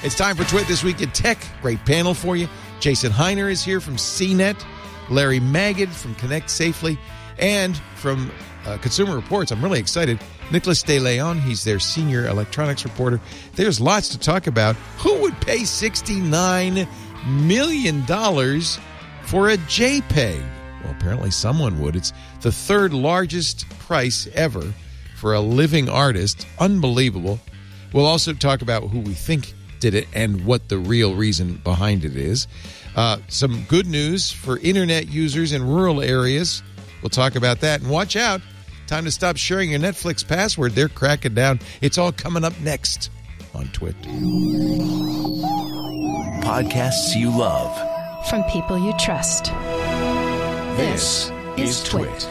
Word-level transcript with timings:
It's 0.00 0.14
time 0.14 0.36
for 0.36 0.44
Twit 0.44 0.68
This 0.68 0.84
Week 0.84 1.00
in 1.02 1.10
Tech. 1.10 1.38
Great 1.60 1.84
panel 1.84 2.14
for 2.14 2.36
you. 2.36 2.46
Jason 2.78 3.10
Hiner 3.10 3.50
is 3.50 3.64
here 3.64 3.80
from 3.80 3.96
CNET, 3.96 4.64
Larry 5.10 5.40
Magid 5.40 5.88
from 5.88 6.14
Connect 6.14 6.48
Safely, 6.48 6.96
and 7.36 7.76
from 7.96 8.30
uh, 8.64 8.78
Consumer 8.78 9.16
Reports. 9.16 9.50
I'm 9.50 9.60
really 9.60 9.80
excited. 9.80 10.20
Nicholas 10.52 10.84
De 10.84 11.00
Leon, 11.00 11.40
he's 11.40 11.64
their 11.64 11.80
senior 11.80 12.28
electronics 12.28 12.84
reporter. 12.84 13.20
There's 13.56 13.80
lots 13.80 14.08
to 14.10 14.20
talk 14.20 14.46
about. 14.46 14.76
Who 14.98 15.20
would 15.20 15.40
pay 15.40 15.62
$69 15.62 16.86
million 17.26 18.02
for 18.04 19.48
a 19.48 19.56
JPEG? 19.56 20.40
Well, 20.84 20.92
apparently 20.92 21.32
someone 21.32 21.80
would. 21.80 21.96
It's 21.96 22.12
the 22.40 22.52
third 22.52 22.94
largest 22.94 23.68
price 23.80 24.28
ever 24.34 24.62
for 25.16 25.34
a 25.34 25.40
living 25.40 25.88
artist. 25.88 26.46
Unbelievable. 26.60 27.40
We'll 27.92 28.06
also 28.06 28.32
talk 28.32 28.62
about 28.62 28.84
who 28.84 29.00
we 29.00 29.14
think 29.14 29.54
did 29.80 29.94
it 29.94 30.08
and 30.12 30.44
what 30.44 30.68
the 30.68 30.78
real 30.78 31.14
reason 31.14 31.60
behind 31.64 32.04
it 32.04 32.16
is. 32.16 32.46
Uh, 32.96 33.18
some 33.28 33.64
good 33.68 33.86
news 33.86 34.30
for 34.30 34.58
internet 34.58 35.08
users 35.08 35.52
in 35.52 35.62
rural 35.62 36.00
areas. 36.00 36.62
We'll 37.02 37.10
talk 37.10 37.36
about 37.36 37.60
that. 37.60 37.80
And 37.80 37.90
watch 37.90 38.16
out. 38.16 38.40
Time 38.86 39.04
to 39.04 39.10
stop 39.10 39.36
sharing 39.36 39.70
your 39.70 39.80
Netflix 39.80 40.26
password. 40.26 40.72
They're 40.72 40.88
cracking 40.88 41.34
down. 41.34 41.60
It's 41.80 41.98
all 41.98 42.10
coming 42.10 42.42
up 42.42 42.58
next 42.60 43.10
on 43.54 43.66
Twit. 43.68 44.00
Podcasts 46.42 47.14
you 47.14 47.30
love. 47.30 47.76
From 48.28 48.42
people 48.44 48.78
you 48.78 48.92
trust. 48.98 49.52
This 50.76 51.30
is 51.56 51.82
Twit. 51.84 52.28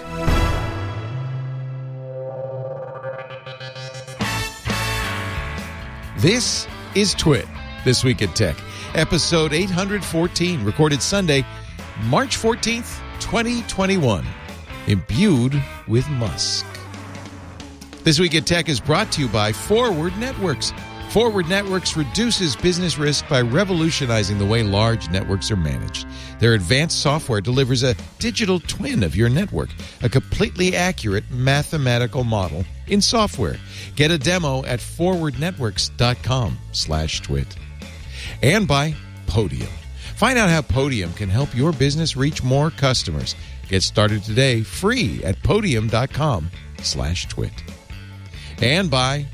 This 6.17 6.67
is 6.97 7.13
Twit, 7.13 7.45
This 7.85 8.03
Week 8.03 8.23
in 8.23 8.29
Tech, 8.29 8.57
episode 8.95 9.53
814, 9.53 10.63
recorded 10.63 10.99
Sunday, 10.99 11.45
March 12.05 12.39
14th, 12.39 12.99
2021, 13.19 14.25
imbued 14.87 15.61
with 15.87 16.09
Musk. 16.09 16.65
This 18.03 18.19
Week 18.19 18.33
in 18.33 18.43
Tech 18.43 18.67
is 18.67 18.79
brought 18.79 19.11
to 19.11 19.21
you 19.21 19.27
by 19.27 19.51
Forward 19.51 20.17
Networks. 20.17 20.73
Forward 21.11 21.47
Networks 21.47 21.95
reduces 21.95 22.55
business 22.55 22.97
risk 22.97 23.27
by 23.29 23.41
revolutionizing 23.41 24.37
the 24.37 24.45
way 24.45 24.61
large 24.61 25.09
networks 25.09 25.49
are 25.49 25.55
managed. 25.55 26.05
Their 26.39 26.53
advanced 26.53 27.01
software 27.01 27.39
delivers 27.39 27.81
a 27.81 27.95
digital 28.19 28.59
twin 28.59 29.03
of 29.03 29.15
your 29.15 29.29
network, 29.29 29.69
a 30.03 30.09
completely 30.09 30.75
accurate 30.75 31.23
mathematical 31.31 32.25
model 32.25 32.65
in 32.87 33.01
software. 33.01 33.55
Get 33.95 34.11
a 34.11 34.17
demo 34.17 34.65
at 34.65 34.79
forwardnetworks.com 34.79 36.57
slash 36.73 37.21
twit. 37.21 37.55
And 38.43 38.67
by 38.67 38.93
Podium. 39.27 39.71
Find 40.17 40.37
out 40.37 40.49
how 40.49 40.61
Podium 40.61 41.13
can 41.13 41.29
help 41.29 41.55
your 41.55 41.71
business 41.71 42.17
reach 42.17 42.43
more 42.43 42.69
customers. 42.69 43.35
Get 43.69 43.81
started 43.81 44.23
today 44.23 44.61
free 44.61 45.23
at 45.23 45.41
podium.com 45.41 46.51
slash 46.81 47.27
twit. 47.27 47.53
And 48.61 48.91
by 48.91 49.25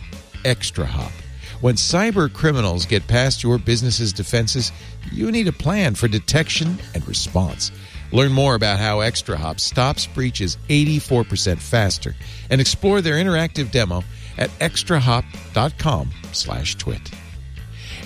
ExtraHop. 0.43 1.22
When 1.63 1.75
cyber 1.75 2.31
criminals 2.31 2.85
get 2.85 3.07
past 3.07 3.41
your 3.41 3.57
business's 3.57 4.11
defenses, 4.11 4.73
you 5.13 5.31
need 5.31 5.47
a 5.47 5.53
plan 5.53 5.95
for 5.95 6.09
detection 6.09 6.77
and 6.93 7.07
response. 7.07 7.71
Learn 8.11 8.33
more 8.33 8.55
about 8.55 8.79
how 8.79 8.97
ExtraHop 8.97 9.61
stops 9.61 10.05
breaches 10.05 10.57
84% 10.67 11.59
faster 11.59 12.17
and 12.49 12.59
explore 12.59 12.99
their 12.99 13.13
interactive 13.13 13.71
demo 13.71 14.03
at 14.37 14.49
extrahop.com/twit. 14.59 17.11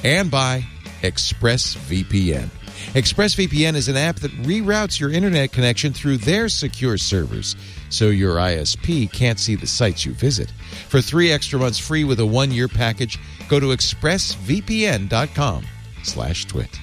And 0.04 0.30
by 0.30 0.64
ExpressVPN. 1.02 2.50
ExpressVPN 2.94 3.76
is 3.76 3.90
an 3.90 3.98
app 3.98 4.16
that 4.18 4.32
reroutes 4.44 5.00
your 5.00 5.12
internet 5.12 5.52
connection 5.52 5.94
through 5.94 6.18
their 6.18 6.50
secure 6.50 6.98
servers 6.98 7.56
so 7.90 8.08
your 8.08 8.38
ISP 8.38 9.12
can't 9.12 9.38
see 9.40 9.56
the 9.56 9.68
sites 9.68 10.06
you 10.06 10.14
visit. 10.14 10.52
For 10.90 11.02
3 11.02 11.32
extra 11.32 11.60
months 11.60 11.78
free 11.78 12.04
with 12.06 12.20
a 12.20 12.24
1-year 12.24 12.68
package, 12.68 13.20
go 13.50 13.60
to 13.60 13.68
expressvpn.com 13.68 15.66
slash 16.04 16.46
twit. 16.46 16.80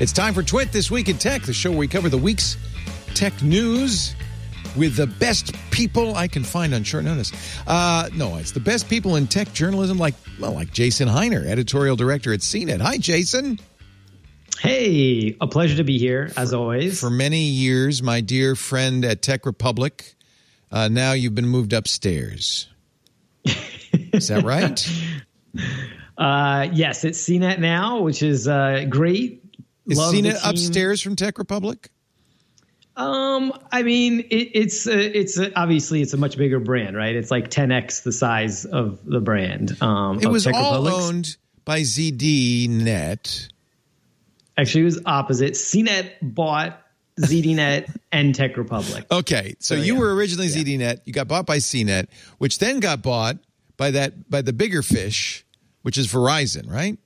It's 0.00 0.12
time 0.12 0.32
for 0.32 0.44
Twit 0.44 0.70
This 0.70 0.92
Week 0.92 1.08
in 1.08 1.18
Tech, 1.18 1.42
the 1.42 1.52
show 1.52 1.70
where 1.70 1.80
we 1.80 1.88
cover 1.88 2.08
the 2.08 2.16
week's 2.16 2.56
tech 3.14 3.42
news 3.42 4.14
with 4.78 4.96
the 4.96 5.06
best 5.06 5.52
people 5.70 6.14
I 6.14 6.28
can 6.28 6.44
find 6.44 6.74
on 6.74 6.84
short 6.84 7.04
notice. 7.04 7.32
Uh, 7.66 8.08
no, 8.14 8.36
it's 8.36 8.52
the 8.52 8.60
best 8.60 8.88
people 8.88 9.16
in 9.16 9.26
tech 9.26 9.52
journalism, 9.52 9.98
like 9.98 10.14
well, 10.40 10.52
like 10.52 10.72
Jason 10.72 11.08
Hiner, 11.08 11.44
editorial 11.44 11.96
director 11.96 12.32
at 12.32 12.40
CNET. 12.40 12.80
Hi, 12.80 12.96
Jason. 12.98 13.58
Hey, 14.60 15.36
a 15.40 15.46
pleasure 15.46 15.76
to 15.76 15.84
be 15.84 15.98
here 15.98 16.32
as 16.36 16.52
always. 16.52 16.98
For 16.98 17.10
many 17.10 17.42
years, 17.42 18.02
my 18.02 18.20
dear 18.20 18.56
friend 18.56 19.04
at 19.04 19.22
Tech 19.22 19.46
Republic. 19.46 20.14
Uh, 20.70 20.88
now 20.88 21.12
you've 21.12 21.34
been 21.34 21.46
moved 21.46 21.72
upstairs. 21.72 22.68
Is 23.44 24.28
that 24.28 24.44
right? 24.44 24.88
Uh, 26.18 26.68
yes, 26.72 27.04
it's 27.04 27.22
CNET 27.22 27.60
now, 27.60 28.00
which 28.00 28.24
is 28.24 28.48
uh, 28.48 28.84
great. 28.88 29.40
Is 29.86 29.98
Love 29.98 30.12
CNET 30.12 30.40
upstairs 30.42 31.00
from 31.00 31.14
Tech 31.14 31.38
Republic? 31.38 31.90
Um, 32.98 33.52
I 33.70 33.84
mean, 33.84 34.20
it, 34.20 34.50
it's 34.54 34.86
uh, 34.88 34.90
it's 34.92 35.38
uh, 35.38 35.50
obviously 35.54 36.02
it's 36.02 36.12
a 36.14 36.16
much 36.16 36.36
bigger 36.36 36.58
brand, 36.58 36.96
right? 36.96 37.14
It's 37.14 37.30
like 37.30 37.48
10x 37.48 38.02
the 38.02 38.12
size 38.12 38.64
of 38.64 39.04
the 39.04 39.20
brand. 39.20 39.80
Um, 39.80 40.18
It 40.20 40.26
was 40.26 40.44
Tech 40.44 40.54
all 40.54 40.82
Republic's. 40.84 41.08
owned 41.08 41.36
by 41.64 41.82
ZDNet. 41.82 43.48
Actually, 44.56 44.80
it 44.80 44.84
was 44.84 45.00
opposite. 45.06 45.52
CNET 45.52 46.10
bought 46.20 46.82
ZDNet 47.20 47.94
and 48.12 48.34
Tech 48.34 48.56
Republic. 48.56 49.06
Okay, 49.12 49.54
so, 49.60 49.76
So, 49.76 49.80
you 49.80 49.94
yeah. 49.94 50.00
were 50.00 50.14
originally 50.14 50.48
ZDNet. 50.48 51.02
You 51.04 51.12
got 51.12 51.28
bought 51.28 51.46
by 51.46 51.58
CNET, 51.58 52.08
which 52.38 52.58
then 52.58 52.80
got 52.80 53.02
bought 53.02 53.36
by 53.76 53.92
that 53.92 54.28
by 54.28 54.42
the 54.42 54.52
bigger 54.52 54.82
fish, 54.82 55.46
which 55.82 55.96
is 55.98 56.08
Verizon, 56.08 56.68
right? 56.68 56.98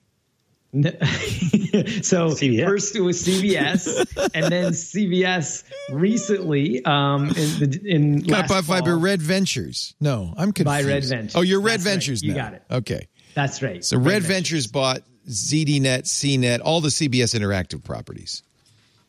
so 0.75 2.31
CBS. 2.31 2.65
first 2.65 2.97
it 2.97 3.03
was 3.03 3.23
CBS, 3.23 4.31
and 4.35 4.51
then 4.51 4.73
CBS 4.73 5.65
recently, 5.91 6.83
um, 6.87 7.29
in 7.29 7.35
the 7.35 7.81
in 7.85 8.21
Got 8.21 8.49
last 8.51 8.67
by 8.67 8.81
fall, 8.81 8.99
Red 8.99 9.21
Ventures. 9.21 9.95
No, 10.01 10.33
I'm 10.37 10.53
confused. 10.53 10.65
By 10.65 10.91
Red 10.91 11.05
Ventures. 11.05 11.37
Oh, 11.37 11.43
you're 11.43 11.61
Red 11.61 11.81
That's 11.81 11.85
right. 11.87 11.93
Ventures 11.93 12.23
You 12.23 12.33
got 12.35 12.55
it. 12.55 12.63
Okay, 12.71 13.07
That's 13.35 13.63
right. 13.63 13.85
so 13.85 13.99
Red, 13.99 14.23
Ventures 14.23 14.67
bought 14.67 15.03
ZDNet, 15.29 16.05
CNET, 16.05 16.61
all 16.65 16.81
the 16.81 16.89
CBS 16.89 17.39
Interactive 17.39 17.85
properties. 17.85 18.43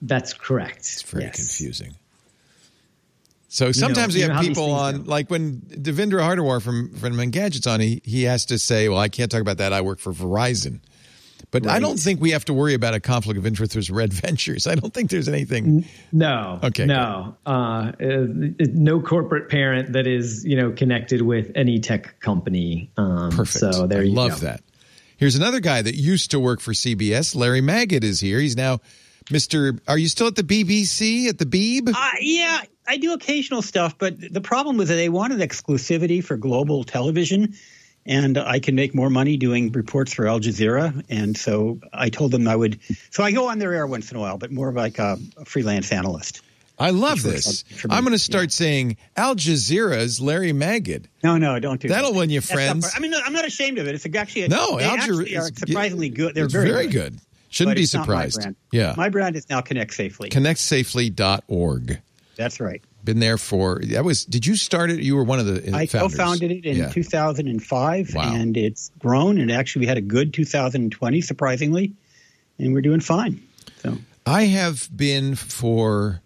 That's 0.02 0.34
correct. 0.34 0.80
It's 0.80 1.02
very 1.04 1.24
Yes. 1.24 1.36
confusing. 1.38 1.96
So 3.48 3.72
sometimes 3.72 4.16
you 4.16 4.20
we 4.20 4.24
have 4.24 4.32
how 4.32 4.42
these 4.42 4.50
people 4.50 4.72
on, 4.72 5.04
go. 5.04 5.10
like 5.10 5.30
when 5.30 5.62
Devendra 5.62 6.20
Hardawar 6.20 6.62
from 6.62 6.94
from 6.96 7.14
Engadget's 7.20 7.68
on, 7.68 7.80
he 7.80 8.02
he 8.04 8.24
has 8.24 8.46
to 8.48 8.60
say, 8.60 8.90
"Well, 8.90 8.98
I 9.00 9.08
can't 9.08 9.32
talk 9.32 9.40
about 9.42 9.60
that. 9.60 9.72
I 9.72 9.80
work 9.80 10.00
for 10.00 10.12
Verizon." 10.12 10.82
But 11.52 11.68
I 11.68 11.80
don't 11.80 12.00
think 12.00 12.20
we 12.20 12.32
have 12.32 12.46
to 12.46 12.54
worry 12.54 12.74
about 12.74 12.94
a 12.94 13.00
conflict 13.00 13.38
of 13.38 13.46
interest 13.46 13.76
with 13.76 13.90
Red 13.90 14.12
Ventures. 14.14 14.66
I 14.68 14.76
don't 14.76 14.94
think 14.94 15.10
there's 15.12 15.28
anything. 15.28 15.86
No. 16.12 16.60
Okay, 16.64 16.86
No. 16.86 17.36
Uh, 17.46 17.50
uh, 17.50 17.94
no 18.00 19.00
corporate 19.02 19.50
parent 19.50 19.94
that 19.94 20.08
is 20.08 20.44
you 20.46 20.56
know 20.56 20.72
connected 20.72 21.22
with 21.22 21.52
any 21.56 21.80
tech 21.80 22.20
company. 22.20 22.90
Um, 22.98 23.30
Perfect. 23.32 23.60
So 23.74 23.88
there 23.88 24.02
I 24.02 24.04
you 24.04 24.14
love 24.14 24.42
go. 24.42 24.48
that. 24.48 24.62
Here's 25.18 25.36
another 25.36 25.60
guy 25.60 25.82
that 25.82 25.96
used 25.96 26.32
to 26.32 26.40
work 26.40 26.60
for 26.60 26.74
CBS. 26.74 27.36
Larry 27.36 27.62
Magid 27.62 28.04
is 28.04 28.20
here. 28.20 28.40
He's 28.40 28.58
now 28.58 28.80
Mr. 29.26 29.80
Are 29.88 29.98
you 29.98 30.08
still 30.08 30.28
at 30.28 30.36
the 30.36 30.44
BBC 30.44 31.28
at 31.28 31.38
the 31.38 31.46
Beeb? 31.46 31.90
Uh, 31.96 32.10
yeah, 32.20 32.62
I 32.88 32.98
do 32.98 33.14
occasional 33.14 33.62
stuff, 33.62 33.98
but 33.98 34.16
the 34.20 34.42
problem 34.42 34.76
was 34.78 34.90
that 34.90 34.96
they 34.96 35.08
wanted 35.10 35.40
exclusivity 35.40 36.22
for 36.24 36.36
global 36.36 36.84
television, 36.84 37.54
and 38.06 38.38
I 38.38 38.60
can 38.60 38.76
make 38.76 38.94
more 38.94 39.10
money 39.10 39.38
doing 39.38 39.72
reports 39.72 40.14
for 40.14 40.28
Al 40.28 40.40
Jazeera. 40.40 41.04
And 41.10 41.38
so 41.38 41.80
I 41.94 42.10
told 42.10 42.32
them 42.32 42.48
I 42.48 42.56
would. 42.56 42.80
So 43.12 43.24
I 43.24 43.32
go 43.32 43.50
on 43.50 43.60
their 43.60 43.74
air 43.74 43.88
once 43.88 44.12
in 44.12 44.18
a 44.18 44.20
while, 44.20 44.38
but 44.38 44.52
more 44.52 44.72
like 44.72 45.00
a, 45.00 45.18
a 45.38 45.46
freelance 45.46 45.92
analyst. 45.92 46.42
I 46.80 46.90
love 46.90 47.22
this. 47.22 47.64
I'm 47.90 48.04
going 48.04 48.14
to 48.14 48.20
start 48.20 48.52
saying 48.52 48.98
Al 49.16 49.36
Jazeera's 49.36 50.20
Larry 50.20 50.52
Magid. 50.54 51.06
No, 51.24 51.38
no, 51.38 51.60
don't 51.60 51.80
do 51.80 51.88
That'll 51.88 52.12
that. 52.12 52.18
win 52.18 52.30
you 52.32 52.42
friends. 52.42 52.92
I 52.96 53.00
mean, 53.00 53.14
I'm 53.14 53.32
not 53.32 53.46
ashamed 53.46 53.78
of 53.78 53.88
it. 53.88 53.94
It's 53.96 54.06
actually 54.16 54.48
No, 54.48 54.80
Al 54.80 54.98
Jazeera 54.98 55.40
are 55.40 55.56
surprisingly 55.56 56.10
good. 56.10 56.34
They're 56.34 56.48
very, 56.48 56.72
very 56.72 56.88
good. 56.88 57.20
Shouldn't 57.50 57.76
But 57.76 57.82
be 57.82 57.88
not 57.94 58.08
my 58.08 58.28
surprised. 58.28 58.56
Yeah. 58.72 58.96
My 58.98 59.10
brand 59.10 59.36
is 59.36 59.48
now 59.48 59.62
Connect 59.62 59.94
Safely. 59.94 60.30
ConnectSafely.org. 60.30 62.02
That's 62.36 62.60
right. 62.60 62.82
Been 63.04 63.20
there 63.20 63.38
for 63.38 63.82
that 63.84 64.06
was. 64.06 64.24
Did 64.26 64.46
you 64.46 64.56
start 64.56 64.90
it? 64.90 65.02
You 65.02 65.16
were 65.16 65.24
one 65.24 65.40
of 65.40 65.46
the 65.46 65.76
I 65.76 65.86
founders. 65.88 66.18
co-founded 66.18 66.52
it 66.52 66.66
in 66.66 66.78
Yeah. 66.78 66.90
2005, 66.90 68.14
Wow. 68.14 68.34
and 68.34 68.56
it's 68.56 68.92
grown. 69.00 69.40
And 69.40 69.52
actually, 69.52 69.82
we 69.82 69.88
had 69.88 69.98
a 69.98 70.02
good 70.02 70.34
2020, 70.34 71.22
surprisingly, 71.22 71.94
and 72.58 72.74
we're 72.74 72.82
doing 72.82 73.02
fine. 73.02 73.42
So 73.82 73.98
I 74.26 74.44
have 74.46 74.90
been 74.96 75.36
for 75.36 76.22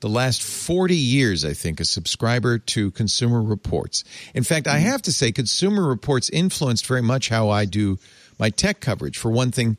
the 0.00 0.08
last 0.08 0.42
40 0.42 0.96
years, 0.96 1.44
I 1.44 1.52
think, 1.54 1.80
a 1.80 1.84
subscriber 1.84 2.58
to 2.58 2.90
Consumer 2.92 3.42
Reports. 3.42 4.04
In 4.34 4.44
fact, 4.44 4.66
I 4.66 4.76
mm-hmm. 4.78 4.88
have 4.88 5.02
to 5.02 5.12
say, 5.12 5.32
Consumer 5.32 5.86
Reports 5.86 6.30
influenced 6.30 6.86
very 6.86 7.02
much 7.02 7.28
how 7.28 7.48
I 7.48 7.64
do 7.64 7.98
my 8.38 8.50
tech 8.50 8.80
coverage. 8.80 9.18
For 9.18 9.30
one 9.30 9.50
thing, 9.50 9.76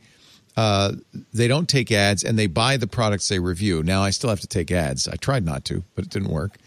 uh, 0.59 0.91
they 1.33 1.47
don't 1.47 1.69
take 1.69 1.89
ads 1.89 2.21
and 2.25 2.37
they 2.37 2.45
buy 2.45 2.75
the 2.75 2.85
products 2.85 3.29
they 3.29 3.39
review. 3.39 3.81
Now, 3.81 4.03
I 4.03 4.09
still 4.09 4.29
have 4.29 4.41
to 4.41 4.47
take 4.47 4.71
ads. 4.71 5.07
I 5.07 5.15
tried 5.15 5.45
not 5.45 5.63
to, 5.65 5.83
but 5.95 6.03
it 6.03 6.11
didn't 6.11 6.31
work. 6.31 6.57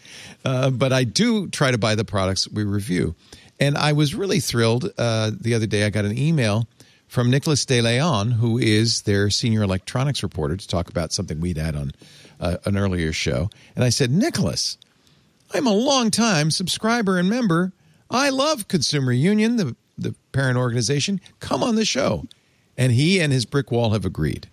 Uh, 0.43 0.71
but 0.71 0.91
I 0.91 1.03
do 1.03 1.47
try 1.47 1.69
to 1.69 1.77
buy 1.77 1.93
the 1.93 2.03
products 2.03 2.49
we 2.49 2.63
review. 2.63 3.13
And 3.59 3.77
I 3.77 3.93
was 3.93 4.15
really 4.15 4.39
thrilled 4.39 4.91
uh, 4.97 5.29
the 5.39 5.53
other 5.53 5.67
day. 5.67 5.85
I 5.85 5.91
got 5.91 6.05
an 6.05 6.17
email 6.17 6.67
from 7.07 7.29
Nicholas 7.29 7.67
De 7.67 7.81
Leon, 7.81 8.31
who 8.31 8.57
is 8.57 9.03
their 9.03 9.29
senior 9.29 9.61
electronics 9.61 10.23
reporter, 10.23 10.57
to 10.57 10.67
talk 10.67 10.89
about 10.89 11.13
something 11.13 11.39
we'd 11.39 11.57
had 11.57 11.75
on 11.75 11.91
uh, 12.39 12.57
an 12.65 12.75
earlier 12.75 13.13
show. 13.13 13.51
And 13.75 13.85
I 13.85 13.89
said, 13.89 14.09
Nicholas, 14.09 14.75
I'm 15.53 15.67
a 15.67 15.73
long 15.73 16.09
time 16.09 16.49
subscriber 16.49 17.19
and 17.19 17.29
member. 17.29 17.73
I 18.09 18.31
love 18.31 18.67
Consumer 18.67 19.11
Union, 19.11 19.57
the, 19.57 19.75
the 19.99 20.15
parent 20.31 20.57
organization. 20.57 21.21
Come 21.39 21.61
on 21.61 21.75
the 21.75 21.85
show. 21.85 22.25
And 22.77 22.91
he 22.91 23.19
and 23.21 23.31
his 23.31 23.45
brick 23.45 23.71
wall 23.71 23.91
have 23.91 24.05
agreed. 24.05 24.47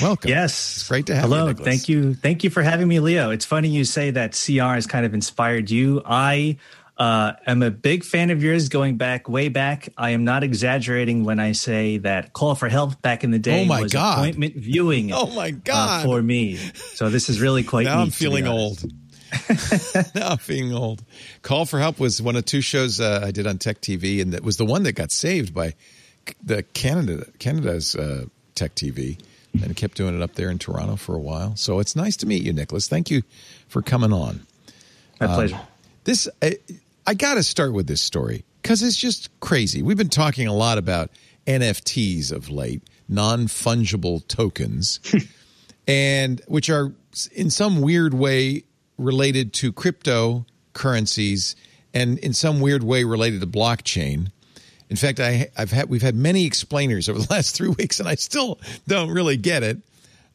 Welcome. 0.00 0.30
Yes. 0.30 0.76
It's 0.76 0.88
great 0.88 1.06
to 1.06 1.14
have 1.14 1.24
Hello. 1.24 1.48
you. 1.48 1.54
Thank 1.54 1.88
you. 1.88 2.14
Thank 2.14 2.44
you 2.44 2.50
for 2.50 2.62
having 2.62 2.88
me, 2.88 3.00
Leo. 3.00 3.30
It's 3.30 3.44
funny 3.44 3.68
you 3.68 3.84
say 3.84 4.10
that 4.10 4.32
CR 4.32 4.74
has 4.74 4.86
kind 4.86 5.04
of 5.04 5.12
inspired 5.12 5.70
you. 5.70 6.02
I 6.04 6.56
uh, 6.96 7.32
am 7.46 7.62
a 7.62 7.70
big 7.70 8.04
fan 8.04 8.30
of 8.30 8.42
yours 8.42 8.68
going 8.68 8.96
back, 8.96 9.28
way 9.28 9.48
back. 9.48 9.90
I 9.98 10.10
am 10.10 10.24
not 10.24 10.44
exaggerating 10.44 11.24
when 11.24 11.40
I 11.40 11.52
say 11.52 11.98
that 11.98 12.32
Call 12.32 12.54
for 12.54 12.68
Help 12.68 13.02
back 13.02 13.22
in 13.24 13.30
the 13.32 13.38
day 13.38 13.62
Oh 13.62 13.66
my 13.66 13.82
was 13.82 13.92
God. 13.92 14.18
appointment 14.18 14.54
viewing. 14.56 15.12
Oh 15.12 15.26
my 15.34 15.50
God. 15.50 16.00
Uh, 16.00 16.08
for 16.08 16.22
me. 16.22 16.56
So 16.94 17.10
this 17.10 17.28
is 17.28 17.40
really 17.40 17.62
quite 17.62 17.84
now 17.84 17.98
I'm 17.98 18.04
neat, 18.04 18.18
be 18.18 18.24
feeling 18.24 18.46
old. 18.46 18.82
now 20.14 20.28
I'm 20.30 20.38
feeling 20.38 20.74
old. 20.74 21.02
Call 21.42 21.66
for 21.66 21.78
Help 21.78 21.98
was 21.98 22.20
one 22.22 22.36
of 22.36 22.44
two 22.44 22.60
shows 22.60 23.00
uh, 23.00 23.22
I 23.24 23.30
did 23.30 23.46
on 23.46 23.58
Tech 23.58 23.80
TV, 23.80 24.22
and 24.22 24.32
that 24.32 24.42
was 24.42 24.56
the 24.56 24.66
one 24.66 24.82
that 24.84 24.92
got 24.92 25.10
saved 25.10 25.54
by 25.54 25.74
the 26.42 26.62
Canada 26.62 27.26
Canada's 27.38 27.94
uh, 27.96 28.26
Tech 28.54 28.74
TV, 28.74 29.18
and 29.62 29.74
kept 29.76 29.96
doing 29.96 30.14
it 30.14 30.22
up 30.22 30.34
there 30.34 30.50
in 30.50 30.58
Toronto 30.58 30.96
for 30.96 31.14
a 31.14 31.20
while. 31.20 31.56
So 31.56 31.78
it's 31.78 31.94
nice 31.96 32.16
to 32.18 32.26
meet 32.26 32.42
you, 32.42 32.52
Nicholas. 32.52 32.88
Thank 32.88 33.10
you 33.10 33.22
for 33.68 33.82
coming 33.82 34.12
on. 34.12 34.40
My 35.20 35.26
Um, 35.26 35.34
pleasure. 35.34 35.60
This 36.04 36.28
I, 36.40 36.58
I 37.06 37.14
got 37.14 37.34
to 37.34 37.42
start 37.42 37.72
with 37.72 37.86
this 37.86 38.00
story 38.00 38.44
because 38.62 38.82
it's 38.82 38.96
just 38.96 39.28
crazy. 39.40 39.82
We've 39.82 39.96
been 39.96 40.08
talking 40.08 40.46
a 40.48 40.54
lot 40.54 40.78
about 40.78 41.10
NFTs 41.46 42.32
of 42.32 42.50
late, 42.50 42.82
non 43.08 43.46
fungible 43.46 44.26
tokens, 44.28 45.00
and 45.88 46.40
which 46.46 46.70
are 46.70 46.92
in 47.32 47.50
some 47.50 47.80
weird 47.80 48.14
way 48.14 48.64
related 48.98 49.52
to 49.54 49.72
cryptocurrencies 49.72 51.54
and 51.94 52.18
in 52.20 52.32
some 52.32 52.60
weird 52.60 52.82
way 52.82 53.04
related 53.04 53.40
to 53.40 53.46
blockchain. 53.46 54.30
In 54.92 54.96
fact, 54.96 55.20
I, 55.20 55.48
I've 55.56 55.70
had 55.70 55.88
we've 55.88 56.02
had 56.02 56.14
many 56.14 56.44
explainers 56.44 57.08
over 57.08 57.18
the 57.18 57.26
last 57.30 57.56
three 57.56 57.68
weeks, 57.78 57.98
and 57.98 58.06
I 58.06 58.14
still 58.16 58.60
don't 58.86 59.08
really 59.08 59.38
get 59.38 59.62
it. 59.62 59.78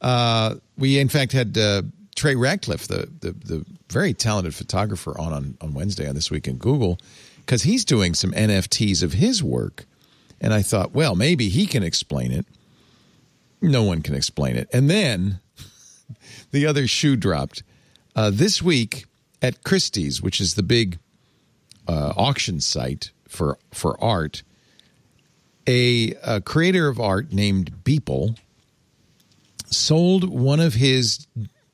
Uh, 0.02 0.56
we 0.80 0.98
in 0.98 1.10
fact 1.10 1.32
had 1.32 1.56
uh, 1.56 1.84
Trey 2.16 2.34
Ratcliffe, 2.34 2.88
the, 2.88 3.08
the 3.20 3.34
the 3.34 3.66
very 3.92 4.16
talented 4.16 4.56
photographer, 4.56 5.16
on 5.16 5.32
on, 5.32 5.58
on 5.62 5.76
Wednesday 5.76 6.10
on 6.10 6.16
this 6.16 6.32
week 6.32 6.48
in 6.48 6.58
Google, 6.58 6.98
because 7.46 7.62
he's 7.62 7.86
doing 7.86 8.16
some 8.16 8.32
NFTs 8.32 9.04
of 9.04 9.14
his 9.14 9.44
work, 9.44 9.86
and 10.42 10.56
I 10.56 10.64
thought, 10.64 10.92
well, 10.92 11.14
maybe 11.14 11.50
he 11.50 11.68
can 11.68 11.84
explain 11.84 12.32
it. 12.32 12.48
No 13.62 13.84
one 13.84 14.02
can 14.02 14.16
explain 14.16 14.56
it, 14.56 14.68
and 14.74 14.90
then 14.90 15.40
the 16.52 16.66
other 16.66 16.88
shoe 16.88 17.16
dropped 17.16 17.62
uh, 18.16 18.32
this 18.34 18.60
week 18.60 19.06
at 19.40 19.64
Christie's, 19.64 20.20
which 20.20 20.42
is 20.42 20.56
the 20.56 20.64
big 20.64 20.98
uh, 21.88 22.14
auction 22.18 22.60
site 22.60 23.12
for 23.28 23.60
for 23.72 24.04
art. 24.04 24.42
A, 25.68 26.14
a 26.24 26.42
creator 26.42 26.88
of 26.88 27.00
art 27.00 27.34
named 27.34 27.84
Beeple 27.84 28.38
sold 29.66 30.30
one 30.30 30.60
of 30.60 30.76
his 30.76 31.28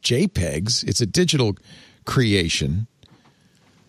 JPEGs. 0.03 0.83
It's 0.87 0.99
a 1.01 1.05
digital 1.05 1.55
creation 2.05 2.87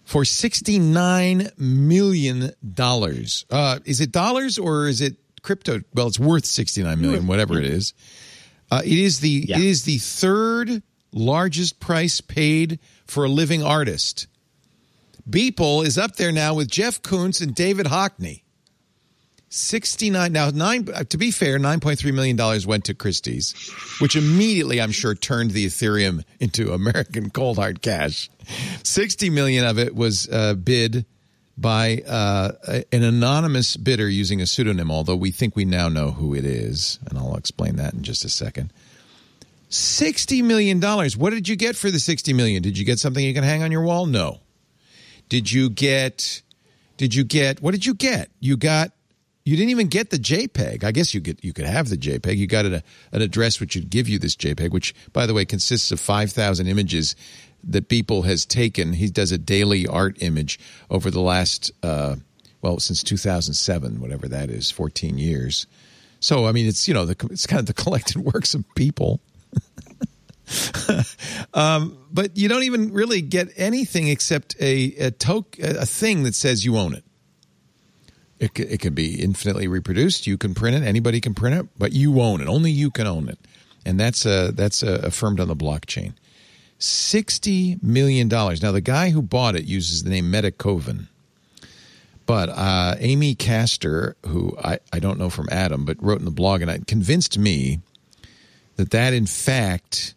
for 0.05 0.25
sixty 0.25 0.79
nine 0.79 1.49
million 1.57 2.53
dollars. 2.75 3.47
Uh, 3.51 3.79
is 3.87 4.01
it 4.01 4.13
dollars 4.13 4.59
or 4.59 4.87
is 4.89 5.01
it 5.01 5.17
crypto? 5.43 5.81
Well, 5.95 6.07
it's 6.09 6.21
worth 6.21 6.45
sixty 6.45 6.83
nine 6.83 7.01
million, 7.01 7.27
whatever 7.27 7.59
it 7.59 7.65
is. 7.65 7.95
Uh, 8.71 8.83
it 8.85 8.99
is 8.99 9.21
the 9.21 9.47
Yeah. 9.49 9.57
it 9.59 9.65
is 9.65 9.85
the 9.85 9.99
third 9.99 10.83
largest 11.13 11.81
price 11.81 12.21
paid 12.21 12.79
for 13.07 13.25
a 13.25 13.29
living 13.29 13.63
artist. 13.63 14.27
Beeple 15.29 15.87
is 15.87 15.97
up 15.97 16.17
there 16.17 16.33
now 16.33 16.53
with 16.55 16.69
Jeff 16.71 17.01
Koons 17.01 17.41
and 17.41 17.55
David 17.55 17.87
Hockney. 17.87 18.43
69 19.55 20.33
now 20.33 20.51
nine 20.51 20.89
uh, 20.93 21.05
to 21.05 21.17
be 21.17 21.31
fair 21.31 21.61
9.3 21.61 22.13
million 22.13 22.35
dollars 22.35 22.67
went 22.67 22.87
to 22.87 22.95
Christie's 22.95 23.53
which 24.01 24.17
immediately 24.17 24.81
I'm 24.81 24.91
sure 24.91 25.15
turned 25.15 25.53
the 25.53 25.67
ethereum 25.67 26.25
into 26.41 26.73
American 26.73 27.31
cold 27.31 27.57
hard 27.57 27.81
cash. 27.81 28.29
60 28.83 29.31
million 29.31 29.65
of 29.65 29.79
it 29.79 29.95
was 29.95 30.29
uh, 30.29 30.55
bid 30.55 31.07
by 31.57 32.03
uh, 32.05 32.51
an 32.91 33.05
anonymous 33.05 33.77
bidder 33.77 34.09
using 34.09 34.41
a 34.41 34.47
pseudonym 34.47 34.91
although 34.91 35.15
we 35.15 35.31
think 35.31 35.55
we 35.55 35.65
now 35.65 35.89
know 35.89 36.11
who 36.11 36.35
it 36.35 36.45
is 36.45 36.99
and 37.09 37.17
I'll 37.17 37.37
explain 37.37 37.77
that 37.77 37.95
in 37.95 38.03
just 38.03 38.25
a 38.25 38.29
second. 38.29 38.73
60 39.69 40.43
million 40.43 40.81
dollars. 40.81 41.17
What 41.17 41.31
did 41.31 41.49
you 41.49 41.55
get 41.55 41.77
for 41.77 41.93
the 41.93 42.01
60 42.01 42.33
million? 42.33 42.61
Did 42.61 42.77
you 42.77 42.85
get 42.85 42.99
something 42.99 43.25
you 43.25 43.35
can 43.35 43.45
hang 43.45 43.63
on 43.63 43.71
your 43.71 43.83
wall? 43.83 44.07
No. 44.07 44.41
Did 45.29 45.53
you 45.53 45.71
get 45.71 46.43
did 46.97 47.15
you 47.15 47.23
get 47.23 47.63
what 47.63 47.71
did 47.71 47.87
you 47.87 47.95
get? 47.95 48.31
You 48.41 48.57
got 48.57 48.91
you 49.45 49.57
didn't 49.57 49.71
even 49.71 49.89
get 49.89 50.11
the 50.11 50.17
JPEG. 50.17 50.85
I 50.85 50.93
guess 50.93 51.13
you 51.13 51.21
get 51.21 51.45
you 51.45 51.53
could 51.53 51.67
have 51.67 51.91
the 51.91 51.97
JPEG. 51.97 52.37
You 52.37 52.47
got 52.47 52.65
an, 52.65 52.83
an 53.13 53.23
address 53.23 53.61
which 53.61 53.75
would 53.75 53.91
give 53.91 54.09
you 54.09 54.19
this 54.19 54.37
JPEG, 54.37 54.71
which 54.71 54.95
by 55.13 55.27
the 55.27 55.35
way 55.35 55.45
consists 55.45 55.93
of 55.93 56.01
five 56.01 56.33
thousand 56.33 56.67
images 56.67 57.15
that 57.63 57.89
Beeple 57.89 58.25
has 58.25 58.47
taken. 58.47 58.95
He 58.95 59.09
does 59.09 59.33
a 59.33 59.39
daily 59.39 59.87
art 59.87 60.23
image 60.23 60.59
over 60.91 61.11
the 61.11 61.21
last 61.21 61.71
uh, 61.83 62.17
well 62.63 62.81
since 62.81 63.03
two 63.03 63.19
thousand 63.19 63.55
seven, 63.55 64.01
whatever 64.01 64.29
that 64.29 64.49
is, 64.49 64.71
fourteen 64.71 65.19
years. 65.19 65.67
So 66.21 66.47
I 66.47 66.53
mean, 66.53 66.67
it's 66.67 66.89
you 66.89 66.95
know 66.95 67.05
the, 67.05 67.29
it's 67.31 67.47
kind 67.47 67.61
of 67.61 67.67
the 67.67 67.75
collected 67.83 68.17
works 68.17 68.55
of 68.55 68.65
Beeple. 68.75 69.19
um, 71.55 71.99
but 72.11 72.37
you 72.37 72.49
don't 72.49 72.65
even 72.65 72.93
really 72.93 73.21
get 73.21 73.49
anything 73.57 74.09
except 74.09 74.57
a 74.59 74.95
a, 74.97 75.11
toke, 75.11 75.59
a 75.59 75.85
thing 75.85 76.23
that 76.23 76.35
says 76.35 76.65
you 76.65 76.79
own 76.79 76.95
it. 76.95 77.05
It, 78.45 78.51
c- 78.57 78.65
it 78.65 78.81
can 78.81 78.93
be 78.93 79.23
infinitely 79.23 79.69
reproduced. 79.69 80.27
You 80.27 80.37
can 80.37 80.53
print 80.53 80.77
it. 80.77 80.87
Anybody 80.87 81.19
can 81.19 81.35
print 81.35 81.57
it, 81.59 81.67
but 81.79 81.93
you 81.93 82.21
own 82.21 82.43
it. 82.43 82.47
Only 82.47 82.71
you 82.71 82.91
can 82.91 83.07
own 83.07 83.31
it, 83.31 83.39
and 83.87 83.99
that's 83.99 84.27
uh, 84.27 84.51
that's 84.55 84.83
uh, 84.83 85.01
affirmed 85.03 85.41
on 85.41 85.49
the 85.49 85.57
blockchain. 85.57 86.13
Sixty 86.79 87.79
million 87.81 88.29
dollars. 88.29 88.63
Now 88.63 88.73
the 88.73 88.83
guy 88.83 89.11
who 89.11 89.23
bought 89.23 89.57
it 89.57 89.65
uses 89.65 90.03
the 90.03 90.11
name 90.11 90.31
Metakovan, 90.31 91.07
but 92.27 92.51
uh, 92.51 92.97
Amy 92.99 93.35
Castor, 93.35 94.17
who 94.27 94.55
I, 94.63 94.79
I 94.93 94.99
don't 94.99 95.19
know 95.19 95.31
from 95.31 95.49
Adam, 95.51 95.87
but 95.87 96.03
wrote 96.03 96.19
in 96.19 96.27
the 96.27 96.31
blog 96.31 96.61
and 96.61 96.71
it 96.71 96.87
convinced 96.87 97.39
me 97.39 97.81
that 98.77 98.91
that 98.91 99.15
in 99.15 99.25
fact 99.25 100.15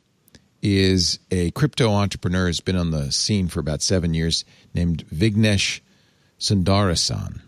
is 0.61 1.19
a 1.31 1.51
crypto 1.51 1.91
entrepreneur 1.91 2.47
has 2.47 2.59
been 2.59 2.75
on 2.75 2.91
the 2.91 3.09
scene 3.11 3.47
for 3.47 3.61
about 3.61 3.81
seven 3.81 4.13
years 4.13 4.43
named 4.73 5.05
Vignesh 5.13 5.79
Sundaresan. 6.39 7.41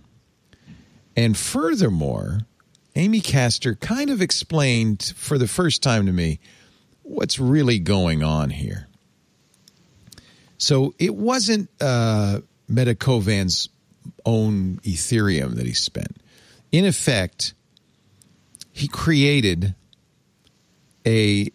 And 1.19 1.35
furthermore, 1.35 2.43
Amy 2.95 3.19
Castor 3.19 3.75
kind 3.75 4.09
of 4.09 4.21
explained 4.21 5.11
for 5.17 5.37
the 5.37 5.49
first 5.49 5.83
time 5.83 6.05
to 6.05 6.13
me 6.13 6.39
what's 7.03 7.37
really 7.37 7.77
going 7.77 8.23
on 8.23 8.51
here. 8.51 8.87
So 10.57 10.93
it 10.97 11.13
wasn't 11.13 11.69
uh, 11.81 12.39
Metakovan's 12.71 13.67
own 14.25 14.79
Ethereum 14.85 15.55
that 15.55 15.65
he 15.65 15.73
spent. 15.73 16.23
In 16.71 16.85
effect, 16.85 17.53
he 18.71 18.87
created 18.87 19.75
a 21.05 21.51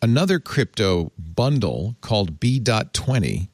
another 0.00 0.38
crypto 0.38 1.12
bundle 1.18 1.96
called 2.00 2.40
B.20 2.40 3.48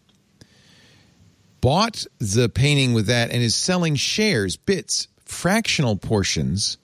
bought 1.60 2.06
the 2.18 2.48
painting 2.48 2.92
with 2.94 3.06
that 3.06 3.30
and 3.30 3.42
is 3.42 3.54
selling 3.54 3.94
shares, 3.94 4.56
bits, 4.56 5.08
fractional 5.24 5.96
portions 5.96 6.78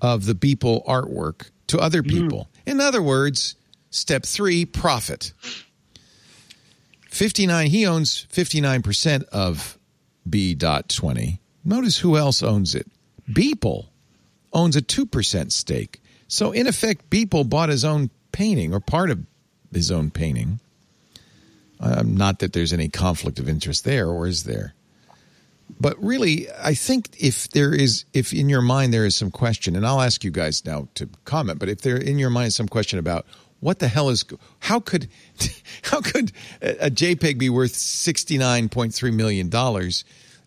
of 0.00 0.26
the 0.26 0.34
Beeple 0.34 0.84
artwork 0.86 1.50
to 1.68 1.78
other 1.78 2.02
mm-hmm. 2.02 2.22
people. 2.22 2.48
In 2.66 2.80
other 2.80 3.02
words, 3.02 3.56
step 3.90 4.24
three, 4.24 4.64
profit. 4.64 5.32
59, 7.08 7.68
he 7.68 7.86
owns 7.86 8.26
59% 8.32 9.24
of 9.28 9.78
B.20. 10.28 11.38
Notice 11.64 11.98
who 11.98 12.16
else 12.16 12.42
owns 12.42 12.74
it. 12.74 12.86
Beeple 13.30 13.86
owns 14.52 14.76
a 14.76 14.82
2% 14.82 15.52
stake. 15.52 16.00
So, 16.28 16.52
in 16.52 16.66
effect, 16.66 17.08
Beeple 17.08 17.48
bought 17.48 17.68
his 17.68 17.84
own 17.84 18.10
painting 18.32 18.74
or 18.74 18.80
part 18.80 19.10
of 19.10 19.24
his 19.72 19.90
own 19.90 20.10
painting 20.10 20.60
Um, 21.80 22.16
not 22.16 22.38
that 22.38 22.52
there's 22.52 22.72
any 22.72 22.88
conflict 22.88 23.38
of 23.38 23.48
interest 23.48 23.84
there, 23.84 24.08
or 24.08 24.26
is 24.26 24.44
there? 24.44 24.74
But 25.80 26.02
really, 26.02 26.46
I 26.62 26.74
think 26.74 27.16
if 27.18 27.50
there 27.50 27.74
is, 27.74 28.04
if 28.12 28.32
in 28.32 28.48
your 28.48 28.62
mind 28.62 28.94
there 28.94 29.04
is 29.04 29.16
some 29.16 29.30
question, 29.30 29.76
and 29.76 29.86
I'll 29.86 30.00
ask 30.00 30.24
you 30.24 30.30
guys 30.30 30.64
now 30.64 30.88
to 30.94 31.08
comment, 31.24 31.58
but 31.58 31.68
if 31.68 31.82
there 31.82 31.96
in 31.96 32.18
your 32.18 32.30
mind 32.30 32.52
some 32.52 32.68
question 32.68 32.98
about 32.98 33.26
what 33.60 33.78
the 33.78 33.88
hell 33.88 34.08
is, 34.10 34.24
how 34.60 34.80
could, 34.80 35.08
how 35.82 36.00
could 36.00 36.32
a 36.62 36.90
JPEG 36.90 37.38
be 37.38 37.50
worth 37.50 37.74
sixty 37.74 38.38
nine 38.38 38.68
point 38.68 38.94
three 38.94 39.10
million 39.10 39.48
dollars, 39.48 40.04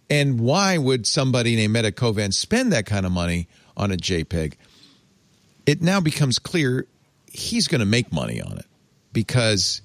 and 0.10 0.40
why 0.40 0.78
would 0.78 1.06
somebody 1.06 1.56
named 1.56 1.76
Metakovan 1.76 2.34
spend 2.34 2.72
that 2.72 2.86
kind 2.86 3.06
of 3.06 3.12
money 3.12 3.48
on 3.76 3.92
a 3.92 3.98
JPEG? 3.98 4.54
It 5.66 5.82
now 5.82 6.00
becomes 6.00 6.40
clear 6.40 6.88
he's 7.32 7.68
going 7.68 7.80
to 7.80 7.86
make 7.86 8.12
money 8.12 8.42
on 8.42 8.58
it 8.58 8.66
because 9.14 9.82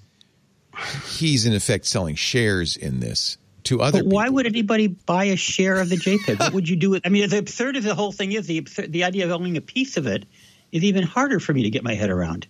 he's 1.17 1.47
in 1.47 1.55
effect 1.55 1.87
selling 1.87 2.15
shares 2.15 2.77
in 2.77 3.01
this 3.01 3.37
to 3.65 3.81
other. 3.81 4.03
But 4.03 4.07
why 4.13 4.25
people. 4.25 4.35
would 4.37 4.47
anybody 4.47 4.87
buy 4.89 5.25
a 5.25 5.37
share 5.37 5.81
of 5.81 5.89
the 5.89 5.97
JPEG? 5.97 6.39
what 6.39 6.53
would 6.53 6.69
you 6.69 6.77
do 6.77 6.91
with? 6.91 7.05
It? 7.05 7.07
I 7.07 7.11
mean, 7.11 7.29
the 7.29 7.39
absurd 7.39 7.77
of 7.77 7.83
the 7.85 7.95
whole 7.95 8.13
thing 8.13 8.33
is 8.33 8.47
the 8.47 8.59
absurd, 8.59 8.93
the 8.93 9.05
idea 9.05 9.25
of 9.25 9.31
owning 9.31 9.57
a 9.57 9.61
piece 9.61 9.97
of 9.97 10.07
it 10.07 10.27
is 10.73 10.85
even 10.85 11.03
harder 11.05 11.41
for 11.41 11.53
me 11.55 11.63
to 11.63 11.71
get 11.71 11.83
my 11.85 11.95
head 11.95 12.11
around. 12.11 12.47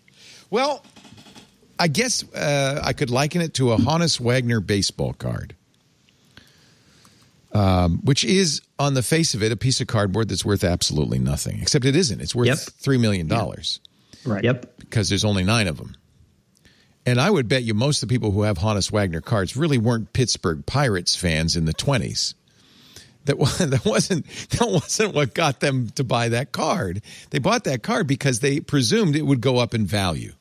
Well, 0.51 0.85
I 1.79 1.89
guess 1.89 2.25
uh, 2.33 2.81
I 2.83 2.93
could 2.93 3.11
liken 3.11 3.41
it 3.43 3.55
to 3.55 3.73
a 3.73 3.77
Honus 3.77 4.19
Wagner 4.21 4.61
baseball 4.61 5.13
card, 5.13 5.55
um, 7.53 7.99
which 8.05 8.25
is 8.25 8.63
on 8.79 8.95
the 8.95 9.03
face 9.03 9.35
of 9.35 9.43
it 9.43 9.53
a 9.53 9.57
piece 9.57 9.81
of 9.81 9.87
cardboard 9.87 10.29
that's 10.29 10.45
worth 10.45 10.65
absolutely 10.65 11.19
nothing. 11.19 11.61
Except 11.63 11.85
it 11.85 11.95
isn't. 11.97 12.21
It's 12.21 12.35
worth 12.35 12.47
Yep. 12.49 12.59
three 12.59 12.99
million 12.99 13.29
dollars 13.29 13.81
Right. 14.25 14.43
Yep. 14.43 14.79
because 14.79 15.09
there's 15.09 15.25
only 15.25 15.45
nine 15.45 15.69
of 15.69 15.77
them. 15.77 15.95
And 17.07 17.21
I 17.21 17.31
would 17.31 17.49
bet 17.49 17.63
you 17.65 17.75
most 17.75 18.03
of 18.03 18.09
the 18.09 18.15
people 18.15 18.31
who 18.31 18.43
have 18.43 18.59
Honus 18.59 18.91
Wagner 18.91 19.21
cards 19.21 19.57
really 19.57 19.77
weren't 19.79 20.13
Pittsburgh 20.13 20.65
Pirates 20.65 21.15
fans 21.15 21.55
in 21.57 21.65
the 21.67 21.73
twenties. 21.75 22.35
That 23.27 23.39
that 23.59 23.85
wasn't 23.85 24.27
that 24.51 24.69
wasn't 24.69 25.15
what 25.15 25.35
got 25.35 25.61
them 25.61 25.91
to 25.97 26.05
buy 26.05 26.29
that 26.31 26.53
card. 26.53 27.03
They 27.31 27.39
bought 27.39 27.65
that 27.65 27.83
card 27.83 28.07
because 28.07 28.41
they 28.41 28.61
presumed 28.61 29.17
it 29.17 29.23
would 29.23 29.41
go 29.41 29.59
up 29.59 29.75
in 29.75 29.85
value. 29.87 30.33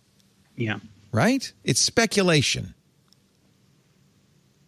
Yeah. 0.55 0.79
Right? 1.11 1.51
It's 1.63 1.81
speculation. 1.81 2.73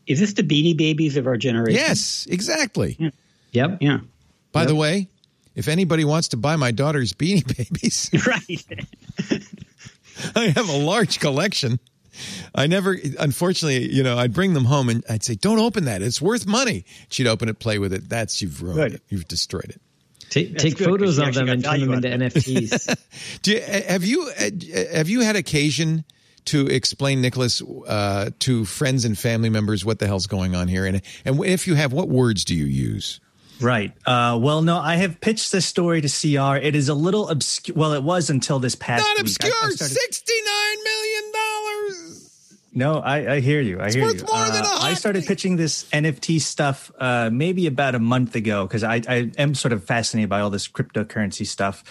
Is 0.07 0.19
this 0.19 0.33
the 0.33 0.43
Beanie 0.43 0.77
Babies 0.77 1.17
of 1.17 1.25
our 1.27 1.37
generation? 1.37 1.79
Yes, 1.81 2.27
exactly. 2.29 3.11
Yep. 3.51 3.77
Yeah. 3.81 3.99
By 4.51 4.61
Yep. 4.61 4.67
the 4.67 4.75
way, 4.75 5.07
if 5.55 5.67
anybody 5.67 6.05
wants 6.05 6.27
to 6.29 6.37
buy 6.37 6.55
my 6.57 6.71
daughter's 6.71 7.13
Beanie 7.13 7.45
Babies, 7.57 8.11
Right. 8.27 9.43
I 10.35 10.47
have 10.47 10.69
a 10.69 10.77
large 10.77 11.19
collection. 11.19 11.79
I 12.53 12.67
never, 12.67 12.95
unfortunately, 13.19 13.91
you 13.93 14.01
know, 14.01 14.17
I'd 14.17 14.33
bring 14.33 14.53
them 14.53 14.65
home 14.65 14.87
and 14.89 15.03
I'd 15.09 15.23
say, 15.23 15.35
"Don't 15.35 15.59
open 15.59 15.83
that; 15.85 16.01
it's 16.01 16.21
worth 16.21 16.47
money." 16.47 16.85
She'd 17.09 17.27
open 17.27 17.49
it, 17.49 17.59
play 17.59 17.77
with 17.77 17.91
it. 17.91 18.07
That's 18.07 18.41
you've 18.41 18.61
ruined 18.61 18.77
Good. 18.79 18.93
it. 18.95 19.01
You've 19.09 19.27
destroyed 19.27 19.65
it. 19.65 19.81
Take, 20.29 20.51
That's 20.53 20.63
take 20.63 20.77
good, 20.77 20.85
'cause 20.85 20.87
photos 20.87 21.17
of 21.19 21.33
them 21.33 21.49
and 21.49 21.63
turn 21.63 21.81
them 21.81 21.91
into 21.93 22.07
NFTs. 22.09 22.95
Do 23.41 23.51
you, 23.51 23.61
have 23.61 24.03
you 24.05 24.23
uh, 24.39 24.49
have 24.95 25.09
you 25.09 25.21
had 25.21 25.35
occasion 25.35 26.05
to 26.45 26.67
explain, 26.67 27.21
Nicholas, 27.21 27.61
uh, 27.87 28.29
to 28.39 28.65
friends 28.65 29.03
and 29.03 29.17
family 29.17 29.49
members 29.49 29.83
what 29.83 29.99
the 29.99 30.07
hell's 30.07 30.27
going 30.27 30.55
on 30.55 30.67
here? 30.69 30.85
And 30.85 31.01
and 31.25 31.43
if 31.43 31.67
you 31.67 31.75
have, 31.75 31.91
what 31.91 32.07
words 32.07 32.45
do 32.45 32.55
you 32.55 32.65
use? 32.65 33.19
Right. 33.61 33.93
Uh, 34.05 34.37
well, 34.41 34.61
no, 34.61 34.77
I 34.77 34.95
have 34.97 35.21
pitched 35.21 35.51
this 35.51 35.65
story 35.65 36.01
to 36.01 36.09
CR. 36.09 36.57
It 36.57 36.75
is 36.75 36.89
a 36.89 36.93
little 36.93 37.29
obscure. 37.29 37.75
Well, 37.77 37.93
it 37.93 38.03
was 38.03 38.29
until 38.29 38.59
this 38.59 38.75
past 38.75 39.01
Not 39.03 39.15
week. 39.17 39.21
Obscure. 39.21 39.53
I 39.53 39.69
started- 39.69 39.93
Sixty 39.93 40.33
nine 40.45 40.83
million 40.83 41.31
dollars. 41.31 42.21
No, 42.77 42.99
I, 42.99 43.35
I 43.35 43.39
hear 43.39 43.61
you. 43.61 43.79
I 43.79 43.89
hear 43.89 44.03
worth 44.03 44.15
you. 44.19 44.25
more 44.27 44.45
than 44.49 44.65
a 44.65 44.67
I 44.67 44.95
started 44.95 45.19
hockey. 45.19 45.27
pitching 45.29 45.55
this 45.55 45.85
NFT 45.91 46.41
stuff 46.41 46.91
uh, 46.99 47.29
maybe 47.31 47.67
about 47.67 47.95
a 47.95 47.99
month 47.99 48.35
ago 48.35 48.65
because 48.67 48.83
I, 48.83 49.01
I 49.07 49.31
am 49.37 49.55
sort 49.55 49.71
of 49.71 49.85
fascinated 49.85 50.29
by 50.29 50.41
all 50.41 50.49
this 50.49 50.67
cryptocurrency 50.67 51.47
stuff. 51.47 51.85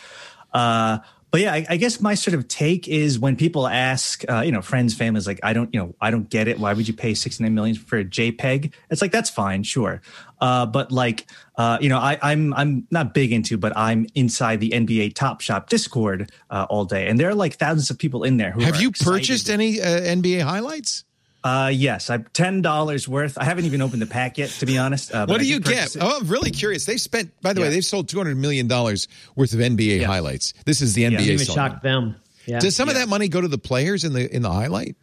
Uh, 0.52 0.98
but 1.34 1.40
yeah, 1.40 1.52
I, 1.52 1.66
I 1.70 1.76
guess 1.78 2.00
my 2.00 2.14
sort 2.14 2.36
of 2.36 2.46
take 2.46 2.86
is 2.86 3.18
when 3.18 3.34
people 3.34 3.66
ask, 3.66 4.22
uh, 4.30 4.42
you 4.42 4.52
know, 4.52 4.62
friends, 4.62 4.94
families, 4.94 5.26
like, 5.26 5.40
I 5.42 5.52
don't, 5.52 5.68
you 5.74 5.80
know, 5.80 5.92
I 6.00 6.12
don't 6.12 6.30
get 6.30 6.46
it. 6.46 6.60
Why 6.60 6.72
would 6.72 6.86
you 6.86 6.94
pay 6.94 7.12
69 7.12 7.52
million 7.52 7.74
for 7.74 7.98
a 7.98 8.04
JPEG? 8.04 8.72
It's 8.88 9.02
like, 9.02 9.10
that's 9.10 9.30
fine. 9.30 9.64
Sure. 9.64 10.00
Uh, 10.40 10.64
but 10.64 10.92
like, 10.92 11.28
uh, 11.56 11.78
you 11.80 11.88
know, 11.88 11.98
I, 11.98 12.18
I'm, 12.22 12.54
I'm 12.54 12.86
not 12.92 13.14
big 13.14 13.32
into, 13.32 13.58
but 13.58 13.76
I'm 13.76 14.06
inside 14.14 14.60
the 14.60 14.70
NBA 14.70 15.16
Top 15.16 15.40
Shot 15.40 15.68
Discord 15.68 16.30
uh, 16.50 16.66
all 16.70 16.84
day. 16.84 17.08
And 17.08 17.18
there 17.18 17.30
are 17.30 17.34
like 17.34 17.54
thousands 17.54 17.90
of 17.90 17.98
people 17.98 18.22
in 18.22 18.36
there 18.36 18.52
who 18.52 18.60
Have 18.60 18.80
you 18.80 18.90
excited. 18.90 19.10
purchased 19.10 19.50
any 19.50 19.80
uh, 19.80 19.86
NBA 19.86 20.42
highlights? 20.42 21.02
Uh, 21.44 21.68
yes, 21.72 22.08
I 22.08 22.18
ten 22.32 22.62
dollars 22.62 23.06
worth. 23.06 23.36
I 23.36 23.44
haven't 23.44 23.66
even 23.66 23.82
opened 23.82 24.00
the 24.00 24.06
pack 24.06 24.38
yet, 24.38 24.48
to 24.60 24.66
be 24.66 24.78
honest. 24.78 25.12
Uh, 25.12 25.26
What 25.26 25.40
do 25.40 25.46
you 25.46 25.60
get? 25.60 25.94
it. 25.94 25.98
Oh, 26.00 26.16
I'm 26.18 26.26
really 26.26 26.50
curious. 26.50 26.86
They've 26.86 26.98
spent, 27.00 27.38
by 27.42 27.52
the 27.52 27.60
way, 27.60 27.68
they've 27.68 27.84
sold 27.84 28.08
two 28.08 28.16
hundred 28.16 28.38
million 28.38 28.66
dollars 28.66 29.08
worth 29.36 29.52
of 29.52 29.60
NBA 29.60 30.00
Yeah. 30.00 30.06
highlights. 30.06 30.54
This 30.64 30.80
is 30.80 30.94
the 30.94 31.02
Yeah. 31.02 31.08
NBA. 31.08 31.18
Didn't 31.18 31.32
even 31.34 31.46
selling 31.46 31.70
shock 31.72 31.82
them. 31.82 32.16
Yeah. 32.46 32.60
Does 32.60 32.74
some 32.74 32.88
of 32.88 32.94
that 32.94 33.08
money 33.08 33.28
go 33.28 33.42
to 33.42 33.48
the 33.48 33.58
players 33.58 34.04
in 34.04 34.14
the 34.14 34.34
in 34.34 34.40
the 34.40 34.50
highlight? 34.50 34.96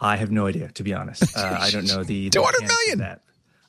I 0.00 0.16
have 0.16 0.30
no 0.30 0.46
idea, 0.46 0.68
to 0.72 0.82
be 0.84 0.94
honest. 0.94 1.36
Uh, 1.36 1.58
I 1.60 1.70
don't 1.70 1.86
know 1.88 2.04
the 2.04 2.24
the 2.24 2.30
200 2.38 2.52
mechanics 2.62 2.72
of 2.72 2.78
million! 2.78 2.98
That. 3.00 3.20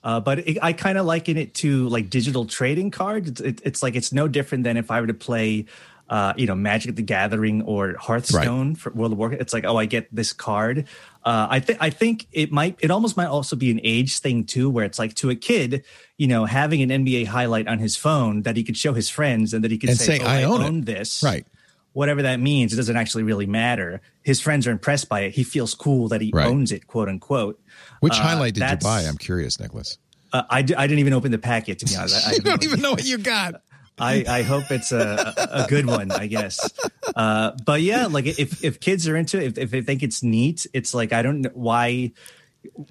Uh, 0.03 0.19
but 0.19 0.39
it, 0.47 0.57
I 0.61 0.73
kind 0.73 0.97
of 0.97 1.05
liken 1.05 1.37
it 1.37 1.53
to 1.55 1.87
like 1.89 2.09
digital 2.09 2.45
trading 2.45 2.89
cards. 2.91 3.29
It's, 3.31 3.41
it, 3.41 3.61
it's 3.65 3.83
like 3.83 3.95
it's 3.95 4.11
no 4.11 4.27
different 4.27 4.63
than 4.63 4.77
if 4.77 4.89
I 4.91 5.01
were 5.01 5.07
to 5.07 5.13
play, 5.13 5.65
uh, 6.11 6.33
you 6.35 6.45
know, 6.45 6.53
Magic 6.53 6.95
the 6.95 7.01
Gathering 7.01 7.61
or 7.63 7.95
Hearthstone 7.97 8.75
for 8.75 8.91
World 8.91 9.13
of 9.13 9.17
Warcraft. 9.17 9.41
It's 9.41 9.53
like, 9.53 9.63
oh, 9.65 9.77
I 9.77 9.85
get 9.85 10.13
this 10.13 10.33
card. 10.33 10.87
Uh, 11.23 11.47
I 11.49 11.59
think 11.61 11.77
I 11.81 11.89
think 11.89 12.27
it 12.33 12.51
might 12.51 12.77
it 12.81 12.91
almost 12.91 13.15
might 13.15 13.27
also 13.27 13.55
be 13.55 13.71
an 13.71 13.79
age 13.83 14.19
thing 14.19 14.43
too, 14.43 14.69
where 14.69 14.83
it's 14.85 14.99
like 14.99 15.13
to 15.15 15.29
a 15.29 15.35
kid, 15.35 15.85
you 16.17 16.27
know, 16.27 16.43
having 16.45 16.81
an 16.83 16.89
NBA 17.05 17.27
highlight 17.27 17.67
on 17.67 17.79
his 17.79 17.95
phone 17.95 18.41
that 18.43 18.57
he 18.57 18.63
could 18.63 18.75
show 18.77 18.93
his 18.93 19.09
friends 19.09 19.53
and 19.53 19.63
that 19.63 19.71
he 19.71 19.77
could 19.77 19.89
And 19.89 19.97
say, 19.97 20.17
say, 20.19 20.23
oh, 20.23 20.27
"I 20.27 20.43
own 20.43 20.61
it." 20.61 20.65
own 20.65 20.81
this, 20.81 21.23
Right. 21.23 21.45
whatever 21.93 22.21
that 22.23 22.39
means, 22.41 22.73
it 22.73 22.75
doesn't 22.75 22.97
actually 22.97 23.23
really 23.23 23.45
matter. 23.45 24.01
His 24.21 24.41
friends 24.41 24.67
are 24.67 24.71
impressed 24.71 25.07
by 25.09 25.21
it. 25.21 25.31
He 25.33 25.43
feels 25.43 25.73
cool 25.75 26.09
that 26.09 26.19
he 26.21 26.31
Right. 26.33 26.47
owns 26.47 26.71
it, 26.73 26.87
quote 26.87 27.07
unquote. 27.07 27.57
Which 28.01 28.13
Uh, 28.19 28.23
highlight 28.23 28.55
did 28.55 28.69
you 28.69 28.77
buy? 28.77 29.03
I'm 29.03 29.17
curious, 29.17 29.59
Nicholas. 29.61 29.97
Uh, 30.33 30.43
I, 30.49 30.61
d- 30.61 30.75
I 30.75 30.87
didn't 30.87 30.99
even 30.99 31.13
open 31.13 31.31
the 31.31 31.37
packet 31.37 31.79
to 31.79 31.85
be 31.85 31.95
honest. 31.95 32.27
I, 32.27 32.31
I 32.31 32.33
You 32.35 32.39
don't 32.41 32.63
even 32.65 32.81
know 32.81 32.91
what 32.91 33.05
you 33.05 33.17
got. 33.17 33.61
I, 34.01 34.25
I 34.27 34.41
hope 34.41 34.71
it's 34.71 34.91
a, 34.91 35.33
a 35.51 35.65
good 35.69 35.85
one, 35.85 36.11
I 36.11 36.27
guess. 36.27 36.69
Uh, 37.15 37.51
but 37.65 37.81
yeah, 37.81 38.07
like 38.07 38.25
if 38.25 38.63
if 38.63 38.79
kids 38.79 39.07
are 39.07 39.15
into 39.15 39.37
it, 39.37 39.57
if, 39.57 39.57
if 39.57 39.71
they 39.71 39.81
think 39.81 40.03
it's 40.03 40.23
neat, 40.23 40.65
it's 40.73 40.93
like 40.93 41.13
I 41.13 41.21
don't 41.21 41.41
know 41.41 41.51
why. 41.53 42.11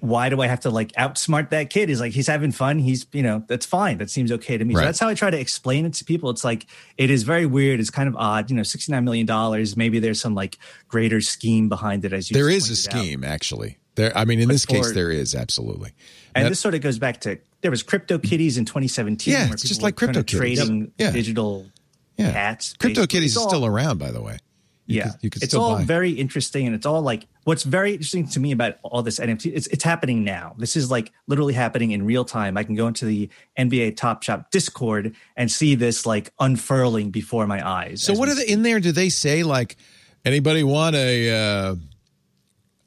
Why 0.01 0.27
do 0.27 0.41
I 0.41 0.47
have 0.47 0.59
to 0.61 0.69
like 0.69 0.91
outsmart 0.93 1.51
that 1.51 1.69
kid? 1.69 1.87
He's 1.87 2.01
like 2.01 2.11
he's 2.11 2.27
having 2.27 2.51
fun. 2.51 2.77
He's 2.77 3.05
you 3.13 3.23
know 3.23 3.45
that's 3.47 3.65
fine. 3.65 3.99
That 3.99 4.09
seems 4.09 4.29
okay 4.29 4.57
to 4.57 4.65
me. 4.65 4.75
Right. 4.75 4.81
So 4.81 4.85
that's 4.85 4.99
how 4.99 5.07
I 5.07 5.13
try 5.13 5.29
to 5.29 5.39
explain 5.39 5.85
it 5.85 5.93
to 5.93 6.03
people. 6.03 6.29
It's 6.29 6.43
like 6.43 6.67
it 6.97 7.09
is 7.09 7.23
very 7.23 7.45
weird. 7.45 7.79
It's 7.79 7.89
kind 7.89 8.09
of 8.09 8.17
odd. 8.17 8.49
You 8.49 8.57
know, 8.57 8.63
sixty 8.63 8.91
nine 8.91 9.05
million 9.05 9.25
dollars. 9.25 9.77
Maybe 9.77 9.99
there's 9.99 10.19
some 10.19 10.35
like 10.35 10.57
greater 10.89 11.21
scheme 11.21 11.69
behind 11.69 12.03
it. 12.03 12.11
As 12.11 12.29
you 12.29 12.33
there 12.33 12.49
is 12.49 12.65
a 12.65 12.73
pointed 12.73 12.87
out. 12.87 13.01
scheme, 13.01 13.23
actually. 13.23 13.77
There, 13.95 14.17
I 14.17 14.25
mean, 14.25 14.41
in 14.41 14.49
this 14.49 14.65
case, 14.65 14.91
there 14.91 15.09
is 15.09 15.35
absolutely. 15.35 15.93
And 16.35 16.45
That- 16.45 16.49
this 16.49 16.59
sort 16.59 16.75
of 16.75 16.81
goes 16.81 16.99
back 16.99 17.21
to 17.21 17.37
there 17.61 17.71
was 17.71 17.83
Crypto 17.83 18.17
Kitties 18.17 18.57
in 18.57 18.65
2017. 18.65 19.33
Yeah, 19.33 19.45
where 19.45 19.53
it's 19.53 19.63
just 19.63 19.81
like 19.81 20.01
of 20.01 20.25
trading 20.25 20.91
Yeah. 20.97 21.11
digital 21.11 21.67
yeah, 22.17 22.31
cats. 22.31 22.73
Crypto. 22.79 23.05
Kitties 23.05 23.35
is 23.35 23.41
still 23.43 23.65
around, 23.65 23.97
by 23.99 24.11
the 24.11 24.21
way. 24.21 24.37
You 24.87 24.97
yeah, 24.97 25.03
could, 25.11 25.13
you 25.21 25.29
could 25.29 25.43
it's 25.43 25.53
all 25.53 25.75
buy. 25.77 25.83
very 25.83 26.11
interesting, 26.11 26.65
and 26.65 26.75
it's 26.75 26.85
all 26.87 27.01
like 27.01 27.27
what's 27.43 27.63
very 27.63 27.93
interesting 27.93 28.27
to 28.29 28.39
me 28.39 28.51
about 28.51 28.75
all 28.83 29.03
this 29.03 29.19
NFT. 29.19 29.51
It's 29.53 29.67
it's 29.67 29.83
happening 29.83 30.23
now. 30.23 30.55
This 30.57 30.75
is 30.75 30.89
like 30.91 31.11
literally 31.27 31.53
happening 31.53 31.91
in 31.91 32.03
real 32.03 32.25
time. 32.25 32.57
I 32.57 32.63
can 32.63 32.75
go 32.75 32.87
into 32.87 33.05
the 33.05 33.29
NBA 33.57 33.95
Top 33.95 34.23
Shot 34.23 34.49
Discord 34.51 35.15
and 35.37 35.49
see 35.51 35.75
this 35.75 36.05
like 36.05 36.33
unfurling 36.39 37.11
before 37.11 37.45
my 37.47 37.65
eyes. 37.65 38.01
so, 38.03 38.13
what 38.13 38.27
are 38.27 38.35
they 38.35 38.47
in 38.47 38.63
there? 38.63 38.79
Do 38.79 38.91
they 38.91 39.09
say 39.09 39.43
like 39.43 39.77
anybody 40.25 40.63
want 40.63 40.95
a? 40.95 41.29
Uh, 41.29 41.75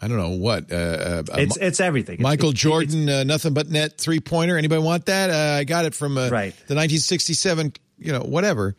I 0.04 0.08
don't 0.08 0.18
know 0.18 0.36
what. 0.36 0.70
Uh, 0.70 0.74
uh, 0.74 1.22
It's 1.38 1.56
it's 1.56 1.80
everything. 1.80 2.20
Michael 2.20 2.50
it's- 2.50 2.60
Jordan, 2.62 3.08
uh, 3.08 3.24
nothing 3.24 3.54
but 3.54 3.70
net 3.70 3.96
three 3.96 4.20
pointer. 4.20 4.58
Anybody 4.58 4.82
want 4.82 5.06
that? 5.06 5.30
Uh, 5.30 5.58
I 5.60 5.64
got 5.64 5.86
it 5.86 5.94
from 5.94 6.18
uh, 6.18 6.28
Right. 6.28 6.52
the 6.68 6.74
1967. 6.74 7.72
You 7.98 8.12
know, 8.12 8.20
whatever. 8.20 8.76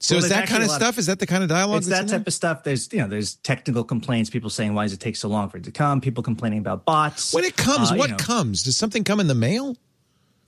So 0.00 0.16
Well, 0.16 0.24
is 0.24 0.30
that 0.30 0.48
kind 0.48 0.62
of 0.62 0.68
lot 0.68 0.76
of- 0.80 0.82
stuff? 0.82 0.98
Is 0.98 1.06
that 1.06 1.20
the 1.20 1.26
kind 1.26 1.42
of 1.44 1.48
dialogue? 1.48 1.78
it's 1.78 1.88
that 1.88 2.00
in 2.02 2.06
there? 2.08 2.18
type 2.18 2.26
of 2.26 2.34
stuff. 2.34 2.64
There's 2.64 2.92
you 2.92 2.98
know 2.98 3.06
there's 3.08 3.36
technical 3.36 3.84
complaints. 3.84 4.28
People 4.28 4.50
saying 4.50 4.74
why 4.74 4.84
does 4.84 4.92
it 4.92 5.00
take 5.00 5.14
so 5.16 5.28
long 5.28 5.48
for 5.50 5.58
it 5.58 5.64
to 5.64 5.70
come? 5.70 6.00
People 6.00 6.22
complaining 6.24 6.58
about 6.58 6.84
bots. 6.84 7.32
When 7.32 7.44
it 7.44 7.56
comes, 7.56 7.90
Uh, 7.90 7.94
you 7.94 7.98
what 8.00 8.10
know. 8.10 8.16
comes? 8.16 8.64
Does 8.64 8.76
something 8.76 9.04
come 9.04 9.20
in 9.20 9.28
the 9.28 9.34
mail? 9.34 9.76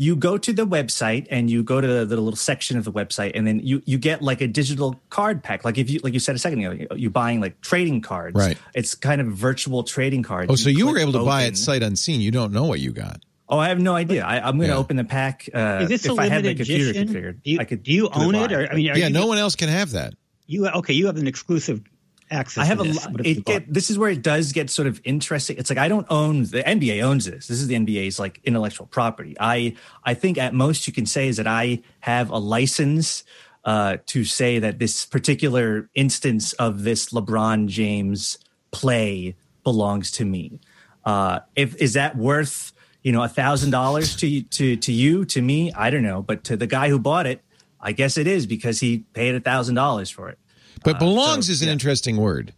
You 0.00 0.14
go 0.14 0.38
to 0.38 0.52
the 0.52 0.64
website 0.64 1.26
and 1.28 1.50
you 1.50 1.62
go 1.64 1.80
to 1.80 1.86
the, 1.86 2.04
the 2.06 2.16
little 2.16 2.36
section 2.36 2.78
of 2.78 2.84
the 2.84 2.92
website 2.92 3.32
and 3.34 3.46
then 3.46 3.58
you 3.64 3.82
you 3.84 3.98
get 3.98 4.22
like 4.22 4.40
a 4.40 4.46
digital 4.46 5.00
card 5.10 5.42
pack 5.42 5.64
like 5.64 5.76
if 5.76 5.90
you 5.90 5.98
like 6.04 6.12
you 6.14 6.20
said 6.20 6.36
a 6.36 6.38
second 6.38 6.62
ago 6.64 6.94
you 6.94 7.10
buying 7.10 7.40
like 7.40 7.60
trading 7.60 8.00
cards 8.00 8.36
Right. 8.36 8.56
it's 8.74 8.94
kind 8.94 9.20
of 9.20 9.26
virtual 9.28 9.82
trading 9.82 10.22
cards 10.22 10.50
Oh, 10.52 10.54
so 10.54 10.68
you 10.70 10.86
were 10.86 10.98
able 10.98 11.12
to 11.14 11.24
buy 11.24 11.42
it 11.44 11.56
sight 11.56 11.82
unseen. 11.82 12.20
You 12.20 12.30
don't 12.30 12.52
know 12.52 12.64
what 12.64 12.78
you 12.80 12.92
got. 12.92 13.20
oh 13.48 13.58
i 13.58 13.68
have 13.68 13.80
no 13.80 13.94
idea 13.96 14.24
I, 14.24 14.36
i'm 14.46 14.56
going 14.56 14.68
to 14.68 14.74
Yeah. 14.74 14.78
open 14.78 14.96
the 14.96 15.04
pack 15.04 15.48
uh 15.52 15.80
Is 15.82 15.88
this 15.88 16.04
if 16.06 16.12
a 16.16 16.20
I 16.20 16.28
had 16.28 16.44
the 16.44 16.48
limited 16.54 16.56
computer 16.58 16.90
edition? 16.90 17.08
configured 17.08 17.42
Do 17.42 17.50
you, 17.50 17.58
i 17.58 17.64
could 17.64 17.82
do 17.82 17.92
you 17.92 18.02
do 18.08 18.20
own 18.20 18.34
it? 18.34 18.38
live. 18.38 18.52
Or 18.52 18.70
I 18.70 18.74
mean, 18.76 18.90
are 18.90 18.96
yeah, 18.98 19.08
you, 19.08 19.12
no 19.12 19.26
one 19.26 19.38
else 19.38 19.56
can 19.56 19.68
have 19.68 19.90
that. 19.92 20.14
You 20.46 20.66
okay? 20.68 20.94
You 20.94 21.06
have 21.06 21.16
an 21.16 21.26
exclusive 21.26 21.82
access. 22.30 22.62
I 22.62 22.66
have 22.66 22.80
a. 22.80 22.85
this. 22.85 23.06
It 23.25 23.44
get, 23.44 23.73
this 23.73 23.90
is 23.90 23.99
where 23.99 24.11
it 24.11 24.23
does 24.23 24.52
get 24.52 24.70
sort 24.70 24.88
of 24.88 25.00
interesting. 25.04 25.56
It's 25.58 25.70
like 25.70 25.78
I 25.78 25.88
don't 25.88 26.06
own 26.11 26.44
the 26.44 26.62
NBA 26.62 27.02
owns 27.02 27.25
this. 27.25 27.47
This 27.47 27.61
is 27.61 27.68
the 27.68 27.75
NBA's 27.75 28.18
like 28.18 28.40
intellectual 28.44 28.87
property. 28.87 29.37
I 29.38 29.76
I 30.04 30.14
think 30.14 30.38
at 30.38 30.54
most 30.54 30.87
you 30.87 30.92
can 30.92 31.06
say 31.06 31.28
is 31.28 31.37
that 31.37 31.47
I 31.47 31.82
have 32.00 32.30
a 32.30 32.38
license 32.38 33.25
uh, 33.64 33.99
to 34.06 34.25
say 34.25 34.58
that 34.58 34.78
this 34.78 35.04
particular 35.04 35.90
instance 35.94 36.52
of 36.54 36.85
this 36.85 37.11
LeBron 37.11 37.66
James 37.68 38.38
play 38.70 39.37
belongs 39.64 40.11
to 40.12 40.25
me. 40.25 40.61
Uh, 41.04 41.40
if 41.56 41.76
is 41.76 41.94
that 41.94 42.16
worth 42.16 42.73
you 43.02 43.12
know 43.12 43.23
a 43.23 43.28
thousand 43.28 43.70
dollars 43.70 44.16
to 44.16 44.42
to 44.42 44.76
to 44.76 44.92
you 44.92 45.25
to 45.26 45.42
me? 45.42 45.73
I 45.73 45.90
don't 45.90 46.02
know, 46.02 46.23
but 46.23 46.44
to 46.44 46.56
the 46.56 46.66
guy 46.66 46.88
who 46.88 46.99
bought 46.99 47.26
it, 47.26 47.42
I 47.80 47.92
guess 47.92 48.16
it 48.16 48.26
is 48.26 48.47
because 48.47 48.80
he 48.80 49.04
paid 49.12 49.35
a 49.35 49.40
thousand 49.40 49.75
dollars 49.75 50.11
for 50.11 50.28
it. 50.28 50.38
But 50.85 50.99
belongs 50.99 51.47
so, 51.47 51.52
is 51.52 51.62
an 51.62 51.68
yeah. 51.68 51.73
interesting 51.73 52.16
word. 52.16 52.52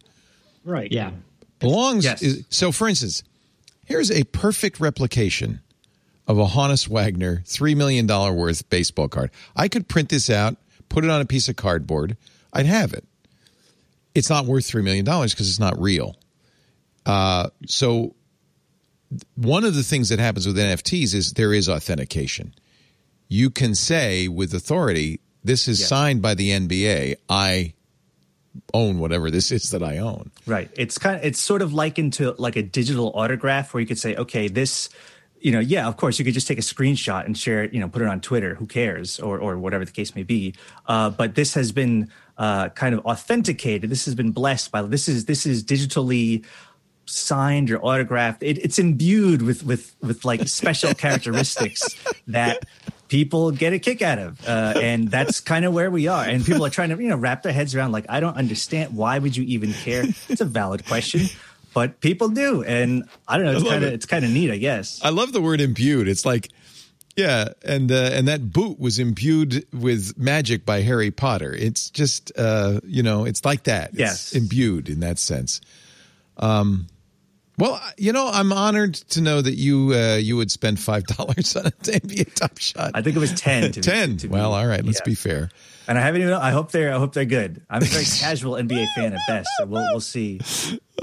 right. 0.64 0.90
Yeah. 0.90 1.12
Belongs 1.58 2.04
Yes. 2.04 2.22
is 2.22 2.44
so 2.48 2.72
for 2.72 2.88
instance, 2.88 3.22
here's 3.84 4.10
a 4.10 4.24
perfect 4.24 4.80
replication 4.80 5.60
of 6.26 6.38
a 6.38 6.46
Honus 6.46 6.88
Wagner 6.88 7.42
$3 7.46 7.76
million 7.76 8.06
worth 8.06 8.68
baseball 8.70 9.08
card. 9.08 9.30
I 9.56 9.68
could 9.68 9.88
print 9.88 10.08
this 10.08 10.30
out, 10.30 10.56
put 10.88 11.04
it 11.04 11.10
on 11.10 11.20
a 11.20 11.24
piece 11.26 11.48
of 11.48 11.56
cardboard, 11.56 12.16
I'd 12.52 12.66
have 12.66 12.92
it. 12.94 13.04
It's 14.14 14.30
not 14.30 14.46
worth 14.46 14.64
$3 14.70 14.82
million 14.82 15.04
because 15.04 15.48
it's 15.48 15.58
not 15.60 15.78
real. 15.80 16.16
Uh, 17.06 17.50
so, 17.66 18.14
one 19.34 19.64
of 19.64 19.74
the 19.74 19.82
things 19.82 20.08
that 20.10 20.18
happens 20.18 20.46
with 20.46 20.56
NFTs 20.56 21.14
is 21.14 21.32
there 21.32 21.52
is 21.52 21.68
authentication. 21.68 22.54
You 23.28 23.50
can 23.50 23.74
say 23.74 24.28
with 24.28 24.54
authority, 24.54 25.20
this 25.42 25.66
is 25.68 25.80
Yes. 25.80 25.88
signed 25.88 26.22
by 26.22 26.34
the 26.34 26.50
NBA. 26.50 27.16
I 27.28 27.74
own 28.74 28.98
whatever 28.98 29.30
this 29.30 29.50
is 29.50 29.70
that 29.70 29.82
I 29.82 29.98
own. 29.98 30.30
Right. 30.46 30.70
It's 30.76 30.98
kind 30.98 31.16
of 31.16 31.24
it's 31.24 31.38
sort 31.38 31.62
of 31.62 31.72
likened 31.72 32.14
to 32.14 32.32
like 32.38 32.56
a 32.56 32.62
digital 32.62 33.12
autograph 33.14 33.72
where 33.72 33.80
you 33.80 33.86
could 33.86 33.98
say, 33.98 34.16
okay, 34.16 34.48
this, 34.48 34.88
you 35.40 35.52
know, 35.52 35.60
yeah, 35.60 35.86
of 35.86 35.96
course 35.96 36.18
you 36.18 36.24
could 36.24 36.34
just 36.34 36.46
take 36.46 36.58
a 36.58 36.62
screenshot 36.62 37.24
and 37.24 37.36
share 37.36 37.64
it, 37.64 37.72
you 37.72 37.80
know, 37.80 37.88
put 37.88 38.02
it 38.02 38.08
on 38.08 38.20
Twitter. 38.20 38.54
Who 38.54 38.66
cares, 38.66 39.18
or 39.20 39.38
or 39.38 39.58
whatever 39.58 39.84
the 39.84 39.92
case 39.92 40.14
may 40.14 40.22
be. 40.22 40.54
Uh, 40.86 41.10
but 41.10 41.34
this 41.34 41.54
has 41.54 41.72
been 41.72 42.10
uh, 42.38 42.70
kind 42.70 42.94
of 42.94 43.04
authenticated. 43.06 43.90
This 43.90 44.04
has 44.04 44.14
been 44.14 44.32
blessed 44.32 44.70
by 44.70 44.82
this 44.82 45.08
is 45.08 45.26
this 45.26 45.46
is 45.46 45.64
digitally 45.64 46.44
signed 47.06 47.70
or 47.70 47.78
autographed. 47.80 48.42
It, 48.42 48.58
it's 48.58 48.78
imbued 48.78 49.42
with 49.42 49.64
with 49.64 49.94
with 50.00 50.24
like 50.24 50.46
special 50.48 50.94
characteristics 50.94 51.96
that 52.26 52.64
people 53.10 53.50
get 53.50 53.74
a 53.74 53.78
kick 53.78 54.00
out 54.00 54.18
of, 54.18 54.40
uh, 54.48 54.72
and 54.80 55.08
that's 55.10 55.40
kind 55.40 55.66
of 55.66 55.74
where 55.74 55.90
we 55.90 56.06
are. 56.08 56.24
And 56.24 56.42
people 56.46 56.64
are 56.64 56.70
trying 56.70 56.88
to 56.88 56.96
you 57.02 57.10
know 57.10 57.16
wrap 57.16 57.42
their 57.42 57.52
heads 57.52 57.74
around 57.74 57.92
like 57.92 58.06
I 58.08 58.20
don't 58.20 58.36
understand 58.38 58.96
why 58.96 59.18
would 59.18 59.36
you 59.36 59.44
even 59.44 59.74
care? 59.74 60.04
It's 60.30 60.40
a 60.40 60.46
valid 60.46 60.86
question, 60.86 61.28
but 61.74 62.00
people 62.00 62.28
do, 62.30 62.62
and 62.62 63.04
I 63.28 63.36
don't 63.36 63.44
know. 63.44 63.52
It's 63.58 63.68
kind 63.68 63.84
of 63.84 63.90
it. 63.90 63.94
it's 63.94 64.06
kind 64.06 64.24
of 64.24 64.30
neat, 64.30 64.50
I 64.50 64.56
guess. 64.56 65.00
I 65.04 65.10
love 65.10 65.32
the 65.34 65.42
word 65.42 65.60
imbued. 65.60 66.08
It's 66.08 66.24
like, 66.24 66.48
yeah, 67.16 67.48
and 67.64 67.90
uh, 67.92 68.10
and 68.14 68.28
that 68.28 68.52
boot 68.52 68.78
was 68.78 68.98
imbued 68.98 69.66
with 69.72 70.16
magic 70.16 70.64
by 70.64 70.80
Harry 70.82 71.10
Potter. 71.10 71.52
It's 71.52 71.90
just, 71.90 72.32
uh, 72.38 72.80
you 72.84 73.02
know, 73.02 73.24
it's 73.26 73.44
like 73.44 73.64
that. 73.64 73.90
It's 73.90 73.98
Yes. 73.98 74.32
imbued 74.32 74.88
in 74.88 75.00
that 75.00 75.18
sense. 75.18 75.60
Um, 76.36 76.86
well, 77.60 77.80
you 77.96 78.12
know, 78.12 78.28
I'm 78.32 78.52
honored 78.52 78.94
to 78.94 79.20
know 79.20 79.40
that 79.40 79.54
you 79.56 79.92
uh, 79.94 80.16
you 80.16 80.36
would 80.36 80.50
spend 80.50 80.80
five 80.80 81.04
dollars 81.06 81.54
on 81.56 81.66
a 81.66 81.70
NBA 81.70 82.34
Top 82.34 82.58
Shot. 82.58 82.92
I 82.94 83.02
think 83.02 83.16
it 83.16 83.20
was 83.20 83.32
ten. 83.38 83.70
To 83.72 83.80
be- 83.80 83.82
Ten. 83.82 84.16
to 84.18 84.28
be- 84.28 84.32
well, 84.32 84.54
all 84.54 84.66
right. 84.66 84.84
Let's 84.84 85.00
yeah. 85.00 85.10
be 85.10 85.14
fair. 85.14 85.50
And 85.86 85.98
I 85.98 86.02
haven't 86.02 86.22
even. 86.22 86.34
I 86.34 86.50
hope 86.50 86.70
they're. 86.72 86.94
I 86.94 86.98
hope 86.98 87.12
they're 87.14 87.24
good. 87.24 87.62
I'm 87.68 87.82
a 87.82 87.84
very 87.84 88.04
casual 88.20 88.54
NBA 88.54 88.86
fan 88.94 89.12
at 89.12 89.20
best. 89.28 89.48
So 89.58 89.66
we'll 89.66 89.84
we'll 89.90 90.00
see. 90.00 90.40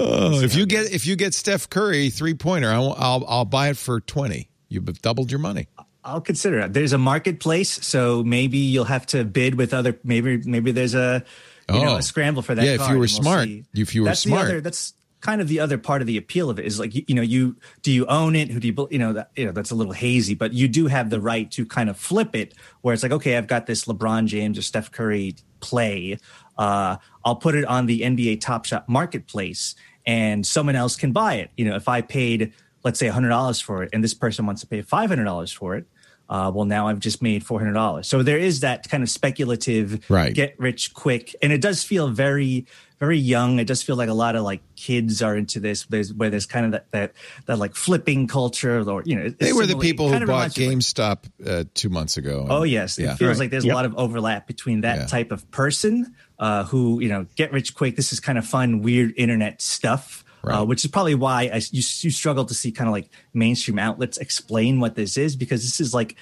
Oh, 0.00 0.40
if 0.40 0.54
you 0.54 0.66
get 0.66 0.92
if 0.92 1.06
you 1.06 1.16
get 1.16 1.34
Steph 1.34 1.68
Curry 1.68 2.10
three 2.10 2.34
pointer, 2.34 2.70
I'll, 2.70 2.94
I'll 2.98 3.24
I'll 3.28 3.44
buy 3.44 3.68
it 3.70 3.76
for 3.76 4.00
twenty. 4.00 4.48
You've 4.68 4.84
doubled 5.02 5.30
your 5.30 5.40
money. 5.40 5.66
I'll 6.04 6.20
consider 6.22 6.60
it. 6.60 6.72
There's 6.72 6.92
a 6.94 6.98
marketplace, 6.98 7.84
so 7.84 8.22
maybe 8.24 8.58
you'll 8.58 8.84
have 8.84 9.04
to 9.08 9.24
bid 9.24 9.56
with 9.56 9.74
other. 9.74 9.98
Maybe 10.04 10.38
maybe 10.38 10.72
there's 10.72 10.94
a 10.94 11.22
you 11.70 11.80
know 11.84 11.94
Oh. 11.94 11.96
a 11.96 12.02
scramble 12.02 12.40
for 12.42 12.54
that. 12.54 12.64
Yeah, 12.64 12.74
if 12.74 12.80
you 12.88 12.94
were 12.94 13.00
we'll 13.00 13.08
smart. 13.08 13.44
see. 13.44 13.64
If 13.74 13.94
you 13.94 14.02
were 14.02 14.08
that's 14.08 14.20
smart. 14.20 14.46
the 14.46 14.52
other, 14.52 14.60
that's 14.62 14.94
kind 15.20 15.40
of 15.40 15.48
the 15.48 15.58
other 15.60 15.78
part 15.78 16.00
of 16.00 16.06
the 16.06 16.16
appeal 16.16 16.48
of 16.50 16.58
it 16.58 16.64
is 16.64 16.78
like 16.78 16.94
you, 16.94 17.04
you 17.08 17.14
know 17.14 17.22
you 17.22 17.56
do 17.82 17.90
you 17.92 18.06
own 18.06 18.36
it? 18.36 18.50
Who 18.50 18.60
do 18.60 18.68
you 18.68 18.88
you 18.90 18.98
know 18.98 19.12
that 19.14 19.30
you 19.36 19.46
know 19.46 19.52
that's 19.52 19.70
a 19.70 19.74
little 19.74 19.92
hazy, 19.92 20.34
but 20.34 20.52
you 20.52 20.68
do 20.68 20.86
have 20.86 21.10
the 21.10 21.20
right 21.20 21.50
to 21.52 21.66
kind 21.66 21.88
of 21.90 21.98
flip 21.98 22.34
it 22.36 22.54
where 22.82 22.94
it's 22.94 23.02
like 23.02 23.12
okay, 23.12 23.36
I've 23.36 23.46
got 23.48 23.66
this 23.66 23.84
LeBron 23.86 24.26
James 24.26 24.58
or 24.58 24.62
Steph 24.62 24.90
Curry 24.92 25.34
play. 25.60 26.18
Uh, 26.56 26.96
I'll 27.24 27.36
put 27.36 27.54
it 27.54 27.64
on 27.64 27.86
the 27.86 28.00
NBA 28.02 28.40
Top 28.40 28.64
Shot 28.64 28.88
marketplace, 28.88 29.74
and 30.06 30.46
someone 30.46 30.76
else 30.76 30.96
can 30.96 31.12
buy 31.12 31.34
it. 31.34 31.50
You 31.56 31.64
know, 31.66 31.76
if 31.76 31.88
I 31.88 32.00
paid 32.00 32.52
let's 32.84 32.98
say 32.98 33.08
hundred 33.08 33.30
dollars 33.30 33.60
for 33.60 33.82
it, 33.82 33.90
and 33.92 34.02
this 34.04 34.14
person 34.14 34.46
wants 34.46 34.60
to 34.62 34.66
pay 34.66 34.82
five 34.82 35.08
hundred 35.10 35.24
dollars 35.24 35.52
for 35.52 35.76
it. 35.76 35.86
Uh, 36.30 36.52
well, 36.54 36.66
now 36.66 36.88
I've 36.88 37.00
just 37.00 37.22
made 37.22 37.44
four 37.44 37.58
hundred 37.58 37.72
dollars. 37.72 38.06
So 38.06 38.22
there 38.22 38.38
is 38.38 38.60
that 38.60 38.88
kind 38.88 39.02
of 39.02 39.08
speculative, 39.08 40.04
Right. 40.10 40.34
get 40.34 40.54
rich 40.58 40.92
quick, 40.94 41.34
and 41.42 41.52
it 41.52 41.60
does 41.62 41.82
feel 41.82 42.08
very, 42.08 42.66
very 42.98 43.18
young. 43.18 43.58
It 43.58 43.66
does 43.66 43.82
feel 43.82 43.96
like 43.96 44.08
a 44.08 44.14
lot 44.14 44.34
of 44.36 44.42
like 44.42 44.60
kids 44.76 45.22
are 45.22 45.36
into 45.36 45.60
this. 45.60 45.84
There's 45.86 46.12
where 46.12 46.30
there's 46.30 46.46
kind 46.46 46.66
of 46.66 46.72
that 46.72 46.90
that, 46.90 47.12
that 47.46 47.58
like 47.58 47.74
flipping 47.74 48.26
culture, 48.26 48.80
or 48.88 49.02
you 49.06 49.14
know, 49.16 49.22
it's 49.26 49.36
They 49.36 49.52
were 49.52 49.66
the 49.66 49.76
people 49.76 50.06
who 50.08 50.14
bought 50.14 50.22
reminds 50.22 50.58
you 50.58 50.68
like- 50.68 50.78
GameStop 50.78 51.18
uh, 51.46 51.64
two 51.74 51.88
months 51.88 52.16
ago. 52.16 52.46
Oh 52.48 52.62
yes, 52.64 52.98
Yeah. 52.98 53.12
it 53.12 53.16
feels 53.18 53.30
Right. 53.30 53.38
like 53.44 53.50
there's 53.50 53.64
Yep. 53.64 53.72
a 53.72 53.76
lot 53.76 53.84
of 53.84 53.94
overlap 53.96 54.46
between 54.46 54.80
that 54.82 54.98
Yeah. 54.98 55.06
type 55.06 55.30
of 55.32 55.48
person 55.50 56.14
uh, 56.38 56.64
who 56.64 57.00
you 57.00 57.08
know 57.08 57.26
get 57.36 57.52
rich 57.52 57.74
quick. 57.74 57.96
This 57.96 58.12
is 58.12 58.20
kind 58.20 58.38
of 58.38 58.46
fun, 58.46 58.82
weird 58.82 59.12
internet 59.16 59.62
stuff, 59.62 60.24
Right. 60.42 60.58
uh, 60.58 60.64
which 60.64 60.84
is 60.84 60.90
probably 60.90 61.14
why 61.14 61.42
I, 61.52 61.56
you, 61.70 61.82
you 62.00 62.10
struggle 62.10 62.44
to 62.46 62.54
see 62.54 62.70
kind 62.72 62.88
of 62.88 62.92
like 62.92 63.10
mainstream 63.34 63.78
outlets 63.78 64.18
explain 64.18 64.80
what 64.80 64.94
this 64.96 65.16
is 65.16 65.36
because 65.36 65.62
this 65.62 65.80
is 65.80 65.94
like 65.94 66.16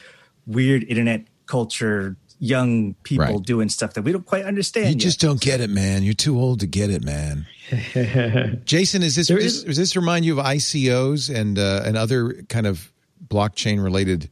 weird 0.47 0.85
internet 0.85 1.27
culture, 1.47 2.17
young 2.38 2.94
people 3.03 3.25
Right. 3.25 3.42
doing 3.42 3.68
stuff 3.68 3.94
that 3.94 4.03
we 4.03 4.12
don't 4.12 4.27
quite 4.27 4.44
understand. 4.44 4.87
You 4.87 4.92
yet. 4.92 4.99
just 5.01 5.20
don't 5.20 5.40
get 5.40 5.61
it, 5.61 5.70
man. 5.70 6.03
You're 6.03 6.14
too 6.14 6.38
old 6.38 6.61
to 6.61 6.66
get 6.66 6.90
it, 6.90 7.03
man. 7.05 7.46
Jason, 8.64 9.03
is 9.03 9.16
this, 9.16 9.29
There 9.29 9.38
is- 9.38 9.64
does 9.64 9.77
this 9.77 9.96
remind 9.96 10.25
you 10.25 10.38
of 10.38 10.44
ICOs 10.44 11.35
and 11.35 11.59
uh, 11.59 11.83
and 11.85 11.96
other 11.96 12.42
kind 12.49 12.66
of 12.66 12.92
blockchain 13.27 13.83
related 13.83 14.29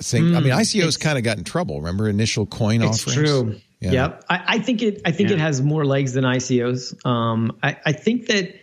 thing? 0.00 0.34
I 0.36 0.40
mean, 0.40 0.52
ICOs 0.52 0.98
kind 0.98 1.18
of 1.18 1.24
got 1.24 1.38
in 1.38 1.44
trouble. 1.44 1.78
Remember 1.80 2.08
initial 2.08 2.46
coin 2.46 2.82
It's 2.82 3.06
offerings? 3.06 3.30
true. 3.30 3.60
Yeah. 3.80 3.92
Yep. 3.92 4.24
I, 4.28 4.42
I 4.46 4.58
think 4.58 4.82
it. 4.82 5.00
I 5.06 5.12
think 5.12 5.30
it 5.30 5.38
has 5.38 5.62
more 5.62 5.84
legs 5.86 6.12
than 6.12 6.24
ICOs. 6.24 6.94
Um, 7.06 7.56
I, 7.62 7.76
I 7.86 7.92
think 7.92 8.26
that 8.26 8.54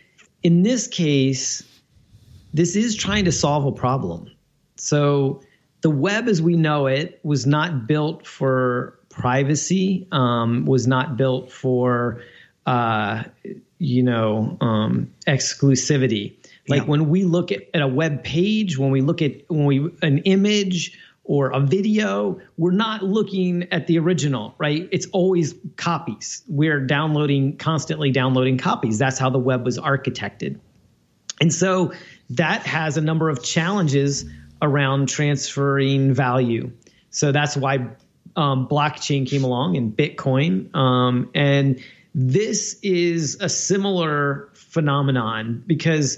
in 0.44 0.62
this 0.64 0.88
case, 0.88 1.64
this 2.54 2.76
is 2.76 2.96
trying 2.96 3.26
to 3.26 3.32
solve 3.32 3.66
a 3.66 3.72
problem. 3.72 4.30
So 4.76 5.42
the 5.88 5.92
web, 5.92 6.28
as 6.28 6.42
we 6.42 6.58
know 6.58 6.88
it, 6.88 7.18
was 7.24 7.46
not 7.48 7.88
built 7.88 8.28
for 8.28 9.00
privacy. 9.08 10.06
Um, 10.12 10.66
was 10.66 10.86
not 10.86 11.16
built 11.16 11.50
for, 11.50 12.22
uh, 12.66 13.24
you 13.78 14.04
know, 14.04 14.58
um, 14.60 15.14
exclusivity. 15.26 16.34
Like 16.68 16.82
Yeah. 16.82 16.88
when 16.90 17.08
we 17.08 17.24
look 17.24 17.54
at, 17.54 17.70
at 17.74 17.82
a 17.82 17.88
web 17.88 18.26
page, 18.26 18.78
when 18.78 18.92
we 18.92 19.00
look 19.00 19.22
at 19.22 19.50
when 19.50 19.64
we 19.64 19.90
an 20.02 20.18
image 20.26 21.00
or 21.24 21.52
a 21.52 21.62
video, 21.62 22.42
we're 22.58 22.72
not 22.72 23.02
looking 23.02 23.72
at 23.72 23.88
the 23.88 23.98
original, 23.98 24.56
right? 24.58 24.90
It's 24.92 25.08
always 25.14 25.56
copies. 25.78 26.44
We're 26.50 26.82
downloading 26.86 27.56
constantly 27.56 28.12
downloading 28.12 28.58
copies. 28.58 28.98
That's 29.00 29.18
how 29.18 29.30
the 29.30 29.40
web 29.40 29.64
was 29.64 29.78
architected. 29.80 30.60
And 31.40 31.54
so 31.54 31.94
that 32.32 32.64
has 32.64 32.98
a 32.98 33.02
number 33.02 33.30
of 33.30 33.42
challenges 33.42 34.26
around 34.62 35.10
transferring 35.10 36.14
value. 36.14 36.72
So 37.10 37.32
that's 37.32 37.58
why 37.58 37.88
um, 38.36 38.68
blockchain 38.68 39.28
came 39.28 39.44
along 39.44 39.78
and 39.78 39.96
Bitcoin. 39.96 40.74
Um, 40.76 41.30
and 41.34 41.82
this 42.14 42.80
is 42.82 43.38
a 43.42 43.50
similar 43.50 44.50
phenomenon 44.54 45.64
because 45.68 46.18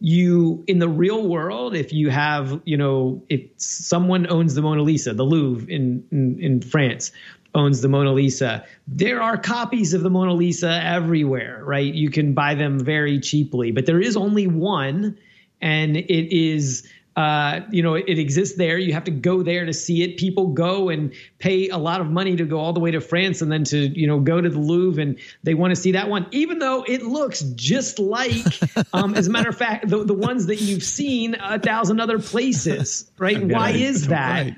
you 0.00 0.64
in 0.66 0.78
the 0.78 0.88
real 0.88 1.28
world 1.28 1.74
if 1.74 1.92
you 1.92 2.08
have 2.08 2.60
you 2.64 2.76
know 2.76 3.22
if 3.28 3.42
someone 3.58 4.26
owns 4.30 4.54
the 4.54 4.62
mona 4.62 4.82
lisa 4.82 5.12
the 5.12 5.24
louvre 5.24 5.68
in 5.68 6.02
in, 6.10 6.40
in 6.40 6.62
france 6.62 7.12
owns 7.54 7.82
the 7.82 7.88
mona 7.88 8.10
lisa 8.10 8.64
there 8.88 9.20
are 9.20 9.36
copies 9.36 9.92
of 9.92 10.02
the 10.02 10.08
mona 10.08 10.32
lisa 10.32 10.80
everywhere 10.82 11.62
right 11.64 11.92
you 11.92 12.08
can 12.08 12.32
buy 12.32 12.54
them 12.54 12.78
very 12.78 13.20
cheaply 13.20 13.70
but 13.72 13.84
there 13.84 14.00
is 14.00 14.16
only 14.16 14.46
one 14.46 15.18
and 15.60 15.96
it 15.96 16.34
is 16.34 16.88
uh, 17.16 17.60
you 17.70 17.82
know, 17.82 17.94
it 17.94 18.18
exists 18.18 18.56
there. 18.56 18.78
You 18.78 18.92
have 18.92 19.04
to 19.04 19.10
go 19.10 19.42
there 19.42 19.66
to 19.66 19.72
see 19.72 20.02
it. 20.02 20.16
People 20.16 20.48
go 20.48 20.88
and 20.88 21.12
pay 21.38 21.68
a 21.68 21.76
lot 21.76 22.00
of 22.00 22.08
money 22.08 22.36
to 22.36 22.44
go 22.44 22.58
all 22.60 22.72
the 22.72 22.80
way 22.80 22.92
to 22.92 23.00
France 23.00 23.42
and 23.42 23.50
then 23.50 23.64
to, 23.64 23.78
you 23.78 24.06
know, 24.06 24.20
go 24.20 24.40
to 24.40 24.48
the 24.48 24.58
Louvre 24.58 25.02
and 25.02 25.18
they 25.42 25.54
want 25.54 25.72
to 25.72 25.76
see 25.76 25.92
that 25.92 26.08
one, 26.08 26.26
even 26.30 26.60
though 26.60 26.84
it 26.86 27.02
looks 27.02 27.40
just 27.40 27.98
like, 27.98 28.46
um, 28.92 29.14
as 29.14 29.26
a 29.26 29.30
matter 29.30 29.50
of 29.50 29.56
fact, 29.56 29.88
the, 29.88 30.04
the 30.04 30.14
ones 30.14 30.46
that 30.46 30.60
you've 30.60 30.84
seen 30.84 31.34
a 31.34 31.58
thousand 31.58 32.00
other 32.00 32.20
places, 32.20 33.10
right? 33.18 33.42
Why 33.42 33.70
is 33.70 34.06
that? 34.08 34.46
Right. 34.46 34.56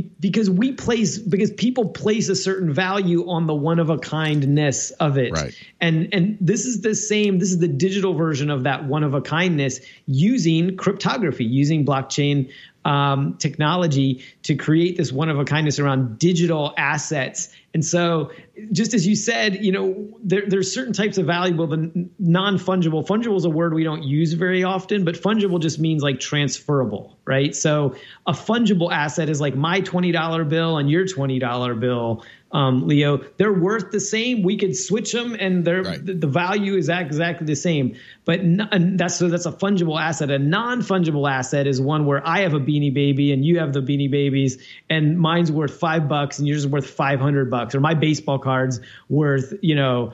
Be- 0.00 0.10
because 0.20 0.50
we 0.50 0.72
place 0.72 1.18
because 1.18 1.50
people 1.50 1.88
place 1.88 2.28
a 2.28 2.36
certain 2.36 2.72
value 2.72 3.28
on 3.28 3.46
the 3.46 3.54
one 3.54 3.78
of 3.78 3.90
a 3.90 3.98
kindness 3.98 4.90
of 4.92 5.18
it 5.18 5.32
Right. 5.32 5.54
and 5.80 6.12
and 6.12 6.38
this 6.40 6.66
is 6.66 6.80
the 6.80 6.94
same 6.94 7.38
this 7.38 7.50
is 7.50 7.58
the 7.58 7.68
digital 7.68 8.14
version 8.14 8.50
of 8.50 8.64
that 8.64 8.84
one 8.84 9.04
of 9.04 9.14
a 9.14 9.20
kindness 9.20 9.80
using 10.06 10.76
cryptography 10.76 11.44
using 11.44 11.84
blockchain 11.84 12.50
um, 12.84 13.36
technology 13.38 14.22
to 14.44 14.54
create 14.54 14.96
this 14.96 15.12
one 15.12 15.28
of 15.28 15.38
a 15.38 15.44
kindness 15.44 15.78
around 15.78 16.18
digital 16.18 16.72
assets 16.76 17.48
and 17.74 17.84
so 17.84 18.30
just 18.72 18.94
as 18.94 19.06
you 19.06 19.14
said 19.14 19.64
you 19.64 19.72
know 19.72 20.18
there, 20.22 20.42
there's 20.46 20.72
certain 20.72 20.92
types 20.92 21.18
of 21.18 21.26
valuable 21.26 21.66
the 21.66 22.08
non-fungible 22.18 23.06
fungible 23.06 23.36
is 23.36 23.44
a 23.44 23.50
word 23.50 23.74
we 23.74 23.84
don't 23.84 24.02
use 24.02 24.32
very 24.32 24.64
often 24.64 25.04
but 25.04 25.14
fungible 25.14 25.60
just 25.60 25.78
means 25.78 26.02
like 26.02 26.20
transferable 26.20 27.18
right 27.24 27.54
so 27.54 27.94
a 28.26 28.32
fungible 28.32 28.90
asset 28.92 29.28
is 29.28 29.40
like 29.40 29.54
my 29.54 29.80
$20 29.80 30.48
bill 30.48 30.78
and 30.78 30.90
your 30.90 31.04
$20 31.04 31.80
bill 31.80 32.24
um, 32.52 32.86
Leo, 32.86 33.18
they're 33.38 33.52
worth 33.52 33.90
the 33.90 34.00
same. 34.00 34.42
We 34.42 34.56
could 34.56 34.76
switch 34.76 35.12
them, 35.12 35.36
and 35.38 35.64
they're 35.64 35.82
Right. 35.82 36.04
the, 36.06 36.14
the 36.14 36.26
value 36.28 36.76
is 36.76 36.88
exactly 36.88 37.44
the 37.44 37.56
same. 37.56 37.96
But 38.24 38.40
n- 38.40 38.68
and 38.70 38.98
that's 38.98 39.16
so 39.16 39.28
that's 39.28 39.46
a 39.46 39.52
fungible 39.52 40.00
asset. 40.00 40.30
A 40.30 40.38
non 40.38 40.80
fungible 40.80 41.28
asset 41.30 41.66
is 41.66 41.80
one 41.80 42.06
where 42.06 42.26
I 42.26 42.40
have 42.42 42.54
a 42.54 42.60
Beanie 42.60 42.94
Baby 42.94 43.32
and 43.32 43.44
you 43.44 43.58
have 43.58 43.72
the 43.72 43.80
Beanie 43.82 44.10
Babies, 44.10 44.64
and 44.88 45.18
mine's 45.18 45.50
worth 45.50 45.74
five 45.78 46.08
bucks 46.08 46.38
and 46.38 46.46
yours 46.46 46.60
is 46.60 46.66
worth 46.68 46.88
five 46.88 47.18
hundred 47.20 47.50
bucks, 47.50 47.74
or 47.74 47.80
my 47.80 47.94
baseball 47.94 48.38
cards 48.46 48.80
worth 49.08 49.52
you 49.60 49.74
know 49.74 50.12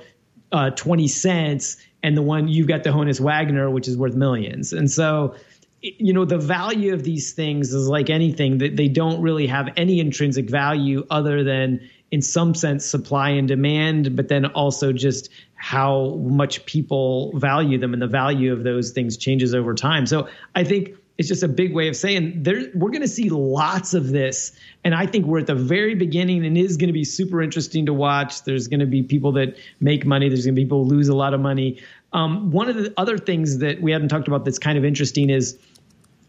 uh, 0.53 0.71
twenty 0.71 1.09
cents, 1.09 1.77
and 2.03 2.17
the 2.17 2.23
one 2.23 2.49
you've 2.49 2.69
got 2.69 2.83
the 2.83 2.91
Honus 2.91 3.21
Wagner, 3.21 3.71
which 3.71 3.89
is 3.89 3.97
worth 3.97 4.15
millions. 4.15 4.73
And 4.73 4.91
so 4.91 5.35
you 5.83 6.13
know 6.13 6.25
the 6.25 6.39
value 6.39 6.95
of 6.95 7.03
these 7.03 7.33
things 7.33 7.73
is 7.75 7.89
like 7.89 8.09
anything 8.09 8.59
that 8.59 8.77
they 8.77 8.89
don't 8.89 9.21
really 9.21 9.47
have 9.47 9.69
any 9.77 9.99
intrinsic 9.99 10.49
value 10.49 11.05
other 11.11 11.43
than 11.43 11.81
in 12.11 12.23
some 12.23 12.55
sense 12.55 12.87
supply 12.87 13.31
and 13.31 13.49
demand 13.49 14.15
but 14.15 14.29
then 14.29 14.47
also 14.47 14.93
just 14.93 15.29
how 15.57 16.15
much 16.21 16.65
people 16.67 17.37
value 17.37 17.79
them 17.79 17.93
and 17.93 18.01
the 18.01 18.07
value 18.07 18.53
of 18.53 18.63
those 18.63 18.93
things 18.93 19.17
changes 19.17 19.55
over 19.55 19.75
time 19.75 20.07
so 20.07 20.29
i 20.55 20.63
think 20.63 20.95
it's 21.23 21.29
just 21.29 21.45
a 21.45 21.49
big 21.49 21.73
way 21.73 21.87
of 21.87 21.95
saying 21.95 22.43
there 22.43 22.65
we're 22.75 22.91
going 22.91 23.03
to 23.03 23.09
see 23.09 23.31
lots 23.31 23.95
of 23.95 24.09
this. 24.09 24.53
And 24.83 24.93
i 24.93 25.07
think 25.07 25.27
we're 25.27 25.39
at 25.39 25.47
the 25.47 25.55
very 25.55 25.95
beginning 25.95 26.45
and 26.45 26.59
it 26.59 26.65
is 26.65 26.77
going 26.77 26.89
to 26.89 26.93
be 26.93 27.05
super 27.05 27.41
interesting 27.41 27.87
to 27.87 27.95
watch. 27.95 28.43
There's 28.43 28.67
going 28.67 28.81
to 28.81 28.87
be 28.87 29.05
people 29.05 29.31
that 29.33 29.57
make 29.79 30.05
money. 30.05 30.29
There's 30.29 30.45
going 30.45 30.57
to 30.57 30.61
be 30.61 30.65
people 30.65 30.83
who 30.85 30.91
lose 30.91 31.09
a 31.09 31.15
lot 31.15 31.33
of 31.33 31.41
money. 31.41 31.81
Um, 32.13 32.51
one 32.51 32.69
of 32.69 32.75
the 32.75 32.93
other 32.97 33.19
things 33.19 33.59
that 33.59 33.81
we 33.81 33.93
haven't 33.93 34.09
talked 34.09 34.27
about 34.27 34.45
that's 34.45 34.59
kind 34.59 34.77
of 34.77 34.85
interesting 34.85 35.31
is 35.31 35.59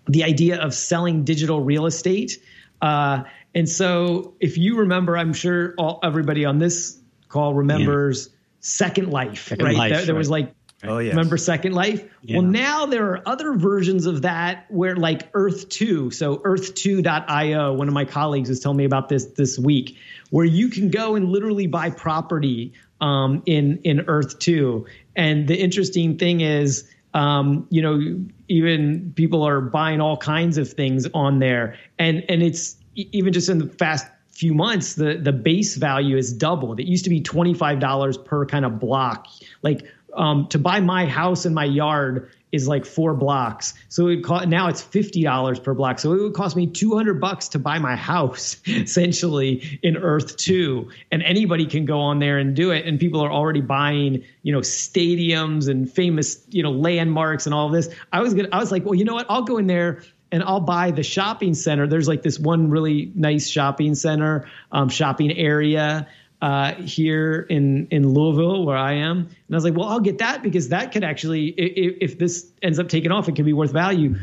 the 0.08 0.24
idea 0.24 0.62
of 0.62 0.76
selling 0.76 1.24
digital 1.24 1.62
real 1.62 1.88
estate. 1.88 2.38
Uh, 2.82 3.24
and 3.56 3.68
so, 3.68 4.36
if 4.40 4.58
you 4.58 4.78
remember, 4.78 5.18
I'm 5.18 5.34
sure 5.34 5.74
all, 5.78 6.00
everybody 6.04 6.46
on 6.46 6.60
this 6.60 7.00
call 7.30 7.54
remembers 7.54 8.30
Second 8.60 9.10
Life, 9.10 9.48
Second 9.48 9.66
right? 9.66 9.76
Life, 9.76 9.92
there, 9.92 10.06
there 10.06 10.16
was 10.16 10.30
like, 10.30 10.54
Oh, 10.86 10.98
yeah. 11.00 11.10
remember 11.12 11.38
Second 11.38 11.74
Life? 11.74 12.04
Yeah. 12.22 12.38
Well, 12.39 12.48
now 12.48 12.86
there 12.86 13.12
are 13.12 13.22
other 13.26 13.54
versions 13.54 14.06
of 14.06 14.24
that 14.24 14.65
where, 14.69 14.96
like 14.96 15.30
Earth 15.34 15.69
2, 15.69 16.12
so 16.12 16.38
Earth2.io, 16.38 17.74
one 17.74 17.88
of 17.88 17.93
my 17.93 18.06
colleagues 18.06 18.50
was 18.50 18.60
telling 18.60 18.78
me 18.78 18.86
about 18.86 19.10
this 19.10 19.26
this 19.26 19.58
week, 19.58 19.98
where 20.30 20.46
you 20.46 20.69
can 20.69 20.89
go 20.89 21.15
and 21.15 21.30
literally 21.30 21.67
buy 21.67 21.89
property 21.89 22.74
um, 23.02 23.43
in 23.46 23.80
in 23.84 24.02
Earth 24.08 24.39
2. 24.39 24.86
And 25.15 25.48
the 25.48 25.56
interesting 25.56 26.17
thing 26.17 26.41
is, 26.41 26.89
um, 27.13 27.67
you 27.69 27.82
know, 27.82 28.26
even 28.48 29.13
people 29.15 29.43
are 29.43 29.62
buying 29.62 30.02
all 30.02 30.17
kinds 30.17 30.58
of 30.58 30.72
things 30.72 31.08
on 31.13 31.39
there, 31.39 31.78
and 32.00 32.24
and 32.28 32.43
it's 32.43 32.78
even 32.96 33.34
just 33.34 33.50
in 33.50 33.60
the 33.60 33.67
fast 33.67 34.08
few 34.34 34.54
months, 34.54 34.96
the 34.96 35.15
the 35.15 35.32
base 35.32 35.76
value 35.76 36.17
is 36.17 36.34
doubled. 36.34 36.80
It 36.80 36.88
used 36.88 37.04
to 37.04 37.10
be 37.10 37.22
twenty 37.22 37.54
five 37.54 37.80
dollars 37.80 38.17
per 38.17 38.46
kind 38.46 38.65
of 38.65 38.80
block. 38.80 39.28
Like 39.62 39.86
um, 40.15 40.47
to 40.47 40.60
buy 40.60 40.80
my 40.80 41.06
house 41.06 41.45
in 41.45 41.54
my 41.54 41.65
yard 41.65 42.32
is 42.54 42.67
like 42.67 42.86
four 42.86 43.15
blocks. 43.15 43.73
So 43.89 44.08
it 44.08 44.23
co- 44.23 44.45
now 44.45 44.67
it's 44.69 44.82
fifty 44.82 45.23
dollars 45.23 45.60
per 45.60 45.73
block. 45.73 45.99
So 45.99 46.13
it 46.13 46.21
would 46.21 46.34
cost 46.34 46.56
me 46.56 46.67
two 46.67 46.95
hundred 46.95 47.19
bucks 47.19 47.49
to 47.49 47.60
buy 47.60 47.80
my 47.80 47.95
house, 47.95 48.58
essentially 48.65 49.80
in 49.82 49.97
Earth 49.97 50.38
Two. 50.38 50.89
And 51.12 51.23
anybody 51.23 51.65
can 51.65 51.86
go 51.86 51.99
on 51.99 52.19
there 52.19 52.38
and 52.38 52.56
do 52.56 52.71
it. 52.71 52.86
And 52.86 52.99
people 52.99 53.21
are 53.21 53.32
already 53.32 53.62
buying, 53.62 54.23
you 54.43 54.54
know, 54.54 54.60
stadiums 54.60 55.67
and 55.67 55.91
famous, 55.91 56.45
you 56.49 56.62
know, 56.62 56.71
landmarks 56.71 57.47
and 57.47 57.56
all 57.56 57.69
this. 57.69 57.89
I 58.12 58.21
was 58.21 58.36
gonna, 58.36 58.49
I 58.52 58.60
was 58.60 58.71
like, 58.71 58.86
well, 58.86 58.95
you 58.95 59.04
know 59.04 59.15
what? 59.15 59.26
I'll 59.30 59.43
go 59.43 59.58
in 59.58 59.65
there 59.65 60.04
and 60.32 60.43
I'll 60.43 60.60
buy 60.60 60.91
the 60.91 61.04
shopping 61.04 61.56
center. 61.56 61.88
There's 61.88 62.08
like 62.08 62.21
this 62.21 62.39
one 62.39 62.69
really 62.69 63.12
nice 63.15 63.47
shopping 63.47 63.95
center, 63.95 64.47
um, 64.71 64.89
shopping 64.89 65.32
area 65.32 66.08
uh, 66.44 66.74
here 66.82 67.48
in 67.50 67.88
in 67.90 68.10
Louisville 68.14 68.66
where 68.66 68.76
I 68.76 68.94
am. 68.96 69.20
And 69.20 69.30
I 69.52 69.56
was 69.56 69.64
like, 69.64 69.76
well, 69.76 69.88
I'll 69.88 70.02
get 70.02 70.18
that 70.18 70.44
because 70.44 70.68
that 70.70 70.92
could 70.92 71.04
actually, 71.06 71.48
if, 71.58 72.12
if 72.12 72.20
this 72.20 72.52
ends 72.62 72.80
up 72.80 72.90
taking 72.90 73.12
off, 73.14 73.30
it 73.30 73.36
can 73.38 73.46
be 73.46 73.54
worth 73.54 73.72
value. 73.72 74.16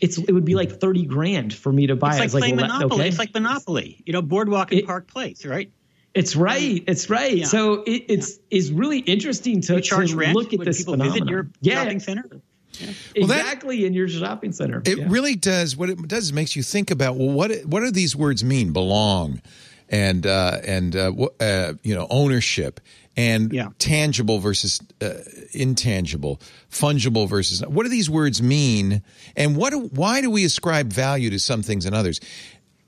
It's 0.00 0.16
it 0.16 0.32
would 0.32 0.46
be 0.46 0.54
like 0.54 0.80
thirty 0.80 1.04
grand 1.04 1.52
for 1.52 1.70
me 1.70 1.86
to 1.88 1.94
buy 1.96 2.10
It's 2.10 2.18
like 2.18 2.24
It's 2.26 2.34
like, 2.34 2.40
playing 2.42 2.56
well, 2.56 2.66
Monopoly. 2.68 3.00
okay. 3.00 3.08
It's 3.08 3.18
like 3.18 3.34
Monopoly. 3.34 4.02
You 4.06 4.14
know, 4.14 4.22
Boardwalk 4.22 4.70
and 4.72 4.80
It- 4.80 4.86
Park 4.86 5.08
Place, 5.08 5.44
right? 5.44 5.70
It's 6.14 6.34
right. 6.34 6.82
It's 6.86 7.10
right. 7.10 7.36
Yeah. 7.36 7.44
So 7.44 7.82
it, 7.82 8.04
it's 8.08 8.38
is 8.50 8.72
really 8.72 9.00
interesting 9.00 9.60
to, 9.62 9.80
charge 9.82 10.10
to 10.12 10.16
rent 10.16 10.34
look 10.34 10.52
at 10.54 10.58
when 10.58 10.66
this 10.66 10.78
people 10.78 10.94
phenomenon. 10.94 11.14
visit 11.18 11.28
your 11.28 11.50
yeah, 11.60 11.82
shopping 11.84 12.00
center. 12.00 12.22
that- 12.30 12.94
exactly 13.14 13.84
in 13.84 13.92
your 13.92 14.08
shopping 14.08 14.52
center. 14.52 14.82
It 14.86 14.98
Yeah. 14.98 15.06
really 15.08 15.34
does. 15.36 15.76
What 15.76 15.90
it 15.90 16.08
does 16.08 16.24
is 16.24 16.32
makes 16.32 16.56
you 16.56 16.62
think 16.62 16.90
about 16.90 17.16
well, 17.16 17.28
what 17.28 17.50
what 17.66 17.80
do 17.80 17.90
these 17.90 18.16
words 18.16 18.42
mean? 18.42 18.72
Belong, 18.72 19.42
and 19.88 20.26
uh, 20.26 20.58
and 20.66 20.94
uh, 20.96 21.12
uh, 21.40 21.72
you 21.82 21.94
know 21.94 22.06
ownership, 22.10 22.80
and 23.16 23.52
Yeah. 23.52 23.68
tangible 23.78 24.38
versus 24.38 24.80
uh, 25.00 25.14
intangible, 25.52 26.40
fungible 26.70 27.28
versus. 27.28 27.60
What 27.66 27.84
do 27.84 27.88
these 27.88 28.10
words 28.10 28.42
mean? 28.42 29.02
And 29.36 29.56
what? 29.56 29.70
Do, 29.70 29.80
why 29.92 30.20
do 30.20 30.30
we 30.30 30.44
ascribe 30.44 30.92
value 30.92 31.30
to 31.30 31.38
some 31.38 31.62
things 31.62 31.86
and 31.86 31.94
others? 31.94 32.20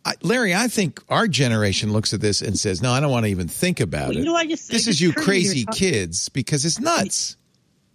I, 0.04 0.14
Larry, 0.22 0.54
I 0.54 0.68
think 0.68 1.02
our 1.10 1.28
generation 1.28 1.92
looks 1.92 2.14
at 2.14 2.20
this 2.22 2.40
and 2.40 2.58
says, 2.58 2.80
"No, 2.80 2.90
I 2.92 3.00
don't 3.00 3.10
want 3.10 3.24
to 3.26 3.30
even 3.30 3.48
think 3.48 3.80
about 3.80 4.08
Well, 4.08 4.16
it." 4.16 4.20
you 4.20 4.24
know, 4.24 4.34
I 4.36 4.46
just- 4.46 4.70
this 4.70 4.82
is 4.88 4.98
just 4.98 5.00
you 5.00 5.08
you 5.08 5.14
crazy 5.14 5.66
kids 5.72 6.28
because 6.30 6.64
it's 6.64 6.80
nuts. 6.80 7.36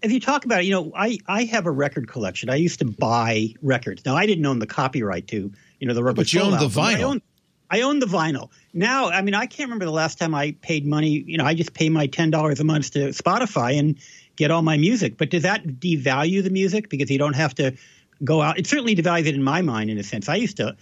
if 0.03 0.11
you 0.11 0.19
talk 0.19 0.45
about 0.45 0.59
it, 0.59 0.65
you 0.65 0.71
know, 0.71 0.91
I, 0.95 1.17
I 1.27 1.45
have 1.45 1.65
a 1.65 1.71
record 1.71 2.07
collection. 2.07 2.49
I 2.51 2.55
used 2.57 2.77
to 2.79 2.85
buy 2.85 3.55
records. 3.63 4.05
Now 4.05 4.15
I 4.15 4.27
didn't 4.27 4.45
own 4.45 4.59
the 4.59 4.67
copyright 4.67 5.27
to, 5.29 5.51
you 5.79 5.87
know, 5.87 5.95
the 5.95 6.03
Rubber 6.03 6.17
but 6.17 6.31
you 6.31 6.41
owned 6.41 6.59
the 6.59 6.79
I 6.79 6.93
vinyl. 6.93 7.21
I 7.69 7.81
own 7.81 7.99
the 7.99 8.05
vinyl. 8.05 8.49
Now, 8.73 9.09
I 9.09 9.21
mean, 9.21 9.33
I 9.33 9.45
can't 9.47 9.67
remember 9.69 9.85
the 9.85 9.91
last 9.91 10.17
time 10.19 10.35
I 10.35 10.51
paid 10.61 10.85
money. 10.85 11.23
You 11.25 11.37
know, 11.37 11.45
I 11.45 11.53
just 11.53 11.73
pay 11.73 11.89
my 11.89 12.07
ten 12.07 12.29
dollars 12.31 12.59
a 12.59 12.63
month 12.63 12.91
to 12.91 13.09
Spotify 13.09 13.79
and 13.79 13.97
get 14.35 14.51
all 14.51 14.61
my 14.61 14.77
music. 14.77 15.17
But 15.17 15.29
does 15.31 15.43
that 15.43 15.65
devalue 15.65 16.43
the 16.43 16.49
music 16.51 16.89
because 16.89 17.09
you 17.09 17.17
don't 17.17 17.35
have 17.35 17.55
to 17.55 17.73
go 18.23 18.41
out? 18.41 18.59
It 18.59 18.67
certainly 18.67 18.95
devalues 18.95 19.25
it 19.27 19.35
in 19.35 19.43
my 19.43 19.61
mind, 19.61 19.89
in 19.89 19.97
a 19.97 20.03
sense. 20.03 20.29
I 20.29 20.35
used 20.35 20.57
to. 20.57 20.75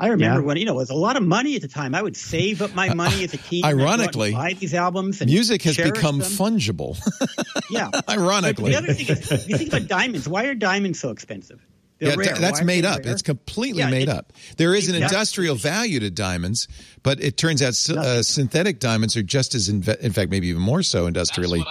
I 0.00 0.08
remember 0.10 0.40
Yeah. 0.42 0.46
when 0.46 0.56
you 0.58 0.64
know 0.64 0.74
it 0.74 0.76
was 0.76 0.90
a 0.90 0.94
lot 0.94 1.16
of 1.16 1.24
money 1.24 1.56
at 1.56 1.62
the 1.62 1.66
time. 1.66 1.92
I 1.92 2.00
would 2.02 2.16
save 2.16 2.62
up 2.62 2.72
my 2.72 2.90
uh, 2.90 2.94
money 2.94 3.24
as 3.24 3.34
a 3.34 3.36
teen. 3.36 3.64
and 3.64 3.74
I'd 3.74 3.82
go 3.82 3.88
out 3.88 3.94
and 3.94 4.00
Ironically, 4.02 4.32
buy 4.32 4.52
these 4.52 4.72
albums. 4.74 5.20
And 5.20 5.28
Music 5.28 5.60
has 5.62 5.76
become 5.76 6.18
them. 6.20 6.30
fungible. 6.30 6.96
Yeah, 7.70 7.90
Ironically. 8.08 8.72
But 8.72 8.82
the 8.84 8.90
other 8.92 8.94
thing 8.94 9.08
is, 9.08 9.48
you 9.48 9.58
think 9.58 9.68
about 9.72 9.88
diamonds. 9.88 10.26
Why 10.28 10.44
are 10.46 10.54
diamonds 10.54 10.98
so 11.00 11.10
expensive? 11.10 11.60
They're 11.98 12.10
Yeah, 12.10 12.14
rare. 12.16 12.34
that's 12.36 12.60
Why 12.60 12.64
made 12.66 12.84
up. 12.84 13.04
rare? 13.04 13.12
It's 13.12 13.22
completely 13.22 13.80
Yeah, 13.80 13.90
made 13.90 14.02
it- 14.04 14.08
up. 14.08 14.32
There 14.56 14.74
is 14.74 14.88
an 14.88 14.94
Exactly. 14.94 15.16
industrial 15.16 15.54
value 15.56 16.00
to 16.00 16.10
diamonds, 16.10 16.68
but 17.02 17.20
it 17.20 17.36
turns 17.36 17.60
out 17.62 17.74
uh, 17.96 18.22
synthetic 18.22 18.78
diamonds 18.78 19.16
are 19.16 19.22
just 19.22 19.54
as, 19.54 19.68
inve- 19.68 19.98
in 20.00 20.12
fact, 20.12 20.30
maybe 20.30 20.46
even 20.48 20.62
more 20.62 20.82
so 20.84 21.06
industrially. 21.06 21.64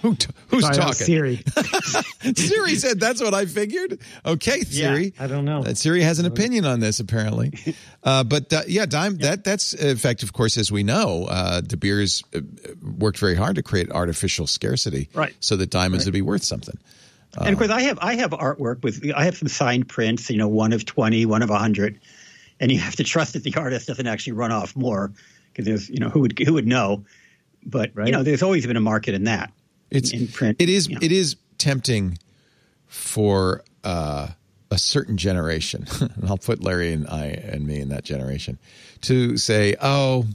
Who 0.00 0.16
t- 0.16 0.26
who's 0.48 0.64
Sorry, 0.64 0.74
talking? 0.76 0.94
Siri. 0.94 1.44
Siri 2.34 2.74
said 2.74 2.98
that's 2.98 3.22
what 3.22 3.34
I 3.34 3.46
figured. 3.46 4.00
Okay, 4.26 4.62
Siri. 4.62 5.14
I 5.16 5.28
don't 5.28 5.44
know. 5.44 5.60
Uh, 5.62 5.74
Siri 5.74 6.02
has 6.02 6.18
an 6.18 6.26
opinion 6.26 6.64
on 6.64 6.80
this 6.80 6.98
apparently, 6.98 7.52
uh, 8.02 8.24
but 8.24 8.52
uh, 8.52 8.62
yeah, 8.66 8.84
dime, 8.84 9.18
that 9.18 9.44
that's 9.44 9.74
in 9.74 9.96
fact, 9.98 10.24
of 10.24 10.32
course, 10.32 10.56
as 10.58 10.72
we 10.72 10.82
know, 10.82 11.26
uh, 11.26 11.60
De 11.60 11.76
Beers 11.76 12.24
uh, 12.34 12.40
worked 12.98 13.18
very 13.20 13.36
hard 13.36 13.54
to 13.54 13.62
create 13.62 13.92
artificial 13.92 14.48
scarcity, 14.48 15.08
Right. 15.14 15.36
So 15.38 15.54
that 15.54 15.70
diamonds 15.70 16.04
would 16.04 16.14
be 16.14 16.22
worth 16.22 16.42
something. 16.42 16.78
And 17.38 17.48
of 17.50 17.58
course, 17.58 17.70
I 17.70 17.82
have 17.82 17.98
I 18.00 18.14
have 18.16 18.30
artwork 18.30 18.82
with 18.82 19.10
I 19.14 19.24
have 19.24 19.36
some 19.36 19.48
signed 19.48 19.88
prints. 19.88 20.28
You 20.30 20.38
know, 20.38 20.48
one 20.48 20.72
of 20.72 20.84
twenty, 20.84 21.26
one 21.26 21.42
of 21.42 21.50
hundred, 21.50 22.00
and 22.60 22.70
you 22.70 22.78
have 22.78 22.96
to 22.96 23.04
trust 23.12 23.32
that 23.34 23.42
the 23.42 23.54
artist 23.56 23.88
doesn't 23.88 24.06
actually 24.06 24.34
run 24.34 24.52
off 24.52 24.76
more 24.76 25.12
because 25.52 25.64
there's 25.64 25.88
you 25.88 25.98
know 25.98 26.08
who 26.08 26.20
would 26.20 26.38
who 26.38 26.54
would 26.54 26.66
know. 26.66 27.04
But 27.64 27.92
Right. 27.94 28.08
you 28.08 28.12
know, 28.12 28.22
there's 28.22 28.42
always 28.42 28.66
been 28.66 28.76
a 28.76 28.80
market 28.80 29.14
in 29.14 29.24
that. 29.24 29.52
It's 29.90 30.12
in 30.12 30.28
print. 30.28 30.56
It 30.60 30.68
is 30.68 30.88
you 30.88 30.96
know. 30.96 31.00
it 31.02 31.12
is 31.12 31.36
tempting 31.58 32.18
for 32.86 33.62
uh, 33.84 34.28
a 34.70 34.78
certain 34.78 35.16
generation, 35.16 35.86
and 36.00 36.28
I'll 36.28 36.38
put 36.38 36.62
Larry 36.62 36.92
and 36.92 37.06
I 37.08 37.26
and 37.26 37.66
me 37.66 37.80
in 37.80 37.88
that 37.90 38.04
generation, 38.04 38.58
to 39.02 39.36
say, 39.36 39.76
"Oh, 39.80 40.26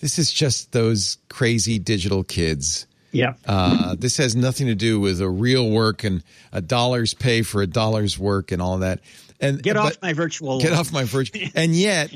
this 0.00 0.18
is 0.18 0.32
just 0.32 0.72
those 0.72 1.18
crazy 1.28 1.78
digital 1.78 2.24
kids." 2.24 2.86
Yeah. 3.12 3.34
Uh, 3.46 3.94
this 3.98 4.16
has 4.16 4.34
nothing 4.34 4.66
to 4.68 4.74
do 4.74 4.98
with 4.98 5.20
a 5.20 5.28
real 5.28 5.70
work 5.70 6.02
and 6.02 6.22
a 6.52 6.60
dollar's 6.60 7.12
pay 7.14 7.42
for 7.42 7.62
a 7.62 7.66
dollar's 7.66 8.18
work 8.18 8.50
and 8.52 8.60
all 8.62 8.78
that. 8.78 9.00
And 9.40 9.62
Get 9.62 9.76
off 9.76 9.96
my 10.02 10.12
virtual. 10.14 10.60
Get 10.60 10.72
off 10.72 10.92
my 10.92 11.04
virgin. 11.04 11.50
And 11.54 11.74
yet, 11.74 12.10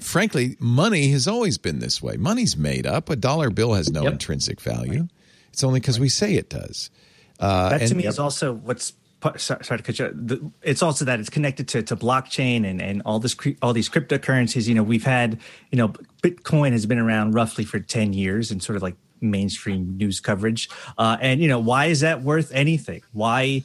frankly, 0.00 0.56
money 0.58 1.08
has 1.12 1.28
always 1.28 1.58
been 1.58 1.78
this 1.78 2.02
way. 2.02 2.16
Money's 2.16 2.56
made 2.56 2.86
up. 2.86 3.10
A 3.10 3.16
dollar 3.16 3.50
bill 3.50 3.74
has 3.74 3.90
no 3.90 4.02
Yep. 4.04 4.12
intrinsic 4.12 4.60
value. 4.60 5.08
It's 5.52 5.62
only 5.64 5.80
because 5.80 6.00
we 6.00 6.08
say 6.08 6.34
it 6.34 6.48
does. 6.48 6.90
Uh, 7.38 7.70
that 7.70 7.78
to 7.78 7.84
and- 7.86 7.96
me 7.96 8.06
is 8.06 8.18
also 8.18 8.52
what's 8.54 8.94
sorry, 9.36 9.64
sorry 9.64 9.78
to 9.78 9.82
cut 9.82 9.98
you. 9.98 10.06
off. 10.06 10.12
The, 10.14 10.50
it's 10.62 10.82
also 10.82 11.04
that 11.04 11.20
it's 11.20 11.30
connected 11.30 11.68
to, 11.68 11.82
to 11.82 11.96
blockchain 11.96 12.64
and, 12.68 12.80
and 12.80 13.02
all 13.04 13.18
this 13.18 13.36
all 13.60 13.72
these 13.72 13.88
cryptocurrencies. 13.88 14.66
You 14.66 14.74
know, 14.74 14.82
we've 14.82 15.04
had 15.04 15.38
you 15.70 15.78
know 15.78 15.88
Bitcoin 16.22 16.72
has 16.72 16.86
been 16.86 16.98
around 16.98 17.32
roughly 17.34 17.64
for 17.64 17.78
ten 17.80 18.12
years 18.12 18.50
and 18.50 18.62
sort 18.62 18.76
of 18.76 18.82
like 18.82 18.94
mainstream 19.22 19.96
news 19.96 20.20
coverage. 20.20 20.68
Uh, 20.98 21.16
and 21.20 21.40
you 21.40 21.48
know, 21.48 21.58
why 21.60 21.86
is 21.86 22.00
that 22.00 22.22
worth 22.22 22.50
anything? 22.52 23.02
Why? 23.12 23.64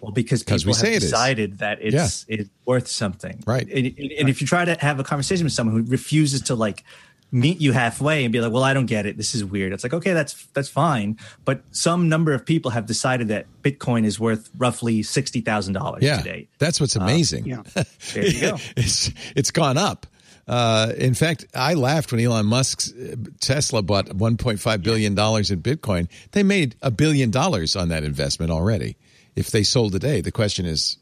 Well, 0.00 0.12
because 0.12 0.42
people 0.42 0.64
we 0.66 0.72
have 0.76 0.84
it 0.84 0.92
is. 0.96 1.02
decided 1.02 1.58
that 1.58 1.78
it's 1.80 2.26
it's 2.28 2.50
worth 2.66 2.88
something, 2.88 3.42
Right. 3.46 3.66
And, 3.68 3.86
and- 3.86 4.12
and 4.18 4.28
if 4.28 4.40
you 4.40 4.46
try 4.46 4.64
to 4.64 4.74
have 4.80 5.00
a 5.00 5.04
conversation 5.04 5.44
with 5.44 5.52
someone 5.52 5.76
who 5.76 5.90
refuses 5.90 6.42
to 6.42 6.54
like 6.54 6.84
meet 7.32 7.60
you 7.60 7.72
halfway 7.72 8.22
and 8.24 8.32
be 8.32 8.40
like, 8.40 8.52
"Well, 8.52 8.62
I 8.62 8.74
don't 8.74 8.86
get 8.86 9.06
it. 9.06 9.16
This 9.16 9.34
is 9.34 9.44
weird." 9.44 9.72
It's 9.72 9.82
like, 9.82 9.94
okay, 9.94 10.12
that's 10.12 10.44
that's 10.52 10.68
fine, 10.68 11.18
but 11.44 11.62
some 11.70 12.08
number 12.08 12.32
of 12.34 12.44
people 12.44 12.70
have 12.72 12.86
decided 12.86 13.28
that 13.28 13.46
Bitcoin 13.62 14.04
is 14.04 14.20
worth 14.20 14.50
roughly 14.58 15.02
sixty 15.02 15.40
thousand 15.40 15.72
dollars 15.72 16.02
yeah, 16.02 16.18
today. 16.18 16.48
that's 16.58 16.80
what's 16.80 16.96
amazing. 16.96 17.46
yeah. 17.46 17.62
There 18.12 18.26
you 18.26 18.40
go. 18.40 18.56
it's 18.76 19.10
it's 19.34 19.50
gone 19.50 19.78
up. 19.78 20.06
Uh, 20.46 20.92
in 20.98 21.14
fact, 21.14 21.46
I 21.54 21.74
laughed 21.74 22.12
when 22.12 22.20
Elon 22.20 22.46
Musk's 22.46 22.92
uh, 22.92 23.16
Tesla 23.40 23.82
bought 23.82 24.06
1.5 24.06 24.82
billion 24.82 25.14
dollars 25.14 25.50
in 25.50 25.62
Bitcoin. 25.62 26.08
They 26.32 26.42
made 26.42 26.76
a 26.82 26.90
billion 26.90 27.30
dollars 27.30 27.76
on 27.76 27.88
that 27.88 28.04
investment 28.04 28.50
already. 28.50 28.96
If 29.36 29.50
they 29.50 29.62
sold 29.62 29.92
today, 29.92 30.20
the 30.20 30.32
question 30.32 30.66
is: 30.66 30.98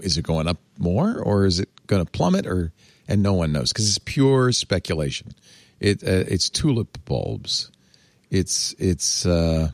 Is 0.00 0.16
it 0.16 0.22
going 0.22 0.46
up 0.46 0.58
more, 0.78 1.18
or 1.18 1.44
is 1.44 1.58
it 1.58 1.68
going 1.86 2.04
to 2.04 2.10
plummet, 2.10 2.46
or 2.46 2.72
and 3.08 3.22
no 3.22 3.34
one 3.34 3.52
knows 3.52 3.72
because 3.72 3.88
it's 3.88 3.98
pure 3.98 4.52
speculation. 4.52 5.34
It 5.80 6.02
uh, 6.02 6.24
it's 6.28 6.48
tulip 6.48 7.04
bulbs. 7.04 7.70
It's 8.30 8.74
it's. 8.78 9.26
Uh, 9.26 9.70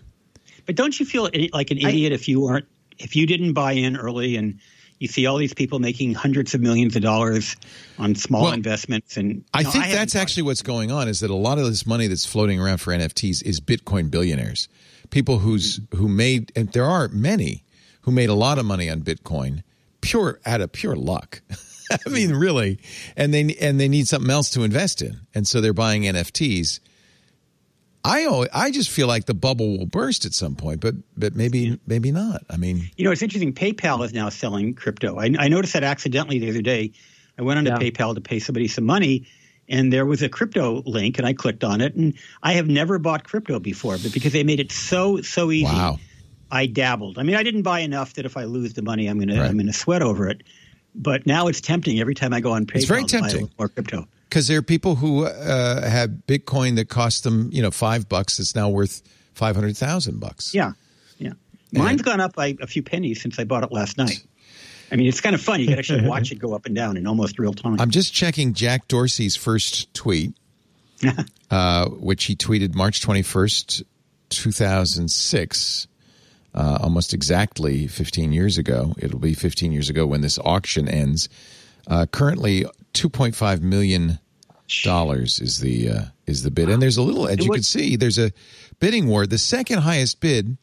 But 0.67 0.77
don't 0.77 0.99
you 0.99 1.07
feel 1.07 1.31
like 1.53 1.71
an 1.71 1.79
idiot 1.79 2.13
if 2.13 2.29
you 2.29 2.41
weren't 2.41 2.67
if 2.99 3.17
you 3.17 3.27
didn't 3.27 3.53
buy 3.55 3.73
in 3.73 3.97
early 3.97 4.37
and 4.37 4.59
you 5.01 5.09
see 5.09 5.27
all 5.27 5.39
these 5.39 5.55
people 5.55 5.79
making 5.81 6.15
hundreds 6.15 6.55
of 6.55 6.61
millions 6.61 6.95
of 6.95 7.03
dollars 7.03 7.57
on 7.99 8.15
small 8.15 8.45
Well, 8.45 8.53
investments 8.53 9.17
and 9.17 9.43
I 9.53 9.63
No, 9.63 9.71
think 9.71 9.85
haven't 9.85 9.99
that's 9.99 10.15
actually 10.15 10.45
what's 10.45 10.63
going 10.63 10.93
on 10.93 11.09
is 11.09 11.21
that 11.21 11.31
a 11.31 11.35
lot 11.35 11.59
of 11.59 11.65
this 11.65 11.87
money 11.87 12.07
that's 12.07 12.25
floating 12.27 12.61
around 12.61 12.79
for 12.79 12.93
NFTs 12.93 13.43
is 13.45 13.61
Bitcoin 13.61 14.11
billionaires, 14.11 14.69
people 15.11 15.39
who's 15.39 15.81
who 15.97 16.07
made 16.09 16.53
and 16.55 16.71
there 16.73 16.85
are 16.85 17.09
many 17.09 17.65
who 18.03 18.13
made 18.13 18.29
a 18.29 18.35
lot 18.35 18.59
of 18.59 18.65
money 18.67 18.89
on 18.89 19.01
Bitcoin 19.01 19.63
pure 20.03 20.39
out 20.47 20.61
of 20.61 20.71
pure 20.73 20.95
luck. 20.97 21.43
I 22.07 22.09
mean, 22.09 22.35
really, 22.35 22.79
and 23.17 23.35
they 23.35 23.57
and 23.61 23.81
they 23.81 23.89
need 23.89 24.07
something 24.07 24.31
else 24.31 24.51
to 24.51 24.63
invest 24.63 25.03
in, 25.03 25.21
and 25.35 25.49
so 25.49 25.61
they're 25.61 25.73
buying 25.73 26.03
NFTs. 26.03 26.79
I 28.05 28.25
al- 28.25 28.47
I 28.53 28.71
just 28.71 28.89
feel 28.91 29.07
like 29.07 29.27
the 29.27 29.35
bubble 29.35 29.77
will 29.79 29.87
burst 29.87 30.25
at 30.25 30.33
some 30.33 30.57
point, 30.57 30.81
but 30.81 30.95
but 31.17 31.35
maybe 31.37 31.79
maybe 31.87 32.11
not. 32.11 32.43
I 32.49 32.57
mean, 32.57 32.91
You 32.97 33.05
know, 33.05 33.11
it's 33.11 33.23
interesting. 33.23 33.53
PayPal 33.53 34.05
is 34.05 34.13
now 34.15 34.29
selling 34.31 34.75
crypto. 34.75 35.17
I, 35.19 35.31
I 35.39 35.49
noticed 35.49 35.75
that 35.75 35.85
accidentally 35.85 36.39
the 36.39 36.49
other 36.51 36.63
day. 36.63 36.93
I 37.39 37.43
went 37.43 37.59
onto 37.59 37.71
Yeah. 37.71 37.79
PayPal 37.91 38.15
to 38.15 38.21
pay 38.21 38.39
somebody 38.39 38.69
some 38.69 38.85
money, 38.85 39.27
and 39.69 39.93
there 39.93 40.07
was 40.07 40.23
a 40.23 40.29
crypto 40.29 40.83
link, 40.87 41.19
and 41.19 41.27
I 41.27 41.33
clicked 41.35 41.63
on 41.65 41.81
it. 41.81 41.95
And 41.95 42.15
I 42.43 42.55
have 42.55 42.69
never 42.69 42.99
bought 42.99 43.25
crypto 43.25 43.61
before, 43.61 43.99
but 43.99 44.13
because 44.13 44.33
they 44.33 44.45
made 44.45 44.61
it 44.61 44.73
so 44.73 45.21
so 45.21 45.51
easy, 45.51 45.65
Wow. 45.65 45.99
I 46.51 46.67
dabbled. 46.67 47.19
I 47.19 47.23
mean, 47.23 47.37
I 47.37 47.43
didn't 47.43 47.63
buy 47.63 47.81
enough 47.81 48.15
that 48.15 48.25
if 48.25 48.37
I 48.37 48.45
lose 48.45 48.73
the 48.73 48.83
money, 48.83 49.07
I'm 49.09 49.19
gonna 49.19 49.39
Right. 49.41 49.49
I'm 49.51 49.59
gonna 49.59 49.73
sweat 49.75 50.01
over 50.03 50.27
it. 50.29 50.43
But 50.95 51.27
now 51.27 51.47
it's 51.49 51.61
tempting 51.61 52.01
every 52.01 52.15
time 52.15 52.33
I 52.33 52.41
go 52.41 52.51
on 52.53 52.65
PayPal. 52.67 52.77
It's 52.77 52.85
very 52.87 53.05
to 53.05 53.13
buy 53.13 53.19
a 53.19 53.21
tempting. 53.31 53.41
little 53.43 53.55
more 53.59 53.69
crypto. 53.69 54.09
Because 54.31 54.47
there 54.47 54.59
are 54.59 54.63
people 54.63 54.95
who 54.95 55.27
uh, 55.27 55.89
have 55.89 56.11
Bitcoin 56.29 56.77
that 56.77 56.89
cost 56.89 57.25
them, 57.25 57.51
you 57.53 57.61
know, 57.61 57.73
five 57.73 58.09
bucks. 58.09 58.39
It's 58.39 58.55
now 58.55 58.69
worth 58.69 59.03
five 59.35 59.57
hundred 59.57 59.77
thousand 59.77 60.21
bucks. 60.21 60.55
Yeah, 60.55 60.73
yeah. 61.19 61.33
Mine's 61.73 62.03
gone 62.03 62.21
up 62.21 62.37
by 62.37 62.57
a 62.61 62.67
few 62.67 62.83
pennies 62.83 63.21
since 63.21 63.39
I 63.39 63.45
bought 63.45 63.65
it 63.65 63.73
last 63.73 63.99
night. 63.99 64.25
I 64.93 64.97
mean, 64.97 65.07
it's 65.07 65.21
kind 65.21 65.35
of 65.35 65.41
fun. 65.41 65.61
You 65.61 65.67
can 65.67 65.79
actually 65.79 66.07
watch 66.07 66.33
it 66.33 66.37
go 66.37 66.55
up 66.55 66.67
and 66.67 66.75
down 66.75 66.97
in 66.97 67.07
almost 67.07 67.39
real 67.39 67.53
time. 67.53 67.81
I'm 67.81 67.91
just 67.91 68.13
checking 68.13 68.55
Jack 68.55 68.89
Dorsey's 68.89 69.37
first 69.37 69.93
tweet, 69.95 70.33
uh, 71.51 71.89
which 71.89 72.25
he 72.25 72.35
tweeted 72.35 72.75
March 72.75 73.01
21st, 73.05 73.83
2006, 74.31 75.87
uh, 76.55 76.79
almost 76.81 77.15
exactly 77.15 77.87
15 77.87 78.33
years 78.33 78.59
ago. 78.59 78.95
It'll 78.99 79.21
be 79.21 79.35
15 79.35 79.71
years 79.73 79.91
ago 79.91 80.07
when 80.07 80.21
this 80.23 80.39
auction 80.39 80.89
ends. 80.89 81.29
Uh, 81.87 82.07
currently, 82.07 82.67
2.5 82.95 83.63
million 83.63 84.19
dollars 84.85 85.41
is 85.41 85.59
the 85.59 85.89
uh, 85.89 86.03
is 86.27 86.43
the 86.43 86.51
bid, 86.51 86.69
and 86.69 86.81
there's 86.81 86.97
a 86.97 87.03
little. 87.03 87.27
As 87.27 87.45
you 87.45 87.51
can 87.51 87.63
see, 87.63 87.97
there's 87.97 88.19
a 88.19 88.33
bidding 88.79 89.09
war. 89.09 89.27
The 89.27 89.39
second 89.39 89.79
highest 89.79 90.21
bid 90.21 90.57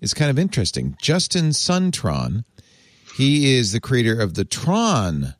is 0.00 0.14
kind 0.14 0.30
of 0.30 0.38
interesting. 0.38 0.96
Justin 1.00 1.50
Suntron, 1.50 2.44
he 3.16 3.56
is 3.56 3.72
the 3.72 3.80
creator 3.80 4.18
of 4.20 4.34
the 4.34 4.44
Tron 4.44 5.34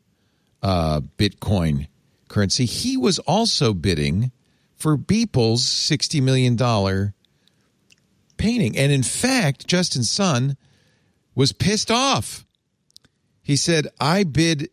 uh, 0.63 1.01
Bitcoin 1.19 1.89
currency. 2.29 2.67
He 2.67 2.97
was 2.97 3.19
also 3.21 3.75
bidding 3.75 4.33
for 4.77 4.97
Beeple's 4.97 5.65
$60 5.65 6.23
million 6.23 6.57
painting. 8.39 8.79
And 8.79 8.91
in 8.91 9.03
fact, 9.03 9.67
Justin 9.67 10.05
Sun 10.05 10.57
was 11.35 11.53
pissed 11.53 11.91
off. 11.91 12.47
He 13.43 13.57
said, 13.57 13.89
I 14.01 14.25
bid 14.25 14.71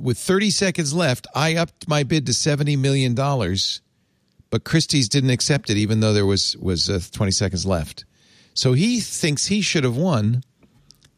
with 0.00 0.18
30 0.18 0.50
seconds 0.50 0.94
left, 0.94 1.26
I 1.34 1.56
upped 1.56 1.88
my 1.88 2.02
bid 2.02 2.26
to 2.26 2.32
$70 2.32 2.78
million, 2.78 3.14
but 3.14 4.64
Christie's 4.64 5.08
didn't 5.08 5.30
accept 5.30 5.70
it, 5.70 5.76
even 5.76 6.00
though 6.00 6.12
there 6.12 6.26
was, 6.26 6.56
was 6.58 6.90
uh, 6.90 7.00
20 7.12 7.32
seconds 7.32 7.66
left. 7.66 8.04
So 8.54 8.72
he 8.72 9.00
thinks 9.00 9.46
he 9.46 9.60
should 9.60 9.84
have 9.84 9.96
won 9.96 10.42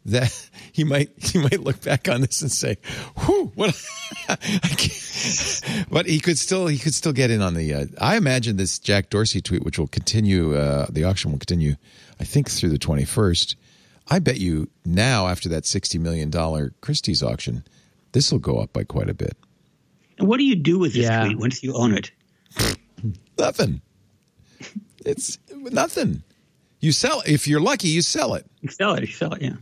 that 0.04 0.50
he 0.72 0.84
might 0.84 1.10
he 1.18 1.38
might 1.38 1.60
look 1.60 1.82
back 1.82 2.08
on 2.08 2.20
this 2.20 2.42
and 2.42 2.50
say, 2.50 2.78
"Whew, 3.18 3.52
what?" 3.54 3.74
But 5.90 6.06
he 6.06 6.20
could 6.20 6.38
still 6.38 6.66
he 6.66 6.78
could 6.78 6.94
still 6.94 7.12
get 7.12 7.30
in 7.30 7.42
on 7.42 7.54
the. 7.54 7.74
Uh, 7.74 7.86
I 8.00 8.16
imagine 8.16 8.56
this 8.56 8.78
Jack 8.78 9.10
Dorsey 9.10 9.40
tweet, 9.40 9.64
which 9.64 9.78
will 9.78 9.86
continue. 9.86 10.54
Uh, 10.54 10.86
the 10.90 11.04
auction 11.04 11.30
will 11.30 11.38
continue, 11.38 11.76
I 12.18 12.24
think, 12.24 12.50
through 12.50 12.70
the 12.70 12.78
twenty 12.78 13.04
first. 13.04 13.56
I 14.08 14.18
bet 14.18 14.40
you 14.40 14.68
now, 14.84 15.28
after 15.28 15.48
that 15.50 15.66
sixty 15.66 15.98
million 15.98 16.30
dollar 16.30 16.72
Christie's 16.80 17.22
auction, 17.22 17.64
this 18.12 18.30
will 18.32 18.38
go 18.38 18.58
up 18.58 18.72
by 18.72 18.84
quite 18.84 19.08
a 19.08 19.14
bit. 19.14 19.36
and 20.18 20.28
what 20.28 20.38
do 20.38 20.44
you 20.44 20.54
do 20.56 20.78
with 20.78 20.92
this 20.94 21.04
Yeah. 21.04 21.24
tweet 21.24 21.38
once 21.38 21.62
you 21.62 21.74
own 21.74 21.94
it? 21.94 22.10
Nothing. 23.38 23.80
It's 25.04 25.38
nothing. 25.50 26.22
You 26.80 26.92
sell 26.92 27.22
if 27.26 27.48
you're 27.48 27.60
lucky. 27.60 27.88
You 27.88 28.02
sell 28.02 28.34
it. 28.34 28.46
You 28.60 28.68
sell 28.68 28.94
it. 28.94 29.00
You 29.02 29.06
sell 29.12 29.32
it. 29.32 29.42
Yeah. 29.42 29.54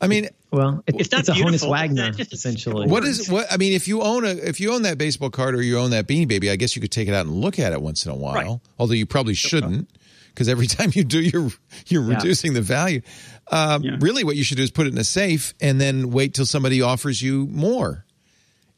I 0.00 0.06
mean, 0.08 0.28
Well, 0.50 0.82
it, 0.86 0.94
It's 0.98 1.12
it's, 1.12 1.28
not 1.28 1.36
a 1.36 1.40
Honus 1.40 1.68
Wagner 1.68 2.10
just 2.12 2.32
essentially. 2.32 2.86
What 2.88 3.04
is 3.04 3.28
what? 3.28 3.46
I 3.50 3.56
mean, 3.58 3.72
if 3.74 3.86
you 3.88 4.00
own 4.02 4.24
a 4.24 4.28
if 4.30 4.58
you 4.60 4.72
own 4.72 4.82
that 4.82 4.96
baseball 4.98 5.30
card 5.30 5.54
or 5.54 5.62
you 5.62 5.78
own 5.78 5.90
that 5.90 6.06
Beanie 6.06 6.28
Baby, 6.28 6.50
I 6.50 6.56
guess 6.56 6.74
you 6.76 6.80
could 6.82 6.92
take 6.92 7.08
it 7.08 7.14
out 7.14 7.26
and 7.26 7.34
look 7.34 7.58
at 7.58 7.72
it 7.72 7.82
once 7.82 8.06
in 8.06 8.12
a 8.12 8.14
while. 8.14 8.34
Right. 8.34 8.60
Although 8.78 8.94
you 8.94 9.04
probably 9.06 9.34
shouldn't, 9.34 9.90
because 10.28 10.48
every 10.48 10.66
time 10.78 10.92
you 10.94 11.04
do, 11.04 11.20
you're 11.20 11.50
you're 11.88 12.02
Yeah. 12.10 12.16
reducing 12.16 12.54
the 12.54 12.62
value. 12.62 13.02
Um, 13.50 13.82
Yeah. 13.82 13.96
Really, 14.00 14.24
what 14.24 14.36
you 14.36 14.44
should 14.44 14.56
do 14.56 14.62
is 14.62 14.70
put 14.70 14.86
it 14.86 14.92
in 14.92 14.98
a 14.98 15.04
safe 15.04 15.54
and 15.60 15.80
then 15.80 16.10
wait 16.10 16.34
till 16.34 16.46
somebody 16.46 16.82
offers 16.82 17.22
you 17.22 17.46
more, 17.46 18.04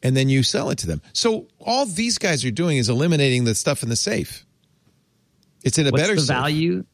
and 0.02 0.16
then 0.16 0.28
you 0.28 0.42
sell 0.42 0.70
it 0.70 0.78
to 0.78 0.86
them. 0.86 1.00
So 1.12 1.48
all 1.60 1.86
these 1.86 2.18
guys 2.18 2.44
are 2.44 2.50
doing 2.50 2.76
is 2.78 2.88
eliminating 2.88 3.44
the 3.44 3.54
stuff 3.54 3.82
in 3.82 3.88
the 3.88 3.96
safe. 3.96 4.44
It's 5.64 5.78
in 5.78 5.86
a 5.86 5.90
What's 5.90 6.02
better 6.02 6.14
the 6.14 6.20
safe. 6.20 6.36
value? 6.36 6.84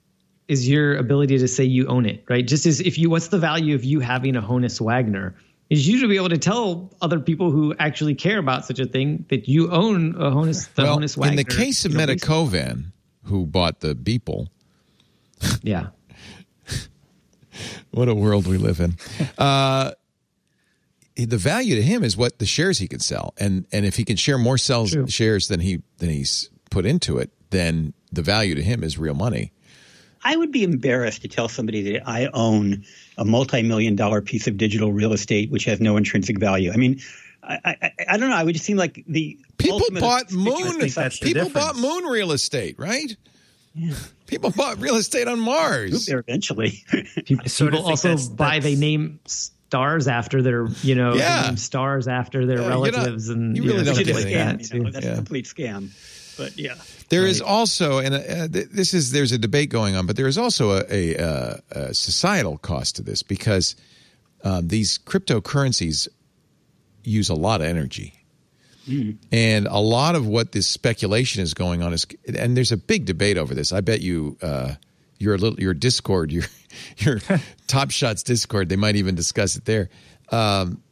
Is 0.47 0.69
your 0.69 0.97
ability 0.97 1.39
to 1.39 1.49
say 1.49 1.65
you 1.65 1.87
own 1.87 2.05
it, 2.07 2.25
right? 2.29 2.47
Just 2.47 2.67
as 2.67 2.81
if 2.81 2.99
you, 2.99 3.09
what's 3.11 3.29
the 3.29 3.39
value 3.39 3.75
of 3.75 3.83
you 3.85 4.01
having 4.01 4.37
a 4.37 4.43
Honus 4.43 4.79
Wagner? 4.81 5.35
Is 5.71 5.89
you 5.89 6.03
to 6.03 6.09
be 6.09 6.17
able 6.17 6.29
to 6.29 6.39
tell 6.39 6.93
other 7.01 7.19
people 7.19 7.51
who 7.51 7.75
actually 7.79 8.15
care 8.15 8.39
about 8.39 8.67
such 8.67 8.79
a 8.79 8.85
thing 8.85 9.25
that 9.31 9.49
you 9.49 9.71
own 9.71 10.15
a 10.17 10.31
Honus, 10.31 10.73
the 10.75 10.83
well, 10.83 10.99
Honus 10.99 11.17
Wagner. 11.17 11.31
in 11.31 11.37
the 11.37 11.45
case 11.45 11.87
of 11.87 11.93
Metakovan, 11.93 12.93
who 13.25 13.47
bought 13.47 13.81
the 13.81 13.95
Beeple, 13.95 14.49
yeah, 15.63 15.89
What 17.91 18.09
a 18.09 18.15
world 18.15 18.47
we 18.47 18.59
live 18.59 18.81
in. 18.81 18.97
Uh, 19.39 19.93
the 21.17 21.39
value 21.39 21.77
to 21.77 21.83
him 21.83 22.03
is 22.03 22.17
what 22.17 22.39
the 22.39 22.47
shares 22.47 22.79
he 22.79 22.89
can 22.89 23.01
sell, 23.01 23.35
and 23.39 23.67
and 23.73 23.87
if 23.87 23.97
he 23.97 24.05
can 24.05 24.17
share 24.17 24.39
more 24.39 24.59
sells 24.59 24.93
True. 24.93 25.07
shares 25.07 25.49
than 25.49 25.61
he 25.61 25.81
than 25.99 26.11
he's 26.11 26.51
put 26.71 26.85
into 26.87 27.19
it, 27.19 27.31
then 27.51 27.95
the 28.13 28.23
value 28.23 28.55
to 28.57 28.63
him 28.63 28.83
is 28.83 28.99
real 28.99 29.15
money. 29.15 29.53
I 30.25 30.37
would 30.37 30.51
be 30.51 30.65
embarrassed 30.65 31.23
to 31.23 31.29
tell 31.29 31.49
somebody 31.49 31.93
that 31.93 32.09
I 32.09 32.29
own 32.33 32.85
a 33.19 33.25
multi-million 33.25 33.95
dollar 33.95 34.23
piece 34.23 34.47
of 34.47 34.57
digital 34.57 34.93
real 34.93 35.13
estate 35.13 35.51
which 35.51 35.67
has 35.67 35.81
no 35.81 35.97
intrinsic 35.97 36.39
value. 36.39 36.73
I 36.73 36.77
mean, 36.77 37.01
I, 37.43 37.59
I, 37.65 37.93
I 38.09 38.17
don't 38.17 38.31
know. 38.31 38.37
I 38.37 38.43
would 38.43 38.55
just 38.55 38.65
seem 38.65 38.79
like 38.79 39.05
the 39.07 39.39
People 39.59 39.83
bought 39.93 40.33
moon. 40.33 40.79
that's 40.79 41.19
People 41.19 41.51
bought 41.51 41.77
moon 41.77 42.05
real 42.05 42.33
estate, 42.33 42.79
right? 42.79 43.17
People 44.27 44.51
bought 44.51 44.81
real 44.81 44.97
estate 44.97 45.29
on 45.29 45.39
Mars. 45.41 46.07
there 46.07 46.19
eventually. 46.21 46.83
people, 47.25 47.49
sort 47.49 47.73
people 47.73 47.79
think 47.81 47.91
also 47.91 48.09
that's- 48.09 48.29
buy. 48.29 48.59
They 48.61 48.75
that's- 48.75 48.79
name 48.79 49.21
stars 49.27 50.07
after 50.09 50.41
their, 50.43 50.67
you 50.83 50.95
know, 50.95 51.15
Yeah. 51.15 51.43
they 51.43 51.49
name 51.49 51.57
stars 51.57 52.07
after 52.09 52.47
their 52.47 52.59
Yeah, 52.61 52.69
you're 52.69 52.71
not- 52.93 52.95
relatives 52.95 53.29
and 53.29 53.57
you 53.57 53.63
you 53.65 53.69
know, 53.69 53.75
really 53.75 53.85
don't 53.85 53.95
stuff 53.97 54.07
get 54.07 54.15
like 54.15 54.25
that. 54.33 54.59
scam, 54.61 54.75
you 54.75 54.81
know, 54.85 54.91
that's 54.91 55.05
Yeah. 55.07 55.13
a 55.13 55.17
complete 55.17 55.45
scam. 55.47 55.91
But 56.37 56.59
yeah, 56.59 56.75
There 57.11 57.27
is 57.27 57.41
also, 57.41 57.99
and 57.99 58.13
uh, 58.15 58.49
th- 58.49 58.69
this 58.73 58.93
is 58.93 59.13
there's 59.13 59.31
a 59.31 59.39
debate 59.39 59.71
going 59.71 59.95
on, 59.95 60.07
but 60.07 60.17
there 60.17 60.27
is 60.27 60.37
also 60.37 60.73
a, 60.79 60.85
a, 60.91 61.17
uh, 61.17 61.57
a 61.71 61.95
societal 61.95 62.59
cost 62.59 62.97
to 62.97 63.03
this 63.03 63.23
because 63.23 63.77
um, 64.43 64.67
these 64.67 64.99
cryptocurrencies 64.99 66.09
use 67.05 67.29
a 67.29 67.35
lot 67.35 67.61
of 67.61 67.69
energy, 67.69 68.24
and 69.33 69.67
a 69.67 69.79
lot 69.79 70.15
of 70.15 70.27
what 70.27 70.53
this 70.53 70.67
speculation 70.67 71.43
is 71.43 71.55
going 71.55 71.83
on 71.83 71.93
is, 71.93 72.07
and 72.37 72.57
there's 72.57 72.73
a 72.73 72.77
big 72.77 73.07
debate 73.07 73.39
over 73.39 73.55
this. 73.55 73.73
I 73.73 73.81
bet 73.81 74.01
you. 74.01 74.37
Uh, 74.43 74.75
your 75.19 75.39
little 75.39 75.59
your 75.59 75.75
Discord, 75.75 76.33
your 76.33 76.45
your 76.99 77.21
Top 77.67 77.91
Shots 77.91 78.23
Discord, 78.23 78.69
they 78.69 78.77
might 78.77 78.97
even 78.97 79.15
discuss 79.15 79.57
it 79.57 79.65
there. 79.65 79.89
Um, 80.31 80.83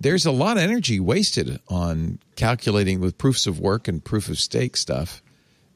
there's 0.00 0.26
a 0.26 0.30
lot 0.30 0.56
of 0.56 0.62
energy 0.62 1.00
wasted 1.00 1.60
on 1.68 2.20
calculating 2.36 3.00
with 3.00 3.18
proofs 3.18 3.46
of 3.46 3.58
work 3.58 3.88
and 3.88 4.04
proof 4.04 4.28
of 4.28 4.38
stake 4.38 4.76
stuff 4.76 5.22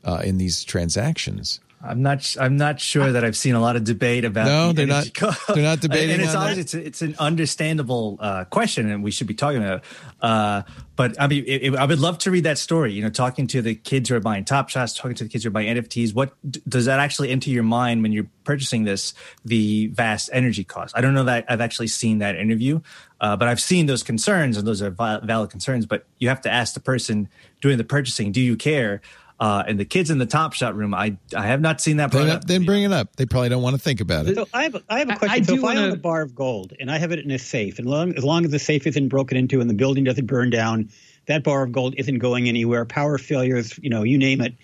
uh, 0.05 0.23
in 0.25 0.39
these 0.39 0.63
transactions. 0.63 1.61
I'm 1.85 2.01
not. 2.03 2.37
I'm 2.39 2.57
not 2.57 2.81
sure 2.81 3.11
that 3.13 3.25
I've 3.25 3.37
seen 3.37 3.55
a 3.57 3.61
lot 3.61 3.75
of 3.75 3.83
debate 3.85 4.25
about. 4.25 4.47
No, 4.47 4.69
the 4.69 4.75
they're 4.75 4.87
not- 4.87 5.13
cost. 5.15 5.41
they're 5.49 5.63
not 5.65 5.81
debating 5.81 6.13
And 6.15 6.23
it's 6.23 6.35
always, 6.35 6.59
it's 6.59 6.75
it's 6.75 7.03
an 7.03 7.17
understandable 7.19 8.19
uh, 8.21 8.45
question, 8.45 8.89
and 8.91 9.03
we 9.03 9.11
should 9.11 9.27
be 9.27 9.35
talking 9.35 9.63
about. 9.63 9.83
Uh, 10.21 10.63
but 10.95 11.21
I 11.21 11.27
mean, 11.27 11.43
it, 11.47 11.63
it- 11.65 11.75
I 11.75 11.85
would 11.85 11.99
love 11.99 12.19
to 12.19 12.31
read 12.31 12.45
that 12.45 12.59
story. 12.59 12.93
You 12.93 13.03
know, 13.03 13.09
talking 13.11 13.49
to 13.49 13.63
the 13.63 13.75
kids 13.75 14.09
who 14.09 14.15
are 14.15 14.21
buying 14.21 14.45
Top 14.45 14.69
Shots, 14.69 14.95
talking 14.95 15.17
to 15.17 15.25
the 15.25 15.31
kids 15.31 15.43
who 15.43 15.49
are 15.49 15.51
buying 15.53 15.77
NFTs. 15.77 16.15
What 16.15 16.35
does 16.69 16.85
that 16.85 17.01
actually 17.01 17.31
enter 17.31 17.51
your 17.51 17.65
mind 17.65 18.03
when 18.03 18.13
you're 18.13 18.29
purchasing 18.45 18.85
this? 18.85 19.13
The 19.45 19.89
vast 19.89 20.31
energy 20.33 20.63
cost. 20.65 20.97
I 20.97 21.01
don't 21.01 21.15
know 21.15 21.25
that 21.25 21.47
I've 21.49 21.61
actually 21.61 21.89
seen 21.89 22.19
that 22.19 22.37
interview, 22.37 22.81
uh, 23.21 23.37
but 23.37 23.49
I've 23.49 23.61
seen 23.61 23.87
those 23.87 24.05
concerns, 24.05 24.57
and 24.57 24.67
those 24.67 24.83
are 24.83 24.91
val- 24.91 25.21
valid 25.23 25.51
concerns. 25.51 25.85
But 25.87 26.07
you 26.19 26.29
have 26.29 26.43
to 26.43 26.51
ask 26.51 26.75
the 26.75 26.81
person 26.81 27.29
doing 27.61 27.79
the 27.79 27.85
purchasing, 27.85 28.31
do 28.31 28.41
you 28.41 28.57
care? 28.57 29.01
Uh, 29.43 29.65
and 29.67 29.81
the 29.81 29.85
kids 29.85 30.09
in 30.09 30.19
the 30.19 30.27
Top 30.27 30.53
Shot 30.53 30.77
room, 30.77 30.95
I 30.95 31.17
I 31.37 31.49
have 31.49 31.61
not 31.61 31.81
seen 31.81 31.97
that. 31.97 32.13
Then, 32.13 32.31
up. 32.31 32.45
then 32.45 32.65
bring 32.65 32.85
it 32.85 32.93
up. 32.93 33.17
They 33.17 33.27
probably 33.27 33.49
don't 33.49 33.61
want 33.61 33.75
to 33.75 33.83
think 33.83 34.01
about 34.01 34.27
it. 34.27 34.37
So 34.37 34.47
I 34.55 34.63
have 34.63 34.77
a, 34.77 34.83
I 34.89 35.01
have 35.01 35.09
a 35.09 35.13
I- 35.15 35.17
question. 35.17 35.43
I 35.43 35.45
so 35.45 35.57
do 35.57 35.59
if 35.59 35.65
I 35.65 35.77
own 35.79 35.91
a 35.91 35.97
bar 35.97 36.23
of 36.23 36.33
gold 36.33 36.75
and 36.79 36.89
I 36.89 36.99
have 36.99 37.11
it 37.11 37.19
in 37.19 37.29
a 37.33 37.41
safe, 37.41 37.81
and 37.81 37.89
long, 37.89 38.15
as 38.15 38.23
long 38.23 38.45
as 38.45 38.53
the 38.53 38.61
safe 38.61 38.87
isn't 38.87 39.09
broken 39.09 39.37
into 39.37 39.61
and 39.61 39.69
the 39.69 39.75
building 39.75 40.05
doesn't 40.05 40.27
burn 40.27 40.51
down, 40.51 40.91
that 41.27 41.43
bar 41.43 41.65
of 41.65 41.73
gold 41.73 41.97
isn't 41.99 42.21
going 42.21 42.49
anywhere. 42.49 42.85
Power 42.85 43.19
failures, 43.19 43.77
you 43.83 43.91
know, 43.91 44.05
you 44.05 44.17
name 44.17 44.41
it. 44.41 44.55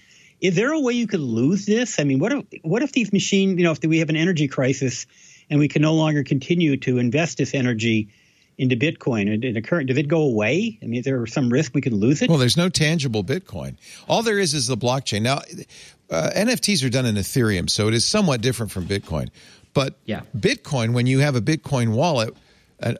Is 0.40 0.54
there 0.54 0.70
a 0.70 0.78
way 0.78 0.92
you 0.92 1.08
could 1.08 1.18
lose 1.18 1.66
this? 1.66 1.98
I 1.98 2.04
mean, 2.04 2.20
what 2.20 2.30
if 2.30 2.44
what 2.62 2.84
if 2.84 2.92
these 2.92 3.12
machines, 3.12 3.58
you 3.58 3.64
know, 3.64 3.72
if 3.72 3.82
we 3.82 3.98
have 3.98 4.10
an 4.10 4.16
energy 4.16 4.46
crisis 4.46 5.06
and 5.50 5.58
we 5.58 5.66
can 5.66 5.82
no 5.82 5.94
longer 5.94 6.22
continue 6.22 6.76
to 6.76 6.98
invest 6.98 7.38
this 7.38 7.52
energy 7.52 8.10
into 8.58 8.76
Bitcoin 8.76 9.32
and 9.32 9.44
in 9.44 9.56
a 9.56 9.62
current, 9.62 9.88
does 9.88 9.96
it 9.96 10.08
go 10.08 10.22
away? 10.22 10.78
I 10.82 10.86
mean, 10.86 10.98
is 11.00 11.04
there 11.04 11.24
some 11.26 11.48
risk 11.48 11.74
we 11.74 11.80
could 11.80 11.92
lose 11.92 12.20
it? 12.22 12.28
Well, 12.28 12.38
there's 12.38 12.56
no 12.56 12.68
tangible 12.68 13.22
Bitcoin. 13.24 13.76
All 14.08 14.22
there 14.22 14.38
is 14.38 14.52
is 14.52 14.66
the 14.66 14.76
blockchain. 14.76 15.22
Now, 15.22 15.38
uh, 16.10 16.30
NFTs 16.34 16.84
are 16.84 16.90
done 16.90 17.06
in 17.06 17.14
Ethereum, 17.14 17.70
so 17.70 17.86
it 17.88 17.94
is 17.94 18.04
somewhat 18.04 18.40
different 18.40 18.72
from 18.72 18.86
Bitcoin. 18.86 19.28
But 19.74 19.98
Yeah. 20.06 20.22
Bitcoin, 20.36 20.92
when 20.92 21.06
you 21.06 21.20
have 21.20 21.36
a 21.36 21.40
Bitcoin 21.40 21.90
wallet, 21.90 22.34
uh, 22.82 22.94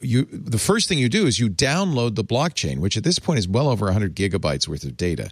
you 0.00 0.26
the 0.30 0.58
first 0.58 0.88
thing 0.88 0.98
you 0.98 1.08
do 1.08 1.26
is 1.26 1.38
you 1.38 1.48
download 1.48 2.14
the 2.14 2.24
blockchain, 2.24 2.78
which 2.78 2.96
at 2.96 3.04
this 3.04 3.18
point 3.18 3.38
is 3.38 3.48
well 3.48 3.68
over 3.68 3.86
100 3.86 4.14
gigabytes 4.14 4.68
worth 4.68 4.84
of 4.84 4.96
data, 4.96 5.30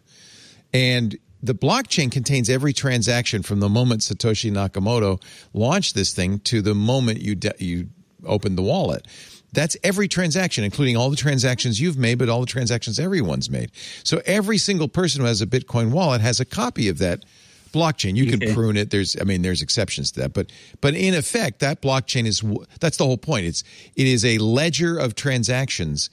and 0.72 1.18
the 1.42 1.54
blockchain 1.54 2.10
contains 2.10 2.48
every 2.48 2.72
transaction 2.72 3.42
from 3.42 3.60
the 3.60 3.68
moment 3.68 4.00
Satoshi 4.02 4.50
Nakamoto 4.50 5.20
launched 5.52 5.94
this 5.94 6.14
thing 6.14 6.38
to 6.40 6.62
the 6.62 6.74
moment 6.74 7.20
you 7.20 7.34
de- 7.34 7.54
you 7.58 7.88
opened 8.26 8.58
the 8.58 8.62
wallet. 8.62 9.06
That's 9.52 9.76
every 9.84 10.08
transaction, 10.08 10.64
including 10.64 10.96
all 10.96 11.10
the 11.10 11.16
transactions 11.16 11.80
you've 11.80 11.98
made, 11.98 12.18
but 12.18 12.28
all 12.28 12.40
the 12.40 12.46
transactions 12.46 12.98
everyone's 12.98 13.50
made. 13.50 13.70
So 14.02 14.22
every 14.24 14.56
single 14.56 14.88
person 14.88 15.20
who 15.20 15.26
has 15.26 15.42
a 15.42 15.46
Bitcoin 15.46 15.90
wallet 15.90 16.22
has 16.22 16.40
a 16.40 16.44
copy 16.46 16.88
of 16.88 16.98
that 16.98 17.24
blockchain. 17.72 18.16
You 18.16 18.26
can 18.26 18.54
prune 18.54 18.76
it. 18.76 18.90
There's, 18.90 19.16
I 19.20 19.24
mean, 19.24 19.42
there's 19.42 19.62
exceptions 19.62 20.12
to 20.12 20.20
that, 20.20 20.32
but 20.32 20.50
but 20.80 20.94
in 20.94 21.14
effect, 21.14 21.60
that 21.60 21.82
blockchain 21.82 22.26
is 22.26 22.42
that's 22.80 22.96
the 22.96 23.06
whole 23.06 23.18
point. 23.18 23.46
It's 23.46 23.64
it 23.96 24.06
is 24.06 24.24
a 24.24 24.38
ledger 24.38 24.98
of 24.98 25.14
transactions 25.14 26.10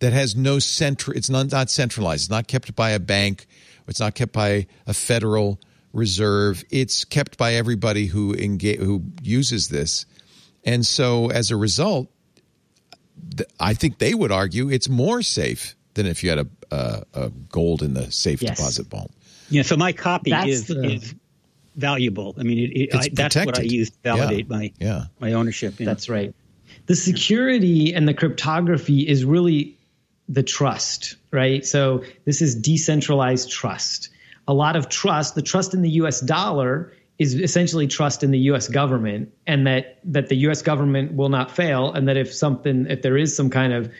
that 0.00 0.12
has 0.12 0.36
no 0.36 0.58
central. 0.58 1.16
It's 1.16 1.30
not 1.30 1.50
not 1.50 1.70
centralized. 1.70 2.24
It's 2.24 2.30
not 2.30 2.46
kept 2.46 2.74
by 2.76 2.90
a 2.90 3.00
bank. 3.00 3.46
It's 3.86 4.00
not 4.00 4.14
kept 4.14 4.32
by 4.32 4.66
a 4.86 4.94
federal 4.94 5.58
reserve. 5.92 6.62
It's 6.70 7.04
kept 7.04 7.38
by 7.38 7.54
everybody 7.54 8.06
who 8.06 8.34
engage 8.34 8.78
who 8.78 9.04
uses 9.22 9.68
this, 9.68 10.06
and 10.74 10.86
so 10.86 11.30
as 11.30 11.50
a 11.50 11.56
result, 11.56 12.08
th- 13.36 13.48
I 13.60 13.74
think 13.74 13.98
they 13.98 14.14
would 14.14 14.32
argue 14.32 14.70
it's 14.70 14.88
more 14.88 15.22
safe 15.22 15.74
than 15.94 16.06
if 16.06 16.22
you 16.22 16.30
had 16.30 16.38
a, 16.38 16.46
a, 16.70 17.02
a 17.14 17.28
gold 17.50 17.82
in 17.82 17.94
the 17.94 18.10
safe 18.12 18.42
Yes. 18.42 18.56
deposit 18.56 18.86
vault. 18.88 19.10
Yeah, 19.50 19.62
so 19.62 19.76
my 19.76 19.92
copy 19.92 20.30
That's 20.30 20.46
is 20.48 20.66
the- 20.66 20.84
is 20.84 21.14
valuable. 21.76 22.34
I 22.38 22.42
mean, 22.42 22.58
it, 22.58 22.70
it, 22.72 22.88
It's 22.92 23.06
I, 23.06 23.08
that's 23.12 23.36
what 23.36 23.58
I 23.58 23.62
use 23.62 23.90
to 23.90 23.96
validate 24.02 24.46
Yeah. 24.50 24.56
my 24.56 24.72
Yeah. 24.78 25.04
my 25.20 25.32
ownership. 25.32 25.78
yeah. 25.78 25.86
That's 25.86 26.08
right. 26.08 26.34
The 26.86 26.96
security 26.96 27.94
and 27.94 28.06
the 28.08 28.14
cryptography 28.14 29.06
is 29.06 29.24
really 29.24 29.76
the 30.28 30.42
trust, 30.42 31.16
right? 31.30 31.64
So 31.64 32.04
this 32.26 32.42
is 32.42 32.54
decentralized 32.54 33.50
trust. 33.50 34.10
A 34.46 34.54
lot 34.54 34.76
of 34.76 34.88
trust, 34.88 35.34
the 35.34 35.42
trust 35.42 35.72
in 35.74 35.82
the 35.82 35.90
US 36.02 36.20
dollar 36.20 36.92
is 37.18 37.34
essentially 37.34 37.86
trust 37.86 38.22
in 38.22 38.30
the 38.30 38.38
US 38.50 38.68
government 38.68 39.32
and 39.46 39.66
that 39.66 39.98
that 40.04 40.28
the 40.28 40.36
US 40.48 40.62
government 40.62 41.14
will 41.14 41.28
not 41.28 41.50
fail 41.50 41.92
and 41.92 42.08
that 42.08 42.16
if 42.16 42.32
something 42.32 42.86
if 42.88 43.02
there 43.02 43.16
is 43.16 43.36
some 43.36 43.50
kind 43.50 43.72
of 43.72 43.92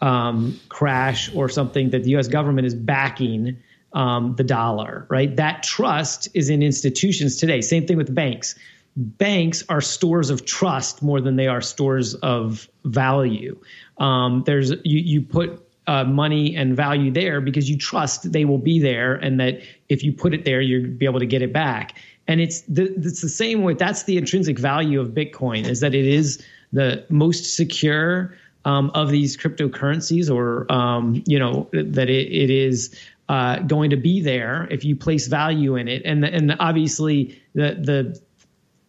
um, 0.00 0.58
crash 0.68 1.34
or 1.34 1.48
something 1.48 1.90
that 1.90 2.04
the 2.04 2.16
US 2.16 2.28
government 2.28 2.66
is 2.66 2.74
backing 2.74 3.56
um, 3.92 4.34
the 4.34 4.42
dollar, 4.42 5.06
right? 5.08 5.34
That 5.36 5.62
trust 5.62 6.28
is 6.34 6.50
in 6.50 6.62
institutions 6.62 7.36
today. 7.36 7.60
Same 7.60 7.86
thing 7.86 7.96
with 7.96 8.12
banks 8.12 8.56
banks 8.96 9.64
are 9.68 9.80
stores 9.80 10.30
of 10.30 10.44
trust 10.44 11.02
more 11.02 11.20
than 11.20 11.36
they 11.36 11.48
are 11.48 11.60
stores 11.60 12.14
of 12.14 12.68
value. 12.84 13.58
Um, 13.98 14.42
there's 14.46 14.70
you 14.70 14.98
you 14.98 15.22
put 15.22 15.60
uh, 15.86 16.04
money 16.04 16.56
and 16.56 16.76
value 16.76 17.10
there 17.10 17.40
because 17.40 17.68
you 17.68 17.76
trust 17.76 18.30
they 18.32 18.44
will 18.44 18.58
be 18.58 18.78
there, 18.80 19.14
and 19.14 19.40
that 19.40 19.60
if 19.88 20.02
you 20.02 20.12
put 20.12 20.34
it 20.34 20.44
there, 20.44 20.60
you'll 20.60 20.90
be 20.90 21.06
able 21.06 21.20
to 21.20 21.26
get 21.26 21.42
it 21.42 21.52
back. 21.52 21.98
And 22.26 22.40
it's 22.40 22.62
the, 22.62 22.84
it's 22.96 23.20
the 23.20 23.28
same 23.28 23.62
way. 23.62 23.74
That's 23.74 24.04
the 24.04 24.16
intrinsic 24.16 24.58
value 24.58 25.00
of 25.00 25.08
Bitcoin 25.08 25.66
is 25.66 25.80
that 25.80 25.94
it 25.94 26.06
is 26.06 26.42
the 26.72 27.04
most 27.08 27.54
secure 27.54 28.34
um, 28.64 28.90
of 28.94 29.10
these 29.10 29.36
cryptocurrencies, 29.36 30.34
or 30.34 30.70
um, 30.72 31.22
you 31.26 31.38
know 31.38 31.68
that 31.72 32.08
it, 32.08 32.32
it 32.32 32.50
is 32.50 32.98
uh, 33.28 33.58
going 33.58 33.90
to 33.90 33.96
be 33.96 34.20
there 34.20 34.66
if 34.70 34.84
you 34.84 34.96
place 34.96 35.26
value 35.26 35.76
in 35.76 35.88
it. 35.88 36.02
And 36.04 36.24
and 36.24 36.56
obviously 36.58 37.42
the 37.54 37.76
the 37.80 38.20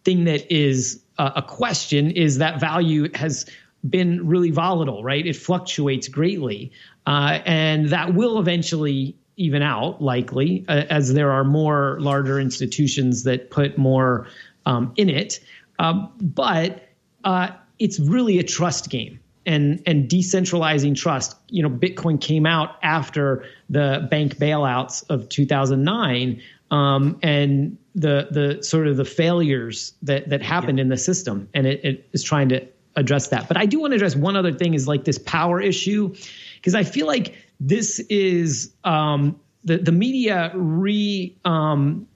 thing 0.04 0.24
that 0.24 0.52
is 0.52 1.02
a 1.18 1.42
question 1.42 2.10
is 2.10 2.38
that 2.38 2.60
value 2.60 3.08
has 3.14 3.46
been 3.88 4.26
really 4.26 4.50
volatile, 4.50 5.02
right? 5.02 5.26
It 5.26 5.36
fluctuates 5.36 6.08
greatly, 6.08 6.72
uh, 7.06 7.40
and 7.44 7.90
that 7.90 8.14
will 8.14 8.38
eventually 8.38 9.16
even 9.36 9.62
out, 9.62 10.00
likely, 10.00 10.64
uh, 10.68 10.84
as 10.88 11.12
there 11.12 11.30
are 11.30 11.44
more 11.44 11.98
larger 12.00 12.40
institutions 12.40 13.24
that 13.24 13.50
put 13.50 13.76
more 13.76 14.26
um, 14.64 14.92
in 14.96 15.08
it. 15.08 15.40
Um, 15.78 16.12
but 16.20 16.88
uh, 17.24 17.50
it's 17.78 18.00
really 18.00 18.38
a 18.38 18.42
trust 18.42 18.90
game. 18.90 19.20
And, 19.44 19.80
and 19.86 20.08
decentralizing 20.08 20.96
trust, 20.96 21.36
you 21.48 21.62
know, 21.62 21.70
Bitcoin 21.70 22.20
came 22.20 22.46
out 22.46 22.76
after 22.82 23.44
the 23.70 24.08
bank 24.10 24.38
bailouts 24.38 25.08
of 25.08 25.28
2009, 25.28 26.42
um, 26.72 27.18
and 27.22 27.78
the 27.94 28.28
the 28.30 28.62
sort 28.62 28.88
of 28.88 28.96
the 28.96 29.04
failures 29.04 29.94
that 30.02 30.28
that 30.30 30.42
happened 30.42 30.80
in 30.80 30.88
the 30.88 30.96
system, 30.96 31.48
and 31.54 31.64
it, 31.64 31.84
it 31.84 32.08
is 32.12 32.24
trying 32.24 32.48
to 32.48 32.66
address 32.96 33.28
that. 33.28 33.46
But 33.46 33.56
I 33.56 33.66
do 33.66 33.78
want 33.78 33.92
to 33.92 33.94
address 33.96 34.16
one 34.16 34.36
other 34.36 34.52
thing 34.52 34.74
is 34.74 34.88
like 34.88 35.04
this 35.04 35.18
power 35.18 35.60
issue, 35.60 36.14
because 36.56 36.74
I 36.74 36.82
feel 36.82 37.06
like 37.06 37.34
this 37.60 37.98
is 37.98 38.72
um, 38.84 39.40
the 39.64 39.78
the 39.78 39.92
media 39.92 40.52
re 40.54 41.36
um, 41.44 42.06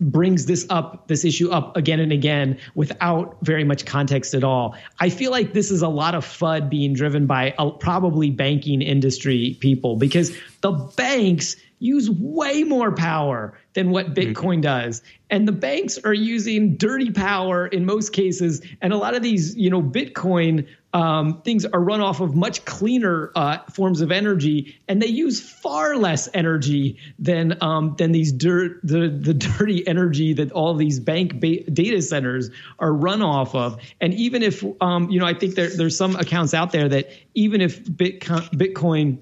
brings 0.00 0.46
this 0.46 0.66
up 0.70 1.08
this 1.08 1.24
issue 1.24 1.50
up 1.50 1.76
again 1.76 2.00
and 2.00 2.12
again 2.12 2.58
without 2.74 3.36
very 3.42 3.64
much 3.64 3.84
context 3.84 4.34
at 4.34 4.44
all. 4.44 4.76
I 4.98 5.08
feel 5.08 5.30
like 5.30 5.52
this 5.52 5.70
is 5.70 5.82
a 5.82 5.88
lot 5.88 6.14
of 6.14 6.24
FUD 6.24 6.68
being 6.68 6.94
driven 6.94 7.26
by 7.26 7.54
uh, 7.58 7.70
probably 7.70 8.30
banking 8.30 8.82
industry 8.82 9.56
people 9.60 9.96
because 9.96 10.36
the 10.60 10.72
banks 10.96 11.56
use 11.78 12.08
way 12.08 12.62
more 12.62 12.92
power 12.92 13.58
than 13.74 13.90
what 13.90 14.14
Bitcoin 14.14 14.62
does. 14.62 15.02
And 15.30 15.48
the 15.48 15.52
banks 15.52 15.98
are 15.98 16.14
using 16.14 16.76
dirty 16.76 17.10
power 17.10 17.66
in 17.66 17.84
most 17.84 18.12
cases. 18.12 18.62
And 18.80 18.92
a 18.92 18.96
lot 18.96 19.16
of 19.16 19.22
these, 19.22 19.56
you 19.56 19.68
know, 19.68 19.82
Bitcoin 19.82 20.68
um, 20.92 21.40
things 21.42 21.64
are 21.64 21.80
run 21.80 22.00
off 22.00 22.20
of 22.20 22.34
much 22.34 22.64
cleaner 22.64 23.32
uh, 23.34 23.58
forms 23.70 24.00
of 24.00 24.12
energy, 24.12 24.78
and 24.88 25.00
they 25.00 25.06
use 25.06 25.40
far 25.40 25.96
less 25.96 26.28
energy 26.34 26.98
than 27.18 27.62
um, 27.62 27.94
than 27.96 28.12
these 28.12 28.32
dirt 28.32 28.80
the 28.82 29.08
the 29.08 29.34
dirty 29.58 29.86
energy 29.86 30.34
that 30.34 30.52
all 30.52 30.74
these 30.74 31.00
bank 31.00 31.40
ba- 31.40 31.64
data 31.70 32.02
centers 32.02 32.50
are 32.78 32.92
run 32.92 33.22
off 33.22 33.54
of. 33.54 33.80
And 34.00 34.12
even 34.14 34.42
if 34.42 34.64
um, 34.80 35.10
you 35.10 35.18
know, 35.18 35.26
I 35.26 35.34
think 35.34 35.54
there, 35.54 35.68
there's 35.68 35.96
some 35.96 36.16
accounts 36.16 36.54
out 36.54 36.72
there 36.72 36.88
that 36.88 37.10
even 37.34 37.60
if 37.60 37.82
Bitcoin, 37.84 38.50
Bitcoin 38.50 39.18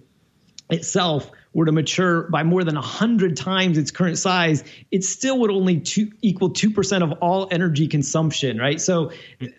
itself 0.71 1.31
were 1.53 1.65
to 1.65 1.73
mature 1.73 2.23
by 2.31 2.45
more 2.45 2.63
than 2.63 2.77
100 2.77 3.37
times 3.37 3.77
its 3.77 3.91
current 3.91 4.19
size, 4.19 4.63
it 4.91 5.03
still 5.03 5.41
would 5.41 5.51
only 5.51 5.81
two, 5.81 6.11
equal 6.23 6.51
2% 6.51 7.03
of 7.03 7.13
all 7.21 7.49
energy 7.51 7.89
consumption, 7.89 8.59
right? 8.59 8.81
So 8.81 9.11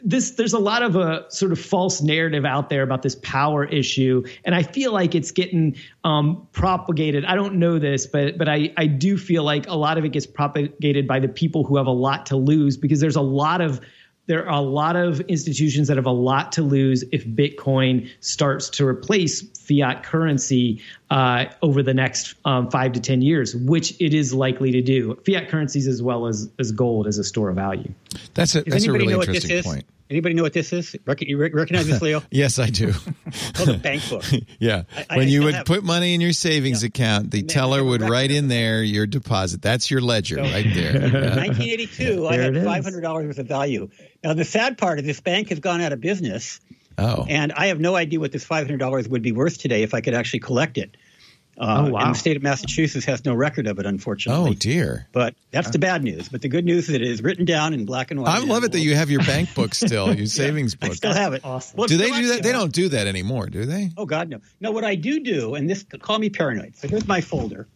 this 0.01 0.31
there's 0.31 0.53
a 0.53 0.59
lot 0.59 0.83
of 0.83 0.95
a 0.95 1.25
sort 1.29 1.51
of 1.51 1.59
false 1.59 2.01
narrative 2.01 2.45
out 2.45 2.69
there 2.69 2.83
about 2.83 3.01
this 3.01 3.15
power 3.15 3.65
issue. 3.65 4.23
And 4.45 4.55
I 4.55 4.63
feel 4.63 4.93
like 4.93 5.15
it's 5.15 5.31
getting 5.31 5.75
um, 6.03 6.47
propagated. 6.53 7.25
I 7.25 7.35
don't 7.35 7.55
know 7.55 7.77
this, 7.77 8.07
but 8.07 8.37
but 8.37 8.47
I, 8.47 8.73
I 8.77 8.87
do 8.87 9.17
feel 9.17 9.43
like 9.43 9.67
a 9.67 9.75
lot 9.75 9.97
of 9.97 10.05
it 10.05 10.09
gets 10.09 10.25
propagated 10.25 11.07
by 11.07 11.19
the 11.19 11.27
people 11.27 11.65
who 11.65 11.75
have 11.75 11.87
a 11.87 11.91
lot 11.91 12.27
to 12.27 12.37
lose 12.37 12.77
because 12.77 13.01
there's 13.01 13.17
a 13.17 13.21
lot 13.21 13.59
of 13.59 13.81
there 14.27 14.47
are 14.47 14.53
a 14.53 14.61
lot 14.61 14.95
of 14.95 15.19
institutions 15.21 15.87
that 15.87 15.97
have 15.97 16.05
a 16.05 16.11
lot 16.11 16.51
to 16.53 16.61
lose 16.61 17.03
if 17.11 17.25
Bitcoin 17.25 18.09
starts 18.19 18.69
to 18.69 18.87
replace 18.87 19.41
fiat 19.57 20.03
currency 20.03 20.81
uh, 21.09 21.45
over 21.61 21.81
the 21.83 21.93
next 21.93 22.35
um, 22.45 22.69
five 22.69 22.93
to 22.93 22.99
10 22.99 23.21
years, 23.21 23.55
which 23.55 23.99
it 23.99 24.13
is 24.13 24.33
likely 24.33 24.71
to 24.71 24.81
do. 24.81 25.19
Fiat 25.25 25.49
currencies 25.49 25.87
as 25.87 26.01
well 26.01 26.27
as, 26.27 26.49
as 26.59 26.71
gold 26.71 27.07
as 27.07 27.17
a 27.17 27.23
store 27.23 27.49
of 27.49 27.55
value. 27.55 27.91
That's 28.33 28.55
a, 28.55 28.61
that's 28.61 28.85
a 28.85 28.91
really 28.91 29.13
interesting 29.13 29.63
point. 29.63 29.85
Anybody 30.11 30.35
know 30.35 30.43
what 30.43 30.51
this 30.51 30.73
is? 30.73 30.93
you 31.21 31.37
recognize 31.37 31.87
this, 31.87 32.01
Leo? 32.01 32.21
yes, 32.31 32.59
I 32.59 32.67
do. 32.67 32.93
Oh, 33.33 33.51
called 33.53 33.69
a 33.69 33.77
bank 33.77 34.09
book. 34.09 34.25
yeah. 34.59 34.83
I, 35.09 35.17
when 35.17 35.27
I 35.27 35.29
you 35.29 35.43
would 35.43 35.53
have, 35.53 35.65
put 35.65 35.83
money 35.83 36.13
in 36.13 36.19
your 36.19 36.33
savings 36.33 36.83
yeah. 36.83 36.87
account, 36.87 37.31
the 37.31 37.43
teller 37.43 37.81
would 37.81 38.01
write 38.01 38.29
in 38.29 38.49
there 38.49 38.83
your 38.83 39.05
deposit. 39.05 39.61
That's 39.61 39.89
your 39.89 40.01
ledger 40.01 40.35
so, 40.35 40.41
right 40.41 40.65
there. 40.73 40.93
Yeah. 40.93 41.35
1982, 41.37 42.27
I 42.27 42.35
had 42.35 42.53
$500 42.53 43.25
worth 43.25 43.39
of 43.39 43.47
value. 43.47 43.89
Now, 44.23 44.33
the 44.33 44.43
sad 44.43 44.77
part 44.77 44.99
is 44.99 45.05
this 45.05 45.21
bank 45.21 45.49
has 45.49 45.59
gone 45.59 45.79
out 45.79 45.93
of 45.93 46.01
business. 46.01 46.59
Oh. 46.97 47.25
And 47.29 47.53
I 47.53 47.67
have 47.67 47.79
no 47.79 47.95
idea 47.95 48.19
what 48.19 48.31
this 48.31 48.45
$500 48.45 49.07
would 49.07 49.21
be 49.21 49.31
worth 49.31 49.57
today 49.57 49.83
if 49.83 49.93
I 49.93 50.01
could 50.01 50.13
actually 50.13 50.39
collect 50.39 50.77
it. 50.77 50.97
Uh, 51.61 51.85
oh, 51.85 51.91
wow. 51.91 51.99
And 51.99 52.15
the 52.15 52.17
state 52.17 52.37
of 52.37 52.41
Massachusetts 52.41 53.05
has 53.05 53.23
no 53.23 53.35
record 53.35 53.67
of 53.67 53.77
it, 53.77 53.85
unfortunately. 53.85 54.49
Oh, 54.49 54.53
dear. 54.55 55.07
But 55.11 55.35
that's 55.51 55.69
the 55.69 55.77
bad 55.77 56.03
news. 56.03 56.27
But 56.27 56.41
the 56.41 56.49
good 56.49 56.65
news 56.65 56.89
is 56.89 56.95
it 56.95 57.03
is 57.03 57.21
written 57.21 57.45
down 57.45 57.75
in 57.75 57.85
black 57.85 58.09
and 58.09 58.19
white. 58.19 58.31
I 58.31 58.39
love 58.39 58.63
it 58.63 58.71
that 58.71 58.79
you 58.79 58.95
have 58.95 59.11
your 59.11 59.23
bank 59.23 59.53
book 59.53 59.75
still, 59.75 60.11
your 60.17 60.25
savings 60.25 60.73
book. 60.73 60.89
I 60.89 60.93
still 60.95 61.13
have 61.13 61.33
it. 61.33 61.45
Awesome. 61.45 61.77
Well, 61.77 61.87
do 61.87 61.97
they 61.97 62.09
do 62.09 62.29
that? 62.29 62.41
They 62.41 62.51
don't 62.51 62.73
do 62.73 62.89
that 62.89 63.05
anymore, 63.05 63.45
do 63.45 63.65
they? 63.65 63.91
Oh, 63.95 64.07
God, 64.07 64.29
no. 64.29 64.39
No, 64.59 64.71
what 64.71 64.83
I 64.83 64.95
do 64.95 65.19
do, 65.19 65.53
and 65.53 65.69
this, 65.69 65.85
call 66.01 66.17
me 66.17 66.31
paranoid. 66.31 66.75
So 66.77 66.87
here's 66.87 67.07
my 67.07 67.21
folder 67.21 67.67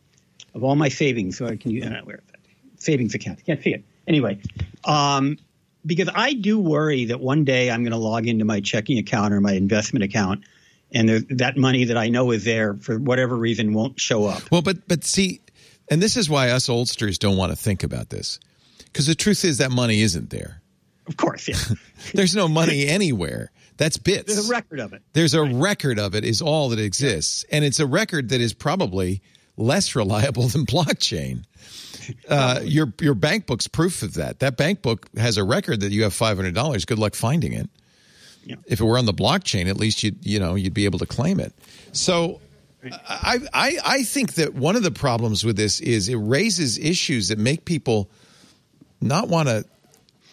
of 0.55 0.63
all 0.63 0.75
my 0.75 0.89
savings. 0.89 1.37
So 1.37 1.45
I 1.45 1.55
can 1.55 1.69
use, 1.69 1.85
uh, 1.85 2.01
where 2.05 2.15
is 2.15 2.23
that? 2.31 2.39
Savings 2.81 3.13
account. 3.13 3.37
You 3.37 3.45
can't 3.45 3.61
see 3.61 3.75
it. 3.75 3.83
Anyway, 4.07 4.39
um, 4.83 5.37
because 5.85 6.09
I 6.11 6.33
do 6.33 6.59
worry 6.59 7.05
that 7.05 7.19
one 7.19 7.43
day 7.43 7.69
I'm 7.69 7.83
going 7.83 7.91
to 7.91 7.99
log 7.99 8.25
into 8.25 8.45
my 8.45 8.61
checking 8.61 8.97
account 8.97 9.31
or 9.31 9.41
my 9.41 9.53
investment 9.53 10.03
account– 10.03 10.43
and 10.95 11.09
that 11.09 11.57
money 11.57 11.83
that 11.83 11.97
I 11.97 12.07
know 12.07 12.31
is 12.31 12.45
there 12.45 12.75
for 12.75 12.97
whatever 12.97 13.35
reason 13.35 13.73
won't 13.73 13.99
show 13.99 14.25
up. 14.25 14.49
Well, 14.49 14.61
but 14.61 14.87
but 14.87 15.03
see, 15.03 15.41
and 15.91 16.01
this 16.01 16.17
is 16.17 16.29
why 16.29 16.49
us 16.49 16.69
oldsters 16.69 17.19
don't 17.19 17.37
want 17.37 17.51
to 17.51 17.55
think 17.55 17.83
about 17.83 18.09
this, 18.09 18.39
because 18.85 19.05
the 19.05 19.13
truth 19.13 19.43
is 19.43 19.59
that 19.59 19.71
money 19.71 20.01
isn't 20.01 20.29
there. 20.29 20.61
Of 21.07 21.17
course, 21.17 21.47
yeah. 21.47 21.57
There's 22.13 22.35
no 22.35 22.47
money 22.47 22.87
anywhere. 22.87 23.51
That's 23.77 23.97
bits. 23.97 24.33
There's 24.33 24.49
a 24.49 24.51
record 24.51 24.79
of 24.79 24.93
it. 24.93 25.03
There's 25.13 25.33
a 25.33 25.43
right. 25.43 25.53
record 25.53 25.99
of 25.99 26.15
it. 26.15 26.23
Is 26.23 26.41
all 26.41 26.69
that 26.69 26.79
exists, 26.79 27.43
and 27.51 27.65
it's 27.65 27.81
a 27.81 27.85
record 27.85 28.29
that 28.29 28.39
is 28.39 28.53
probably 28.53 29.21
less 29.57 29.95
reliable 29.95 30.47
than 30.47 30.65
blockchain. 30.65 31.43
Uh, 32.29 32.61
your 32.63 32.93
your 33.01 33.15
bank 33.15 33.47
book's 33.47 33.67
proof 33.67 34.01
of 34.01 34.13
that. 34.13 34.39
That 34.39 34.55
bank 34.55 34.81
book 34.81 35.09
has 35.17 35.37
a 35.37 35.43
record 35.43 35.81
that 35.81 35.91
you 35.91 36.03
have 36.03 36.13
five 36.13 36.37
hundred 36.37 36.55
dollars. 36.55 36.85
Good 36.85 36.99
luck 36.99 37.15
finding 37.15 37.51
it. 37.51 37.69
Yeah. 38.45 38.55
If 38.65 38.79
it 38.79 38.83
were 38.83 38.97
on 38.97 39.05
the 39.05 39.13
blockchain, 39.13 39.67
at 39.67 39.77
least 39.77 40.03
you 40.03 40.13
you 40.21 40.39
know 40.39 40.55
you'd 40.55 40.73
be 40.73 40.85
able 40.85 40.99
to 40.99 41.05
claim 41.05 41.39
it. 41.39 41.53
So 41.91 42.41
I, 42.91 43.39
I 43.53 43.77
I 43.85 44.03
think 44.03 44.35
that 44.35 44.53
one 44.53 44.75
of 44.75 44.83
the 44.83 44.91
problems 44.91 45.43
with 45.43 45.57
this 45.57 45.79
is 45.79 46.09
it 46.09 46.15
raises 46.15 46.77
issues 46.77 47.29
that 47.29 47.39
make 47.39 47.65
people 47.65 48.09
not 49.01 49.27
want 49.27 49.49
to. 49.49 49.65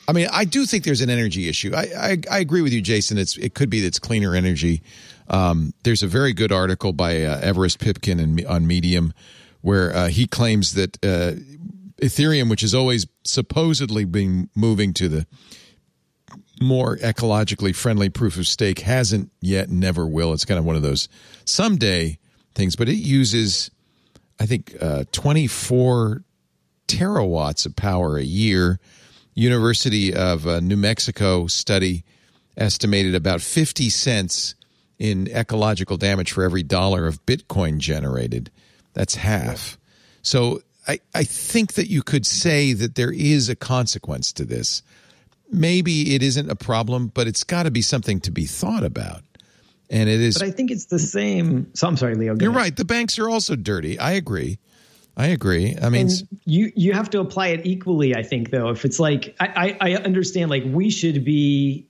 I 0.07 0.13
mean, 0.13 0.29
I 0.33 0.45
do 0.45 0.67
think 0.67 0.85
there's 0.85 1.01
an 1.01 1.11
energy 1.11 1.49
issue. 1.49 1.73
I, 1.75 1.89
I, 1.97 2.17
I 2.31 2.39
agree 2.41 2.61
with 2.61 2.73
you, 2.73 2.83
Jason. 2.83 3.19
It's 3.19 3.37
it 3.37 3.55
could 3.55 3.71
be 3.71 3.81
that 3.81 3.87
it's 3.89 3.99
cleaner 3.99 4.35
energy. 4.35 4.83
Um, 5.29 5.73
there's 5.85 6.03
a 6.03 6.09
very 6.09 6.33
good 6.33 6.53
article 6.53 6.93
by 6.93 7.23
uh, 7.23 7.39
Everest 7.41 7.79
Pipkin 7.79 8.21
in, 8.21 8.47
on 8.47 8.67
Medium 8.67 9.15
where 9.63 9.95
uh, 9.95 10.09
he 10.09 10.27
claims 10.27 10.75
that 10.75 10.99
uh, 11.05 11.33
Ethereum, 12.03 12.51
which 12.51 12.61
has 12.61 12.75
always 12.75 13.07
supposedly 13.25 14.05
been 14.05 14.51
moving 14.55 14.93
to 14.95 15.09
the 15.09 15.27
more 16.63 16.97
ecologically 16.99 17.75
friendly 17.75 18.09
proof 18.09 18.39
of 18.39 18.47
stake 18.47 18.81
hasn't 18.81 19.31
yet, 19.41 19.71
never 19.71 20.07
will. 20.07 20.33
It's 20.33 20.45
kind 20.45 20.59
of 20.59 20.65
one 20.65 20.77
of 20.77 20.83
those 20.83 21.09
someday 21.45 22.19
things, 22.55 22.77
but 22.77 22.89
it 22.89 22.97
uses, 22.97 23.71
I 24.41 24.47
think, 24.47 24.77
uh, 24.81 25.05
24 25.13 26.23
terawatts 26.89 27.67
of 27.67 27.77
power 27.77 28.17
a 28.17 28.23
year. 28.23 28.79
University 29.35 30.15
of 30.15 30.47
uh, 30.47 30.61
New 30.61 30.77
Mexico 30.77 31.47
study 31.47 32.05
estimated 32.57 33.15
about 33.15 33.41
50 33.41 33.89
cents 33.89 34.55
in 34.99 35.27
ecological 35.29 35.97
damage 35.97 36.33
for 36.33 36.45
every 36.45 36.63
dollar 36.63 37.07
of 37.07 37.25
Bitcoin 37.25 37.79
generated. 37.79 38.51
That's 38.93 39.15
half. 39.15 39.79
So 40.23 40.63
I, 40.87 41.01
I 41.15 41.25
think 41.25 41.75
that 41.75 41.89
you 41.89 42.03
could 42.03 42.27
say 42.27 42.73
that 42.73 42.95
there 42.95 43.13
is 43.13 43.49
a 43.49 43.57
consequence 43.57 44.33
to 44.35 44.45
this 44.45 44.83
maybe 45.53 46.15
it 46.15 46.23
isn't 46.23 46.51
a 46.51 46.57
problem, 46.57 47.09
but 47.09 47.27
it's 47.27 47.45
got 47.45 47.65
to 47.65 47.71
be 47.71 47.83
something 47.83 48.21
to 48.21 48.31
be 48.31 48.47
thought 48.47 48.85
about. 48.85 49.23
And 49.91 50.09
it 50.09 50.21
is. 50.21 50.39
But 50.39 50.49
I 50.49 50.51
think 50.51 50.71
it's 50.71 50.87
the 50.87 50.99
same. 50.99 51.75
So 51.75 51.87
I'm 51.87 51.97
sorry, 51.97 52.15
Leo. 52.15 52.35
You're 52.41 52.51
ahead. 52.51 52.61
right. 52.61 52.77
The 52.77 52.85
banks 52.87 53.19
are 53.19 53.29
also 53.29 53.57
dirty. 53.57 53.99
I 53.99 54.13
agree. 54.13 54.59
I 55.17 55.27
agree. 55.27 55.77
I 55.81 55.91
mean, 55.91 56.07
and 56.07 56.29
you 56.47 56.73
you 56.75 56.95
have 56.95 57.11
to 57.11 57.21
apply 57.21 57.49
it 57.49 57.67
equally. 57.67 58.17
I 58.17 58.23
think 58.23 58.51
though, 58.51 58.71
if 58.71 58.87
it's 58.87 58.99
like 58.99 59.37
I, 59.39 59.77
I, 59.81 59.93
I 59.93 59.97
understand, 59.97 60.49
like 60.49 60.65
we 60.67 60.89
should 60.89 61.25
be 61.25 61.87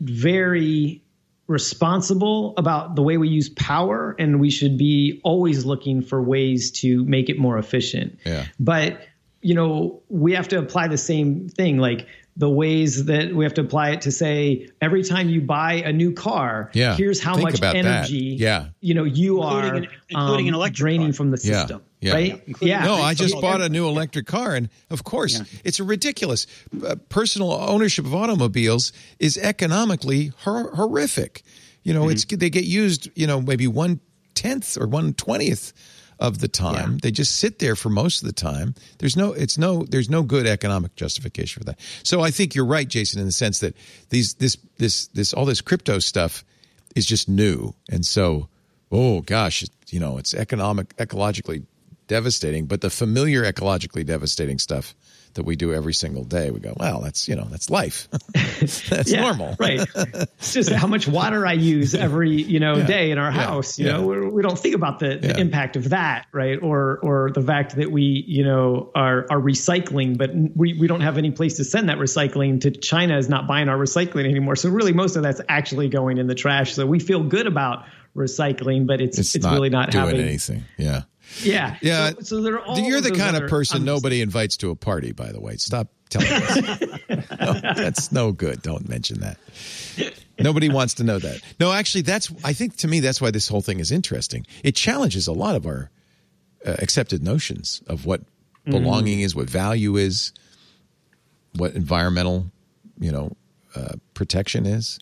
very 0.00 1.04
responsible 1.46 2.54
about 2.56 2.96
the 2.96 3.02
way 3.02 3.16
we 3.16 3.28
use 3.28 3.48
power, 3.48 4.16
and 4.18 4.40
we 4.40 4.50
should 4.50 4.76
be 4.76 5.20
always 5.22 5.64
looking 5.64 6.02
for 6.02 6.20
ways 6.20 6.72
to 6.72 7.04
make 7.04 7.28
it 7.28 7.38
more 7.38 7.58
efficient. 7.58 8.18
Yeah. 8.26 8.46
But 8.58 9.00
you 9.40 9.54
know, 9.54 10.02
we 10.08 10.32
have 10.32 10.48
to 10.48 10.58
apply 10.58 10.88
the 10.88 10.98
same 10.98 11.48
thing. 11.48 11.78
Like 11.78 12.08
the 12.36 12.50
ways 12.50 13.04
that 13.04 13.32
we 13.32 13.44
have 13.44 13.54
to 13.54 13.60
apply 13.60 13.90
it 13.90 14.02
to 14.02 14.10
say 14.10 14.68
every 14.80 15.04
time 15.04 15.28
you 15.28 15.40
buy 15.40 15.74
a 15.74 15.92
new 15.92 16.12
car, 16.12 16.70
yeah. 16.74 16.96
here's 16.96 17.20
how 17.20 17.36
Think 17.36 17.60
much 17.60 17.62
energy 17.62 18.36
yeah. 18.38 18.68
you 18.80 18.94
know 18.94 19.04
you 19.04 19.42
including 19.42 19.70
are 19.70 19.74
an, 19.74 19.88
including 20.08 20.46
um, 20.46 20.48
an 20.48 20.54
electric 20.54 20.76
draining 20.76 21.06
car. 21.08 21.12
from 21.14 21.30
the 21.30 21.36
system. 21.36 21.82
Yeah. 22.00 22.12
Right? 22.12 22.42
Yeah. 22.60 22.84
No, 22.84 22.96
I 22.96 23.14
just 23.14 23.40
bought 23.40 23.62
a 23.62 23.68
new 23.68 23.88
electric 23.88 24.26
car, 24.26 24.54
and 24.54 24.68
of 24.90 25.04
course, 25.04 25.38
yeah. 25.38 25.60
it's 25.64 25.80
ridiculous. 25.80 26.46
Uh, 26.86 26.96
personal 27.08 27.52
ownership 27.52 28.04
of 28.04 28.14
automobiles 28.14 28.92
is 29.18 29.38
economically 29.38 30.32
hor- 30.38 30.70
horrific. 30.74 31.42
You 31.82 31.94
know, 31.94 32.02
mm-hmm. 32.02 32.10
it's 32.10 32.24
they 32.26 32.50
get 32.50 32.64
used. 32.64 33.08
You 33.14 33.26
know, 33.26 33.40
maybe 33.40 33.66
one 33.66 34.00
tenth 34.34 34.76
or 34.76 34.86
one 34.86 35.14
twentieth 35.14 35.72
of 36.18 36.38
the 36.38 36.48
time. 36.48 36.92
Yeah. 36.92 36.98
They 37.02 37.10
just 37.10 37.36
sit 37.36 37.58
there 37.58 37.76
for 37.76 37.88
most 37.88 38.22
of 38.22 38.26
the 38.26 38.32
time. 38.32 38.74
There's 38.98 39.16
no 39.16 39.32
it's 39.32 39.58
no 39.58 39.84
there's 39.84 40.10
no 40.10 40.22
good 40.22 40.46
economic 40.46 40.96
justification 40.96 41.60
for 41.60 41.64
that. 41.64 41.80
So 42.02 42.20
I 42.20 42.30
think 42.30 42.54
you're 42.54 42.66
right, 42.66 42.88
Jason, 42.88 43.20
in 43.20 43.26
the 43.26 43.32
sense 43.32 43.60
that 43.60 43.74
these 44.10 44.34
this 44.34 44.56
this 44.78 45.06
this 45.08 45.32
all 45.32 45.44
this 45.44 45.60
crypto 45.60 45.98
stuff 45.98 46.44
is 46.94 47.06
just 47.06 47.28
new, 47.28 47.74
and 47.90 48.04
so 48.04 48.48
oh 48.90 49.20
gosh, 49.20 49.64
you 49.88 50.00
know 50.00 50.18
it's 50.18 50.34
economic 50.34 50.96
ecologically 50.96 51.64
devastating, 52.06 52.66
but 52.66 52.80
the 52.80 52.90
familiar 52.90 53.50
ecologically 53.50 54.04
devastating 54.04 54.58
stuff 54.58 54.94
that 55.34 55.44
we 55.44 55.56
do 55.56 55.72
every 55.72 55.94
single 55.94 56.24
day. 56.24 56.50
We 56.50 56.60
go, 56.60 56.74
well, 56.76 57.00
that's 57.00 57.28
you 57.28 57.36
know, 57.36 57.44
that's 57.44 57.70
life. 57.70 58.08
that's 58.34 59.10
yeah, 59.10 59.22
normal, 59.22 59.56
right? 59.58 59.86
It's 60.44 60.52
just 60.52 60.70
how 60.70 60.86
much 60.86 61.08
water 61.08 61.46
I 61.46 61.54
use 61.54 61.94
every 61.94 62.42
you 62.42 62.60
know 62.60 62.76
yeah, 62.76 62.86
day 62.86 63.10
in 63.10 63.18
our 63.18 63.30
yeah, 63.30 63.44
house. 63.44 63.78
You 63.78 63.86
know, 63.86 64.06
we, 64.06 64.28
we, 64.28 64.42
don't 64.42 64.58
think 64.58 64.74
about 64.74 64.98
the, 64.98 65.16
the 65.16 65.38
impact 65.38 65.76
of 65.76 65.90
that, 65.90 66.26
right? 66.32 66.62
Or 66.62 66.98
or 67.02 67.30
the 67.32 67.42
fact 67.42 67.76
that 67.76 67.90
we 67.90 68.24
you 68.26 68.44
know 68.44 68.90
are 68.94 69.26
are 69.30 69.40
recycling, 69.40 70.18
but 70.18 70.30
we 70.34 70.74
we 70.74 70.86
don't 70.86 71.00
have 71.00 71.18
any 71.18 71.30
place 71.30 71.56
to 71.56 71.64
send 71.64 71.88
that 71.88 71.98
recycling 71.98 72.60
to. 72.62 72.70
China 72.70 73.16
is 73.16 73.28
not 73.28 73.46
buying 73.46 73.68
our 73.68 73.76
recycling 73.76 74.28
anymore, 74.28 74.56
so 74.56 74.68
really 74.68 74.92
most 74.92 75.16
of 75.16 75.22
that's 75.22 75.40
actually 75.48 75.88
going 75.88 76.18
in 76.18 76.26
the 76.26 76.34
trash. 76.34 76.74
So 76.74 76.86
we 76.86 76.98
feel 76.98 77.22
good 77.22 77.46
about 77.46 77.84
recycling, 78.14 78.86
but 78.86 79.00
it's 79.00 79.18
it's, 79.18 79.34
it's 79.34 79.44
not 79.44 79.54
really 79.54 79.70
not 79.70 79.90
doing 79.90 80.04
having 80.04 80.20
anything. 80.20 80.64
Yeah. 80.76 81.02
Yeah. 81.42 81.76
Yeah. 81.80 82.10
So, 82.10 82.20
so 82.20 82.42
they're 82.42 82.60
all 82.60 82.78
You're 82.78 83.00
the 83.00 83.12
kind 83.12 83.36
of 83.36 83.48
person 83.48 83.84
nobody 83.84 84.20
invites 84.20 84.56
to 84.58 84.70
a 84.70 84.76
party, 84.76 85.12
by 85.12 85.32
the 85.32 85.40
way. 85.40 85.56
Stop 85.56 85.88
telling 86.10 86.30
us. 86.30 86.80
no, 87.40 87.52
that's 87.74 88.12
no 88.12 88.32
good. 88.32 88.62
Don't 88.62 88.88
mention 88.88 89.20
that. 89.20 89.38
Nobody 90.38 90.68
wants 90.68 90.94
to 90.94 91.04
know 91.04 91.18
that. 91.18 91.40
No, 91.60 91.72
actually, 91.72 92.02
that's. 92.02 92.32
I 92.44 92.52
think 92.52 92.76
to 92.78 92.88
me, 92.88 93.00
that's 93.00 93.20
why 93.20 93.30
this 93.30 93.48
whole 93.48 93.60
thing 93.62 93.80
is 93.80 93.92
interesting. 93.92 94.46
It 94.62 94.74
challenges 94.74 95.26
a 95.26 95.32
lot 95.32 95.54
of 95.54 95.66
our 95.66 95.90
uh, 96.66 96.76
accepted 96.80 97.22
notions 97.22 97.82
of 97.86 98.06
what 98.06 98.22
belonging 98.64 99.20
is, 99.20 99.34
what 99.34 99.48
value 99.48 99.96
is, 99.96 100.32
what 101.56 101.74
environmental, 101.74 102.50
you 102.98 103.12
know, 103.12 103.36
uh, 103.76 103.94
protection 104.14 104.66
is. 104.66 104.98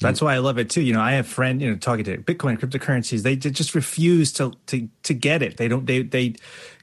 That's 0.00 0.22
why 0.22 0.34
I 0.34 0.38
love 0.38 0.58
it 0.58 0.70
too. 0.70 0.80
You 0.80 0.92
know, 0.92 1.00
I 1.00 1.12
have 1.12 1.26
friend, 1.26 1.60
you 1.60 1.70
know, 1.70 1.76
talking 1.76 2.04
to 2.04 2.18
Bitcoin 2.18 2.58
cryptocurrencies, 2.58 3.22
they 3.22 3.36
just 3.36 3.74
refuse 3.74 4.32
to 4.34 4.52
to 4.66 4.88
to 5.02 5.14
get 5.14 5.42
it. 5.42 5.56
They 5.56 5.68
don't 5.68 5.86
they 5.86 6.02
they 6.02 6.34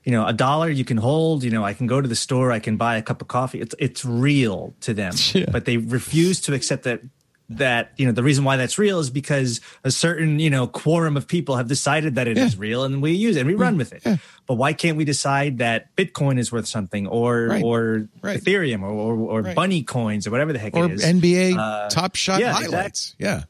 you 0.06 0.12
know, 0.12 0.26
a 0.26 0.34
dollar 0.34 0.70
you 0.70 0.86
can 0.86 0.98
hold, 0.98 1.44
you 1.44 1.50
know, 1.50 1.66
I 1.66 1.74
can 1.74 1.88
go 1.88 2.00
to 2.00 2.08
the 2.08 2.16
store, 2.16 2.52
I 2.52 2.60
can 2.60 2.78
buy 2.78 2.96
a 2.96 3.02
cup 3.02 3.22
of 3.22 3.28
coffee. 3.28 3.60
It's 3.60 3.74
it's 3.80 4.06
real 4.06 4.74
to 4.82 4.94
them. 4.94 5.14
Yeah. 5.34 5.48
But 5.52 5.66
they 5.66 5.78
refuse 5.78 6.40
to 6.42 6.54
accept 6.54 6.84
that 6.84 7.02
that, 7.50 7.92
you 7.98 8.06
know, 8.08 8.12
the 8.12 8.24
reason 8.24 8.44
why 8.44 8.58
that's 8.58 8.78
real 8.80 9.00
is 9.00 9.10
because 9.12 9.62
a 9.84 9.92
certain, 9.92 10.40
you 10.40 10.50
know, 10.50 10.66
quorum 10.66 11.16
of 11.16 11.28
people 11.28 11.56
have 11.58 11.68
decided 11.68 12.16
that 12.16 12.28
it 12.28 12.38
is 12.38 12.56
Yeah. 12.56 12.60
real 12.62 12.84
and 12.84 13.02
we 13.04 13.12
use 13.12 13.36
it 13.36 13.42
and 13.42 13.48
we 13.48 13.54
run 13.56 13.78
with 13.78 13.94
it. 13.94 14.04
But 14.48 14.56
why 14.56 14.74
can't 14.74 14.98
we 14.98 15.06
decide 15.06 15.60
that 15.60 15.96
Bitcoin 15.96 16.40
is 16.40 16.52
worth 16.52 16.68
something 16.68 17.06
or 17.08 17.48
Right. 17.48 17.64
or 17.64 18.08
Right. 18.22 18.42
Ethereum 18.42 18.82
or 18.82 18.90
or, 18.90 19.16
or 19.16 19.42
Right. 19.44 19.56
bunny 19.56 19.84
coins 19.84 20.26
or 20.26 20.32
whatever 20.32 20.54
the 20.54 20.60
heck 20.60 20.76
Or 20.76 20.86
it 20.86 20.94
is? 20.94 21.04
NBA 21.04 21.56
Uh, 21.56 21.90
top 21.90 22.16
shot 22.16 22.40
yeah, 22.42 22.54
highlights. 22.54 23.16
Yeah. 23.20 23.44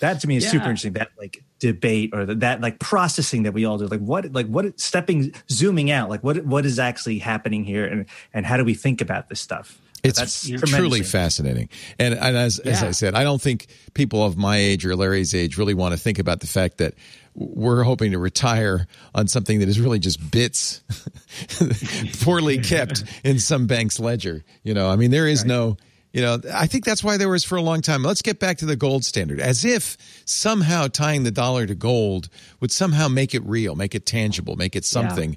that 0.00 0.20
to 0.20 0.28
me 0.28 0.36
is 0.36 0.44
Yeah. 0.44 0.50
super 0.50 0.64
interesting 0.66 0.92
that 0.92 1.08
like 1.18 1.42
debate 1.58 2.10
or 2.12 2.24
that, 2.24 2.38
that 2.40 2.60
like 2.60 2.78
processing 2.78 3.42
that 3.42 3.52
we 3.52 3.64
all 3.64 3.78
do 3.78 3.88
like 3.88 3.98
what 3.98 4.32
like 4.32 4.46
what 4.46 4.78
stepping 4.78 5.32
zooming 5.50 5.90
out 5.90 6.08
like 6.08 6.22
what 6.22 6.46
what 6.46 6.64
is 6.64 6.78
actually 6.78 7.18
happening 7.18 7.64
here 7.64 7.84
and 7.84 8.06
and 8.32 8.46
how 8.46 8.56
do 8.56 8.62
we 8.64 8.74
think 8.74 9.00
about 9.00 9.28
this 9.28 9.40
stuff 9.40 9.76
It's 10.04 10.20
truly 10.70 11.00
fascinating. 11.02 11.68
And, 11.98 12.14
and 12.14 12.36
as, 12.36 12.58
as 12.60 12.82
I 12.82 12.90
said, 12.92 13.14
I 13.14 13.24
don't 13.24 13.40
think 13.40 13.66
people 13.94 14.24
of 14.24 14.36
my 14.36 14.56
age 14.56 14.86
or 14.86 14.94
Larry's 14.94 15.34
age 15.34 15.58
really 15.58 15.74
want 15.74 15.92
to 15.92 15.98
think 15.98 16.18
about 16.18 16.40
the 16.40 16.46
fact 16.46 16.78
that 16.78 16.94
we're 17.34 17.82
hoping 17.82 18.12
to 18.12 18.18
retire 18.18 18.86
on 19.14 19.28
something 19.28 19.60
that 19.60 19.68
is 19.68 19.80
really 19.80 19.98
just 19.98 20.30
bits 20.30 20.82
poorly 22.22 22.58
kept 22.58 23.04
in 23.24 23.38
some 23.38 23.66
bank's 23.66 24.00
ledger. 24.00 24.44
You 24.62 24.74
know, 24.74 24.88
I 24.88 24.96
mean, 24.96 25.10
there 25.10 25.26
is 25.26 25.44
no, 25.44 25.76
you 26.12 26.22
know, 26.22 26.40
I 26.52 26.66
think 26.66 26.84
that's 26.84 27.04
why 27.04 27.16
there 27.16 27.28
was 27.28 27.44
for 27.44 27.56
a 27.56 27.62
long 27.62 27.80
time. 27.80 28.02
Let's 28.02 28.22
get 28.22 28.40
back 28.40 28.58
to 28.58 28.66
the 28.66 28.76
gold 28.76 29.04
standard, 29.04 29.40
as 29.40 29.64
if 29.64 29.96
somehow 30.24 30.88
tying 30.88 31.22
the 31.24 31.30
dollar 31.30 31.66
to 31.66 31.74
gold 31.74 32.28
would 32.60 32.72
somehow 32.72 33.08
make 33.08 33.34
it 33.34 33.44
real, 33.44 33.76
make 33.76 33.94
it 33.94 34.06
tangible, 34.06 34.56
make 34.56 34.74
it 34.74 34.84
something. 34.84 35.36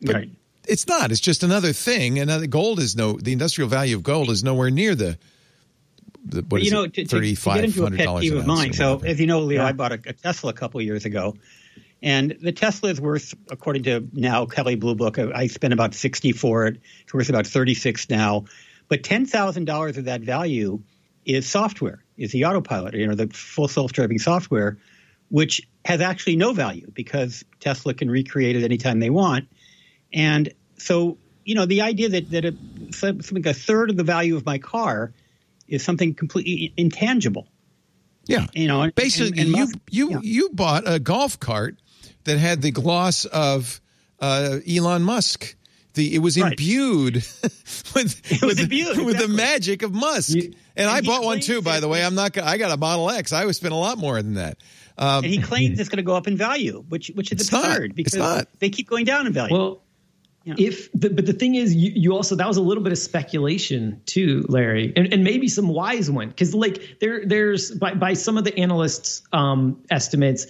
But 0.00 0.14
Right. 0.14 0.30
It's 0.68 0.86
not. 0.86 1.10
It's 1.10 1.20
just 1.20 1.42
another 1.42 1.72
thing. 1.72 2.18
Another 2.18 2.44
uh, 2.44 2.48
gold 2.48 2.78
is 2.78 2.94
no. 2.94 3.14
The 3.14 3.32
industrial 3.32 3.68
value 3.68 3.96
of 3.96 4.02
gold 4.02 4.30
is 4.30 4.44
nowhere 4.44 4.70
near 4.70 4.94
the. 4.94 5.18
the 6.24 6.42
what 6.42 6.62
you 6.62 6.70
know, 6.70 6.84
it? 6.84 6.94
to, 6.94 7.06
Thirty 7.06 7.34
to 7.34 7.44
get 7.44 7.64
into 7.64 7.86
a 7.86 7.90
pet 7.90 8.04
dollars 8.04 8.30
of 8.30 8.46
mine. 8.46 8.72
So, 8.72 9.00
as 9.04 9.18
you 9.18 9.26
know, 9.26 9.40
Leo, 9.40 9.64
I 9.64 9.72
bought 9.72 9.92
a, 9.92 10.00
a 10.06 10.12
Tesla 10.12 10.50
a 10.50 10.54
couple 10.54 10.80
of 10.80 10.86
years 10.86 11.04
ago, 11.04 11.36
and 12.02 12.36
the 12.40 12.52
Tesla 12.52 12.90
is 12.90 13.00
worth, 13.00 13.34
according 13.50 13.84
to 13.84 14.06
now 14.12 14.46
Kelley 14.46 14.76
Blue 14.76 14.94
Book, 14.94 15.18
I, 15.18 15.30
I 15.34 15.46
spent 15.46 15.72
about 15.72 15.94
sixty 15.94 16.32
for 16.32 16.66
it. 16.66 16.80
It's 17.02 17.14
worth 17.14 17.30
about 17.30 17.46
thirty 17.46 17.74
six 17.74 18.10
now, 18.10 18.44
but 18.88 19.02
ten 19.02 19.26
thousand 19.26 19.64
dollars 19.64 19.96
of 19.96 20.04
that 20.04 20.20
value 20.20 20.82
is 21.24 21.48
software, 21.48 22.02
is 22.16 22.32
the 22.32 22.44
autopilot, 22.44 22.94
you 22.94 23.06
know, 23.06 23.14
the 23.14 23.28
full 23.28 23.68
self 23.68 23.92
driving 23.92 24.18
software, 24.18 24.78
which 25.28 25.62
has 25.84 26.00
actually 26.00 26.36
no 26.36 26.52
value 26.52 26.90
because 26.92 27.44
Tesla 27.60 27.94
can 27.94 28.10
recreate 28.10 28.56
it 28.56 28.64
anytime 28.64 29.00
they 29.00 29.10
want, 29.10 29.48
and 30.12 30.52
so 30.78 31.18
you 31.44 31.54
know 31.54 31.66
the 31.66 31.82
idea 31.82 32.08
that 32.08 32.30
that 32.30 32.44
a, 32.44 32.54
something 32.92 33.46
a 33.46 33.54
third 33.54 33.90
of 33.90 33.96
the 33.96 34.04
value 34.04 34.36
of 34.36 34.44
my 34.46 34.58
car 34.58 35.12
is 35.66 35.82
something 35.84 36.14
completely 36.14 36.72
intangible. 36.76 37.46
yeah, 38.26 38.46
You 38.54 38.68
know, 38.68 38.82
and- 38.82 38.94
basically, 38.94 39.28
and- 39.28 39.38
and 39.40 39.48
you 39.48 39.56
Musk- 39.64 39.78
you 39.90 40.10
yeah. 40.10 40.18
you 40.22 40.50
bought 40.52 40.84
a 40.86 40.98
golf 40.98 41.38
cart 41.40 41.76
that 42.24 42.38
had 42.38 42.62
the 42.62 42.70
gloss 42.70 43.24
of 43.26 43.80
uh, 44.20 44.58
Elon 44.68 45.02
Musk. 45.02 45.54
The 45.94 46.14
it 46.14 46.18
was 46.18 46.38
Right. 46.38 46.52
imbued 46.52 47.14
with 47.94 47.94
was 47.94 48.42
with, 48.42 48.60
imbued, 48.60 48.98
with 49.04 49.18
the 49.18 49.28
magic 49.28 49.82
of 49.82 49.92
Musk. 49.92 50.30
You- 50.36 50.52
and, 50.76 50.88
I 50.88 50.98
and 50.98 51.06
he 51.06 51.10
bought 51.10 51.24
one 51.24 51.40
too, 51.40 51.60
by 51.62 51.80
the 51.80 51.88
way. 51.88 52.04
I'm 52.04 52.14
not. 52.14 52.32
gonna- 52.32 52.46
I 52.46 52.56
got 52.58 52.70
a 52.70 52.76
Model 52.76 53.10
X. 53.10 53.32
I 53.32 53.44
would 53.44 53.56
spend 53.56 53.72
a 53.72 53.76
lot 53.76 53.98
more 53.98 54.20
than 54.22 54.34
that. 54.34 54.58
Um, 54.96 55.24
and 55.24 55.32
he 55.32 55.38
claims 55.40 55.78
it's 55.80 55.88
going 55.88 55.98
to 55.98 56.02
go 56.02 56.14
up 56.16 56.26
in 56.28 56.36
value, 56.36 56.84
which 56.88 57.10
which 57.14 57.32
is 57.32 57.40
It's 57.40 57.52
not. 57.52 57.64
absurd 57.64 57.94
because 57.94 58.46
they 58.58 58.68
keep 58.70 58.88
going 58.88 59.04
down 59.04 59.26
in 59.26 59.32
value. 59.32 59.54
Well, 59.56 59.82
Yeah. 60.48 60.54
if 60.56 60.90
the, 60.92 61.10
but 61.10 61.26
the 61.26 61.34
thing 61.34 61.56
is, 61.56 61.74
you, 61.74 61.92
you 61.94 62.12
also 62.14 62.34
that 62.36 62.48
was 62.48 62.56
a 62.56 62.62
little 62.62 62.82
bit 62.82 62.92
of 62.92 62.98
speculation 62.98 64.00
too, 64.06 64.46
Larry, 64.48 64.94
and, 64.96 65.12
and 65.12 65.22
maybe 65.22 65.46
some 65.46 65.68
wise 65.68 66.10
one 66.10 66.28
because 66.28 66.54
like 66.54 66.96
there 67.00 67.26
there's 67.26 67.70
by 67.70 67.92
by 67.92 68.14
some 68.14 68.38
of 68.38 68.44
the 68.44 68.58
analysts' 68.58 69.20
um, 69.30 69.84
estimates, 69.90 70.46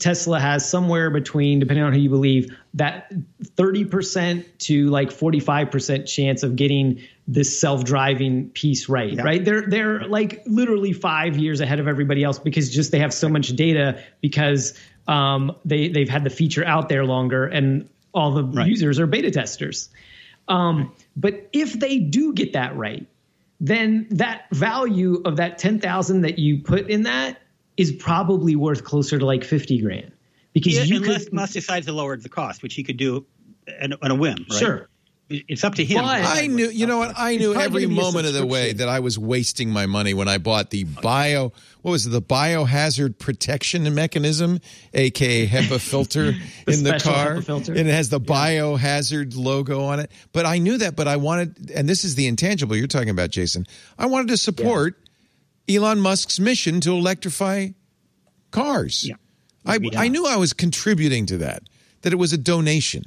Tesla 0.00 0.40
has 0.40 0.68
somewhere 0.68 1.10
between, 1.10 1.60
depending 1.60 1.84
on 1.84 1.92
who 1.92 2.00
you 2.00 2.10
believe, 2.10 2.56
that 2.74 3.12
thirty 3.56 3.84
percent 3.84 4.46
to 4.60 4.88
like 4.88 5.12
forty 5.12 5.38
five 5.38 5.70
percent 5.70 6.08
chance 6.08 6.42
of 6.42 6.56
getting 6.56 7.02
this 7.28 7.60
self 7.60 7.84
driving 7.84 8.50
piece 8.50 8.88
right. 8.88 9.12
Yeah. 9.12 9.22
Right? 9.22 9.44
They're 9.44 9.68
they're 9.68 10.08
like 10.08 10.42
literally 10.46 10.92
five 10.92 11.38
years 11.38 11.60
ahead 11.60 11.78
of 11.78 11.86
everybody 11.86 12.24
else 12.24 12.40
because 12.40 12.68
just 12.68 12.90
they 12.90 12.98
have 12.98 13.14
so 13.14 13.28
much 13.28 13.50
data 13.50 14.02
because 14.20 14.74
um, 15.06 15.54
they 15.64 15.86
they've 15.86 16.08
had 16.08 16.24
the 16.24 16.30
feature 16.30 16.64
out 16.64 16.88
there 16.88 17.04
longer 17.04 17.46
and 17.46 17.88
all 18.16 18.32
the 18.32 18.42
Right. 18.42 18.66
users 18.66 18.98
are 18.98 19.06
beta 19.06 19.30
testers. 19.30 19.90
Um, 20.48 20.92
but 21.16 21.48
if 21.52 21.74
they 21.74 21.98
do 21.98 22.32
get 22.32 22.54
that 22.54 22.74
right, 22.76 23.06
then 23.60 24.06
that 24.10 24.46
value 24.52 25.22
of 25.24 25.36
that 25.36 25.58
10,000 25.58 26.22
that 26.22 26.38
you 26.38 26.58
put 26.62 26.88
in 26.90 27.02
that 27.04 27.40
is 27.76 27.92
probably 27.92 28.56
worth 28.56 28.84
closer 28.84 29.18
to 29.18 29.26
like 29.26 29.44
50 29.44 29.80
grand 29.80 30.12
because 30.52 30.74
Yeah, 30.74 30.82
you 30.84 30.96
unless 30.96 31.24
could, 31.24 31.32
Musk 31.34 31.52
decides 31.52 31.86
to 31.86 31.92
lower 31.92 32.16
the 32.16 32.28
cost, 32.28 32.62
which 32.62 32.74
he 32.74 32.82
could 32.82 32.96
do 32.96 33.26
on, 33.82 33.94
on 34.00 34.10
a 34.10 34.14
whim. 34.14 34.46
Right? 34.50 34.58
sure. 34.58 34.88
It's 35.28 35.64
up 35.64 35.74
to 35.76 35.84
him. 35.84 36.02
But- 36.02 36.24
I 36.24 36.46
knew, 36.46 36.68
you 36.68 36.86
know 36.86 36.98
what? 36.98 37.14
I 37.16 37.36
knew 37.36 37.54
every 37.54 37.82
gonna 37.82 37.94
be 37.94 38.00
a 38.00 38.02
moment 38.02 38.26
of 38.26 38.34
the 38.34 38.46
way 38.46 38.72
that 38.72 38.88
I 38.88 39.00
was 39.00 39.18
wasting 39.18 39.70
my 39.70 39.86
money 39.86 40.14
when 40.14 40.28
I 40.28 40.38
bought 40.38 40.70
the 40.70 40.84
bio, 40.84 41.52
what 41.82 41.90
was 41.90 42.06
it, 42.06 42.10
the 42.10 42.22
biohazard 42.22 43.18
protection 43.18 43.92
mechanism, 43.94 44.60
aka 44.94 45.46
HEPA 45.46 45.80
filter 45.80 46.32
The 46.66 46.72
in 46.72 46.84
the 46.84 46.98
car. 47.00 47.36
HEPA 47.36 47.44
filter. 47.44 47.72
And 47.72 47.88
it 47.88 47.92
has 47.92 48.08
the 48.08 48.20
biohazard 48.20 49.36
logo 49.36 49.84
on 49.84 50.00
it. 50.00 50.12
But 50.32 50.46
I 50.46 50.58
knew 50.58 50.78
that, 50.78 50.94
but 50.94 51.08
I 51.08 51.16
wanted, 51.16 51.70
and 51.72 51.88
this 51.88 52.04
is 52.04 52.14
the 52.14 52.26
intangible 52.26 52.76
you're 52.76 52.86
talking 52.86 53.10
about, 53.10 53.30
Jason. 53.30 53.66
I 53.98 54.06
wanted 54.06 54.28
to 54.28 54.36
support 54.36 54.96
Elon 55.68 56.00
Musk's 56.00 56.38
mission 56.38 56.80
to 56.82 56.92
electrify 56.92 57.68
cars. 58.52 59.06
Yeah. 59.06 59.16
I, 59.64 59.80
I 59.96 60.06
knew 60.06 60.26
I 60.26 60.36
was 60.36 60.52
contributing 60.52 61.26
to 61.26 61.38
that, 61.38 61.64
that 62.02 62.12
it 62.12 62.16
was 62.16 62.32
a 62.32 62.38
donation, 62.38 63.04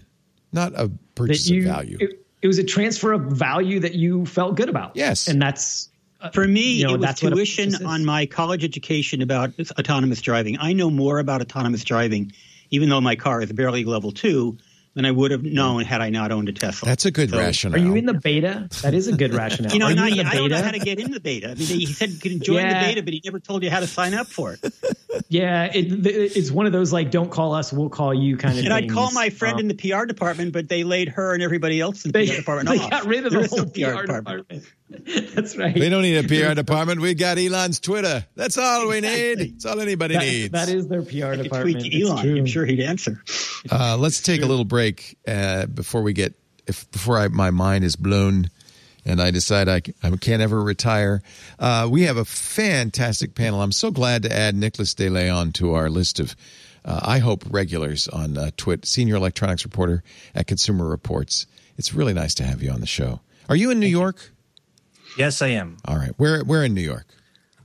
not 0.52 0.74
a 0.74 0.92
that 1.09 1.09
purchase 1.28 1.50
you, 1.50 1.60
of 1.60 1.66
value. 1.66 1.98
It, 2.00 2.26
it 2.42 2.48
was 2.48 2.58
a 2.58 2.64
transfer 2.64 3.12
of 3.12 3.24
value 3.24 3.80
that 3.82 3.94
you 3.94 4.26
felt 4.26 4.56
good 4.56 4.70
about. 4.70 4.96
Yes. 4.96 5.28
And 5.28 5.42
that's, 5.42 5.90
uh, 6.22 6.30
For 6.30 6.48
me, 6.48 6.78
you 6.78 6.88
know, 6.88 6.96
it 6.96 6.98
was 7.00 7.06
that's 7.06 7.20
tuition 7.22 7.86
on 7.86 8.06
my 8.06 8.26
college 8.26 8.64
education 8.64 9.22
about 9.22 9.52
autonomous 9.78 10.22
driving. 10.22 10.58
I 10.60 10.74
know 10.74 10.90
more 10.90 11.20
about 11.20 11.42
autonomous 11.42 11.84
driving, 11.84 12.32
even 12.72 12.90
though 12.90 13.02
my 13.02 13.16
car 13.16 13.42
is 13.42 13.52
barely 13.52 13.86
level 13.86 14.12
two, 14.12 14.58
than 14.96 15.06
I 15.06 15.12
would 15.12 15.32
have 15.32 15.44
known 15.44 15.84
had 15.86 16.02
I 16.02 16.10
not 16.10 16.32
owned 16.32 16.50
a 16.50 16.52
Tesla. 16.52 16.88
That's 16.88 17.06
a 17.06 17.12
good 17.12 17.30
So- 17.30 17.70
Are 17.72 17.78
you 17.78 17.96
in 17.96 18.06
the 18.06 18.14
beta? 18.16 18.68
That 18.82 18.94
is 18.94 19.08
a 19.08 19.16
good 19.16 19.34
rationale. 19.34 19.72
You 19.72 19.80
know, 19.80 19.90
not 19.94 20.10
in 20.10 20.16
yet. 20.18 20.24
the 20.24 20.30
I 20.30 20.34
don't 20.36 20.50
know 20.50 20.56
beta? 20.58 20.66
how 20.66 20.72
to 20.72 20.80
get 20.80 21.00
in 21.00 21.12
the 21.12 21.20
beta. 21.20 21.52
I 21.52 21.56
mean, 21.56 21.68
he 21.68 21.86
said 21.86 22.10
you 22.10 22.18
can 22.20 22.40
join 22.42 22.58
Yeah. 22.58 22.82
the 22.82 22.88
beta, 22.90 23.04
but 23.04 23.14
he 23.14 23.22
never 23.24 23.40
told 23.40 23.64
you 23.64 23.70
how 23.70 23.80
to 23.80 23.88
sign 23.88 24.14
up 24.14 24.28
for 24.28 24.54
it. 24.62 24.74
Yeah, 25.30 25.66
it, 25.66 26.06
it's 26.06 26.50
one 26.52 26.66
of 26.66 26.72
those 26.72 26.92
like, 26.92 27.12
don't 27.12 27.30
call 27.30 27.54
us, 27.54 27.72
we'll 27.72 27.90
call 27.90 28.14
you 28.14 28.36
kind 28.38 28.54
of 28.58 28.66
And 28.66 28.74
things. 28.74 28.92
I'd 28.92 28.92
call 28.92 29.12
my 29.12 29.30
friend 29.30 29.56
Um, 29.56 29.60
in 29.62 29.68
the 29.68 29.76
PR 29.76 30.06
department, 30.06 30.54
but 30.54 30.68
they 30.70 30.84
laid 30.84 31.10
her 31.10 31.34
and 31.34 31.44
everybody 31.44 31.80
else 31.80 32.04
in 32.06 32.12
the 32.12 32.20
they, 32.20 32.28
PR 32.28 32.36
department 32.38 32.70
they 32.70 32.84
off. 32.84 32.90
got 32.90 33.06
rid 33.06 33.26
of 33.26 33.32
the 33.34 33.40
is 33.42 33.50
whole 33.50 33.60
no 33.60 33.66
PR, 33.66 34.06
department. 34.08 34.64
That's 35.36 35.56
right. 35.56 35.76
We 35.76 35.88
don't 35.90 36.02
need 36.02 36.18
a 36.18 36.24
PR 36.50 36.54
department. 36.56 37.00
We 37.02 37.14
got 37.14 37.38
Elon's 37.38 37.80
Twitter. 37.80 38.26
That's 38.36 38.58
all 38.58 38.88
we 38.90 39.02
need. 39.02 39.54
That's 39.54 39.66
all 39.66 39.80
anybody 39.80 40.16
That- 40.16 40.24
needs. 40.24 40.52
that 40.52 40.70
is 40.70 40.88
their 40.88 41.02
PR 41.04 41.26
I 41.34 41.36
could 41.38 41.44
department. 41.44 41.80
tweet 41.82 41.94
It's 41.94 42.10
Elon. 42.10 42.24
true. 42.24 42.38
I'm 42.38 42.46
sure 42.46 42.66
he'd 42.66 42.80
answer. 42.82 43.22
Uh, 43.72 43.98
let's 43.98 44.22
take 44.22 44.42
a 44.42 44.46
little 44.46 44.66
break 44.66 45.18
uh, 45.28 45.66
before 45.68 46.02
we 46.02 46.14
get 46.14 46.34
if 46.68 46.90
before 46.92 47.18
I, 47.18 47.28
my 47.28 47.52
mind 47.52 47.84
is 47.84 47.96
blown 47.96 48.50
and 49.06 49.22
I 49.22 49.32
decide 49.32 49.68
I, 49.70 49.82
I 50.04 50.10
can't 50.18 50.42
ever 50.42 50.62
retire. 50.62 51.22
Uh, 51.58 51.88
we 51.90 52.04
have 52.04 52.18
a 52.18 52.26
fantastic 52.26 53.36
panel. 53.36 53.62
I'm 53.62 53.72
so 53.72 53.92
glad 53.92 54.24
to 54.24 54.32
add 54.36 54.56
Nicholas 54.56 54.94
De 54.94 55.10
Leon 55.10 55.52
to 55.54 55.74
our 55.74 55.90
list 55.90 56.20
of. 56.20 56.36
Uh, 56.86 57.00
I 57.04 57.20
hope 57.20 57.44
regulars 57.50 58.08
on 58.08 58.38
uh, 58.38 58.52
Twit, 58.56 58.86
senior 58.86 59.16
electronics 59.18 59.66
reporter 59.66 60.02
at 60.34 60.48
Consumer 60.48 60.88
Reports. 60.88 61.46
It's 61.78 61.94
really 61.94 62.14
nice 62.14 62.34
to 62.36 62.44
have 62.46 62.64
you 62.64 62.72
on 62.72 62.80
the 62.80 62.88
show. 62.88 63.20
Are 63.50 63.56
you 63.56 63.70
in 63.72 63.80
New 63.82 63.88
York? 63.88 64.32
Yes, 65.18 65.42
I 65.42 65.48
am. 65.50 65.78
All 65.86 65.98
right, 65.98 66.12
where 66.18 66.44
where 66.44 66.64
in 66.64 66.74
New 66.74 66.82
York? 66.82 67.06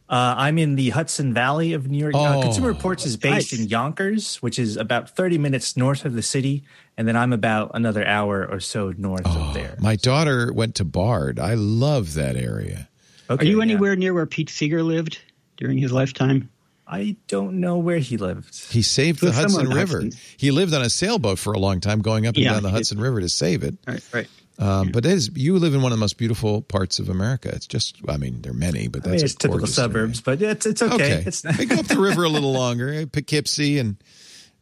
Uh, 0.08 0.34
I'm 0.36 0.58
in 0.58 0.76
the 0.76 0.90
Hudson 0.90 1.32
Valley 1.32 1.72
of 1.72 1.88
New 1.88 1.96
York. 1.98 2.12
Oh, 2.14 2.22
uh, 2.22 2.42
Consumer 2.42 2.68
Reports 2.68 3.06
is 3.06 3.16
based 3.16 3.52
nice. 3.52 3.60
in 3.60 3.68
Yonkers, 3.68 4.36
which 4.36 4.58
is 4.58 4.76
about 4.76 5.08
30 5.10 5.38
minutes 5.38 5.76
north 5.78 6.04
of 6.04 6.12
the 6.12 6.22
city, 6.22 6.62
and 6.98 7.08
then 7.08 7.16
I'm 7.16 7.32
about 7.32 7.70
another 7.74 8.06
hour 8.06 8.46
or 8.46 8.60
so 8.60 8.92
north 8.98 9.26
of 9.26 9.54
there. 9.54 9.76
My 9.80 9.96
daughter 9.96 10.52
went 10.52 10.74
to 10.76 10.84
Bard. 10.84 11.38
I 11.40 11.54
love 11.54 12.14
that 12.14 12.36
area. 12.36 12.88
Okay, 13.30 13.46
Are 13.46 13.48
you 13.48 13.56
yeah. 13.58 13.62
anywhere 13.62 13.96
near 13.96 14.12
where 14.12 14.26
Pete 14.26 14.50
Seeger 14.50 14.82
lived? 14.82 15.18
during 15.56 15.78
his 15.78 15.92
lifetime? 15.92 16.50
I 16.86 17.16
don't 17.28 17.60
know 17.60 17.78
where 17.78 17.98
he 17.98 18.16
lived. 18.18 18.70
He 18.72 18.82
saved 18.82 19.20
the 19.20 19.30
Hudson 19.32 19.68
River. 19.70 20.02
Hudson. 20.02 20.20
He 20.36 20.50
lived 20.50 20.74
on 20.74 20.82
a 20.82 20.90
sailboat 20.90 21.38
for 21.38 21.52
a 21.54 21.58
long 21.58 21.80
time, 21.80 22.00
going 22.02 22.26
up 22.26 22.34
and 22.34 22.44
Yeah, 22.44 22.54
down 22.54 22.62
the 22.64 22.68
he 22.70 22.72
did. 22.72 22.78
Hudson 22.78 23.00
River 23.00 23.20
to 23.20 23.28
save 23.28 23.62
it. 23.62 23.76
Right, 23.86 24.02
right. 24.12 24.28
Um, 24.58 24.90
But 24.92 25.04
it 25.04 25.12
is, 25.12 25.30
you 25.34 25.58
live 25.58 25.74
in 25.74 25.82
one 25.82 25.90
of 25.92 25.98
the 25.98 26.00
most 26.00 26.16
beautiful 26.16 26.62
parts 26.62 26.98
of 27.00 27.08
America. 27.08 27.48
It's 27.52 27.66
just, 27.66 27.96
I 28.08 28.16
mean, 28.16 28.40
there 28.42 28.52
are 28.52 28.54
many, 28.54 28.86
but 28.88 29.04
I 29.06 29.10
that's 29.10 29.14
mean, 29.16 29.22
a 29.22 29.24
it's 29.24 29.34
typical 29.34 29.58
gorgeous 29.58 29.78
area. 29.78 29.88
suburbs, 29.90 30.20
but 30.20 30.40
it's 30.42 30.66
it's 30.66 30.82
okay. 30.82 30.94
Okay, 30.94 31.22
It's 31.26 31.40
they 31.42 31.64
go 31.66 31.76
up 31.76 31.86
the 31.86 31.98
river 31.98 32.22
a 32.24 32.28
little 32.28 32.52
longer, 32.52 32.92
eh, 32.92 33.04
Poughkeepsie, 33.10 33.78
and 33.78 33.96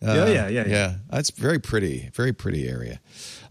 uh, 0.02 0.14
Yeah, 0.14 0.28
yeah, 0.28 0.48
yeah, 0.48 0.66
yeah. 0.66 0.94
That's 1.10 1.30
very 1.30 1.58
pretty, 1.58 2.08
very 2.14 2.32
pretty 2.32 2.66
area. 2.68 3.00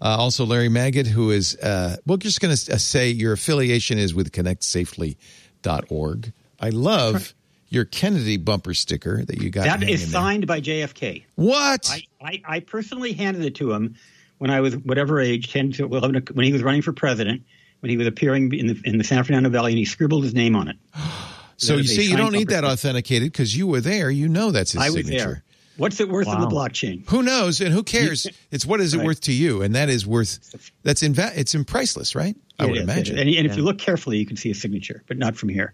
Uh, 0.02 0.18
also, 0.18 0.46
Larry 0.46 0.70
Magid, 0.70 1.06
who 1.08 1.30
is, 1.30 1.56
uh, 1.58 1.98
we're 2.08 2.18
just 2.18 2.42
going 2.42 2.56
to 2.56 2.80
say 2.80 3.10
your 3.12 3.34
affiliation 3.34 4.00
is 4.00 4.16
with 4.16 4.32
ConnectSafely.org. 4.32 6.34
I 6.60 6.70
love 6.70 7.34
your 7.70 7.86
Kennedy 7.86 8.38
bumper 8.38 8.74
sticker 8.74 9.24
that 9.24 9.42
you 9.42 9.50
got. 9.50 9.64
That 9.66 9.78
is 9.78 9.82
hanging 9.84 9.94
is 9.94 10.12
there. 10.12 10.22
signed 10.22 10.48
by 10.48 10.60
JFK. 10.62 11.24
What? 11.36 11.90
I, 11.90 12.04
I, 12.22 12.42
I 12.46 12.60
personally 12.62 13.14
handed 13.14 13.46
it 13.46 13.56
to 13.56 13.72
him 13.72 13.96
when 14.42 14.50
I 14.50 14.60
was 14.60 14.76
whatever 14.76 15.20
age, 15.20 15.54
10 15.54 15.74
to 15.74 15.86
11, 15.86 16.24
when 16.34 16.48
he 16.48 16.52
was 16.52 16.64
running 16.64 16.82
for 16.82 16.92
president, 16.94 17.44
when 17.82 17.92
he 17.92 17.98
was 17.98 18.08
appearing 18.08 18.52
in 18.56 18.66
the, 18.66 18.82
in 18.86 18.98
the 18.98 19.04
San 19.04 19.24
Fernando 19.24 19.50
Valley, 19.50 19.72
and 19.72 19.78
he 19.78 19.86
scribbled 19.86 20.24
his 20.24 20.34
name 20.34 20.56
on 20.56 20.68
it. 20.68 20.78
so 21.58 21.76
you 21.76 21.84
see, 21.84 22.10
you 22.10 22.18
don't 22.18 22.34
need 22.34 22.48
that 22.48 22.64
authenticated 22.64 23.32
because 23.32 23.56
you 23.56 23.68
were 23.68 23.82
there. 23.82 24.10
You 24.10 24.28
know 24.28 24.50
that's 24.50 24.72
his 24.72 24.82
I 24.82 24.90
was 24.90 25.08
there. 25.08 25.44
What's 25.78 26.00
it 26.00 26.10
worth 26.10 26.28
on 26.28 26.42
the 26.42 26.48
blockchain? 26.48 27.08
Who 27.10 27.22
knows 27.22 27.62
and 27.62 27.72
who 27.72 27.84
cares? 27.84 28.26
It's 28.52 28.66
what 28.66 28.82
is 28.82 28.96
it 28.96 28.98
Right. 28.98 29.06
worth 29.06 29.22
to 29.22 29.32
you, 29.32 29.62
and 29.62 29.76
that 29.76 29.90
is 29.90 30.08
worth. 30.08 30.40
That's 30.84 31.04
in 31.04 31.14
it's 31.18 31.54
in 31.54 31.64
priceless, 31.64 32.16
right? 32.16 32.36
I 32.58 32.66
It 32.66 32.70
would 32.70 32.78
is, 32.80 32.84
imagine. 32.84 33.16
is. 33.16 33.22
And, 33.22 33.30
and 33.30 33.46
if 33.46 33.56
you 33.56 33.64
look 33.64 33.78
carefully, 33.78 34.18
you 34.18 34.26
can 34.26 34.38
see 34.38 34.50
a 34.50 34.56
signature, 34.56 35.04
but 35.08 35.18
not 35.18 35.36
from 35.38 35.50
here. 35.50 35.72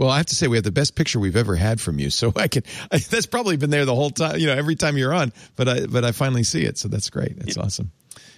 Well, 0.00 0.08
I 0.08 0.16
have 0.16 0.26
to 0.26 0.34
say 0.34 0.48
we 0.48 0.56
have 0.56 0.64
the 0.64 0.72
best 0.72 0.94
picture 0.94 1.20
we've 1.20 1.36
ever 1.36 1.54
had 1.56 1.78
from 1.78 1.98
you. 1.98 2.08
So 2.08 2.32
I 2.34 2.48
can. 2.48 2.62
I, 2.90 2.96
that's 3.10 3.26
probably 3.26 3.58
been 3.58 3.68
there 3.68 3.84
the 3.84 3.94
whole 3.94 4.08
time. 4.08 4.38
You 4.38 4.46
know, 4.46 4.54
every 4.54 4.74
time 4.74 4.96
you're 4.96 5.12
on, 5.12 5.30
but 5.56 5.68
I 5.68 5.84
but 5.84 6.06
I 6.06 6.12
finally 6.12 6.42
see 6.42 6.62
it. 6.62 6.78
So 6.78 6.88
that's 6.88 7.10
great. 7.10 7.38
That's 7.38 7.58
awesome. 7.58 7.92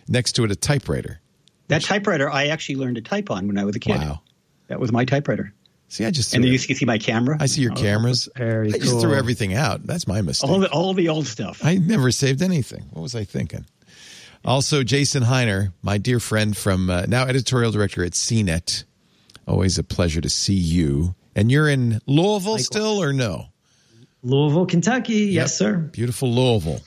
Next 0.09 0.33
to 0.33 0.45
it, 0.45 0.51
a 0.51 0.57
typewriter. 0.57 1.21
That 1.69 1.83
typewriter 1.83 2.29
I 2.29 2.49
actually 2.49 2.77
learned 2.77 2.97
to 2.97 3.03
type 3.03 3.31
on 3.31 3.47
when 3.47 3.59
I 3.59 3.65
was 3.65 3.77
a 3.77 3.79
kid. 3.79 3.97
Wow. 3.99 4.23
That 4.67 4.81
was 4.81 4.91
my 4.91 5.05
typewriter. 5.05 5.55
See, 5.87 6.05
I 6.05 6.11
just. 6.11 6.35
And 6.35 6.43
then 6.43 6.53
you 6.53 6.59
can 6.59 6.75
see 6.75 6.85
my 6.85 6.99
camera. 6.99 7.37
I 7.39 7.47
see 7.47 7.61
your 7.63 7.71
Oh, 7.73 7.77
cameras. 7.77 8.29
very 8.37 8.75
I 8.75 8.79
just 8.79 8.91
cool. 8.91 9.01
threw 9.01 9.15
everything 9.15 9.55
out. 9.55 9.87
That's 9.87 10.09
my 10.09 10.21
mistake. 10.21 10.51
All 10.51 10.59
the, 10.59 10.69
all 10.73 10.95
the 10.95 11.11
old 11.11 11.29
stuff. 11.29 11.61
I 11.65 11.77
never 11.77 12.11
saved 12.11 12.43
anything. 12.43 12.87
What 12.91 13.03
was 13.03 13.15
I 13.15 13.23
thinking? 13.23 13.67
Also, 14.45 14.83
Jason 14.83 15.23
Hiner, 15.23 15.73
my 15.81 15.97
dear 15.99 16.19
friend 16.19 16.57
from 16.57 16.91
uh, 16.91 17.03
now 17.07 17.23
editorial 17.27 17.71
director 17.71 18.05
at 18.05 18.13
CNET. 18.13 18.83
Always 19.47 19.79
a 19.79 19.85
pleasure 19.85 20.21
to 20.21 20.29
see 20.31 20.55
you. 20.55 21.15
And 21.35 21.51
you're 21.51 21.69
in 21.69 22.01
Louisville 22.07 22.59
still, 22.59 23.03
or 23.03 23.13
no? 23.13 23.47
Louisville, 24.23 24.67
Kentucky. 24.67 25.15
Yes, 25.15 25.57
sir. 25.57 25.77
Beautiful 25.77 26.33
Louisville. 26.33 26.81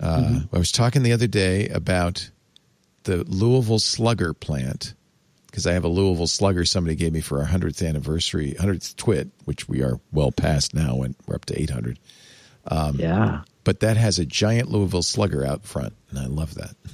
Uh, 0.00 0.40
I 0.52 0.58
was 0.58 0.72
talking 0.72 1.02
the 1.02 1.12
other 1.12 1.26
day 1.28 1.68
about 1.68 2.28
the 3.04 3.24
Louisville 3.24 3.78
Slugger 3.78 4.34
plant 4.34 4.94
because 5.46 5.66
I 5.66 5.72
have 5.74 5.84
a 5.84 5.88
Louisville 5.88 6.26
Slugger 6.26 6.64
somebody 6.64 6.96
gave 6.96 7.12
me 7.12 7.20
for 7.20 7.40
our 7.40 7.46
100th 7.46 7.86
anniversary, 7.86 8.56
100th 8.58 8.96
twit, 8.96 9.28
which 9.44 9.68
we 9.68 9.82
are 9.82 10.00
well 10.12 10.32
past 10.32 10.74
now, 10.74 11.02
and 11.02 11.14
we're 11.26 11.36
up 11.36 11.44
to 11.46 11.60
800. 11.60 11.98
yeah. 12.96 13.42
But 13.62 13.80
that 13.80 13.96
has 13.96 14.18
a 14.18 14.26
giant 14.26 14.70
Louisville 14.70 15.02
Slugger 15.02 15.44
out 15.44 15.64
front, 15.64 15.94
and 16.10 16.18
I 16.18 16.26
love 16.26 16.54
that. 16.56 16.74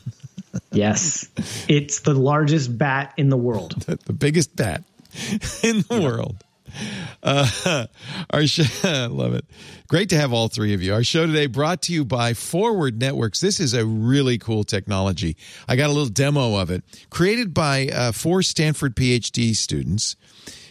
Yes. 0.73 1.29
it's 1.69 2.01
the 2.01 2.13
largest 2.15 2.77
bat 2.77 3.15
in 3.17 3.29
the 3.29 3.37
world. 3.37 3.73
the 4.07 4.13
biggest 4.13 4.57
bat 4.57 4.83
in 5.63 5.85
the 5.89 6.01
world. 6.01 6.45
Uh, 7.23 7.87
our 8.31 8.47
show, 8.47 8.65
I 8.89 9.07
love 9.07 9.35
it. 9.35 9.45
Great 9.89 10.11
to 10.11 10.17
have 10.17 10.33
all 10.33 10.49
three 10.49 10.75
of 10.75 10.83
you. 10.83 10.95
Our 10.95 11.05
show 11.05 11.27
today 11.27 11.47
brought 11.47 11.83
to 11.83 11.93
you 11.93 12.05
by 12.05 12.35
Forward 12.35 13.01
Networks. 13.01 13.41
This 13.41 13.61
is 13.61 13.75
a 13.75 13.85
really 13.85 14.39
cool 14.39 14.65
technology. 14.65 15.37
I 15.69 15.77
got 15.77 15.87
a 15.87 15.93
little 15.93 16.09
demo 16.09 16.57
of 16.57 16.71
it 16.71 16.85
created 17.11 17.53
by 17.53 17.89
uh, 17.89 18.13
four 18.13 18.43
Stanford 18.43 18.95
PhD 18.95 19.55
students. 19.55 20.17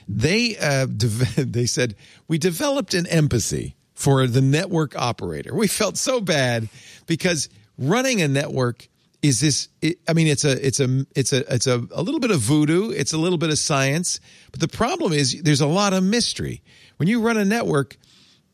They 0.07 0.57
uh, 0.57 0.85
de- 0.87 1.45
they 1.45 1.65
said 1.65 1.95
we 2.27 2.37
developed 2.37 2.93
an 2.93 3.05
empathy 3.07 3.75
for 3.93 4.25
the 4.25 4.41
network 4.41 4.95
operator. 4.95 5.53
We 5.53 5.67
felt 5.67 5.97
so 5.97 6.21
bad 6.21 6.69
because 7.05 7.49
running 7.77 8.21
a 8.21 8.27
network 8.27 8.87
is 9.22 9.39
this 9.39 9.67
it, 9.82 9.99
i 10.07 10.13
mean 10.13 10.28
it's 10.28 10.45
a 10.45 10.65
it's 10.65 10.80
a 10.80 11.05
it's 11.15 11.34
a 11.34 11.53
it's 11.53 11.67
a, 11.67 11.86
a 11.91 12.01
little 12.01 12.20
bit 12.20 12.32
of 12.32 12.39
voodoo. 12.39 12.91
It's 12.91 13.13
a 13.13 13.17
little 13.17 13.38
bit 13.38 13.49
of 13.49 13.57
science. 13.57 14.20
But 14.51 14.61
the 14.61 14.67
problem 14.67 15.13
is 15.13 15.41
there's 15.41 15.61
a 15.61 15.67
lot 15.67 15.93
of 15.93 16.03
mystery. 16.03 16.61
When 16.97 17.07
you 17.07 17.22
run 17.22 17.38
a 17.38 17.45
network 17.45 17.97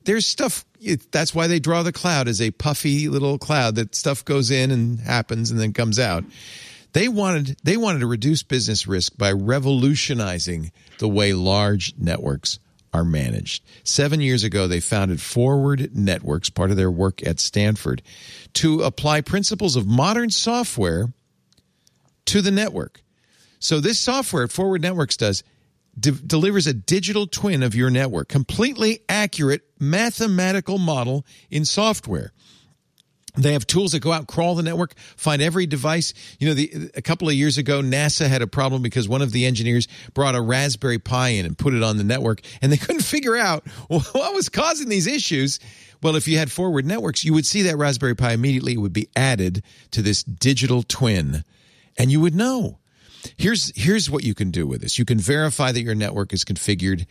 there's 0.05 0.25
stuff 0.27 0.65
it, 0.79 1.11
that's 1.11 1.33
why 1.33 1.47
they 1.47 1.59
draw 1.59 1.83
the 1.83 1.91
cloud 1.91 2.27
as 2.27 2.41
a 2.41 2.51
puffy 2.51 3.09
little 3.09 3.37
cloud 3.37 3.75
that 3.75 3.95
stuff 3.95 4.23
goes 4.23 4.51
in 4.51 4.71
and 4.71 4.99
happens 4.99 5.51
and 5.51 5.59
then 5.59 5.73
comes 5.73 5.99
out. 5.99 6.23
They 6.93 7.07
wanted 7.07 7.57
they 7.63 7.75
wanted 7.75 7.99
to 7.99 8.07
reduce 8.07 8.43
business 8.43 8.87
risk 8.87 9.17
by 9.17 9.31
revolutionizing 9.31 10.71
the 10.99 11.09
way 11.09 11.33
large 11.33 11.93
networks 11.97 12.59
are 12.95 13.03
managed. 13.03 13.61
Seven 13.83 14.21
years 14.21 14.45
ago, 14.45 14.67
they 14.67 14.79
founded 14.79 15.19
Forward 15.19 15.93
Networks, 15.93 16.49
part 16.49 16.71
of 16.71 16.77
their 16.77 16.89
work 16.89 17.25
at 17.27 17.41
Stanford, 17.41 18.01
to 18.53 18.83
apply 18.83 19.19
principles 19.19 19.75
of 19.75 19.85
modern 19.85 20.29
software 20.29 21.11
to 22.25 22.41
the 22.41 22.51
network. 22.51 23.01
So, 23.59 23.81
this 23.81 23.99
software, 23.99 24.47
Forward 24.47 24.81
Networks 24.81 25.17
does, 25.17 25.43
de- 25.99 26.11
delivers 26.11 26.67
a 26.67 26.73
digital 26.73 27.27
twin 27.27 27.63
of 27.63 27.75
your 27.75 27.89
network, 27.89 28.29
completely 28.29 29.01
accurate 29.09 29.63
mathematical 29.77 30.77
model 30.77 31.25
in 31.49 31.65
software. 31.65 32.31
They 33.37 33.53
have 33.53 33.67
tools 33.67 33.91
that 33.91 33.99
go 33.99 34.11
out, 34.11 34.27
crawl 34.27 34.55
the 34.55 34.63
network, 34.63 34.95
find 35.17 35.41
every 35.41 35.65
device. 35.65 36.13
You 36.39 36.49
know, 36.49 36.53
the, 36.53 36.91
a 36.95 37.01
couple 37.01 37.27
of 37.27 37.35
years 37.35 37.57
ago, 37.57 37.81
NASA 37.81 38.27
had 38.27 38.41
a 38.41 38.47
problem 38.47 38.81
because 38.81 39.07
one 39.07 39.21
of 39.21 39.31
the 39.31 39.45
engineers 39.45 39.87
brought 40.13 40.35
a 40.35 40.41
Raspberry 40.41 40.99
Pi 40.99 41.29
in 41.29 41.45
and 41.45 41.57
put 41.57 41.73
it 41.73 41.83
on 41.83 41.97
the 41.97 42.03
network, 42.03 42.41
and 42.61 42.71
they 42.71 42.77
couldn't 42.85 43.03
figure 43.03 43.35
out 43.35 43.67
what 43.87 44.33
was 44.33 44.49
causing 44.49 44.89
these 44.89 45.07
issues. 45.07 45.59
Well, 46.01 46.15
if 46.15 46.27
you 46.27 46.37
had 46.37 46.51
forward 46.51 46.85
networks, 46.85 47.23
you 47.23 47.33
would 47.33 47.45
see 47.45 47.63
that 47.63 47.77
Raspberry 47.77 48.15
Pi 48.15 48.33
immediately. 48.33 48.73
It 48.73 48.79
would 48.79 48.93
be 48.93 49.09
added 49.15 49.63
to 49.91 50.01
this 50.01 50.23
digital 50.23 50.83
twin, 50.83 51.43
and 51.97 52.11
you 52.11 52.19
would 52.21 52.35
know. 52.35 52.79
Here's 53.37 53.71
here's 53.75 54.09
what 54.09 54.23
you 54.23 54.35
can 54.35 54.51
do 54.51 54.67
with 54.67 54.81
this. 54.81 54.99
You 54.99 55.05
can 55.05 55.19
verify 55.19 55.71
that 55.71 55.81
your 55.81 55.95
network 55.95 56.31
is 56.31 56.45
configured 56.45 57.07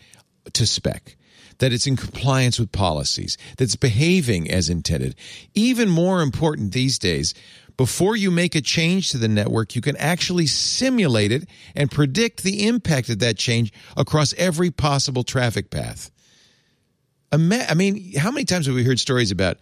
to 0.52 0.66
spec 0.66 1.16
that 1.58 1.72
it's 1.72 1.86
in 1.86 1.96
compliance 1.96 2.58
with 2.58 2.72
policies, 2.72 3.36
that 3.56 3.64
it's 3.64 3.76
behaving 3.76 4.50
as 4.50 4.68
intended. 4.68 5.14
Even 5.54 5.88
more 5.88 6.22
important 6.22 6.72
these 6.72 6.98
days, 6.98 7.34
before 7.76 8.16
you 8.16 8.30
make 8.30 8.54
a 8.54 8.60
change 8.60 9.10
to 9.10 9.18
the 9.18 9.28
network, 9.28 9.74
you 9.74 9.82
can 9.82 9.96
actually 9.96 10.46
simulate 10.46 11.32
it 11.32 11.48
and 11.74 11.90
predict 11.90 12.42
the 12.42 12.66
impact 12.66 13.08
of 13.08 13.18
that 13.18 13.36
change 13.36 13.72
across 13.96 14.32
every 14.34 14.70
possible 14.70 15.24
traffic 15.24 15.70
path. 15.70 16.10
I 17.32 17.36
mean, 17.74 18.12
how 18.16 18.30
many 18.30 18.44
times 18.44 18.66
have 18.66 18.76
we 18.76 18.84
heard 18.84 19.00
stories 19.00 19.32
about 19.32 19.56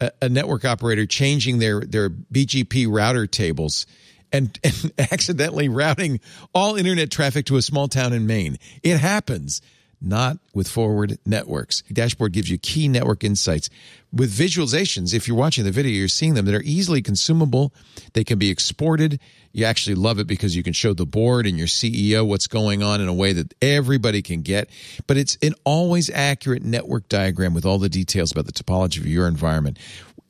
a, 0.00 0.10
a 0.22 0.28
network 0.28 0.66
operator 0.66 1.06
changing 1.06 1.58
their, 1.58 1.80
their 1.80 2.10
BGP 2.10 2.86
router 2.86 3.26
tables 3.26 3.86
and, 4.30 4.58
and 4.62 4.92
accidentally 4.98 5.70
routing 5.70 6.20
all 6.54 6.76
internet 6.76 7.10
traffic 7.10 7.46
to 7.46 7.56
a 7.56 7.62
small 7.62 7.88
town 7.88 8.12
in 8.12 8.26
Maine? 8.26 8.58
It 8.82 8.98
happens 8.98 9.62
not 10.04 10.38
with 10.54 10.68
forward 10.68 11.18
networks. 11.26 11.82
Dashboard 11.92 12.32
gives 12.32 12.50
you 12.50 12.58
key 12.58 12.88
network 12.88 13.24
insights 13.24 13.70
with 14.12 14.32
visualizations. 14.32 15.12
If 15.12 15.26
you're 15.26 15.36
watching 15.36 15.64
the 15.64 15.70
video, 15.70 15.92
you're 15.92 16.08
seeing 16.08 16.34
them 16.34 16.44
that 16.46 16.54
are 16.54 16.62
easily 16.62 17.02
consumable. 17.02 17.72
They 18.12 18.24
can 18.24 18.38
be 18.38 18.50
exported. 18.50 19.18
You 19.52 19.64
actually 19.64 19.96
love 19.96 20.18
it 20.18 20.26
because 20.26 20.54
you 20.54 20.62
can 20.62 20.72
show 20.72 20.94
the 20.94 21.06
board 21.06 21.46
and 21.46 21.58
your 21.58 21.66
CEO 21.66 22.26
what's 22.26 22.46
going 22.46 22.82
on 22.82 23.00
in 23.00 23.08
a 23.08 23.14
way 23.14 23.32
that 23.32 23.54
everybody 23.60 24.22
can 24.22 24.42
get. 24.42 24.68
But 25.06 25.16
it's 25.16 25.36
an 25.42 25.54
always 25.64 26.10
accurate 26.10 26.62
network 26.62 27.08
diagram 27.08 27.54
with 27.54 27.64
all 27.64 27.78
the 27.78 27.88
details 27.88 28.32
about 28.32 28.46
the 28.46 28.52
topology 28.52 28.98
of 28.98 29.06
your 29.06 29.26
environment. 29.26 29.78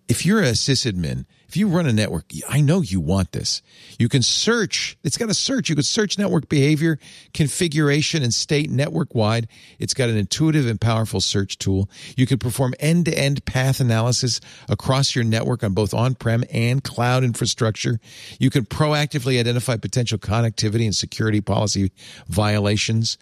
If 0.08 0.26
you're 0.26 0.42
a 0.42 0.52
sysadmin, 0.52 1.24
if 1.54 1.58
you 1.58 1.68
run 1.68 1.86
a 1.86 1.92
network, 1.92 2.24
I 2.48 2.60
know 2.60 2.80
you 2.80 2.98
want 2.98 3.30
this. 3.30 3.62
You 3.96 4.08
can 4.08 4.22
search. 4.22 4.98
It's 5.04 5.16
got 5.16 5.30
a 5.30 5.34
search. 5.34 5.68
You 5.68 5.76
can 5.76 5.84
search 5.84 6.18
network 6.18 6.48
behavior, 6.48 6.98
configuration, 7.32 8.24
and 8.24 8.34
state 8.34 8.72
network 8.72 9.14
wide. 9.14 9.46
It's 9.78 9.94
got 9.94 10.08
an 10.08 10.16
intuitive 10.16 10.66
and 10.66 10.80
powerful 10.80 11.20
search 11.20 11.56
tool. 11.58 11.88
You 12.16 12.26
can 12.26 12.40
perform 12.40 12.74
end 12.80 13.04
to 13.04 13.16
end 13.16 13.44
path 13.44 13.78
analysis 13.78 14.40
across 14.68 15.14
your 15.14 15.22
network 15.22 15.62
on 15.62 15.74
both 15.74 15.94
on 15.94 16.16
prem 16.16 16.42
and 16.52 16.82
cloud 16.82 17.22
infrastructure. 17.22 18.00
You 18.40 18.50
can 18.50 18.64
proactively 18.64 19.38
identify 19.38 19.76
potential 19.76 20.18
connectivity 20.18 20.86
and 20.86 20.96
security 20.96 21.40
policy 21.40 21.92
violations. 22.26 23.16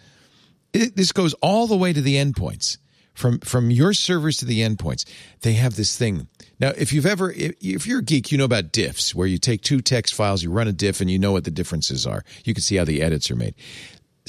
It, 0.73 0.95
this 0.95 1.11
goes 1.11 1.35
all 1.35 1.67
the 1.67 1.77
way 1.77 1.93
to 1.93 2.01
the 2.01 2.15
endpoints 2.15 2.79
from 3.13 3.39
from 3.39 3.69
your 3.69 3.93
servers 3.93 4.37
to 4.37 4.45
the 4.45 4.61
endpoints. 4.61 5.05
They 5.41 5.53
have 5.53 5.75
this 5.75 5.95
thing. 5.97 6.27
Now, 6.63 6.71
if 6.77 6.93
you've 6.93 7.05
ever 7.05 7.29
if, 7.29 7.85
you're 7.85 7.99
a 7.99 8.03
geek, 8.03 8.31
you 8.31 8.37
know 8.37 8.45
about 8.45 8.71
diffs 8.71 9.13
where 9.13 9.27
you 9.27 9.37
take 9.37 9.63
two 9.63 9.81
text 9.81 10.13
files, 10.13 10.41
you 10.41 10.49
run 10.49 10.69
a 10.69 10.71
diff 10.71 11.01
and 11.01 11.11
you 11.11 11.19
know 11.19 11.33
what 11.33 11.43
the 11.43 11.51
differences 11.51 12.07
are. 12.07 12.23
You 12.45 12.53
can 12.53 12.63
see 12.63 12.77
how 12.77 12.85
the 12.85 13.01
edits 13.01 13.29
are 13.29 13.35
made. 13.35 13.53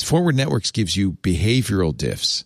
Forward 0.03 0.35
Networks 0.35 0.73
gives 0.73 0.97
you 0.97 1.13
behavioral 1.13 1.95
diffs. 1.95 2.43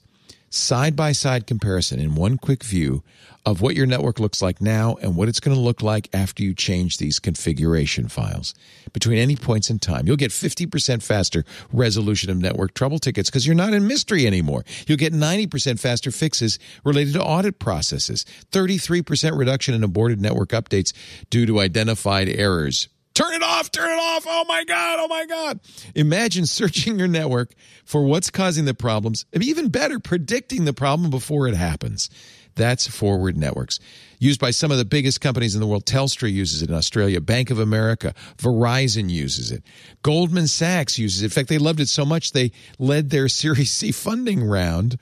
Side 0.50 0.96
by 0.96 1.12
side 1.12 1.46
comparison 1.46 2.00
in 2.00 2.14
one 2.14 2.38
quick 2.38 2.64
view 2.64 3.02
of 3.46 3.62
what 3.62 3.74
your 3.74 3.86
network 3.86 4.20
looks 4.20 4.42
like 4.42 4.60
now 4.60 4.96
and 5.00 5.16
what 5.16 5.28
it's 5.28 5.40
going 5.40 5.54
to 5.54 5.60
look 5.60 5.82
like 5.82 6.08
after 6.12 6.42
you 6.42 6.54
change 6.54 6.98
these 6.98 7.18
configuration 7.18 8.08
files 8.08 8.54
between 8.92 9.18
any 9.18 9.36
points 9.36 9.70
in 9.70 9.78
time. 9.78 10.06
You'll 10.06 10.16
get 10.16 10.30
50% 10.30 11.02
faster 11.02 11.44
resolution 11.72 12.30
of 12.30 12.36
network 12.36 12.74
trouble 12.74 12.98
tickets 12.98 13.30
because 13.30 13.46
you're 13.46 13.56
not 13.56 13.72
in 13.72 13.86
mystery 13.86 14.26
anymore. 14.26 14.64
You'll 14.86 14.98
get 14.98 15.14
90% 15.14 15.80
faster 15.80 16.10
fixes 16.10 16.58
related 16.84 17.14
to 17.14 17.22
audit 17.24 17.58
processes, 17.58 18.26
33% 18.52 19.38
reduction 19.38 19.74
in 19.74 19.82
aborted 19.82 20.20
network 20.20 20.50
updates 20.50 20.92
due 21.30 21.46
to 21.46 21.60
identified 21.60 22.28
errors. 22.28 22.88
Turn 23.18 23.34
it 23.34 23.42
off, 23.42 23.72
turn 23.72 23.90
it 23.90 24.00
off. 24.00 24.26
Oh 24.28 24.44
my 24.46 24.62
God, 24.62 25.00
oh 25.00 25.08
my 25.08 25.26
God. 25.26 25.58
Imagine 25.96 26.46
searching 26.46 27.00
your 27.00 27.08
network 27.08 27.52
for 27.84 28.04
what's 28.04 28.30
causing 28.30 28.64
the 28.64 28.74
problems, 28.74 29.26
even 29.32 29.70
better, 29.70 29.98
predicting 29.98 30.66
the 30.66 30.72
problem 30.72 31.10
before 31.10 31.48
it 31.48 31.56
happens. 31.56 32.10
That's 32.54 32.86
Forward 32.86 33.36
Networks. 33.36 33.80
Used 34.20 34.38
by 34.38 34.52
some 34.52 34.70
of 34.70 34.78
the 34.78 34.84
biggest 34.84 35.20
companies 35.20 35.56
in 35.56 35.60
the 35.60 35.66
world. 35.66 35.84
Telstra 35.84 36.30
uses 36.30 36.62
it 36.62 36.68
in 36.68 36.76
Australia. 36.76 37.20
Bank 37.20 37.50
of 37.50 37.58
America, 37.58 38.14
Verizon 38.36 39.10
uses 39.10 39.50
it. 39.50 39.64
Goldman 40.02 40.46
Sachs 40.46 40.96
uses 40.96 41.22
it. 41.22 41.24
In 41.24 41.30
fact, 41.30 41.48
they 41.48 41.58
loved 41.58 41.80
it 41.80 41.88
so 41.88 42.04
much 42.04 42.30
they 42.30 42.52
led 42.78 43.10
their 43.10 43.28
Series 43.28 43.72
C 43.72 43.90
funding 43.90 44.44
round. 44.44 44.96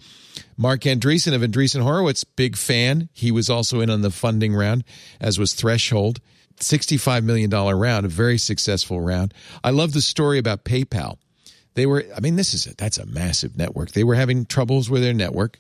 Marc 0.57 0.81
Andreessen 0.83 1.35
of 1.35 1.43
Andreessen 1.43 1.83
Horowitz, 1.83 2.25
big 2.25 2.57
fan. 2.57 3.11
He 3.13 3.31
was 3.31 3.51
also 3.51 3.81
in 3.81 3.91
on 3.91 4.01
the 4.01 4.11
funding 4.11 4.55
round, 4.55 4.85
as 5.21 5.39
was 5.39 5.53
Threshold. 5.53 6.21
$65 6.59 7.25
million 7.25 7.51
round, 7.51 8.07
a 8.07 8.09
very 8.09 8.39
successful 8.39 9.01
round. 9.01 9.35
I 9.63 9.71
love 9.71 9.93
the 9.93 10.01
story 10.01 10.39
about 10.39 10.65
PayPal. 10.65 11.19
They 11.75 11.87
were, 11.87 12.05
I 12.17 12.21
mean, 12.21 12.37
this 12.37 12.55
is 12.55 12.67
a, 12.67 12.75
that's 12.75 12.99
a 12.99 13.07
massive 13.07 13.57
network. 13.57 13.93
They 13.93 14.05
were 14.05 14.15
having 14.15 14.47
troubles 14.47 14.89
with 14.89 15.03
their 15.03 15.13
network. 15.13 15.59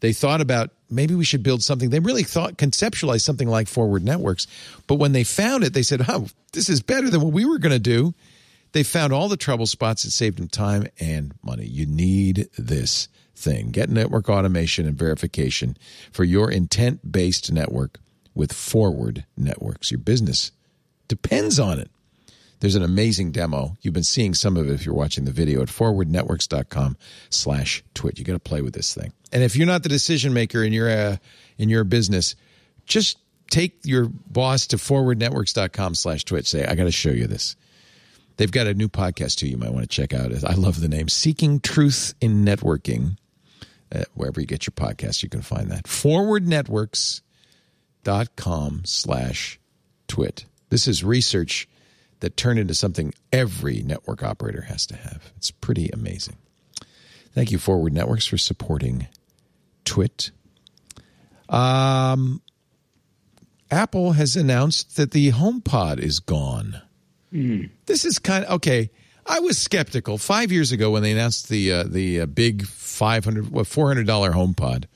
They 0.00 0.12
thought 0.12 0.40
about 0.40 0.70
maybe 0.88 1.14
we 1.14 1.24
should 1.24 1.42
build 1.42 1.62
something. 1.62 1.90
They 1.90 2.00
really 2.00 2.22
thought, 2.22 2.56
conceptualized 2.56 3.22
something 3.22 3.48
like 3.48 3.68
Forward 3.68 4.04
Networks. 4.04 4.46
But 4.86 4.96
when 4.96 5.12
they 5.12 5.24
found 5.24 5.64
it, 5.64 5.74
they 5.74 5.82
said, 5.82 6.02
oh, 6.08 6.28
this 6.52 6.68
is 6.68 6.82
better 6.82 7.10
than 7.10 7.20
what 7.20 7.32
we 7.32 7.44
were 7.44 7.58
going 7.58 7.72
to 7.72 7.78
do. 7.78 8.14
They 8.72 8.82
found 8.82 9.12
all 9.12 9.28
the 9.28 9.36
trouble 9.36 9.66
spots 9.66 10.04
that 10.04 10.10
saved 10.10 10.38
them 10.38 10.48
time 10.48 10.86
and 11.00 11.34
money. 11.42 11.66
You 11.66 11.86
need 11.86 12.48
this 12.56 13.08
thing. 13.34 13.70
Get 13.70 13.88
network 13.90 14.28
automation 14.28 14.86
and 14.86 14.96
verification 14.96 15.76
for 16.12 16.24
your 16.24 16.50
intent 16.50 17.10
based 17.10 17.50
network 17.52 17.98
with 18.34 18.52
Forward 18.52 19.24
Networks. 19.36 19.90
Your 19.90 19.98
business 19.98 20.52
depends 21.08 21.58
on 21.58 21.78
it. 21.78 21.90
There's 22.60 22.74
an 22.74 22.82
amazing 22.82 23.30
demo. 23.30 23.76
You've 23.82 23.94
been 23.94 24.02
seeing 24.02 24.34
some 24.34 24.56
of 24.56 24.68
it 24.68 24.72
if 24.72 24.84
you're 24.84 24.94
watching 24.94 25.24
the 25.24 25.30
video 25.30 25.62
at 25.62 25.68
forwardnetworks.com 25.68 26.96
slash 27.30 27.84
twit. 27.94 28.18
You 28.18 28.24
got 28.24 28.32
to 28.32 28.38
play 28.40 28.62
with 28.62 28.74
this 28.74 28.94
thing. 28.94 29.12
And 29.32 29.42
if 29.42 29.54
you're 29.54 29.66
not 29.66 29.84
the 29.84 29.88
decision 29.88 30.32
maker 30.32 30.64
in 30.64 30.72
your, 30.72 30.90
uh, 30.90 31.16
in 31.56 31.68
your 31.68 31.84
business, 31.84 32.34
just 32.86 33.18
take 33.50 33.78
your 33.84 34.06
boss 34.06 34.66
to 34.68 34.76
forwardnetworks.com 34.76 35.94
slash 35.94 36.24
twit. 36.24 36.46
Say, 36.46 36.66
I 36.66 36.74
got 36.74 36.84
to 36.84 36.90
show 36.90 37.10
you 37.10 37.26
this. 37.26 37.54
They've 38.38 38.50
got 38.50 38.66
a 38.66 38.74
new 38.74 38.88
podcast 38.88 39.36
too 39.36 39.48
you 39.48 39.56
might 39.56 39.72
want 39.72 39.82
to 39.82 39.88
check 39.88 40.14
out. 40.14 40.32
I 40.44 40.54
love 40.54 40.80
the 40.80 40.88
name 40.88 41.08
Seeking 41.08 41.60
Truth 41.60 42.14
in 42.20 42.44
Networking. 42.44 43.16
Uh, 43.90 44.04
wherever 44.14 44.40
you 44.40 44.46
get 44.46 44.66
your 44.66 44.72
podcast, 44.72 45.22
you 45.22 45.28
can 45.28 45.42
find 45.42 45.70
that. 45.70 45.88
Forwardnetworks.com 48.04 48.82
slash 48.84 49.60
twit. 50.06 50.44
This 50.70 50.88
is 50.88 51.04
research 51.04 51.68
that 52.20 52.36
turned 52.36 52.58
into 52.58 52.74
something 52.74 53.14
every 53.32 53.82
network 53.82 54.22
operator 54.22 54.62
has 54.62 54.86
to 54.86 54.96
have. 54.96 55.32
It's 55.36 55.50
pretty 55.50 55.88
amazing. 55.90 56.36
Thank 57.32 57.52
you, 57.52 57.58
Forward 57.58 57.92
Networks, 57.92 58.26
for 58.26 58.38
supporting 58.38 59.06
Twit. 59.84 60.32
Um, 61.48 62.42
Apple 63.70 64.12
has 64.12 64.36
announced 64.36 64.96
that 64.96 65.12
the 65.12 65.30
HomePod 65.30 66.00
is 66.00 66.20
gone. 66.20 66.82
Mm. 67.32 67.70
This 67.86 68.04
is 68.04 68.18
kind 68.18 68.44
of 68.44 68.52
okay. 68.54 68.90
I 69.26 69.40
was 69.40 69.58
skeptical 69.58 70.16
five 70.16 70.50
years 70.50 70.72
ago 70.72 70.90
when 70.90 71.02
they 71.02 71.12
announced 71.12 71.48
the 71.50 71.72
uh, 71.72 71.84
the 71.84 72.22
uh, 72.22 72.26
big 72.26 72.66
five 72.66 73.24
hundred 73.24 73.50
what 73.50 73.66
four 73.66 73.86
hundred 73.88 74.06
dollar 74.06 74.32
HomePod, 74.32 74.86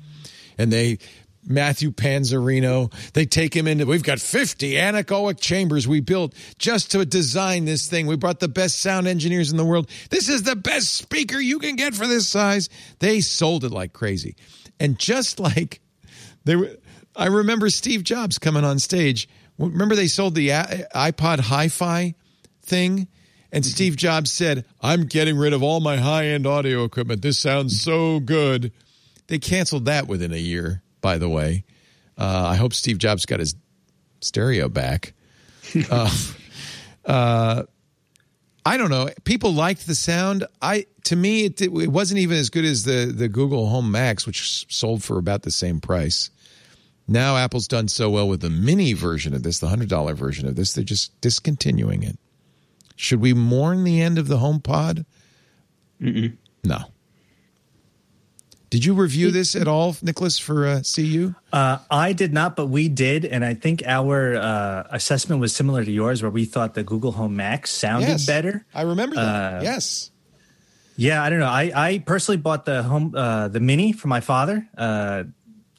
and 0.56 0.72
they 0.72 0.98
Matthew 1.44 1.90
Panzarino. 1.90 2.92
They 3.12 3.26
take 3.26 3.54
him 3.54 3.66
into, 3.66 3.86
we've 3.86 4.02
got 4.02 4.20
50 4.20 4.74
anechoic 4.74 5.40
chambers 5.40 5.88
we 5.88 6.00
built 6.00 6.34
just 6.58 6.92
to 6.92 7.04
design 7.04 7.64
this 7.64 7.88
thing. 7.88 8.06
We 8.06 8.16
brought 8.16 8.40
the 8.40 8.48
best 8.48 8.78
sound 8.78 9.08
engineers 9.08 9.50
in 9.50 9.56
the 9.56 9.64
world. 9.64 9.90
This 10.10 10.28
is 10.28 10.44
the 10.44 10.56
best 10.56 10.94
speaker 10.94 11.38
you 11.38 11.58
can 11.58 11.76
get 11.76 11.94
for 11.94 12.06
this 12.06 12.28
size. 12.28 12.68
They 13.00 13.20
sold 13.20 13.64
it 13.64 13.72
like 13.72 13.92
crazy. 13.92 14.36
And 14.78 14.98
just 14.98 15.40
like 15.40 15.80
they 16.44 16.56
were, 16.56 16.70
I 17.16 17.26
remember 17.26 17.70
Steve 17.70 18.04
Jobs 18.04 18.38
coming 18.38 18.64
on 18.64 18.78
stage. 18.78 19.28
Remember 19.58 19.94
they 19.94 20.06
sold 20.06 20.34
the 20.34 20.48
iPod 20.48 21.40
hi 21.40 21.68
fi 21.68 22.14
thing? 22.62 23.08
And 23.52 23.64
mm-hmm. 23.64 23.70
Steve 23.70 23.96
Jobs 23.96 24.32
said, 24.32 24.64
I'm 24.80 25.04
getting 25.04 25.36
rid 25.36 25.52
of 25.52 25.62
all 25.62 25.80
my 25.80 25.98
high 25.98 26.26
end 26.26 26.46
audio 26.46 26.84
equipment. 26.84 27.22
This 27.22 27.38
sounds 27.38 27.80
so 27.80 28.18
good. 28.18 28.72
They 29.26 29.38
canceled 29.38 29.84
that 29.84 30.08
within 30.08 30.32
a 30.32 30.38
year 30.38 30.82
by 31.02 31.18
the 31.18 31.28
way. 31.28 31.64
Uh, 32.16 32.46
I 32.48 32.56
hope 32.56 32.72
Steve 32.72 32.96
Jobs 32.96 33.26
got 33.26 33.40
his 33.40 33.54
stereo 34.22 34.68
back. 34.68 35.12
uh, 35.90 36.10
uh, 37.04 37.62
I 38.64 38.76
don't 38.76 38.90
know. 38.90 39.10
People 39.24 39.52
liked 39.52 39.86
the 39.86 39.94
sound. 39.94 40.46
I 40.62 40.86
to 41.04 41.16
me 41.16 41.44
it, 41.44 41.60
it 41.60 41.70
wasn't 41.70 42.20
even 42.20 42.38
as 42.38 42.48
good 42.48 42.64
as 42.64 42.84
the 42.84 43.12
the 43.14 43.28
Google 43.28 43.68
Home 43.68 43.90
Max, 43.90 44.26
which 44.26 44.66
sold 44.72 45.02
for 45.02 45.18
about 45.18 45.42
the 45.42 45.50
same 45.50 45.80
price. 45.80 46.30
Now 47.08 47.36
Apple's 47.36 47.66
done 47.66 47.88
so 47.88 48.08
well 48.10 48.28
with 48.28 48.40
the 48.40 48.50
mini 48.50 48.92
version 48.92 49.34
of 49.34 49.42
this, 49.42 49.58
the 49.58 49.68
hundred 49.68 49.88
dollar 49.88 50.14
version 50.14 50.48
of 50.48 50.54
this, 50.54 50.72
they're 50.72 50.84
just 50.84 51.20
discontinuing 51.20 52.02
it. 52.04 52.18
Should 52.94 53.20
we 53.20 53.34
mourn 53.34 53.82
the 53.82 54.00
end 54.00 54.18
of 54.18 54.28
the 54.28 54.36
HomePod? 54.36 55.04
Mm-mm. 56.00 56.36
No. 56.62 56.84
Did 58.72 58.86
you 58.86 58.94
review 58.94 59.30
this 59.30 59.54
at 59.54 59.68
all, 59.68 59.94
Nicholas, 60.00 60.38
for 60.38 60.66
uh, 60.66 60.82
CU? 60.82 61.34
Uh, 61.52 61.76
I 61.90 62.14
did 62.14 62.32
not, 62.32 62.56
but 62.56 62.68
we 62.68 62.88
did, 62.88 63.26
and 63.26 63.44
I 63.44 63.52
think 63.52 63.82
our 63.84 64.34
uh, 64.34 64.84
assessment 64.88 65.42
was 65.42 65.54
similar 65.54 65.84
to 65.84 65.90
yours, 65.90 66.22
where 66.22 66.30
we 66.30 66.46
thought 66.46 66.72
the 66.72 66.82
Google 66.82 67.12
Home 67.12 67.36
Max 67.36 67.70
sounded 67.70 68.08
yes, 68.08 68.24
better. 68.24 68.64
I 68.74 68.84
remember 68.84 69.16
that. 69.16 69.54
Uh, 69.56 69.60
yes. 69.62 70.10
Yeah, 70.96 71.22
I 71.22 71.28
don't 71.28 71.40
know. 71.40 71.50
I, 71.50 71.70
I 71.74 71.98
personally 71.98 72.38
bought 72.38 72.64
the 72.64 72.82
home 72.82 73.12
uh, 73.14 73.48
the 73.48 73.60
Mini 73.60 73.92
for 73.92 74.08
my 74.08 74.20
father. 74.20 74.66
Uh, 74.74 75.24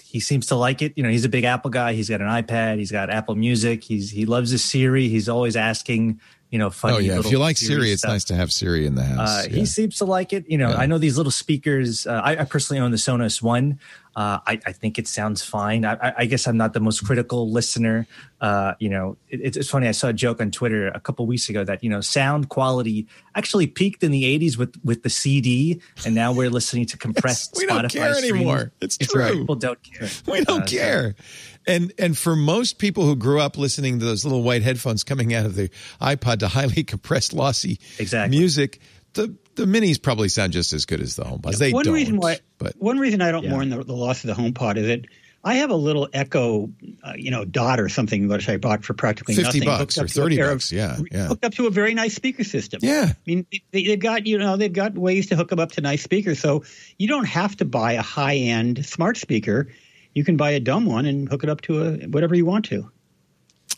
he 0.03 0.19
seems 0.19 0.45
to 0.47 0.55
like 0.55 0.83
it. 0.83 0.93
You 0.95 1.01
know, 1.01 1.09
he's 1.09 1.25
a 1.25 1.29
big 1.29 1.45
Apple 1.45 1.71
guy. 1.71 1.93
He's 1.93 2.09
got 2.09 2.21
an 2.21 2.27
iPad. 2.27 2.77
He's 2.77 2.91
got 2.91 3.09
Apple 3.09 3.33
Music. 3.33 3.83
He's 3.83 4.11
he 4.11 4.27
loves 4.27 4.51
his 4.51 4.63
Siri. 4.63 5.07
He's 5.07 5.27
always 5.27 5.55
asking 5.55 6.21
you 6.53 6.59
know, 6.59 6.69
funny. 6.69 6.95
Oh 6.95 6.99
yeah, 6.99 7.17
if 7.17 7.31
you 7.31 7.39
like 7.39 7.57
Siri, 7.57 7.91
it's 7.91 8.05
nice 8.05 8.25
to 8.25 8.35
have 8.35 8.51
Siri 8.51 8.85
in 8.85 8.93
the 8.93 9.03
house. 9.03 9.27
Uh, 9.27 9.47
yeah. 9.49 9.55
He 9.55 9.65
seems 9.65 9.97
to 9.97 10.05
like 10.05 10.33
it. 10.33 10.47
You 10.47 10.59
know, 10.59 10.69
yeah. 10.69 10.75
I 10.75 10.85
know 10.85 10.99
these 10.99 11.17
little 11.17 11.31
speakers. 11.31 12.05
Uh, 12.05 12.21
I, 12.23 12.37
I, 12.37 12.45
personally 12.45 12.79
own 12.79 12.91
the 12.91 12.97
Sonos 12.97 13.41
One. 13.41 13.79
Uh, 14.15 14.37
I, 14.45 14.59
I, 14.63 14.71
think 14.71 14.99
it 14.99 15.07
sounds 15.07 15.43
fine. 15.43 15.83
I, 15.83 16.13
I, 16.15 16.25
guess 16.25 16.45
I'm 16.45 16.55
not 16.55 16.73
the 16.73 16.79
most 16.79 17.03
critical 17.03 17.49
listener. 17.49 18.05
Uh, 18.39 18.75
you 18.77 18.87
know, 18.87 19.17
it, 19.29 19.57
it's 19.57 19.67
funny. 19.67 19.87
I 19.87 19.91
saw 19.93 20.09
a 20.09 20.13
joke 20.13 20.39
on 20.39 20.51
Twitter 20.51 20.89
a 20.89 20.99
couple 20.99 21.25
weeks 21.25 21.49
ago 21.49 21.63
that 21.63 21.83
you 21.83 21.89
know 21.89 22.01
sound 22.01 22.49
quality 22.49 23.07
actually 23.33 23.65
peaked 23.65 24.03
in 24.03 24.11
the 24.11 24.23
80s 24.37 24.55
with 24.55 24.75
with 24.83 25.01
the 25.01 25.09
CD, 25.09 25.81
and 26.05 26.13
now 26.13 26.31
we're 26.33 26.51
listening 26.51 26.85
to 26.85 26.97
compressed. 26.99 27.55
we 27.57 27.65
Spotify 27.65 27.81
don't 27.81 27.91
care 27.91 28.13
streams. 28.13 28.35
anymore. 28.35 28.71
It's, 28.79 28.97
it's 28.97 29.11
true. 29.11 29.21
Right. 29.23 29.33
People 29.33 29.55
don't 29.55 29.81
care. 29.81 30.07
We 30.27 30.41
don't 30.41 30.61
uh, 30.61 30.65
care. 30.67 31.15
So, 31.17 31.52
and 31.67 31.93
and 31.97 32.17
for 32.17 32.35
most 32.35 32.77
people 32.77 33.05
who 33.05 33.15
grew 33.15 33.39
up 33.39 33.57
listening 33.57 33.99
to 33.99 34.05
those 34.05 34.23
little 34.23 34.43
white 34.43 34.61
headphones 34.61 35.03
coming 35.03 35.33
out 35.33 35.45
of 35.45 35.55
the 35.55 35.69
iPod 36.01 36.39
to 36.39 36.47
highly 36.47 36.83
compressed, 36.83 37.33
lossy 37.33 37.79
exactly. 37.99 38.37
music, 38.37 38.79
the 39.13 39.35
the 39.55 39.65
minis 39.65 40.01
probably 40.01 40.29
sound 40.29 40.53
just 40.53 40.73
as 40.73 40.85
good 40.85 41.01
as 41.01 41.15
the 41.15 41.23
HomePods. 41.23 41.57
They 41.57 41.71
one 41.71 41.85
don't, 41.85 41.93
reason 41.93 42.17
why, 42.17 42.39
but 42.57 42.73
one 42.77 42.97
reason 42.99 43.21
I 43.21 43.31
don't 43.31 43.43
yeah. 43.43 43.51
mourn 43.51 43.69
the, 43.69 43.83
the, 43.83 43.93
loss 43.93 44.23
of 44.23 44.35
the 44.35 44.41
HomePod 44.41 44.77
is 44.77 44.87
that 44.87 45.05
I 45.43 45.55
have 45.55 45.69
a 45.69 45.75
little 45.75 46.07
Echo, 46.13 46.69
uh, 47.03 47.13
you 47.15 47.29
know, 47.29 47.43
dot 47.43 47.79
or 47.79 47.89
something 47.89 48.27
which 48.27 48.47
I 48.47 48.57
bought 48.57 48.85
for 48.85 48.93
practically 48.93 49.35
fifty 49.35 49.59
nothing, 49.59 49.77
bucks 49.77 49.97
or 49.97 50.07
thirty 50.07 50.37
bucks. 50.37 50.71
Of, 50.71 50.77
yeah, 50.77 50.99
yeah, 51.11 51.27
hooked 51.27 51.43
up 51.43 51.53
to 51.55 51.67
a 51.67 51.69
very 51.69 51.93
nice 51.93 52.15
speaker 52.15 52.43
system. 52.43 52.79
Yeah, 52.81 53.09
I 53.09 53.15
mean 53.25 53.45
they, 53.71 53.83
have 53.83 53.99
got 53.99 54.25
you 54.25 54.37
know 54.37 54.55
they've 54.57 54.71
got 54.71 54.97
ways 54.97 55.27
to 55.27 55.35
hook 55.35 55.49
them 55.49 55.59
up 55.59 55.73
to 55.73 55.81
nice 55.81 56.01
speakers, 56.01 56.39
so 56.39 56.63
you 56.97 57.07
don't 57.07 57.25
have 57.25 57.57
to 57.57 57.65
buy 57.65 57.93
a 57.93 58.01
high 58.01 58.35
end 58.35 58.85
smart 58.85 59.17
speaker 59.17 59.67
you 60.13 60.23
can 60.23 60.37
buy 60.37 60.51
a 60.51 60.59
dumb 60.59 60.85
one 60.85 61.05
and 61.05 61.29
hook 61.29 61.43
it 61.43 61.49
up 61.49 61.61
to 61.61 61.83
a 61.83 61.91
whatever 62.07 62.35
you 62.35 62.45
want 62.45 62.65
to. 62.65 62.89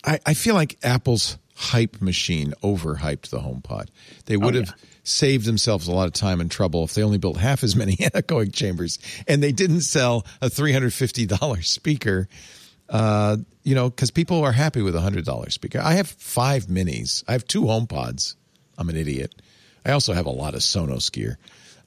I, 0.04 0.20
I 0.26 0.34
feel 0.34 0.56
like 0.56 0.78
Apple's 0.84 1.38
hype 1.56 2.02
machine 2.02 2.54
overhyped 2.62 3.30
the 3.30 3.40
HomePod. 3.40 3.88
They 4.26 4.38
would 4.38 4.56
oh, 4.56 4.60
have 4.60 4.68
yeah. 4.68 4.88
saved 5.04 5.46
themselves 5.46 5.88
a 5.88 5.92
lot 5.92 6.08
of 6.08 6.14
time 6.14 6.42
and 6.42 6.52
trouble 6.52 6.84
if 6.84 6.94
they 6.94 7.04
only 7.04 7.18
built 7.18 7.38
half 7.38 7.64
as 7.64 7.76
many 7.76 7.96
anechoic 7.96 8.54
chambers 8.54 9.00
and 9.28 9.42
they 9.42 9.52
didn't 9.52 9.82
sell 9.82 10.26
a 10.42 10.48
$350 10.48 11.66
speaker. 11.66 12.28
Uh, 12.88 13.38
you 13.64 13.74
know, 13.74 13.90
because 13.90 14.12
people 14.12 14.44
are 14.44 14.52
happy 14.52 14.82
with 14.82 14.96
a 14.96 15.00
$100 15.00 15.52
speaker. 15.52 15.80
I 15.82 15.94
have 15.94 16.08
five 16.08 16.66
minis. 16.66 17.24
I 17.28 17.32
have 17.32 17.48
two 17.48 17.64
HomePods. 17.64 18.36
I'm 18.78 18.90
an 18.90 18.96
idiot. 18.96 19.34
I 19.84 19.92
also 19.92 20.14
have 20.14 20.28
a 20.28 20.32
lot 20.32 20.54
of 20.54 20.60
Sonos 20.60 21.12
gear, 21.12 21.40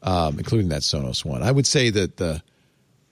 um, 0.03 0.39
including 0.39 0.71
that 0.71 0.83
Sonos 0.83 1.25
one. 1.25 1.43
I 1.43 1.53
would 1.53 1.67
say 1.67 1.91
that 1.91 2.17
the 2.17 2.43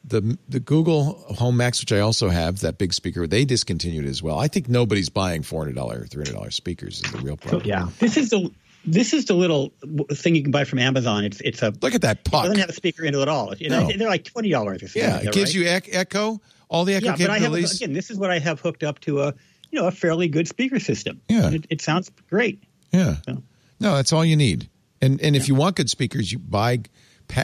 the 0.07 0.39
the 0.49 0.61
Google 0.61 1.15
Home 1.37 1.57
Max, 1.57 1.81
which 1.81 1.93
I 1.93 2.01
also 2.01 2.29
have, 2.29 2.61
that 2.61 2.79
big 2.79 2.93
speaker, 2.95 3.27
they 3.27 3.45
discontinued 3.45 4.07
as 4.07 4.23
well. 4.23 4.39
I 4.39 4.49
think 4.49 4.69
nobody's 4.69 5.09
buying 5.09 5.43
four 5.43 5.63
hundred 5.63 5.75
dollar 5.77 6.03
or 6.03 6.07
three 6.07 6.21
hundred 6.25 6.35
dollar 6.37 6.51
speakers 6.51 7.03
is 7.05 7.11
the 7.13 7.19
real 7.19 7.37
problem. 7.37 7.63
Yeah. 7.67 7.89
This 7.99 8.17
is 8.17 8.31
the 8.31 8.51
this 8.85 9.13
is 9.13 9.25
the 9.25 9.35
little 9.35 9.73
thing 10.13 10.37
you 10.37 10.43
can 10.43 10.53
buy 10.53 10.63
from 10.65 10.79
Amazon. 10.79 11.25
It's 11.25 11.41
it's 11.41 11.61
a 11.63 11.73
Look 11.83 11.95
at 11.95 12.03
that 12.03 12.19
it 12.19 12.25
puck. 12.31 12.45
doesn't 12.45 12.59
have 12.61 12.69
a 12.69 12.73
speaker 12.73 13.05
into 13.05 13.19
it 13.19 13.23
at 13.23 13.29
all. 13.29 13.53
You 13.57 13.69
know, 13.69 13.89
No. 13.89 13.97
they're 13.97 14.09
like 14.09 14.25
twenty 14.25 14.51
dollars. 14.51 14.95
Yeah, 14.95 15.19
it 15.19 15.33
gives 15.33 15.57
right? 15.57 15.65
you 15.65 15.69
ec- 15.71 15.89
echo, 15.95 16.41
all 16.69 16.85
the 16.85 16.95
echo 16.95 17.07
yeah, 17.07 17.17
but 17.19 17.31
I 17.31 17.39
have 17.41 17.53
again. 17.53 17.93
This 17.93 18.11
is 18.11 18.17
what 18.17 18.31
I 18.31 18.39
have 18.39 18.61
hooked 18.61 18.85
up 18.85 19.01
to 19.01 19.23
a 19.23 19.35
you 19.73 19.81
know 19.81 19.89
a 19.89 19.91
fairly 19.91 20.29
good 20.29 20.47
speaker 20.47 20.79
system. 20.79 21.21
Yeah. 21.29 21.51
It, 21.51 21.67
it 21.69 21.81
sounds 21.81 22.11
great. 22.31 22.63
yeah, 22.93 23.17
So- 23.27 23.43
no, 23.81 23.97
that's 23.97 24.13
all 24.13 24.25
you 24.25 24.37
need. 24.37 24.69
And 25.03 25.21
and 25.21 25.35
if 25.35 25.49
you 25.49 25.57
want 25.57 25.75
good 25.77 25.91
speakers, 25.91 26.31
you 26.31 26.39
buy 26.39 26.83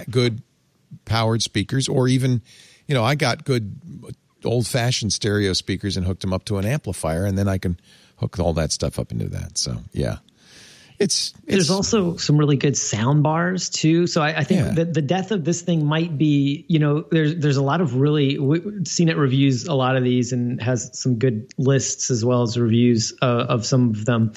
good 0.08 0.42
powered 1.04 1.42
speakers, 1.42 1.88
or 1.88 2.08
even, 2.08 2.42
you 2.86 2.94
know, 2.94 3.04
I 3.04 3.14
got 3.14 3.44
good 3.44 3.74
old 4.44 4.66
fashioned 4.66 5.12
stereo 5.12 5.52
speakers 5.52 5.96
and 5.96 6.06
hooked 6.06 6.20
them 6.22 6.32
up 6.32 6.44
to 6.46 6.58
an 6.58 6.64
amplifier, 6.64 7.24
and 7.24 7.38
then 7.38 7.48
I 7.48 7.58
can 7.58 7.78
hook 8.16 8.38
all 8.38 8.52
that 8.54 8.72
stuff 8.72 8.98
up 8.98 9.12
into 9.12 9.28
that. 9.28 9.58
So 9.58 9.78
yeah, 9.92 10.18
it's, 10.98 11.32
it's 11.44 11.46
There's 11.46 11.70
also 11.70 12.16
some 12.16 12.36
really 12.38 12.56
good 12.56 12.76
sound 12.76 13.22
bars 13.22 13.68
too. 13.68 14.06
So 14.06 14.20
I, 14.22 14.38
I 14.38 14.44
think 14.44 14.60
Yeah. 14.60 14.72
that 14.74 14.94
the 14.94 15.02
death 15.02 15.32
of 15.32 15.44
this 15.44 15.62
thing 15.62 15.84
might 15.84 16.16
be, 16.16 16.64
you 16.68 16.78
know, 16.78 17.04
there's 17.10 17.36
there's 17.36 17.56
a 17.56 17.62
lot 17.62 17.80
of 17.80 17.96
really 17.96 18.38
we- 18.38 18.60
CNET 18.60 19.16
reviews 19.16 19.66
a 19.66 19.74
lot 19.74 19.96
of 19.96 20.04
these 20.04 20.32
and 20.32 20.62
has 20.62 20.90
some 20.96 21.18
good 21.18 21.52
lists 21.58 22.10
as 22.10 22.24
well 22.24 22.42
as 22.42 22.56
reviews 22.58 23.12
uh, 23.22 23.46
of 23.48 23.66
some 23.66 23.90
of 23.90 24.04
them. 24.04 24.32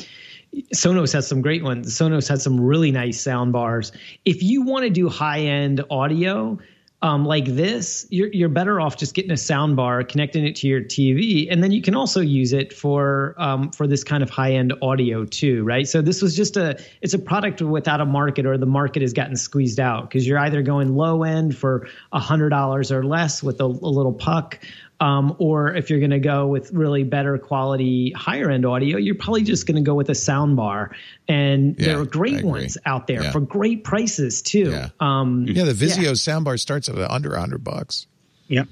Sonos 0.74 1.14
has 1.14 1.28
some 1.28 1.41
great 1.41 1.64
ones. 1.64 1.97
Sonos 1.97 2.28
has 2.30 2.43
some 2.43 2.60
really 2.60 2.91
nice 2.91 3.22
sound 3.22 3.53
bars. 3.53 3.91
If 4.24 4.43
you 4.43 4.62
want 4.62 4.84
to 4.84 4.89
do 4.89 5.10
high 5.10 5.41
end 5.41 5.84
audio 5.89 6.60
um, 7.01 7.26
like 7.26 7.45
this, 7.45 8.08
you're, 8.10 8.30
you're 8.32 8.49
better 8.49 8.80
off 8.80 8.97
just 8.97 9.14
getting 9.14 9.32
a 9.32 9.38
sound 9.38 9.76
bar, 9.76 10.03
connecting 10.03 10.45
it 10.45 10.56
to 10.58 10.68
your 10.68 10.82
TV, 10.82 11.47
and 11.51 11.62
then 11.62 11.72
you 11.72 11.82
can 11.82 11.93
also 11.93 12.22
use 12.22 12.51
it 12.53 12.74
for 12.74 13.36
um, 13.38 13.72
for 13.72 13.86
this 13.86 14.03
kind 14.03 14.24
of 14.24 14.30
high 14.30 14.53
end 14.53 14.74
audio 14.82 15.26
too, 15.26 15.64
right? 15.64 15.88
So 15.88 16.01
this 16.01 16.22
was 16.22 16.36
just 16.36 16.58
a 16.58 16.80
it's 17.01 17.14
a 17.14 17.20
product 17.20 17.62
without 17.62 18.01
a 18.01 18.06
market, 18.06 18.45
or 18.45 18.58
the 18.58 18.66
market 18.66 19.01
has 19.03 19.14
gotten 19.14 19.36
squeezed 19.36 19.80
out 19.80 20.10
because 20.10 20.26
you're 20.26 20.39
either 20.39 20.64
going 20.64 20.95
low 20.95 21.24
end 21.24 21.56
for 21.56 21.88
a 22.12 22.20
hundred 22.20 22.49
dollars 22.49 22.91
or 22.91 23.03
less 23.03 23.43
with 23.43 23.60
a, 23.60 23.66
a 23.66 23.68
little 23.68 24.14
puck, 24.14 24.60
um, 24.99 25.35
or 25.39 25.73
if 25.75 25.89
you're 25.89 25.99
going 25.99 26.11
to 26.11 26.19
go 26.19 26.47
with 26.47 26.71
really 26.71 27.03
better 27.03 27.37
quality, 27.37 28.11
higher 28.11 28.49
end 28.49 28.65
audio, 28.65 28.97
you're 28.97 29.15
probably 29.15 29.43
just 29.43 29.67
going 29.67 29.75
to 29.75 29.81
go 29.81 29.93
with 29.95 30.09
a 30.09 30.15
sound 30.15 30.55
bar. 30.55 30.95
And 31.27 31.77
Yeah, 31.79 31.87
there 31.87 31.99
are 31.99 32.05
great 32.05 32.43
ones 32.43 32.77
out 32.85 33.07
there 33.07 33.23
Yeah. 33.23 33.31
for 33.31 33.41
great 33.41 33.83
prices 33.83 34.41
too. 34.41 34.71
Yeah. 34.71 34.89
Um, 34.99 35.45
yeah. 35.47 35.65
The 35.65 35.73
Vizio 35.73 36.11
soundbar 36.13 36.59
starts 36.59 36.87
at 36.89 36.97
under 36.97 37.33
a 37.33 37.39
hundred 37.39 37.63
bucks. 37.63 38.07
Yep. 38.47 38.67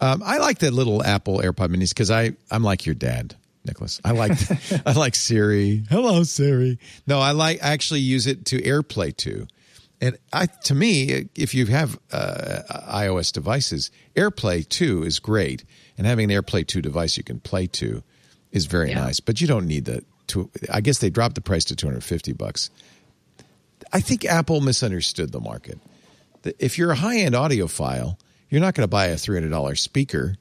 Um, 0.00 0.22
I 0.24 0.38
like 0.38 0.58
the 0.58 0.70
little 0.70 1.02
Apple 1.02 1.38
AirPod 1.38 1.68
Minis 1.74 1.90
because 1.90 2.10
I 2.10 2.32
I'm 2.50 2.62
like 2.62 2.84
your 2.84 2.94
dad, 2.94 3.36
Nicholas. 3.64 4.00
I 4.04 4.10
like 4.10 4.32
I 4.86 4.92
like 4.92 5.14
Siri. 5.14 5.84
Hello 5.88 6.22
Siri. 6.24 6.78
No, 7.06 7.20
I 7.20 7.30
like 7.30 7.62
I 7.62 7.68
actually 7.72 8.00
use 8.00 8.26
it 8.26 8.44
to 8.46 8.60
AirPlay 8.60 9.16
too. 9.16 9.46
And 10.04 10.18
I 10.32 10.46
to 10.64 10.74
me, 10.74 11.28
if 11.34 11.54
you 11.54 11.66
have 11.66 11.98
uh, 12.12 12.60
iOS 12.90 13.32
devices, 13.32 13.90
AirPlay 14.16 14.68
2 14.68 15.02
is 15.04 15.18
great, 15.18 15.64
and 15.96 16.06
having 16.06 16.30
an 16.30 16.42
AirPlay 16.42 16.66
2 16.66 16.82
device 16.82 17.16
you 17.16 17.22
can 17.24 17.40
play 17.40 17.66
to 17.68 18.02
is 18.52 18.66
very 18.66 18.90
Yeah. 18.90 19.00
nice. 19.04 19.20
But 19.20 19.40
you 19.40 19.46
don't 19.46 19.66
need 19.66 19.86
the. 19.86 20.04
To, 20.28 20.50
I 20.72 20.80
guess 20.80 20.98
they 20.98 21.10
dropped 21.10 21.34
the 21.36 21.40
price 21.40 21.64
to 21.66 21.76
250 21.76 22.32
bucks. 22.32 22.70
I 23.92 24.00
think 24.00 24.24
Apple 24.24 24.60
misunderstood 24.60 25.32
the 25.32 25.40
market. 25.40 25.78
If 26.58 26.76
you're 26.78 26.90
a 26.90 26.96
high 26.96 27.18
end 27.18 27.34
audiophile, 27.34 28.18
you're 28.50 28.60
not 28.60 28.74
going 28.74 28.84
to 28.84 28.88
buy 28.90 29.06
a 29.06 29.16
$300 29.16 29.78
speaker. 29.78 30.34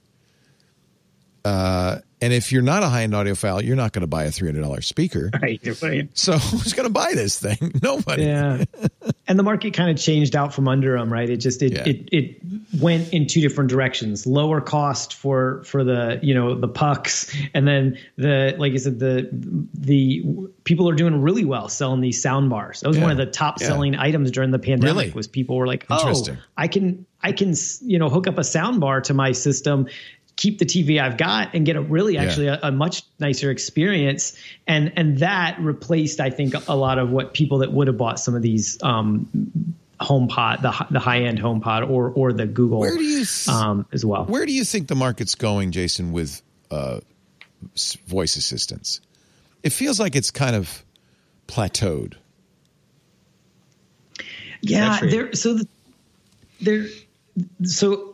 Uh, 1.45 1.99
and 2.23 2.33
if 2.33 2.51
you're 2.51 2.61
not 2.61 2.83
a 2.83 2.87
high 2.87 3.03
end 3.03 3.13
audiophile, 3.13 3.63
you're 3.63 3.75
not 3.75 3.91
going 3.93 4.01
to 4.01 4.07
buy 4.07 4.23
a 4.23 4.29
$300 4.29 4.83
speaker. 4.83 5.29
Right. 5.41 5.81
right. 5.81 6.09
So 6.17 6.37
who's 6.37 6.71
going 6.73 6.87
to 6.87 6.93
buy 6.93 7.11
this 7.15 7.37
thing? 7.37 7.73
Nobody. 7.83 8.23
Yeah. 8.23 8.63
and 9.27 9.37
the 9.37 9.43
market 9.43 9.73
kind 9.73 9.89
of 9.89 9.97
changed 9.97 10.35
out 10.35 10.53
from 10.53 10.67
under 10.69 10.97
them, 10.97 11.11
right? 11.11 11.29
It 11.29 11.37
just 11.37 11.61
it, 11.61 11.73
Yeah. 11.73 11.83
it 11.85 12.09
it 12.11 12.41
went 12.81 13.11
in 13.13 13.27
two 13.27 13.41
different 13.41 13.69
directions. 13.69 14.25
Lower 14.25 14.61
cost 14.61 15.13
for 15.15 15.63
for 15.65 15.83
the, 15.83 16.19
you 16.23 16.33
know, 16.33 16.55
the 16.55 16.67
pucks 16.69 17.35
and 17.53 17.67
then 17.67 17.97
the 18.17 18.55
like 18.57 18.71
I 18.73 18.77
said 18.77 18.99
the 18.99 19.27
the 19.73 20.23
people 20.63 20.87
are 20.89 20.95
doing 20.95 21.21
really 21.21 21.43
well 21.45 21.67
selling 21.67 21.99
these 22.01 22.21
sound 22.21 22.49
bars. 22.49 22.79
That 22.81 22.87
was 22.87 22.97
Yeah. 22.97 23.03
one 23.03 23.11
of 23.11 23.17
the 23.17 23.25
top 23.25 23.59
Yeah. 23.59 23.67
selling 23.67 23.95
items 23.95 24.31
during 24.31 24.51
the 24.51 24.59
pandemic 24.59 24.95
Really? 24.95 25.11
was 25.11 25.27
people 25.27 25.57
were 25.57 25.67
like, 25.67 25.85
"Oh, 25.89 26.23
I 26.55 26.67
can 26.69 27.05
I 27.21 27.31
can, 27.33 27.53
you 27.81 27.99
know, 27.99 28.09
hook 28.09 28.27
up 28.27 28.37
a 28.37 28.43
sound 28.43 28.79
bar 28.79 29.01
to 29.01 29.13
my 29.13 29.31
system." 29.33 29.87
Keep 30.35 30.59
the 30.59 30.65
TV 30.65 31.01
I've 31.01 31.17
got 31.17 31.53
and 31.53 31.65
get 31.65 31.75
a 31.75 31.81
really 31.81 32.17
actually 32.17 32.47
a, 32.47 32.59
a 32.63 32.71
much 32.71 33.03
nicer 33.19 33.51
experience. 33.51 34.37
And 34.67 34.93
and 34.95 35.19
that 35.19 35.59
replaced, 35.59 36.19
I 36.19 36.29
think, 36.29 36.53
a 36.67 36.75
lot 36.75 36.99
of 36.99 37.09
what 37.11 37.33
people 37.33 37.59
that 37.59 37.71
would 37.71 37.87
have 37.87 37.97
bought 37.97 38.19
some 38.19 38.35
of 38.35 38.41
these 38.41 38.81
um, 38.83 39.75
HomePod, 39.99 40.61
the 40.61 40.87
the 40.91 40.99
high 40.99 41.21
end 41.21 41.39
HomePod, 41.39 41.89
or 41.89 42.09
or 42.09 42.33
the 42.33 42.45
Google 42.45 42.79
Where 42.79 42.97
do 42.97 43.03
you 43.03 43.25
um, 43.47 43.85
as 43.91 44.05
well. 44.05 44.25
Where 44.25 44.45
do 44.45 44.53
you 44.53 44.63
think 44.65 44.87
the 44.87 44.95
market's 44.95 45.35
going, 45.35 45.71
Jason, 45.71 46.11
with 46.11 46.41
uh, 46.71 46.99
voice 48.07 48.35
assistants? 48.35 49.01
It 49.61 49.71
feels 49.71 49.99
like 49.99 50.15
it's 50.15 50.31
kind 50.31 50.55
of 50.55 50.83
plateaued. 51.47 52.15
Yeah, 54.61 54.99
there. 55.01 55.33
So 55.33 55.55
the, 55.55 55.67
there. 56.61 56.85
So 57.63 58.12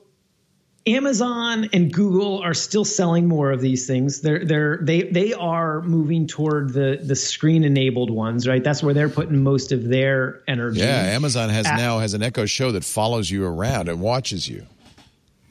Amazon 0.88 1.69
and 1.73 1.93
Google 1.93 2.39
are 2.41 2.53
still 2.53 2.86
selling 2.86 3.27
more 3.27 3.51
of 3.51 3.61
these 3.61 3.86
things. 3.86 4.21
They're 4.21 4.43
they're 4.43 4.80
they 4.82 5.03
they 5.03 5.34
are 5.34 5.82
moving 5.82 6.25
toward 6.25 6.73
the 6.73 6.99
the 7.03 7.15
screen 7.15 7.63
enabled 7.63 8.09
ones, 8.09 8.47
right? 8.47 8.63
That's 8.63 8.82
where 8.82 8.93
they're 8.93 9.09
putting 9.09 9.43
most 9.43 9.71
of 9.71 9.88
their 9.88 10.41
energy. 10.47 10.80
Yeah, 10.80 11.01
Amazon 11.03 11.49
has 11.49 11.67
Ah. 11.67 11.75
now 11.75 11.99
has 11.99 12.13
an 12.13 12.23
Echo 12.23 12.45
Show 12.45 12.71
that 12.71 12.84
follows 12.84 13.30
you 13.30 13.45
around 13.45 13.89
and 13.89 13.99
watches 14.01 14.47
you. 14.47 14.65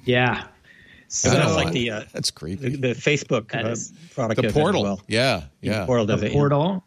Yeah. 0.05 0.45
So 1.11 1.31
That's 1.31 1.55
like 1.55 1.73
the 1.73 1.91
uh, 1.91 2.05
That's 2.13 2.31
the, 2.31 2.39
creepy. 2.39 2.77
the 2.77 2.89
Facebook 2.89 3.51
That 3.53 3.65
uh, 3.67 3.71
is- 3.71 3.93
product. 4.15 4.37
The 4.37 4.43
does 4.43 4.55
that 4.55 4.59
as 4.59 4.63
portal. 4.63 4.83
well. 4.83 5.01
Yeah, 5.07 5.45
yeah. 5.61 5.81
The 5.81 5.87
portal 5.87 6.07
the 6.07 6.15
it. 6.17 6.23
yeah. 6.23 6.33
portal. 6.33 6.85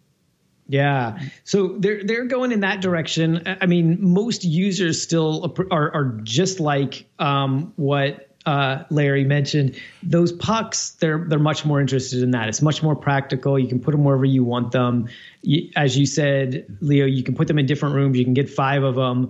Yeah. 0.68 1.20
So 1.44 1.76
they're 1.80 2.04
they're 2.04 2.26
going 2.26 2.52
in 2.52 2.62
that 2.62 2.82
direction. 2.82 3.44
I 3.62 3.66
mean, 3.66 3.98
most 4.02 4.44
users 4.44 5.02
still 5.02 5.56
are 5.72 5.94
are 5.94 6.20
just 6.24 6.60
like 6.60 7.06
um, 7.20 7.74
what 7.78 8.28
uh, 8.46 8.84
Larry 8.90 9.24
mentioned. 9.24 9.76
Those 10.02 10.32
pucks, 10.32 10.92
they're 10.92 11.26
they're 11.28 11.40
much 11.40 11.66
more 11.66 11.80
interested 11.80 12.24
in 12.24 12.32
that. 12.32 12.50
It's 12.50 12.62
much 12.62 12.82
more 12.82 12.96
practical. 12.96 13.60
You 13.60 13.68
can 13.68 13.80
put 13.80 13.92
them 13.92 14.04
wherever 14.04 14.26
you 14.26 14.44
want 14.44 14.72
them. 14.72 15.10
You, 15.42 15.70
as 15.76 15.98
you 15.98 16.06
said, 16.06 16.66
Leo, 16.82 17.06
you 17.06 17.24
can 17.24 17.36
put 17.36 17.48
them 17.48 17.60
in 17.60 17.66
different 17.66 17.96
rooms. 17.96 18.18
You 18.18 18.24
can 18.24 18.34
get 18.34 18.50
five 18.50 18.84
of 18.84 18.96
them. 18.96 19.30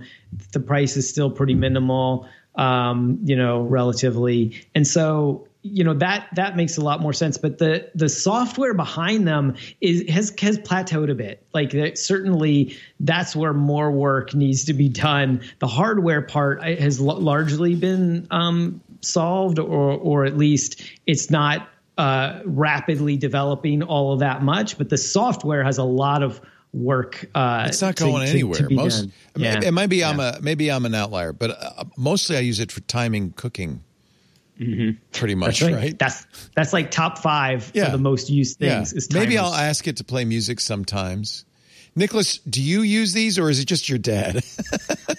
The 0.54 0.60
price 0.60 0.96
is 0.96 1.10
still 1.10 1.30
pretty 1.30 1.56
minimal, 1.56 2.28
um, 2.56 3.20
you 3.24 3.36
know, 3.36 3.62
relatively. 3.62 4.66
And 4.76 4.88
so 4.88 5.48
you 5.64 5.84
know 5.84 5.94
that 5.94 6.28
that 6.34 6.56
makes 6.56 6.78
a 6.78 6.82
lot 6.82 7.02
more 7.02 7.14
sense 7.14 7.38
but 7.38 7.60
the 7.60 7.88
the 7.94 8.10
software 8.10 8.74
behind 8.74 9.28
them 9.28 9.56
is 9.80 10.10
has 10.10 10.34
has 10.40 10.58
plateaued 10.58 11.12
a 11.12 11.14
bit 11.14 11.46
like 11.54 11.70
that 11.70 12.00
certainly 12.00 12.76
that's 13.00 13.36
where 13.36 13.54
more 13.54 13.92
work 13.92 14.34
needs 14.34 14.66
to 14.66 14.74
be 14.74 14.90
done 14.90 15.40
the 15.60 15.68
hardware 15.68 16.22
part 16.22 16.60
uh, 16.62 16.76
has 16.76 17.00
l- 17.00 17.20
largely 17.20 17.76
been 17.76 18.26
um, 18.32 18.82
solved 19.02 19.60
or 19.60 19.92
or 19.92 20.26
at 20.26 20.38
least 20.38 20.82
it's 21.08 21.30
not 21.30 21.68
uh, 21.98 22.40
rapidly 22.46 23.18
developing 23.18 23.84
all 23.84 24.14
of 24.14 24.20
that 24.20 24.42
much 24.44 24.78
but 24.78 24.90
the 24.90 24.98
software 24.98 25.64
has 25.64 25.78
a 25.78 25.84
lot 25.84 26.24
of 26.24 26.40
work 26.74 27.30
uh 27.36 27.66
It's 27.68 27.82
not 27.82 27.98
to- 27.98 28.04
going 28.06 28.22
to- 28.26 28.32
to 28.32 28.32
anywhere. 28.32 28.68
Most, 28.72 29.02
done. 29.02 29.12
I 29.36 29.40
mean, 29.40 29.62
Yeah. 29.62 29.68
it 29.68 29.72
might 29.74 29.88
be 29.90 30.04
I'm 30.04 30.20
a 30.22 30.40
maybe 30.42 30.72
I'm 30.72 30.86
an 30.86 30.96
outlier, 30.96 31.34
but 31.34 31.52
uh, 31.52 31.84
mostly 31.98 32.38
I 32.38 32.40
use 32.40 32.60
it 32.62 32.72
for 32.72 32.80
timing 32.82 33.32
cooking. 33.34 33.84
Pretty 35.12 35.34
much, 35.36 35.60
That's 35.62 35.72
right. 35.74 35.76
right? 35.84 36.00
That's 36.00 36.28
that's 36.56 36.72
like 36.72 36.92
top 36.92 37.18
five 37.18 37.72
Yeah. 37.74 37.86
for 37.86 37.92
the 37.92 37.98
most 37.98 38.30
used 38.30 38.62
yeah. 38.62 38.76
things. 38.78 38.94
Is 38.94 39.12
Maybe. 39.12 39.38
I'll 39.38 39.54
ask 39.54 39.88
it 39.88 39.98
to 39.98 40.04
play 40.04 40.24
music 40.24 40.60
sometimes. 40.60 41.46
Nicholas, 41.96 42.38
do 42.40 42.62
you 42.62 42.82
use 42.84 43.14
these 43.14 43.38
or 43.38 43.50
is 43.50 43.60
it 43.60 43.66
just 43.66 43.90
your 43.90 44.00
dad? 44.00 44.44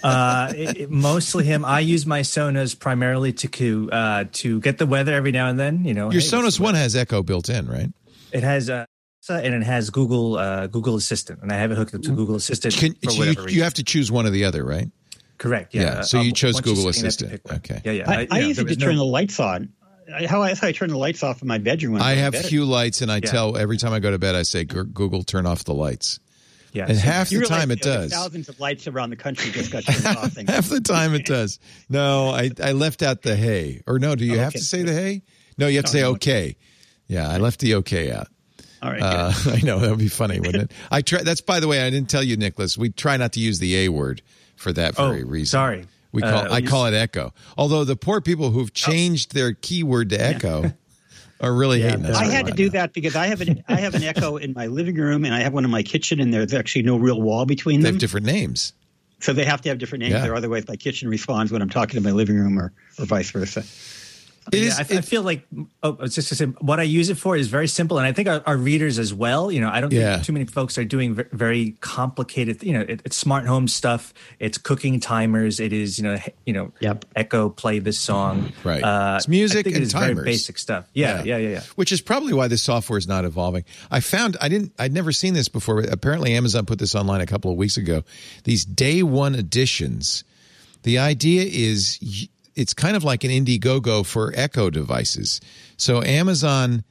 Uh, 0.03 0.51
it, 0.57 0.77
it- 0.77 0.91
mostly 0.91 1.45
him. 1.45 1.63
I 1.63 1.79
use 1.79 2.05
my 2.05 2.21
Sonos 2.21 2.77
primarily 2.77 3.31
to 3.31 3.89
uh, 3.89 4.25
to 4.33 4.59
get 4.59 4.77
the 4.77 4.85
weather 4.85 5.13
every 5.13 5.31
now 5.31 5.47
and 5.47 5.57
then. 5.57 5.85
You 5.85 5.93
know, 5.93 6.11
Your 6.11 6.19
hey, 6.19 6.27
Sonos 6.27 6.59
One 6.59 6.75
has 6.75 6.93
Echo 6.93 7.23
built 7.23 7.47
in, 7.47 7.67
right? 7.67 7.87
It 8.33 8.43
has 8.43 8.69
uh, 8.69 8.85
and 9.29 9.53
it 9.53 9.63
has 9.63 9.91
Google 9.91 10.35
uh, 10.35 10.67
Google 10.67 10.97
Assistant, 10.97 11.39
and 11.41 11.53
I 11.53 11.55
have 11.55 11.71
it 11.71 11.77
hooked 11.77 11.95
up 11.95 12.01
to 12.01 12.11
Google 12.13 12.35
Assistant 12.35 12.75
Can, 12.75 12.95
for 12.95 13.11
you, 13.23 13.47
you 13.47 13.63
have 13.63 13.75
to 13.75 13.83
choose 13.85 14.11
one 14.11 14.25
or 14.25 14.31
the 14.31 14.43
other, 14.43 14.65
right? 14.65 14.91
Correct. 15.37 15.73
Yeah. 15.73 15.81
Yeah, 15.83 16.01
so 16.01 16.19
you 16.19 16.29
Um, 16.31 16.33
chose 16.33 16.59
Google 16.59 16.83
you 16.83 16.89
Assistant. 16.89 17.39
Okay. 17.49 17.81
Yeah, 17.85 17.91
yeah. 17.93 18.09
I, 18.11 18.27
I 18.29 18.39
yeah, 18.39 18.47
use 18.47 18.57
there 18.57 18.65
it 18.65 18.67
to 18.69 18.75
was 18.75 18.83
turn 18.83 18.97
the 18.97 19.05
lights 19.05 19.39
on. 19.39 19.69
I, 20.13 20.25
how 20.25 20.41
I, 20.41 20.53
how 20.53 20.67
I 20.67 20.73
turn 20.73 20.89
the 20.89 20.97
lights 20.97 21.23
off 21.23 21.41
in 21.41 21.47
my 21.47 21.59
bedroom. 21.59 21.93
When 21.93 22.01
I, 22.01 22.11
I 22.11 22.15
have 22.15 22.33
bed. 22.33 22.45
few 22.47 22.65
lights, 22.65 23.01
and 23.01 23.09
I 23.09 23.17
Yeah. 23.23 23.31
tell 23.31 23.55
every 23.55 23.77
time 23.77 23.93
I 23.93 23.99
go 23.99 24.11
to 24.11 24.19
bed, 24.19 24.35
I 24.35 24.41
say, 24.41 24.65
"Google, 24.65 25.23
turn 25.23 25.45
off 25.45 25.63
the 25.63 25.73
lights." 25.73 26.19
Yeah, 26.73 26.85
and 26.89 26.97
so- 26.97 27.03
half 27.03 27.29
the 27.29 27.45
time 27.45 27.71
it 27.71 27.81
does. 27.81 28.11
Thousands 28.11 28.49
of 28.49 28.59
lights 28.59 28.87
around 28.87 29.11
the 29.11 29.15
country 29.15 29.51
just 29.51 29.71
got 29.71 29.83
turned 29.85 30.05
off. 30.17 30.35
Half 30.47 30.69
the 30.69 30.81
time 30.81 31.13
it 31.13 31.25
does. 31.27 31.59
No, 31.87 32.29
I, 32.29 32.49
I 32.61 32.71
left 32.73 33.01
out 33.03 33.21
the 33.21 33.35
hey. 33.35 33.81
Or 33.87 33.99
no, 33.99 34.15
do 34.15 34.25
you 34.25 34.35
Oh, 34.35 34.39
have 34.39 34.47
okay. 34.49 34.59
to 34.59 34.65
say 34.65 34.81
the 34.83 34.93
hey? 34.93 35.21
No, 35.57 35.67
you 35.67 35.77
have 35.77 35.85
to 35.85 35.91
say 35.91 36.03
okay. 36.03 36.57
Yeah, 37.07 37.29
I 37.29 37.37
left 37.37 37.59
the 37.59 37.75
okay 37.75 38.11
out. 38.11 38.27
All 38.81 38.91
right. 38.91 39.01
Uh. 39.01 39.31
I 39.51 39.61
know 39.63 39.79
that 39.79 39.89
would 39.91 39.99
be 39.99 40.07
funny, 40.09 40.39
wouldn't 40.39 40.63
it? 40.63 40.71
I 40.91 41.01
try. 41.01 41.21
That's 41.21 41.41
by 41.41 41.59
the 41.59 41.67
way, 41.67 41.85
I 41.85 41.89
didn't 41.89 42.09
tell 42.09 42.23
you, 42.23 42.35
Nicholas. 42.37 42.77
We 42.77 42.89
try 42.89 43.17
not 43.17 43.33
to 43.33 43.39
use 43.39 43.59
the 43.59 43.75
a 43.85 43.89
word 43.89 44.21
for 44.55 44.73
that 44.73 44.95
Oh, 44.97 45.09
very 45.09 45.23
reason. 45.23 45.45
sorry. 45.51 45.85
We 46.11 46.21
call 46.21 46.47
Uh, 46.47 46.49
I 46.55 46.61
call 46.61 46.85
it 46.87 46.93
echo. 46.93 47.33
Although 47.57 47.83
the 47.85 47.95
poor 47.95 48.19
people 48.21 48.49
who've 48.51 48.73
changed 48.73 49.33
their 49.33 49.53
keyword 49.53 50.09
to 50.09 50.21
echo 50.23 50.73
are 51.43 51.53
really 51.53 51.81
Yeah, 51.81 51.91
hating 51.91 52.05
us. 52.07 52.15
I 52.15 52.25
had 52.25 52.45
to 52.45 52.51
now. 52.51 52.55
do 52.55 52.69
that 52.71 52.93
because 52.93 53.15
I 53.15 53.27
have 53.27 53.41
an 53.41 53.63
I 53.67 53.75
have 53.81 53.93
an 53.93 54.03
Echo 54.03 54.37
in 54.37 54.53
my 54.53 54.65
living 54.67 54.95
room 54.95 55.25
and 55.25 55.35
I 55.35 55.41
have 55.41 55.53
one 55.53 55.65
in 55.65 55.69
my 55.71 55.83
kitchen 55.83 56.19
and 56.19 56.33
there's 56.33 56.53
actually 56.53 56.83
no 56.83 56.97
real 56.97 57.21
wall 57.21 57.45
between 57.45 57.81
They 57.81 57.83
them. 57.89 57.91
They 57.91 57.95
have 57.95 57.99
different 57.99 58.25
names. 58.25 58.73
so 59.19 59.33
they 59.33 59.45
have 59.45 59.61
to 59.61 59.69
have 59.69 59.77
different 59.77 60.03
names 60.03 60.13
Yeah. 60.13 60.27
or 60.27 60.35
otherwise 60.35 60.67
my 60.67 60.77
kitchen 60.77 61.09
responds 61.09 61.51
when 61.51 61.61
I'm 61.61 61.69
talking 61.69 61.95
to 61.95 62.01
my 62.01 62.11
living 62.11 62.37
room 62.37 62.57
or, 62.57 62.71
or 62.97 63.05
vice 63.05 63.29
versa. 63.31 63.63
It 64.51 64.59
yeah, 64.59 64.65
is. 64.67 64.79
I, 64.79 64.97
I 64.97 65.01
feel 65.01 65.21
like 65.23 65.45
oh, 65.83 66.05
just 66.07 66.27
to 66.29 66.35
say 66.35 66.45
what 66.45 66.79
I 66.79 66.83
use 66.83 67.09
it 67.09 67.17
for 67.17 67.35
is 67.37 67.47
very 67.47 67.67
simple, 67.67 67.97
and 67.97 68.05
I 68.05 68.11
think 68.11 68.27
our, 68.27 68.41
our 68.45 68.57
readers 68.57 68.99
as 68.99 69.13
well. 69.13 69.51
You 69.51 69.61
know, 69.61 69.69
I 69.69 69.79
don't 69.79 69.91
Yeah. 69.93 70.15
think 70.15 70.25
too 70.25 70.33
many 70.33 70.45
folks 70.45 70.77
are 70.77 70.83
doing 70.83 71.15
ve- 71.15 71.23
very 71.31 71.71
complicated. 71.81 72.61
You 72.63 72.73
know, 72.73 72.81
it, 72.81 73.01
it's 73.05 73.15
smart 73.15 73.45
home 73.45 73.67
stuff. 73.67 74.13
It's 74.39 74.57
cooking 74.57 74.99
timers. 74.99 75.59
It 75.59 75.71
is 75.71 75.97
you 75.97 76.03
know 76.03 76.17
he- 76.17 76.31
you 76.45 76.53
know 76.53 76.71
Yep. 76.81 77.05
Echo 77.15 77.49
play 77.49 77.79
this 77.79 77.97
song. 77.99 78.51
Right. 78.63 78.83
Uh, 78.83 79.15
It's 79.17 79.27
music 79.27 79.59
I 79.59 79.63
think 79.63 79.75
and 79.77 79.83
it 79.83 79.87
is 79.87 79.93
very 79.93 80.07
timers. 80.09 80.25
basic 80.25 80.57
stuff. 80.57 80.85
Yeah, 80.93 81.23
yeah, 81.23 81.37
yeah, 81.37 81.49
yeah. 81.49 81.61
Which 81.75 81.91
is 81.91 82.01
probably 82.01 82.33
why 82.33 82.47
the 82.49 82.57
software 82.57 82.97
is 82.99 83.07
not 83.07 83.23
evolving. 83.25 83.63
I 83.91 83.99
found 84.01 84.35
I 84.41 84.49
didn't 84.49 84.73
I'd 84.77 84.93
never 84.93 85.11
seen 85.11 85.33
this 85.33 85.47
before. 85.47 85.81
But 85.81 85.93
apparently, 85.93 86.33
Amazon 86.35 86.65
put 86.65 86.79
this 86.79 86.95
online 86.95 87.21
a 87.21 87.25
couple 87.25 87.49
of 87.51 87.57
weeks 87.57 87.77
ago. 87.77 88.03
These 88.43 88.65
day 88.65 89.03
one 89.03 89.35
editions. 89.35 90.23
The 90.83 90.97
idea 90.99 91.43
is 91.43 92.27
it's 92.55 92.73
kind 92.73 92.95
of 92.95 93.03
like 93.03 93.23
an 93.23 93.31
Indiegogo 93.31 94.05
for 94.05 94.31
Echo 94.35 94.69
devices. 94.69 95.41
So 95.77 96.01
Amazon 96.01 96.83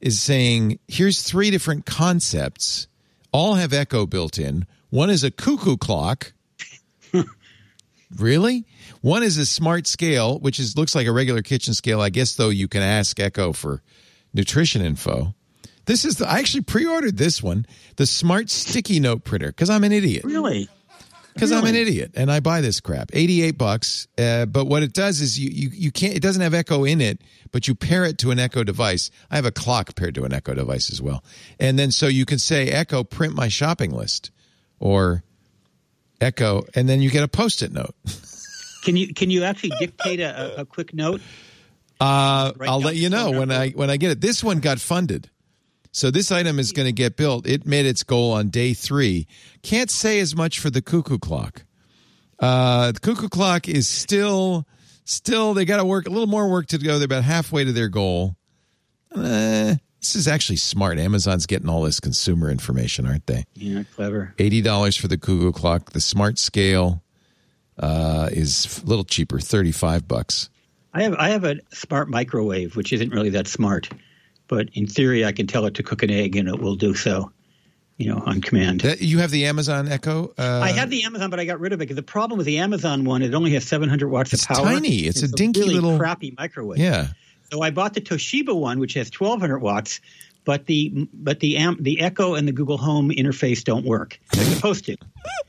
is 0.00 0.20
saying 0.20 0.78
here's 0.88 1.22
three 1.22 1.50
different 1.50 1.86
concepts. 1.86 2.86
All 3.32 3.54
have 3.54 3.72
Echo 3.72 4.06
built 4.06 4.38
in. 4.38 4.66
One 4.90 5.10
is 5.10 5.22
a 5.22 5.30
cuckoo 5.30 5.76
clock. 5.76 6.32
Really? 8.16 8.66
One 9.02 9.22
is 9.22 9.38
a 9.38 9.46
smart 9.46 9.86
scale, 9.86 10.38
which 10.40 10.58
is 10.58 10.76
looks 10.76 10.94
like 10.94 11.06
a 11.06 11.12
regular 11.12 11.42
kitchen 11.42 11.74
scale. 11.74 12.00
I 12.00 12.10
guess 12.10 12.34
though 12.34 12.48
you 12.48 12.68
can 12.68 12.82
ask 12.82 13.18
Echo 13.20 13.52
for 13.52 13.82
nutrition 14.34 14.82
info. 14.82 15.34
This 15.86 16.04
is 16.04 16.16
the 16.16 16.28
I 16.28 16.38
actually 16.38 16.62
pre-ordered 16.62 17.16
this 17.16 17.42
one, 17.42 17.66
the 17.96 18.06
smart 18.06 18.50
sticky 18.50 19.00
note 19.00 19.24
printer, 19.24 19.48
because 19.48 19.70
I'm 19.70 19.84
an 19.84 19.92
idiot. 19.92 20.24
Really? 20.24 20.68
Because 21.34 21.52
I'm 21.52 21.64
an 21.64 21.74
idiot 21.74 22.12
and 22.14 22.30
I 22.30 22.40
buy 22.40 22.60
this 22.60 22.80
crap. 22.80 23.10
88 23.12 23.52
bucks. 23.58 24.06
Uh, 24.18 24.46
but 24.46 24.66
what 24.66 24.82
it 24.82 24.92
does 24.92 25.20
is 25.20 25.38
you, 25.38 25.50
you 25.50 25.70
you 25.72 25.90
can't 25.92 26.14
it 26.14 26.20
doesn't 26.20 26.42
have 26.42 26.54
Echo 26.54 26.84
in 26.84 27.00
it, 27.00 27.20
but 27.52 27.68
you 27.68 27.74
pair 27.74 28.04
it 28.04 28.18
to 28.18 28.30
an 28.30 28.38
Echo 28.38 28.64
device. 28.64 29.10
I 29.30 29.36
have 29.36 29.46
a 29.46 29.50
clock 29.52 29.94
paired 29.94 30.14
to 30.16 30.24
an 30.24 30.32
Echo 30.32 30.54
device 30.54 30.90
as 30.90 31.00
well. 31.00 31.22
And 31.58 31.78
then 31.78 31.90
so 31.90 32.06
you 32.08 32.26
can 32.26 32.38
say 32.38 32.68
Echo 32.68 33.04
print 33.04 33.34
my 33.34 33.48
shopping 33.48 33.92
list 33.92 34.30
or 34.78 35.22
Echo 36.20 36.64
and 36.74 36.88
then 36.88 37.00
you 37.00 37.10
get 37.10 37.22
a 37.22 37.28
post-it 37.28 37.72
note. 37.72 37.94
Can 38.82 38.96
you 38.96 39.12
can 39.12 39.28
you 39.30 39.44
actually 39.44 39.72
dictate 39.78 40.20
a, 40.20 40.60
a- 40.62 40.64
quick 40.64 40.94
note? 40.94 41.20
Uh, 42.00 42.52
I'll 42.62 42.80
let 42.80 42.96
you 42.96 43.10
know 43.10 43.30
when. 43.30 43.50
I 43.50 43.68
when 43.72 43.90
I 43.90 43.98
get 43.98 44.10
it. 44.10 44.22
This 44.22 44.42
one 44.42 44.60
got 44.60 44.80
funded, 44.80 45.28
so 45.92 46.10
this 46.10 46.30
item 46.30 46.58
is 46.58 46.72
going 46.72 46.86
to 46.86 46.92
get 46.92 47.16
built. 47.16 47.46
It 47.46 47.66
made 47.66 47.86
its 47.86 48.02
goal 48.02 48.32
on 48.32 48.48
day 48.48 48.74
three. 48.74 49.26
Can't 49.62 49.90
say 49.90 50.20
as 50.20 50.34
much 50.36 50.58
for 50.60 50.70
the 50.70 50.82
cuckoo 50.82 51.18
clock. 51.18 51.64
Uh, 52.38 52.92
the 52.92 53.00
cuckoo 53.00 53.28
clock 53.28 53.68
is 53.68 53.88
still 53.88 54.66
still 55.04 55.54
they 55.54 55.64
got 55.64 55.78
to 55.78 55.84
work 55.84 56.06
a 56.06 56.10
little 56.10 56.26
more 56.26 56.48
work 56.48 56.66
to 56.68 56.78
go. 56.78 56.98
They're 56.98 57.04
about 57.06 57.24
halfway 57.24 57.64
to 57.64 57.72
their 57.72 57.88
goal. 57.88 58.36
Uh, 59.14 59.74
this 60.00 60.16
is 60.16 60.26
actually 60.26 60.56
smart. 60.56 60.98
Amazon's 60.98 61.46
getting 61.46 61.68
all 61.68 61.82
this 61.82 62.00
consumer 62.00 62.50
information, 62.50 63.06
aren't 63.06 63.26
they? 63.26 63.44
Yeah, 63.54 63.82
clever. 63.94 64.34
Eighty 64.38 64.62
dollars 64.62 64.96
for 64.96 65.08
the 65.08 65.18
cuckoo 65.18 65.52
clock. 65.52 65.92
The 65.92 66.00
smart 66.00 66.38
scale 66.38 67.02
uh, 67.78 68.30
is 68.32 68.82
a 68.82 68.86
little 68.86 69.04
cheaper, 69.04 69.38
thirty 69.38 69.72
five 69.72 70.08
bucks. 70.08 70.48
I 70.94 71.02
have 71.02 71.14
I 71.14 71.28
have 71.30 71.44
a 71.44 71.56
smart 71.72 72.08
microwave, 72.08 72.76
which 72.76 72.92
isn't 72.92 73.12
really 73.12 73.30
that 73.30 73.46
smart, 73.46 73.90
but 74.50 74.68
in 74.74 74.86
theory, 74.86 75.24
I 75.24 75.32
can 75.32 75.46
tell 75.46 75.64
it 75.64 75.74
to 75.76 75.82
cook 75.82 76.02
an 76.02 76.10
egg 76.10 76.36
and 76.36 76.48
it 76.48 76.60
will 76.60 76.76
do 76.76 76.92
so. 76.94 77.32
You 77.96 78.08
know, 78.14 78.22
on 78.24 78.40
command. 78.40 78.80
That, 78.80 79.02
you 79.02 79.18
have 79.18 79.30
the 79.30 79.44
Amazon 79.44 79.86
Echo. 79.86 80.32
Uh, 80.38 80.60
I 80.64 80.72
have 80.72 80.88
the 80.88 81.04
Amazon, 81.04 81.28
but 81.28 81.38
I 81.38 81.44
got 81.44 81.60
rid 81.60 81.74
of 81.74 81.80
it 81.80 81.84
because 81.84 81.96
the 81.96 82.02
problem 82.02 82.38
with 82.38 82.46
the 82.46 82.56
Amazon 82.56 83.04
one, 83.04 83.20
it 83.20 83.34
only 83.34 83.52
has 83.52 83.66
700 83.66 84.08
watts 84.08 84.32
of 84.32 84.40
power. 84.40 84.56
It's 84.58 84.66
tiny. 84.74 84.96
It's 85.00 85.22
a 85.22 85.28
dinky 85.28 85.60
really 85.60 85.74
little- 85.74 85.98
crappy 85.98 86.34
microwave. 86.38 86.78
yeah. 86.78 87.08
So 87.52 87.60
I 87.60 87.70
bought 87.70 87.92
the 87.92 88.00
Toshiba 88.00 88.56
one, 88.58 88.78
which 88.78 88.94
has 88.94 89.10
1200 89.10 89.58
watts, 89.58 90.00
but 90.46 90.64
the 90.64 91.08
but 91.12 91.40
the 91.40 91.58
Am- 91.58 91.76
the 91.78 92.00
Echo 92.00 92.36
and 92.36 92.48
the 92.48 92.52
Google 92.52 92.78
Home 92.78 93.10
interface 93.10 93.62
don't 93.64 93.84
work. 93.84 94.18
They're 94.32 94.46
supposed 94.46 94.86
to. 94.86 94.96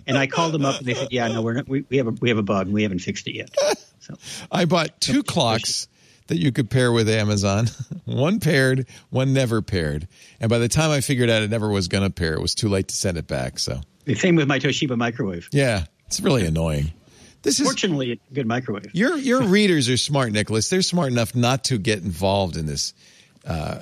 And 0.05 0.17
I 0.17 0.27
called 0.27 0.51
them 0.51 0.65
up 0.65 0.79
and 0.79 0.85
they 0.85 0.93
said, 0.95 1.07
"Yeah, 1.11 1.29
no, 1.29 1.41
we're 1.41 1.53
not, 1.53 1.69
we, 1.69 1.85
we 1.89 1.97
have 1.97 2.07
a 2.07 2.11
we 2.11 2.27
have 2.27 2.37
a 2.37 2.43
bug 2.43 2.65
and 2.65 2.73
we 2.73 2.83
haven't 2.83 2.99
fixed 2.99 3.27
it 3.29 3.35
yet." 3.35 3.55
So 4.01 4.15
I 4.51 4.65
bought 4.65 4.99
two 4.99 5.21
clocks 5.21 5.87
that 6.31 6.39
you 6.39 6.53
could 6.53 6.69
pair 6.69 6.93
with 6.93 7.09
Amazon. 7.09 7.67
one 8.05 8.39
paired, 8.39 8.87
one 9.09 9.33
never 9.33 9.61
paired. 9.61 10.07
And 10.39 10.49
by 10.49 10.59
the 10.59 10.69
time 10.69 10.89
I 10.89 11.01
figured 11.01 11.29
out 11.29 11.41
it 11.41 11.49
never 11.49 11.67
was 11.67 11.89
going 11.89 12.03
to 12.05 12.09
pair, 12.09 12.33
it 12.33 12.41
was 12.41 12.55
too 12.55 12.69
late 12.69 12.87
to 12.87 12.95
send 12.95 13.17
it 13.17 13.27
back. 13.27 13.59
So, 13.59 13.81
the 14.05 14.15
same 14.15 14.37
with 14.37 14.47
my 14.47 14.57
Toshiba 14.57 14.97
microwave. 14.97 15.49
yeah, 15.51 15.83
it's 16.07 16.21
really 16.21 16.45
annoying. 16.45 16.93
This 17.41 17.59
is 17.59 17.65
Fortunately, 17.67 18.13
a 18.13 18.33
good 18.33 18.47
microwave. 18.47 18.91
your 18.93 19.17
your 19.17 19.41
readers 19.57 19.89
are 19.89 19.97
smart, 19.97 20.31
Nicholas. 20.31 20.69
They're 20.69 20.81
smart 20.81 21.11
enough 21.11 21.35
not 21.35 21.65
to 21.65 21.77
get 21.77 21.99
involved 22.01 22.55
in 22.55 22.65
this 22.65 22.93
uh, 23.45 23.81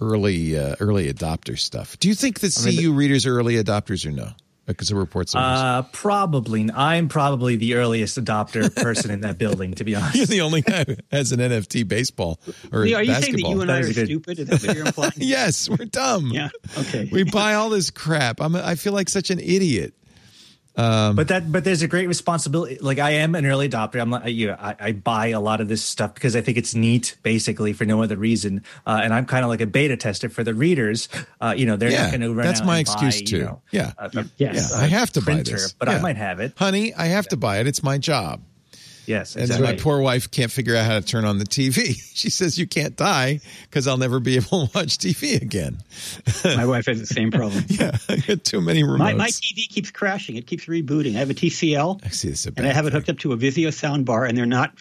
early 0.00 0.56
uh, 0.56 0.76
early 0.78 1.12
adopter 1.12 1.58
stuff. 1.58 1.98
Do 1.98 2.06
you 2.06 2.14
think 2.14 2.38
that 2.38 2.54
CU 2.54 2.92
readers 2.92 3.26
are 3.26 3.36
early 3.36 3.54
adopters 3.56 4.06
or 4.06 4.12
no? 4.12 4.28
Because 4.70 4.90
of 4.90 4.96
reports. 4.98 5.34
of. 5.34 5.40
Uh, 5.40 5.82
probably. 5.92 6.68
I'm 6.74 7.08
probably 7.08 7.56
the 7.56 7.74
earliest 7.74 8.22
adopter 8.22 8.74
person 8.74 9.10
in 9.10 9.20
that 9.22 9.38
building, 9.38 9.74
to 9.74 9.84
be 9.84 9.94
honest. 9.94 10.16
You're 10.16 10.26
the 10.26 10.40
only 10.40 10.62
guy 10.62 10.84
who 10.84 10.96
has 11.10 11.32
an 11.32 11.40
NFT 11.40 11.86
baseball 11.86 12.40
or 12.72 12.80
Lee, 12.80 12.94
are 12.94 13.02
you 13.02 13.14
saying 13.14 13.32
that 13.36 13.48
you 13.48 13.60
and 13.60 13.70
I 13.70 13.78
are 13.80 13.92
good- 13.92 14.06
stupid? 14.06 14.38
Is 14.38 14.48
that 14.48 14.66
what 14.66 14.76
you're 14.76 14.86
implying? 14.86 15.12
yes, 15.16 15.68
we're 15.68 15.84
dumb. 15.84 16.30
Yeah. 16.32 16.48
Okay. 16.78 17.08
We 17.12 17.24
buy 17.24 17.54
all 17.54 17.70
this 17.70 17.90
crap. 17.90 18.40
I'm. 18.40 18.54
A, 18.54 18.62
I 18.62 18.74
feel 18.74 18.92
like 18.92 19.08
such 19.08 19.30
an 19.30 19.38
idiot. 19.40 19.94
But 20.76 21.28
that 21.28 21.50
but 21.52 21.64
there's 21.64 21.82
a 21.82 21.88
great 21.88 22.08
responsibility 22.08 22.78
like 22.80 22.98
i 22.98 23.10
am 23.10 23.34
an 23.34 23.44
early 23.44 23.68
adopter 23.68 24.00
i'm 24.00 24.10
like 24.10 24.32
you 24.32 24.46
know, 24.46 24.56
I, 24.58 24.74
I 24.80 24.92
buy 24.92 25.28
a 25.28 25.40
lot 25.40 25.60
of 25.60 25.68
this 25.68 25.82
stuff 25.82 26.14
because 26.14 26.34
i 26.36 26.40
think 26.40 26.56
it's 26.56 26.74
neat 26.74 27.16
basically 27.22 27.72
for 27.72 27.84
no 27.84 28.02
other 28.02 28.16
reason 28.16 28.62
uh, 28.86 29.00
and 29.02 29.12
i'm 29.12 29.26
kind 29.26 29.44
of 29.44 29.50
like 29.50 29.60
a 29.60 29.66
beta 29.66 29.96
tester 29.96 30.28
for 30.28 30.42
the 30.44 30.54
readers 30.54 31.08
uh, 31.40 31.54
you 31.56 31.66
know 31.66 31.76
they're 31.76 31.90
Yeah, 31.90 32.02
not 32.04 32.10
going 32.12 32.20
to 32.22 32.32
run 32.32 32.46
that's 32.46 32.60
out 32.60 32.66
my 32.66 32.78
and 32.78 32.86
excuse 32.88 33.20
buy, 33.20 33.24
too. 33.26 33.36
you 33.36 33.42
know, 33.44 33.62
Yeah. 33.72 33.92
a- 33.98 34.10
a- 34.14 34.24
Yes. 34.38 34.70
Yeah, 34.72 34.80
I 34.80 34.86
have 34.86 35.10
to 35.12 35.20
buy 35.20 35.24
printer, 35.34 35.52
this, 35.52 35.72
but 35.72 35.88
I 35.88 35.98
might 36.00 36.16
have 36.16 36.40
it. 36.40 36.52
honey. 36.56 36.94
I 36.94 37.06
have 37.06 37.26
to 37.28 37.36
buy 37.36 37.58
it. 37.58 37.66
It's 37.66 37.82
my 37.82 37.98
job. 37.98 38.40
Yes 39.10 39.34
And 39.34 39.42
exactly. 39.42 39.66
then 39.66 39.76
my 39.76 39.82
poor 39.82 40.00
wife 40.00 40.30
can't 40.30 40.50
figure 40.52 40.76
out 40.76 40.86
how 40.86 40.98
to 41.00 41.04
turn 41.04 41.24
on 41.24 41.38
the 41.38 41.44
TV. 41.44 41.96
She 42.20 42.28
says 42.28 42.58
you 42.58 42.66
can't 42.66 42.96
die 42.96 43.40
because 43.62 43.86
I'll 43.88 43.96
never 43.96 44.20
be 44.20 44.36
able 44.36 44.66
to 44.66 44.70
watch 44.74 44.98
TV 44.98 45.40
again. 45.40 45.78
my 46.44 46.66
wife 46.66 46.84
has 46.86 47.00
the 47.00 47.06
same 47.06 47.30
problem. 47.30 47.64
Yeah, 47.68 47.96
I 48.10 48.16
get 48.16 48.44
too 48.44 48.60
many 48.60 48.82
remotes. 48.82 48.98
My, 48.98 49.14
my 49.14 49.28
TV 49.28 49.66
keeps 49.68 49.90
crashing. 49.90 50.36
It 50.36 50.46
keeps 50.46 50.66
rebooting. 50.66 51.14
I 51.16 51.18
have 51.20 51.30
a 51.30 51.34
TCL. 51.34 52.04
I 52.04 52.08
see 52.10 52.28
this. 52.28 52.44
and 52.46 52.66
I 52.66 52.72
have 52.72 52.86
it 52.86 52.92
hooked 52.92 53.08
up 53.08 53.18
to 53.20 53.32
a 53.32 53.36
Vizio 53.38 53.72
sound 53.72 54.04
bar, 54.04 54.26
and 54.26 54.36
they're 54.36 54.44
not. 54.60 54.72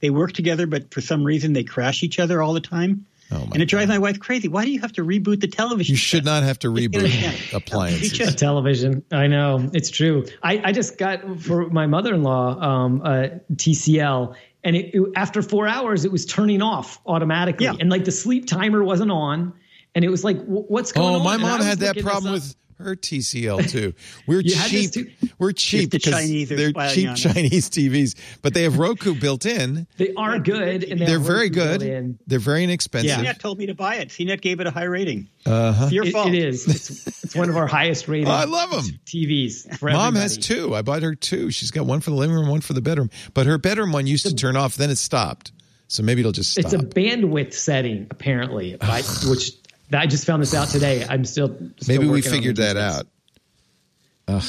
They 0.00 0.10
work 0.10 0.32
together, 0.32 0.66
but 0.68 0.92
for 0.94 1.00
some 1.00 1.24
reason 1.24 1.52
they 1.52 1.64
crash 1.64 2.02
each 2.04 2.18
other 2.20 2.40
all 2.42 2.52
the 2.52 2.60
time. 2.60 3.06
Oh, 3.30 3.38
my 3.38 3.52
and 3.54 3.62
it 3.62 3.66
drives 3.66 3.88
my 3.88 3.98
wife 3.98 4.20
crazy. 4.20 4.48
Why 4.48 4.64
do 4.64 4.70
you 4.70 4.80
have 4.80 4.92
to 4.92 5.02
reboot 5.04 5.40
the 5.40 5.48
television? 5.48 5.92
You 5.92 5.96
should 5.96 6.24
set? 6.24 6.24
not 6.24 6.42
have 6.42 6.58
to 6.60 6.68
reboot 6.72 6.96
it 7.04 7.14
again. 7.14 7.34
appliances. 7.52 8.12
Just- 8.12 8.38
television. 8.38 9.02
I 9.10 9.26
know 9.26 9.70
it's 9.72 9.90
true. 9.90 10.26
I, 10.42 10.60
I 10.64 10.72
just 10.72 10.98
got 10.98 11.40
for 11.40 11.68
my 11.70 11.86
mother-in-law 11.86 12.60
um, 12.60 13.00
a 13.04 13.40
TCL, 13.54 14.34
and 14.62 14.76
it, 14.76 14.94
it- 14.94 15.12
after 15.16 15.42
four 15.42 15.66
hours, 15.66 16.04
it 16.04 16.12
was 16.12 16.26
turning 16.26 16.62
off 16.62 17.00
automatically, 17.06 17.66
Yeah. 17.66 17.74
and 17.80 17.90
like 17.90 18.04
the 18.04 18.12
sleep 18.12 18.46
timer 18.46 18.84
wasn't 18.84 19.10
on, 19.10 19.54
and 19.94 20.04
it 20.04 20.08
was 20.10 20.22
like, 20.24 20.38
"Wh- 20.44 20.70
"What's 20.70 20.92
going 20.92 21.08
Oh, 21.08 21.14
on?" 21.16 21.20
Oh, 21.20 21.24
my 21.24 21.36
mom 21.36 21.60
had 21.60 21.78
that 21.78 21.96
looking 21.96 22.04
this 22.04 22.10
problem 22.12 22.34
up. 22.34 22.40
with 22.40 22.56
her 22.78 22.96
TCL 22.96 23.70
too. 23.70 23.94
We're 24.26 24.40
You 24.40 24.54
had 24.54 24.70
this 24.70 24.90
cheap. 24.90 25.18
too? 25.20 25.28
We're 25.38 25.52
cheap 25.52 25.90
the 25.90 25.98
because 25.98 26.12
Chinese 26.12 26.48
they're 26.48 26.70
spying 26.70 26.94
cheap 26.94 27.06
on 27.08 27.12
us. 27.14 27.22
Chinese 27.22 27.70
TVs, 27.70 28.14
but 28.42 28.54
they 28.54 28.62
have 28.64 28.78
Roku 28.78 29.14
built 29.14 29.46
in. 29.46 29.86
They 29.96 30.12
are 30.14 30.38
good, 30.38 30.84
and 30.84 31.00
they 31.00 31.06
They're 31.06 31.18
have 31.18 31.26
very 31.26 31.48
Roku 31.50 31.78
good. 31.78 32.18
They're 32.26 32.38
very 32.38 32.64
inexpensive. 32.64 33.10
CNET 33.18 33.38
told 33.38 33.58
me 33.58 33.66
to 33.66 33.74
buy 33.74 33.96
it. 33.96 34.08
CNET 34.08 34.40
gave 34.40 34.60
it 34.60 34.66
a 34.66 34.70
high 34.70 34.84
rating. 34.84 35.28
Uh-huh. 35.46 35.84
It's 35.84 35.92
your 35.92 36.06
It- 36.06 36.12
fault. 36.12 36.28
it 36.28 36.34
is. 36.34 36.66
It's, 36.66 37.06
it's 37.24 37.34
one 37.34 37.48
of 37.50 37.56
our 37.56 37.66
highest 37.66 38.08
rated. 38.08 38.28
Oh, 38.28 38.32
I 38.32 38.44
them 38.70 38.98
TVs. 39.06 39.78
For 39.78 39.90
Mom 39.90 40.14
has 40.16 40.36
two. 40.38 40.74
I 40.74 40.82
bought 40.82 41.02
her 41.02 41.14
two. 41.14 41.50
She's 41.50 41.70
got 41.70 41.86
one 41.86 42.00
for 42.00 42.10
the 42.10 42.16
living 42.16 42.34
room, 42.34 42.48
one 42.48 42.60
for 42.60 42.72
the 42.72 42.80
bedroom. 42.82 43.10
But 43.34 43.46
her 43.46 43.58
bedroom 43.58 43.92
one 43.92 44.06
used 44.06 44.26
to 44.26 44.34
turn 44.34 44.56
off, 44.56 44.76
then 44.76 44.90
it 44.90 44.96
stopped. 44.96 45.52
So 45.86 46.02
maybe 46.02 46.20
it'll 46.20 46.32
just 46.32 46.52
stop. 46.52 46.64
It's 46.64 46.72
a 46.72 46.78
bandwidth 46.78 47.52
setting, 47.52 48.06
apparently, 48.10 48.76
I, 48.80 49.02
which 49.28 49.52
I 49.94 50.06
just 50.06 50.26
found 50.26 50.42
this 50.42 50.54
out 50.54 50.68
today. 50.68 51.06
I'm 51.08 51.24
still, 51.24 51.48
still 51.48 51.72
maybe 51.88 52.06
we 52.06 52.22
figured 52.22 52.56
that 52.56 52.76
out. 52.76 53.06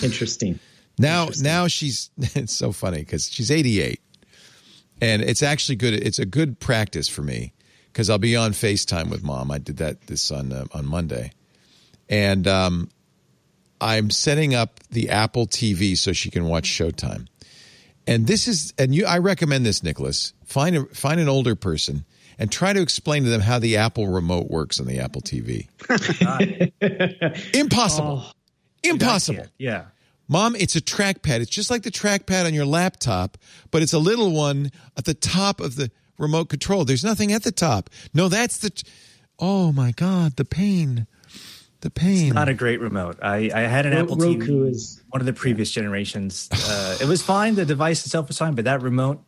Interesting. 0.03 0.59
Now, 0.97 1.27
now 1.41 1.67
she's 1.67 2.09
it's 2.17 2.55
so 2.55 2.71
funny 2.71 2.99
because 2.99 3.29
she's 3.29 3.51
88, 3.51 3.99
and 5.01 5.21
it's 5.21 5.43
actually 5.43 5.75
good. 5.75 5.93
It's 5.93 6.19
a 6.19 6.25
good 6.25 6.59
practice 6.59 7.07
for 7.07 7.21
me 7.21 7.53
because 7.91 8.09
I'll 8.09 8.17
be 8.17 8.35
on 8.35 8.51
Facetime 8.51 9.09
with 9.09 9.23
mom. 9.23 9.51
I 9.51 9.57
did 9.57 9.77
that 9.77 10.07
this 10.07 10.31
on 10.31 10.53
uh, 10.53 10.65
on 10.73 10.85
Monday, 10.85 11.31
and 12.09 12.47
um, 12.47 12.89
I'm 13.81 14.09
setting 14.09 14.55
up 14.55 14.79
the 14.89 15.09
Apple 15.09 15.47
TV 15.47 15.97
so 15.97 16.13
she 16.13 16.31
can 16.31 16.45
watch 16.45 16.65
Showtime. 16.65 17.27
And 18.07 18.27
this 18.27 18.47
is, 18.47 18.73
and 18.77 18.93
you, 18.93 19.05
I 19.05 19.17
recommend 19.17 19.65
this, 19.65 19.83
Nicholas. 19.83 20.33
Find 20.45 20.75
a 20.75 20.85
find 20.85 21.19
an 21.19 21.27
older 21.27 21.55
person 21.55 22.05
and 22.39 22.51
try 22.51 22.73
to 22.73 22.81
explain 22.81 23.23
to 23.23 23.29
them 23.29 23.41
how 23.41 23.59
the 23.59 23.77
Apple 23.77 24.07
remote 24.07 24.49
works 24.49 24.79
on 24.79 24.85
the 24.85 24.99
Apple 24.99 25.21
TV. 25.21 25.67
Impossible. 27.53 28.23
Impossible. 28.83 29.45
Yeah. 29.57 29.85
Mom, 30.27 30.55
it's 30.55 30.75
a 30.75 30.81
trackpad. 30.81 31.41
It's 31.41 31.51
just 31.51 31.69
like 31.69 31.83
the 31.83 31.91
trackpad 31.91 32.45
on 32.45 32.53
your 32.53 32.65
laptop, 32.65 33.37
but 33.71 33.81
it's 33.81 33.93
a 33.93 33.99
little 33.99 34.31
one 34.31 34.71
at 34.97 35.05
the 35.05 35.13
top 35.13 35.59
of 35.61 35.75
the 35.75 35.91
remote 36.17 36.49
control. 36.49 36.83
There's 36.85 37.03
nothing 37.03 37.31
at 37.31 37.43
the 37.43 37.51
top. 37.51 37.89
No, 38.13 38.27
that's 38.27 38.57
the. 38.57 38.71
Oh 39.37 39.71
my 39.71 39.91
God, 39.91 40.35
the 40.37 40.45
pain. 40.45 41.07
The 41.81 41.89
pain. 41.91 42.33
Not 42.33 42.49
a 42.49 42.53
great 42.55 42.79
remote. 42.79 43.19
I, 43.21 43.51
I 43.53 43.59
had 43.61 43.85
an 43.85 43.93
Ro- 43.93 43.99
Apple 43.99 44.15
Roku 44.15 44.39
TV, 44.65 44.69
is- 44.71 45.03
one 45.09 45.21
of 45.21 45.27
the 45.27 45.33
previous 45.33 45.69
generations. 45.69 46.49
Uh, 46.51 46.97
it 46.99 47.05
was 47.05 47.21
fine. 47.21 47.53
The 47.55 47.65
device 47.65 48.03
itself 48.05 48.27
was 48.29 48.39
fine, 48.39 48.55
but 48.55 48.65
that 48.65 48.81
remote, 48.81 49.23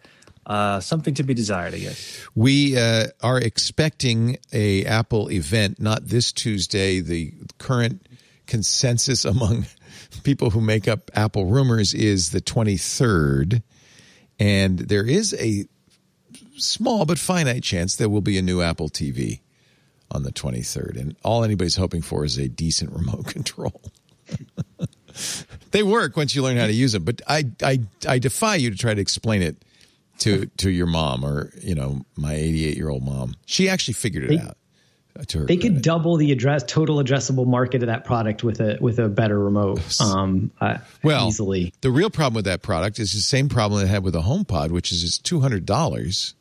uh, 0.48 0.80
something 0.80 1.14
to 1.16 1.24
be 1.24 1.34
desired, 1.34 1.74
I 1.74 1.80
guess. 1.80 2.26
We 2.34 2.78
uh, 2.78 3.08
are 3.22 3.38
expecting 3.38 4.38
a 4.54 4.86
Apple 4.86 5.30
event, 5.30 5.80
not 5.80 6.08
this 6.08 6.32
Tuesday. 6.32 7.02
The 7.02 7.34
current 7.58 8.08
consensus 8.46 9.26
among 9.26 9.66
people 10.24 10.50
who 10.52 10.62
make 10.62 10.88
up 10.88 11.12
Apple 11.14 11.48
rumors 11.48 11.94
is 11.94 12.32
the 12.32 12.40
23rd. 12.40 13.62
And 14.40 14.80
there 14.80 15.06
is 15.06 15.34
a 15.38 15.66
small 16.56 17.06
but 17.06 17.20
finite 17.20 17.64
chance 17.64 17.98
there 17.98 18.10
will 18.10 18.22
be 18.22 18.38
a 18.38 18.42
new 18.42 18.62
Apple 18.62 18.88
TV 18.88 19.42
on 20.10 20.24
the 20.24 20.32
23rd. 20.32 20.98
And 20.98 21.18
all 21.26 21.44
anybody's 21.44 21.76
hoping 21.76 22.02
for 22.02 22.24
is 22.24 22.38
a 22.38 22.48
decent 22.48 22.94
remote 22.94 23.26
control. 23.28 23.82
they 25.72 25.84
work 25.84 26.16
once 26.16 26.36
you 26.36 26.42
learn 26.42 26.56
how 26.56 26.68
to 26.68 26.74
use 26.74 26.94
them, 26.94 27.04
but 27.04 27.22
I, 27.28 27.44
I, 27.62 27.80
I 28.08 28.20
defy 28.20 28.56
you 28.56 28.72
to 28.72 28.78
try 28.78 28.94
to 28.94 29.02
explain 29.02 29.42
it 29.42 29.58
to 30.20 30.46
to 30.58 30.70
your 30.70 30.88
mom 30.88 31.24
or 31.24 31.52
you 31.62 31.76
know 31.76 32.02
my 32.16 32.34
88 32.34 32.76
year 32.78 32.90
old 32.90 33.04
mom. 33.04 33.36
She 33.46 33.70
actually 33.70 33.94
figured 33.96 34.26
it 34.26 34.28
They- 34.30 34.40
out. 34.40 34.58
uh, 35.20 35.24
To 35.28 35.40
her 35.40 35.46
They 35.46 35.58
could 35.58 35.82
double 35.82 36.18
the 36.18 36.32
address 36.32 36.64
total 36.68 36.98
addressable 37.04 37.48
market 37.48 37.82
of 37.84 37.88
that 37.88 38.06
product 38.06 38.44
with 38.44 38.60
a 38.60 38.78
with 38.82 39.00
a 39.00 39.10
better 39.10 39.40
remote. 39.40 39.80
Um, 40.02 40.52
uh, 40.62 40.78
well 41.04 41.28
easily. 41.28 41.74
The 41.82 41.92
real 41.92 42.10
problem 42.10 42.36
with 42.36 42.46
that 42.46 42.62
product 42.62 43.00
is 43.00 43.14
the 43.14 43.20
same 43.22 43.50
problem 43.50 43.84
it 43.84 43.88
had 43.88 44.04
with 44.04 44.16
a 44.16 44.22
HomePod, 44.22 44.72
which 44.72 44.92
is 44.92 45.04
it's 45.04 45.18
two 45.18 45.40
hundred 45.40 45.66
dollars, 45.66 46.34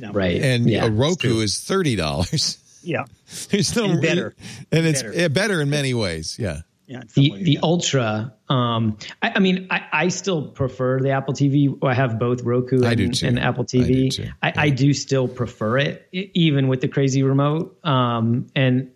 Right. 0.00 0.40
and 0.42 0.68
Yeah, 0.68 0.86
a 0.86 0.90
Roku 0.90 1.40
is 1.40 1.58
thirty 1.58 1.96
dollars. 1.96 2.58
Yeah. 2.82 3.04
There's 3.50 3.74
no 3.76 3.84
And 3.86 4.02
better. 4.02 4.34
and 4.70 4.86
it's 4.86 5.02
Better. 5.02 5.28
better 5.30 5.60
in 5.62 5.70
many 5.70 5.94
ways. 5.94 6.36
Yeah. 6.38 6.60
Yeah. 6.86 7.02
the 7.14 7.30
way, 7.30 7.42
the 7.42 7.52
yeah. 7.52 7.60
ultra 7.62 8.34
um 8.50 8.98
I, 9.22 9.32
I 9.36 9.38
mean 9.38 9.68
I, 9.70 9.86
I 9.90 10.08
still 10.08 10.48
prefer 10.48 11.00
the 11.00 11.10
apple 11.12 11.32
tv 11.32 11.78
i 11.82 11.94
have 11.94 12.18
both 12.18 12.42
roku 12.42 12.76
and, 12.76 12.86
I 12.86 12.94
do 12.94 13.08
too. 13.08 13.26
and 13.26 13.38
apple 13.38 13.62
I 13.62 13.66
do 13.78 13.84
tv 13.84 14.10
too. 14.14 14.28
I, 14.42 14.52
I 14.54 14.68
do 14.70 14.92
still 14.92 15.26
prefer 15.26 15.78
it 15.78 16.06
even 16.12 16.68
with 16.68 16.82
the 16.82 16.88
crazy 16.88 17.22
remote 17.22 17.78
um 17.84 18.48
and 18.54 18.90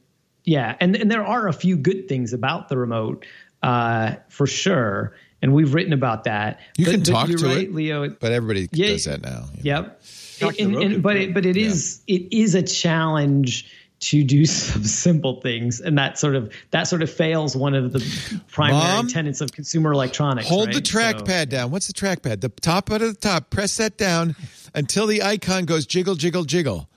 yeah 0.45 0.77
and 0.81 0.97
and 0.97 1.11
there 1.11 1.25
are 1.25 1.49
a 1.49 1.53
few 1.55 1.79
good 1.79 2.09
things 2.09 2.35
about 2.35 2.69
the 2.69 2.77
remote 2.77 3.25
uh 3.63 4.17
for 4.29 4.47
sure 4.47 5.15
and 5.41 5.55
we've 5.55 5.73
written 5.73 5.93
about 5.95 6.25
that 6.25 6.61
You 6.77 6.85
But- 6.85 6.91
can 6.91 7.01
but 7.01 7.07
talk 7.07 7.29
to 7.29 7.47
right, 7.47 7.59
it, 7.65 7.75
leo 7.75 8.09
But 8.11 8.33
everybody 8.33 8.69
Yeah. 8.73 8.89
does 8.89 9.05
that 9.05 9.23
now. 9.23 9.45
Yep. 9.63 10.03
Talk 10.41 10.55
to 10.57 10.63
And- 10.63 10.75
the 10.75 10.81
and- 10.81 11.03
but 11.03 11.17
it, 11.17 11.33
but 11.33 11.47
it 11.47 11.57
is 11.57 12.03
it 12.07 12.33
is 12.33 12.55
a 12.57 12.63
challenge 12.63 13.67
to 14.01 14.23
do 14.25 14.47
some 14.47 14.85
simple 14.85 15.41
things, 15.41 15.81
and 15.81 15.99
that 15.99 16.19
sort 16.19 16.37
of 16.37 16.53
that 16.71 16.85
sort 16.85 17.03
of 17.03 17.11
fails 17.11 17.57
one 17.57 17.75
of 17.75 17.93
the 17.93 18.43
primary 18.51 18.81
Mom, 18.81 19.09
tenets 19.09 19.41
of 19.41 19.53
consumer 19.53 19.93
electronics. 19.93 20.49
Hold 20.49 20.69
right? 20.69 20.83
the 20.83 20.89
So- 20.89 20.99
trackpad 20.99 21.49
down. 21.49 21.71
What's 21.71 21.87
the 21.87 21.93
trackpad? 21.93 22.41
The 22.41 22.49
top 22.49 22.91
out 22.91 23.03
of 23.03 23.15
the 23.15 23.21
top. 23.21 23.51
Press 23.51 23.77
that 23.79 23.97
down 23.97 24.37
until 24.75 25.07
the 25.07 25.23
icon 25.23 25.65
goes 25.65 25.87
jiggle, 25.87 26.15
jiggle, 26.15 26.45
jiggle. 26.45 26.89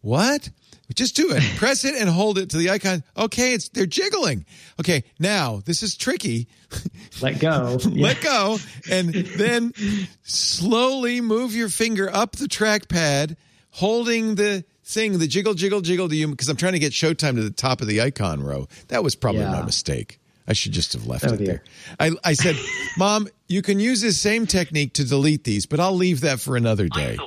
What? 0.00 0.50
Just 0.94 1.16
do 1.16 1.32
it. 1.32 1.42
Press 1.56 1.84
it 1.84 1.94
and 1.96 2.08
hold 2.08 2.38
it 2.38 2.48
to 2.50 2.56
the 2.56 2.70
icon. 2.70 3.04
Okay, 3.14 3.52
it's 3.52 3.68
they're 3.68 3.84
jiggling. 3.84 4.46
Okay, 4.80 5.04
now 5.18 5.60
this 5.66 5.82
is 5.82 5.96
tricky. 5.96 6.48
let 7.20 7.38
go. 7.40 7.78
Yeah. 7.82 8.04
Let 8.04 8.22
go 8.22 8.56
and 8.90 9.10
then 9.12 9.74
slowly 10.22 11.20
move 11.20 11.54
your 11.54 11.68
finger 11.68 12.08
up 12.10 12.36
the 12.36 12.46
trackpad, 12.46 13.36
holding 13.70 14.36
the 14.36 14.64
thing, 14.88 15.18
the 15.18 15.26
jiggle, 15.26 15.54
jiggle, 15.54 15.80
jiggle 15.80 16.08
to 16.08 16.16
you 16.16 16.28
because 16.28 16.48
I'm 16.48 16.56
trying 16.56 16.72
to 16.72 16.78
get 16.78 16.92
Showtime 16.92 17.34
to 17.36 17.42
the 17.42 17.50
top 17.50 17.80
of 17.80 17.86
the 17.86 18.00
icon 18.00 18.42
row. 18.42 18.66
That 18.88 19.04
was 19.04 19.14
probably 19.14 19.42
Yeah. 19.42 19.52
my 19.52 19.62
mistake. 19.62 20.18
I 20.46 20.54
should 20.54 20.72
just 20.72 20.94
have 20.94 21.06
left 21.06 21.26
Oh, 21.26 21.34
it 21.34 21.36
dear. 21.38 21.46
there. 21.46 21.62
I, 22.00 22.10
I 22.24 22.32
said, 22.32 22.56
Mom, 22.98 23.28
you 23.48 23.60
can 23.60 23.78
use 23.80 24.00
this 24.00 24.18
same 24.18 24.46
technique 24.46 24.94
to 24.94 25.04
delete 25.04 25.44
these, 25.44 25.66
but 25.66 25.78
I'll 25.78 25.94
leave 25.94 26.22
that 26.22 26.40
for 26.40 26.56
another 26.56 26.88
day. 26.88 27.18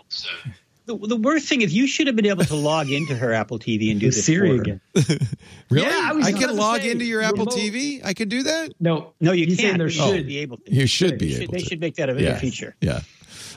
The, 0.88 0.98
the 0.98 1.16
worst 1.18 1.48
thing 1.48 1.62
is 1.62 1.72
you 1.72 1.86
should 1.86 2.08
have 2.08 2.16
been 2.16 2.26
able 2.26 2.44
to 2.46 2.56
log 2.56 2.90
into 2.90 3.16
her 3.16 3.32
Apple 3.32 3.60
TV 3.60 3.92
and 3.92 4.00
do 4.00 4.08
With 4.08 4.16
this 4.16 4.26
Siri 4.26 4.50
for 4.50 4.56
her. 4.56 4.62
again. 4.62 4.82
Really? 5.70 5.88
Yeah, 5.88 6.02
I 6.10 6.14
was 6.14 6.26
I 6.26 6.32
can 6.34 6.56
log 6.58 6.82
say, 6.82 6.90
into 6.92 7.06
your 7.06 7.22
Apple 7.22 7.46
remote- 7.46 7.54
TV? 7.54 8.04
I 8.04 8.14
can 8.14 8.28
do 8.28 8.44
that? 8.44 8.74
No, 8.80 9.14
No, 9.22 9.32
you 9.32 9.46
he's 9.46 9.60
can't. 9.60 9.78
There 9.78 9.90
should 9.90 10.04
should 10.16 10.28
be 10.28 10.40
able 10.40 10.58
to. 10.58 10.74
You 10.74 10.88
should 10.88 11.18
be 11.20 11.28
They 11.28 11.32
should- 11.34 11.42
able 11.44 11.54
they 11.54 11.60
to. 11.60 11.66
should 11.66 11.80
make 11.80 11.96
that 11.96 12.10
a, 12.10 12.34
a 12.34 12.36
feature. 12.38 12.76
Yeah. 12.82 13.02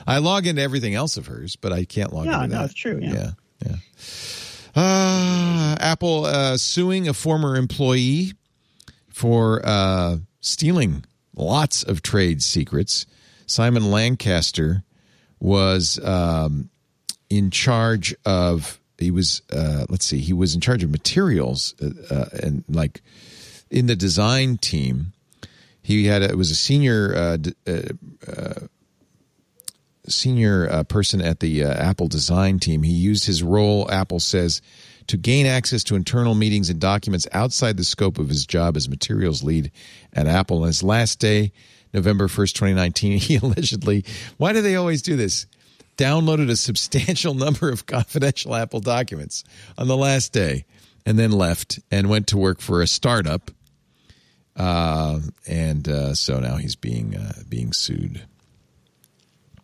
I 0.07 0.19
log 0.19 0.45
into 0.45 0.61
everything 0.61 0.93
else 0.93 1.17
of 1.17 1.25
hers, 1.25 1.55
but 1.55 1.73
I 1.73 1.83
can't 1.85 2.13
log 2.13 2.27
Yeah, 2.27 2.43
into 2.43 2.55
no, 2.55 2.61
that. 2.61 2.65
it's 2.65 2.73
true, 2.75 2.99
yeah. 3.01 3.13
Yeah. 3.13 3.31
Yeah. 3.63 3.75
Uh, 4.75 5.77
Apple 5.79 6.25
uh, 6.25 6.57
suing 6.57 7.07
a 7.07 7.13
former 7.13 7.55
employee 7.55 8.33
for 9.09 9.61
uh, 9.63 10.17
stealing 10.41 11.05
lots 11.35 11.83
of 11.83 12.01
trade 12.01 12.41
secrets. 12.43 13.05
Simon 13.45 13.89
Lancaster 13.91 14.83
was 15.39 15.99
um, 16.03 16.69
in 17.29 17.51
charge 17.51 18.15
of. 18.25 18.79
He 18.97 19.11
was. 19.11 19.41
Uh, 19.51 19.85
let's 19.89 20.05
see. 20.05 20.19
He 20.19 20.33
was 20.33 20.55
in 20.55 20.61
charge 20.61 20.83
of 20.83 20.89
materials 20.89 21.75
uh, 21.81 22.13
uh, 22.13 22.25
and 22.43 22.63
like 22.67 23.01
in 23.69 23.87
the 23.87 23.95
design 23.95 24.57
team. 24.57 25.13
He 25.81 26.07
had. 26.07 26.21
A, 26.21 26.29
it 26.29 26.37
was 26.37 26.51
a 26.51 26.55
senior. 26.55 27.15
Uh, 27.15 27.37
d- 27.37 27.53
uh, 27.67 28.67
senior 30.07 30.69
uh, 30.69 30.83
person 30.83 31.21
at 31.21 31.39
the 31.39 31.63
uh, 31.63 31.73
Apple 31.73 32.07
design 32.07 32.59
team. 32.59 32.83
He 32.83 32.93
used 32.93 33.25
his 33.25 33.43
role, 33.43 33.89
Apple 33.91 34.19
says, 34.19 34.61
to 35.07 35.17
gain 35.17 35.45
access 35.45 35.83
to 35.85 35.95
internal 35.95 36.35
meetings 36.35 36.69
and 36.69 36.79
documents 36.79 37.27
outside 37.31 37.77
the 37.77 37.83
scope 37.83 38.17
of 38.17 38.29
his 38.29 38.45
job 38.45 38.75
as 38.75 38.89
materials 38.89 39.43
lead 39.43 39.71
at 40.13 40.27
Apple. 40.27 40.61
On 40.61 40.67
his 40.67 40.83
last 40.83 41.19
day, 41.19 41.51
November 41.93 42.27
1st, 42.27 42.53
2019, 42.53 43.17
he 43.19 43.35
allegedly, 43.37 44.05
why 44.37 44.53
do 44.53 44.61
they 44.61 44.75
always 44.75 45.01
do 45.01 45.15
this? 45.15 45.47
Downloaded 45.97 46.49
a 46.49 46.57
substantial 46.57 47.33
number 47.35 47.69
of 47.69 47.85
confidential 47.85 48.55
Apple 48.55 48.79
documents 48.79 49.43
on 49.77 49.87
the 49.87 49.97
last 49.97 50.33
day 50.33 50.65
and 51.05 51.19
then 51.19 51.31
left 51.31 51.79
and 51.91 52.09
went 52.09 52.27
to 52.27 52.37
work 52.37 52.59
for 52.59 52.81
a 52.81 52.87
startup. 52.87 53.51
Uh, 54.55 55.19
and 55.47 55.87
uh, 55.87 56.13
so 56.13 56.39
now 56.39 56.55
he's 56.55 56.75
being 56.75 57.15
uh, 57.15 57.33
being 57.47 57.73
sued. 57.73 58.25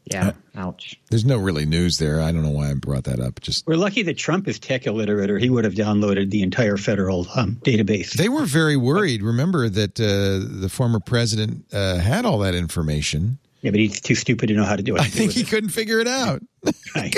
Yeah. 0.05 0.31
Ouch. 0.55 0.99
There's 1.09 1.25
no 1.25 1.37
really 1.37 1.65
news 1.65 1.97
there. 1.97 2.21
I 2.21 2.31
don't 2.31 2.43
know 2.43 2.49
why 2.49 2.71
I 2.71 2.73
brought 2.73 3.05
that 3.05 3.19
up. 3.19 3.39
Just 3.39 3.65
We're 3.67 3.75
lucky 3.75 4.03
that 4.03 4.17
Trump 4.17 4.47
is 4.47 4.59
tech 4.59 4.85
illiterate, 4.87 5.29
or 5.29 5.37
he 5.37 5.49
would 5.49 5.63
have 5.63 5.73
downloaded 5.73 6.31
the 6.31 6.41
entire 6.41 6.75
federal 6.77 7.27
um, 7.35 7.57
database. 7.63 8.13
they 8.13 8.27
were 8.29 8.45
very 8.45 8.75
worried. 8.75 9.21
Remember 9.21 9.69
that 9.69 9.99
uh, 9.99 10.59
the 10.59 10.69
former 10.69 10.99
president 10.99 11.65
uh, 11.71 11.97
had 11.97 12.25
all 12.25 12.39
that 12.39 12.55
information. 12.55 13.37
yeah, 13.61 13.71
but 13.71 13.79
he's 13.79 14.01
too 14.01 14.15
stupid 14.15 14.47
to 14.47 14.53
know 14.55 14.65
how 14.65 14.75
to 14.75 14.83
do 14.83 14.95
it. 14.95 15.01
I 15.01 15.05
think 15.05 15.31
he 15.31 15.43
couldn't 15.43 15.69
figure 15.69 15.99
it 15.99 16.07
out. 16.07 16.41
right. 16.95 17.15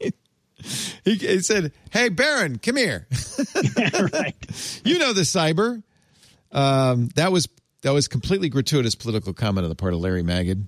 He, 1.04 1.14
he 1.14 1.40
said, 1.40 1.72
"Hey, 1.92 2.08
Barron, 2.08 2.58
come 2.58 2.76
here. 2.76 3.06
right. 4.12 4.34
You 4.84 4.98
know 4.98 5.12
the 5.12 5.20
cyber." 5.20 5.82
Um, 6.50 7.08
that 7.14 7.30
was 7.30 7.46
that 7.82 7.92
was 7.92 8.08
completely 8.08 8.48
gratuitous 8.48 8.96
political 8.96 9.32
comment 9.32 9.64
on 9.64 9.68
the 9.68 9.76
part 9.76 9.94
of 9.94 10.00
Larry 10.00 10.24
Magid. 10.24 10.66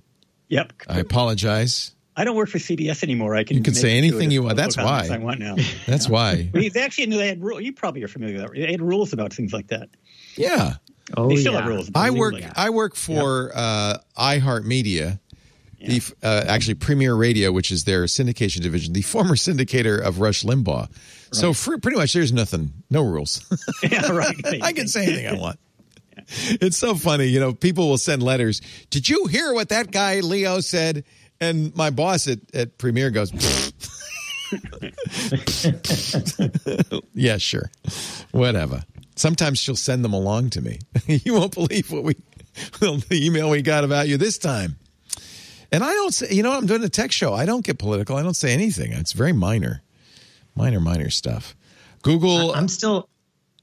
Yep. 0.49 0.73
I 0.87 0.99
apologize. 0.99 1.93
I 2.15 2.25
don't 2.25 2.35
work 2.35 2.49
for 2.49 2.57
CBS 2.57 3.01
anymore. 3.01 3.33
I 3.35 3.45
can 3.45 3.55
You 3.55 3.63
can 3.63 3.73
say 3.73 3.97
anything 3.97 4.29
you 4.29 4.43
want. 4.43 4.57
That's 4.57 4.75
why. 4.75 4.83
comments 4.83 5.11
I 5.11 5.17
want 5.19 5.39
now. 5.39 5.55
That's 5.87 6.09
why. 6.09 6.49
But 6.51 6.73
they 6.73 6.81
actually 6.81 7.05
they 7.05 7.27
had 7.27 7.41
rule. 7.41 7.61
You 7.61 7.71
probably 7.71 8.03
are 8.03 8.09
familiar 8.09 8.41
with 8.41 8.43
that. 8.43 8.59
They 8.59 8.71
had 8.71 8.81
rules 8.81 9.13
about 9.13 9.31
things 9.31 9.53
like 9.53 9.67
that. 9.67 9.89
Yeah. 10.35 10.73
Oh 11.15 11.29
They 11.29 11.37
still 11.37 11.53
yeah. 11.53 11.61
have 11.61 11.69
rules. 11.69 11.89
I 11.95 12.09
work. 12.11 12.33
like. 12.33 12.57
I 12.57 12.71
work 12.71 12.95
for 12.95 13.51
uh, 13.55 13.99
iHeartMedia, 14.17 15.19
the 15.79 16.01
uh, 16.21 16.43
actually 16.47 16.75
Premiere 16.75 17.15
Radio, 17.15 17.51
which 17.51 17.71
is 17.71 17.85
their 17.85 18.03
syndication 18.03 18.61
division, 18.61 18.93
the 18.93 19.01
former 19.13 19.35
syndicator 19.35 19.99
of 19.99 20.19
Rush 20.19 20.43
Limbaugh. 20.43 20.89
So 21.31 21.53
for, 21.53 21.77
pretty 21.77 21.97
much, 21.97 22.13
there's 22.13 22.33
nothing, 22.33 22.73
no 22.89 23.03
rules. 23.03 23.45
yeah, 23.83 24.11
right. 24.11 24.35
I 24.63 24.73
can 24.73 24.87
say 24.87 25.05
anything 25.05 25.27
I 25.27 25.33
want. 25.39 25.59
it's 26.61 26.77
so 26.77 26.95
funny. 26.95 27.25
You 27.25 27.39
know, 27.39 27.53
people 27.53 27.89
will 27.89 27.97
send 27.97 28.23
letters. 28.23 28.61
Did 28.89 29.09
you 29.09 29.27
hear 29.27 29.53
what 29.53 29.69
that 29.69 29.91
guy 29.91 30.19
Leo 30.19 30.59
said? 30.59 31.03
And 31.41 31.75
my 31.75 31.89
boss 31.89 32.27
at, 32.27 32.39
at 32.53 32.77
Premiere 32.77 33.11
goes, 33.11 33.31
yeah, 37.13 37.37
sure. 37.37 37.71
Whatever. 38.31 38.83
Sometimes 39.15 39.59
she'll 39.59 39.75
send 39.75 40.03
them 40.03 40.13
along 40.13 40.51
to 40.51 40.61
me. 40.61 40.79
you 41.07 41.33
won't 41.33 41.53
believe 41.53 41.91
what 41.91 42.03
we, 42.03 42.15
the 42.79 43.05
email 43.11 43.49
we 43.49 43.61
got 43.61 43.83
about 43.83 44.07
you 44.07 44.17
this 44.17 44.37
time. 44.37 44.77
And 45.71 45.83
I 45.83 45.93
don't 45.93 46.13
say, 46.13 46.27
you 46.31 46.43
know, 46.43 46.51
I'm 46.51 46.65
doing 46.65 46.83
a 46.83 46.89
tech 46.89 47.11
show. 47.11 47.33
I 47.33 47.45
don't 47.45 47.63
get 47.63 47.79
political. 47.79 48.17
I 48.17 48.23
don't 48.23 48.35
say 48.35 48.53
anything. 48.53 48.91
It's 48.93 49.13
very 49.13 49.33
minor, 49.33 49.81
minor, 50.55 50.79
minor 50.79 51.09
stuff. 51.09 51.55
Google. 52.01 52.53
I'm 52.53 52.67
still, 52.67 53.09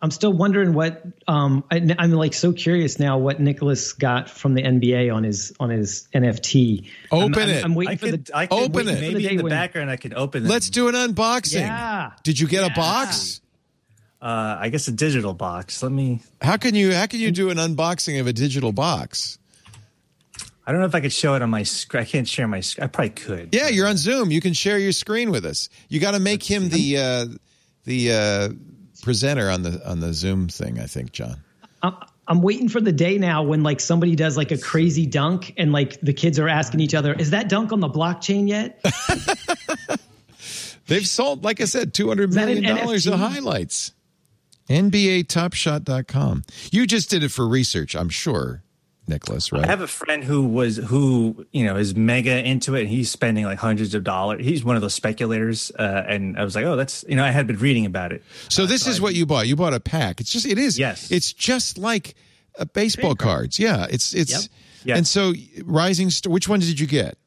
I'm 0.02 0.10
still 0.10 0.32
wondering 0.32 0.74
what. 0.74 1.02
Um, 1.26 1.64
I, 1.70 1.76
am 1.76 2.12
like 2.12 2.34
so 2.34 2.52
curious 2.52 2.98
now 2.98 3.18
what 3.18 3.40
Nicholas 3.40 3.92
got 3.94 4.28
from 4.28 4.54
the 4.54 4.62
NBA 4.62 5.14
on 5.14 5.24
his 5.24 5.54
on 5.58 5.70
his 5.70 6.06
NFT. 6.14 6.88
Open 7.10 7.42
I'm, 7.42 7.48
it. 7.48 7.58
I'm, 7.58 7.64
I'm 7.64 7.74
waiting 7.74 7.92
I 7.94 7.96
for 7.96 8.10
could, 8.10 8.26
the. 8.26 8.36
I 8.36 8.46
could 8.46 8.58
Open 8.58 8.88
it. 8.88 9.00
Maybe 9.00 9.22
day 9.22 9.30
in 9.30 9.36
the 9.38 9.44
when- 9.44 9.50
background, 9.50 9.90
I 9.90 9.96
could 9.96 10.14
open. 10.14 10.44
it. 10.44 10.48
Let's 10.48 10.68
do 10.68 10.88
an 10.88 10.94
unboxing. 10.94 11.60
Yeah. 11.60 12.12
Did 12.22 12.38
you 12.38 12.46
get 12.46 12.70
a 12.70 12.74
box? 12.74 13.40
Uh, 14.20 14.56
I 14.60 14.68
guess 14.70 14.88
a 14.88 14.92
digital 14.92 15.34
box. 15.34 15.82
Let 15.82 15.92
me. 15.92 16.22
How 16.42 16.56
can 16.56 16.74
you 16.74 16.92
how 16.92 17.06
can 17.06 17.20
you 17.20 17.30
do 17.30 17.50
an 17.50 17.58
unboxing 17.58 18.20
of 18.20 18.26
a 18.26 18.32
digital 18.32 18.72
box? 18.72 19.38
I 20.66 20.72
don't 20.72 20.80
know 20.80 20.86
if 20.86 20.94
I 20.94 21.00
could 21.00 21.12
show 21.12 21.34
it 21.34 21.42
on 21.42 21.50
my 21.50 21.62
screen. 21.62 22.02
I 22.02 22.06
can't 22.06 22.26
share 22.26 22.48
my 22.48 22.60
screen. 22.60 22.84
I 22.84 22.88
probably 22.88 23.10
could. 23.10 23.54
Yeah, 23.54 23.68
you're 23.68 23.86
on 23.86 23.96
Zoom. 23.96 24.32
You 24.32 24.40
can 24.40 24.52
share 24.52 24.78
your 24.78 24.92
screen 24.92 25.30
with 25.30 25.46
us. 25.46 25.68
You 25.88 26.00
got 26.00 26.12
to 26.12 26.20
make 26.20 26.42
him 26.42 26.68
the 26.70 26.98
uh, 26.98 27.26
the 27.84 28.12
uh, 28.12 28.48
presenter 29.06 29.48
on 29.48 29.62
the 29.62 29.80
on 29.88 30.00
the 30.00 30.12
Zoom 30.12 30.48
thing. 30.48 30.80
I 30.80 30.86
think, 30.86 31.12
John. 31.12 31.36
I'm, 31.80 31.94
I'm 32.26 32.42
waiting 32.42 32.68
for 32.68 32.80
the 32.80 32.90
day 32.90 33.18
now 33.18 33.44
when 33.44 33.62
like 33.62 33.78
somebody 33.78 34.16
does 34.16 34.36
like 34.36 34.50
a 34.50 34.58
crazy 34.58 35.06
dunk 35.06 35.54
and 35.56 35.70
like 35.72 36.00
the 36.00 36.12
kids 36.12 36.40
are 36.40 36.48
asking 36.48 36.80
each 36.80 36.92
other, 36.92 37.14
"Is 37.14 37.30
that 37.30 37.48
dunk 37.48 37.70
on 37.72 37.78
the 37.78 37.88
blockchain 37.88 38.48
yet?" 38.48 38.84
They've 40.88 41.06
sold, 41.06 41.44
like 41.44 41.60
I 41.60 41.66
said, 41.66 41.94
two 41.94 42.08
hundred 42.08 42.34
million 42.34 42.64
that 42.64 42.68
an 42.68 42.74
million 42.74 42.84
dollars 42.84 43.06
of 43.06 43.20
highlights. 43.20 43.92
NBATopShot.com. 44.68 46.42
You 46.72 46.88
just 46.88 47.08
did 47.08 47.22
it 47.22 47.30
for 47.30 47.46
research, 47.46 47.94
I'm 47.94 48.08
sure, 48.08 48.64
Nicholas. 49.08 49.52
Right? 49.52 49.64
I 49.64 49.66
have 49.66 49.80
a 49.80 49.86
friend 49.86 50.22
who 50.24 50.46
was 50.46 50.76
who 50.76 51.46
you 51.52 51.64
know 51.64 51.76
is 51.76 51.94
mega 51.94 52.44
into 52.44 52.74
it. 52.74 52.80
and 52.82 52.88
He's 52.88 53.10
spending 53.10 53.44
like 53.44 53.58
hundreds 53.58 53.94
of 53.94 54.04
dollars. 54.04 54.44
He's 54.44 54.64
one 54.64 54.76
of 54.76 54.82
those 54.82 54.94
speculators, 54.94 55.70
uh, 55.78 56.04
and 56.08 56.38
I 56.38 56.44
was 56.44 56.54
like, 56.54 56.64
oh, 56.64 56.76
that's 56.76 57.04
you 57.08 57.16
know, 57.16 57.24
I 57.24 57.30
had 57.30 57.46
been 57.46 57.58
reading 57.58 57.86
about 57.86 58.12
it. 58.12 58.22
So 58.48 58.66
this 58.66 58.86
is 58.86 59.00
what 59.00 59.14
you 59.14 59.26
bought. 59.26 59.46
You 59.46 59.56
bought 59.56 59.74
a 59.74 59.80
pack. 59.80 60.20
It's 60.20 60.30
just 60.30 60.46
it 60.46 60.58
is. 60.58 60.78
Yes. 60.78 61.10
It's 61.10 61.32
just 61.32 61.78
like 61.78 62.14
uh, 62.58 62.64
baseball 62.66 63.14
cards. 63.14 63.58
Yeah. 63.58 63.86
It's 63.90 64.14
it's. 64.14 64.32
Yep. 64.32 64.40
Yes. 64.84 64.98
And 64.98 65.06
so 65.06 65.32
Rising 65.64 66.10
Star. 66.10 66.32
Which 66.32 66.48
one 66.48 66.60
did 66.60 66.78
you 66.78 66.86
get? 66.86 67.18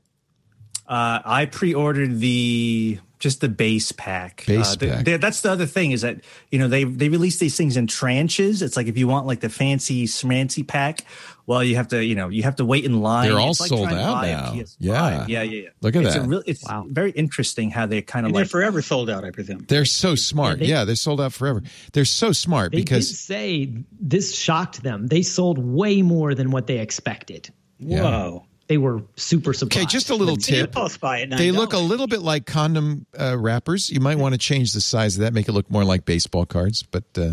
Uh, 0.87 1.19
I 1.23 1.45
pre-ordered 1.45 2.19
the 2.19 2.99
just 3.19 3.41
the 3.41 3.49
base 3.49 3.91
pack. 3.91 4.45
Base 4.47 4.73
uh, 4.73 4.77
pack. 4.79 5.05
the- 5.05 5.17
that's 5.17 5.41
the 5.41 5.51
other 5.51 5.65
thing 5.65 5.91
is 5.91 6.01
that 6.01 6.21
you 6.51 6.57
know 6.57 6.67
they 6.67 6.85
they 6.85 7.09
release 7.09 7.37
these 7.37 7.55
things 7.57 7.75
in 7.77 7.85
tranches. 7.85 8.61
It's 8.61 8.75
like 8.77 8.87
if 8.87 8.97
you 8.97 9.07
want 9.07 9.27
like 9.27 9.41
the 9.41 9.49
fancy 9.49 10.05
smancy 10.07 10.65
pack, 10.65 11.01
well, 11.49 11.63
you 11.63 11.77
have 11.77 11.87
to 11.87 12.05
you 12.05 12.13
know 12.13 12.29
you 12.29 12.43
have 12.43 12.57
to 12.57 12.65
wait 12.65 12.85
in 12.85 13.01
line. 13.01 13.27
They're 13.27 13.39
all 13.39 13.55
like 13.59 13.69
sold 13.69 13.87
out 13.87 14.21
now. 14.21 14.53
Yeah. 14.53 14.63
yeah, 14.77 15.25
yeah, 15.27 15.41
yeah. 15.41 15.69
Look 15.81 15.95
at 15.95 16.03
it's 16.03 16.13
that. 16.13 16.23
A 16.23 16.27
real, 16.27 16.43
it's 16.45 16.63
very 16.89 17.09
interesting 17.09 17.71
how 17.71 17.87
they 17.87 18.03
kind 18.03 18.23
of 18.23 18.29
And 18.29 18.35
they're 18.35 18.43
like 18.43 18.51
forever 18.51 18.83
sold 18.83 19.09
out, 19.09 19.25
I 19.25 19.31
presume. 19.31 19.65
They're 19.67 19.83
so 19.83 20.13
smart. 20.13 20.59
they- 20.59 20.67
yeah, 20.67 20.83
they're 20.83 20.95
sold 20.95 21.19
out 21.19 21.33
forever. 21.33 21.63
They're 21.91 22.05
so 22.05 22.33
smart 22.33 22.71
because. 22.71 23.27
They 23.27 23.45
did 23.47 23.73
because 23.73 23.83
say 23.83 23.83
this 23.99 24.37
shocked 24.37 24.83
them. 24.83 25.07
They 25.07 25.23
sold 25.23 25.57
way 25.57 26.03
more 26.03 26.35
than 26.35 26.51
what 26.51 26.67
they 26.67 26.77
expected. 26.77 27.49
Yeah. 27.79 28.03
Whoa. 28.03 28.45
They 28.67 28.77
were 28.77 29.01
super 29.15 29.53
surprised. 29.53 29.87
okay, 29.87 29.91
just 29.91 30.11
a 30.11 30.15
little 30.15 30.37
tip. 30.37 30.67
Impulse 30.67 30.97
buy 30.97 31.21
at 31.21 31.31
They 31.31 31.49
look 31.49 31.73
a 31.73 31.79
little 31.79 32.05
bit 32.05 32.21
like 32.21 32.45
condom 32.45 33.07
uh, 33.19 33.35
wrappers. 33.35 33.89
You 33.89 34.01
might 34.01 34.19
want 34.19 34.33
to 34.35 34.37
change 34.37 34.73
the 34.73 34.81
size 34.81 35.15
of 35.15 35.21
that, 35.21 35.33
make 35.33 35.49
it 35.49 35.53
look 35.53 35.71
more 35.71 35.83
like 35.83 36.05
baseball 36.05 36.45
cards. 36.45 36.83
But 36.83 37.05
uh, 37.17 37.31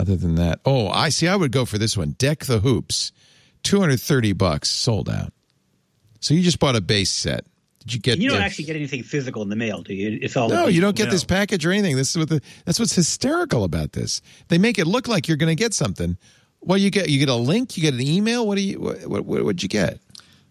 other 0.00 0.16
than 0.16 0.34
that, 0.36 0.60
oh, 0.64 0.88
I 0.88 1.10
see. 1.10 1.28
I 1.28 1.36
would 1.36 1.52
go 1.52 1.64
for 1.64 1.78
this 1.78 1.96
one. 1.96 2.12
Deck 2.12 2.46
the 2.46 2.60
hoops, 2.60 3.12
two 3.62 3.80
hundred 3.80 4.00
thirty 4.00 4.32
bucks, 4.32 4.68
sold 4.68 5.08
out. 5.08 5.32
So 6.20 6.34
you 6.34 6.42
just 6.42 6.58
bought 6.58 6.76
a 6.76 6.80
base 6.80 7.10
set. 7.10 7.44
Did 7.80 7.94
you 7.94 8.00
get? 8.00 8.18
You 8.18 8.30
don't 8.30 8.42
actually 8.42 8.64
get 8.66 8.76
anything 8.76 9.02
physical 9.02 9.42
in 9.42 9.48
the 9.48 9.56
mail, 9.56 9.82
do 9.82 9.94
you? 9.94 10.18
It's 10.20 10.36
all 10.36 10.48
No, 10.48 10.66
you 10.66 10.80
don't 10.80 10.96
get 10.96 11.06
No. 11.06 11.10
this 11.12 11.24
package 11.24 11.64
or 11.64 11.72
anything. 11.72 11.96
This 11.96 12.10
is 12.10 12.18
what 12.18 12.28
the, 12.28 12.40
that's 12.64 12.78
what's 12.78 12.94
hysterical 12.94 13.64
about 13.64 13.92
this. 13.92 14.20
They 14.48 14.58
make 14.58 14.78
it 14.78 14.86
look 14.86 15.08
like 15.08 15.28
you're 15.28 15.36
going 15.38 15.54
to 15.56 15.62
get 15.62 15.72
something. 15.72 16.16
Well, 16.60 16.76
you 16.76 16.90
get 16.90 17.08
you 17.08 17.18
get 17.18 17.28
a 17.30 17.34
link, 17.34 17.76
you 17.76 17.82
get 17.82 17.94
an 17.94 18.02
email. 18.02 18.46
What 18.46 18.56
do 18.56 18.62
you 18.62 18.78
what 18.80 19.24
what 19.24 19.44
what'd 19.44 19.62
you 19.62 19.68
get? 19.68 19.98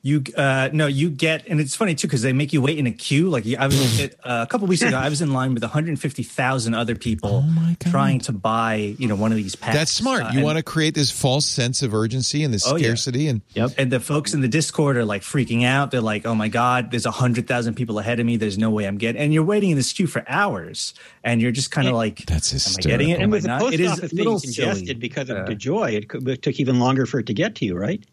You 0.01 0.23
uh 0.37 0.69
no, 0.71 0.87
you 0.87 1.09
get, 1.09 1.45
and 1.47 1.59
it's 1.59 1.75
funny 1.75 1.93
too 1.93 2.07
because 2.07 2.21
they 2.21 2.31
make 2.31 2.53
you 2.53 2.61
wait 2.61 2.77
in 2.77 2.87
a 2.87 2.91
queue. 2.91 3.29
Like 3.29 3.45
I 3.57 3.65
was 3.65 3.99
uh, 4.01 4.07
a 4.23 4.47
couple 4.47 4.65
weeks 4.67 4.81
ago, 4.81 4.95
I 4.97 5.09
was 5.09 5.21
in 5.21 5.33
line 5.33 5.53
with 5.53 5.61
150,000 5.63 6.73
other 6.73 6.95
people 6.95 7.41
my 7.41 7.75
God. 7.79 7.91
trying 7.91 8.19
to 8.21 8.31
buy, 8.31 8.95
you 8.97 9.07
know, 9.09 9.15
one 9.15 9.31
of 9.31 9.37
these 9.37 9.55
packs. 9.57 9.75
That's 9.75 9.91
smart. 9.91 10.23
Uh, 10.23 10.29
you 10.33 10.41
want 10.41 10.57
to 10.57 10.63
create 10.63 10.95
this 10.95 11.11
false 11.11 11.45
sense 11.45 11.81
of 11.81 11.93
urgency 11.93 12.43
and 12.43 12.53
this 12.53 12.65
Oh, 12.65 12.75
yeah. 12.77 12.85
scarcity 12.87 13.27
and 13.27 13.41
Yep. 13.55 13.71
And 13.77 13.91
the 13.91 13.99
folks 13.99 14.33
in 14.33 14.39
the 14.41 14.47
Discord 14.47 14.95
are 14.95 15.03
like 15.05 15.21
freaking 15.21 15.65
out. 15.65 15.91
They're 15.91 15.99
like, 16.01 16.25
"Oh 16.25 16.35
my 16.35 16.47
God, 16.47 16.91
there's 16.91 17.05
a 17.05 17.11
hundred 17.11 17.47
thousand 17.47 17.73
people 17.75 17.99
ahead 17.99 18.19
of 18.21 18.25
me. 18.25 18.37
There's 18.37 18.57
no 18.57 18.69
way 18.69 18.85
I'm 18.85 18.97
getting." 18.97 19.21
And 19.21 19.33
you're 19.33 19.43
waiting 19.43 19.71
in 19.71 19.75
this 19.77 19.91
queue 19.91 20.07
for 20.07 20.23
hours, 20.29 20.93
and 21.23 21.41
you're 21.41 21.51
just 21.51 21.71
kind 21.71 21.87
of 21.89 21.95
like, 21.95 22.25
That's 22.25 22.53
"Am 22.53 22.75
I 22.77 22.81
getting 22.81 23.09
it? 23.09 23.15
And 23.15 23.23
I 23.23 23.27
with 23.27 23.41
the 23.43 23.47
not?" 23.49 23.61
post 23.61 23.73
It 23.73 23.79
is 23.81 23.91
office 23.91 24.11
a 24.11 24.15
little 24.15 24.39
being 24.39 24.53
silly. 24.53 24.67
congested 24.69 24.99
because 24.99 25.29
of 25.29 25.37
Uh, 25.39 25.45
the 25.45 25.55
joy, 25.55 25.91
it, 25.91 26.07
could, 26.09 26.27
it 26.27 26.41
took 26.41 26.59
even 26.59 26.79
longer 26.79 27.05
for 27.05 27.19
it 27.19 27.25
to 27.25 27.33
get 27.33 27.55
to 27.55 27.65
you, 27.65 27.75
right? 27.77 28.03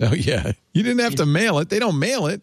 Oh 0.00 0.12
yeah, 0.12 0.52
you 0.72 0.82
didn't 0.82 1.00
have 1.00 1.14
to 1.16 1.26
mail 1.26 1.58
it. 1.60 1.68
They 1.68 1.78
don't 1.78 1.98
mail 1.98 2.26
it. 2.26 2.42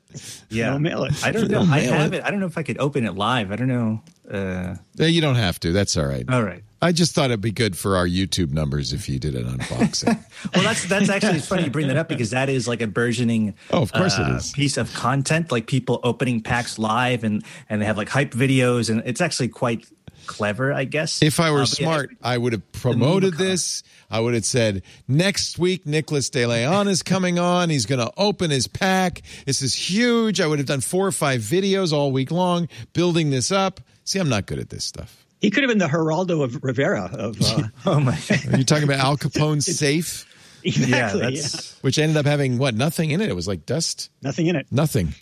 yeah, 0.50 0.70
Don't 0.70 0.82
mail 0.82 1.04
it. 1.04 1.14
I 1.26 1.32
don't 1.32 1.50
know. 1.50 1.60
don't 1.60 1.70
I 1.70 1.80
have 1.80 2.14
it. 2.14 2.18
it. 2.18 2.24
I 2.24 2.32
don't 2.32 2.40
know 2.40 2.46
if 2.46 2.58
I 2.58 2.64
could 2.64 2.78
open 2.80 3.06
it 3.06 3.14
live. 3.16 3.52
I 3.52 3.56
don't 3.58 3.68
know. 3.68 4.02
Uh, 4.32 4.76
You 4.98 5.20
don't 5.20 5.36
have 5.36 5.60
to. 5.62 5.74
That's 5.74 5.98
all 5.98 6.06
right. 6.06 6.24
all 6.30 6.44
right. 6.44 6.64
I 6.84 6.92
just 6.94 7.14
thought 7.14 7.26
it'd 7.26 7.42
be 7.42 7.52
good 7.52 7.78
for 7.78 7.96
our 7.98 8.08
YouTube 8.08 8.52
numbers 8.54 8.92
if 8.94 9.08
you 9.10 9.20
did 9.20 9.36
an 9.36 9.46
unboxing. 9.58 10.18
Well, 10.56 10.64
that's 10.64 10.86
that's 10.88 11.10
actually 11.10 11.38
it's 11.38 11.48
funny 11.48 11.66
you 11.66 11.70
bring 11.70 11.88
that 11.90 11.98
up 11.98 12.10
because 12.10 12.32
that 12.32 12.50
is 12.50 12.68
like 12.68 12.82
a 12.82 12.88
burgeoning. 12.88 13.54
Oh, 13.70 13.82
of 13.84 13.92
course 13.94 14.18
it 14.18 14.24
uh, 14.24 14.38
is. 14.38 14.52
Piece 14.54 14.78
of 14.78 14.92
content, 14.94 15.52
like 15.52 15.68
people 15.68 16.00
opening 16.04 16.42
packs 16.42 16.80
live, 16.80 17.24
and 17.24 17.44
and 17.70 17.80
they 17.82 17.86
have 17.86 17.96
like 17.98 18.10
hype 18.10 18.32
videos, 18.32 18.90
and 18.90 19.04
it's 19.06 19.22
actually 19.22 19.50
quite 19.50 19.86
clever, 20.32 20.74
I 20.74 20.86
guess. 20.86 21.22
if 21.22 21.40
I 21.40 21.52
were 21.52 21.60
Uh, 21.60 21.62
but 21.62 21.80
yeah, 21.80 21.86
smart, 21.86 22.10
I 22.24 22.38
would 22.38 22.54
have 22.54 22.72
promoted 22.72 23.36
this. 23.36 23.84
I 24.10 24.20
would 24.20 24.34
have 24.34 24.46
said 24.46 24.84
next 25.08 25.58
week 25.60 25.86
Nicholas 25.86 26.30
De 26.30 26.46
Leon 26.46 26.88
is 26.88 27.04
coming 27.04 27.40
on. 27.40 27.70
He's 27.70 27.86
going 27.86 28.00
to 28.00 28.12
open 28.18 28.50
his 28.52 28.68
pack. 28.68 29.22
This 29.46 29.62
is 29.62 29.74
huge. 29.74 30.42
I 30.42 30.48
would 30.48 30.60
have 30.60 30.68
done 30.68 30.82
four 30.82 31.06
or 31.08 31.12
five 31.12 31.42
videos 31.42 31.94
all 31.94 32.12
week 32.12 32.32
long 32.32 32.68
building 32.94 33.30
this 33.30 33.52
up. 33.52 33.80
See, 34.04 34.20
I'm 34.20 34.30
not 34.30 34.46
good 34.48 34.60
at 34.60 34.70
this 34.70 34.84
stuff. 34.84 35.26
He 35.40 35.50
could 35.50 35.64
have 35.64 35.70
been 35.70 35.80
the 35.80 35.88
Geraldo 35.88 36.44
of 36.44 36.64
Rivera 36.64 37.10
of 37.14 37.42
uh, 37.42 37.64
Oh 37.86 38.00
my! 38.00 38.18
Are 38.52 38.58
you 38.58 38.64
talking 38.64 38.84
about 38.84 39.00
Al 39.00 39.18
Capone's 39.18 39.66
safe, 39.66 40.26
exactly. 40.64 41.22
yeah, 41.22 41.30
yeah, 41.30 41.48
which 41.82 41.98
ended 41.98 42.18
up 42.18 42.26
having 42.28 42.58
what? 42.60 42.76
Nothing 42.76 43.10
in 43.12 43.22
it. 43.22 43.30
It 43.30 43.36
was 43.36 43.48
like 43.48 43.66
dust. 43.66 44.10
nothing 44.22 44.48
in 44.48 44.56
it. 44.56 44.68
Nothing. 44.72 45.16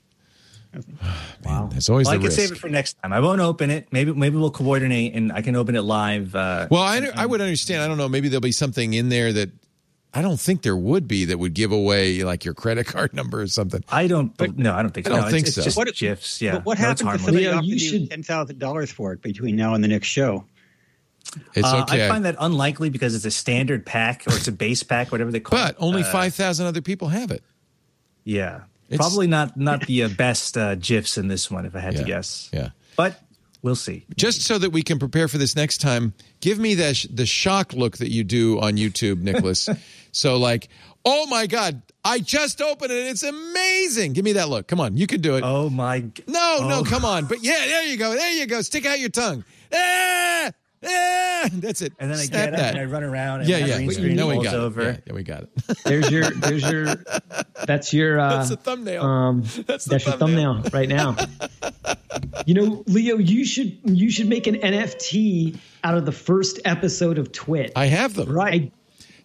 wow. 1.44 1.68
There's 1.72 1.90
always 1.90 2.06
Well, 2.06 2.14
I 2.16 2.18
the 2.18 2.22
can 2.22 2.26
risk. 2.28 2.40
save 2.40 2.52
it 2.52 2.58
for 2.58 2.70
next 2.70 2.94
time. 3.02 3.12
I 3.14 3.20
won't 3.20 3.42
open 3.42 3.70
it. 3.70 3.88
Maybe 3.92 4.14
maybe 4.14 4.38
we'll 4.38 4.52
coordinate 4.52 5.16
and 5.16 5.32
I 5.32 5.42
can 5.42 5.56
open 5.56 5.76
it 5.76 5.82
live. 5.82 6.36
Uh, 6.36 6.68
Well, 6.70 6.84
I, 6.84 7.10
I 7.16 7.26
would 7.26 7.42
understand. 7.42 7.82
I 7.82 7.88
don't 7.88 7.98
know. 7.98 8.08
Maybe 8.10 8.30
there'll 8.30 8.42
be 8.42 8.52
something 8.52 8.94
in 8.94 9.10
there 9.10 9.34
that 9.34 9.50
I 10.14 10.22
don't 10.22 10.40
think 10.40 10.62
there 10.64 10.76
would 10.78 11.08
be 11.08 11.26
that 11.26 11.38
would 11.40 11.54
give 11.54 11.72
away 11.72 12.24
like 12.24 12.46
your 12.46 12.54
credit 12.54 12.86
card 12.94 13.14
number 13.14 13.42
or 13.42 13.48
something. 13.48 13.84
I 13.90 14.08
don't. 14.08 14.38
no, 14.58 14.74
I 14.76 14.82
don't 14.82 14.92
think. 14.94 15.08
I 15.08 15.10
don't 15.12 15.22
No, 15.22 15.30
think 15.30 15.48
it's, 15.48 15.56
so. 15.56 15.62
It's 15.62 15.66
just 15.66 15.78
What- 15.78 15.94
gifs. 15.96 16.42
Yeah. 16.42 16.54
But 16.54 16.66
what 16.66 16.80
No, 16.80 16.92
it's 16.92 17.02
happens 17.02 17.22
if 17.22 17.26
somebody 17.26 17.46
Leo, 17.46 17.56
offers 17.58 17.68
you 17.68 17.74
you 17.74 17.80
should- 17.80 18.10
ten 18.12 18.24
thousand 18.24 18.60
dollars 18.60 18.92
for 18.92 19.14
it 19.14 19.22
between 19.22 19.56
now 19.56 19.74
and 19.74 19.84
the 19.84 19.88
next 19.88 20.08
show? 20.08 20.46
It's 21.54 21.68
Uh, 21.68 21.82
okay. 21.84 22.06
I 22.06 22.10
find 22.10 22.26
that 22.26 22.36
unlikely 22.40 22.90
because 22.90 23.14
it's 23.14 23.26
a 23.26 23.30
standard 23.32 23.86
pack 23.86 24.24
or 24.28 24.36
it's 24.36 24.48
a 24.48 24.52
base 24.52 24.82
pack, 24.82 25.12
whatever 25.12 25.32
they 25.32 25.40
call 25.40 25.60
but 25.60 25.72
it. 25.72 25.76
only 25.80 26.02
Uh, 26.02 26.12
5,000 26.12 26.66
other 26.66 26.82
people 26.82 27.10
have 27.10 27.30
it. 27.30 27.44
Yeah, 28.24 28.62
It's- 28.90 28.98
probably 28.98 29.28
not 29.28 29.56
not 29.58 29.86
the 29.88 30.04
uh, 30.04 30.10
best 30.10 30.58
uh, 30.58 30.76
gifs 30.76 31.18
in 31.18 31.28
this 31.28 31.50
one, 31.52 31.66
if 31.66 31.76
I 31.76 31.80
had 31.80 31.94
Yeah. 31.94 32.00
to 32.02 32.06
guess. 32.06 32.50
Yeah. 32.52 32.70
but 32.98 33.22
we'll 33.62 33.76
see. 33.76 34.06
Just 34.18 34.42
so 34.42 34.58
that 34.58 34.72
we 34.72 34.82
can 34.84 35.00
prepare 35.00 35.28
for 35.28 35.38
this 35.38 35.56
next 35.56 35.80
time, 35.80 36.14
give 36.42 36.58
me 36.60 36.76
the, 36.76 36.94
sh- 36.94 37.08
the 37.14 37.26
shock 37.26 37.74
look 37.74 37.98
that 37.98 38.10
you 38.12 38.24
do 38.24 38.60
on 38.60 38.74
YouTube, 38.78 39.20
Nicholas. 39.22 39.68
so, 40.12 40.38
like, 40.38 40.70
oh 41.06 41.26
my 41.28 41.46
God, 41.48 41.82
I 42.04 42.20
just 42.20 42.62
opened 42.62 42.92
it. 42.92 43.08
It's 43.08 43.24
amazing. 43.24 44.14
Give 44.14 44.24
me 44.26 44.34
that 44.34 44.50
look. 44.50 44.68
Come 44.68 44.80
on. 44.80 44.96
You 44.98 45.08
can 45.08 45.20
do 45.22 45.36
it. 45.36 45.44
Oh 45.44 45.70
my! 45.70 46.00
No, 46.28 46.68
no, 46.68 46.80
Oh. 46.80 46.84
come 46.84 47.04
on. 47.06 47.26
But 47.26 47.44
yeah, 47.44 47.60
there 47.60 47.84
you 47.86 47.98
go. 47.98 48.14
There 48.16 48.32
you 48.34 48.46
go. 48.48 48.62
Stick 48.62 48.86
out 48.86 49.00
your 49.00 49.10
tongue. 49.10 49.44
Ah, 49.74 50.52
ah, 50.86 51.50
that's 51.54 51.82
it. 51.82 51.94
And 52.00 52.10
then 52.12 52.18
I 52.18 52.24
Snap 52.24 52.46
get 52.46 52.54
up 52.54 52.60
that. 52.60 52.76
and 52.76 52.80
I 52.80 52.86
run 52.86 53.04
around. 53.04 53.42
And 53.42 53.50
yeah, 53.50 53.58
yeah. 53.58 53.78
green 53.78 53.92
screen 53.92 54.16
no, 54.16 54.28
we 54.28 54.44
got 54.44 54.56
over. 54.56 54.82
it. 54.82 54.86
Yeah, 54.86 55.00
yeah, 55.08 55.14
we 55.14 55.24
got 55.24 55.44
it. 55.44 55.50
There's 55.84 56.10
your 56.10 56.30
there's 56.32 56.70
your 56.70 56.96
that's 57.66 57.94
your 57.94 58.20
uh, 58.20 58.38
That's 58.38 58.50
the 58.50 58.58
thumbnail. 58.58 59.04
Um, 59.04 59.42
That's 59.42 59.86
that's, 59.86 59.86
the 59.86 60.00
your 60.00 60.18
thumbnail 60.18 60.64
right 60.74 60.90
now. 60.90 61.16
you 62.46 62.54
know, 62.54 62.84
Leo, 62.88 63.18
you 63.18 63.46
should 63.46 63.80
you 63.84 64.10
should 64.10 64.28
make 64.28 64.48
an 64.48 64.56
NFT 64.56 65.58
out 65.84 65.96
of 65.96 66.06
the 66.06 66.12
first 66.12 66.60
episode 66.66 67.18
of 67.18 67.32
TWiT. 67.32 67.74
I 67.76 67.86
have 67.88 68.14
them. 68.16 68.30
right. 68.32 68.72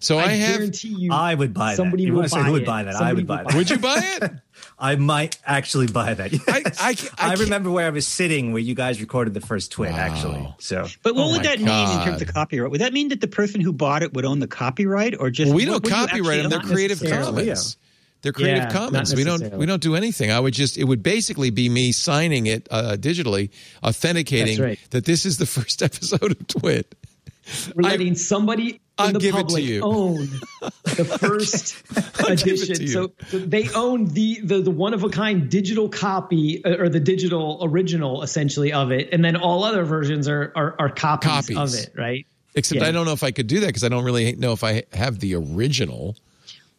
So 0.04 0.18
I, 0.18 0.24
I, 0.24 0.26
have. 0.28 0.56
guarantee 0.58 0.88
you, 0.88 1.12
I 1.12 1.34
would 1.34 1.54
buy 1.54 1.74
somebody 1.76 2.04
that. 2.04 2.06
You 2.08 2.12
will 2.12 2.20
want 2.20 2.30
say 2.30 2.38
buy 2.40 2.44
who 2.46 2.52
would 2.52 2.62
it. 2.62 2.66
buy 2.66 2.82
that? 2.82 2.94
I 2.96 3.12
would 3.14 3.26
buy 3.26 3.42
will 3.42 3.48
that. 3.50 3.56
Would 3.56 3.70
you 3.70 3.78
buy 3.78 4.18
it? 4.20 4.32
I 4.78 4.96
might 4.96 5.38
actually 5.46 5.86
buy 5.86 6.14
that. 6.14 6.32
I- 6.46 6.48
I- 6.48 6.62
I 6.90 6.94
can't- 6.94 7.40
remember 7.40 7.70
where 7.70 7.86
I 7.86 7.90
was 7.90 8.06
sitting 8.06 8.52
where 8.52 8.60
you 8.60 8.74
guys 8.74 9.00
recorded 9.00 9.32
the 9.34 9.40
first 9.40 9.72
TWiT, 9.72 9.92
actually. 9.92 10.46
So 10.58 10.86
But 11.02 11.14
what 11.14 11.22
Oh 11.24 11.30
would 11.32 11.38
my 11.38 11.42
that 11.44 11.58
mean 11.60 11.98
in 11.98 12.04
terms 12.06 12.20
of 12.22 12.28
copyright? 12.34 12.70
Would 12.70 12.80
that 12.82 12.92
mean 12.92 13.08
that 13.08 13.20
the 13.20 13.28
person 13.28 13.60
who 13.60 13.72
bought 13.72 14.02
it 14.02 14.12
would 14.14 14.24
own 14.24 14.40
the 14.40 14.46
copyright, 14.46 15.18
or 15.18 15.30
just 15.30 15.48
Well, 15.48 15.56
we 15.56 15.64
don't 15.64 15.82
would 15.82 15.90
copyright 15.92 16.42
them. 16.42 16.50
They're? 16.50 16.60
Creative. 16.60 17.00
Commons. 17.00 17.76
They're 18.22 18.32
Creative 18.32 18.64
Yeah, 18.64 18.70
Commons. 18.72 19.14
We 19.14 19.22
don't 19.24 19.56
we 19.56 19.66
don't 19.66 19.82
do 19.82 19.94
anything. 19.96 20.30
I 20.30 20.40
would 20.40 20.54
just 20.54 20.76
it 20.78 20.84
would 20.84 21.02
basically 21.02 21.50
be 21.50 21.68
me 21.68 21.92
signing 21.92 22.46
it 22.46 22.66
uh, 22.70 22.96
digitally, 22.98 23.50
authenticating 23.82 24.60
right. 24.60 24.78
that 24.90 25.04
this 25.04 25.24
is 25.26 25.38
the 25.38 25.46
first 25.58 25.82
episode 25.82 26.30
of 26.32 26.46
TWiT. 26.46 26.94
We're 27.74 27.86
I- 27.86 27.90
letting 27.90 28.14
somebody 28.16 28.80
I'll 28.98 29.12
the 29.12 29.18
give 29.18 29.34
it 29.34 29.48
to 29.48 29.60
you. 29.60 29.82
own 29.82 30.16
the 30.84 31.04
first 31.20 31.82
I'll 32.20 32.36
give 32.36 32.62
it 32.62 32.70
edition. 32.70 32.88
So, 32.88 33.12
so 33.28 33.38
they 33.38 33.68
own 33.70 34.06
the 34.06 34.40
the, 34.42 34.60
the 34.62 34.70
one 34.70 34.94
of 34.94 35.02
a 35.02 35.08
kind 35.08 35.50
digital 35.50 35.88
copy 35.88 36.64
uh, 36.64 36.76
or 36.78 36.88
the 36.88 37.00
digital 37.00 37.58
original 37.62 38.22
essentially 38.22 38.72
of 38.72 38.92
it, 38.92 39.08
and 39.12 39.24
then 39.24 39.36
all 39.36 39.64
other 39.64 39.84
versions 39.84 40.28
are 40.28 40.52
are, 40.54 40.76
are 40.78 40.88
copies, 40.90 41.28
Copies. 41.28 41.56
of 41.56 41.74
it, 41.74 41.92
right? 41.96 42.26
Except 42.54 42.80
Yeah. 42.82 42.86
I 42.88 42.92
don't 42.92 43.04
know 43.04 43.12
if 43.12 43.24
I 43.24 43.32
could 43.32 43.48
do 43.48 43.60
that 43.60 43.66
because 43.66 43.82
I 43.82 43.88
don't 43.88 44.04
really 44.04 44.36
know 44.36 44.52
if 44.52 44.62
I 44.62 44.84
have 44.92 45.18
the 45.18 45.34
original. 45.34 46.16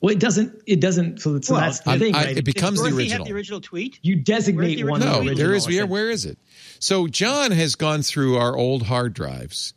Well, 0.02 0.14
it 0.14 0.20
doesn't. 0.20 0.62
It 0.68 0.80
doesn't. 0.80 1.20
So, 1.22 1.42
so 1.42 1.54
Well, 1.56 1.64
that's 1.64 1.80
the 1.82 1.92
I- 1.92 2.00
thing, 2.00 2.16
I- 2.16 2.26
right? 2.26 2.38
it 2.38 2.46
becomes 2.46 2.78
the 2.78 2.90
Dorothy 2.90 2.98
original. 3.04 3.18
Have 3.26 3.28
the 3.28 3.34
original 3.34 3.60
tweet. 3.62 4.00
you 4.04 4.16
designate 4.16 4.76
the 4.76 4.84
one. 4.84 5.02
original? 5.02 5.14
No, 5.24 5.30
original, 5.30 5.38
there 5.48 5.54
is. 5.56 5.68
Where, 5.68 5.86
where 5.86 6.10
is 6.10 6.26
it? 6.26 6.38
So 6.80 7.08
John 7.08 7.52
has 7.52 7.76
gone 7.76 8.04
through 8.04 8.38
our 8.38 8.56
old 8.56 8.84
hard 8.84 9.14
drives, 9.14 9.74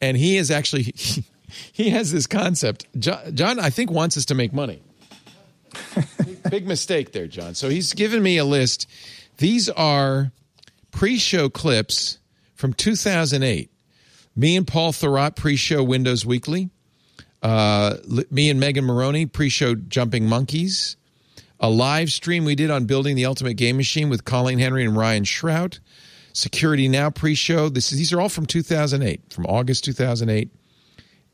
and 0.00 0.16
he 0.16 0.36
has 0.36 0.50
actually 0.50 0.82
he 0.94 1.24
has 1.90 2.12
this 2.12 2.26
concept. 2.26 2.86
John, 2.98 3.34
John, 3.34 3.60
I 3.60 3.70
think, 3.70 3.90
wants 3.90 4.16
us 4.16 4.24
to 4.26 4.34
make 4.34 4.52
money. 4.52 4.82
Big 6.50 6.66
mistake 6.66 7.12
there, 7.12 7.26
John. 7.26 7.54
So 7.54 7.68
he's 7.68 7.92
given 7.92 8.22
me 8.22 8.38
a 8.38 8.44
list. 8.44 8.88
These 9.38 9.68
are 9.70 10.32
pre-show 10.90 11.48
clips 11.48 12.18
from 12.54 12.72
2008. 12.72 13.70
Me 14.34 14.56
and 14.56 14.66
Paul 14.66 14.92
Thurrott 14.92 15.36
pre-show 15.36 15.82
Windows 15.82 16.24
Weekly. 16.24 16.70
Uh, 17.42 17.96
me 18.30 18.50
and 18.50 18.58
Megan 18.58 18.84
Morrone 18.84 19.30
pre-show 19.30 19.74
Jumping 19.74 20.26
Monkeys 20.26 20.96
a 21.60 21.70
live 21.70 22.10
stream 22.10 22.44
we 22.44 22.54
did 22.54 22.70
on 22.70 22.84
building 22.84 23.16
the 23.16 23.26
ultimate 23.26 23.54
game 23.54 23.76
machine 23.76 24.08
with 24.08 24.24
Colleen 24.24 24.58
Henry 24.58 24.84
and 24.84 24.96
Ryan 24.96 25.24
Shrout. 25.24 25.78
Security 26.32 26.88
Now 26.88 27.10
pre-show. 27.10 27.68
This 27.68 27.92
is, 27.92 27.98
these 27.98 28.12
are 28.12 28.20
all 28.20 28.28
from 28.28 28.46
2008, 28.46 29.32
from 29.32 29.46
August 29.46 29.84
2008, 29.84 30.50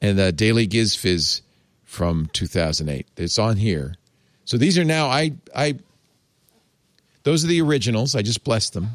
and 0.02 0.18
the 0.18 0.32
Daily 0.32 0.66
Giz 0.66 1.02
Wiz 1.02 1.40
from 1.84 2.26
2008. 2.34 3.06
It's 3.16 3.38
on 3.38 3.56
here. 3.56 3.94
So 4.44 4.58
these 4.58 4.76
are 4.76 4.84
now 4.84 5.06
I 5.06 5.32
I. 5.56 5.78
Those 7.22 7.44
are 7.44 7.48
the 7.48 7.62
originals. 7.62 8.14
I 8.16 8.22
just 8.22 8.44
blessed 8.44 8.74
them. 8.74 8.88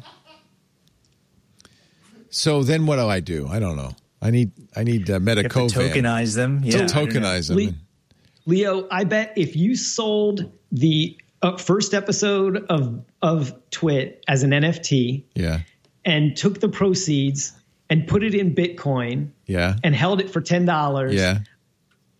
So 2.30 2.62
then 2.62 2.86
what 2.86 2.96
do 2.96 3.06
I 3.08 3.20
do? 3.20 3.48
I 3.48 3.58
don't 3.58 3.76
know. 3.76 3.92
I 4.20 4.30
need 4.30 4.52
I 4.76 4.84
need 4.84 5.08
uh, 5.10 5.14
you 5.14 5.20
to 5.20 5.20
Metakovan 5.20 5.70
tokenize 5.70 6.36
them. 6.36 6.62
to 6.62 6.68
Yeah, 6.68 6.84
tokenize 6.84 7.48
them. 7.48 7.56
Le- 7.56 7.74
Leo, 8.46 8.86
I 8.90 9.04
bet 9.04 9.32
if 9.36 9.56
you 9.56 9.76
sold 9.76 10.52
the 10.70 11.16
uh, 11.42 11.56
first 11.56 11.94
episode 11.94 12.66
of 12.68 13.04
of 13.22 13.54
TWiT 13.70 14.24
as 14.28 14.42
an 14.42 14.50
NFT 14.50 15.24
Yeah, 15.34 15.60
and 16.04 16.36
took 16.36 16.60
the 16.60 16.68
proceeds 16.68 17.52
and 17.90 18.06
put 18.06 18.22
it 18.22 18.34
in 18.34 18.54
Bitcoin 18.54 19.30
yeah, 19.46 19.76
and 19.82 19.94
held 19.94 20.20
it 20.20 20.30
for 20.30 20.40
ten 20.40 20.64
dollars, 20.64 21.14
yeah. 21.14 21.38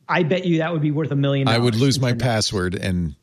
I 0.09 0.23
bet 0.23 0.45
you 0.47 0.59
that 0.59 0.73
would 0.73 0.83
be 0.83 0.91
worth 0.91 1.11
a 1.11 1.17
million. 1.17 1.49
I 1.49 1.59
would 1.59 1.75
lose 1.75 2.01
my 2.01 2.15
password, 2.15 2.75
and 2.75 3.15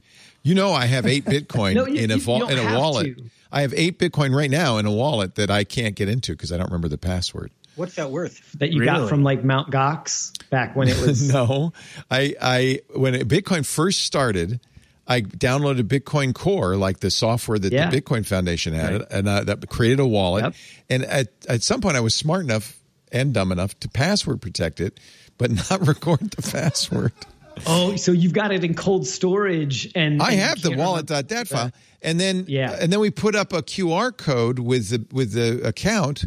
you 0.43 0.53
know 0.55 0.71
I 0.71 0.85
have 0.85 1.05
eight 1.07 1.25
Bitcoin 1.25 1.73
No, 1.75 1.85
you- 1.87 2.01
in 2.01 2.11
a 2.11 2.17
you- 2.17 2.21
you 2.37 2.47
in 2.47 2.59
a 2.59 2.77
wallet. 2.77 3.17
to. 3.17 3.23
I 3.51 3.61
have 3.61 3.73
eight 3.75 3.97
Bitcoin 3.99 4.35
right 4.35 4.49
now 4.51 4.77
in 4.77 4.85
a 4.85 4.91
wallet 4.91 5.35
that 5.35 5.49
I 5.49 5.63
can't 5.63 5.95
get 5.95 6.09
into 6.09 6.33
because 6.33 6.51
I 6.51 6.57
don't 6.57 6.65
remember 6.67 6.89
the 6.89 6.97
password. 6.97 7.51
What's 7.77 7.95
that 7.95 8.11
worth? 8.11 8.51
that 8.59 8.71
you 8.71 8.83
got 8.85 9.09
from 9.09 9.23
like 9.23 9.43
Mount 9.43 9.71
Gox 9.71 10.31
back 10.49 10.75
when 10.75 10.87
it 10.87 10.99
was. 11.05 11.31
no, 11.31 11.73
I 12.11 12.35
I 12.41 12.79
when 12.95 13.13
Bitcoin 13.27 13.65
first 13.65 14.03
started, 14.03 14.59
I 15.07 15.21
downloaded 15.21 15.83
Bitcoin 15.83 16.33
Core, 16.33 16.75
like 16.75 16.99
the 16.99 17.11
software 17.11 17.59
that 17.59 17.71
Yeah. 17.71 17.89
the 17.89 18.01
Bitcoin 18.01 18.25
Foundation 18.25 18.73
had, 18.73 19.05
and 19.11 19.27
uh, 19.27 19.43
that 19.43 19.69
created 19.69 19.99
a 19.99 20.07
wallet. 20.07 20.43
Yep. 20.45 20.53
And 20.89 21.05
at 21.05 21.27
at 21.47 21.61
some 21.63 21.81
point, 21.81 21.95
I 21.95 21.99
was 21.99 22.15
smart 22.15 22.43
enough 22.43 22.79
and 23.11 23.33
dumb 23.33 23.51
enough 23.51 23.79
to 23.81 23.89
password 23.89 24.41
protect 24.41 24.79
it, 24.81 24.99
but 25.37 25.51
not 25.69 25.85
record 25.87 26.31
the 26.31 26.41
password. 26.41 27.13
Oh, 27.65 27.95
so 27.95 28.11
you've 28.11 28.33
got 28.33 28.51
it 28.51 28.65
in 28.65 28.73
cold 28.73 29.07
storage, 29.07 29.89
and 29.95 30.21
I 30.21 30.31
and 30.31 30.39
have 30.41 30.61
the 30.61 30.69
can't 30.71 30.81
wallet.dat 30.81 31.47
file, 31.47 31.71
and 32.01 32.19
then 32.19 32.43
Yeah. 32.49 32.77
and 32.81 32.91
then 32.91 32.99
we 32.99 33.11
put 33.11 33.33
up 33.33 33.53
a 33.53 33.61
QR 33.61 34.11
code 34.11 34.59
with 34.59 34.89
the 34.89 35.05
with 35.13 35.31
the 35.31 35.65
account 35.65 36.25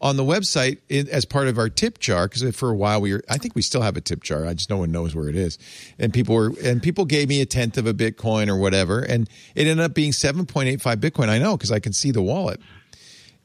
on 0.00 0.16
the 0.16 0.22
website 0.22 0.78
in, 0.88 1.08
as 1.08 1.24
part 1.24 1.48
of 1.48 1.58
our 1.58 1.68
tip 1.68 1.98
jar 1.98 2.28
because 2.28 2.54
for 2.54 2.70
a 2.70 2.74
while 2.74 3.00
we 3.00 3.12
were 3.12 3.22
I 3.28 3.36
think 3.38 3.54
we 3.54 3.62
still 3.62 3.82
have 3.82 3.96
a 3.96 4.00
tip 4.00 4.22
jar. 4.22 4.46
I 4.46 4.54
just 4.54 4.70
no 4.70 4.76
one 4.78 4.92
knows 4.92 5.14
where 5.14 5.28
it 5.28 5.34
is, 5.36 5.58
and 5.98 6.12
people 6.12 6.34
were 6.34 6.52
and 6.62 6.82
people 6.82 7.04
gave 7.04 7.28
me 7.28 7.40
a 7.40 7.46
tenth 7.46 7.76
of 7.78 7.86
a 7.86 7.94
Bitcoin 7.94 8.48
or 8.48 8.56
whatever, 8.56 9.00
and 9.00 9.28
it 9.54 9.66
ended 9.66 9.80
up 9.84 9.94
being 9.94 10.12
seven 10.12 10.46
point 10.46 10.68
eight 10.68 10.80
five 10.80 11.00
Bitcoin. 11.00 11.28
I 11.28 11.38
know 11.38 11.56
because 11.56 11.72
I 11.72 11.80
can 11.80 11.92
see 11.92 12.10
the 12.12 12.22
wallet, 12.22 12.60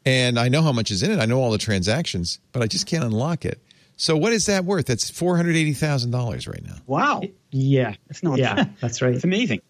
and 0.06 0.38
I 0.40 0.50
know 0.50 0.62
how 0.62 0.72
much 0.72 0.92
is 0.92 1.02
in 1.04 1.12
it. 1.12 1.20
I 1.20 1.26
know 1.26 1.40
all 1.42 1.52
the 1.52 1.58
transactions, 1.58 2.40
but 2.52 2.62
I 2.62 2.68
just 2.68 2.86
can't 2.86 3.04
unlock 3.04 3.46
it. 3.46 3.60
So 3.96 4.18
what 4.18 4.34
is 4.34 4.48
that 4.48 4.66
worth? 4.66 4.86
That's 4.88 5.10
four 5.10 5.38
hundred 5.38 5.56
eighty 5.56 5.74
thousand 5.74 6.12
dollars 6.12 6.48
right 6.48 6.64
now. 6.66 6.76
Wow, 6.88 7.22
Yeah, 7.52 7.96
that's 8.08 8.22
not. 8.24 8.38
Yeah, 8.38 8.66
that's 8.82 9.02
right. 9.02 9.14
It's 9.14 9.24
amazing. 9.24 9.62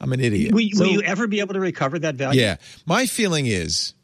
I'm 0.00 0.12
an 0.12 0.20
idiot. 0.20 0.52
Will, 0.52 0.68
So- 0.72 0.84
will 0.84 0.90
you 0.90 1.02
ever 1.02 1.26
be 1.28 1.38
able 1.40 1.54
to 1.54 1.60
recover 1.60 1.98
that 2.00 2.16
value? 2.16 2.40
Yeah. 2.40 2.56
My 2.86 3.06
feeling 3.06 3.46
is 3.46 3.94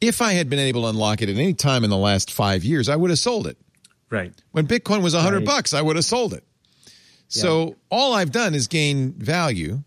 if 0.00 0.22
I 0.22 0.32
had 0.32 0.48
been 0.48 0.58
able 0.58 0.82
to 0.82 0.88
unlock 0.88 1.22
it 1.22 1.28
at 1.28 1.36
any 1.36 1.54
time 1.54 1.84
in 1.84 1.90
the 1.90 1.96
last 1.96 2.32
five 2.32 2.64
years, 2.64 2.88
I 2.88 2.96
would 2.96 3.10
have 3.10 3.18
sold 3.18 3.46
it. 3.46 3.56
Right. 4.08 4.32
When 4.52 4.66
Bitcoin 4.66 5.02
was 5.02 5.14
a 5.14 5.20
hundred 5.20 5.38
Right. 5.38 5.46
bucks, 5.46 5.74
I 5.74 5.82
would 5.82 5.96
have 5.96 6.04
sold 6.04 6.34
it. 6.34 6.44
So 7.28 7.76
all 7.90 8.12
I've 8.12 8.32
done 8.32 8.54
is 8.54 8.66
gain 8.66 9.12
value. 9.12 9.82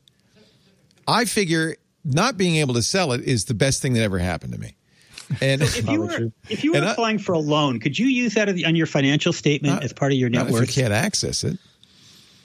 I 1.08 1.26
figure 1.26 1.76
not 2.06 2.38
being 2.38 2.56
able 2.58 2.74
to 2.76 2.82
sell 2.84 3.12
it 3.12 3.22
is 3.22 3.46
the 3.46 3.54
best 3.54 3.82
thing 3.82 3.94
that 3.94 4.02
ever 4.02 4.20
happened 4.20 4.54
to 4.54 4.60
me. 4.60 4.76
And 5.42 5.62
If 5.62 5.90
you 5.90 6.02
were 6.02 6.32
if 6.50 6.64
you 6.64 6.72
were 6.72 6.78
And 6.78 6.86
I- 6.86 6.92
applying 6.92 7.18
for 7.20 7.34
a 7.34 7.40
loan, 7.40 7.80
could 7.80 7.98
you 7.98 8.08
use 8.08 8.36
that 8.36 8.48
on 8.50 8.76
your 8.76 8.86
financial 8.86 9.34
statement 9.34 9.76
Not- 9.76 9.84
as 9.84 9.92
part 9.94 10.12
of 10.14 10.18
your 10.18 10.30
not 10.30 10.40
net 10.44 10.48
if 10.48 10.54
worth? 10.54 10.76
you 10.78 10.82
can't 10.84 10.94
access 10.94 11.44
it. 11.44 11.58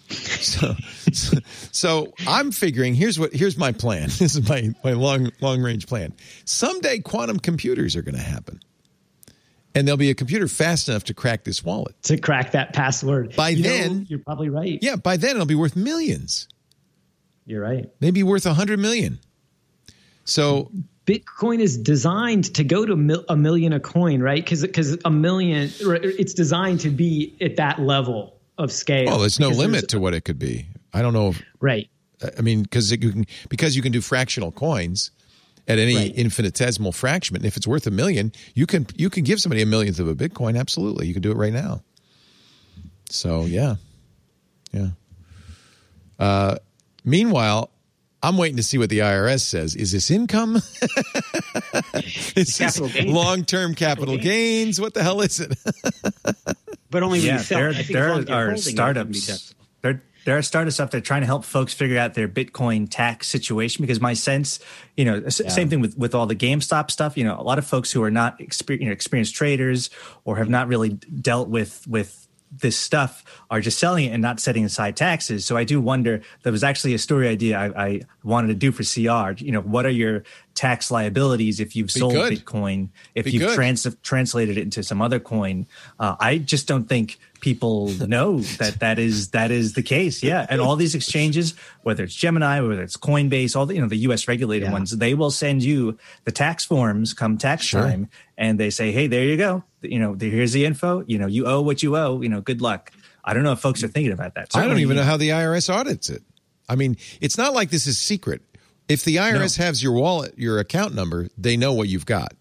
So, 0.39 0.75
so, 1.13 1.39
so 1.73 2.13
I'm 2.27 2.51
figuring 2.53 2.95
here's 2.95 3.19
what 3.19 3.33
here's 3.33 3.59
my 3.59 3.73
plan. 3.73 4.05
This 4.19 4.35
is 4.37 4.49
my 4.49 4.71
my 4.83 4.93
long 4.93 5.31
long 5.41 5.61
range 5.61 5.87
plan. 5.87 6.15
Someday 6.45 7.01
quantum 7.01 7.39
computers 7.39 7.95
are 7.97 8.03
going 8.03 8.15
to 8.15 8.21
happen, 8.23 8.61
and 9.75 9.87
there'll 9.87 9.99
be 9.99 10.11
a 10.11 10.15
computer 10.15 10.49
fast 10.49 10.89
enough 10.89 11.05
to 11.05 11.15
crack 11.15 11.45
this 11.45 11.63
wallet. 11.65 11.95
to 12.05 12.17
crack 12.19 12.53
that 12.53 12.73
password. 12.73 13.37
By 13.37 13.51
You 13.51 13.63
know, 13.65 13.69
then- 13.69 14.07
you're 14.09 14.19
probably 14.21 14.49
right. 14.49 14.79
Yeah, 14.81 14.97
by 14.97 15.17
then 15.19 15.33
it'll 15.33 15.45
be 15.47 15.55
worth 15.55 15.77
millions, 15.77 16.49
You're 17.45 17.63
right. 17.63 17.91
maybe 18.01 18.23
worth 18.23 18.47
a 18.47 18.55
hundred 18.55 18.79
million. 18.79 19.19
So 20.25 20.71
Bitcoin 21.05 21.61
is 21.61 21.77
designed 21.79 22.55
to 22.55 22.65
go 22.65 22.87
to 22.87 22.97
mil- 22.97 23.25
a 23.29 23.37
million 23.37 23.73
a 23.73 23.81
coin, 23.81 24.21
right? 24.23 24.43
Because 24.43 24.63
because 24.63 24.97
a 25.05 25.11
million, 25.11 25.71
it's 25.81 26.33
designed 26.35 26.81
to 26.81 26.91
be 26.91 27.37
at 27.41 27.57
that 27.57 27.81
level 27.81 28.38
of 28.59 28.71
scale. 28.73 29.07
well, 29.07 29.19
there's 29.21 29.41
no 29.41 29.49
limit 29.49 29.89
to 29.91 30.01
what 30.01 30.13
it 30.15 30.25
could 30.25 30.39
be. 30.39 30.67
I 30.93 31.01
don't 31.03 31.13
know. 31.13 31.29
If, 31.31 31.43
right. 31.61 31.89
I 32.37 32.41
mean, 32.43 32.63
because 32.63 32.91
you 32.91 32.99
can 32.99 33.27
because 33.49 33.77
you 33.77 33.83
can 33.83 33.93
do 33.93 34.01
fractional 34.01 34.51
coins 34.53 35.11
at 35.69 35.79
any 35.79 35.95
Right. 35.97 36.15
infinitesimal 36.15 36.93
fraction. 36.93 37.37
And 37.37 37.45
if 37.45 37.57
it's 37.57 37.67
worth 37.67 37.87
a 37.87 37.91
million, 37.91 38.33
you 38.55 38.67
can 38.67 38.87
you 38.97 39.09
can 39.11 39.23
give 39.25 39.41
somebody 39.41 39.63
a 39.63 39.67
millionth 39.67 39.99
of 40.01 40.09
a 40.09 40.15
Bitcoin. 40.15 40.59
Absolutely, 40.59 41.07
you 41.07 41.13
can 41.13 41.23
do 41.23 41.31
it 41.31 41.37
right 41.37 41.53
now. 41.53 41.83
So 43.11 43.45
yeah, 43.45 43.77
yeah. 44.73 44.89
Uh, 46.19 46.57
meanwhile, 47.05 47.71
I'm 48.23 48.37
waiting 48.37 48.57
to 48.57 48.63
see 48.65 48.79
what 48.79 48.91
the 48.91 48.99
IRS 48.99 49.43
says. 49.43 49.77
Is 49.77 49.93
this 49.93 50.11
income? 50.11 50.57
is 52.35 52.59
this 52.59 52.81
long 53.07 53.45
term 53.45 53.75
capital 53.77 54.17
gains? 54.17 54.81
What 54.81 54.95
the 54.95 55.03
hell 55.05 55.21
is 55.21 55.39
it? 55.39 55.57
But 56.91 57.03
only 57.03 57.19
Yeah, 57.21 57.35
you 57.35 57.39
sell. 57.41 57.59
there, 57.59 57.69
as 57.71 57.77
there 57.77 57.83
as 57.83 57.89
you're 57.91 58.03
are 58.03 58.11
holding 58.11 58.23
it, 58.23 58.31
it 58.31 58.37
wouldn't 58.47 58.65
be 59.13 59.19
startups. 59.19 59.55
There, 59.83 60.03
there 60.25 60.37
are 60.39 60.43
startups 60.43 60.79
out 60.81 60.91
there 60.91 61.01
trying 61.01 61.21
to 61.23 61.27
help 61.27 61.45
folks 61.45 61.73
figure 61.73 61.99
out 61.99 62.15
their 62.15 62.29
Bitcoin 62.29 62.87
tax 62.91 63.27
situation. 63.29 63.83
Because 63.83 64.01
my 64.01 64.13
sense, 64.15 64.59
you 64.97 65.05
know, 65.05 65.23
s- 65.27 65.41
same 65.55 65.69
thing 65.71 65.81
with 65.81 65.97
with 65.97 66.15
all 66.15 66.27
the 66.27 66.37
GameStop 66.37 66.91
stuff. 66.91 67.17
You 67.17 67.25
know, 67.25 67.39
a 67.39 67.43
lot 67.43 67.59
of 67.59 67.67
folks 67.67 67.91
who 67.93 68.03
are 68.03 68.11
not 68.11 68.39
exper- 68.39 68.79
you 68.79 68.87
know, 68.87 68.93
experienced 68.93 69.35
traders 69.35 69.89
or 70.25 70.37
have 70.37 70.49
not 70.51 70.69
really 70.69 70.91
dealt 70.91 71.49
with 71.49 71.87
with 71.89 72.28
this 72.51 72.79
stuff 72.79 73.25
are 73.51 73.61
just 73.61 73.79
selling 73.79 74.07
it 74.07 74.13
and 74.13 74.23
not 74.23 74.41
setting 74.41 74.65
aside 74.65 74.97
taxes. 74.97 75.45
So 75.45 75.57
I 75.57 75.65
do 75.65 75.81
wonder. 75.81 76.23
that 76.43 76.51
was 76.51 76.65
actually 76.65 76.95
a 76.95 76.99
story 76.99 77.29
idea 77.29 77.59
I, 77.59 77.87
I 77.87 78.01
wanted 78.23 78.49
to 78.49 78.55
do 78.55 78.73
for 78.73 78.83
CR. 78.83 79.43
You 79.43 79.53
know, 79.53 79.61
what 79.61 79.85
are 79.87 79.91
your 79.91 80.25
tax 80.59 80.91
liabilities 80.91 81.61
if 81.61 81.77
you've 81.77 81.91
sold 81.91 82.15
good. 82.15 82.33
Bitcoin, 82.33 82.89
if 83.15 83.27
Be 83.27 83.31
you've 83.31 83.55
trans- 83.55 83.87
translated 84.03 84.59
it 84.59 84.63
into 84.63 84.83
some 84.83 85.01
other 85.01 85.21
coin. 85.21 85.67
Uh, 86.01 86.17
I 86.19 86.39
just 86.39 86.67
don't 86.67 86.89
think 86.89 87.19
people 87.41 87.89
know 88.07 88.41
that 88.59 88.81
that 88.81 88.99
is 88.99 89.31
that 89.31 89.51
is 89.51 89.75
the 89.75 89.83
case. 89.83 90.23
Yeah, 90.23 90.47
and 90.49 90.61
all 90.61 90.77
these 90.77 90.95
exchanges, 90.95 91.55
whether 91.83 92.05
it's 92.05 92.15
Gemini, 92.15 92.61
whether 92.61 92.83
it's 92.83 92.97
Coinbase, 92.97 93.55
all 93.57 93.67
the 93.67 93.75
you 93.75 93.81
know 93.81 93.89
the 93.89 93.97
U.S. 94.09 94.29
regulated 94.29 94.69
Yeah. 94.69 94.73
ones, 94.73 94.91
they 94.97 95.15
will 95.15 95.31
send 95.31 95.63
you 95.63 95.99
the 96.25 96.33
tax 96.33 96.65
forms 96.65 97.15
come 97.15 97.39
tax 97.39 97.65
Sure. 97.65 97.83
time, 97.83 98.09
and 98.37 98.59
they 98.59 98.71
say, 98.71 98.93
hey, 98.93 99.07
there 99.07 99.25
you 99.25 99.37
go. 99.37 99.65
You 99.83 99.99
know, 99.99 100.17
here's 100.19 100.53
the 100.53 100.65
info. 100.65 101.05
You 101.07 101.19
know, 101.19 101.27
you 101.27 101.47
owe 101.47 101.61
what 101.61 101.83
you 101.83 101.97
owe. 101.97 102.21
You 102.21 102.29
know, 102.29 102.41
good 102.41 102.61
luck. 102.61 102.93
I 103.25 103.35
don't 103.35 103.43
know 103.43 103.53
if 103.53 103.61
folks 103.61 103.83
are 103.85 103.89
thinking 103.89 104.13
about 104.13 104.35
that. 104.35 104.57
I 104.57 104.67
don't 104.67 104.79
even 104.81 104.97
know 104.97 105.03
how 105.05 105.17
the 105.17 105.29
IRS 105.31 105.73
audits 105.73 106.09
it. 106.09 106.23
I 106.69 106.77
mean, 106.77 106.97
it's 107.21 107.37
not 107.39 107.55
like 107.55 107.71
this 107.71 107.87
is 107.87 107.99
secret. 107.99 108.43
If 108.89 109.05
the 109.05 109.17
IRS 109.17 109.59
has 109.59 109.83
your 109.83 109.93
wallet, 109.93 110.39
your 110.39 110.59
account 110.59 110.95
number, 110.95 111.29
they 111.37 111.57
know 111.57 111.75
what 111.75 111.89
you've 111.89 112.07
got. 112.07 112.33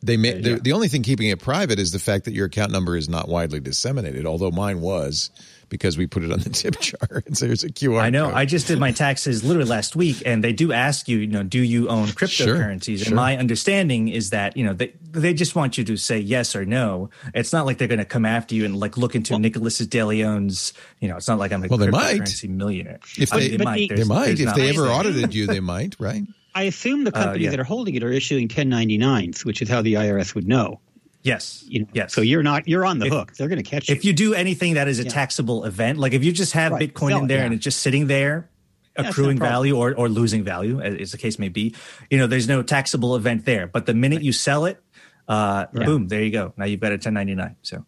They 0.00 0.16
may, 0.16 0.40
the, 0.40 0.54
the 0.60 0.72
only 0.72 0.86
thing 0.88 1.02
keeping 1.02 1.28
it 1.28 1.40
private 1.40 1.78
is 1.80 1.90
the 1.90 1.98
fact 1.98 2.24
that 2.26 2.32
your 2.32 2.46
account 2.46 2.70
number 2.70 2.96
is 2.96 3.08
not 3.08 3.28
widely 3.28 3.58
disseminated. 3.58 4.26
Although 4.26 4.52
mine 4.52 4.80
was 4.80 5.30
because 5.70 5.98
we 5.98 6.06
put 6.06 6.22
it 6.22 6.30
on 6.30 6.38
the 6.38 6.50
tip 6.50 6.78
jar 6.80 7.22
and 7.26 7.36
so 7.36 7.46
there's 7.46 7.64
a 7.64 7.68
QR. 7.68 8.00
I 8.00 8.08
know. 8.10 8.26
code. 8.26 8.34
I 8.34 8.44
just 8.44 8.68
did 8.68 8.78
my 8.78 8.92
taxes 8.92 9.42
literally 9.42 9.68
last 9.68 9.96
week, 9.96 10.22
and 10.24 10.42
they 10.44 10.52
do 10.52 10.72
ask 10.72 11.08
you, 11.08 11.18
you 11.18 11.26
know, 11.26 11.42
do 11.42 11.58
you 11.60 11.88
own 11.88 12.06
cryptocurrencies? 12.06 12.98
sure. 12.98 13.06
And 13.08 13.16
my 13.16 13.36
understanding 13.36 14.06
is 14.08 14.30
that 14.30 14.56
you 14.56 14.64
know 14.64 14.72
they 14.72 14.92
they 15.10 15.34
just 15.34 15.56
want 15.56 15.76
you 15.76 15.82
to 15.84 15.96
say 15.96 16.18
yes 16.20 16.54
or 16.54 16.64
no. 16.64 17.10
It's 17.34 17.52
not 17.52 17.66
like 17.66 17.78
they're 17.78 17.88
going 17.88 17.98
to 17.98 18.04
come 18.04 18.24
after 18.24 18.54
you 18.54 18.64
and 18.64 18.78
like 18.78 18.96
look 18.96 19.16
into 19.16 19.36
Nicholas 19.38 19.78
De 19.78 20.04
Leon's. 20.04 20.74
You 21.00 21.08
know, 21.08 21.16
it's 21.16 21.26
not 21.28 21.38
like 21.40 21.50
I'm 21.52 21.64
a 21.64 21.66
Well, 21.66 21.78
they 21.78 21.90
might. 21.90 22.20
cryptocurrency 22.20 22.48
millionaire. 22.50 23.00
If 23.18 23.32
I 23.32 23.40
they- 23.40 23.48
mean, 23.48 23.58
But 23.58 23.64
might. 23.64 23.88
the- 23.88 23.94
they 23.96 24.04
might. 24.04 24.38
If 24.40 24.54
they 24.54 24.68
ever 24.70 24.86
audited 24.86 25.34
you, 25.34 25.48
they 25.48 25.60
might, 25.60 25.96
right? 25.98 26.22
I 26.58 26.62
assume 26.62 27.04
the 27.04 27.12
companies 27.12 27.44
yeah. 27.44 27.50
that 27.50 27.60
are 27.60 27.64
holding 27.64 27.94
it 27.94 28.02
are 28.02 28.10
issuing 28.10 28.48
1099s, 28.48 29.44
which 29.44 29.62
is 29.62 29.68
how 29.68 29.80
the 29.80 29.94
IRS 29.94 30.34
would 30.34 30.48
know. 30.48 30.80
yes, 31.22 31.64
You 31.68 31.82
know, 31.82 31.86
yes. 31.92 32.12
So 32.12 32.20
you're 32.20 32.42
not 32.42 32.66
you're 32.66 32.84
on 32.84 32.98
the 32.98 33.08
hook. 33.08 33.34
They're 33.34 33.46
going 33.46 33.62
to 33.62 33.68
catch 33.68 33.88
you. 33.88 33.94
if 33.94 34.04
you 34.04 34.12
do 34.12 34.34
anything 34.34 34.74
that 34.74 34.88
is 34.88 34.98
a 34.98 35.04
taxable 35.04 35.64
event, 35.64 35.98
like 35.98 36.14
if 36.14 36.24
you 36.24 36.32
just 36.32 36.54
have 36.54 36.72
Right. 36.72 36.92
Bitcoin 36.92 37.10
Sell 37.10 37.18
in 37.18 37.24
it, 37.24 37.28
there 37.28 37.38
yeah. 37.38 37.44
and 37.44 37.54
it's 37.54 37.62
just 37.62 37.80
sitting 37.80 38.08
there, 38.08 38.50
it's 38.96 38.98
not 38.98 39.06
a 39.06 39.10
accruing 39.10 39.38
problem. 39.38 39.54
value 39.54 39.76
or, 39.76 39.94
or 39.94 40.08
losing 40.08 40.42
value, 40.42 40.80
as, 40.80 41.00
as 41.00 41.12
the 41.12 41.18
case 41.18 41.38
may 41.38 41.48
be, 41.48 41.76
you 42.10 42.18
know, 42.18 42.26
there's 42.26 42.48
no 42.48 42.64
taxable 42.64 43.14
event 43.14 43.44
there. 43.44 43.68
But 43.68 43.86
the 43.86 43.94
minute 43.94 44.22
you 44.22 44.32
sell 44.32 44.64
it, 44.64 44.82
uh, 45.28 45.66
boom, 45.72 46.08
there 46.08 46.22
you 46.24 46.32
go. 46.32 46.54
Now 46.56 46.64
you've 46.64 46.80
got 46.80 46.90
a 46.90 46.98
1099. 46.98 47.56
So 47.62 47.84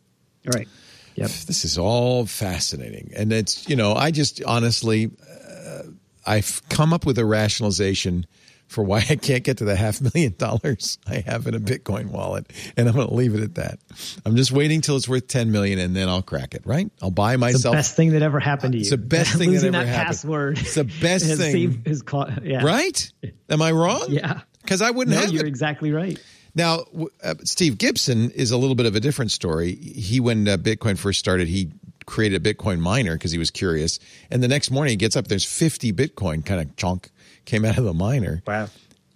right. 0.54 0.68
This 1.16 1.66
is 1.66 1.76
all 1.76 2.24
fascinating. 2.24 3.12
And 3.14 3.30
it's, 3.30 3.68
you 3.68 3.76
know, 3.76 3.92
I 3.92 4.10
just 4.10 4.42
honestly, 4.44 5.10
uh, 5.20 5.82
I've 6.26 6.62
come 6.70 6.94
up 6.94 7.04
with 7.04 7.18
a 7.18 7.26
rationalization 7.26 8.26
for 8.70 8.84
why 8.84 8.98
I 9.10 9.16
can't 9.16 9.42
get 9.42 9.58
to 9.58 9.64
the 9.64 9.74
half 9.74 10.00
million 10.00 10.34
dollars 10.38 10.96
I 11.06 11.16
have 11.26 11.46
in 11.48 11.54
a 11.56 11.60
Bitcoin 11.60 12.06
wallet. 12.10 12.46
And 12.76 12.88
I'm 12.88 12.94
going 12.94 13.08
to 13.08 13.14
leave 13.14 13.34
it 13.34 13.42
at 13.42 13.56
that. 13.56 13.80
I'm 14.24 14.36
just 14.36 14.52
waiting 14.52 14.80
till 14.80 14.96
it's 14.96 15.08
worth 15.08 15.26
10 15.26 15.50
million 15.50 15.80
and 15.80 15.94
then 15.94 16.08
I'll 16.08 16.22
crack 16.22 16.54
it, 16.54 16.62
right? 16.64 16.88
I'll 17.02 17.10
buy 17.10 17.36
myself 17.36 17.72
the 17.74 17.78
best 17.78 17.96
thing 17.96 18.10
that 18.12 18.22
ever 18.22 18.38
happened 18.38 18.72
to 18.72 18.78
you. 18.78 18.82
It's 18.82 18.90
the 18.90 18.96
best 18.96 19.32
thing 19.36 19.48
that 19.48 19.54
Losing 19.54 19.74
ever 19.74 19.84
that 19.84 19.90
happened. 19.90 20.06
password. 20.06 20.58
It's 20.60 20.74
the 20.76 20.84
best 21.02 21.26
thing. 21.36 21.82
his 21.84 22.02
call. 22.02 22.28
Yeah. 22.44 22.62
Right? 22.64 23.12
Am 23.48 23.60
I 23.60 23.72
wrong? 23.72 24.06
Yeah. 24.08 24.42
Because 24.62 24.82
I 24.82 24.90
wouldn't 24.92 25.16
No, 25.16 25.22
have 25.22 25.32
you're 25.32 25.44
it. 25.44 25.48
exactly 25.48 25.90
right. 25.90 26.16
Now, 26.54 26.84
uh, 27.24 27.34
Steve 27.44 27.76
Gibson 27.76 28.30
is 28.30 28.50
a 28.52 28.56
little 28.56 28.76
bit 28.76 28.86
of 28.86 28.94
a 28.94 29.00
different 29.00 29.32
story. 29.32 29.74
He, 29.74 30.20
when 30.20 30.46
uh, 30.46 30.56
Bitcoin 30.58 30.96
first 30.96 31.18
started, 31.18 31.48
he 31.48 31.72
created 32.06 32.46
a 32.46 32.54
Bitcoin 32.54 32.78
miner 32.78 33.14
because 33.14 33.32
he 33.32 33.38
was 33.38 33.50
curious. 33.50 33.98
And 34.30 34.42
the 34.42 34.48
next 34.48 34.70
morning, 34.70 34.90
he 34.92 34.96
gets 34.96 35.16
up, 35.16 35.26
there's 35.28 35.44
50 35.44 35.92
Bitcoin 35.92 36.44
kind 36.46 36.60
of 36.60 36.76
chunk 36.76 37.10
came 37.44 37.64
out 37.64 37.78
of 37.78 37.84
the 37.84 37.94
miner. 37.94 38.42
wow. 38.46 38.68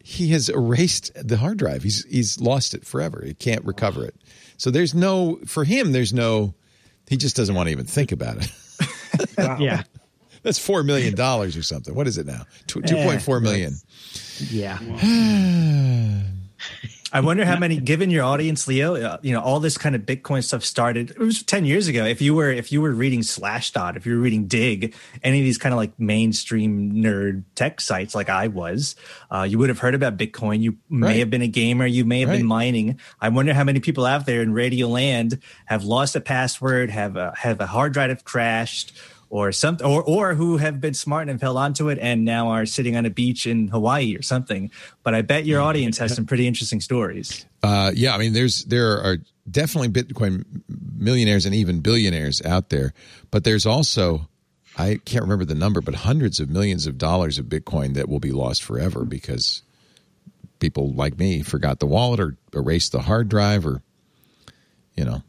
He 0.02 0.28
has 0.28 0.50
erased 0.50 1.12
the 1.14 1.38
hard 1.38 1.56
drive. 1.56 1.82
He's 1.82 2.04
he's 2.04 2.38
lost 2.38 2.74
it 2.74 2.84
forever. 2.84 3.22
He 3.24 3.32
can't 3.32 3.64
recover 3.64 4.04
it. 4.04 4.14
So 4.58 4.70
there's 4.70 4.94
no 4.94 5.38
for 5.46 5.64
him. 5.64 5.92
There's 5.92 6.12
no. 6.12 6.54
He 7.08 7.16
just 7.16 7.36
doesn't 7.36 7.54
want 7.54 7.68
to 7.68 7.72
even 7.72 7.86
think 7.86 8.12
about 8.12 8.36
it. 8.38 8.50
Yeah. 9.58 9.82
That's 10.42 10.58
four 10.58 10.82
million 10.82 11.14
dollars 11.14 11.56
or 11.56 11.62
something. 11.62 11.94
What 11.94 12.06
is 12.06 12.18
it 12.18 12.26
now? 12.26 12.42
Two 12.66 12.82
point 12.82 13.22
four 13.22 13.40
million. 13.40 13.74
Yeah. 14.50 14.78
I 17.14 17.20
wonder 17.20 17.44
how 17.44 17.56
many, 17.56 17.78
given 17.78 18.10
your 18.10 18.24
audience, 18.24 18.66
Leo, 18.66 18.96
uh, 18.96 19.18
you 19.22 19.32
know, 19.32 19.40
all 19.40 19.60
this 19.60 19.78
kind 19.78 19.94
of 19.94 20.02
Bitcoin 20.02 20.42
stuff 20.42 20.64
started. 20.64 21.10
It 21.12 21.18
was 21.20 21.44
ten 21.44 21.64
years 21.64 21.86
ago. 21.86 22.04
If 22.04 22.20
you 22.20 22.34
were, 22.34 22.50
if 22.50 22.72
you 22.72 22.80
were 22.82 22.90
reading 22.90 23.20
Slashdot, 23.20 23.96
if 23.96 24.04
you 24.04 24.16
were 24.16 24.20
reading 24.20 24.46
Digg, 24.48 24.94
any 25.22 25.38
of 25.38 25.44
these 25.44 25.56
kind 25.56 25.72
of 25.72 25.76
like 25.76 25.98
mainstream 25.98 26.92
nerd 26.92 27.44
tech 27.54 27.80
sites, 27.80 28.16
like 28.16 28.28
I 28.28 28.48
was, 28.48 28.96
uh, 29.30 29.42
you 29.48 29.58
would 29.58 29.68
have 29.68 29.78
heard 29.78 29.94
about 29.94 30.16
Bitcoin. 30.16 30.60
You 30.60 30.76
may 30.90 31.06
Right. 31.06 31.16
have 31.20 31.30
been 31.30 31.42
a 31.42 31.46
gamer. 31.48 31.86
You 31.86 32.04
may 32.04 32.20
have 32.20 32.30
Right. 32.30 32.38
been 32.38 32.46
mining. 32.46 32.98
I 33.20 33.28
wonder 33.28 33.54
how 33.54 33.62
many 33.62 33.78
people 33.78 34.04
out 34.04 34.26
there 34.26 34.42
in 34.42 34.52
Radio 34.52 34.88
Land 34.88 35.38
have 35.66 35.84
lost 35.84 36.16
a 36.16 36.20
password, 36.20 36.90
have 36.90 37.16
a, 37.16 37.32
have 37.38 37.60
a 37.60 37.66
hard 37.66 37.92
drive 37.92 38.24
crashed. 38.24 38.92
Or 39.36 39.50
something, 39.50 39.84
or 39.84 40.00
or 40.04 40.34
who 40.34 40.58
have 40.58 40.80
been 40.80 40.94
smart 40.94 41.28
and 41.28 41.40
fell 41.40 41.58
onto 41.58 41.88
it 41.88 41.98
and 41.98 42.24
now 42.24 42.50
are 42.50 42.64
sitting 42.66 42.94
on 42.94 43.04
a 43.04 43.10
beach 43.10 43.48
in 43.48 43.66
Hawaii 43.66 44.14
or 44.14 44.22
something. 44.22 44.70
But 45.02 45.16
I 45.16 45.22
bet 45.22 45.44
your 45.44 45.60
audience 45.60 45.98
has 45.98 46.14
some 46.14 46.24
pretty 46.24 46.46
interesting 46.46 46.80
stories. 46.80 47.44
Uh, 47.60 47.90
yeah, 47.96 48.14
I 48.14 48.18
mean, 48.18 48.32
there's 48.32 48.64
there 48.66 49.00
are 49.00 49.16
definitely 49.50 49.88
Bitcoin 49.88 50.44
millionaires 50.96 51.46
and 51.46 51.54
even 51.56 51.80
billionaires 51.80 52.42
out 52.42 52.68
there, 52.68 52.94
but 53.32 53.42
there's 53.42 53.66
also 53.66 54.28
I 54.78 55.00
can't 55.04 55.22
remember 55.22 55.44
the 55.44 55.56
number, 55.56 55.80
but 55.80 55.96
hundreds 55.96 56.38
of 56.38 56.48
millions 56.48 56.86
of 56.86 56.96
dollars 56.96 57.36
of 57.38 57.46
Bitcoin 57.46 57.94
that 57.94 58.08
will 58.08 58.20
be 58.20 58.30
lost 58.30 58.62
forever 58.62 59.04
because 59.04 59.64
people 60.60 60.92
like 60.92 61.18
me 61.18 61.42
forgot 61.42 61.80
the 61.80 61.86
wallet 61.86 62.20
or 62.20 62.36
erased 62.54 62.92
the 62.92 63.00
hard 63.00 63.28
drive 63.30 63.66
or 63.66 63.82
you 64.94 65.04
know, 65.04 65.24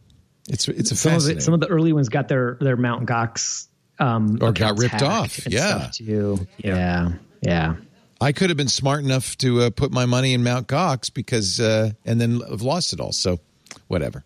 it's 0.47 0.67
it's 0.67 0.91
a 0.91 0.95
Some 0.95 1.09
of 1.09 1.15
fascinating. 1.15 1.37
it, 1.39 1.41
some 1.41 1.53
of 1.55 1.59
the 1.59 1.69
early 1.69 1.91
ones 1.91 2.09
got 2.09 2.27
their 2.27 2.59
their 2.61 2.77
Mount 2.77 3.07
Gox 3.09 3.67
um, 3.99 4.37
Or 4.41 4.51
got 4.51 4.77
ripped 4.79 5.01
off, 5.01 5.45
and 5.45 5.53
yeah. 5.53 5.89
too. 5.93 6.47
Yeah. 6.57 7.13
Yeah. 7.41 7.75
I 8.21 8.31
could 8.31 8.49
have 8.49 8.57
been 8.57 8.69
smart 8.69 9.03
enough 9.03 9.37
to 9.39 9.63
uh, 9.63 9.69
put 9.69 9.91
my 9.91 10.05
money 10.05 10.33
in 10.33 10.43
Mount 10.43 10.67
Gox 10.67 11.13
because, 11.13 11.59
uh, 11.59 11.91
and 12.05 12.19
then 12.19 12.39
have 12.49 12.61
lost 12.61 12.93
it 12.93 12.99
all. 12.99 13.11
So, 13.11 13.39
whatever. 13.87 14.23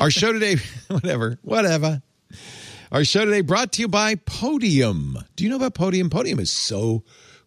Our 0.00 0.10
show 0.10 0.32
today, 0.32 0.56
whatever, 0.88 1.38
whatever. 1.42 2.02
Our 2.92 3.04
show 3.04 3.24
today 3.24 3.40
brought 3.40 3.72
to 3.72 3.82
you 3.82 3.88
by 3.88 4.14
Podium. 4.14 5.18
Do 5.34 5.44
you 5.44 5.50
know 5.50 5.56
about 5.56 5.74
Podium? 5.74 6.10
Podium 6.10 6.38
is 6.38 6.50
so 6.50 7.02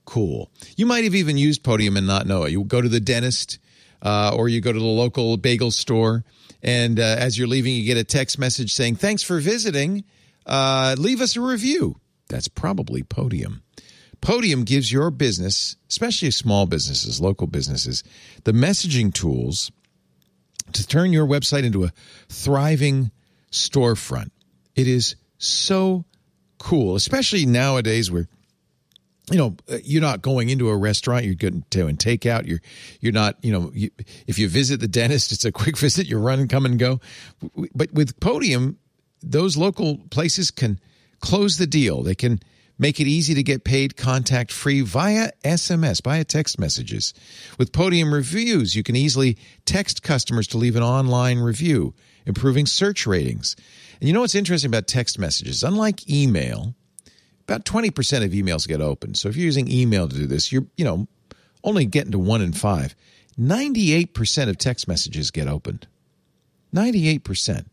cool. 0.05 0.51
You 0.75 0.85
might 0.85 1.05
have 1.05 1.15
even 1.15 1.37
used 1.37 1.63
Podium 1.63 1.95
and 1.95 2.05
not 2.05 2.27
know 2.27 2.43
it. 2.43 2.51
You 2.51 2.63
go 2.65 2.81
to 2.81 2.89
the 2.89 2.99
dentist 2.99 3.59
uh, 4.01 4.33
or 4.35 4.49
you 4.49 4.61
go 4.61 4.73
to 4.73 4.79
the 4.79 4.85
local 4.85 5.37
bagel 5.37 5.71
store, 5.71 6.23
and 6.61 6.99
uh, 6.99 7.03
as 7.03 7.37
you're 7.37 7.47
leaving, 7.47 7.75
you 7.75 7.85
get 7.85 7.97
a 7.97 8.03
text 8.03 8.37
message 8.37 8.73
saying, 8.73 8.95
Thanks 8.95 9.23
for 9.23 9.39
visiting. 9.39 10.03
Uh, 10.47 10.95
leave 10.97 11.21
us 11.21 11.35
a 11.35 11.41
review. 11.41 11.97
That's 12.29 12.47
probably 12.47 13.03
Podium. 13.03 13.63
Podium 14.21 14.63
gives 14.63 14.91
your 14.91 15.11
business, 15.11 15.75
especially 15.89 16.31
small 16.31 16.65
businesses, 16.65 17.21
local 17.21 17.47
businesses, 17.47 18.03
the 18.45 18.51
messaging 18.51 19.13
tools 19.13 19.71
to 20.73 20.87
turn 20.87 21.13
your 21.13 21.27
website 21.27 21.63
into 21.63 21.83
a 21.83 21.91
thriving 22.29 23.11
storefront. 23.51 24.31
It 24.75 24.87
is 24.87 25.15
so 25.37 26.05
cool, 26.57 26.95
especially 26.95 27.45
nowadays 27.45 28.09
where 28.09 28.27
you 29.31 29.37
know 29.37 29.55
uh, 29.69 29.77
you're 29.83 30.01
not 30.01 30.21
going 30.21 30.49
into 30.49 30.69
a 30.69 30.77
restaurant 30.77 31.25
you're 31.25 31.35
going 31.35 31.63
to 31.69 31.87
and 31.87 31.99
takeout 31.99 32.47
you're 32.47 32.61
you're 33.01 33.11
not 33.11 33.35
you 33.43 33.51
know 33.51 33.71
you, 33.73 33.89
if 34.25 34.39
you 34.39 34.47
visit 34.47 34.79
the 34.79 34.87
dentist 34.87 35.33
it's 35.33 35.43
a 35.43 35.51
quick 35.51 35.77
visit 35.85 36.07
you 36.07 36.17
run 36.17 36.39
and 36.39 36.49
come 36.49 36.65
and 36.65 36.79
go 36.79 37.01
but 37.75 37.91
with 37.91 38.17
podium 38.21 38.77
those 39.31 39.57
local 39.57 39.97
places 40.09 40.51
can 40.51 40.79
close 41.19 41.57
the 41.57 41.67
deal 41.67 42.03
they 42.03 42.15
can 42.15 42.39
make 42.79 42.99
it 42.99 43.07
easy 43.07 43.33
to 43.33 43.41
get 43.41 43.63
paid 43.63 43.97
contact 43.97 44.51
free 44.51 44.81
via 44.81 45.31
sms 45.43 46.03
via 46.03 46.23
text 46.23 46.59
messages 46.59 47.13
with 47.57 47.71
podium 47.71 48.13
reviews 48.13 48.75
you 48.75 48.83
can 48.83 48.95
easily 48.95 49.37
text 49.65 50.03
customers 50.03 50.47
to 50.47 50.57
leave 50.57 50.75
an 50.75 50.83
online 50.83 51.39
review 51.39 51.93
improving 52.25 52.65
search 52.65 53.07
ratings 53.07 53.55
and 53.99 54.07
you 54.07 54.13
know 54.13 54.21
what's 54.21 54.35
interesting 54.35 54.69
about 54.69 54.87
text 54.87 55.17
messages 55.17 55.63
unlike 55.63 56.09
email 56.09 56.75
about 57.47 57.63
20% 57.63 58.25
of 58.25 58.31
emails 58.31 58.67
get 58.67 58.81
opened. 58.81 59.17
So 59.17 59.29
if 59.29 59.37
you're 59.37 59.45
using 59.45 59.71
email 59.71 60.09
to 60.09 60.15
do 60.15 60.27
this, 60.27 60.51
you're, 60.51 60.65
you 60.75 60.83
know, 60.83 61.07
only 61.63 61.85
getting 61.85 62.11
to 62.11 62.19
one 62.19 62.41
in 62.41 62.51
five. 62.51 62.93
98% 63.39 64.49
of 64.49 64.57
text 64.57 64.87
messages 64.87 65.31
get 65.31 65.47
opened. 65.47 65.87
98%. 66.75 67.65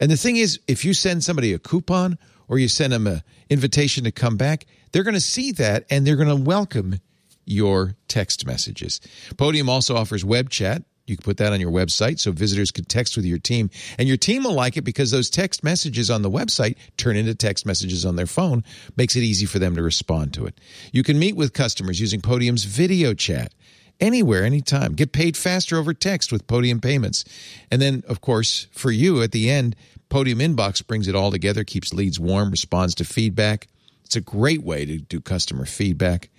And 0.00 0.10
the 0.10 0.16
thing 0.16 0.36
is, 0.36 0.60
if 0.66 0.84
you 0.84 0.94
send 0.94 1.24
somebody 1.24 1.52
a 1.52 1.58
coupon 1.58 2.18
or 2.48 2.58
you 2.58 2.68
send 2.68 2.92
them 2.92 3.06
an 3.06 3.22
invitation 3.48 4.04
to 4.04 4.12
come 4.12 4.36
back, 4.36 4.66
they're 4.92 5.02
going 5.02 5.14
to 5.14 5.20
see 5.20 5.52
that 5.52 5.84
and 5.90 6.06
they're 6.06 6.16
going 6.16 6.28
to 6.28 6.36
welcome 6.36 7.00
your 7.46 7.94
text 8.08 8.46
messages. 8.46 9.00
Podium 9.36 9.68
also 9.68 9.96
offers 9.96 10.24
web 10.24 10.50
chat. 10.50 10.82
You 11.06 11.16
can 11.16 11.24
put 11.24 11.36
that 11.36 11.52
on 11.52 11.60
your 11.60 11.70
website 11.70 12.18
so 12.18 12.32
visitors 12.32 12.70
can 12.70 12.86
text 12.86 13.16
with 13.16 13.26
your 13.26 13.38
team. 13.38 13.68
And 13.98 14.08
your 14.08 14.16
team 14.16 14.44
will 14.44 14.54
like 14.54 14.78
it 14.78 14.82
because 14.82 15.10
those 15.10 15.28
text 15.28 15.62
messages 15.62 16.10
on 16.10 16.22
the 16.22 16.30
website 16.30 16.76
turn 16.96 17.16
into 17.16 17.34
text 17.34 17.66
messages 17.66 18.06
on 18.06 18.16
their 18.16 18.26
phone, 18.26 18.64
makes 18.96 19.14
it 19.14 19.20
easy 19.20 19.44
for 19.44 19.58
them 19.58 19.76
to 19.76 19.82
respond 19.82 20.32
to 20.34 20.46
it. 20.46 20.58
You 20.92 21.02
can 21.02 21.18
meet 21.18 21.36
with 21.36 21.52
customers 21.52 22.00
using 22.00 22.22
Podium's 22.22 22.64
video 22.64 23.12
chat. 23.12 23.52
Anywhere, 24.00 24.44
anytime. 24.44 24.94
Get 24.94 25.12
paid 25.12 25.36
faster 25.36 25.76
over 25.76 25.94
text 25.94 26.32
with 26.32 26.46
Podium 26.46 26.80
payments. 26.80 27.24
And 27.70 27.80
then, 27.80 28.02
of 28.08 28.20
course, 28.20 28.66
for 28.72 28.90
you 28.90 29.22
at 29.22 29.32
the 29.32 29.50
end, 29.50 29.76
Podium 30.08 30.38
Inbox 30.38 30.86
brings 30.86 31.08
it 31.08 31.14
all 31.14 31.30
together, 31.30 31.64
keeps 31.64 31.92
leads 31.92 32.20
warm, 32.20 32.50
responds 32.50 32.94
to 32.96 33.04
feedback. 33.04 33.68
It's 34.04 34.16
a 34.16 34.20
great 34.20 34.62
way 34.62 34.84
to 34.84 34.98
do 34.98 35.20
customer 35.20 35.64
feedback. 35.66 36.30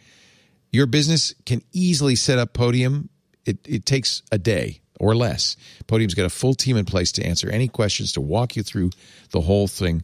Your 0.72 0.86
business 0.86 1.34
can 1.46 1.62
easily 1.74 2.16
set 2.16 2.38
up 2.38 2.54
Podium. 2.54 3.10
It, 3.46 3.60
it 3.66 3.86
takes 3.86 4.22
a 4.32 4.38
day 4.38 4.82
or 5.00 5.16
less. 5.16 5.58
Podium's 5.88 6.14
got 6.14 6.26
a 6.26 6.30
full 6.30 6.54
team 6.54 6.78
in 6.78 6.86
place 6.86 7.12
to 7.14 7.26
answer 7.26 7.50
any 7.50 7.68
questions, 7.68 8.14
to 8.14 8.22
walk 8.22 8.56
you 8.56 8.64
through 8.64 8.92
the 9.32 9.42
whole 9.42 9.68
thing. 9.68 10.04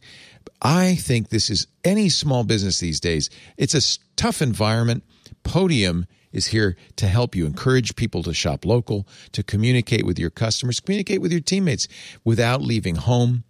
I 0.61 0.95
think 0.95 1.30
this 1.30 1.49
is 1.49 1.68
any 1.84 2.10
small 2.10 2.44
business 2.44 2.80
these 2.80 2.99
days. 2.99 3.30
It's 3.57 3.73
a 3.73 3.99
tough 4.15 4.41
environment. 4.41 5.03
Podium 5.44 6.06
is 6.32 6.48
here 6.48 6.76
to 6.98 7.08
help 7.08 7.36
you 7.36 7.45
encourage 7.45 7.95
people 7.95 8.24
to 8.24 8.34
shop 8.34 8.66
local, 8.66 9.08
to 9.32 9.44
communicate 9.44 10.06
with 10.06 10.20
your 10.20 10.30
customers, 10.30 10.80
communicate 10.80 11.22
with 11.22 11.32
your 11.32 11.41
teammates 11.41 11.88
without 12.24 12.62
leaving 12.62 12.95
home. 12.95 13.44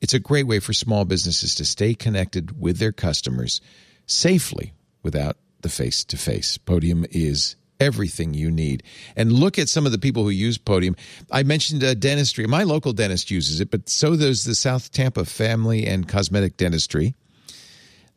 It's 0.00 0.14
a 0.14 0.18
great 0.18 0.46
way 0.46 0.60
for 0.60 0.72
small 0.72 1.04
businesses 1.04 1.54
to 1.56 1.64
stay 1.64 1.94
connected 1.94 2.60
with 2.60 2.78
their 2.78 2.92
customers 2.92 3.60
safely 4.06 4.72
without 5.02 5.36
the 5.60 5.68
face 5.68 6.04
to 6.04 6.16
face. 6.16 6.56
Podium 6.58 7.04
is 7.10 7.56
everything 7.80 8.34
you 8.34 8.50
need. 8.50 8.82
And 9.16 9.32
look 9.32 9.58
at 9.58 9.68
some 9.68 9.86
of 9.86 9.92
the 9.92 9.98
people 9.98 10.22
who 10.22 10.30
use 10.30 10.58
Podium. 10.58 10.96
I 11.30 11.42
mentioned 11.42 11.82
uh, 11.82 11.94
dentistry. 11.94 12.46
My 12.46 12.62
local 12.62 12.92
dentist 12.92 13.30
uses 13.30 13.60
it, 13.60 13.70
but 13.70 13.88
so 13.88 14.16
does 14.16 14.44
the 14.44 14.54
South 14.54 14.92
Tampa 14.92 15.24
Family 15.24 15.86
and 15.86 16.06
Cosmetic 16.06 16.56
Dentistry. 16.56 17.14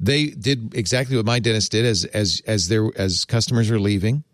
They 0.03 0.27
did 0.27 0.73
exactly 0.75 1.15
what 1.15 1.25
my 1.25 1.39
dentist 1.39 1.71
did 1.71 1.85
as 1.85 2.03
as 2.03 2.41
as 2.45 2.67
their 2.67 2.89
as 2.97 3.23
customers 3.23 3.71
are 3.71 3.79
leaving. 3.79 4.25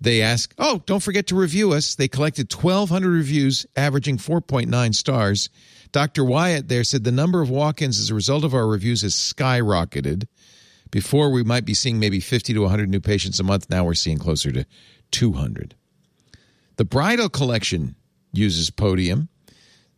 They 0.00 0.22
ask, 0.22 0.54
"Oh, 0.56 0.82
don't 0.86 1.02
forget 1.02 1.26
to 1.26 1.36
review 1.36 1.72
us." 1.72 1.94
They 1.94 2.08
collected 2.08 2.48
1200 2.48 3.10
reviews 3.10 3.66
averaging 3.76 4.18
4.9 4.18 4.94
stars. 4.94 5.50
Dr. 5.92 6.24
Wyatt 6.24 6.68
there 6.68 6.82
said 6.82 7.04
the 7.04 7.12
number 7.12 7.42
of 7.42 7.50
walk-ins 7.50 8.00
as 8.00 8.08
a 8.08 8.14
result 8.14 8.42
of 8.42 8.54
our 8.54 8.66
reviews 8.66 9.02
has 9.02 9.14
skyrocketed. 9.14 10.26
Before 10.90 11.30
we 11.30 11.42
might 11.44 11.66
be 11.66 11.74
seeing 11.74 11.98
maybe 12.00 12.18
50 12.18 12.54
to 12.54 12.60
100 12.62 12.88
new 12.88 13.00
patients 13.00 13.38
a 13.38 13.44
month, 13.44 13.68
now 13.68 13.84
we're 13.84 13.92
seeing 13.92 14.16
closer 14.16 14.50
to 14.50 14.64
200. 15.10 15.74
The 16.76 16.86
bridal 16.86 17.28
collection 17.28 17.96
uses 18.32 18.70
Podium. 18.70 19.28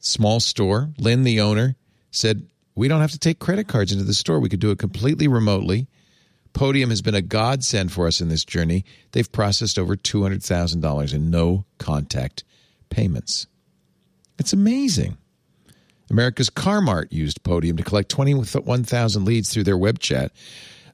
Small 0.00 0.40
store. 0.40 0.92
Lynn, 0.98 1.22
the 1.22 1.40
owner, 1.40 1.76
said, 2.10 2.48
We 2.74 2.88
don't 2.88 3.00
have 3.00 3.12
to 3.12 3.18
take 3.18 3.38
credit 3.38 3.68
cards 3.68 3.92
into 3.92 4.04
the 4.04 4.14
store. 4.14 4.40
We 4.40 4.48
could 4.48 4.60
do 4.60 4.70
it 4.70 4.78
completely 4.78 5.28
remotely. 5.28 5.86
Podium 6.52 6.90
has 6.90 7.02
been 7.02 7.14
a 7.14 7.22
godsend 7.22 7.92
for 7.92 8.06
us 8.06 8.20
in 8.20 8.28
this 8.28 8.44
journey. 8.44 8.84
They've 9.12 9.30
processed 9.30 9.78
over 9.78 9.96
$200,000 9.96 11.14
in 11.14 11.30
no 11.30 11.64
contact 11.78 12.44
payments. 12.90 13.46
It's 14.38 14.52
amazing. 14.52 15.18
America's 16.10 16.50
Car-Mart 16.50 17.12
used 17.12 17.42
Podium 17.42 17.76
to 17.76 17.82
collect 17.82 18.08
21,000 18.08 19.24
leads 19.24 19.52
through 19.52 19.64
their 19.64 19.76
web 19.76 19.98
chat. 19.98 20.32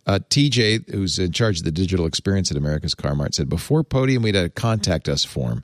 Uh, 0.07 0.19
TJ, 0.31 0.91
who's 0.91 1.19
in 1.19 1.33
charge 1.33 1.59
of 1.59 1.65
the 1.65 1.71
digital 1.71 2.07
experience 2.07 2.51
at 2.51 2.57
America's 2.57 2.95
Car-Mart, 2.95 3.35
said 3.35 3.49
before 3.49 3.85
Podium, 3.85 4.23
we'd 4.23 4.35
had 4.35 4.47
a 4.47 4.51
contact 4.51 5.09
us 5.09 5.25
form. 5.25 5.63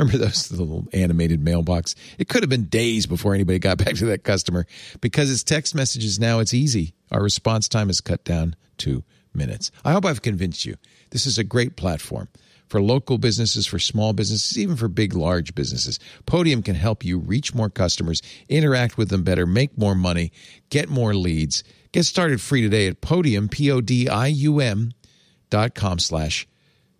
Remember 0.00 0.16
those 0.16 0.50
little 0.50 0.88
animated 0.94 1.42
mailbox? 1.42 1.94
It 2.18 2.30
could 2.30 2.42
have 2.42 2.48
been 2.48 2.64
days 2.64 3.04
before 3.04 3.34
anybody 3.34 3.58
got 3.58 3.76
back 3.76 3.96
to 3.96 4.06
that 4.06 4.24
customer. 4.24 4.66
Because 5.02 5.30
it's 5.30 5.44
text 5.44 5.74
messages 5.74 6.18
now, 6.18 6.38
it's 6.38 6.54
easy. 6.54 6.94
Our 7.12 7.22
response 7.22 7.68
time 7.68 7.90
is 7.90 8.00
cut 8.00 8.24
down 8.24 8.56
to 8.78 9.04
minutes. 9.34 9.70
I 9.84 9.92
hope 9.92 10.06
I've 10.06 10.22
convinced 10.22 10.64
you. 10.64 10.76
This 11.10 11.26
is 11.26 11.36
a 11.36 11.44
great 11.44 11.76
platform 11.76 12.28
for 12.66 12.80
local 12.80 13.18
businesses, 13.18 13.66
for 13.66 13.78
small 13.78 14.14
businesses, 14.14 14.56
even 14.56 14.74
for 14.74 14.88
big, 14.88 15.12
large 15.12 15.54
businesses. 15.54 15.98
Podium 16.24 16.62
can 16.62 16.76
help 16.76 17.04
you 17.04 17.18
reach 17.18 17.54
more 17.54 17.68
customers, 17.68 18.22
interact 18.48 18.96
with 18.96 19.10
them 19.10 19.22
better, 19.22 19.44
make 19.44 19.76
more 19.76 19.94
money, 19.94 20.32
get 20.70 20.88
more 20.88 21.14
leads. 21.14 21.62
Get 21.92 22.04
started 22.04 22.40
free 22.40 22.62
today 22.62 22.86
at 22.86 23.02
podium, 23.02 23.50
P-O-D-I-U-M 23.50 24.92
dot 25.50 25.74
com 25.74 25.98
slash 25.98 26.48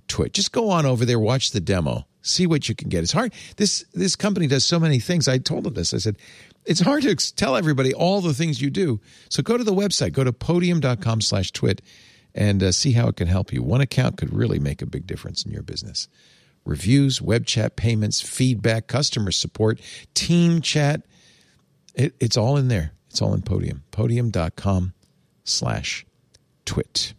twit. 0.07 0.35
Just 0.35 0.53
go 0.53 0.69
on 0.69 0.85
over 0.85 1.07
there, 1.07 1.19
watch 1.19 1.53
the 1.53 1.61
demo, 1.61 2.05
see 2.23 2.47
what 2.47 2.69
you 2.69 2.75
can 2.75 2.89
get. 2.89 3.03
It's 3.03 3.13
hard. 3.13 3.33
This 3.57 3.85
this 3.95 4.17
company 4.17 4.47
does 4.47 4.65
so 4.65 4.79
many 4.79 4.99
things. 4.99 5.29
I 5.29 5.39
told 5.39 5.65
them 5.65 5.75
this. 5.75 5.95
I 5.95 5.99
said, 5.99 6.17
it's 6.65 6.81
hard 6.81 7.03
to 7.03 7.15
tell 7.35 7.57
everybody 7.57 7.95
all 7.95 8.21
the 8.21 8.35
things 8.35 8.61
you 8.61 8.71
do. 8.71 9.01
So 9.29 9.43
go 9.43 9.57
to 9.57 9.65
the 9.65 9.73
website, 9.73 10.13
go 10.13 10.25
to 10.25 10.33
podium.com 10.33 11.21
slash 11.21 11.53
twit 11.53 11.81
and 12.35 12.63
uh, 12.63 12.73
see 12.73 12.93
how 12.93 13.09
it 13.09 13.17
can 13.17 13.29
help 13.29 13.53
you. 13.53 13.63
One 13.63 13.81
account 13.81 14.17
could 14.17 14.33
really 14.33 14.59
make 14.59 14.83
a 14.83 14.87
big 14.87 15.07
difference 15.07 15.45
in 15.45 15.53
your 15.53 15.63
business. 15.63 16.09
Reviews, 16.65 17.23
web 17.23 17.47
chat, 17.47 17.77
payments, 17.77 18.21
feedback, 18.21 18.87
customer 18.87 19.33
support, 19.33 19.81
team 20.15 20.61
chat. 20.61 21.03
It, 21.95 22.15
it's 22.21 22.37
all 22.37 22.57
in 22.57 22.69
there. 22.69 22.93
It's 23.09 23.21
all 23.21 23.35
in 23.35 23.43
Podium. 23.43 23.83
Podium.com 23.91 24.93
slash 25.43 26.07
twit. 26.65 27.15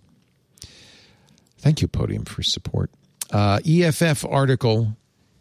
Thank 1.58 1.82
you, 1.82 1.88
Podium, 1.88 2.24
for 2.24 2.44
support. 2.44 2.92
Uh, 3.32 3.60
EFF 3.66 4.26
article 4.26 4.96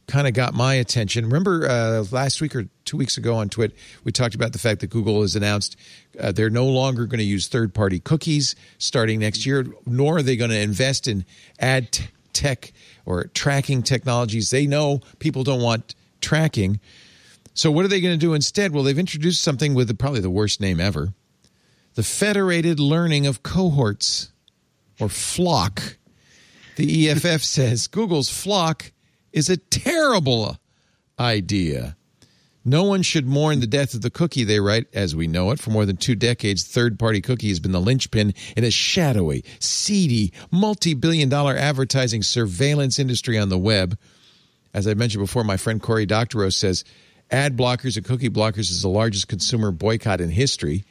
kind 0.06 0.26
of 0.26 0.34
got 0.34 0.54
my 0.54 0.74
attention. 0.74 1.24
Remember 1.24 1.68
uh, 1.68 2.04
last 2.10 2.40
week 2.40 2.54
or 2.56 2.66
two 2.84 2.96
weeks 2.96 3.16
ago 3.16 3.36
on 3.36 3.48
TWiT, 3.48 3.72
we 4.04 4.12
talked 4.12 4.34
about 4.34 4.52
the 4.52 4.58
fact 4.58 4.80
that 4.80 4.88
Google 4.88 5.22
has 5.22 5.36
announced 5.36 5.76
uh, 6.18 6.32
they're 6.32 6.50
no 6.50 6.66
longer 6.66 7.06
going 7.06 7.18
to 7.18 7.24
use 7.24 7.48
third 7.48 7.72
party 7.72 8.00
cookies 8.00 8.56
starting 8.78 9.20
next 9.20 9.46
year, 9.46 9.66
nor 9.86 10.18
are 10.18 10.22
they 10.22 10.36
going 10.36 10.50
to 10.50 10.58
invest 10.58 11.06
in 11.06 11.24
ad 11.58 11.92
t- 11.92 12.04
tech 12.32 12.72
or 13.06 13.24
tracking 13.34 13.82
technologies. 13.82 14.50
They 14.50 14.66
know 14.66 15.00
people 15.18 15.44
don't 15.44 15.62
want 15.62 15.94
tracking. 16.20 16.80
So, 17.54 17.70
what 17.70 17.84
are 17.84 17.88
they 17.88 18.00
going 18.00 18.14
to 18.14 18.26
do 18.26 18.34
instead? 18.34 18.72
Well, 18.72 18.84
they've 18.84 18.98
introduced 18.98 19.42
something 19.42 19.74
with 19.74 19.88
the, 19.88 19.94
probably 19.94 20.20
the 20.20 20.30
worst 20.30 20.60
name 20.60 20.80
ever 20.80 21.12
the 21.94 22.02
Federated 22.02 22.78
Learning 22.78 23.26
of 23.26 23.42
Cohorts, 23.42 24.30
or 25.00 25.08
FLoC. 25.08 25.96
The 26.80 27.10
EFF 27.10 27.44
says 27.44 27.88
Google's 27.88 28.30
FLoC 28.30 28.92
is 29.34 29.50
a 29.50 29.58
terrible 29.58 30.56
idea. 31.18 31.94
No 32.64 32.84
one 32.84 33.02
should 33.02 33.26
mourn 33.26 33.60
the 33.60 33.66
death 33.66 33.92
of 33.92 34.00
the 34.00 34.08
cookie, 34.08 34.44
they 34.44 34.60
write, 34.60 34.86
as 34.94 35.14
we 35.14 35.26
know 35.26 35.50
it. 35.50 35.60
For 35.60 35.68
more 35.68 35.84
than 35.84 35.98
two 35.98 36.14
decades, 36.14 36.66
third 36.66 36.98
party 36.98 37.20
cookie 37.20 37.50
has 37.50 37.60
been 37.60 37.72
the 37.72 37.82
linchpin 37.82 38.32
in 38.56 38.64
a 38.64 38.70
shadowy, 38.70 39.44
seedy, 39.58 40.32
multi 40.50 40.94
billion 40.94 41.28
dollar 41.28 41.54
advertising 41.54 42.22
surveillance 42.22 42.98
industry 42.98 43.36
on 43.36 43.50
the 43.50 43.58
web. 43.58 43.98
As 44.72 44.86
I 44.86 44.94
mentioned 44.94 45.22
before, 45.22 45.44
my 45.44 45.58
friend 45.58 45.82
Cory 45.82 46.06
Doctorow 46.06 46.48
says 46.48 46.82
ad 47.30 47.58
blockers 47.58 47.98
and 47.98 48.06
cookie 48.06 48.30
blockers 48.30 48.70
is 48.70 48.80
the 48.80 48.88
largest 48.88 49.28
consumer 49.28 49.70
boycott 49.70 50.22
in 50.22 50.30
history. 50.30 50.86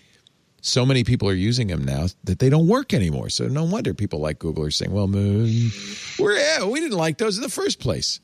So 0.61 0.85
many 0.85 1.03
people 1.03 1.29
are 1.29 1.33
using 1.33 1.67
them 1.67 1.83
now 1.83 2.07
that 2.23 2.39
they 2.39 2.49
don't 2.49 2.67
work 2.67 2.93
anymore. 2.93 3.29
So 3.29 3.47
no 3.47 3.63
wonder 3.63 3.93
people 3.93 4.19
like 4.19 4.39
Google 4.39 4.65
are 4.65 4.71
saying, 4.71 4.91
"Well, 4.91 5.07
mm, 5.07 6.19
we're 6.19 6.37
yeah, 6.37 6.65
we 6.65 6.79
didn't 6.79 6.97
like 6.97 7.17
those 7.17 7.37
in 7.37 7.43
the 7.43 7.49
first 7.49 7.79
place." 7.79 8.19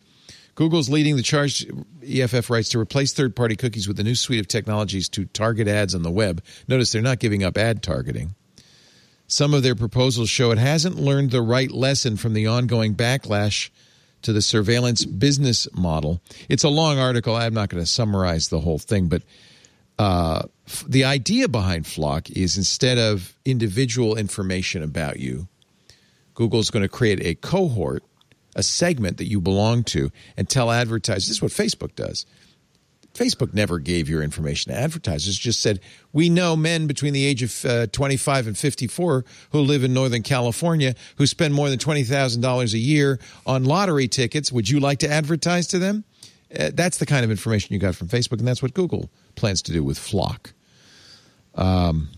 Google's 0.55 0.89
leading 0.89 1.17
the 1.17 1.21
charge, 1.21 1.65
EFF 2.01 2.49
writes, 2.49 2.69
to 2.69 2.79
replace 2.79 3.11
third 3.11 3.35
party 3.35 3.57
cookies 3.57 3.89
with 3.89 3.99
a 3.99 4.03
new 4.03 4.15
suite 4.15 4.39
of 4.39 4.47
technologies 4.47 5.09
to 5.09 5.25
target 5.25 5.67
ads 5.67 5.93
on 5.93 6.01
the 6.01 6.11
web. 6.11 6.41
Notice 6.67 6.93
they're 6.93 7.01
not 7.01 7.19
giving 7.19 7.43
up 7.43 7.57
ad 7.57 7.83
targeting. 7.83 8.35
Some 9.27 9.53
of 9.53 9.63
their 9.63 9.75
proposals 9.75 10.29
show 10.29 10.51
it 10.51 10.57
hasn't 10.57 10.95
learned 10.95 11.31
the 11.31 11.41
right 11.41 11.71
lesson 11.71 12.15
from 12.15 12.33
the 12.33 12.47
ongoing 12.47 12.95
backlash 12.95 13.69
to 14.21 14.31
the 14.31 14.41
surveillance 14.41 15.03
business 15.03 15.67
model. 15.73 16.21
It's 16.47 16.63
a 16.63 16.69
long 16.69 16.99
article. 16.99 17.35
I'm 17.35 17.53
not 17.53 17.69
going 17.69 17.83
to 17.83 17.89
summarize 17.89 18.47
the 18.47 18.61
whole 18.61 18.79
thing, 18.79 19.07
but 19.07 19.23
uh, 19.97 20.43
the 20.87 21.05
idea 21.05 21.47
behind 21.47 21.85
FLoC 21.85 22.31
is 22.31 22.57
instead 22.57 22.97
of 22.97 23.37
individual 23.45 24.15
information 24.17 24.83
about 24.83 25.19
you, 25.19 25.47
Google's 26.33 26.69
going 26.69 26.83
to 26.83 26.89
create 26.89 27.21
a 27.25 27.35
cohort 27.35 28.03
a 28.55 28.63
segment 28.63 29.17
that 29.17 29.25
you 29.25 29.41
belong 29.41 29.83
to 29.83 30.11
and 30.37 30.49
tell 30.49 30.71
advertisers 30.71 31.27
this 31.27 31.37
is 31.37 31.41
what 31.41 31.51
Facebook 31.51 31.93
does. 31.95 32.25
Facebook 33.13 33.53
never 33.53 33.79
gave 33.79 34.09
your 34.09 34.21
information 34.21 34.73
to 34.73 34.77
advertisers, 34.77 35.37
just 35.37 35.61
said, 35.61 35.79
We 36.11 36.27
know 36.29 36.57
men 36.57 36.85
between 36.85 37.13
the 37.13 37.23
age 37.23 37.43
of 37.43 37.65
uh, 37.65 37.87
25 37.87 38.47
and 38.47 38.57
54 38.57 39.23
who 39.51 39.59
live 39.59 39.85
in 39.85 39.93
Northern 39.93 40.21
California 40.21 40.95
who 41.15 41.25
spend 41.25 41.53
more 41.53 41.69
than 41.69 41.79
$20,000 41.79 42.73
a 42.73 42.77
year 42.77 43.19
on 43.45 43.63
lottery 43.63 44.09
tickets. 44.09 44.51
Would 44.51 44.69
you 44.69 44.81
like 44.81 44.99
to 44.99 45.09
advertise 45.09 45.67
to 45.67 45.79
them? 45.79 46.03
Uh, 46.57 46.71
that's 46.73 46.97
the 46.97 47.05
kind 47.05 47.23
of 47.23 47.31
information 47.31 47.73
you 47.73 47.79
got 47.79 47.95
from 47.95 48.09
Facebook, 48.09 48.39
and 48.39 48.47
that's 48.47 48.61
what 48.61 48.73
Google 48.73 49.09
plans 49.35 49.61
to 49.63 49.71
do 49.71 49.83
with 49.83 49.97
FLoC. 49.99 50.53
Um, 51.55 52.09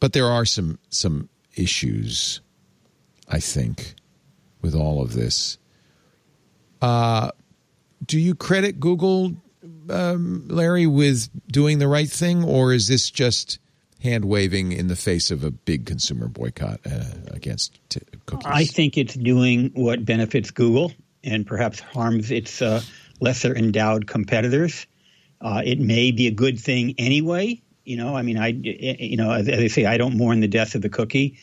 but 0.00 0.12
there 0.12 0.26
are 0.26 0.44
some 0.44 0.78
some 0.90 1.28
issues, 1.54 2.40
I 3.28 3.40
think, 3.40 3.94
with 4.62 4.74
all 4.74 5.02
of 5.02 5.14
this. 5.14 5.58
Uh, 6.82 7.30
do 8.04 8.20
you 8.20 8.34
credit 8.34 8.78
Google, 8.78 9.34
um, 9.88 10.46
Larry, 10.48 10.86
with 10.86 11.28
doing 11.50 11.78
the 11.78 11.88
right 11.88 12.08
thing, 12.10 12.44
or 12.44 12.72
is 12.72 12.88
this 12.88 13.10
just 13.10 13.58
hand 14.02 14.26
waving 14.26 14.72
in 14.72 14.88
the 14.88 14.96
face 14.96 15.30
of 15.30 15.42
a 15.42 15.50
big 15.50 15.86
consumer 15.86 16.28
boycott 16.28 16.80
uh, 16.84 17.04
against 17.28 17.80
t- 17.88 18.00
cookies? 18.26 18.46
I 18.46 18.64
think 18.64 18.98
it's 18.98 19.14
doing 19.14 19.70
what 19.74 20.04
benefits 20.04 20.50
Google. 20.50 20.92
and 21.24 21.44
perhaps 21.46 21.80
harms 21.80 22.30
its 22.30 22.62
uh, 22.62 22.80
lesser 23.20 23.54
endowed 23.56 24.06
competitors. 24.06 24.86
Uh, 25.40 25.62
it 25.64 25.78
may 25.78 26.10
be 26.12 26.26
a 26.26 26.30
good 26.30 26.58
thing 26.58 26.94
anyway. 26.98 27.60
You 27.84 27.96
know, 27.96 28.16
I 28.16 28.22
mean, 28.22 28.36
I, 28.36 28.48
you 28.48 29.16
know, 29.16 29.30
as, 29.30 29.48
I 29.48 29.68
say, 29.68 29.86
I 29.86 29.96
don't 29.96 30.16
mourn 30.16 30.40
the 30.40 30.48
death 30.48 30.74
of 30.74 30.82
the 30.82 30.88
cookie, 30.88 31.38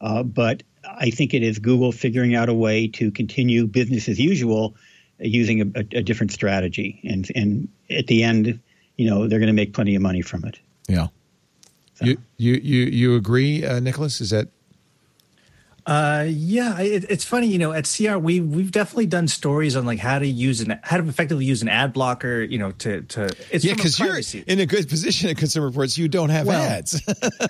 uh, 0.00 0.22
but 0.22 0.62
I 0.84 1.10
think 1.10 1.34
it 1.34 1.42
is 1.42 1.58
Google 1.58 1.90
figuring 1.90 2.34
out 2.34 2.48
a 2.48 2.54
way 2.54 2.86
to 2.88 3.10
continue 3.10 3.66
business 3.66 4.08
as 4.08 4.20
usual 4.20 4.76
using 5.18 5.60
a, 5.60 5.80
a, 5.80 5.98
a 5.98 6.02
different 6.02 6.30
strategy. 6.30 7.00
And, 7.02 7.28
and 7.34 7.68
at 7.90 8.06
the 8.06 8.22
end, 8.22 8.60
you 8.96 9.10
know, 9.10 9.26
they're 9.26 9.40
going 9.40 9.48
to 9.48 9.52
make 9.52 9.74
plenty 9.74 9.96
of 9.96 10.02
money 10.02 10.22
from 10.22 10.44
it. 10.44 10.60
Yeah. 10.88 11.08
So. 11.94 12.04
You, 12.04 12.18
you, 12.36 12.54
you, 12.62 12.84
you 12.84 13.16
agree, 13.16 13.64
uh, 13.64 13.80
Nicholas? 13.80 14.20
Is 14.20 14.30
that 14.30 14.48
uh, 15.88 16.26
yeah, 16.28 16.78
it, 16.80 17.06
it's 17.08 17.24
funny, 17.24 17.46
you 17.46 17.58
know, 17.58 17.72
at 17.72 17.90
CR 17.90 18.18
we 18.18 18.42
we've 18.42 18.70
definitely 18.70 19.06
done 19.06 19.26
stories 19.26 19.74
on 19.74 19.86
like 19.86 19.98
how 19.98 20.18
to 20.18 20.26
use 20.26 20.60
an 20.60 20.78
how 20.82 20.98
to 20.98 21.08
effectively 21.08 21.46
use 21.46 21.62
an 21.62 21.68
ad 21.68 21.94
blocker, 21.94 22.42
you 22.42 22.58
know, 22.58 22.72
to 22.72 23.00
to 23.00 23.34
it's 23.50 23.64
yeah, 23.64 23.72
because 23.72 23.98
you're 23.98 24.20
in 24.46 24.60
a 24.60 24.66
good 24.66 24.86
position 24.86 25.30
at 25.30 25.38
Consumer 25.38 25.68
Reports. 25.68 25.96
You 25.96 26.06
don't 26.06 26.28
have 26.28 26.46
well, 26.46 26.60
ads, 26.60 27.00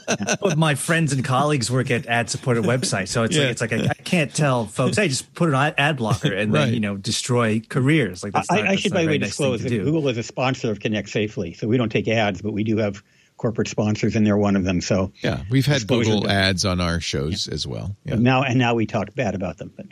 but 0.40 0.56
my 0.56 0.76
friends 0.76 1.12
and 1.12 1.24
colleagues 1.24 1.68
work 1.68 1.90
at 1.90 2.06
ad 2.06 2.30
supported 2.30 2.62
websites, 2.62 3.08
so 3.08 3.24
it's 3.24 3.34
yeah. 3.34 3.42
like 3.42 3.50
it's 3.50 3.60
like 3.60 3.72
I, 3.72 3.88
I, 3.88 4.02
can't 4.04 4.32
tell 4.32 4.66
folks, 4.66 4.96
hey, 4.96 5.08
just 5.08 5.34
put 5.34 5.52
an 5.52 5.74
ad 5.76 5.96
blocker 5.96 6.32
and 6.32 6.52
right. 6.52 6.66
then 6.66 6.74
you 6.74 6.80
know 6.80 6.96
destroy 6.96 7.60
careers. 7.68 8.22
Like 8.22 8.34
that's 8.34 8.48
not, 8.52 8.60
I, 8.60 8.68
I 8.68 8.76
should 8.76 8.92
by 8.92 9.02
the 9.02 9.08
way 9.08 9.18
disclose 9.18 9.64
that 9.64 9.70
Google 9.70 10.06
is 10.06 10.16
a 10.16 10.22
sponsor 10.22 10.70
of 10.70 10.78
ConnectSafely, 10.78 11.56
so 11.56 11.66
we 11.66 11.76
don't 11.76 11.90
take 11.90 12.06
ads, 12.06 12.40
but 12.40 12.52
we 12.52 12.62
do 12.62 12.76
have 12.76 13.02
corporate 13.38 13.68
sponsors, 13.68 14.14
and 14.14 14.26
they're 14.26 14.36
one 14.36 14.56
of 14.56 14.64
them. 14.64 14.80
So 14.80 15.12
yeah, 15.22 15.42
we've 15.50 15.66
had 15.66 15.86
Google 15.86 16.28
ads 16.28 16.64
on 16.64 16.80
our 16.80 17.00
shows 17.00 17.46
yeah. 17.46 17.54
as 17.54 17.66
well. 17.66 17.96
Yeah. 18.04 18.16
now 18.16 18.42
and 18.42 18.58
now 18.58 18.74
we 18.74 18.86
talk 18.86 19.14
bad 19.14 19.34
about 19.34 19.56
them, 19.58 19.72
but. 19.74 19.86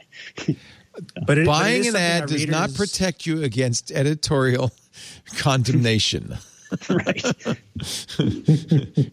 but 1.27 1.39
it, 1.39 1.47
buying 1.47 1.83
but 1.83 1.89
an 1.91 1.97
ad 1.97 2.29
does 2.29 2.47
not 2.47 2.75
protect 2.75 3.27
you 3.27 3.43
against 3.43 3.91
editorial 3.91 4.71
condemnation. 5.39 6.37
right. 6.91 7.23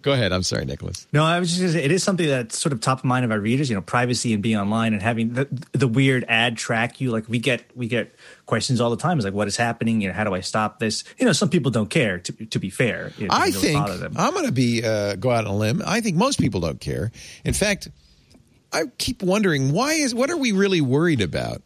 Go 0.02 0.12
ahead. 0.12 0.32
I'm 0.32 0.44
sorry, 0.44 0.66
Nicholas. 0.66 1.08
No, 1.14 1.24
I 1.24 1.40
was 1.40 1.50
just 1.50 1.62
going 1.62 1.74
to 1.74 1.80
say 1.80 1.84
it 1.86 1.92
is 1.92 2.04
something 2.04 2.28
that's 2.28 2.58
sort 2.58 2.74
of 2.74 2.82
top 2.82 3.00
of 3.00 3.06
mind 3.06 3.26
of 3.26 3.32
our 3.32 3.40
readers. 3.40 3.70
You 3.70 3.76
know, 3.76 3.82
privacy 3.82 4.34
and 4.34 4.42
being 4.42 4.58
online 4.58 4.94
and 4.94 5.02
having 5.02 5.34
the, 5.34 5.48
the 5.72 5.88
weird 5.88 6.26
ad 6.28 6.58
track 6.58 7.00
you. 7.00 7.12
Like 7.12 7.28
we 7.30 7.40
get 7.40 7.66
we 7.76 7.88
get 7.88 8.16
questions 8.46 8.82
all 8.82 8.90
the 8.90 8.98
time. 8.98 9.20
Is 9.20 9.26
like, 9.26 9.34
what 9.34 9.48
is 9.48 9.58
happening? 9.58 10.02
You 10.02 10.10
know, 10.10 10.14
how 10.14 10.24
do 10.24 10.34
I 10.34 10.40
stop 10.42 10.80
this? 10.80 11.04
You 11.18 11.26
know, 11.26 11.34
some 11.34 11.50
people 11.50 11.72
don't 11.72 11.90
care. 11.90 12.20
To, 12.20 12.32
to 12.46 12.60
be 12.60 12.70
fair, 12.70 13.12
you 13.18 13.28
know, 13.28 13.36
I 13.36 13.52
think 13.52 13.80
I'm 14.16 14.34
going 14.34 14.46
to 14.46 14.52
be 14.52 14.84
uh, 14.84 15.16
go 15.16 15.32
out 15.32 15.46
on 15.46 15.52
a 15.52 15.56
limb. 15.56 15.82
I 15.86 16.02
think 16.02 16.18
most 16.18 16.40
people 16.40 16.60
don't 16.60 16.80
care. 16.80 17.12
In 17.46 17.54
fact, 17.54 17.90
I 18.72 18.86
keep 18.98 19.22
wondering 19.22 19.72
why 19.72 19.94
is 19.94 20.16
what 20.16 20.30
are 20.32 20.38
we 20.38 20.52
really 20.52 20.82
worried 20.82 21.22
about? 21.22 21.62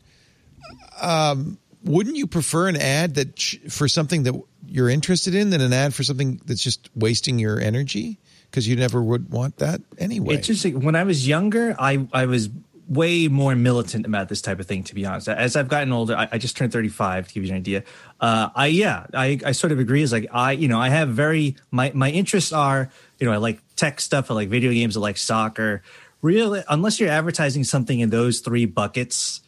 Um, 1.02 1.58
wouldn't 1.88 2.16
you 2.16 2.28
prefer 2.28 2.68
an 2.68 2.76
ad 2.76 3.16
that 3.16 3.40
sh- 3.40 3.58
for 3.70 3.88
something 3.88 4.24
that 4.24 4.40
you're 4.68 4.90
interested 4.90 5.34
in 5.34 5.50
than 5.50 5.62
an 5.62 5.74
ad 5.74 5.94
for 5.94 6.04
something 6.04 6.42
that's 6.46 6.62
just 6.62 6.90
wasting 6.96 7.40
your 7.40 7.60
energy? 7.60 8.20
Because 8.50 8.68
you 8.68 8.76
never 8.76 9.02
would 9.02 9.30
want 9.30 9.58
that 9.58 9.82
anyway. 9.98 10.38
Just 10.38 10.66
when 10.66 10.96
I 10.96 11.04
was 11.04 11.28
younger, 11.28 11.76
I 11.78 12.08
I 12.14 12.26
was 12.26 12.50
way 12.88 13.28
more 13.28 13.56
militant 13.56 14.06
about 14.06 14.30
this 14.30 14.42
type 14.42 14.60
of 14.60 14.66
thing. 14.66 14.84
To 14.84 14.96
be 14.96 15.06
honest, 15.06 15.28
as 15.28 15.56
I've 15.56 15.68
gotten 15.68 15.92
older, 15.92 16.16
I, 16.16 16.30
I 16.32 16.38
just 16.38 16.56
turned 16.56 16.72
35. 16.72 17.28
To 17.28 17.34
give 17.34 17.44
you 17.44 17.52
an 17.52 17.58
idea, 17.58 17.84
uh, 18.22 18.50
I 18.56 18.68
yeah, 18.68 19.06
I, 19.14 19.40
I 19.46 19.52
sort 19.52 19.72
of 19.72 19.80
agree. 19.80 20.02
Is 20.02 20.12
like 20.12 20.28
I 20.32 20.54
you 20.54 20.68
know 20.68 20.80
I 20.80 20.90
have 20.90 21.10
very 21.10 21.56
my 21.72 21.92
my 21.94 22.10
interests 22.10 22.54
are 22.54 22.90
you 23.20 23.28
know 23.28 23.34
I 23.34 23.38
like 23.38 23.62
tech 23.76 24.00
stuff, 24.02 24.32
I 24.32 24.34
like 24.34 24.50
video 24.50 24.72
games, 24.72 24.98
I 24.98 25.00
like 25.00 25.18
soccer. 25.18 25.84
Really, 26.22 26.64
unless 26.68 27.00
you're 27.00 27.10
advertising 27.10 27.64
something 27.64 28.00
in 28.00 28.10
those 28.10 28.40
three 28.40 28.66
buckets, 28.66 29.42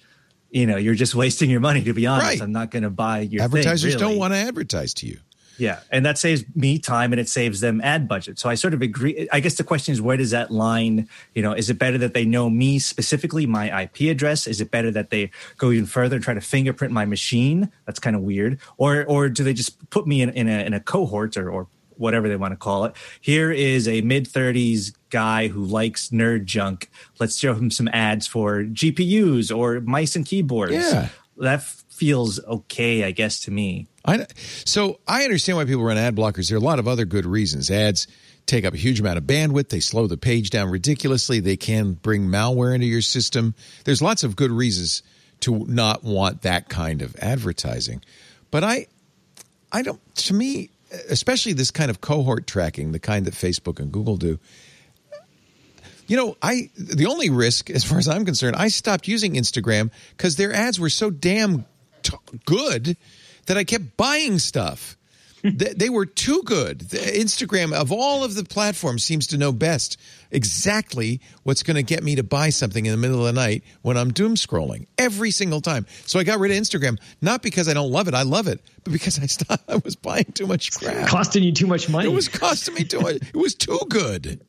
you 0.52 0.66
know, 0.66 0.78
you're 0.78 0.96
just 0.96 1.16
wasting 1.24 1.50
your 1.50 1.60
money. 1.60 1.84
To 1.84 1.94
be 1.94 2.08
honest, 2.08 2.28
right. 2.28 2.42
I'm 2.42 2.52
not 2.52 2.72
going 2.72 2.84
to 2.84 2.90
buy 2.90 3.22
your. 3.22 3.44
Advertisers 3.44 3.94
thing, 3.94 4.02
really. 4.02 4.14
don't 4.14 4.20
want 4.20 4.34
to 4.34 4.40
advertise 4.40 4.94
to 4.96 5.08
you. 5.08 5.20
Yeah, 5.60 5.82
and 5.92 6.06
that 6.06 6.18
saves 6.18 6.46
me 6.56 6.80
time 6.80 7.12
and 7.12 7.20
it 7.20 7.28
saves 7.28 7.60
them 7.60 7.82
ad 7.82 8.08
budget. 8.08 8.40
So 8.40 8.50
I 8.50 8.56
sort 8.56 8.74
of 8.74 8.82
agree. 8.82 9.28
I 9.30 9.42
guess 9.42 9.56
the 9.56 9.66
question 9.66 9.92
is, 9.92 10.02
where 10.02 10.16
does 10.16 10.32
that 10.32 10.52
line? 10.52 11.10
You 11.36 11.42
know, 11.42 11.52
is 11.52 11.70
it 11.70 11.78
better 11.78 11.98
that 11.98 12.14
they 12.14 12.24
know 12.24 12.50
me 12.50 12.80
specifically, 12.80 13.46
my 13.46 13.84
IP 13.84 14.10
address? 14.10 14.48
Is 14.48 14.62
it 14.62 14.72
better 14.72 14.90
that 14.92 15.10
they 15.10 15.32
go 15.58 15.72
even 15.72 15.86
further 15.86 16.16
and 16.16 16.24
try 16.24 16.34
to 16.34 16.42
fingerprint 16.42 16.94
my 16.94 17.04
machine? 17.04 17.70
That's 17.86 18.00
kind 18.00 18.16
of 18.16 18.22
weird. 18.22 18.58
Or 18.78 19.04
or 19.06 19.28
do 19.28 19.44
they 19.44 19.54
just 19.54 19.90
put 19.90 20.08
me 20.08 20.22
in, 20.22 20.30
in 20.30 20.48
a 20.48 20.66
in 20.66 20.74
a 20.74 20.80
cohort 20.80 21.36
or, 21.36 21.52
or 21.52 21.68
whatever 22.00 22.28
they 22.30 22.36
want 22.36 22.54
to 22.54 22.58
call 22.58 22.86
it. 22.86 22.96
Here 23.22 23.52
is 23.52 23.88
a 23.88 24.02
mid 24.02 24.26
30s 24.26 24.94
guy 25.10 25.48
who 25.48 25.64
likes 25.64 26.10
nerd 26.10 26.46
junk. 26.46 26.90
Let's 27.20 27.38
show 27.38 27.54
him 27.54 27.70
some 27.70 27.90
ads 27.90 28.26
for 28.26 28.64
GPUs 28.64 29.56
or 29.56 29.82
mice 29.82 30.16
and 30.16 30.26
keyboards. 30.26 30.74
Yeah. 30.74 31.10
That 31.38 31.64
feels 31.64 32.44
okay, 32.46 33.04
I 33.04 33.12
guess, 33.12 33.42
to 33.42 33.52
me. 33.52 33.88
I, 34.06 34.26
so 34.66 35.00
I 35.08 35.24
understand 35.24 35.58
why 35.58 35.66
people 35.66 35.84
run 35.84 35.98
ad 35.98 36.16
blockers. 36.16 36.50
There 36.50 36.58
are 36.58 36.62
a 36.62 36.64
lot 36.64 36.80
of 36.80 36.88
other 36.88 37.06
good 37.06 37.26
reasons. 37.26 37.70
Ads 37.70 38.08
take 38.46 38.66
up 38.66 38.74
a 38.74 38.78
huge 38.78 39.00
amount 39.00 39.18
of 39.18 39.26
bandwidth. 39.26 39.70
They 39.70 39.80
slow 39.80 40.08
the 40.08 40.18
page 40.18 40.50
down 40.50 40.70
ridiculously. 40.70 41.40
They 41.40 41.58
can 41.58 41.94
bring 41.94 42.28
malware 42.28 42.74
into 42.74 42.88
your 42.88 43.02
system. 43.02 43.54
There's 43.86 44.02
lots 44.02 44.24
of 44.24 44.36
good 44.36 44.52
reasons 44.52 45.04
to 45.42 45.66
not 45.68 46.04
want 46.04 46.42
that 46.42 46.70
kind 46.70 47.02
of 47.02 47.16
advertising. 47.18 48.02
But 48.52 48.64
I, 48.64 48.88
I 49.72 49.82
don't. 49.82 50.02
To 50.16 50.34
me, 50.34 50.72
especially 51.10 51.54
this 51.54 51.72
kind 51.72 51.90
of 51.90 52.02
cohort 52.02 52.48
tracking, 52.48 52.92
the 52.92 53.00
kind 53.00 53.26
that 53.26 53.34
Facebook 53.34 53.80
and 53.80 53.92
Google 53.92 54.18
do. 54.18 54.40
You 56.08 56.18
know, 56.18 56.38
I 56.42 56.70
the 56.76 57.06
only 57.06 57.30
risk, 57.30 57.70
as 57.70 57.84
far 57.84 58.00
as 58.00 58.08
I'm 58.08 58.26
concerned, 58.26 58.56
I 58.56 58.70
stopped 58.70 59.08
using 59.08 59.34
Instagram 59.34 59.92
because 60.18 60.38
their 60.38 60.52
ads 60.54 60.80
were 60.80 60.90
so 60.90 61.12
damn 61.12 61.66
t- 62.02 62.18
good 62.46 62.98
that 63.46 63.58
I 63.58 63.64
kept 63.64 63.96
buying 63.96 64.40
stuff. 64.40 64.98
They, 65.44 65.74
they, 65.74 65.90
were 65.90 66.06
too 66.06 66.42
good. 66.44 66.80
Instagram, 66.80 67.74
of 67.74 67.92
all 67.92 68.24
of 68.24 68.36
the 68.36 68.44
platforms, 68.44 69.04
seems 69.04 69.28
to 69.28 69.38
know 69.38 69.52
best 69.52 69.98
exactly 70.32 71.22
what's 71.44 71.64
going 71.64 71.76
to 71.76 71.84
get 71.84 72.04
me 72.04 72.16
to 72.16 72.24
buy 72.24 72.50
something 72.50 72.86
in 72.86 72.92
the 72.92 72.98
middle 72.98 73.20
of 73.20 73.26
the 73.26 73.40
night 73.40 73.64
when 73.82 73.98
I'm 73.98 74.12
doom 74.12 74.36
scrolling 74.36 74.88
every 74.98 75.32
single 75.32 75.62
time. 75.62 75.86
So 76.06 76.20
I 76.20 76.24
got 76.24 76.40
rid 76.40 76.52
of 76.52 76.58
Instagram, 76.58 77.00
not 77.22 77.42
because 77.42 77.68
I 77.68 77.74
don't 77.74 77.92
love 77.92 78.08
it, 78.08 78.14
I 78.14 78.24
love 78.24 78.48
it, 78.48 78.62
but 78.84 78.94
because 78.94 79.20
I 79.20 79.26
stopped. 79.26 79.64
I 79.70 79.78
was 79.78 79.96
buying 79.96 80.26
too 80.34 80.48
much 80.48 80.72
crap, 80.74 81.08
costing 81.08 81.44
you 81.44 81.52
too 81.52 81.68
much 81.68 81.90
money. 81.90 82.10
It 82.10 82.14
was 82.14 82.28
costing 82.28 82.74
me 82.74 82.84
too 82.84 83.00
much. 83.02 83.16
It 83.16 83.36
was 83.36 83.56
too 83.56 83.80
good. 83.90 84.42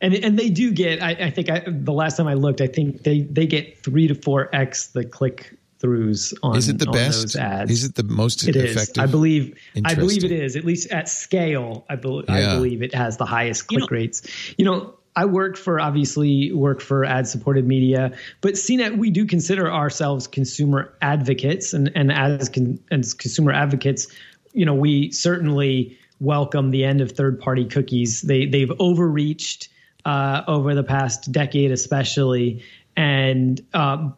And 0.00 0.14
and 0.14 0.38
they 0.38 0.48
do 0.48 0.70
get. 0.70 1.02
I, 1.02 1.10
I 1.10 1.30
think 1.30 1.50
I, 1.50 1.64
the 1.66 1.92
last 1.92 2.16
time 2.16 2.28
I 2.28 2.34
looked, 2.34 2.60
I 2.60 2.68
think 2.68 3.02
they 3.02 3.22
they 3.22 3.46
get 3.46 3.82
three 3.82 4.06
to 4.06 4.14
four 4.14 4.54
x 4.54 4.88
the 4.88 5.04
click 5.04 5.57
throughs 5.80 6.34
on, 6.42 6.56
is 6.56 6.68
it 6.68 6.78
the 6.78 6.86
best? 6.86 7.22
those 7.22 7.36
ads. 7.36 7.70
Is 7.70 7.84
it 7.84 7.94
the 7.94 8.02
most 8.02 8.46
it 8.46 8.56
effective? 8.56 8.90
Is. 8.90 8.98
I 8.98 9.06
believe 9.06 9.58
I 9.84 9.94
believe 9.94 10.24
it 10.24 10.32
is. 10.32 10.56
At 10.56 10.64
least 10.64 10.90
at 10.90 11.08
scale, 11.08 11.84
I, 11.88 11.96
be- 11.96 12.24
yeah. 12.28 12.52
I 12.52 12.54
believe 12.54 12.82
it 12.82 12.94
has 12.94 13.16
the 13.16 13.26
highest 13.26 13.68
click 13.68 13.80
you 13.80 13.86
know, 13.86 13.88
rates. 13.90 14.54
You 14.56 14.64
know, 14.64 14.94
I 15.16 15.24
work 15.24 15.56
for 15.56 15.80
obviously 15.80 16.52
work 16.52 16.80
for 16.80 17.04
ad 17.04 17.26
supported 17.26 17.66
media, 17.66 18.12
but 18.40 18.54
CNET 18.54 18.98
we 18.98 19.10
do 19.10 19.26
consider 19.26 19.72
ourselves 19.72 20.26
consumer 20.26 20.94
advocates, 21.02 21.72
and 21.72 21.90
and 21.94 22.12
as 22.12 22.48
con, 22.48 22.78
as 22.90 23.14
consumer 23.14 23.52
advocates, 23.52 24.06
you 24.52 24.64
know, 24.64 24.74
we 24.74 25.10
certainly 25.10 25.98
welcome 26.20 26.70
the 26.70 26.84
end 26.84 27.00
of 27.00 27.12
third 27.12 27.40
party 27.40 27.64
cookies. 27.64 28.22
They 28.22 28.46
they've 28.46 28.72
overreached 28.78 29.68
uh, 30.04 30.42
over 30.46 30.74
the 30.74 30.84
past 30.84 31.30
decade, 31.32 31.70
especially, 31.70 32.62
and 32.96 33.60
um, 33.74 34.16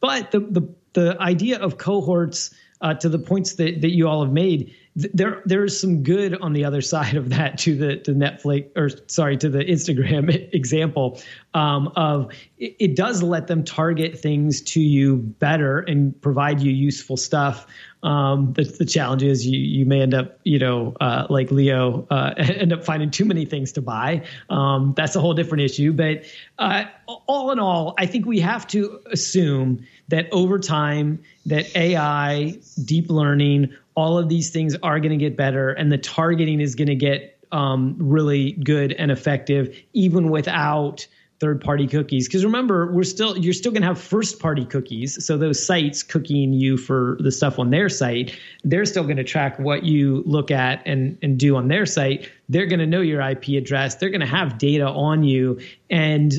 but 0.00 0.30
the 0.32 0.40
the 0.40 0.74
the 0.92 1.16
idea 1.20 1.58
of 1.58 1.78
cohorts 1.78 2.50
uh, 2.80 2.94
to 2.94 3.08
the 3.08 3.18
points 3.18 3.54
that, 3.54 3.80
that 3.80 3.90
you 3.90 4.08
all 4.08 4.24
have 4.24 4.32
made 4.32 4.74
there 4.94 5.42
there's 5.46 5.80
some 5.80 6.02
good 6.02 6.38
on 6.40 6.52
the 6.52 6.66
other 6.66 6.82
side 6.82 7.14
of 7.14 7.30
that 7.30 7.58
to 7.58 7.76
the 7.76 7.96
to 7.96 8.12
Netflix 8.12 8.70
or 8.76 8.90
sorry 9.06 9.38
to 9.38 9.48
the 9.48 9.60
Instagram 9.60 10.28
example 10.52 11.20
um, 11.54 11.92
of 11.96 12.32
it, 12.58 12.76
it, 12.78 12.96
does 12.96 13.22
let 13.22 13.46
them 13.46 13.64
target 13.64 14.18
things 14.18 14.60
to 14.60 14.80
you 14.80 15.16
better 15.16 15.78
and 15.78 16.20
provide 16.20 16.60
you 16.60 16.70
useful 16.70 17.16
stuff. 17.16 17.66
Um, 18.02 18.52
the, 18.52 18.64
the 18.64 18.84
challenge 18.84 19.22
is 19.22 19.46
you 19.46 19.58
you 19.58 19.86
may 19.86 20.02
end 20.02 20.12
up 20.12 20.38
you 20.44 20.58
know 20.58 20.94
uh, 21.00 21.26
like 21.30 21.50
Leo 21.50 22.06
uh, 22.10 22.34
end 22.36 22.74
up 22.74 22.84
finding 22.84 23.10
too 23.10 23.24
many 23.24 23.46
things 23.46 23.72
to 23.72 23.82
buy. 23.82 24.26
Um, 24.50 24.92
that's 24.94 25.16
a 25.16 25.20
whole 25.20 25.34
different 25.34 25.64
issue. 25.64 25.94
But 25.94 26.24
uh, 26.58 26.84
all 27.06 27.50
in 27.50 27.58
all, 27.58 27.94
I 27.96 28.04
think 28.04 28.26
we 28.26 28.40
have 28.40 28.66
to 28.68 29.00
assume 29.10 29.86
that 30.08 30.28
over 30.32 30.58
time 30.58 31.22
that 31.46 31.74
AI, 31.74 32.58
deep 32.84 33.10
learning, 33.10 33.74
all 33.94 34.18
of 34.18 34.28
these 34.28 34.50
things 34.50 34.76
are 34.82 35.00
going 35.00 35.18
to 35.18 35.22
get 35.22 35.36
better, 35.36 35.70
and 35.70 35.90
the 35.90 35.98
targeting 35.98 36.60
is 36.60 36.74
going 36.74 36.88
to 36.88 36.94
get 36.94 37.38
um, 37.52 37.96
really 37.98 38.52
good 38.52 38.92
and 38.92 39.10
effective, 39.10 39.76
even 39.92 40.30
without 40.30 41.06
third-party 41.40 41.88
cookies. 41.88 42.28
Because 42.28 42.44
remember, 42.44 42.92
we're 42.92 43.02
still 43.02 43.36
you're 43.36 43.52
still 43.52 43.72
going 43.72 43.82
to 43.82 43.88
have 43.88 44.00
first-party 44.00 44.64
cookies. 44.64 45.24
So 45.26 45.36
those 45.36 45.64
sites 45.64 46.02
cooking 46.02 46.52
you 46.52 46.76
for 46.76 47.18
the 47.20 47.32
stuff 47.32 47.58
on 47.58 47.70
their 47.70 47.88
site, 47.88 48.38
they're 48.62 48.84
still 48.84 49.02
going 49.02 49.16
to 49.16 49.24
track 49.24 49.58
what 49.58 49.82
you 49.82 50.22
look 50.24 50.50
at 50.50 50.82
and 50.86 51.18
and 51.20 51.38
do 51.38 51.56
on 51.56 51.68
their 51.68 51.84
site. 51.84 52.30
They're 52.48 52.66
going 52.66 52.78
to 52.78 52.86
know 52.86 53.00
your 53.00 53.20
IP 53.20 53.48
address. 53.58 53.96
They're 53.96 54.10
going 54.10 54.20
to 54.20 54.26
have 54.26 54.56
data 54.56 54.86
on 54.86 55.24
you, 55.24 55.60
and 55.90 56.32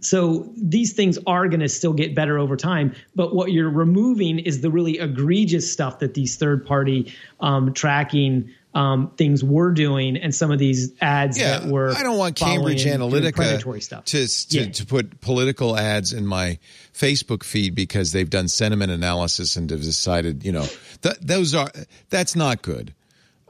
So 0.00 0.52
these 0.56 0.92
things 0.92 1.18
are 1.26 1.48
going 1.48 1.60
to 1.60 1.68
still 1.68 1.94
get 1.94 2.14
better 2.14 2.38
over 2.38 2.56
time, 2.56 2.94
but 3.14 3.34
what 3.34 3.52
you're 3.52 3.70
removing 3.70 4.38
is 4.38 4.60
the 4.60 4.70
really 4.70 4.98
egregious 4.98 5.72
stuff 5.72 6.00
that 6.00 6.12
these 6.14 6.36
third 6.36 6.66
party 6.66 7.14
um, 7.40 7.72
tracking 7.72 8.50
um, 8.74 9.10
things 9.16 9.42
were 9.42 9.72
doing 9.72 10.18
and 10.18 10.34
some 10.34 10.50
of 10.50 10.58
these 10.58 10.92
ads 11.00 11.38
Yeah, 11.38 11.60
that 11.60 11.70
were 11.72 11.90
I 11.96 12.02
don't 12.02 12.18
want 12.18 12.36
Cambridge 12.36 12.84
following 12.84 13.02
and 13.02 13.10
doing 13.10 13.32
Analytica 13.32 13.82
stuff. 13.82 14.04
to 14.04 14.26
to, 14.28 14.58
Yeah. 14.60 14.70
to 14.72 14.86
put 14.86 15.20
political 15.22 15.74
ads 15.76 16.12
in 16.12 16.26
my 16.26 16.58
Facebook 16.92 17.42
feed 17.42 17.74
because 17.74 18.12
they've 18.12 18.28
done 18.28 18.46
sentiment 18.48 18.92
analysis 18.92 19.56
and 19.56 19.70
have 19.70 19.80
decided, 19.80 20.44
you 20.44 20.52
know, 20.52 20.66
th- 21.00 21.16
those 21.22 21.54
are 21.54 21.72
that's 22.10 22.36
not 22.36 22.60
good. 22.60 22.92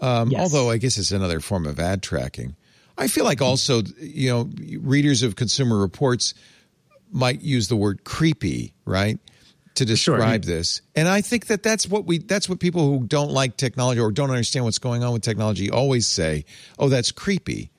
Um, 0.00 0.30
Yes. 0.30 0.40
Although 0.40 0.70
I 0.70 0.76
guess 0.78 0.96
it's 0.98 1.10
another 1.10 1.40
form 1.40 1.66
of 1.66 1.80
ad 1.80 2.00
tracking. 2.00 2.54
I 2.98 3.06
feel 3.06 3.24
like 3.24 3.40
also, 3.40 3.82
you 4.00 4.28
know, 4.30 4.50
readers 4.80 5.22
of 5.22 5.36
Consumer 5.36 5.78
Reports 5.78 6.34
might 7.12 7.40
use 7.40 7.68
the 7.68 7.76
word 7.76 8.04
creepy, 8.04 8.74
right? 8.84 9.18
To 9.76 9.84
describe 9.84 10.42
this. 10.42 10.82
And 10.96 11.06
I 11.06 11.20
think 11.20 11.46
that 11.46 11.62
that's 11.62 11.86
what 11.86 12.04
we 12.04 12.18
that's 12.18 12.48
what 12.48 12.58
people 12.58 12.90
who 12.98 13.06
don't 13.06 13.30
like 13.30 13.56
technology 13.56 14.00
or 14.00 14.10
don't 14.10 14.30
understand 14.30 14.64
what's 14.64 14.80
going 14.80 15.04
on 15.04 15.12
with 15.12 15.22
technology 15.22 15.70
always 15.70 16.08
say, 16.08 16.44
"Oh, 16.80 16.88
that's 16.88 17.12
creepy." 17.12 17.70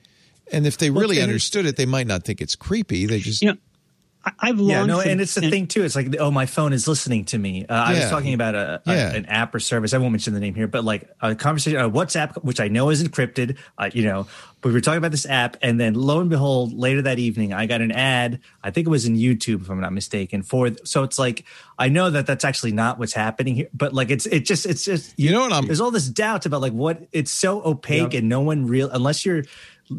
And 0.50 0.66
if 0.66 0.78
they 0.78 0.88
really 0.90 1.18
and- 1.18 1.24
understood 1.24 1.66
it, 1.66 1.76
they 1.76 1.84
might 1.86 2.06
not 2.06 2.24
think 2.24 2.40
it's 2.40 2.56
creepy. 2.56 3.04
They 3.04 3.20
just 3.20 3.42
You 3.42 3.48
know, 3.52 3.58
I've 4.38 4.58
long 4.60 4.68
Yeah, 4.70 4.84
no, 4.86 5.00
and 5.00 5.20
it's 5.20 5.34
the 5.34 5.48
thing 5.48 5.66
too. 5.66 5.82
It's 5.82 5.96
like, 5.96 6.14
oh, 6.18 6.30
my 6.30 6.44
phone 6.46 6.72
is 6.74 6.86
listening 6.86 7.24
to 7.26 7.38
me. 7.38 7.64
Uh, 7.66 7.72
I 7.74 7.94
was 7.94 8.10
talking 8.10 8.34
about 8.34 8.54
a, 8.54 8.82
a- 8.86 8.94
Yeah. 8.94 9.12
an 9.14 9.24
app 9.26 9.54
or 9.54 9.60
service. 9.60 9.94
I 9.94 9.98
won't 9.98 10.12
mention 10.12 10.34
the 10.34 10.40
name 10.40 10.54
here, 10.54 10.66
but 10.68 10.84
like 10.84 11.08
a 11.22 11.34
conversation, 11.34 11.80
a 11.80 11.88
WhatsApp, 11.90 12.42
which 12.44 12.60
I 12.60 12.68
know 12.68 12.90
is 12.90 13.02
encrypted. 13.02 13.56
Uh, 13.78 13.88
you 13.94 14.04
know, 14.04 14.26
but 14.60 14.68
we 14.68 14.74
were 14.74 14.82
talking 14.82 14.98
about 14.98 15.10
this 15.12 15.24
app, 15.24 15.56
and 15.62 15.80
then 15.80 15.94
lo 15.94 16.20
and 16.20 16.28
behold, 16.28 16.74
later 16.74 17.00
that 17.02 17.18
evening, 17.18 17.54
I 17.54 17.64
got 17.64 17.80
an 17.80 17.92
ad. 17.92 18.40
I 18.62 18.70
think 18.70 18.86
it 18.86 18.90
was 18.90 19.06
in 19.06 19.16
YouTube, 19.16 19.62
if 19.62 19.70
I'm 19.70 19.80
not 19.80 19.94
mistaken. 19.94 20.42
For 20.42 20.70
so 20.84 21.02
it's 21.02 21.18
like 21.18 21.44
I 21.78 21.88
know 21.88 22.10
that 22.10 22.26
that's 22.26 22.44
actually 22.44 22.72
not 22.72 22.98
what's 22.98 23.14
happening 23.14 23.54
here, 23.54 23.68
but 23.72 23.94
like 23.94 24.10
it's 24.10 24.26
it 24.26 24.40
just 24.44 24.66
it's 24.66 24.84
just 24.84 25.18
You 25.18 25.30
know 25.32 25.40
what 25.40 25.52
I'm- 25.54 25.64
there's 25.66 25.80
all 25.80 25.90
this 25.90 26.08
doubt 26.08 26.44
about 26.44 26.60
like 26.60 26.74
what 26.74 27.06
it's 27.12 27.30
so 27.32 27.62
opaque 27.64 28.12
and 28.12 28.28
no 28.28 28.42
one 28.42 28.66
real 28.66 28.90
unless 28.90 29.24
you're 29.24 29.44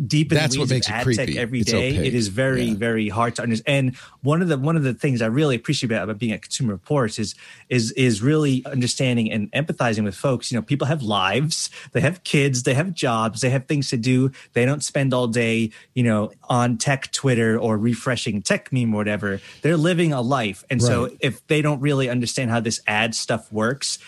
deep 0.07 0.31
in 0.31 0.37
That's 0.37 0.53
the 0.53 0.59
what 0.61 0.65
weeds 0.69 0.71
makes 0.71 0.87
of 0.87 0.93
ad 0.93 1.03
creepy. 1.03 1.25
tech 1.25 1.35
every 1.35 1.59
It's 1.61 1.71
day. 1.71 1.89
opaque. 1.95 2.07
It 2.07 2.13
is 2.15 2.29
very 2.29 2.63
Yeah. 2.65 2.75
very 2.75 3.09
hard 3.09 3.35
to 3.35 3.43
understand. 3.43 3.87
And 3.87 3.95
one 4.21 4.41
of 4.41 4.47
the 4.47 4.57
one 4.57 4.75
of 4.75 4.83
the 4.83 4.93
things 4.93 5.21
I 5.21 5.25
really 5.27 5.55
appreciate 5.55 5.91
about, 5.91 6.03
about 6.03 6.17
being 6.19 6.31
at 6.31 6.41
Consumer 6.41 6.73
Reports 6.73 7.19
is 7.19 7.35
is 7.69 7.91
is 7.93 8.21
really 8.21 8.63
understanding 8.65 9.31
and 9.31 9.51
empathizing 9.51 10.03
with 10.03 10.15
folks. 10.15 10.51
You 10.51 10.57
know, 10.57 10.61
people 10.61 10.87
have 10.87 11.01
lives, 11.03 11.69
they 11.91 12.01
have 12.01 12.23
kids, 12.23 12.63
they 12.63 12.73
have 12.73 12.93
jobs, 12.93 13.41
they 13.41 13.49
have 13.49 13.65
things 13.67 13.89
to 13.89 13.97
do. 13.97 14.31
They 14.53 14.65
don't 14.65 14.83
spend 14.83 15.13
all 15.13 15.27
day, 15.27 15.71
you 15.93 16.03
know, 16.03 16.31
on 16.49 16.77
tech 16.77 17.11
Twitter 17.11 17.57
or 17.57 17.77
refreshing 17.77 18.41
Techmeme 18.41 18.93
or 18.93 18.97
whatever. 18.97 19.41
They're 19.61 19.77
living 19.77 20.13
a 20.13 20.21
life, 20.21 20.63
and 20.69 20.81
so 20.81 21.09
if 21.19 21.45
they 21.47 21.61
don't 21.61 21.81
really 21.81 22.09
understand 22.09 22.49
how 22.51 22.59
this 22.61 22.79
ad 22.87 23.13
stuff 23.15 23.51
works. 23.51 23.99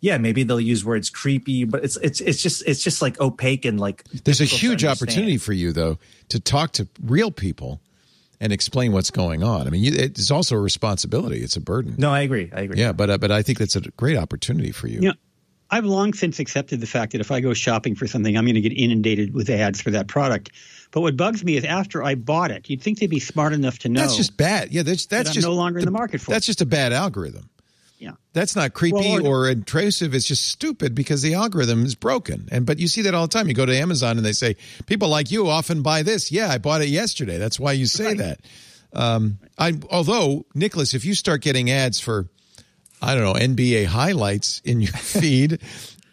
Yeah, 0.00 0.18
maybe 0.18 0.44
they'll 0.44 0.60
use 0.60 0.84
words 0.84 1.10
creepy, 1.10 1.64
but 1.64 1.82
it's 1.84 1.96
it's 1.96 2.20
it's 2.20 2.42
just 2.42 2.62
it's 2.66 2.82
just 2.82 3.02
like 3.02 3.20
opaque 3.20 3.64
and 3.64 3.80
like 3.80 4.04
There's 4.24 4.40
a 4.40 4.44
huge 4.44 4.84
opportunity 4.84 5.38
for 5.38 5.52
you, 5.52 5.72
though, 5.72 5.98
to 6.28 6.38
talk 6.38 6.72
to 6.72 6.86
real 7.02 7.30
people 7.30 7.80
and 8.40 8.52
explain 8.52 8.92
what's 8.92 9.10
going 9.10 9.42
on. 9.42 9.66
I 9.66 9.70
mean, 9.70 9.82
you, 9.82 9.92
it's 9.96 10.30
also 10.30 10.54
a 10.56 10.60
responsibility. 10.60 11.42
It's 11.42 11.56
a 11.56 11.60
burden. 11.60 11.96
No, 11.98 12.12
I 12.12 12.20
agree. 12.20 12.50
I 12.52 12.60
agree. 12.60 12.78
Yeah, 12.78 12.92
but 12.92 13.10
uh, 13.10 13.18
but 13.18 13.32
I 13.32 13.42
think 13.42 13.58
that's 13.58 13.76
a 13.76 13.80
great 13.80 14.16
opportunity 14.16 14.70
for 14.70 14.86
you. 14.86 15.00
You 15.00 15.08
know, 15.08 15.14
I've 15.70 15.84
long 15.84 16.12
since 16.14 16.38
accepted 16.38 16.80
the 16.80 16.86
fact 16.86 17.12
that 17.12 17.20
if 17.20 17.30
I 17.30 17.40
go 17.40 17.52
shopping 17.52 17.94
for 17.94 18.06
something, 18.06 18.36
I'm 18.36 18.44
going 18.44 18.54
to 18.54 18.60
get 18.60 18.72
inundated 18.72 19.34
with 19.34 19.50
ads 19.50 19.80
for 19.82 19.90
that 19.90 20.08
product. 20.08 20.50
But 20.90 21.02
what 21.02 21.16
bugs 21.16 21.44
me 21.44 21.56
is 21.56 21.64
after 21.64 22.02
I 22.02 22.14
bought 22.14 22.50
it, 22.50 22.70
you'd 22.70 22.82
think 22.82 23.00
they'd 23.00 23.10
be 23.10 23.20
smart 23.20 23.52
enough 23.52 23.80
to 23.80 23.88
know. 23.88 24.00
That's 24.00 24.16
just 24.16 24.36
bad. 24.36 24.72
Yeah, 24.72 24.82
that's 24.82 25.06
that's 25.06 25.30
I'm 25.30 25.34
just 25.34 25.46
no 25.46 25.54
longer 25.54 25.80
in 25.80 25.84
the 25.84 25.90
market 25.90 26.20
for 26.20 26.30
That's 26.30 26.46
it. 26.46 26.50
just 26.50 26.60
a 26.62 26.66
bad 26.66 26.92
algorithm. 26.92 27.50
Yeah. 27.98 28.12
That's 28.32 28.54
not 28.54 28.72
creepy 28.74 28.96
Well, 28.96 29.26
or, 29.26 29.40
or- 29.46 29.50
intrusive. 29.50 30.14
It's 30.14 30.26
just 30.26 30.46
stupid 30.46 30.94
because 30.94 31.20
the 31.22 31.34
algorithm 31.34 31.84
is 31.84 31.94
broken. 31.94 32.48
And 32.52 32.64
but 32.64 32.78
you 32.78 32.88
see 32.88 33.02
that 33.02 33.14
all 33.14 33.26
the 33.26 33.32
time. 33.32 33.48
You 33.48 33.54
go 33.54 33.66
to 33.66 33.76
Amazon 33.76 34.16
and 34.16 34.24
they 34.24 34.32
say 34.32 34.56
people 34.86 35.08
like 35.08 35.30
you 35.30 35.48
often 35.48 35.82
buy 35.82 36.02
this. 36.02 36.30
Yeah, 36.32 36.48
I 36.48 36.58
bought 36.58 36.80
it 36.82 36.88
yesterday. 36.88 37.38
That's 37.38 37.58
why 37.58 37.72
you 37.72 37.86
say 37.86 38.14
that. 38.14 38.40
Um, 38.92 39.38
I 39.58 39.74
although 39.90 40.46
Nicholas, 40.54 40.94
if 40.94 41.04
you 41.04 41.14
start 41.14 41.42
getting 41.42 41.70
ads 41.70 42.00
for 42.00 42.28
I 43.02 43.14
don't 43.14 43.24
know 43.24 43.34
NBA 43.34 43.86
highlights 43.86 44.60
in 44.64 44.80
your 44.80 44.92
feed, 44.96 45.60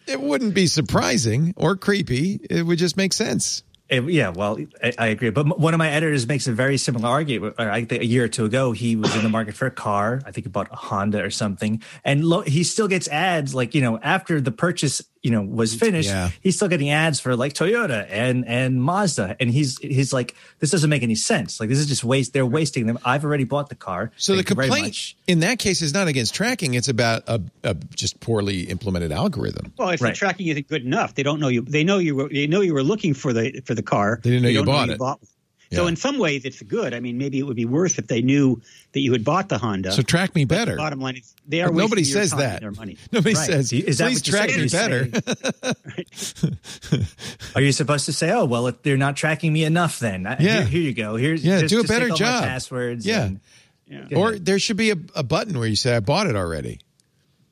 it 0.07 0.19
wouldn't 0.19 0.53
be 0.53 0.67
surprising 0.67 1.53
or 1.55 1.75
creepy. 1.77 2.39
It 2.49 2.63
would 2.63 2.77
just 2.79 2.97
make 2.97 3.13
sense. 3.13 3.63
Yeah, 3.89 4.29
well, 4.29 4.57
I, 4.83 4.93
I 4.97 5.07
agree. 5.07 5.29
But 5.29 5.59
one 5.59 5.75
of 5.75 5.77
my 5.77 5.89
editors 5.89 6.27
makes 6.27 6.47
a 6.47 6.51
very 6.51 6.77
similar 6.77 7.07
argument. 7.07 7.55
Or 7.59 7.69
I 7.69 7.85
think 7.85 8.01
a 8.01 8.05
year 8.05 8.23
or 8.23 8.27
two 8.27 8.45
ago, 8.45 8.71
he 8.71 8.95
was 8.95 9.15
in 9.15 9.21
the 9.21 9.29
market 9.29 9.53
for 9.53 9.67
a 9.67 9.71
car. 9.71 10.21
I 10.25 10.31
think 10.31 10.45
he 10.45 10.49
bought 10.49 10.71
a 10.71 10.75
Honda 10.75 11.23
or 11.23 11.29
something, 11.29 11.83
and 12.03 12.25
lo- 12.25 12.41
he 12.41 12.63
still 12.63 12.87
gets 12.87 13.07
ads. 13.09 13.53
Like 13.53 13.75
you 13.75 13.81
know, 13.81 13.99
after 13.99 14.41
the 14.41 14.51
purchase, 14.51 15.03
you 15.25 15.31
know, 15.31 15.41
was 15.41 15.75
mm, 15.75 15.79
finished, 15.79 16.09
Yeah. 16.09 16.29
he's 16.39 16.55
still 16.55 16.67
getting 16.67 16.91
ads 16.91 17.19
for 17.19 17.35
like 17.35 17.53
Toyota 17.53 18.05
and 18.11 18.47
and 18.47 18.79
Mazda, 18.79 19.35
and 19.39 19.49
he's 19.49 19.79
he's 19.79 20.13
like, 20.13 20.35
this 20.59 20.69
doesn't 20.69 20.89
make 20.91 21.01
any 21.01 21.15
sense. 21.15 21.59
Like 21.59 21.67
this 21.67 21.79
is 21.79 21.87
just 21.87 22.03
waste. 22.03 22.33
They're 22.33 22.45
wasting 22.45 22.85
them. 22.85 22.99
I've 23.03 23.25
already 23.25 23.43
bought 23.43 23.69
the 23.69 23.75
car. 23.75 24.11
So 24.17 24.35
Thank 24.35 24.47
the 24.47 24.55
complaint 24.55 25.15
in 25.25 25.39
that 25.39 25.57
case 25.57 25.81
is 25.81 25.95
not 25.95 26.07
against 26.07 26.35
tracking; 26.35 26.75
it's 26.75 26.89
about 26.89 27.23
a, 27.25 27.41
a 27.63 27.73
just 27.95 28.19
poorly 28.19 28.61
implemented 28.69 29.11
algorithm. 29.11 29.73
Well, 29.77 29.89
if 29.89 30.01
Right. 30.01 30.13
the 30.13 30.17
tracking 30.17 30.45
isn't 30.45 30.67
good 30.67 30.85
enough, 30.85 31.15
they 31.15 31.23
don't 31.23 31.39
know 31.39 31.47
you. 31.47 31.61
They 31.63 31.83
know 31.83 31.97
you. 31.97 32.15
Were, 32.15 32.29
they 32.29 32.45
know 32.45 32.61
you 32.61 32.75
were 32.75 32.83
looking 32.83 33.15
for 33.15 33.33
the 33.33 33.61
for 33.65 33.73
the 33.73 33.81
car. 33.83 34.19
They 34.21 34.29
didn't 34.29 34.43
know 34.43 34.49
you 34.49 34.63
don't 34.63 34.97
bought 34.99 35.17
it. 35.17 35.21
One. 35.71 35.77
So 35.77 35.87
in 35.87 35.95
some 35.95 36.17
ways, 36.19 36.45
it's 36.45 36.61
good. 36.61 36.93
I 36.93 36.99
mean, 36.99 37.17
maybe 37.17 37.39
it 37.39 37.43
would 37.43 37.55
be 37.55 37.65
worse 37.65 37.97
if 37.97 38.07
they 38.07 38.21
knew 38.21 38.61
that 38.93 38.99
you 38.99 39.11
had 39.11 39.23
bought 39.23 39.49
the 39.49 39.57
Honda. 39.57 39.91
So 39.91 40.01
track 40.01 40.35
me 40.35 40.45
better. 40.45 40.75
Bottom 40.75 40.99
line 40.99 41.17
is, 41.17 41.33
they 41.47 41.61
are. 41.61 41.71
Nobody 41.71 42.03
says 42.03 42.31
that. 42.31 42.61
Their 42.61 42.71
money. 42.71 42.97
Nobody 43.11 43.35
Right. 43.35 43.45
says, 43.45 43.73
Is 43.73 43.97
that 43.97 44.07
please 44.11 44.19
what 44.19 44.27
you're 44.27 44.37
track 44.37 44.57
me 44.57 44.67
better. 44.69 46.55
You're 47.55 47.63
you 47.65 47.71
supposed 47.71 48.05
to 48.05 48.13
say, 48.13 48.31
"Oh, 48.31 48.45
well, 48.45 48.67
if 48.67 48.81
they're 48.83 48.97
not 48.97 49.15
tracking 49.15 49.51
me 49.53 49.63
enough, 49.63 49.99
then 49.99 50.27
I- 50.27 50.37
Yeah. 50.39 50.53
here, 50.61 50.65
here 50.65 50.81
you 50.81 50.93
go. 50.93 51.15
Here's 51.15 51.43
Yeah, 51.43 51.61
just, 51.61 51.71
do 51.71 51.79
a 51.79 51.83
just 51.83 51.91
better 51.93 52.09
job. 52.09 52.43
passwords. 52.43 53.05
Yeah. 53.05 53.25
and- 53.25 53.39
Yeah. 53.87 54.17
Or 54.17 54.31
ahead. 54.31 54.45
there 54.45 54.59
should 54.59 54.77
be 54.77 54.91
a, 54.91 54.95
a 55.15 55.23
button 55.23 55.57
where 55.57 55.67
you 55.67 55.75
say, 55.75 55.95
I 55.95 55.99
bought 55.99 56.27
it 56.27 56.35
already. 56.35 56.79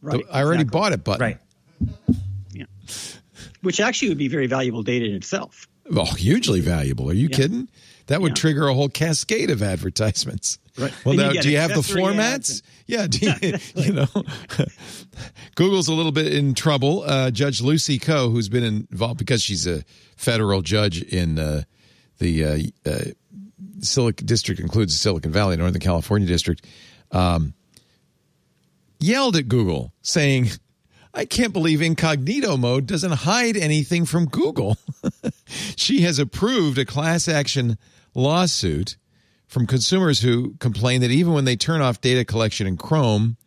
Right. 0.02 0.24
I 0.32 0.42
already 0.44 0.64
exactly. 0.64 0.80
bought 0.80 0.92
it 0.94 1.04
button. 1.04 1.22
right. 1.22 1.38
Yeah. 2.54 2.66
Which 3.62 3.80
actually 3.80 4.10
would 4.10 4.18
be 4.18 4.28
very 4.28 4.48
valuable 4.48 4.84
data 4.84 5.06
in 5.06 5.14
itself. 5.16 5.68
Oh, 5.92 6.06
hugely 6.06 6.60
valuable. 6.62 7.10
Are 7.10 7.14
you 7.14 7.28
Yeah. 7.30 7.38
kidding? 7.38 7.70
That 8.08 8.22
would 8.22 8.32
Yeah. 8.32 8.36
trigger 8.36 8.68
a 8.68 8.74
whole 8.74 8.90
cascade 8.90 9.50
of 9.50 9.62
advertisements. 9.64 10.58
Right. 10.76 10.92
Well, 11.06 11.14
you 11.14 11.22
now, 11.22 11.32
get 11.34 11.44
do 11.44 11.52
you 11.52 11.58
have 11.58 11.70
the 11.70 11.78
accessory 11.78 12.02
floor 12.02 12.14
mats? 12.16 12.64
Yeah. 12.88 13.06
You, 13.12 13.34
you 13.76 13.94
know, 13.94 14.08
Google's 15.56 15.88
a 15.88 15.94
little 15.94 16.12
bit 16.12 16.34
in 16.34 16.56
trouble. 16.56 17.04
Uh, 17.04 17.30
Judge 17.30 17.62
Lucy 17.62 18.00
Koh, 18.00 18.32
who's 18.32 18.50
been 18.50 18.64
involved 18.64 19.20
because 19.20 19.44
she's 19.44 19.68
a 19.68 19.84
federal 20.16 20.64
judge 20.64 21.04
in 21.04 21.38
uh, 21.38 21.62
the 22.18 22.44
uh, 22.44 22.58
uh, 22.90 23.00
Silicon 23.82 24.26
District, 24.26 24.60
includes 24.60 25.00
Silicon 25.00 25.32
Valley, 25.32 25.58
Northern 25.58 25.80
California 25.80 26.28
District, 26.28 26.66
um, 27.12 27.54
yelled 29.00 29.36
at 29.36 29.48
Google 29.48 29.94
saying, 30.02 30.50
I 31.14 31.26
can't 31.26 31.54
believe 31.54 31.82
incognito 31.82 32.58
mode 32.58 32.88
doesn't 32.88 33.12
hide 33.12 33.56
anything 33.56 34.06
from 34.06 34.26
Google. 34.26 34.78
she 35.76 36.02
has 36.02 36.18
approved 36.18 36.80
a 36.80 36.86
class 36.86 37.28
action 37.28 37.78
lawsuit 38.16 38.98
from 39.48 39.68
consumers 39.68 40.22
who 40.22 40.56
complain 40.60 41.02
that 41.02 41.12
even 41.12 41.34
when 41.34 41.46
they 41.46 41.56
turn 41.56 41.82
off 41.82 42.02
data 42.02 42.26
collection 42.26 42.66
in 42.66 42.78
Chrome, 42.78 43.38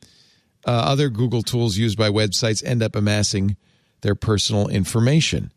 uh, 0.64 0.70
other 0.70 1.08
Google 1.08 1.42
tools 1.42 1.76
used 1.76 1.98
by 1.98 2.08
websites 2.08 2.64
end 2.64 2.82
up 2.82 2.94
amassing 2.94 3.56
their 4.02 4.14
personal 4.14 4.68
information. 4.68 5.52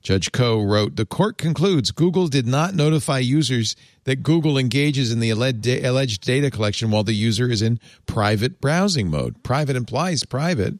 Judge 0.00 0.32
Koh 0.32 0.62
wrote 0.62 0.96
The 0.96 1.06
court 1.06 1.36
concludes 1.36 1.90
Google 1.90 2.28
did 2.28 2.46
not 2.46 2.74
notify 2.74 3.18
users 3.18 3.76
that 4.04 4.22
Google 4.22 4.56
engages 4.58 5.12
in 5.12 5.20
the 5.20 5.30
alleged 5.30 5.66
alleged 5.66 6.22
data 6.22 6.50
collection 6.50 6.90
while 6.90 7.04
the 7.04 7.12
user 7.12 7.50
is 7.50 7.62
in 7.62 7.78
private 8.06 8.60
browsing 8.60 9.10
mode. 9.10 9.42
Private 9.42 9.76
implies 9.76 10.24
private. 10.24 10.78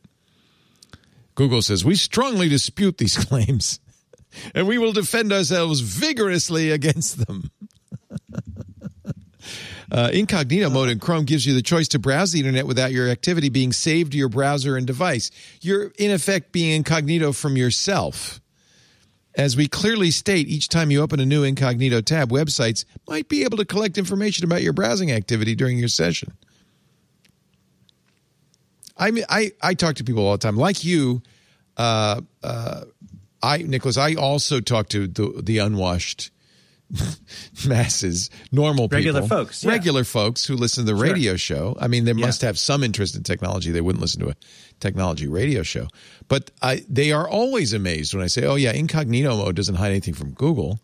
Google 1.35 1.63
says, 1.63 1.85
We 1.85 1.97
strongly 1.97 2.49
dispute 2.49 2.99
these 2.99 3.17
claims 3.27 3.81
and 4.55 4.67
we 4.67 4.79
will 4.79 4.93
defend 4.93 5.33
ourselves 5.33 5.81
vigorously 5.81 6.71
against 6.71 7.27
them. 7.27 7.51
Uh, 9.91 10.09
incognito 10.11 10.71
mode 10.71 10.89
in 10.89 10.99
Chrome 10.99 11.27
gives 11.27 11.45
you 11.45 11.53
the 11.53 11.61
choice 11.61 11.87
to 11.89 11.99
browse 11.99 12.33
the 12.33 12.39
internet 12.39 12.67
without 12.67 12.93
your 12.93 13.11
activity 13.11 13.51
being 13.51 13.75
saved 13.75 14.13
to 14.13 14.19
your 14.19 14.31
browser 14.31 14.79
and 14.79 14.87
device. 14.87 15.31
You're, 15.61 15.93
in 15.99 16.11
effect, 16.11 16.51
being 16.51 16.73
incognito 16.73 17.33
from 17.33 17.59
yourself. 17.59 18.41
As 19.35 19.55
we 19.55 19.69
clearly 19.69 20.11
state, 20.11 20.49
each 20.49 20.71
time 20.71 20.91
you 20.91 21.03
open 21.03 21.21
a 21.21 21.27
new 21.27 21.45
incognito 21.45 22.01
tab, 22.01 22.31
websites 22.31 22.87
might 23.07 23.29
be 23.29 23.45
able 23.45 23.59
to 23.59 23.67
collect 23.67 23.99
information 23.99 24.47
about 24.47 24.63
your 24.63 24.73
browsing 24.73 25.13
activity 25.13 25.55
during 25.55 25.79
your 25.79 25.89
session. 25.89 26.33
I 28.97 29.11
mean, 29.11 29.25
I, 29.29 29.53
I 29.63 29.75
talk 29.75 29.97
to 29.97 30.05
people 30.05 30.27
all 30.27 30.33
the 30.33 30.39
time, 30.39 30.57
like 30.57 30.85
you. 30.85 31.23
Uh, 31.77 32.21
uh, 32.43 32.83
I 33.43 33.59
Nicholas, 33.59 33.97
I 33.97 34.15
also 34.15 34.61
talk 34.61 34.89
to 34.91 35.07
the, 35.07 35.41
the 35.43 35.59
unwashed 35.59 36.31
masses, 37.67 38.31
normal 38.53 38.89
people, 38.89 38.99
Regular 38.99 39.23
folks, 39.23 39.65
yeah. 39.65 39.71
regular 39.71 40.05
folks 40.05 40.45
who 40.45 40.55
listen 40.55 40.85
to 40.85 40.93
the 40.93 41.01
radio 41.01 41.37
show. 41.37 41.77
I 41.81 41.89
mean, 41.89 42.05
they 42.05 42.13
must 42.13 42.43
have 42.43 42.59
some 42.59 42.85
interest 42.85 43.17
in 43.17 43.23
technology. 43.23 43.71
They 43.71 43.81
wouldn't 43.81 44.03
listen 44.03 44.21
to 44.21 44.31
a 44.31 44.37
technology 44.81 45.27
radio 45.27 45.63
show, 45.63 45.89
but 46.29 46.51
I, 46.61 46.85
they 46.89 47.13
are 47.13 47.29
always 47.29 47.73
amazed 47.73 48.15
when 48.15 48.23
I 48.23 48.27
say, 48.27 48.45
"Oh 48.45 48.57
yeah, 48.57 48.73
incognito 48.73 49.37
mode 49.37 49.57
doesn't 49.57 49.77
hide 49.77 49.91
anything 49.91 50.15
from 50.15 50.33
Google." 50.33 50.81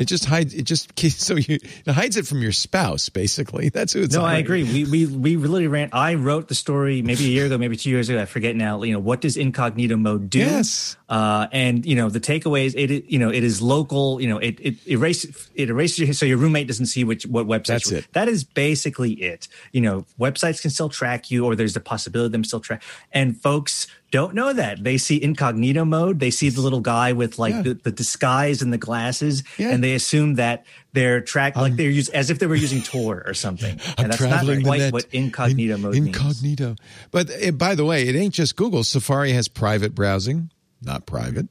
It 0.00 0.08
just 0.08 0.24
hides. 0.24 0.54
It 0.54 0.62
just 0.62 0.98
so 1.20 1.36
you 1.36 1.58
it 1.84 1.92
hides 1.92 2.16
it 2.16 2.26
from 2.26 2.40
your 2.40 2.52
spouse. 2.52 3.10
Basically, 3.10 3.68
that's 3.68 3.92
who 3.92 4.00
it's. 4.02 4.14
No, 4.14 4.24
I 4.24 4.38
agree. 4.38 4.64
We 4.64 4.84
we 4.86 5.06
we 5.06 5.36
literally 5.36 5.66
ran. 5.66 5.90
I 5.92 6.14
wrote 6.14 6.48
the 6.48 6.54
story 6.54 7.02
maybe 7.02 7.26
a 7.26 7.28
year 7.28 7.44
ago, 7.46 7.58
maybe 7.58 7.76
two 7.76 7.90
years 7.90 8.08
ago. 8.08 8.20
I 8.20 8.24
forget 8.24 8.56
now. 8.56 8.82
You 8.82 8.94
know, 8.94 8.98
what 8.98 9.20
does 9.20 9.36
incognito 9.36 9.96
mode 9.96 10.30
do? 10.30 10.38
Yes. 10.38 10.96
Uh, 11.08 11.48
and 11.52 11.84
you 11.84 11.96
know 11.96 12.08
the 12.08 12.18
takeaways. 12.20 12.74
It 12.76 12.90
it- 12.90 13.04
you 13.10 13.18
know 13.18 13.30
it 13.30 13.44
is 13.44 13.60
local. 13.60 14.20
You 14.22 14.28
know 14.28 14.38
it 14.38 14.58
it 14.60 14.86
erases 14.88 15.50
it 15.54 15.68
erases 15.68 15.98
your, 15.98 16.12
so 16.14 16.24
your 16.24 16.38
roommate 16.38 16.66
doesn't 16.66 16.86
see 16.86 17.04
which 17.04 17.26
what 17.26 17.46
websites. 17.46 17.66
That's 17.66 17.92
it. 17.92 18.12
That 18.12 18.28
is 18.28 18.42
basically 18.42 19.12
it. 19.12 19.48
You 19.72 19.82
know, 19.82 20.06
websites 20.18 20.62
can 20.62 20.70
still 20.70 20.88
track 20.88 21.30
you, 21.30 21.44
or 21.44 21.54
there's 21.54 21.74
the 21.74 21.80
possibility 21.80 22.26
of 22.26 22.32
them 22.32 22.44
still 22.44 22.60
track. 22.60 22.82
And 23.12 23.36
folks 23.36 23.86
don't 24.10 24.34
know 24.34 24.52
that 24.52 24.82
they 24.82 24.98
see 24.98 25.22
incognito 25.22 25.84
mode. 25.84 26.18
They 26.18 26.30
see 26.30 26.48
the 26.48 26.60
little 26.60 26.80
guy 26.80 27.12
with 27.12 27.38
like 27.38 27.54
Yeah. 27.54 27.62
the, 27.62 27.74
the 27.74 27.92
disguise 27.92 28.60
and 28.62 28.72
the 28.72 28.78
glasses, 28.78 29.42
Yeah. 29.58 29.70
and 29.70 29.82
they 29.84 29.94
assume 29.94 30.34
that 30.34 30.66
they're 30.92 31.20
tracked 31.20 31.56
like 31.56 31.76
they're 31.76 31.90
used 31.90 32.12
as 32.12 32.30
if 32.30 32.38
they 32.40 32.46
were 32.46 32.56
using 32.56 32.82
Tor 32.82 33.22
or 33.24 33.34
something. 33.34 33.78
I'm 33.98 34.04
and 34.04 34.12
that's 34.12 34.20
not 34.20 34.28
traveling 34.30 34.58
the 34.60 34.64
quite 34.64 34.80
net. 34.80 34.92
what 34.92 35.06
incognito 35.12 35.74
In- 35.76 35.80
mode 35.82 35.94
means. 35.94 36.06
Incognito. 36.08 36.76
But 37.12 37.30
uh, 37.30 37.50
by 37.52 37.74
the 37.76 37.84
way, 37.84 38.08
it 38.08 38.16
ain't 38.16 38.34
just 38.34 38.56
Google. 38.56 38.82
Safari 38.84 39.32
has 39.32 39.46
private 39.48 39.94
browsing, 39.94 40.50
not 40.82 41.06
private. 41.06 41.46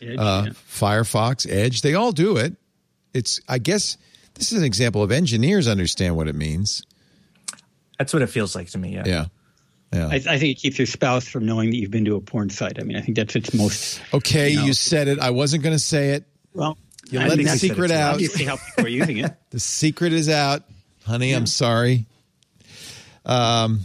Edge, 0.00 0.16
Uh, 0.18 0.42
yeah. 0.46 0.52
Firefox, 0.70 1.50
Edge, 1.50 1.82
they 1.82 1.94
all 1.94 2.12
do 2.12 2.36
it. 2.36 2.54
It's, 3.12 3.40
I 3.48 3.58
guess, 3.58 3.96
this 4.34 4.52
is 4.52 4.58
an 4.58 4.64
example 4.64 5.02
of 5.02 5.10
engineers 5.10 5.66
understand 5.68 6.16
what 6.16 6.28
it 6.28 6.34
means. 6.34 6.82
That's 7.98 8.12
what 8.12 8.22
it 8.22 8.26
feels 8.28 8.54
like 8.54 8.68
to 8.70 8.78
me. 8.78 8.94
Yeah. 8.94 9.02
Yeah. 9.06 9.24
Yeah. 9.94 10.08
I, 10.08 10.14
I 10.16 10.38
think 10.38 10.44
it 10.44 10.54
keeps 10.54 10.78
your 10.78 10.86
spouse 10.86 11.26
from 11.28 11.46
knowing 11.46 11.70
that 11.70 11.76
you've 11.76 11.90
been 11.90 12.04
to 12.06 12.16
a 12.16 12.20
porn 12.20 12.50
site. 12.50 12.80
I 12.80 12.82
mean, 12.82 12.96
I 12.96 13.00
think 13.00 13.16
that's 13.16 13.36
its 13.36 13.54
most. 13.54 14.00
okay, 14.12 14.50
you 14.50 14.56
know. 14.58 14.64
you 14.64 14.72
said 14.74 15.08
it. 15.08 15.18
I 15.20 15.30
wasn't 15.30 15.62
going 15.62 15.74
to 15.76 15.82
say 15.82 16.10
it. 16.10 16.24
Well, 16.52 16.76
You 17.10 17.20
let 17.20 17.38
the 17.38 17.46
secret 17.48 17.90
out. 17.90 18.14
obviously 18.14 18.44
how 18.44 18.56
people 18.56 18.86
are 18.86 18.88
using 18.88 19.18
it. 19.18 19.32
The 19.50 19.60
secret 19.60 20.12
is 20.12 20.28
out. 20.28 20.62
Honey, 21.06 21.32
I'm 21.32 21.46
sorry. 21.46 22.06
Um, 23.24 23.80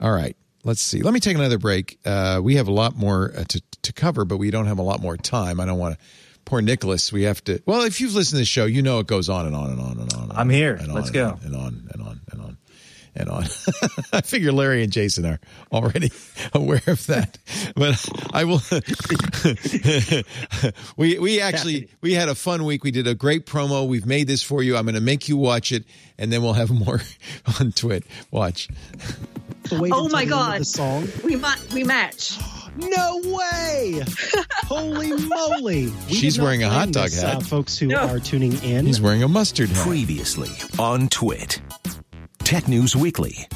all 0.00 0.12
right. 0.12 0.36
Let's 0.62 0.80
see. 0.80 1.02
Let 1.02 1.12
me 1.12 1.20
take 1.20 1.36
another 1.36 1.58
break. 1.58 1.98
Uh, 2.04 2.40
we 2.42 2.56
have 2.56 2.68
a 2.68 2.72
lot 2.72 2.96
more 2.96 3.32
uh, 3.36 3.44
to, 3.48 3.62
to 3.82 3.92
cover, 3.92 4.24
but 4.24 4.38
we 4.38 4.50
don't 4.50 4.66
have 4.66 4.78
a 4.78 4.82
lot 4.82 5.00
more 5.00 5.16
time. 5.16 5.60
I 5.60 5.66
don't 5.66 5.78
want 5.78 5.98
to. 5.98 6.04
Poor 6.46 6.60
Nicholas, 6.60 7.10
we 7.12 7.22
have 7.22 7.42
to. 7.44 7.60
Well, 7.66 7.82
if 7.82 8.00
you've 8.00 8.14
listened 8.14 8.36
to 8.36 8.40
the 8.42 8.44
show, 8.44 8.66
you 8.66 8.82
know 8.82 8.98
it 8.98 9.06
goes 9.06 9.28
on 9.28 9.46
and 9.46 9.56
on 9.56 9.70
and 9.70 9.80
on 9.80 9.98
and 9.98 10.12
on. 10.14 10.22
And 10.30 10.32
I'm 10.32 10.50
here. 10.50 10.74
And 10.74 10.92
Let's 10.92 11.08
and 11.08 11.14
go. 11.14 11.26
on 11.28 11.40
And 11.42 11.56
on 11.56 11.88
and 11.92 12.02
on 12.02 12.20
and 12.30 12.40
on 12.42 12.58
and 13.16 13.28
on. 13.28 13.44
I 14.12 14.20
figure 14.20 14.52
Larry 14.52 14.82
and 14.82 14.92
Jason 14.92 15.24
are 15.26 15.40
already 15.72 16.10
aware 16.52 16.82
of 16.86 17.06
that, 17.06 17.38
but 17.76 18.04
I 18.32 18.44
will. 18.44 18.60
we 20.96 21.18
we 21.18 21.40
actually 21.40 21.88
we 22.00 22.14
had 22.14 22.28
a 22.28 22.34
fun 22.34 22.64
week. 22.64 22.84
We 22.84 22.90
did 22.90 23.06
a 23.06 23.14
great 23.14 23.46
promo. 23.46 23.86
We've 23.86 24.06
made 24.06 24.26
this 24.26 24.42
for 24.42 24.62
you. 24.62 24.76
I'm 24.76 24.84
going 24.84 24.94
to 24.94 25.00
make 25.00 25.28
you 25.28 25.36
watch 25.36 25.72
it, 25.72 25.84
and 26.18 26.32
then 26.32 26.42
we'll 26.42 26.52
have 26.54 26.70
more 26.70 27.00
on 27.60 27.72
TWiT. 27.72 28.04
Watch. 28.30 28.68
Wait 29.72 29.92
Oh 29.94 30.08
my 30.10 30.24
the 30.24 30.24
end 30.24 30.24
of 30.24 30.28
God. 30.38 30.60
The 30.60 30.64
song. 30.64 31.08
We 31.24 31.36
ma- 31.36 31.54
we 31.72 31.84
match. 31.84 32.38
No 32.76 33.20
way! 33.24 34.02
Holy 34.64 35.12
moly! 35.12 35.86
We 36.08 36.14
She's 36.14 36.40
wearing 36.40 36.64
a 36.64 36.68
hot 36.68 36.90
dog 36.90 37.10
this, 37.10 37.22
hat. 37.22 37.36
Uh, 37.36 37.40
folks 37.40 37.78
who 37.78 37.86
No. 37.86 37.98
are 38.00 38.18
tuning 38.18 38.52
in. 38.64 38.84
He's 38.84 39.00
wearing 39.00 39.22
a 39.22 39.28
mustard 39.28 39.68
hat. 39.68 39.86
Previously 39.86 40.50
on 40.76 41.08
TWiT. 41.08 41.60
Tech 42.44 42.68
News 42.68 42.94
Weekly. 42.94 43.48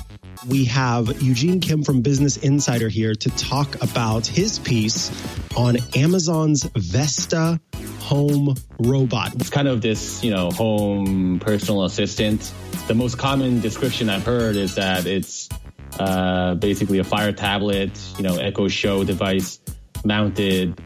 we 0.49 0.65
have 0.65 1.21
Eugene 1.23 1.61
Kim 1.61 1.85
from 1.85 2.01
Business 2.01 2.39
Insider 2.39 2.89
here 2.89 3.15
to 3.15 3.31
talk 3.31 3.83
about 3.83 4.27
his 4.27 4.59
piece 4.59 5.11
on 5.55 5.77
Amazon's 5.95 6.65
Vesta 6.75 7.61
home 8.01 8.55
robot. 8.79 9.35
It's 9.35 9.51
kind 9.51 9.69
of 9.69 9.83
this, 9.83 10.25
you 10.25 10.31
know, 10.31 10.51
home 10.51 11.39
personal 11.39 11.85
assistant. 11.85 12.53
The 12.87 12.95
most 12.95 13.19
common 13.19 13.61
description 13.61 14.09
I've 14.09 14.25
heard 14.25 14.57
is 14.57 14.77
that 14.77 15.07
it's 15.07 15.51
uh, 15.99 16.55
basically 16.55 16.99
a 16.99 17.05
Fire 17.05 17.33
tablet, 17.33 17.91
you 18.17 18.23
know, 18.23 18.39
Echo 18.39 18.69
Show 18.69 19.05
device 19.05 19.61
mounted 20.03 20.81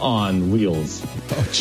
on 0.00 0.50
wheels. 0.50 1.00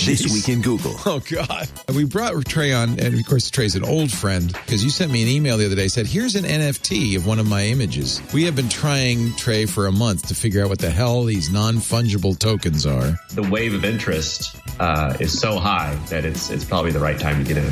This 0.06 0.32
Week 0.34 0.50
in 0.50 0.62
Google. 0.62 0.94
Oh 1.06 1.22
God! 1.32 1.70
We 1.96 2.04
brought 2.06 2.46
Trey 2.46 2.74
on, 2.74 3.00
and 3.00 3.14
of 3.20 3.26
course 3.26 3.50
Trey's 3.50 3.76
an 3.76 3.84
old 3.86 4.12
friend 4.12 4.48
because 4.52 4.84
you 4.84 4.90
sent 4.90 5.12
me 5.12 5.22
an 5.22 5.28
email 5.30 5.58
the 5.58 5.66
other 5.66 5.76
day. 5.76 5.88
Said, 5.88 6.08
"Here's 6.08 6.36
an 6.36 6.44
NFT 6.46 7.16
of 7.16 7.26
one 7.26 7.40
of 7.40 7.48
my 7.48 7.64
images." 7.66 8.22
We 8.34 8.44
have 8.44 8.56
been 8.56 8.70
trying 8.70 9.34
Trey 9.36 9.66
for 9.66 9.88
a 9.88 9.92
month 9.92 10.28
to 10.28 10.36
figure 10.36 10.64
out 10.64 10.70
what 10.70 10.80
the 10.80 10.90
hell 10.90 11.24
these 11.24 11.50
non 11.52 11.76
fungible 11.76 12.38
tokens 12.38 12.86
are. 12.86 13.18
the 13.34 13.44
wave 13.50 13.74
of 13.74 13.86
interest 13.86 14.56
uh, 14.80 15.16
is 15.20 15.38
so 15.40 15.58
high 15.60 15.96
that 16.10 16.26
it's 16.26 16.50
it's 16.50 16.66
probably 16.66 16.92
the 16.92 17.00
right 17.00 17.20
time 17.20 17.44
to 17.44 17.54
get 17.54 17.64
in. 17.64 17.72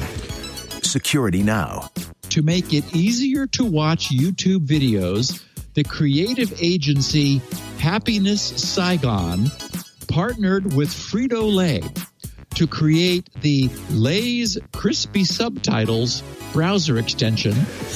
Security 0.84 1.44
Now. 1.44 1.90
to 2.30 2.42
make 2.42 2.74
it 2.74 2.96
easier 2.96 3.46
to 3.48 3.66
watch 3.66 4.10
YouTube 4.10 4.66
videos, 4.66 5.44
the 5.74 5.84
creative 5.84 6.54
agency 6.62 7.42
Happiness 7.78 8.42
Saigon 8.42 9.50
partnered 10.12 10.74
with 10.74 10.90
Frito 10.90 11.54
Lay 11.54 11.82
to 12.56 12.68
create 12.68 13.30
the 13.36 13.70
Lay's 13.92 14.58
Crispy 14.74 15.24
Subtitles 15.24 16.22
browser 16.52 16.98
extension 16.98 17.54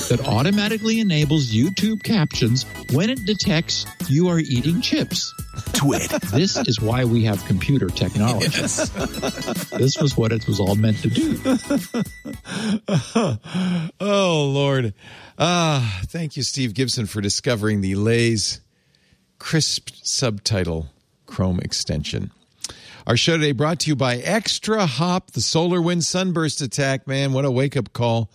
that 0.07 0.25
automatically 0.25 1.01
enables 1.01 1.51
YouTube 1.51 2.01
captions 2.03 2.63
when 2.93 3.09
it 3.09 3.19
detects 3.25 3.85
you 4.07 4.29
are 4.29 4.39
eating 4.39 4.79
chips. 4.79 5.33
TWiT. 5.73 6.09
This 6.31 6.55
is 6.55 6.79
why 6.79 7.03
we 7.03 7.25
have 7.25 7.43
computer 7.45 7.89
technology. 7.89 8.47
this 8.47 9.97
was 9.99 10.15
what 10.15 10.31
it 10.31 10.47
was 10.47 10.61
all 10.61 10.75
meant 10.75 10.99
to 10.99 11.09
do. 11.09 11.37
oh 13.99 14.51
Lord! 14.53 14.93
Ah, 15.37 16.01
thank 16.05 16.37
you, 16.37 16.43
Steve 16.43 16.73
Gibson, 16.73 17.07
for 17.07 17.19
discovering 17.19 17.81
the 17.81 17.95
Lay's 17.95 18.61
crisp 19.37 19.89
subtitle 20.01 20.87
Chrome 21.35 21.59
extension. 21.59 22.31
Our 23.05 23.17
show 23.17 23.35
today 23.35 23.51
brought 23.51 23.81
to 23.81 23.89
you 23.89 23.95
by 23.97 24.19
ExtraHop, 24.19 25.31
the 25.31 25.41
SolarWinds 25.41 26.05
Sunburst 26.05 26.61
attack. 26.61 27.07
Man, 27.07 27.33
what 27.33 27.43
a 27.43 27.51
wake 27.51 27.75
up 27.75 27.91
call 27.91 28.31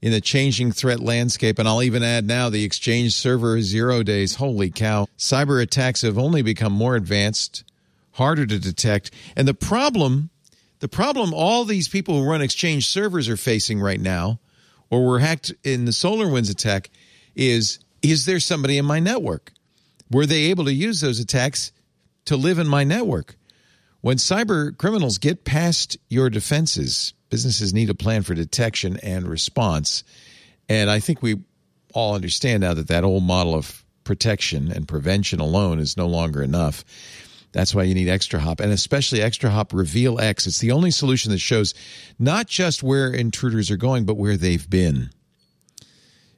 in 0.00 0.12
the 0.12 0.20
changing 0.20 0.70
threat 0.70 1.00
landscape. 1.00 1.58
And 1.58 1.66
I'll 1.66 1.82
even 1.82 2.04
add 2.04 2.28
now 2.28 2.48
the 2.48 2.62
Exchange 2.62 3.12
server 3.12 3.60
zero 3.60 4.04
days. 4.04 4.36
Holy 4.36 4.70
cow. 4.70 5.08
Cyber 5.18 5.60
attacks 5.60 6.02
have 6.02 6.16
only 6.16 6.42
become 6.42 6.72
more 6.72 6.94
advanced, 6.94 7.64
harder 8.12 8.46
to 8.46 8.60
detect. 8.60 9.10
And 9.34 9.48
the 9.48 9.52
problem, 9.52 10.30
the 10.78 10.86
problem 10.86 11.34
all 11.34 11.64
these 11.64 11.88
people 11.88 12.22
who 12.22 12.30
run 12.30 12.40
Exchange 12.40 12.86
servers 12.86 13.28
are 13.28 13.36
facing 13.36 13.80
right 13.80 14.00
now, 14.00 14.38
or 14.90 15.04
were 15.04 15.18
hacked 15.18 15.52
in 15.64 15.86
the 15.86 15.92
Solar 15.92 16.26
SolarWinds 16.26 16.52
attack, 16.52 16.90
is 17.34 17.80
is 18.00 18.26
there 18.26 18.38
somebody 18.38 18.78
in 18.78 18.84
my 18.84 19.00
network? 19.00 19.52
Were 20.08 20.24
they 20.24 20.44
able 20.44 20.66
to 20.66 20.72
use 20.72 21.00
those 21.00 21.18
attacks 21.18 21.72
to 22.28 22.36
live 22.36 22.58
in 22.58 22.68
my 22.68 22.84
network? 22.84 23.36
When 24.00 24.16
cyber 24.16 24.76
criminals 24.76 25.18
get 25.18 25.44
past 25.44 25.98
your 26.08 26.30
defenses, 26.30 27.14
businesses 27.30 27.74
need 27.74 27.90
a 27.90 27.94
plan 27.94 28.22
for 28.22 28.34
detection 28.34 28.96
and 28.98 29.26
response. 29.26 30.04
And 30.68 30.90
I 30.90 31.00
think 31.00 31.22
we 31.22 31.36
all 31.94 32.14
understand 32.14 32.60
now 32.60 32.74
that 32.74 32.88
that 32.88 33.02
old 33.04 33.24
model 33.24 33.54
of 33.54 33.84
protection 34.04 34.70
and 34.70 34.86
prevention 34.86 35.40
alone 35.40 35.78
is 35.78 35.96
no 35.96 36.06
longer 36.06 36.42
enough. 36.42 36.84
That's 37.52 37.74
why 37.74 37.84
you 37.84 37.94
need 37.94 38.08
ExtraHop 38.08 38.60
and 38.60 38.72
especially 38.72 39.20
ExtraHop 39.20 39.72
Reveal 39.72 40.20
X. 40.20 40.46
It's 40.46 40.58
the 40.58 40.72
only 40.72 40.90
solution 40.90 41.32
that 41.32 41.38
shows 41.38 41.74
not 42.18 42.46
just 42.46 42.82
where 42.82 43.10
intruders 43.10 43.70
are 43.70 43.76
going, 43.76 44.04
but 44.04 44.16
where 44.16 44.36
they've 44.36 44.68
been. 44.68 45.10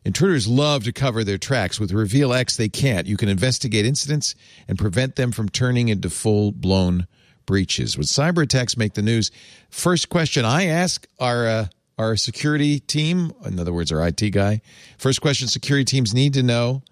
Intruders 0.04 0.48
love 0.48 0.84
to 0.84 0.92
cover 0.92 1.24
their 1.24 1.38
tracks. 1.38 1.78
With 1.78 1.92
Reveal 1.92 2.32
X, 2.32 2.56
they 2.56 2.68
can't. 2.68 3.06
You 3.06 3.16
can 3.16 3.28
investigate 3.28 3.84
incidents 3.84 4.34
and 4.66 4.78
prevent 4.78 5.16
them 5.16 5.30
from 5.30 5.48
turning 5.48 5.88
into 5.88 6.08
full 6.08 6.52
blown 6.52 7.06
breaches. 7.44 7.98
When 7.98 8.06
cyber 8.06 8.42
attacks 8.44 8.76
make 8.76 8.94
the 8.94 9.02
news, 9.02 9.30
first 9.68 10.08
question 10.08 10.44
I 10.44 10.66
ask 10.66 11.06
our 11.18 11.46
uh, 11.46 11.66
our 11.98 12.16
security 12.16 12.80
team, 12.80 13.32
in 13.44 13.60
other 13.60 13.74
words, 13.74 13.92
our 13.92 14.06
IT 14.06 14.30
guy, 14.30 14.62
first 14.96 15.20
question 15.20 15.48
security 15.48 15.84
teams 15.84 16.14
need 16.14 16.32
to 16.34 16.42
know. 16.42 16.82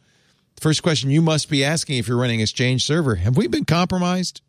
First 0.61 0.83
question 0.83 1.11
you 1.11 1.23
must 1.23 1.49
be 1.49 1.65
asking 1.65 1.97
if 1.97 2.09
you're 2.09 2.19
running 2.19 2.41
Exchange 2.41 2.85
server: 2.85 3.15
Have 3.15 3.37
we 3.37 3.47
been 3.47 3.65
compromised? 3.65 4.43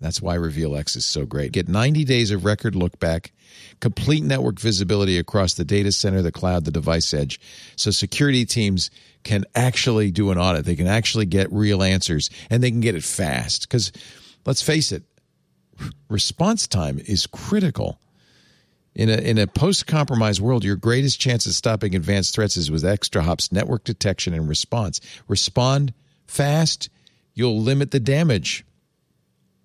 That's 0.00 0.20
why 0.20 0.34
Reveal 0.34 0.76
X 0.76 0.94
is 0.96 1.06
so 1.06 1.24
great. 1.24 1.52
Get 1.52 1.68
90 1.68 2.04
days 2.04 2.30
of 2.30 2.44
record 2.44 2.74
look 2.74 2.98
back, 3.00 3.32
complete 3.80 4.22
network 4.22 4.60
visibility 4.60 5.18
across 5.18 5.54
the 5.54 5.64
data 5.64 5.90
center, 5.90 6.20
the 6.20 6.32
cloud, 6.32 6.64
the 6.64 6.70
device 6.70 7.14
edge. 7.14 7.40
So 7.76 7.90
security 7.90 8.44
teams 8.44 8.90
can 9.24 9.44
actually 9.54 10.10
do 10.10 10.30
an 10.30 10.38
audit. 10.38 10.66
They 10.66 10.76
can 10.76 10.86
actually 10.86 11.26
get 11.26 11.50
real 11.50 11.82
answers 11.82 12.28
and 12.50 12.62
they 12.62 12.70
can 12.70 12.80
get 12.80 12.94
it 12.94 13.04
fast. 13.04 13.62
Because 13.62 13.90
let's 14.44 14.62
face 14.62 14.92
it, 14.92 15.02
response 16.08 16.66
time 16.66 16.98
is 16.98 17.26
critical. 17.26 17.98
In 18.94 19.10
a, 19.10 19.16
in 19.16 19.36
a 19.36 19.46
post 19.46 19.86
compromise 19.86 20.40
world, 20.40 20.64
your 20.64 20.76
greatest 20.76 21.20
chance 21.20 21.46
of 21.46 21.52
stopping 21.52 21.94
advanced 21.94 22.34
threats 22.34 22.56
is 22.56 22.70
with 22.70 22.82
ExtraHop's 22.82 23.52
network 23.52 23.84
detection 23.84 24.32
and 24.32 24.48
response. 24.48 25.00
Respond 25.28 25.92
fast, 26.26 26.88
you'll 27.34 27.60
limit 27.60 27.90
the 27.90 28.00
damage. 28.00 28.64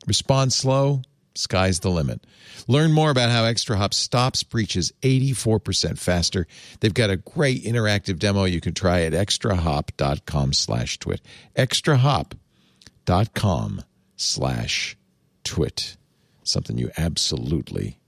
Respond 0.07 0.53
slow, 0.53 1.01
sky's 1.35 1.81
the 1.81 1.91
limit. 1.91 2.25
Learn 2.67 2.91
more 2.91 3.11
about 3.11 3.29
how 3.29 3.43
ExtraHop 3.43 3.93
stops 3.93 4.41
breaches 4.43 4.91
84% 5.01 5.99
faster. 5.99 6.47
They've 6.79 6.93
got 6.93 7.09
a 7.09 7.17
great 7.17 7.63
interactive 7.63 8.19
demo 8.19 8.45
you 8.45 8.61
can 8.61 8.73
try 8.73 9.01
at 9.01 9.11
extrahop.com 9.13 10.53
slash 10.53 10.99
twit. 10.99 11.21
extrahop.com 11.55 13.81
slash 14.15 14.97
twit. 15.43 15.97
Something 16.43 16.77
you 16.77 16.91
absolutely 16.97 17.99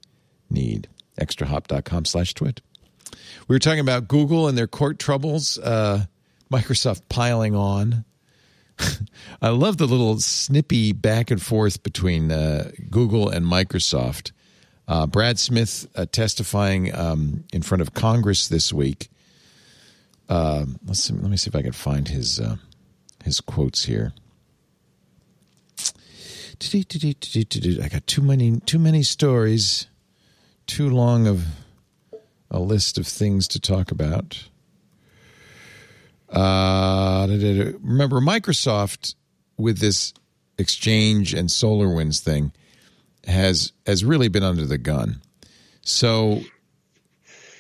need. 0.50 0.88
extrahop.com 1.20 2.06
slash 2.06 2.34
twit. 2.34 2.62
We 3.48 3.56
were 3.56 3.60
talking 3.60 3.80
about 3.80 4.08
Google 4.08 4.48
and 4.48 4.58
their 4.58 4.68
court 4.68 5.00
troubles, 5.00 5.58
uh, 5.60 6.06
Microsoft 6.52 7.02
piling 7.10 7.56
on. 7.56 8.06
I 9.42 9.50
love 9.50 9.78
the 9.78 9.88
little 9.88 10.20
snippy 10.20 10.92
back 10.92 11.32
and 11.32 11.42
forth 11.42 11.84
between 11.84 12.32
uh, 12.32 12.72
Google 12.90 13.30
and 13.30 13.46
Microsoft. 13.46 14.32
Uh, 14.88 15.08
Brad 15.08 15.40
Smith 15.40 15.88
uh, 15.96 16.06
testifying 16.12 16.94
um, 16.94 17.46
in 17.54 17.62
front 17.62 17.82
of 17.82 17.94
Congress 17.94 18.48
this 18.48 18.74
week. 18.74 19.10
Uh, 20.28 20.66
let's 20.86 21.02
see, 21.02 21.14
let 21.14 21.30
me 21.30 21.38
see 21.38 21.50
if 21.50 21.56
I 21.56 21.62
can 21.62 21.72
find 21.72 22.08
his 22.08 22.40
uh, 22.40 22.58
his 23.24 23.40
quotes 23.40 23.86
here. 23.86 24.14
I 27.82 27.90
got 27.90 28.08
too 28.08 28.22
many 28.22 28.60
too 28.62 28.80
many 28.80 29.04
stories, 29.04 29.88
too 30.68 30.90
long 30.90 31.28
of 31.28 31.46
a 32.50 32.60
list 32.60 32.98
of 32.98 33.08
things 33.08 33.48
to 33.50 33.60
talk 33.60 33.92
about. 33.92 34.48
Uh, 36.34 37.28
remember, 37.30 38.20
Microsoft 38.20 39.16
with 39.58 39.78
this 39.78 40.14
Exchange 40.58 41.34
and 41.34 41.50
SolarWinds 41.50 42.20
thing 42.20 42.52
has 43.26 43.72
has 43.88 44.04
really 44.04 44.28
been 44.28 44.44
under 44.44 44.66
the 44.66 44.78
gun. 44.78 45.22
So 45.82 46.42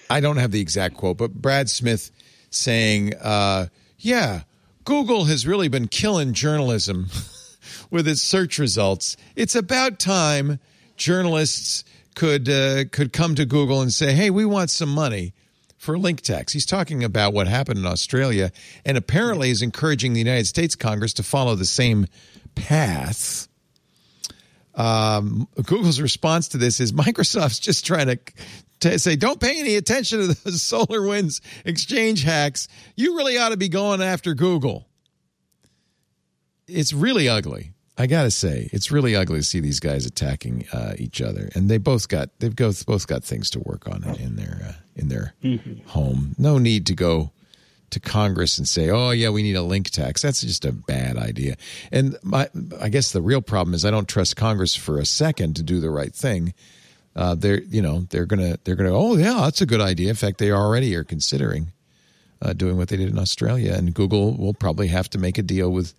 I 0.09 0.19
don't 0.19 0.37
have 0.37 0.51
the 0.51 0.61
exact 0.61 0.95
quote, 0.95 1.17
but 1.17 1.33
Brad 1.33 1.69
Smith 1.69 2.11
saying, 2.51 3.15
uh, 3.15 3.67
"Yeah, 3.97 4.43
Google 4.83 5.25
has 5.25 5.47
really 5.47 5.69
been 5.69 5.87
killing 5.87 6.33
journalism 6.33 7.07
with 7.89 8.07
its 8.07 8.21
search 8.21 8.59
results. 8.59 9.17
It's 9.35 9.55
about 9.55 9.99
time 9.99 10.59
journalists 10.95 11.83
could 12.15 12.47
uh, 12.47 12.85
could 12.91 13.11
come 13.11 13.35
to 13.35 13.45
Google 13.45 13.81
and 13.81 13.91
say, 13.91 14.13
"Hey, 14.13 14.29
we 14.29 14.45
want 14.45 14.69
some 14.69 14.89
money." 14.89 15.33
For 15.83 15.97
link 15.97 16.21
tax. 16.21 16.53
He's 16.53 16.65
talking 16.65 17.03
about 17.03 17.33
what 17.33 17.47
happened 17.47 17.77
in 17.77 17.85
Australia 17.85 18.51
and 18.85 18.97
apparently 18.97 19.49
is 19.49 19.61
encouraging 19.61 20.13
the 20.13 20.19
United 20.19 20.47
States 20.47 20.75
Congress 20.75 21.13
to 21.15 21.23
follow 21.23 21.55
the 21.55 21.65
same 21.65 22.07
path. 22.55 23.49
Um, 24.75 25.47
Google's 25.61 25.99
response 25.99 26.47
to 26.49 26.57
this 26.57 26.79
is 26.79 26.93
Microsoft's 26.93 27.59
just 27.59 27.85
trying 27.85 28.07
to, 28.07 28.19
to 28.79 28.97
say, 28.97 29.17
don't 29.17 29.39
pay 29.39 29.59
any 29.59 29.75
attention 29.75 30.21
to 30.21 30.27
the 30.27 30.33
SolarWinds 30.51 31.41
exchange 31.65 32.23
hacks. 32.23 32.69
You 32.95 33.17
really 33.17 33.37
ought 33.37 33.49
to 33.49 33.57
be 33.57 33.69
going 33.69 34.01
after 34.01 34.33
Google. 34.33 34.87
It's 36.65 36.93
really 36.93 37.27
ugly. 37.27 37.72
I 37.97 38.07
gotta 38.07 38.31
say, 38.31 38.69
it's 38.73 38.91
really 38.91 39.15
ugly 39.15 39.39
to 39.39 39.43
see 39.43 39.59
these 39.59 39.79
guys 39.79 40.05
attacking 40.05 40.65
uh, 40.73 40.93
each 40.97 41.21
other, 41.21 41.49
and 41.53 41.69
they 41.69 41.77
both 41.77 42.07
got 42.07 42.29
they've 42.39 42.55
both 42.55 42.85
both 42.85 43.07
got 43.07 43.23
things 43.23 43.51
to 43.51 43.59
work 43.59 43.87
on 43.87 44.03
in 44.19 44.35
their 44.35 44.59
uh, 44.67 44.73
in 44.95 45.09
their 45.09 45.35
mm-hmm. 45.43 45.87
home. 45.87 46.35
No 46.39 46.57
need 46.57 46.87
to 46.87 46.95
go 46.95 47.31
to 47.91 47.99
Congress 47.99 48.57
and 48.57 48.67
say, 48.67 48.89
"Oh 48.89 49.11
yeah, 49.11 49.29
we 49.29 49.43
need 49.43 49.55
a 49.55 49.61
link 49.61 49.91
tax." 49.91 50.23
That's 50.23 50.41
just 50.41 50.65
a 50.65 50.71
bad 50.71 51.17
idea. 51.17 51.55
And 51.91 52.17
my, 52.23 52.49
I 52.81 52.89
guess 52.89 53.11
the 53.11 53.21
real 53.21 53.41
problem 53.41 53.75
is 53.75 53.85
I 53.85 53.91
don't 53.91 54.09
trust 54.09 54.35
Congress 54.35 54.75
for 54.75 54.97
a 54.97 55.05
second 55.05 55.55
to 55.57 55.63
do 55.63 55.79
the 55.79 55.91
right 55.91 56.13
thing. 56.13 56.55
Uh, 57.15 57.35
they're 57.35 57.61
you 57.61 57.81
know 57.81 58.07
they're 58.09 58.25
gonna 58.25 58.57
they're 58.63 58.75
gonna 58.75 58.91
oh 58.91 59.17
yeah 59.17 59.41
that's 59.41 59.61
a 59.61 59.67
good 59.67 59.81
idea. 59.81 60.09
In 60.09 60.15
fact, 60.15 60.39
they 60.39 60.51
already 60.51 60.95
are 60.95 61.03
considering 61.03 61.71
uh, 62.41 62.53
doing 62.53 62.75
what 62.75 62.89
they 62.89 62.97
did 62.97 63.09
in 63.09 63.19
Australia, 63.19 63.73
and 63.73 63.93
Google 63.93 64.35
will 64.35 64.55
probably 64.55 64.87
have 64.87 65.11
to 65.11 65.19
make 65.19 65.37
a 65.37 65.43
deal 65.43 65.71
with 65.71 65.93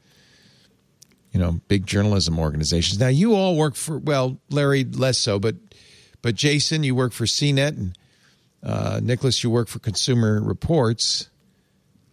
you 1.35 1.41
know, 1.41 1.61
big 1.67 1.85
journalism 1.85 2.39
organizations. 2.39 3.01
Now, 3.01 3.09
you 3.09 3.35
all 3.35 3.57
work 3.57 3.75
for 3.75 3.99
well, 3.99 4.39
Larry 4.51 4.85
less 4.85 5.19
so, 5.19 5.41
but 5.41 5.57
but 6.23 6.37
Jason, 6.37 6.85
you 6.85 6.95
work 6.95 7.13
for 7.13 7.25
CNET, 7.25 7.77
and 7.77 7.99
uh, 8.63 9.01
Nicholas, 9.03 9.43
you 9.43 9.51
work 9.51 9.69
for 9.69 9.81
Consumer 9.81 10.41
Reports. 10.41 11.29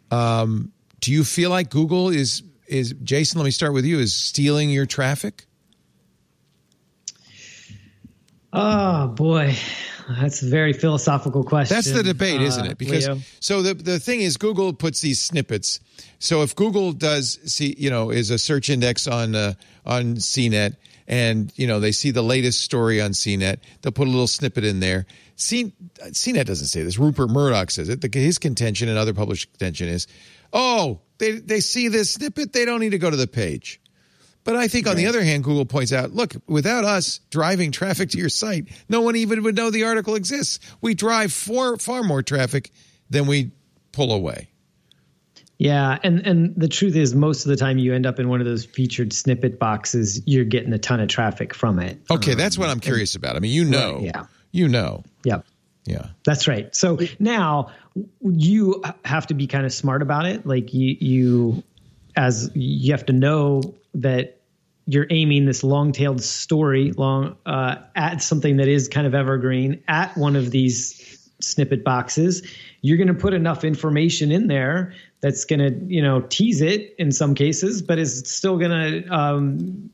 Um, 0.09 0.73
do 0.99 1.13
you 1.13 1.23
feel 1.23 1.51
like 1.51 1.69
Google 1.69 2.09
is 2.09 2.41
is 2.65 2.95
Jason? 3.03 3.37
Let 3.37 3.45
me 3.45 3.51
start 3.51 3.73
with 3.73 3.85
you. 3.85 3.99
Is 3.99 4.13
stealing 4.13 4.71
your 4.71 4.87
traffic? 4.87 5.45
Oh 8.51 9.07
boy, 9.07 9.55
that's 10.09 10.41
a 10.41 10.49
very 10.49 10.73
philosophical 10.73 11.43
question. 11.43 11.75
That's 11.75 11.91
the 11.91 12.03
debate, 12.03 12.41
uh, 12.41 12.45
isn't 12.45 12.65
it? 12.65 12.77
Because 12.77 13.07
Leo. 13.07 13.19
so 13.39 13.61
the 13.61 13.73
the 13.73 13.99
thing 13.99 14.21
is, 14.21 14.37
Google 14.37 14.73
puts 14.73 15.01
these 15.01 15.21
snippets. 15.21 15.79
So 16.19 16.41
if 16.43 16.55
Google 16.55 16.91
does 16.91 17.39
see, 17.45 17.75
you 17.77 17.89
know, 17.89 18.11
is 18.11 18.29
a 18.29 18.37
search 18.37 18.69
index 18.69 19.07
on 19.07 19.35
uh, 19.35 19.53
on 19.85 20.15
CNET, 20.15 20.75
and 21.07 21.51
you 21.55 21.67
know 21.67 21.79
they 21.79 21.91
see 21.91 22.11
the 22.11 22.21
latest 22.21 22.61
story 22.61 23.01
on 23.01 23.11
CNET, 23.11 23.57
they'll 23.81 23.91
put 23.91 24.07
a 24.07 24.11
little 24.11 24.27
snippet 24.27 24.63
in 24.63 24.79
there. 24.79 25.05
C, 25.35 25.73
CNET 25.99 26.45
doesn't 26.45 26.67
say 26.67 26.83
this. 26.83 26.99
Rupert 26.99 27.29
Murdoch 27.29 27.71
says 27.71 27.89
it. 27.89 28.01
The, 28.01 28.09
his 28.13 28.37
contention 28.37 28.89
and 28.89 28.97
other 28.97 29.13
published 29.13 29.51
contention 29.51 29.87
is, 29.87 30.07
oh, 30.53 31.01
they 31.17 31.31
they 31.31 31.59
see 31.59 31.87
this 31.87 32.13
snippet, 32.13 32.53
they 32.53 32.65
don't 32.65 32.79
need 32.79 32.91
to 32.91 32.99
go 32.99 33.09
to 33.09 33.17
the 33.17 33.27
page. 33.27 33.80
But 34.43 34.55
I 34.55 34.67
think 34.67 34.87
on 34.87 34.95
the 34.95 35.05
other 35.05 35.23
hand, 35.23 35.43
Google 35.43 35.65
points 35.65 35.93
out, 35.93 36.13
look, 36.13 36.33
without 36.47 36.83
us 36.83 37.19
driving 37.29 37.71
traffic 37.71 38.09
to 38.11 38.17
your 38.17 38.29
site, 38.29 38.67
no 38.89 39.01
one 39.01 39.15
even 39.15 39.43
would 39.43 39.55
know 39.55 39.69
the 39.69 39.83
article 39.83 40.15
exists. 40.15 40.59
We 40.81 40.95
drive 40.95 41.31
far, 41.31 41.77
far 41.77 42.03
more 42.03 42.23
traffic 42.23 42.71
than 43.09 43.27
we 43.27 43.51
pull 43.91 44.11
away. 44.11 44.47
Yeah, 45.59 45.99
and 46.01 46.25
and 46.25 46.55
the 46.55 46.67
truth 46.67 46.95
is, 46.95 47.13
most 47.13 47.45
of 47.45 47.49
the 47.49 47.55
time 47.55 47.77
you 47.77 47.93
end 47.93 48.07
up 48.07 48.19
in 48.19 48.29
one 48.29 48.39
of 48.39 48.47
those 48.47 48.65
featured 48.65 49.13
snippet 49.13 49.59
boxes. 49.59 50.23
You're 50.25 50.43
getting 50.43 50.73
a 50.73 50.79
ton 50.79 50.99
of 50.99 51.07
traffic 51.07 51.53
from 51.53 51.77
it. 51.77 51.99
Okay, 52.09 52.31
um, 52.31 52.37
that's 52.39 52.57
what 52.57 52.69
I'm 52.69 52.79
curious 52.79 53.13
and, 53.13 53.23
about. 53.23 53.35
I 53.35 53.39
mean, 53.41 53.51
you 53.51 53.65
know, 53.65 53.97
right, 53.97 54.05
yeah, 54.05 54.25
you 54.51 54.67
know, 54.67 55.03
yep, 55.23 55.45
yeah, 55.85 56.07
that's 56.23 56.47
right. 56.47 56.75
So 56.75 56.97
now 57.19 57.69
you 58.21 58.83
have 59.05 59.27
to 59.27 59.35
be 59.35 59.45
kind 59.45 59.67
of 59.67 59.71
smart 59.71 60.01
about 60.01 60.25
it. 60.25 60.47
Like 60.47 60.73
you, 60.73 60.97
you 60.99 61.63
as 62.15 62.51
you 62.53 62.91
have 62.91 63.05
to 63.05 63.13
know 63.13 63.61
that 63.93 64.41
you're 64.87 65.07
aiming 65.09 65.45
this 65.45 65.63
long-tailed 65.63 66.21
story 66.21 66.91
long 66.93 67.37
uh, 67.45 67.75
at 67.95 68.21
something 68.21 68.57
that 68.57 68.67
is 68.67 68.87
kind 68.87 69.07
of 69.07 69.13
evergreen 69.13 69.83
at 69.87 70.15
one 70.17 70.35
of 70.35 70.51
these 70.51 71.29
snippet 71.39 71.83
boxes 71.83 72.45
you're 72.81 72.97
going 72.97 73.07
to 73.07 73.13
put 73.13 73.33
enough 73.33 73.63
information 73.63 74.31
in 74.31 74.47
there 74.47 74.93
that's 75.21 75.45
going 75.45 75.59
to 75.59 75.93
you 75.93 76.01
know 76.01 76.21
tease 76.21 76.61
it 76.61 76.93
in 76.97 77.11
some 77.11 77.33
cases 77.35 77.81
but 77.81 77.97
is 77.97 78.23
still 78.25 78.57
going 78.57 78.71
to 79.03 79.09
um, 79.09 79.89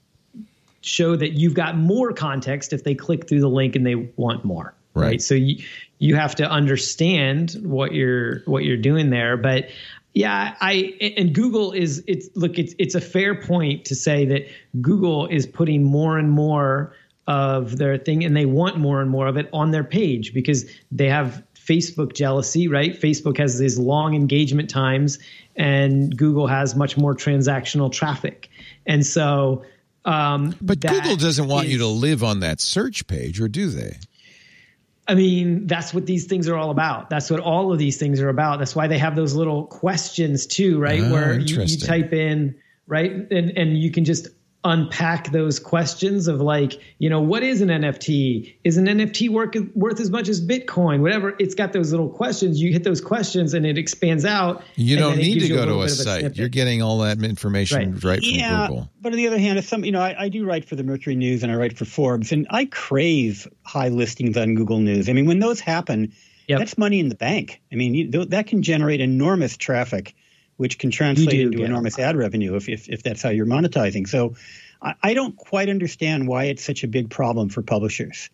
show 0.82 1.16
that 1.16 1.34
you've 1.34 1.54
got 1.54 1.78
more 1.78 2.14
context 2.14 2.74
if 2.74 2.84
they 2.84 2.96
click 2.96 3.28
through 3.28 3.42
the 3.42 3.50
link 3.50 3.76
and 3.76 3.86
they 3.86 3.96
want 3.96 4.44
more 4.44 4.74
right, 4.94 5.06
right? 5.06 5.22
so 5.22 5.36
you 5.36 5.64
you 6.00 6.16
have 6.16 6.36
to 6.36 6.50
understand 6.50 7.56
what 7.64 7.94
you're 7.94 8.40
what 8.46 8.64
you're 8.64 8.78
doing 8.78 9.10
there 9.10 9.38
but 9.38 9.70
yeah, 10.18 10.56
I 10.60 11.14
and 11.16 11.32
Google 11.32 11.74
is 11.74 12.04
it's 12.08 12.28
look 12.36 12.58
it's 12.58 12.74
it's 12.80 12.96
a 12.96 13.02
fair 13.02 13.40
point 13.40 13.86
to 13.86 13.94
say 13.94 14.26
that 14.26 14.48
Google 14.82 15.28
is 15.28 15.46
putting 15.46 15.84
more 15.84 16.18
and 16.18 16.32
more 16.32 16.96
of 17.28 17.78
their 17.78 18.00
thing 18.00 18.24
and 18.24 18.36
they 18.36 18.48
want 18.48 18.78
more 18.78 19.00
and 19.00 19.12
more 19.12 19.28
of 19.28 19.38
it 19.38 19.48
on 19.54 19.70
their 19.70 19.84
page 19.84 20.34
because 20.34 20.66
they 20.92 21.08
have 21.08 21.44
Facebook 21.56 22.16
jealousy, 22.16 22.68
right? 22.68 23.00
Facebook 23.00 23.38
has 23.38 23.60
these 23.60 23.78
long 23.78 24.16
engagement 24.16 24.72
times 24.72 25.20
and 25.56 26.18
Google 26.18 26.48
has 26.48 26.76
much 26.76 26.98
more 26.98 27.14
transactional 27.14 27.92
traffic. 27.92 28.50
And 28.88 29.06
so 29.06 29.66
um, 30.04 30.56
But 30.62 30.80
Google 30.80 31.18
doesn't 31.18 31.48
want 31.48 31.68
is, 31.68 31.74
you 31.74 31.78
to 31.80 31.88
live 31.88 32.24
on 32.24 32.40
that 32.40 32.60
search 32.60 33.06
page 33.06 33.40
or 33.40 33.48
do 33.48 33.70
they? 33.70 33.98
I 35.08 35.16
mean, 35.16 35.68
that's 35.68 35.94
what 35.94 36.06
these 36.06 36.26
things 36.26 36.50
are 36.50 36.58
all 36.58 36.70
about. 36.70 37.10
That's 37.10 37.30
what 37.30 37.40
all 37.40 37.72
of 37.72 37.80
these 37.80 37.98
things 37.98 38.20
are 38.20 38.30
about. 38.30 38.60
That's 38.60 38.76
why 38.76 38.88
they 38.88 38.98
have 38.98 39.16
those 39.16 39.34
little 39.34 39.66
questions 39.66 40.46
too, 40.46 40.80
right? 40.80 41.02
Oh, 41.02 41.12
Where 41.12 41.40
you, 41.40 41.62
you, 41.62 41.78
type 41.78 42.12
in, 42.12 42.56
right? 42.88 43.12
And, 43.12 43.58
and 43.58 43.78
you 43.78 43.90
can 43.92 44.04
just 44.04 44.28
unpack 44.64 45.32
those 45.32 45.60
questions 45.60 46.28
of 46.28 46.42
like, 46.42 46.74
you 47.00 47.10
know, 47.10 47.22
what 47.22 47.44
is 47.44 47.62
an 47.62 47.70
NFT? 47.70 48.54
Is 48.64 48.78
an 48.78 48.86
NFT 48.86 49.30
work, 49.30 49.56
worth 49.76 50.00
as 50.00 50.10
much 50.10 50.28
as 50.28 50.46
Bitcoin? 50.46 51.02
Whatever. 51.02 51.36
It's 51.40 51.56
got 51.56 51.74
those 51.74 51.92
little 51.92 52.10
questions. 52.10 52.60
You 52.62 52.74
hit 52.74 52.84
those 52.84 53.00
questions 53.00 53.54
and 53.54 53.66
it 53.66 53.78
expands 53.78 54.26
out. 54.26 54.64
You 54.76 54.98
don't 54.98 55.18
need 55.18 55.40
to 55.40 55.48
go 55.48 55.56
to 55.56 55.62
little 55.62 55.82
a 55.84 55.90
site. 55.90 56.20
snippet. 56.22 56.38
You're 56.38 56.50
getting 56.50 56.82
all 56.82 56.98
that 57.00 57.22
information 57.24 57.94
right, 57.94 58.04
Right. 58.04 58.20
from 58.20 58.30
yeah, 58.30 58.68
Google. 58.68 58.90
but 59.02 59.14
on 59.14 59.18
the 59.18 59.28
other 59.28 59.40
hand, 59.40 59.58
if 59.60 59.66
some, 59.68 59.86
you 59.86 59.92
know, 59.92 60.02
I, 60.02 60.24
I 60.24 60.30
do 60.30 60.46
write 60.46 60.66
for 60.66 60.76
the 60.76 60.84
Mercury 60.84 61.16
News 61.16 61.44
and 61.44 61.52
I 61.52 61.56
write 61.56 61.78
for 61.78 61.86
Forbes, 61.86 62.32
and 62.32 62.46
I 62.50 62.66
crave 62.66 63.48
high 63.64 63.90
listings 63.90 64.36
on 64.38 64.56
Google 64.56 64.80
News. 64.80 65.08
I 65.08 65.14
mean, 65.14 65.28
when 65.28 65.40
those 65.40 65.60
happen, 65.60 66.12
Yep. 66.48 66.60
that's 66.60 66.78
money 66.78 67.00
in 67.02 67.10
the 67.10 67.16
bank. 67.16 67.62
I 67.74 67.76
mean, 67.76 67.94
you, 67.94 68.26
that 68.26 68.48
can 68.48 68.64
generate 68.64 69.02
enormous 69.02 69.58
traffic, 69.58 70.16
which 70.58 70.78
can 70.78 70.92
translate 70.92 71.40
into 71.40 71.64
enormous 71.64 71.98
ad 71.98 72.16
revenue 72.18 72.56
if, 72.56 72.68
if, 72.68 72.90
if 72.90 73.04
that's 73.04 73.22
how 73.22 73.30
you're 73.30 73.46
monetizing. 73.46 74.08
So 74.08 74.36
I, 74.82 74.94
I 75.02 75.14
don't 75.14 75.36
quite 75.36 75.70
understand 75.70 76.28
why 76.28 76.46
it's 76.46 76.64
such 76.64 76.84
a 76.84 76.88
big 76.88 77.10
problem 77.10 77.50
for 77.50 77.62
publishers, 77.62 78.30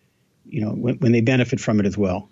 you 0.45 0.61
know, 0.61 0.71
when, 0.71 0.95
when 0.95 1.11
they 1.11 1.21
benefit 1.21 1.59
from 1.59 1.79
it 1.79 1.85
as 1.85 1.97
well. 1.97 2.29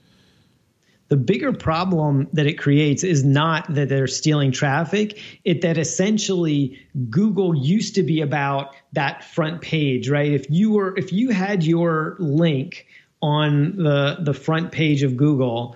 the 1.11 1.17
bigger 1.17 1.51
problem 1.51 2.29
that 2.31 2.47
it 2.47 2.57
creates 2.57 3.03
is 3.03 3.25
not 3.25 3.73
that 3.75 3.89
they're 3.89 4.07
stealing 4.07 4.49
traffic 4.53 5.19
it 5.43 5.61
that 5.61 5.77
essentially 5.77 6.79
google 7.09 7.53
used 7.53 7.95
to 7.95 8.03
be 8.03 8.21
about 8.21 8.73
that 8.93 9.25
front 9.25 9.61
page 9.61 10.09
right 10.09 10.31
if 10.31 10.49
you 10.49 10.71
were 10.71 10.97
if 10.97 11.11
you 11.11 11.29
had 11.29 11.65
your 11.65 12.15
link 12.19 12.87
on 13.21 13.75
the 13.75 14.19
the 14.21 14.33
front 14.33 14.71
page 14.71 15.03
of 15.03 15.17
google 15.17 15.75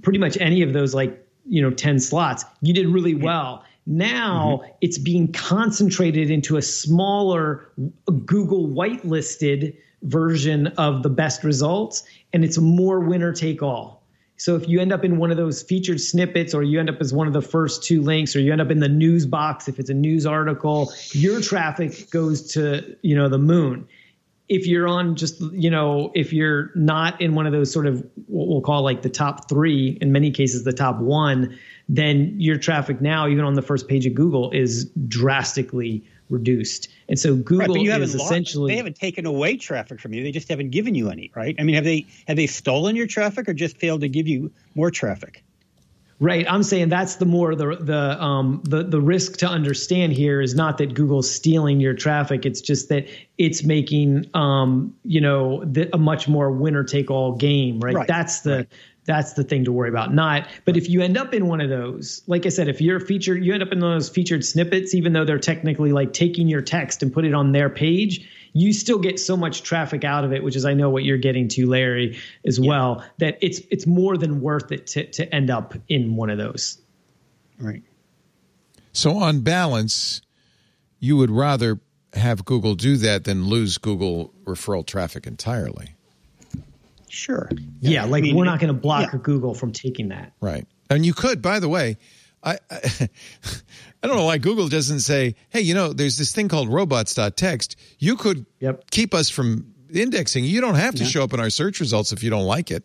pretty 0.00 0.18
much 0.18 0.38
any 0.40 0.62
of 0.62 0.72
those 0.72 0.94
like 0.94 1.27
you 1.48 1.62
know 1.62 1.70
10 1.70 1.98
slots. 2.00 2.44
You 2.60 2.74
did 2.74 2.86
really 2.88 3.14
well. 3.14 3.64
Now 3.86 4.60
mm-hmm. 4.62 4.72
it's 4.80 4.98
being 4.98 5.32
concentrated 5.32 6.30
into 6.30 6.56
a 6.56 6.62
smaller 6.62 7.70
google 8.26 8.68
whitelisted 8.68 9.76
version 10.02 10.68
of 10.78 11.02
the 11.02 11.08
best 11.08 11.42
results 11.42 12.04
and 12.32 12.44
it's 12.44 12.58
more 12.58 13.00
winner 13.00 13.32
take 13.32 13.62
all. 13.62 13.98
So 14.36 14.54
if 14.54 14.68
you 14.68 14.80
end 14.80 14.92
up 14.92 15.04
in 15.04 15.18
one 15.18 15.32
of 15.32 15.36
those 15.36 15.62
featured 15.62 16.00
snippets 16.00 16.54
or 16.54 16.62
you 16.62 16.78
end 16.78 16.88
up 16.88 17.00
as 17.00 17.12
one 17.12 17.26
of 17.26 17.32
the 17.32 17.42
first 17.42 17.82
two 17.82 18.02
links 18.02 18.36
or 18.36 18.40
you 18.40 18.52
end 18.52 18.60
up 18.60 18.70
in 18.70 18.78
the 18.78 18.88
news 18.88 19.26
box 19.26 19.66
if 19.66 19.80
it's 19.80 19.90
a 19.90 19.94
news 19.94 20.26
article 20.26 20.92
your 21.10 21.40
traffic 21.40 22.08
goes 22.10 22.52
to 22.52 22.96
you 23.02 23.16
know 23.16 23.28
the 23.28 23.38
moon 23.38 23.88
if 24.48 24.66
you're 24.66 24.88
on 24.88 25.16
just 25.16 25.40
you 25.52 25.70
know 25.70 26.10
if 26.14 26.32
you're 26.32 26.70
not 26.74 27.20
in 27.20 27.34
one 27.34 27.46
of 27.46 27.52
those 27.52 27.72
sort 27.72 27.86
of 27.86 28.04
what 28.26 28.48
we'll 28.48 28.60
call 28.60 28.82
like 28.82 29.02
the 29.02 29.10
top 29.10 29.48
three 29.48 29.98
in 30.00 30.12
many 30.12 30.30
cases 30.30 30.64
the 30.64 30.72
top 30.72 30.98
one 30.98 31.58
then 31.88 32.34
your 32.38 32.58
traffic 32.58 33.00
now 33.00 33.28
even 33.28 33.44
on 33.44 33.54
the 33.54 33.62
first 33.62 33.88
page 33.88 34.06
of 34.06 34.14
google 34.14 34.50
is 34.50 34.86
drastically 35.06 36.04
reduced 36.30 36.88
and 37.08 37.18
so 37.18 37.34
google 37.34 37.74
right, 37.74 37.84
you 37.84 37.92
is 37.92 38.14
lost, 38.14 38.30
essentially 38.30 38.72
they 38.72 38.76
haven't 38.76 38.96
taken 38.96 39.26
away 39.26 39.56
traffic 39.56 40.00
from 40.00 40.12
you. 40.12 40.22
They 40.22 40.32
just 40.32 40.48
haven't 40.48 40.70
given 40.70 40.94
you 40.94 41.10
any, 41.10 41.30
right? 41.34 41.56
I 41.58 41.62
mean, 41.62 41.74
have 41.74 41.84
they 41.84 42.06
have 42.26 42.36
they 42.36 42.46
stolen 42.46 42.96
your 42.96 43.06
traffic 43.06 43.48
or 43.48 43.54
just 43.54 43.78
failed 43.78 44.02
to 44.02 44.08
give 44.08 44.28
you 44.28 44.52
more 44.74 44.90
traffic? 44.90 45.42
Right. 46.20 46.50
I'm 46.50 46.64
saying 46.64 46.88
that's 46.88 47.16
the 47.16 47.26
more 47.26 47.54
the 47.54 47.76
the 47.76 48.22
um 48.22 48.60
the 48.64 48.82
the 48.82 49.00
risk 49.00 49.36
to 49.38 49.46
understand 49.46 50.12
here 50.12 50.40
is 50.40 50.54
not 50.54 50.78
that 50.78 50.94
Google's 50.94 51.32
stealing 51.32 51.78
your 51.78 51.94
traffic. 51.94 52.44
It's 52.44 52.60
just 52.60 52.88
that 52.88 53.06
it's 53.36 53.62
making 53.62 54.28
um 54.34 54.96
you 55.04 55.20
know 55.20 55.64
the, 55.64 55.94
a 55.94 55.98
much 55.98 56.26
more 56.26 56.50
winner 56.50 56.82
take 56.82 57.10
all 57.10 57.36
game. 57.36 57.78
Right? 57.78 57.94
Right. 57.94 58.08
That's 58.08 58.40
the 58.40 58.66
that's 59.08 59.32
the 59.32 59.44
thing 59.44 59.64
to 59.64 59.72
worry 59.72 59.88
about. 59.88 60.12
Not, 60.12 60.46
but 60.66 60.76
if 60.76 60.90
you 60.90 61.00
end 61.00 61.16
up 61.16 61.32
in 61.32 61.46
one 61.46 61.62
of 61.62 61.70
those, 61.70 62.20
like 62.26 62.44
I 62.44 62.50
said, 62.50 62.68
if 62.68 62.82
you're 62.82 63.00
featured, 63.00 63.42
you 63.42 63.54
end 63.54 63.62
up 63.62 63.72
in 63.72 63.80
those 63.80 64.10
featured 64.10 64.44
snippets, 64.44 64.94
even 64.94 65.14
though 65.14 65.24
they're 65.24 65.38
technically 65.38 65.92
like 65.92 66.12
taking 66.12 66.46
your 66.46 66.60
text 66.60 67.02
and 67.02 67.10
put 67.10 67.24
it 67.24 67.32
on 67.32 67.52
their 67.52 67.70
page, 67.70 68.28
you 68.60 68.72
still 68.72 68.98
get 68.98 69.18
so 69.20 69.36
much 69.36 69.62
traffic 69.62 70.04
out 70.04 70.24
of 70.24 70.32
it, 70.32 70.42
which 70.42 70.56
is 70.56 70.64
I 70.64 70.74
know 70.74 70.90
what 70.90 71.04
you're 71.04 71.18
getting 71.18 71.48
to, 71.48 71.66
Larry, 71.66 72.18
as 72.46 72.58
well. 72.60 73.04
That 73.18 73.38
it's 73.40 73.60
it's 73.70 73.86
more 73.86 74.16
than 74.16 74.40
worth 74.40 74.72
it 74.72 74.86
to 74.88 75.06
to 75.12 75.34
end 75.34 75.50
up 75.50 75.74
in 75.88 76.16
one 76.16 76.30
of 76.30 76.38
those. 76.38 76.78
Right. 77.58 77.82
So, 78.92 79.16
on 79.16 79.40
balance, 79.40 80.22
you 80.98 81.16
would 81.16 81.30
rather 81.30 81.78
have 82.14 82.44
Google 82.44 82.74
do 82.74 82.96
that 82.96 83.24
than 83.24 83.46
lose 83.46 83.78
Google 83.78 84.32
referral 84.44 84.84
traffic 84.84 85.26
entirely. 85.26 85.94
Sure. 87.08 87.50
Yeah, 87.80 88.04
like 88.04 88.22
I 88.22 88.26
mean, 88.26 88.36
we're 88.36 88.44
not 88.44 88.60
going 88.60 88.74
to 88.74 88.80
block 88.80 89.12
yeah. 89.12 89.18
Google 89.22 89.54
from 89.54 89.72
taking 89.72 90.08
that. 90.08 90.32
Right. 90.40 90.66
And 90.90 91.04
you 91.04 91.14
could, 91.14 91.42
by 91.42 91.58
the 91.60 91.68
way, 91.68 91.96
I, 92.42 92.58
I 92.70 93.08
I 94.02 94.06
don't 94.06 94.16
know 94.16 94.24
why 94.26 94.38
Google 94.38 94.68
doesn't 94.68 95.00
say, 95.00 95.34
"Hey, 95.50 95.60
you 95.60 95.74
know, 95.74 95.92
there's 95.92 96.16
this 96.18 96.32
thing 96.32 96.48
called 96.48 96.68
robots.txt. 96.68 97.74
You 97.98 98.16
could 98.16 98.46
Yep. 98.60 98.90
keep 98.92 99.12
us 99.14 99.28
from 99.28 99.74
indexing. 99.92 100.44
You 100.44 100.60
don't 100.60 100.76
have 100.76 100.94
to 100.96 101.02
Yeah. 101.02 101.08
show 101.10 101.24
up 101.24 101.32
in 101.34 101.40
our 101.40 101.50
search 101.50 101.80
results 101.80 102.12
if 102.12 102.22
you 102.22 102.30
don't 102.30 102.44
like 102.46 102.70
it." 102.70 102.84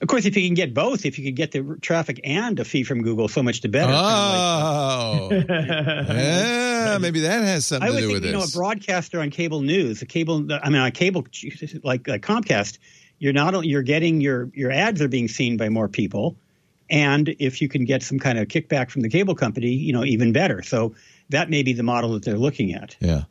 Of 0.00 0.06
course, 0.06 0.26
if 0.26 0.36
you 0.36 0.46
can 0.46 0.54
get 0.54 0.74
both, 0.74 1.04
if 1.04 1.18
you 1.18 1.24
could 1.24 1.34
get 1.34 1.50
the 1.50 1.76
traffic 1.82 2.20
and 2.22 2.60
a 2.60 2.64
fee 2.64 2.84
from 2.84 3.02
Google, 3.02 3.26
so 3.26 3.42
much 3.42 3.62
the 3.62 3.68
better. 3.68 3.92
Oh. 3.92 5.28
yeah, 5.32 6.98
maybe 7.00 7.18
that 7.20 7.42
has 7.42 7.66
something 7.66 7.84
I 7.84 7.90
to 7.90 7.94
would 7.96 8.00
do 8.02 8.06
think, 8.06 8.14
with 8.22 8.24
you 8.26 8.32
know, 8.32 8.44
a 8.44 8.48
broadcaster 8.48 9.20
on 9.20 9.30
cable 9.30 9.60
news, 9.62 10.00
a 10.02 10.06
cable, 10.06 10.46
I 10.62 10.68
mean, 10.70 10.80
on 10.80 10.92
cable 10.92 11.26
like 11.82 12.08
uh, 12.08 12.18
Comcast, 12.18 12.78
you're 13.18 13.32
not 13.32 13.56
only 13.56 13.66
you're 13.68 13.82
getting 13.82 14.20
your 14.20 14.50
your 14.54 14.70
ads 14.70 15.02
are 15.02 15.08
being 15.08 15.26
seen 15.26 15.56
by 15.56 15.68
more 15.68 15.88
people, 15.88 16.36
and 16.90 17.28
if 17.38 17.60
you 17.62 17.68
can 17.68 17.84
get 17.84 18.02
some 18.02 18.18
kind 18.18 18.38
of 18.38 18.48
kickback 18.48 18.90
from 18.90 19.02
the 19.02 19.08
cable 19.08 19.34
company, 19.34 19.68
you 19.68 19.92
know, 19.92 20.04
even 20.04 20.32
better. 20.32 20.62
So 20.62 20.94
that 21.30 21.50
may 21.50 21.62
be 21.62 21.72
the 21.72 21.82
model 21.82 22.12
that 22.14 22.24
they're 22.24 22.38
looking 22.38 22.72
at. 22.74 22.96
Yeah. 23.00 23.24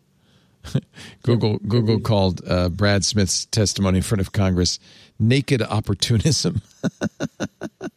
Google 1.24 1.58
Google 1.60 2.00
called 2.00 2.42
uh, 2.48 2.70
Brad 2.70 3.06
Smith's 3.06 3.46
testimony 3.46 3.98
in 3.98 4.04
front 4.04 4.22
of 4.22 4.32
Congress 4.34 4.80
naked 5.20 5.62
opportunism. 5.62 6.62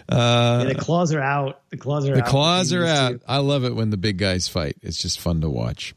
Yeah, 0.09 0.65
the 0.65 0.77
claws 0.79 1.13
are 1.13 1.21
out. 1.21 1.61
The 1.71 1.77
claws 1.77 2.09
are 2.09 2.13
Uh, 2.13 2.17
The 2.17 2.23
out. 2.23 2.29
claws 2.29 2.73
are 2.73 2.85
out. 2.85 3.21
I 3.27 3.39
love 3.39 3.65
it 3.65 3.75
when 3.75 3.91
the 3.91 3.97
big 3.97 4.19
guys 4.19 4.49
fight. 4.49 4.77
It's 4.83 4.99
just 4.99 5.19
fun 5.21 5.41
to 5.41 5.51
watch. 5.51 5.95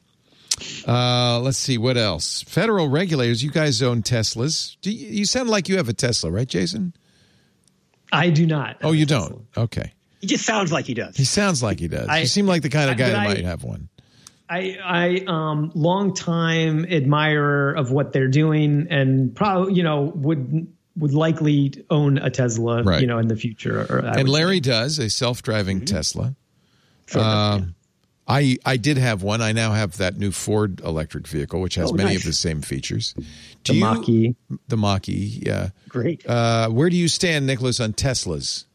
Uh, 0.88 1.40
let's 1.42 1.58
see 1.58 1.78
what 1.78 1.98
else. 1.98 2.42
Federal 2.44 2.90
regulators. 2.90 3.44
You 3.44 3.52
guys 3.52 3.82
own 3.84 4.02
Teslas. 4.04 4.78
Do 4.82 4.92
you, 4.92 5.08
you 5.08 5.26
sound 5.26 5.50
like 5.50 5.70
you 5.70 5.78
have 5.78 5.90
a 5.90 5.94
Tesla, 5.94 6.32
right, 6.32 6.48
Jason? 6.48 6.94
I 8.12 8.30
do 8.30 8.46
not. 8.48 8.78
Oh, 8.84 8.92
you 8.94 9.06
don't. 9.06 9.46
Okay. 9.56 9.94
He 10.22 10.28
just 10.28 10.46
sounds 10.46 10.72
like 10.72 10.86
he 10.86 10.94
does. 10.94 11.16
He 11.16 11.26
sounds 11.26 11.62
like 11.62 11.80
he 11.80 11.88
does. 11.88 12.08
I- 12.08 12.20
you 12.20 12.26
seem 12.28 12.48
like 12.48 12.62
the 12.64 12.70
kind 12.70 12.90
of 12.90 12.98
guy 12.98 13.10
that 13.10 13.20
I- 13.20 13.28
might 13.28 13.46
have 13.46 13.64
one. 13.64 13.90
I 14.50 14.78
I 14.82 15.24
um 15.28 15.72
long 15.76 16.14
time 16.16 16.86
admirer 16.86 17.74
of 17.74 17.92
what 17.92 18.14
they're 18.14 18.30
doing 18.30 18.88
and 18.90 19.36
probably 19.36 19.74
you 19.74 19.84
know 19.84 20.04
would 20.16 20.68
would 20.96 21.14
likely 21.14 21.74
own 21.90 22.18
a 22.18 22.30
Tesla 22.30 22.82
Right. 22.82 23.02
you 23.02 23.08
know 23.08 23.18
in 23.20 23.28
the 23.28 23.36
future. 23.36 23.86
Or 23.90 23.98
And 24.00 24.30
Larry 24.30 24.56
think. 24.56 24.64
does 24.68 25.00
a 25.00 25.10
self-driving 25.10 25.84
Tesla. 25.84 26.34
Sort 27.08 27.26
of, 27.26 27.30
Um, 27.62 27.76
I 28.28 28.58
I 28.66 28.78
did 28.78 28.98
have 28.98 29.24
one. 29.24 29.42
I 29.42 29.52
now 29.54 29.72
have 29.72 29.98
that 29.98 30.18
new 30.18 30.32
Ford 30.32 30.82
electric 30.82 31.28
vehicle, 31.28 31.62
which 31.62 31.76
has 31.76 31.92
Oh, 31.92 31.94
many 31.94 32.10
nice. 32.10 32.18
of 32.20 32.24
the 32.26 32.34
same 32.34 32.62
features. 32.62 33.14
Do 33.64 33.72
the 33.72 33.74
you- 33.76 33.80
Mach-E. 33.86 34.36
The 34.68 34.78
Mach-E, 34.78 35.42
yeah. 35.46 35.70
Great. 35.90 36.26
Uh, 36.28 36.70
where 36.70 36.90
do 36.90 36.96
you 36.98 37.08
stand, 37.08 37.46
Nicholas, 37.48 37.80
on 37.80 37.94
Teslas? 37.94 38.66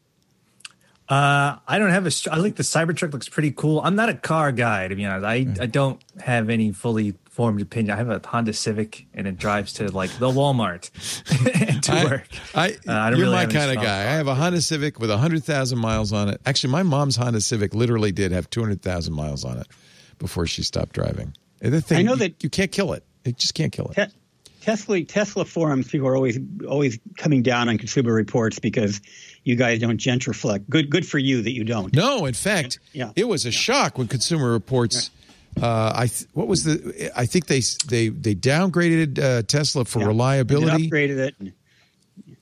Uh, 1.09 1.57
I 1.67 1.77
don't 1.77 1.89
have 1.91 2.05
a. 2.05 2.07
I 2.07 2.09
str- 2.09 2.29
I 2.31 2.41
think 2.41 2.55
the 2.55 2.63
Cybertruck 2.63 3.11
looks 3.11 3.27
pretty 3.29 3.51
cool. 3.51 3.81
I'm 3.81 3.95
not 3.95 4.09
a 4.09 4.13
car 4.13 4.51
guy, 4.51 4.87
to 4.87 4.95
be 4.95 5.05
honest. 5.05 5.25
I, 5.25 5.45
I 5.61 5.65
don't 5.67 6.01
have 6.21 6.49
any 6.49 6.71
fully 6.71 7.13
formed 7.33 7.59
opinion. 7.61 7.91
I 7.91 7.97
have 7.97 8.09
a 8.09 8.21
Honda 8.25 8.53
Civic, 8.53 9.07
and 9.13 9.27
it 9.27 9.37
drives 9.37 9.73
to 9.73 9.91
like 9.91 10.11
the 10.19 10.29
Walmart 10.29 10.91
to 11.81 11.91
I- 11.91 12.03
work. 12.05 12.27
I, 12.53 12.67
Uh, 12.87 12.91
I 12.93 13.09
don't 13.09 13.17
you're 13.19 13.27
really 13.29 13.45
my 13.45 13.51
kind 13.51 13.65
of 13.65 13.71
strong 13.71 13.85
guy. 13.85 13.99
I 14.01 14.13
have 14.13 14.27
a 14.27 14.35
Honda 14.35 14.61
Civic 14.61 14.99
with 14.99 15.09
100,000 15.09 15.77
miles 15.79 16.13
on 16.13 16.29
it. 16.29 16.39
Actually, 16.45 16.71
my 16.71 16.83
mom's 16.83 17.15
Honda 17.15 17.41
Civic 17.41 17.73
literally 17.73 18.11
did 18.11 18.31
have 18.31 18.49
200,000 18.51 19.13
miles 19.13 19.43
on 19.43 19.57
it 19.57 19.67
before 20.19 20.45
she 20.45 20.61
stopped 20.61 20.93
driving. 20.93 21.35
The 21.59 21.81
thing, 21.81 21.97
I 21.97 22.01
know 22.03 22.11
you- 22.13 22.19
that- 22.19 22.43
you 22.43 22.49
can't 22.49 22.71
kill 22.71 22.93
it. 22.93 23.03
You 23.25 23.31
just 23.31 23.55
can't 23.55 23.71
kill 23.73 23.87
it. 23.87 23.95
Te- 23.95 24.13
Tesla 24.61 25.01
Tesla 25.03 25.43
forums 25.43 25.89
people 25.89 26.07
are 26.07 26.15
always 26.15 26.39
always 26.69 26.97
coming 27.17 27.41
down 27.43 27.67
on 27.67 27.77
consumer 27.77 28.13
reports 28.13 28.59
because 28.59 29.01
you 29.43 29.57
guys 29.57 29.79
don't 29.79 29.97
gentriflect. 29.99 30.69
Good 30.69 30.89
good 30.89 31.05
for 31.05 31.17
you 31.17 31.41
that 31.41 31.51
you 31.51 31.65
don't. 31.65 31.93
No, 31.93 32.25
in 32.25 32.33
fact, 32.33 32.79
Yeah. 32.93 33.11
it 33.17 33.27
was 33.27 33.45
a 33.45 33.51
shock 33.51 33.97
when 33.97 34.07
Consumer 34.07 34.51
Reports. 34.51 35.09
Uh, 35.61 35.91
I 35.95 36.07
th- 36.07 36.29
what 36.33 36.47
was 36.47 36.63
the? 36.63 37.11
I 37.15 37.25
think 37.25 37.45
they 37.47 37.61
they 37.87 38.09
they 38.09 38.35
downgraded 38.35 39.19
uh, 39.19 39.41
Tesla 39.43 39.85
for 39.85 39.99
Yeah. 39.99 40.07
Reliability 40.07 40.89
upgraded 40.89 41.17
it. 41.17 41.35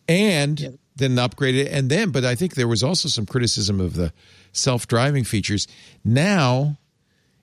And, 0.07 0.59
and 0.61 0.79
then 0.95 1.15
upgraded 1.15 1.65
it, 1.65 1.71
and 1.71 1.89
then. 1.89 2.11
But 2.11 2.25
I 2.25 2.35
think 2.35 2.55
there 2.55 2.67
was 2.67 2.83
also 2.83 3.09
some 3.09 3.25
criticism 3.25 3.79
of 3.79 3.95
the 3.95 4.13
self 4.51 4.87
driving 4.87 5.23
features. 5.23 5.67
Now, 6.03 6.77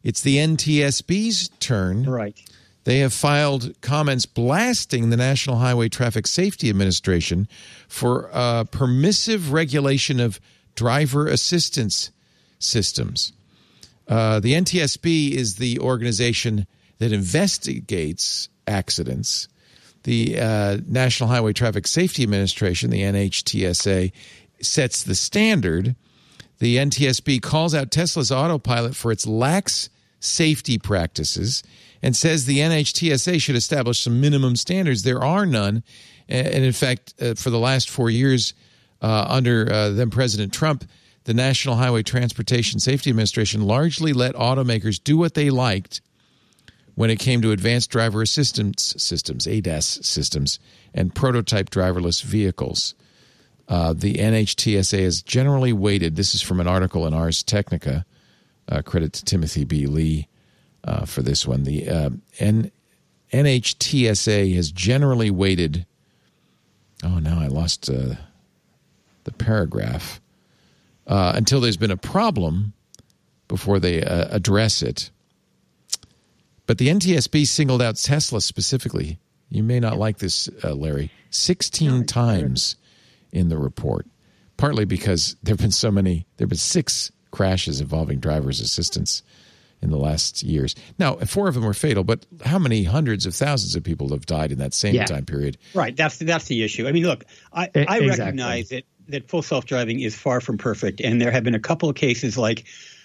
it's 0.03 0.23
the 0.23 0.37
NTSB's 0.39 1.49
turn. 1.61 2.05
right. 2.05 2.39
They 2.85 3.01
have 3.01 3.13
filed 3.13 3.79
comments 3.83 4.25
blasting 4.25 5.11
the 5.11 5.17
National 5.19 5.57
Highway 5.57 5.91
Traffic 5.91 6.27
Safety 6.27 6.71
Administration 6.71 7.47
for 7.87 8.31
uh, 8.33 8.65
permissive 8.65 9.53
regulation 9.53 10.21
of 10.21 10.41
driver 10.75 11.27
assistance 11.27 12.11
systems. 12.59 13.33
Uh, 14.09 14.41
the 14.41 14.55
NTSB 14.55 15.33
is 15.33 15.57
the 15.57 15.79
organization 15.81 16.67
that 16.99 17.13
investigates 17.13 18.49
accidents. 18.67 19.49
The 20.05 20.41
uh, 20.41 20.79
National 20.87 21.29
Highway 21.29 21.53
Traffic 21.53 21.87
Safety 21.87 22.23
Administration, 22.23 22.91
the 22.91 23.03
NHTSA, 23.03 24.13
sets 24.63 25.03
the 25.03 25.15
standard. 25.15 25.95
The 26.59 26.77
NTSB 26.77 27.43
calls 27.43 27.75
out 27.75 27.91
Tesla's 27.91 28.33
autopilot 28.33 28.97
for 28.97 29.13
its 29.13 29.27
lax 29.27 29.91
safety 30.21 30.79
practices 30.79 31.63
and 32.03 32.17
says 32.17 32.47
the 32.47 32.59
NHTSA 32.59 33.41
should 33.41 33.57
establish 33.57 34.01
some 34.01 34.21
minimum 34.21 34.57
standards. 34.57 35.03
There 35.03 35.23
are 35.23 35.47
none. 35.47 35.83
And 36.29 36.65
in 36.65 36.73
fact, 36.73 37.15
uh, 37.21 37.35
for 37.35 37.51
the 37.51 37.59
last 37.59 37.89
four 37.91 38.11
years, 38.11 38.55
uh, 39.01 39.27
under 39.29 39.73
uh, 39.73 39.91
then 39.91 40.11
President 40.11 40.53
Trump, 40.53 40.85
the 41.29 41.35
National 41.35 41.77
Highway 41.77 42.03
Transportation 42.03 42.81
Safety 42.81 43.11
Administration 43.11 43.61
largely 43.61 44.15
let 44.15 44.35
automakers 44.35 44.99
do 44.99 45.19
what 45.19 45.35
they 45.35 45.51
liked 45.51 46.01
when 46.95 47.11
it 47.11 47.19
came 47.19 47.43
to 47.43 47.53
advanced 47.53 47.91
driver 47.91 48.23
assistance 48.23 48.95
systems, 48.97 49.47
ADAS 49.47 50.03
systems, 50.03 50.59
and 50.95 51.15
prototype 51.15 51.69
driverless 51.69 52.23
vehicles. 52.23 52.95
Uh, 53.69 53.93
the 53.93 54.15
NHTSA 54.15 55.01
has 55.01 55.21
generally 55.21 55.71
weighted. 55.71 56.17
This 56.17 56.35
is 56.35 56.41
from 56.41 56.61
an 56.61 56.67
article 56.67 57.07
in 57.07 57.13
Ars 57.13 57.43
Technica. 57.43 58.07
Uh, 58.67 58.81
credit 58.81 59.13
to 59.13 59.23
Timothy 59.23 59.65
B. 59.65 59.85
Lee 59.85 60.29
uh, 60.85 61.05
for 61.05 61.21
this 61.21 61.47
one. 61.47 61.65
The 61.65 61.91
uh, 61.91 62.11
N- 62.39 62.73
NHTSA 63.35 64.55
has 64.55 64.73
generally 64.73 65.31
weighted. 65.31 65.85
Oh, 67.05 67.19
now 67.19 67.39
I 67.39 67.49
lost 67.49 67.91
uh, 67.91 68.15
the 69.25 69.33
paragraph. 69.33 70.23
Uh, 71.09 71.33
until 71.35 71.61
there's 71.61 71.77
been 71.79 71.91
a 71.91 71.97
problem 71.97 72.75
before 73.49 73.81
they 73.81 74.03
uh, 74.05 74.29
address 74.31 74.83
it. 74.83 75.11
But 76.67 76.77
the 76.79 76.89
NTSB 76.89 77.47
singled 77.47 77.81
out 77.81 77.97
Tesla 77.97 78.41
specifically. 78.43 79.19
You 79.49 79.63
may 79.63 79.81
not 79.81 79.97
like 79.97 80.19
this, 80.19 80.51
uh, 80.63 80.75
Larry. 80.75 81.11
16 81.31 82.05
times 82.05 82.77
in 83.33 83.49
the 83.49 83.57
report, 83.57 84.07
partly 84.59 84.85
because 84.85 85.37
there 85.43 85.53
have 85.55 85.61
been 85.61 85.71
so 85.71 85.91
many, 85.91 86.27
there 86.37 86.45
have 86.45 86.51
been 86.51 86.59
six 86.59 87.11
crashes 87.31 87.81
involving 87.81 88.21
driver's 88.21 88.61
assistance 88.61 89.23
in 89.81 89.91
the 89.91 89.97
last 89.97 90.43
years. 90.43 90.75
Now, 90.99 91.17
four 91.17 91.49
of 91.49 91.55
them 91.55 91.65
were 91.65 91.73
fatal, 91.73 92.05
but 92.05 92.27
how 92.45 92.59
many 92.59 92.85
hundreds 92.85 93.25
of 93.27 93.35
thousands 93.35 93.75
of 93.77 93.85
people 93.85 94.09
have 94.11 94.27
died 94.27 94.53
in 94.53 94.59
that 94.59 94.75
same 94.75 94.95
Yeah. 94.95 95.07
time 95.07 95.25
period? 95.25 95.57
Right. 95.73 95.97
That's 95.97 96.19
that's 96.19 96.47
the 96.47 96.63
issue. 96.65 96.87
I 96.87 96.93
mean, 96.93 97.05
look, 97.05 97.25
I 97.53 97.71
exactly. 97.75 98.09
recognize 98.09 98.69
that 98.71 98.85
that 99.09 99.29
full 99.29 99.43
self 99.43 99.65
driving 99.65 100.01
is 100.01 100.15
far 100.15 100.41
from 100.41 100.59
perfect, 100.59 101.01
and 101.01 101.21
there 101.21 101.31
have 101.31 101.45
been 101.45 101.55
a 101.55 101.61
couple 101.61 101.89
of 101.89 101.97
cases 101.97 102.37
like 102.39 102.65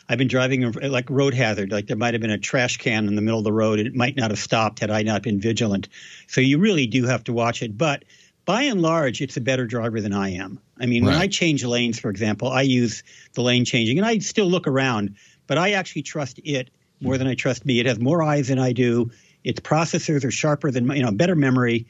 I've 0.10 0.18
been 0.18 0.28
driving 0.28 0.72
like 0.72 1.10
road 1.10 1.34
hazard, 1.34 1.72
like 1.72 1.88
there 1.88 1.98
might 1.98 2.14
have 2.14 2.22
been 2.22 2.30
a 2.32 2.38
trash 2.38 2.78
can 2.78 3.08
in 3.08 3.16
the 3.16 3.22
middle 3.22 3.40
of 3.40 3.46
the 3.46 3.54
road, 3.54 3.80
and 3.80 3.88
it 3.88 3.96
might 3.96 4.16
not 4.16 4.32
have 4.32 4.40
stopped 4.40 4.80
had 4.80 4.92
I 4.92 5.02
not 5.02 5.24
been 5.24 5.40
vigilant. 5.40 5.88
So 6.28 6.42
you 6.42 6.58
really 6.60 6.88
do 6.88 7.06
have 7.06 7.24
to 7.26 7.34
watch 7.34 7.62
it, 7.64 7.78
but. 7.78 8.04
By 8.46 8.64
and 8.64 8.82
large, 8.82 9.22
it's 9.22 9.38
a 9.38 9.40
better 9.40 9.66
driver 9.66 10.02
than 10.02 10.12
I 10.12 10.32
am. 10.32 10.60
I 10.78 10.86
mean, 10.86 11.06
when 11.06 11.14
I 11.22 11.28
change 11.28 11.64
lanes, 11.64 11.98
for 11.98 12.10
example, 12.10 12.50
I 12.50 12.64
use 12.64 13.02
the 13.36 13.42
lane 13.42 13.64
changing, 13.64 13.98
and 13.98 14.06
I 14.06 14.18
still 14.18 14.48
look 14.48 14.68
around, 14.68 15.16
but 15.48 15.58
I 15.58 15.72
actually 15.72 16.02
trust 16.02 16.42
it 16.44 16.70
more 17.00 17.18
than 17.18 17.26
I 17.28 17.36
trust 17.36 17.66
me. 17.66 17.80
It 17.80 17.86
has 17.86 18.02
more 18.02 18.22
eyes 18.22 18.50
than 18.50 18.60
I 18.60 18.74
do. 18.74 19.10
Its 19.46 19.62
processors 19.62 20.26
are 20.26 20.32
sharper 20.32 20.72
than 20.72 20.88
my- 20.88 20.96
you 20.96 21.04
know, 21.04 21.12
better 21.12 21.38
memory. 21.38 21.86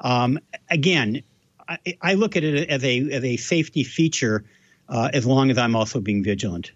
Um, 0.00 0.38
again, 0.70 1.20
I, 1.68 1.78
I 2.00 2.14
look 2.14 2.36
at 2.36 2.44
it 2.44 2.68
as 2.68 2.82
a 2.84 3.10
as 3.10 3.24
a 3.24 3.36
safety 3.36 3.84
feature, 3.84 4.44
uh, 4.88 5.10
as 5.12 5.26
long 5.26 5.50
as 5.50 5.58
I'm 5.58 5.76
also 5.76 6.00
being 6.00 6.24
vigilant. 6.24 6.72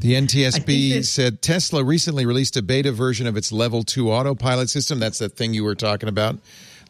The 0.00 0.14
NTSB 0.14 0.94
that- 0.94 1.04
said 1.04 1.42
Tesla 1.42 1.82
recently 1.82 2.24
released 2.24 2.56
a 2.56 2.62
beta 2.62 2.92
version 2.92 3.26
of 3.26 3.36
its 3.36 3.50
Level 3.50 3.82
2 3.82 4.12
autopilot 4.12 4.70
system. 4.70 5.00
That's 5.00 5.18
that 5.18 5.36
thing 5.36 5.54
you 5.54 5.64
were 5.64 5.74
talking 5.74 6.08
about. 6.08 6.38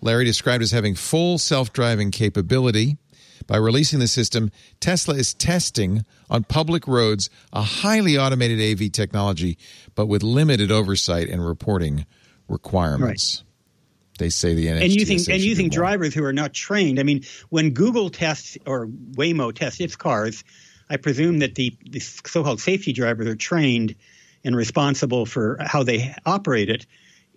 Larry 0.01 0.24
described 0.24 0.62
as 0.62 0.72
having 0.72 0.94
full 0.94 1.39
self 1.39 1.72
driving 1.72 2.10
capability. 2.10 2.98
By 3.47 3.56
releasing 3.56 3.98
the 3.98 4.09
system, 4.09 4.51
Tesla 4.78 5.14
is 5.14 5.32
testing 5.32 6.05
on 6.28 6.44
public 6.44 6.86
roads 6.86 7.30
a 7.52 7.62
highly 7.62 8.18
automated 8.18 8.60
AV 8.60 8.93
technology, 8.93 9.56
but 9.94 10.06
with 10.06 10.22
limited 10.22 10.70
oversight 10.70 11.30
and 11.30 11.44
reporting 11.47 12.05
requirements. 12.47 13.43
They 14.19 14.28
say 14.31 14.55
the 14.55 14.66
NHTSA 14.66 14.82
and 14.82 14.93
using 14.93 15.19
should 15.19 15.28
and 15.32 15.40
do 15.43 15.49
using 15.49 15.69
drivers 15.70 16.15
who 16.15 16.24
are 16.24 16.32
not 16.32 16.53
trained. 16.53 17.01
I 17.01 17.03
mean, 17.05 17.23
when 17.51 17.70
Google 17.70 18.11
tests 18.11 18.59
or 18.66 18.86
Waymo 18.86 19.55
tests 19.55 19.81
its 19.81 19.97
cars, 19.97 20.45
I 20.90 20.97
presume 20.97 21.39
that 21.39 21.55
the, 21.55 21.77
the 21.90 22.01
so-called 22.01 22.61
safety 22.61 22.93
drivers 22.93 23.27
are 23.27 23.36
trained 23.36 23.95
and 24.45 24.55
responsible 24.57 25.27
for 25.27 25.59
how 25.61 25.82
they 25.82 26.15
operate 26.27 26.69
it. 26.70 26.86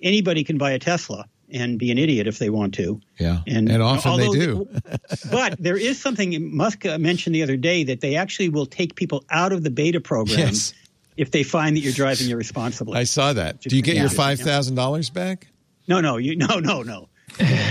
Anybody 0.01 0.43
can 0.43 0.57
buy 0.57 0.71
a 0.71 0.79
Tesla 0.79 1.25
and 1.53 1.77
be 1.77 1.91
an 1.91 1.97
idiot 1.97 2.27
if 2.27 2.39
they 2.39 2.49
want 2.49 2.73
to. 2.75 3.01
Yeah, 3.19 3.41
And, 3.45 3.69
and, 3.69 3.83
often 3.83 4.17
they 4.19 4.29
do. 4.29 4.69
but 5.29 5.61
there 5.61 5.75
is 5.75 5.99
something 6.01 6.55
Musk 6.55 6.85
mentioned 6.85 7.35
the 7.35 7.43
other 7.43 7.57
day 7.57 7.83
that 7.83 7.99
they 8.01 8.15
actually 8.15 8.47
will 8.49 8.65
take 8.65 8.95
people 8.95 9.25
out 9.29 9.51
of 9.51 9.63
the 9.63 9.69
beta 9.69 9.99
program 9.99 10.39
Yes. 10.39 10.73
if 11.17 11.31
they 11.31 11.43
find 11.43 11.75
that 11.75 11.81
you're 11.81 11.91
driving 11.91 12.29
irresponsibly. 12.29 12.97
I 12.97 13.03
saw 13.03 13.33
that. 13.33 13.59
Do 13.61 13.75
you 13.75 13.81
get 13.81 13.95
Yeah. 13.95 14.01
your 14.03 14.09
five 14.09 14.39
thousand 14.39 14.75
dollars 14.75 15.09
back? 15.09 15.47
No, 15.91 15.99
no, 15.99 16.17
you, 16.17 16.35
no, 16.35 16.59
no, 16.59 16.83
no. 16.83 17.09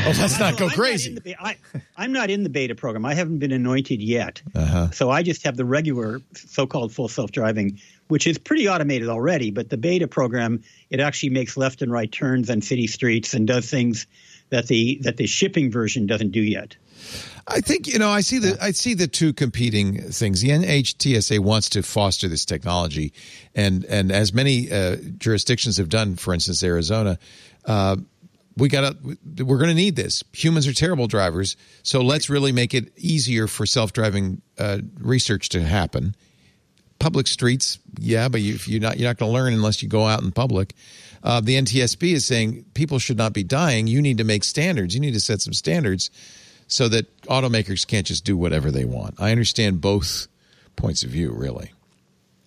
Oh, 0.03 0.13
let's 0.19 0.41
not 0.41 0.57
go 0.57 0.65
I'm 0.65 0.71
crazy. 0.71 1.11
in 1.11 1.23
the 1.23 1.37
I, 1.39 1.59
I'm 1.95 2.13
not 2.13 2.31
in 2.31 2.43
the 2.43 2.49
beta 2.49 2.75
program. 2.75 3.05
I 3.05 3.13
haven't 3.13 3.39
been 3.39 3.53
anointed 3.53 4.01
yet. 4.01 4.41
Uh-huh. 4.55 4.91
So 4.93 5.11
I 5.11 5.23
just 5.23 5.43
have 5.45 5.59
the 5.59 5.67
regular 5.67 6.23
so-called 6.33 6.91
full 6.91 7.09
self-driving, 7.09 7.79
which 8.09 8.27
is 8.27 8.39
pretty 8.39 8.67
automated 8.67 9.11
already. 9.11 9.51
But 9.51 9.69
the 9.69 9.77
beta 9.77 10.09
program, 10.09 10.63
it 10.89 11.01
actually 11.01 11.29
makes 11.29 11.59
left 11.59 11.83
and 11.83 11.93
right 11.93 12.11
turns 12.11 12.49
on 12.49 12.63
city 12.63 12.87
streets 12.87 13.35
and 13.35 13.47
does 13.47 13.69
things 13.71 14.07
that 14.49 14.67
the 14.69 14.99
that 15.03 15.19
the 15.19 15.27
shipping 15.27 15.71
version 15.71 16.07
doesn't 16.07 16.31
do 16.31 16.41
yet. 16.41 16.77
I 17.47 17.61
think 17.61 17.87
you 17.89 17.99
know. 17.99 18.11
I 18.11 18.21
see 18.21 18.39
the 18.39 18.57
I 18.63 18.71
see 18.71 18.95
the 18.95 19.09
two 19.09 19.33
competing 19.33 20.01
things. 20.13 20.41
The 20.41 20.51
NHTSA 20.51 21.41
wants 21.41 21.71
to 21.71 21.83
foster 21.83 22.29
this 22.29 22.45
technology, 22.45 23.13
and 23.55 23.85
and 23.85 24.13
as 24.13 24.33
many 24.33 24.71
uh, 24.71 24.97
jurisdictions 25.19 25.79
have 25.79 25.89
done, 25.89 26.17
for 26.17 26.33
instance, 26.33 26.63
Arizona. 26.63 27.19
Uh, 27.65 27.97
we 28.57 28.69
got 28.69 29.03
to. 29.03 29.45
We're 29.45 29.59
going 29.59 29.71
to 29.71 29.75
need 29.75 29.97
this. 29.97 30.23
Humans 30.33 30.67
are 30.69 30.73
terrible 30.73 31.07
drivers, 31.07 31.57
so 31.83 32.03
let's 32.03 32.31
really 32.31 32.53
make 32.53 32.75
it 32.75 32.93
easier 32.97 33.47
for 33.47 33.67
self-driving 33.67 34.43
uh, 34.59 34.79
research 34.99 35.49
to 35.51 35.63
happen. 35.63 36.15
Public 36.99 37.27
streets, 37.27 37.79
yeah, 37.99 38.29
but 38.29 38.43
you, 38.43 38.59
you're 38.67 38.81
not 38.81 38.99
you're 38.99 39.09
not 39.09 39.17
going 39.17 39.31
to 39.31 39.35
learn 39.35 39.55
unless 39.55 39.83
you 39.83 39.89
go 39.89 40.05
out 40.05 40.23
in 40.23 40.31
public. 40.31 40.75
Uh, 41.23 41.41
the 41.41 41.57
NTSB 41.57 42.13
is 42.13 42.27
saying 42.27 42.65
people 42.75 42.99
should 42.99 43.19
not 43.19 43.33
be 43.33 43.43
dying. 43.43 43.87
You 43.87 44.01
need 44.01 44.19
to 44.19 44.25
make 44.25 44.45
standards. 44.45 44.95
You 44.95 45.01
need 45.01 45.15
to 45.15 45.21
set 45.21 45.41
some 45.41 45.53
standards 45.53 46.11
so 46.71 46.89
that 46.89 47.27
automakers 47.27 47.87
can't 47.87 48.07
just 48.07 48.25
do 48.25 48.37
whatever 48.37 48.71
they 48.71 48.85
want. 48.85 49.15
I 49.19 49.33
understand 49.33 49.81
both 49.81 50.29
points 50.77 51.03
of 51.03 51.11
view, 51.11 51.33
really. 51.33 51.73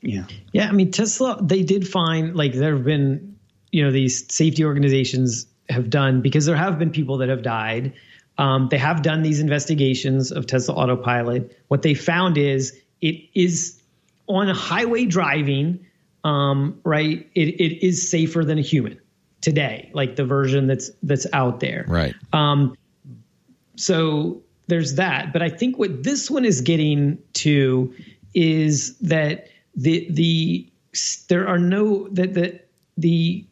Yeah. 0.02 0.26
Yeah, 0.52 0.68
I 0.68 0.72
mean 0.72 0.92
Tesla, 0.92 1.38
they 1.42 1.64
did 1.64 1.88
find 1.88 2.36
like 2.36 2.54
there 2.54 2.76
have 2.76 2.86
been, 2.86 3.38
you 3.72 3.84
know, 3.84 3.92
these 3.92 4.34
safety 4.34 4.66
organizations 4.66 5.46
have 5.70 5.90
done 5.90 6.22
because 6.22 6.46
there 6.46 6.56
have 6.56 6.80
been 6.80 6.92
people 6.92 7.18
that 7.18 7.30
have 7.30 7.42
died. 7.42 7.94
Um, 8.38 8.68
they 8.70 8.78
have 8.78 9.02
done 9.02 9.22
these 9.22 9.40
investigations 9.40 10.32
of 10.32 10.48
Tesla 10.48 10.76
autopilot. 10.76 11.58
What 11.68 11.84
they 11.84 11.94
found 11.94 12.38
is 12.38 12.78
it 13.02 13.30
is 13.34 13.82
on 14.28 14.48
highway 14.48 15.06
driving, 15.06 15.86
um, 16.24 16.80
right? 16.84 17.30
It, 17.36 17.48
it 17.50 17.86
is 17.86 18.10
safer 18.10 18.44
than 18.44 18.58
a 18.58 18.62
human 18.62 19.00
today, 19.42 19.92
like 19.94 20.16
the 20.16 20.26
version 20.26 20.68
that's 20.68 20.90
that's 21.04 21.28
out 21.34 21.60
there. 21.60 21.86
Right. 21.88 22.16
Um, 22.32 22.76
so 23.76 24.42
there's 24.68 24.96
that. 24.96 25.34
But 25.34 25.42
I 25.42 25.50
think 25.50 25.78
what 25.78 26.04
this 26.04 26.30
one 26.30 26.46
is 26.46 26.62
getting 26.62 27.20
to 27.34 27.94
is 28.34 28.98
that 29.00 29.48
the 29.76 30.08
the 30.10 30.70
there 31.28 31.48
are 31.48 31.60
no 31.60 32.08
that 32.10 32.34
the 32.34 32.60
the 32.98 33.46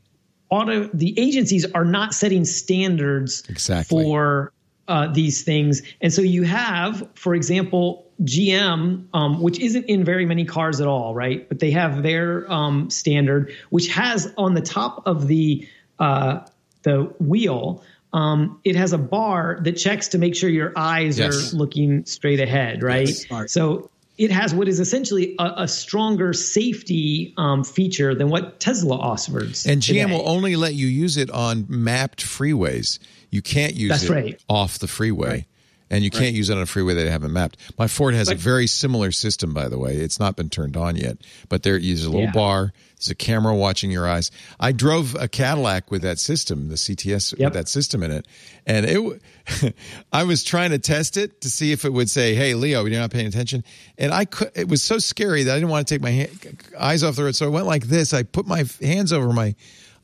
auto 0.50 0.90
the 0.94 1.18
agencies 1.20 1.66
are 1.74 1.86
not 1.86 2.14
setting 2.14 2.46
standards 2.46 3.44
Exactly. 3.50 4.04
for 4.04 4.54
uh, 4.88 5.08
these 5.08 5.44
things, 5.44 5.82
and 6.02 6.14
so 6.14 6.22
you 6.22 6.44
have, 6.44 7.08
for 7.16 7.34
example, 7.34 8.12
GM, 8.24 9.06
um, 9.14 9.42
which 9.42 9.60
isn't 9.60 9.86
in 9.86 10.04
very 10.04 10.26
many 10.26 10.46
cars 10.46 10.82
at 10.82 10.88
all, 10.88 11.16
right? 11.16 11.48
But 11.48 11.60
they 11.60 11.72
have 11.72 12.04
their 12.04 12.52
um, 12.52 12.90
standard, 12.90 13.54
which 13.70 13.88
has 13.90 14.32
on 14.38 14.54
the 14.54 14.62
top 14.62 15.04
of 15.06 15.28
the 15.28 15.68
uh, 16.00 16.42
the 16.84 17.04
wheel. 17.20 17.84
Um, 18.14 18.60
it 18.64 18.76
has 18.76 18.92
a 18.94 18.98
bar 18.98 19.60
that 19.64 19.74
checks 19.74 20.10
to 20.10 20.18
make 20.18 20.36
sure 20.36 20.50
your 20.50 20.74
eyes 20.76 21.18
Yes. 21.18 21.54
are 21.54 21.56
looking 21.56 22.06
straight 22.06 22.40
ahead, 22.40 22.84
right? 22.84 23.08
So 23.48 23.90
it 24.18 24.32
has 24.32 24.54
what 24.54 24.68
is 24.68 24.80
essentially 24.80 25.36
a, 25.40 25.54
a 25.64 25.68
stronger 25.68 26.34
safety 26.34 27.34
um, 27.38 27.64
feature 27.64 28.14
than 28.14 28.30
what 28.30 28.60
Tesla 28.60 28.98
offers. 28.98 29.66
And 29.66 29.82
GM 29.82 29.86
today. 29.88 30.06
will 30.06 30.28
only 30.28 30.56
let 30.56 30.74
you 30.74 30.88
use 30.88 31.18
it 31.18 31.30
on 31.32 31.66
mapped 31.70 32.24
freeways. 32.24 33.00
You 33.30 33.42
can't 33.42 33.76
use 33.76 33.90
That's 33.92 34.04
it 34.04 34.10
right. 34.12 34.42
off 34.50 34.80
the 34.80 34.88
freeway. 34.88 35.48
and 35.90 36.04
you 36.06 36.10
can't 36.12 36.34
use 36.36 36.50
it 36.50 36.56
on 36.56 36.62
a 36.62 36.66
freeway 36.66 36.94
that 36.94 37.04
they 37.04 37.10
haven't 37.10 37.34
mapped. 37.34 37.58
My 37.78 37.88
Ford 37.88 38.14
has 38.14 38.30
a 38.30 38.36
very 38.36 38.66
similar 38.68 39.12
system, 39.12 39.54
by 39.54 39.68
the 39.68 39.78
way. 39.78 39.96
It's 39.98 40.20
not 40.22 40.36
been 40.38 40.50
turned 40.50 40.78
on 40.78 40.96
yet, 40.96 41.18
but 41.50 41.64
there 41.64 41.76
is 41.78 42.06
a 42.06 42.10
little 42.10 42.26
Yeah. 42.28 42.32
bar. 42.32 42.74
There's 43.02 43.10
a 43.10 43.16
camera 43.16 43.56
watching 43.56 43.90
your 43.90 44.08
eyes. 44.08 44.30
I 44.60 44.72
drove 44.74 45.16
a 45.16 45.28
Cadillac 45.28 45.90
with 45.90 46.04
that 46.04 46.20
system, 46.20 46.70
the 46.70 46.76
CTS 46.78 47.34
Yep. 47.36 47.48
with 47.48 47.54
that 47.56 47.68
system 47.68 48.04
in 48.04 48.12
it, 48.12 48.28
and 48.68 48.86
it. 48.88 49.76
I 50.14 50.24
was 50.24 50.44
trying 50.44 50.70
to 50.70 50.78
test 50.78 51.18
it 51.18 51.42
to 51.42 51.50
see 51.50 51.72
if 51.72 51.84
it 51.84 51.92
would 51.92 52.12
say, 52.12 52.36
"Hey, 52.36 52.54
Leo, 52.54 52.86
you're 52.86 53.00
not 53.00 53.10
paying 53.10 53.26
attention," 53.26 53.64
and 53.98 54.14
I 54.14 54.26
could. 54.26 54.52
It 54.56 54.68
was 54.70 54.84
so 54.84 55.00
scary 55.00 55.42
that 55.44 55.52
I 55.52 55.56
didn't 55.56 55.70
want 55.70 55.88
to 55.88 55.94
take 55.96 56.02
my 56.04 56.12
hand, 56.12 56.62
eyes 56.80 57.04
off 57.04 57.16
the 57.16 57.24
road, 57.24 57.36
so 57.36 57.48
I 57.48 57.50
went 57.50 57.66
like 57.66 57.86
this. 57.88 58.14
I 58.14 58.22
put 58.22 58.46
my 58.46 58.66
hands 58.82 59.12
over 59.12 59.34
my 59.34 59.56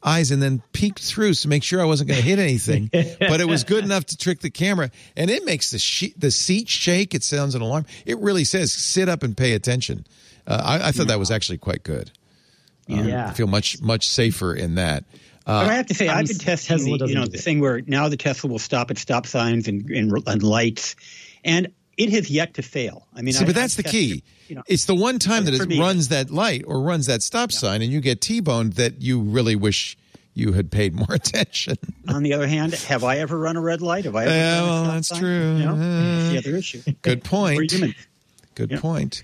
eyes 0.04 0.32
and 0.32 0.42
then 0.42 0.64
peeked 0.74 1.00
through 1.04 1.34
to 1.34 1.48
make 1.48 1.64
sure 1.64 1.82
I 1.82 1.86
wasn't 1.86 2.08
going 2.10 2.20
to 2.22 2.26
hit 2.26 2.40
anything. 2.40 2.90
but 3.20 3.42
it 3.42 3.48
was 3.48 3.64
good 3.64 3.84
enough 3.84 4.06
to 4.06 4.18
trick 4.18 4.40
the 4.40 4.50
camera, 4.50 4.90
and 5.16 5.30
it 5.30 5.46
makes 5.46 5.70
the 5.70 5.78
she- 5.80 6.16
the 6.18 6.32
seat 6.32 6.68
shake. 6.68 7.14
It 7.14 7.24
sounds 7.24 7.54
an 7.54 7.62
alarm. 7.62 7.86
It 8.08 8.18
really 8.18 8.44
says, 8.44 8.74
"Sit 8.74 9.08
up 9.08 9.22
and 9.22 9.38
pay 9.38 9.54
attention." 9.54 10.08
Uh, 10.48 10.62
I, 10.82 10.88
I 10.88 10.92
thought 10.94 11.10
that 11.10 11.20
was 11.20 11.30
actually 11.30 11.58
quite 11.58 11.84
good. 11.84 12.10
Um, 12.90 13.08
Yeah. 13.08 13.28
I 13.30 13.34
feel 13.34 13.48
much 13.48 13.82
much 13.82 14.08
safer 14.08 14.54
in 14.54 14.76
that. 14.76 15.04
But 15.46 15.68
I 15.70 15.76
have 15.76 15.86
to 15.88 15.94
say, 15.94 16.10
I 16.10 16.20
I've 16.20 16.28
been 16.28 16.38
testing 16.38 16.76
Tesla 16.78 16.86
the, 16.86 16.92
you 16.92 16.98
doesn't 16.98 17.16
know 17.16 17.26
the 17.26 17.38
thing 17.38 17.62
where 17.62 17.82
now 17.88 18.10
the 18.10 18.18
Tesla 18.18 18.50
will 18.50 18.60
stop 18.60 18.92
at 18.92 18.98
stop 18.98 19.26
signs 19.26 19.68
and, 19.70 19.90
and, 19.90 20.12
and 20.28 20.44
lights, 20.44 20.96
and 21.46 21.70
it 21.98 22.10
has 22.12 22.30
yet 22.30 22.54
to 22.56 22.62
fail. 22.62 23.08
I 23.16 23.22
mean, 23.22 23.34
See, 23.34 23.44
I- 23.44 23.48
but 23.48 23.56
that's 23.56 23.74
I've 23.74 23.78
the 23.78 23.84
tested 23.84 24.00
key. 24.20 24.24
you 24.50 24.56
know. 24.56 24.64
it's 24.68 24.84
the 24.86 24.94
one 24.96 25.20
time 25.20 25.46
that 25.46 25.54
it 25.54 25.66
me, 25.70 25.80
runs 25.80 26.10
that 26.10 26.30
light 26.30 26.64
or 26.68 26.82
runs 26.82 27.06
that 27.06 27.24
stop 27.24 27.54
sign, 27.54 27.82
and 27.82 27.92
you 27.94 28.02
get 28.02 28.20
T-boned 28.20 28.74
that 28.74 29.02
you 29.02 29.22
really 29.22 29.56
wish 29.56 29.98
you 30.34 30.52
had 30.52 30.70
paid 30.70 30.94
more 30.94 31.08
attention. 31.16 31.78
On 32.10 32.24
the 32.24 32.34
other 32.34 32.46
hand, 32.48 32.74
have 32.74 33.06
I 33.06 33.20
ever 33.20 33.40
run 33.40 33.56
a 33.56 33.62
red 33.62 33.82
light? 33.82 34.04
Have 34.04 34.18
I 34.18 34.26
ever 34.26 34.32
Yeah, 34.36 34.60
run 34.60 34.64
a 34.64 34.68
well, 34.72 34.84
stop 34.84 34.94
that's 34.96 35.08
sign? 35.08 35.20
true. 35.20 35.58
No, 35.60 35.72
Uh, 35.76 35.76
that's 35.78 36.30
the 36.30 36.38
other 36.50 36.58
issue. 36.58 36.82
Good 37.04 37.24
point. 37.24 37.74
Good 38.56 38.72
Yeah. 38.72 38.80
point. 38.82 39.24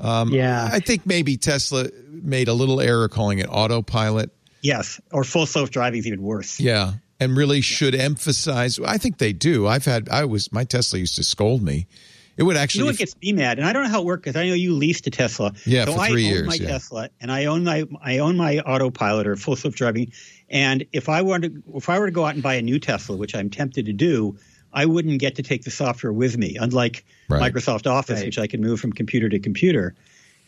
Um, 0.00 0.32
yeah. 0.32 0.68
I 0.72 0.80
think 0.80 1.06
maybe 1.06 1.36
Tesla 1.36 1.86
made 2.08 2.48
a 2.48 2.54
little 2.54 2.80
error 2.80 3.08
calling 3.08 3.38
it 3.38 3.46
autopilot. 3.46 4.30
Yes, 4.62 5.00
or 5.10 5.24
full 5.24 5.46
self 5.46 5.70
driving 5.70 6.00
is 6.00 6.06
even 6.06 6.22
worse. 6.22 6.60
Yeah, 6.60 6.92
and 7.18 7.36
really 7.36 7.60
should 7.62 7.94
emphasize. 7.94 8.78
I 8.78 8.98
think 8.98 9.18
they 9.18 9.32
do. 9.32 9.66
I've 9.66 9.86
had. 9.86 10.08
I 10.10 10.26
was 10.26 10.52
my 10.52 10.64
Tesla 10.64 10.98
used 10.98 11.16
to 11.16 11.24
scold 11.24 11.62
me. 11.62 11.86
It 12.36 12.44
would 12.44 12.52
You 12.52 12.54
know 12.54 12.62
actually. 12.62 12.84
what 12.84 12.96
gets 12.96 13.16
me 13.20 13.32
mad, 13.32 13.58
and 13.58 13.66
I 13.66 13.72
don't 13.72 13.84
know 13.84 13.90
how 13.90 14.00
it 14.00 14.04
works 14.04 14.22
because 14.22 14.36
I 14.36 14.46
know 14.46 14.54
you 14.54 14.74
leased 14.74 15.06
a 15.06 15.10
Tesla. 15.10 15.52
Yeah, 15.66 15.86
so 15.86 15.94
for 15.94 16.00
I 16.00 16.08
three 16.10 16.26
own 16.26 16.30
years, 16.30 16.46
my 16.46 16.54
yeah. 16.54 16.68
Tesla, 16.68 17.08
and 17.20 17.30
I 17.32 17.46
own 17.46 17.64
my 17.64 17.84
I 18.02 18.18
own 18.18 18.36
my 18.36 18.58
autopilot 18.60 19.26
or 19.26 19.36
full 19.36 19.56
self 19.56 19.74
driving. 19.74 20.12
And 20.48 20.84
if 20.92 21.08
I 21.08 21.22
wanted, 21.22 21.54
to, 21.54 21.76
if 21.76 21.88
I 21.88 21.98
were 21.98 22.06
to 22.06 22.12
go 22.12 22.24
out 22.24 22.34
and 22.34 22.42
buy 22.42 22.54
a 22.54 22.62
new 22.62 22.78
Tesla, 22.78 23.16
which 23.16 23.34
I'm 23.34 23.50
tempted 23.50 23.86
to 23.86 23.92
do, 23.92 24.36
I 24.72 24.86
wouldn't 24.86 25.18
get 25.18 25.36
to 25.36 25.42
take 25.42 25.62
the 25.64 25.70
software 25.70 26.12
with 26.12 26.36
me, 26.38 26.56
unlike 26.60 27.04
Right. 27.28 27.52
Microsoft 27.52 27.86
Office, 27.88 28.18
Right. 28.20 28.26
which 28.26 28.38
I 28.38 28.46
can 28.46 28.60
move 28.60 28.80
from 28.80 28.92
computer 28.92 29.28
to 29.28 29.38
computer. 29.38 29.94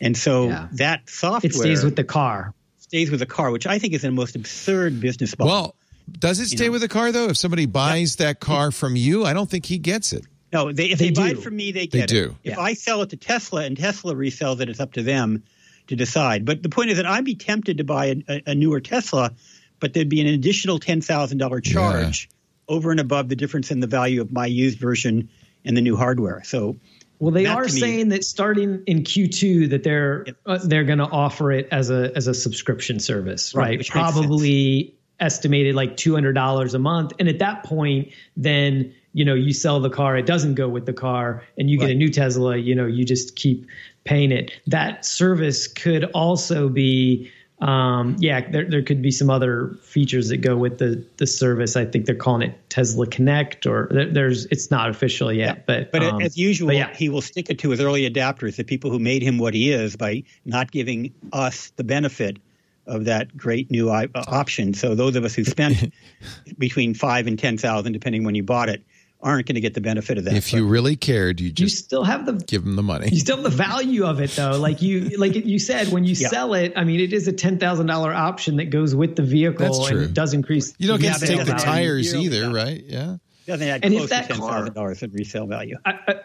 And 0.01 0.17
so 0.17 0.47
Yeah. 0.49 0.67
that 0.73 1.09
software 1.09 1.49
it 1.49 1.53
stays 1.55 1.83
with 1.83 1.95
the 1.95 2.03
car. 2.03 2.53
stays 2.79 3.09
with 3.09 3.19
the 3.21 3.25
car, 3.25 3.49
which 3.51 3.65
I 3.65 3.79
think 3.79 3.93
is 3.93 4.01
the 4.03 4.11
most 4.11 4.35
absurd 4.35 4.99
business 5.01 5.37
model. 5.37 5.51
well, 5.53 5.75
does 6.19 6.39
it 6.39 6.47
stay 6.47 6.65
know. 6.65 6.73
with 6.73 6.81
the 6.81 6.87
car 6.87 7.11
though? 7.11 7.29
If 7.29 7.37
somebody 7.37 7.65
buys 7.65 8.17
that 8.17 8.39
car 8.39 8.71
from 8.71 8.95
you, 8.95 9.25
I 9.25 9.33
don't 9.33 9.49
think 9.49 9.65
he 9.65 9.77
gets 9.77 10.13
it. 10.13 10.25
No, 10.51 10.71
they, 10.71 10.91
if 10.91 10.99
They 10.99 11.09
they, 11.09 11.11
buy 11.11 11.29
it 11.31 11.41
from 11.41 11.55
me, 11.55 11.71
they 11.71 11.87
They 11.87 11.99
get 11.99 12.09
do. 12.09 12.35
it. 12.43 12.51
If 12.51 12.57
Yeah. 12.57 12.61
I 12.61 12.73
sell 12.75 13.01
it 13.01 13.09
to 13.09 13.17
Tesla 13.17 13.63
and 13.63 13.75
Tesla 13.75 14.13
resells 14.13 14.59
it, 14.61 14.69
it's 14.69 14.79
up 14.79 14.93
to 14.93 15.01
them 15.01 15.41
to 15.87 15.95
decide. 15.95 16.45
But 16.45 16.61
the 16.61 16.69
point 16.69 16.91
is 16.91 16.97
that 16.97 17.05
I'd 17.07 17.25
be 17.25 17.35
tempted 17.35 17.77
to 17.79 17.83
buy 17.83 18.05
a, 18.07 18.15
a, 18.29 18.41
a 18.47 18.55
newer 18.55 18.79
Tesla, 18.79 19.31
but 19.79 19.93
there'd 19.93 20.09
be 20.09 20.21
an 20.21 20.27
additional 20.27 20.77
ten 20.79 21.01
thousand 21.01 21.39
dollar 21.39 21.59
charge 21.61 22.29
over 22.67 22.91
and 22.91 22.99
above 22.99 23.29
the 23.29 23.35
difference 23.35 23.71
in 23.71 23.79
the 23.79 23.87
value 23.87 24.21
of 24.21 24.31
my 24.31 24.45
used 24.45 24.79
version 24.79 25.29
and 25.65 25.75
the 25.77 25.81
new 25.81 25.95
hardware. 25.95 26.41
So 26.43 26.77
Well, 27.19 27.31
they 27.31 27.45
are 27.45 27.63
me- 27.63 27.69
saying 27.69 28.09
that 28.09 28.23
starting 28.23 28.83
in 28.85 29.03
Q2 29.03 29.69
that 29.69 29.83
they're 29.83 30.25
uh, 30.45 30.59
they're 30.63 30.83
going 30.83 30.99
to 30.99 31.09
offer 31.09 31.51
it 31.51 31.67
as 31.71 31.89
a 31.89 32.11
as 32.15 32.27
a 32.27 32.33
subscription 32.33 32.99
service, 32.99 33.53
Right, 33.53 33.63
right? 33.63 33.77
which 33.77 33.91
Probably 33.91 34.95
estimated 35.19 35.75
like 35.75 35.95
two 35.95 36.13
hundred 36.13 36.33
dollars 36.33 36.73
a 36.73 36.79
month, 36.79 37.13
and 37.19 37.29
at 37.29 37.39
that 37.39 37.63
point, 37.63 38.11
then 38.35 38.93
you 39.13 39.23
know 39.23 39.35
you 39.35 39.53
sell 39.53 39.79
the 39.79 39.89
car, 39.89 40.17
it 40.17 40.25
doesn't 40.25 40.55
go 40.55 40.67
with 40.67 40.85
the 40.85 40.93
car, 40.93 41.43
and 41.57 41.69
you 41.69 41.77
get 41.77 41.89
a 41.91 41.95
new 41.95 42.09
Tesla. 42.09 42.57
You 42.57 42.75
know, 42.75 42.85
you 42.85 43.05
just 43.05 43.35
keep 43.35 43.65
paying 44.03 44.31
it. 44.31 44.51
That 44.67 45.05
service 45.05 45.67
could 45.67 46.05
also 46.13 46.69
be. 46.69 47.31
Um, 47.63 48.17
yeah, 48.19 48.49
there, 48.49 48.69
there 48.69 48.81
could 48.81 49.01
be 49.01 49.09
some 49.09 49.29
other 49.29 49.77
features 49.83 50.27
that 50.29 50.37
go 50.37 50.57
with 50.57 50.79
the 50.79 51.05
the 51.15 51.25
service. 51.25 51.77
I 51.77 51.85
think 51.85 52.05
they're 52.05 52.13
calling 52.13 52.49
it 52.49 52.69
Tesla 52.69 53.07
Connect, 53.07 53.65
or 53.65 53.87
there, 53.89 54.11
there's 54.11 54.45
it's 54.47 54.69
not 54.69 54.89
official 54.89 55.31
yet, 55.31 55.65
but 55.65 55.89
But 55.89 56.03
um, 56.03 56.21
as 56.21 56.37
usual, 56.37 56.67
but 56.67 56.75
yeah. 56.75 56.93
he 56.93 57.07
will 57.07 57.21
stick 57.21 57.49
it 57.49 57.59
to 57.59 57.69
his 57.69 57.79
early 57.79 58.09
adapters, 58.09 58.57
the 58.57 58.65
people 58.65 58.91
who 58.91 58.99
made 58.99 59.21
him 59.21 59.37
what 59.37 59.53
he 59.53 59.71
is, 59.71 59.95
by 59.95 60.23
not 60.43 60.71
giving 60.71 61.13
us 61.31 61.71
the 61.77 61.85
benefit 61.85 62.37
of 62.85 63.05
that 63.05 63.37
great 63.37 63.71
new 63.71 63.89
i- 63.89 64.09
uh, 64.13 64.23
option. 64.27 64.73
So 64.73 64.93
those 64.93 65.15
of 65.15 65.23
us 65.23 65.33
who 65.33 65.45
spent 65.45 65.93
between 66.57 66.93
five 66.93 67.27
and 67.27 67.39
ten 67.39 67.57
thousand, 67.57 67.93
depending 67.93 68.25
when 68.25 68.35
you 68.35 68.43
bought 68.43 68.67
it, 68.67 68.83
aren't 69.23 69.47
going 69.47 69.55
to 69.55 69.61
get 69.61 69.73
the 69.73 69.81
benefit 69.81 70.17
of 70.17 70.25
that. 70.25 70.33
If 70.35 70.51
you 70.53 70.67
really 70.67 70.95
cared, 70.95 71.39
you 71.39 71.51
you 71.57 71.69
still 71.69 72.03
have 72.03 72.25
the 72.25 72.33
give 72.33 72.63
them 72.63 72.75
the 72.75 72.83
money. 72.83 73.07
you 73.11 73.19
still 73.19 73.37
have 73.37 73.43
the 73.43 73.49
value 73.49 74.05
of 74.05 74.19
it 74.19 74.31
though 74.31 74.59
like 74.59 74.81
you 74.81 75.17
like 75.17 75.33
you 75.35 75.59
said 75.59 75.87
when 75.89 76.03
you 76.03 76.13
Yeah. 76.13 76.27
sell 76.27 76.53
it 76.53 76.73
i 76.75 76.83
mean 76.83 76.99
it 76.99 77.13
is 77.13 77.27
a 77.27 77.33
$10000 77.33 78.13
option 78.15 78.57
that 78.57 78.65
goes 78.65 78.93
with 78.93 79.15
the 79.15 79.23
vehicle 79.23 79.65
That's 79.65 79.87
true. 79.87 79.97
and 80.01 80.05
it 80.09 80.13
does 80.13 80.33
increase 80.33 80.73
You 80.77 80.87
don't 80.89 81.01
Yeah, 81.01 81.11
get 81.11 81.19
to 81.21 81.27
take 81.27 81.37
the 81.39 81.51
doesn't- 81.53 81.59
tires 81.67 82.13
either, 82.13 82.41
yeah. 82.49 82.53
right? 82.53 82.83
Yeah. 82.85 83.15
Doesn't 83.45 83.67
add 83.67 83.83
And 83.83 83.93
close 83.93 84.09
that 84.09 84.23
to 84.23 84.33
ten 84.33 84.41
thousand 84.41 84.73
dollars 84.73 85.03
in 85.03 85.11
resale 85.11 85.45
value. 85.45 85.77
I, 85.85 85.99
I, 86.07 86.15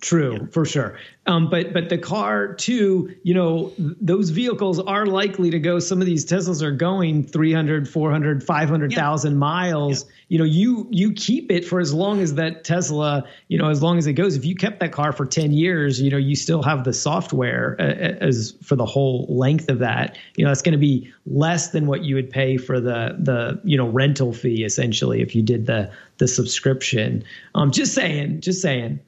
true 0.00 0.48
for 0.50 0.64
sure. 0.64 0.98
Um, 1.26 1.48
but 1.48 1.72
but 1.72 1.88
the 1.88 1.98
car 1.98 2.54
too 2.54 3.14
you 3.22 3.32
know 3.32 3.72
those 3.78 4.30
vehicles 4.30 4.80
are 4.80 5.06
likely 5.06 5.50
to 5.50 5.58
go 5.58 5.78
some 5.78 6.00
of 6.00 6.06
these 6.06 6.26
teslas 6.26 6.62
are 6.62 6.72
going 6.72 7.24
300 7.24 7.88
400 7.88 8.42
500000 8.42 9.38
miles. 9.38 10.06
You 10.28 10.38
know 10.38 10.44
you 10.44 10.88
you 10.90 11.12
keep 11.12 11.50
it 11.50 11.64
for 11.64 11.80
as 11.80 11.94
long 11.94 12.20
as 12.20 12.34
that 12.34 12.64
tesla 12.64 13.24
you 13.48 13.58
know 13.58 13.70
as 13.70 13.82
long 13.82 13.98
as 13.98 14.06
it 14.06 14.14
goes. 14.14 14.36
If 14.36 14.44
you 14.44 14.56
kept 14.56 14.80
that 14.80 14.92
car 14.92 15.12
for 15.12 15.26
10 15.26 15.52
years 15.52 16.00
you 16.00 16.10
know 16.10 16.16
you 16.16 16.34
still 16.34 16.62
have 16.62 16.84
the 16.84 16.92
software 16.92 17.76
uh, 17.78 17.84
uh, 17.84 18.26
as 18.26 18.54
for 18.62 18.74
the 18.74 18.86
whole 18.86 19.26
length 19.28 19.68
of 19.68 19.78
that. 19.78 20.16
You 20.36 20.44
know 20.44 20.50
that's 20.50 20.62
going 20.62 20.72
to 20.72 20.78
be 20.78 21.12
less 21.26 21.68
than 21.70 21.86
what 21.86 22.02
you 22.02 22.16
would 22.16 22.30
pay 22.30 22.56
for 22.56 22.80
the 22.80 23.16
the 23.18 23.60
you 23.64 23.76
know 23.76 23.88
rental 23.88 24.32
fee 24.32 24.64
essentially 24.64 25.22
if 25.22 25.34
you 25.34 25.42
did 25.42 25.66
the 25.66 25.90
the 26.18 26.28
subscription 26.28 27.24
um 27.54 27.70
just 27.70 27.92
saying 27.94 28.40
just 28.40 28.62
saying 28.62 29.00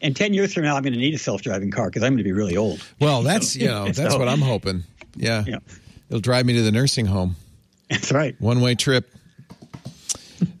And 0.00 0.14
ten 0.16 0.32
years 0.32 0.54
from 0.54 0.62
now, 0.64 0.76
I'm 0.76 0.82
going 0.82 0.92
to 0.94 0.98
need 0.98 1.14
a 1.14 1.18
self-driving 1.18 1.70
car 1.72 1.86
because 1.90 2.02
I'm 2.02 2.12
going 2.12 2.18
to 2.18 2.24
be 2.24 2.32
really 2.32 2.56
old. 2.56 2.80
Well, 3.00 3.22
that's 3.22 3.56
you 3.56 3.66
know 3.66 3.86
that's 3.86 4.12
So- 4.12 4.18
what 4.18 4.28
I'm 4.28 4.40
hoping. 4.40 4.84
Yeah. 5.16 5.44
Yeah. 5.46 5.58
It'll 6.08 6.20
drive 6.20 6.46
me 6.46 6.54
to 6.54 6.62
the 6.62 6.70
nursing 6.72 7.06
home. 7.06 7.36
That's 7.90 8.12
right. 8.12 8.34
One 8.40 8.60
way 8.60 8.74
trip. 8.76 9.10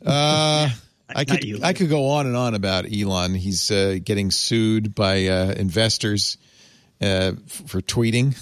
Uh, 0.04 0.68
I 1.14 1.24
could 1.24 1.44
you. 1.44 1.60
I 1.62 1.72
could 1.72 1.88
go 1.88 2.08
on 2.08 2.26
and 2.26 2.36
on 2.36 2.54
about 2.54 2.86
Elon. 2.92 3.34
He's 3.34 3.70
uh, 3.70 3.98
getting 4.02 4.30
sued 4.30 4.94
by 4.94 5.26
uh, 5.26 5.52
investors 5.52 6.36
uh, 7.00 7.32
f- 7.46 7.62
for 7.66 7.80
tweeting, 7.80 8.34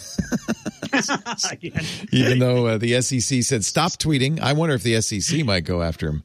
even 2.13 2.39
though 2.39 2.67
uh, 2.67 2.79
the 2.79 3.01
SEC 3.03 3.43
said 3.43 3.65
stop 3.65 3.93
tweeting. 3.93 4.41
I 4.41 4.53
wonder 4.55 4.75
if 4.75 4.83
the 4.83 5.01
SEC 5.01 5.45
might 5.45 5.65
go 5.65 5.83
after 5.83 6.09
him 6.09 6.23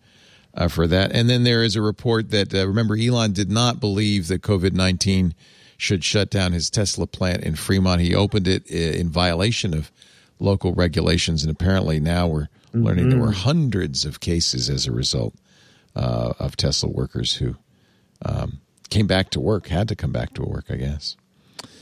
uh, 0.54 0.68
for 0.68 0.88
that. 0.88 1.12
And 1.12 1.30
then 1.30 1.44
there 1.44 1.64
is 1.64 1.76
a 1.76 1.82
report 1.82 2.32
that 2.32 2.54
uh, 2.54 2.68
remember 2.68 2.96
Elon 2.96 3.34
did 3.34 3.52
not 3.52 3.80
believe 3.80 4.28
that 4.28 4.42
COVID 4.42 4.74
nineteen 4.74 5.34
should 5.78 6.04
shut 6.04 6.30
down 6.30 6.52
his 6.52 6.70
Tesla 6.70 7.08
plant 7.08 7.44
in 7.44 7.56
Fremont. 7.56 8.02
He 8.02 8.14
opened 8.14 8.48
it 8.48 8.64
uh, 8.72 8.76
in 8.76 9.10
violation 9.10 9.74
of 9.74 9.92
local 10.40 10.74
regulations, 10.74 11.44
and 11.44 11.52
apparently 11.52 12.00
now 12.00 12.28
we're 12.28 12.50
learning 12.74 13.10
there 13.10 13.20
were 13.20 13.32
hundreds 13.32 14.06
of 14.06 14.20
cases 14.20 14.70
as 14.70 14.88
a 14.88 14.92
result 14.92 15.34
uh, 15.96 16.34
of 16.40 16.56
Tesla 16.56 16.90
workers 16.90 17.36
who 17.36 17.56
um, 18.26 18.62
came 18.90 19.08
back 19.08 19.30
to 19.32 19.40
work, 19.40 19.68
had 19.68 19.88
to 19.88 19.96
come 19.96 20.12
back 20.12 20.34
to 20.36 20.42
work, 20.44 20.66
I 20.70 20.76
guess. 20.76 21.18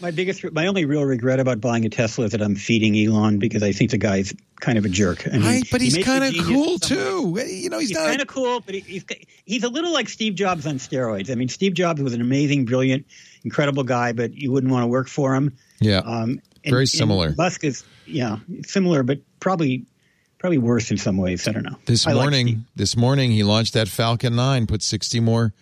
My 0.01 0.11
biggest, 0.11 0.49
my 0.53 0.68
only 0.68 0.85
real 0.85 1.03
regret 1.03 1.39
about 1.41 1.60
buying 1.60 1.84
a 1.85 1.89
Tesla 1.89 2.26
is 2.26 2.31
that 2.31 2.41
I'm 2.41 2.56
feeding 2.56 2.97
Elon 2.97 3.38
because 3.38 3.64
I 3.64 3.73
think 3.73 3.91
the 3.91 3.97
guy's 3.97 4.34
kind 4.61 4.77
of 4.77 4.85
a 4.85 4.89
jerk. 4.89 5.27
I 5.27 5.31
mean, 5.31 5.41
Right, 5.41 5.64
but 5.69 5.81
he's 5.81 5.95
makes 5.95 6.07
a 6.07 6.11
kind 6.11 6.23
of 6.23 6.45
cool 6.45 6.73
in 6.73 6.80
some 6.80 7.31
ways. 7.34 7.45
too. 7.49 7.53
You 7.56 7.69
know, 7.69 7.80
he's, 7.80 7.89
He's 7.89 7.97
kind 7.97 8.22
of 8.22 8.27
cool, 8.27 8.61
but 8.61 8.76
he, 8.76 8.80
he's 8.81 9.03
he's 9.45 9.64
a 9.64 9.69
little 9.69 9.91
like 9.91 10.07
Steve 10.07 10.35
Jobs 10.35 10.65
on 10.65 10.76
steroids. 10.76 11.30
I 11.30 11.35
mean, 11.35 11.49
Steve 11.49 11.73
Jobs 11.73 12.01
was 12.01 12.14
an 12.14 12.22
amazing, 12.22 12.64
brilliant, 12.64 13.06
incredible 13.43 13.84
guy, 13.84 14.14
but 14.14 14.34
you 14.34 14.51
wouldn't 14.53 14.72
want 14.72 14.84
to 14.84 14.88
work 14.88 15.10
for 15.10 15.35
him. 15.35 15.57
yeah, 15.81 15.97
Um, 15.99 16.39
and- 16.64 16.72
Very 16.72 16.84
and 16.84 16.89
similar. 16.89 17.35
Musk 17.38 17.64
is, 17.65 17.84
yeah, 18.06 18.38
similar, 18.65 19.03
but 19.03 19.19
probably 19.41 19.85
probably 20.38 20.57
worse 20.60 20.91
in 20.91 20.97
some 20.97 21.18
ways. 21.18 21.45
I 21.45 21.51
don't 21.51 21.64
know. 21.64 21.76
this 21.85 22.07
I 22.07 22.14
morning, 22.14 22.47
Steve. 22.47 22.64
this 22.77 22.95
morning 22.95 23.31
he 23.31 23.43
launched 23.43 23.73
that 23.73 23.89
Falcon 23.89 24.38
Nine, 24.38 24.65
put 24.65 24.81
sixty 24.81 25.19
more 25.19 25.53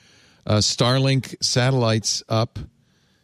uh, 0.46 0.58
Starlink 0.58 1.36
satellites 1.42 2.22
up. 2.30 2.60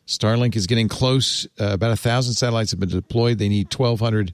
Starlink 0.05 0.55
is 0.55 0.67
getting 0.67 0.89
close. 0.89 1.45
Uh, 1.59 1.73
about 1.73 1.91
a 1.91 1.95
thousand 1.95 2.33
satellites 2.33 2.71
have 2.71 2.79
been 2.79 2.89
deployed. 2.89 3.37
They 3.37 3.49
need 3.49 3.69
twelve 3.69 3.99
hundred 3.99 4.33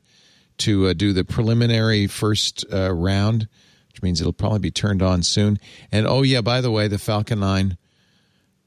to 0.60 0.88
uh, 0.88 0.94
do 0.94 1.14
the 1.14 1.24
preliminary 1.24 2.08
first 2.08 2.66
uh, 2.74 2.91
round, 2.94 3.48
which 3.88 4.02
means 4.02 4.20
it'll 4.20 4.34
probably 4.34 4.60
be 4.60 4.72
turned 4.72 5.02
on 5.02 5.24
soon. 5.24 5.58
And 5.91 6.08
oh 6.08 6.22
yeah, 6.22 6.41
by 6.41 6.62
the 6.62 6.72
way, 6.72 6.88
the 6.88 6.98
Falcon 6.98 7.40
Nine 7.40 7.78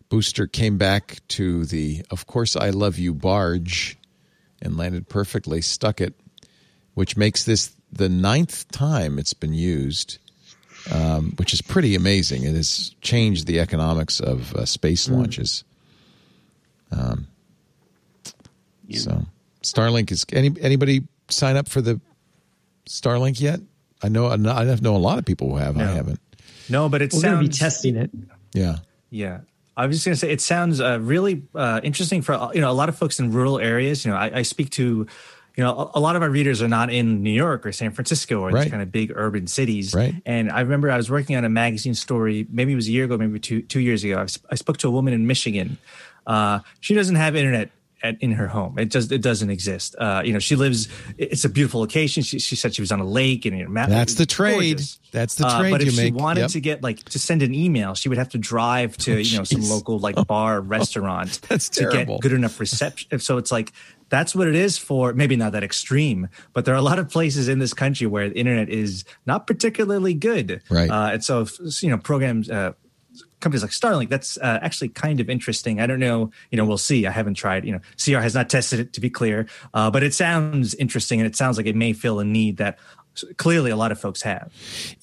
booster 0.09 0.47
came 0.47 0.79
back 0.79 1.21
to 1.29 1.65
the 1.65 2.05
Of 2.11 2.27
Course 2.27 2.55
I 2.55 2.71
Love 2.71 2.99
You 2.99 3.15
barge 3.15 3.99
and 4.61 4.77
landed 4.77 5.09
perfectly, 5.09 5.61
stuck 5.61 6.01
it, 6.01 6.15
which 6.95 7.17
makes 7.17 7.45
this 7.45 7.75
the 7.91 8.09
ninth 8.09 8.71
time 8.71 9.19
it's 9.19 9.35
been 9.35 9.55
used, 9.55 10.19
um, 10.93 11.33
which 11.37 11.53
is 11.53 11.61
pretty 11.61 11.95
amazing. 11.95 12.45
It 12.45 12.55
has 12.55 12.95
changed 13.01 13.47
the 13.47 13.59
economics 13.61 14.21
of 14.21 14.55
uh, 14.55 14.65
space 14.67 15.09
launches. 15.09 15.65
Um, 16.93 17.27
So, 18.91 19.25
Starlink 19.63 20.11
is 20.11 20.27
any 20.33 20.51
anybody 20.61 21.03
sign 21.29 21.57
up 21.57 21.69
for 21.69 21.81
the 21.81 22.01
Starlink 22.87 23.41
yet? 23.41 23.61
I 24.03 24.09
know 24.09 24.27
I 24.29 24.37
know 24.37 24.97
a 24.97 24.99
lot 24.99 25.19
of 25.19 25.25
people 25.25 25.49
who 25.51 25.57
have. 25.57 25.79
I 25.79 25.85
haven't. 25.85 26.21
No, 26.69 26.89
but 26.89 27.01
it 27.03 27.13
We're 27.13 27.23
going 27.23 27.35
to 27.35 27.41
be 27.41 27.47
sounds 27.47 27.59
testing 27.59 27.97
it. 27.97 28.11
Yeah. 28.53 28.77
Yeah. 29.11 29.41
I 29.77 29.87
was 29.87 29.97
just 29.97 30.05
going 30.05 30.15
to 30.15 30.19
say 30.19 30.31
it 30.31 30.41
sounds 30.41 30.81
uh, 30.81 30.99
really 31.01 31.43
uh, 31.55 31.81
interesting 31.83 32.21
for 32.23 32.51
you 32.55 32.61
know 32.61 32.71
a 32.71 32.75
lot 32.75 32.89
of 32.89 32.97
folks 32.99 33.19
in 33.19 33.33
rural 33.33 33.59
areas. 33.59 34.05
You 34.05 34.11
know, 34.11 34.17
I, 34.19 34.39
I 34.39 34.43
speak 34.43 34.69
to 34.71 35.07
you 35.57 35.65
know 35.65 35.91
a, 35.95 35.99
a 35.99 36.01
lot 36.01 36.15
of 36.17 36.23
our 36.23 36.29
readers 36.29 36.61
are 36.61 36.69
not 36.69 36.91
in 36.93 37.23
New 37.23 37.31
York 37.33 37.65
or 37.65 37.73
San 37.73 37.93
Francisco 37.93 38.41
or 38.41 38.51
Right. 38.51 38.65
these 38.65 38.71
kind 38.71 38.83
of 38.83 38.93
big 38.93 39.13
urban 39.15 39.47
cities. 39.47 39.95
Right. 39.95 40.15
And 40.27 40.51
I 40.53 40.61
remember 40.61 40.91
I 40.91 40.97
was 40.99 41.11
working 41.11 41.37
on 41.37 41.45
a 41.45 41.49
magazine 41.49 41.95
story. 41.95 42.47
Maybe 42.51 42.73
it 42.73 42.77
was 42.77 42.89
a 42.89 42.93
year 42.93 43.05
ago, 43.07 43.17
maybe 43.17 43.39
two 43.41 43.63
two 43.63 43.81
years 43.81 44.05
ago. 44.05 44.27
I 44.51 44.55
spoke 44.57 44.77
to 44.79 44.89
a 44.89 44.91
woman 44.91 45.15
in 45.15 45.27
Michigan. 45.27 45.79
Uh, 46.27 46.61
she 46.81 46.95
doesn't 46.95 47.17
have 47.17 47.37
internet. 47.37 47.71
At, 48.05 48.21
in 48.21 48.33
her 48.33 48.49
home, 48.49 48.81
it 48.81 48.87
just 48.87 49.13
it 49.13 49.23
doesn't 49.23 49.49
exist. 49.51 49.95
Uh, 49.97 50.23
you 50.25 50.33
know, 50.33 50.41
she 50.41 50.57
lives. 50.57 50.89
It's 51.19 51.45
a 51.45 51.49
beautiful 51.49 51.79
location. 51.83 52.25
She, 52.25 52.41
she 52.41 52.57
said 52.57 52.75
she 52.75 52.83
was 52.83 52.91
on 52.91 52.99
a 52.99 53.05
lake 53.07 53.47
and 53.47 53.57
you 53.57 53.69
know, 53.69 53.87
That's 53.87 54.15
the 54.15 54.27
trade. 54.27 54.55
gorgeous. 54.73 54.99
That's 55.13 55.37
the 55.37 55.47
Uh, 55.47 55.61
trade 55.61 55.71
but 55.71 55.81
you 55.83 55.87
if 55.87 55.93
she 55.95 56.11
make. 56.11 56.17
wanted 56.21 56.41
Yep. 56.41 56.51
to 56.51 56.61
get 56.61 56.83
like 56.83 56.99
to 57.11 57.21
send 57.21 57.43
an 57.43 57.55
email, 57.55 57.95
she 57.95 58.09
would 58.09 58.19
have 58.19 58.31
to 58.31 58.39
drive 58.39 58.97
to 59.07 59.21
you 59.23 59.39
know 59.39 59.45
some 59.45 59.61
local 59.63 60.01
like 60.01 60.17
bar 60.27 60.61
restaurant 60.77 61.39
That's 61.49 61.69
to 61.69 61.89
terrible. 61.93 62.17
get 62.17 62.23
good 62.23 62.33
enough 62.33 62.59
reception. 62.59 63.21
So 63.21 63.39
it's 63.39 63.53
like 63.53 63.71
that's 64.09 64.35
what 64.35 64.49
it 64.49 64.57
is 64.57 64.77
for. 64.79 65.13
Maybe 65.13 65.37
not 65.37 65.53
that 65.53 65.63
extreme, 65.63 66.29
but 66.55 66.65
there 66.65 66.75
are 66.75 66.79
a 66.79 66.83
lot 66.83 66.99
of 66.99 67.09
places 67.09 67.47
in 67.47 67.61
this 67.61 67.73
country 67.73 68.09
where 68.09 68.29
the 68.31 68.37
internet 68.37 68.69
is 68.69 69.05
not 69.27 69.47
particularly 69.47 70.15
good. 70.15 70.61
Right. 70.69 70.91
Uh, 70.91 71.11
and 71.13 71.23
so 71.25 71.47
you 71.81 71.91
know 71.91 71.99
programs. 71.99 72.51
Uh, 72.51 72.73
companies 73.43 73.63
like 73.63 73.73
Starlink, 73.73 74.09
that's 74.09 74.39
uh, 74.39 74.59
actually 74.63 74.89
kind 74.89 75.21
of 75.21 75.29
interesting. 75.29 75.81
I 75.81 75.87
don't 75.87 76.01
know, 76.01 76.31
you 76.51 76.57
know, 76.57 76.65
we'll 76.65 76.79
see. 76.79 77.07
I 77.07 77.11
haven't 77.11 77.35
tried, 77.35 77.65
you 77.65 77.73
know, 77.73 77.81
CR 78.03 78.21
has 78.21 78.35
not 78.35 78.49
tested 78.57 78.81
it 78.81 78.93
to 78.95 79.01
be 79.01 79.11
clear, 79.11 79.47
uh, 79.75 79.91
but 79.91 80.03
it 80.03 80.15
sounds 80.15 80.75
interesting 80.75 81.21
and 81.21 81.27
it 81.27 81.37
sounds 81.37 81.57
like 81.57 81.67
it 81.67 81.77
may 81.77 81.93
fill 81.93 82.21
a 82.21 82.25
need 82.25 82.57
that 82.57 82.79
clearly 83.37 83.71
a 83.71 83.77
lot 83.77 83.93
of 83.93 84.01
folks 84.01 84.23
have. 84.23 84.51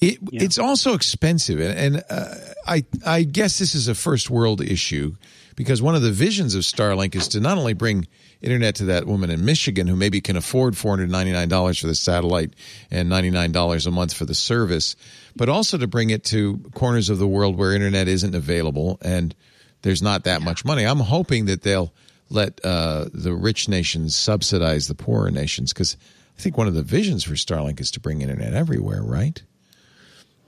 It, 0.00 0.18
It's 0.32 0.58
also 0.58 0.94
expensive, 0.94 1.60
and, 1.60 1.78
and 1.96 2.04
uh, 2.10 2.34
I 2.66 2.84
I 3.06 3.22
guess 3.22 3.58
this 3.58 3.74
is 3.74 3.86
a 3.86 3.94
first 3.94 4.30
world 4.30 4.60
issue 4.60 5.14
because 5.54 5.82
one 5.82 5.94
of 5.94 6.02
the 6.02 6.10
visions 6.10 6.54
of 6.54 6.62
Starlink 6.62 7.14
is 7.14 7.28
to 7.28 7.40
not 7.40 7.58
only 7.58 7.74
bring 7.74 8.08
internet 8.42 8.76
to 8.76 8.84
that 8.86 9.06
woman 9.06 9.30
in 9.30 9.44
Michigan 9.44 9.86
who 9.86 9.96
maybe 9.96 10.20
can 10.20 10.36
afford 10.36 10.76
four 10.76 10.92
hundred 10.92 11.10
ninety 11.10 11.32
nine 11.32 11.48
dollars 11.48 11.78
for 11.78 11.86
the 11.86 11.94
satellite 11.94 12.54
and 12.90 13.08
ninety 13.08 13.30
nine 13.30 13.52
dollars 13.52 13.86
a 13.86 13.90
month 13.90 14.12
for 14.12 14.24
the 14.24 14.34
service, 14.34 14.96
but 15.36 15.48
also 15.48 15.78
to 15.78 15.86
bring 15.86 16.10
it 16.10 16.24
to 16.24 16.58
corners 16.74 17.10
of 17.10 17.18
the 17.18 17.26
world 17.26 17.56
where 17.56 17.72
internet 17.72 18.08
isn't 18.08 18.34
available 18.34 18.98
and 19.02 19.34
there's 19.82 20.02
not 20.02 20.24
that 20.24 20.42
much 20.42 20.64
money. 20.64 20.84
I'm 20.84 21.00
hoping 21.00 21.46
that 21.46 21.62
they'll 21.62 21.92
let 22.28 22.64
uh, 22.64 23.06
the 23.12 23.34
rich 23.34 23.68
nations 23.68 24.14
subsidize 24.14 24.88
the 24.88 24.94
poorer 24.94 25.30
nations 25.30 25.72
because 25.72 25.96
I 26.38 26.42
think 26.42 26.56
one 26.56 26.68
of 26.68 26.74
the 26.74 26.82
visions 26.82 27.24
for 27.24 27.34
Starlink 27.34 27.80
is 27.80 27.90
to 27.92 28.00
bring 28.00 28.22
internet 28.22 28.54
everywhere, 28.54 29.02
right? 29.02 29.42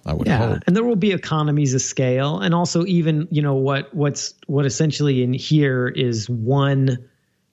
I 0.04 0.14
would 0.14 0.26
yeah 0.26 0.38
hope. 0.38 0.62
and 0.66 0.74
there 0.74 0.84
will 0.84 0.96
be 0.96 1.12
economies 1.12 1.74
of 1.74 1.82
scale 1.82 2.40
and 2.40 2.54
also 2.54 2.84
even 2.86 3.28
you 3.30 3.40
know 3.40 3.54
what 3.54 3.94
what's 3.94 4.34
what 4.46 4.66
essentially 4.66 5.22
in 5.22 5.32
here 5.32 5.86
is 5.86 6.28
one 6.28 7.08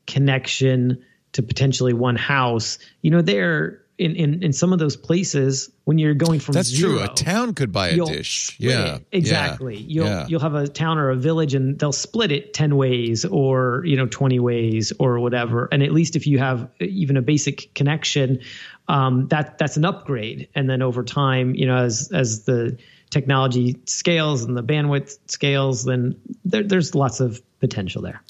connection 0.09 1.03
to 1.31 1.43
potentially 1.43 1.93
one 1.93 2.15
house 2.15 2.79
you 3.01 3.11
know 3.11 3.21
there 3.21 3.81
in 3.99 4.15
in, 4.15 4.43
in 4.43 4.53
some 4.53 4.73
of 4.73 4.79
those 4.79 4.95
places 4.95 5.69
when 5.83 5.97
you're 5.97 6.13
going 6.13 6.39
from 6.39 6.53
That's 6.53 6.75
true. 6.75 7.01
A 7.01 7.09
town 7.09 7.53
could 7.53 7.71
buy 7.71 7.89
a 7.89 7.97
dish. 7.97 8.55
Yeah, 8.57 8.95
it. 8.95 9.05
exactly. 9.11 9.75
Yeah. 9.75 9.85
You'll 9.87 10.05
yeah. 10.05 10.27
you'll 10.27 10.39
have 10.39 10.55
a 10.55 10.67
town 10.67 10.97
or 10.97 11.09
a 11.09 11.15
village, 11.15 11.53
and 11.53 11.77
they'll 11.77 11.91
split 11.91 12.31
it 12.31 12.53
ten 12.53 12.77
ways, 12.77 13.25
or 13.25 13.83
you 13.85 13.97
know 13.97 14.07
twenty 14.07 14.39
ways, 14.39 14.93
or 14.99 15.19
whatever. 15.19 15.67
And 15.71 15.83
at 15.83 15.91
least 15.91 16.15
if 16.15 16.25
you 16.25 16.39
have 16.39 16.69
even 16.79 17.17
a 17.17 17.21
basic 17.21 17.73
connection, 17.75 18.39
um, 18.87 19.27
that 19.27 19.57
that's 19.57 19.75
an 19.75 19.83
upgrade. 19.83 20.47
And 20.55 20.69
then 20.69 20.81
over 20.81 21.03
time, 21.03 21.53
you 21.53 21.67
know, 21.67 21.75
as 21.75 22.09
as 22.13 22.45
the 22.45 22.77
technology 23.09 23.81
scales 23.85 24.43
and 24.43 24.55
the 24.55 24.63
bandwidth 24.63 25.17
scales, 25.29 25.83
then 25.83 26.15
there, 26.45 26.63
there's 26.63 26.95
lots 26.95 27.19
of 27.19 27.41
potential 27.59 28.01
there. 28.01 28.21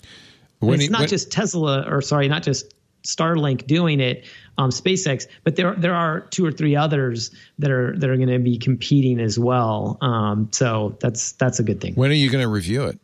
It's 0.61 0.83
he- 0.83 0.89
not 0.89 1.01
when- 1.01 1.09
just 1.09 1.31
Tesla, 1.31 1.85
or 1.89 2.01
sorry, 2.01 2.27
not 2.27 2.43
just 2.43 2.73
Starlink 3.03 3.65
doing 3.65 4.01
it, 4.01 4.25
um, 4.57 4.71
SpaceX, 4.71 5.25
but 5.45 5.55
there 5.55 5.73
there 5.75 5.95
are 5.95 6.19
two 6.19 6.45
or 6.45 6.51
three 6.51 6.75
others 6.75 7.31
that 7.59 7.71
are 7.71 7.97
that 7.97 8.09
are 8.09 8.17
going 8.17 8.27
to 8.29 8.39
be 8.39 8.57
competing 8.57 9.21
as 9.21 9.39
well. 9.39 9.97
Um, 10.01 10.49
so 10.51 10.97
that's 10.99 11.31
that's 11.33 11.59
a 11.59 11.63
good 11.63 11.79
thing. 11.79 11.95
when 11.95 12.11
are 12.11 12.15
you 12.15 12.29
going 12.29 12.43
to 12.43 12.49
review 12.49 12.83
it? 12.85 12.99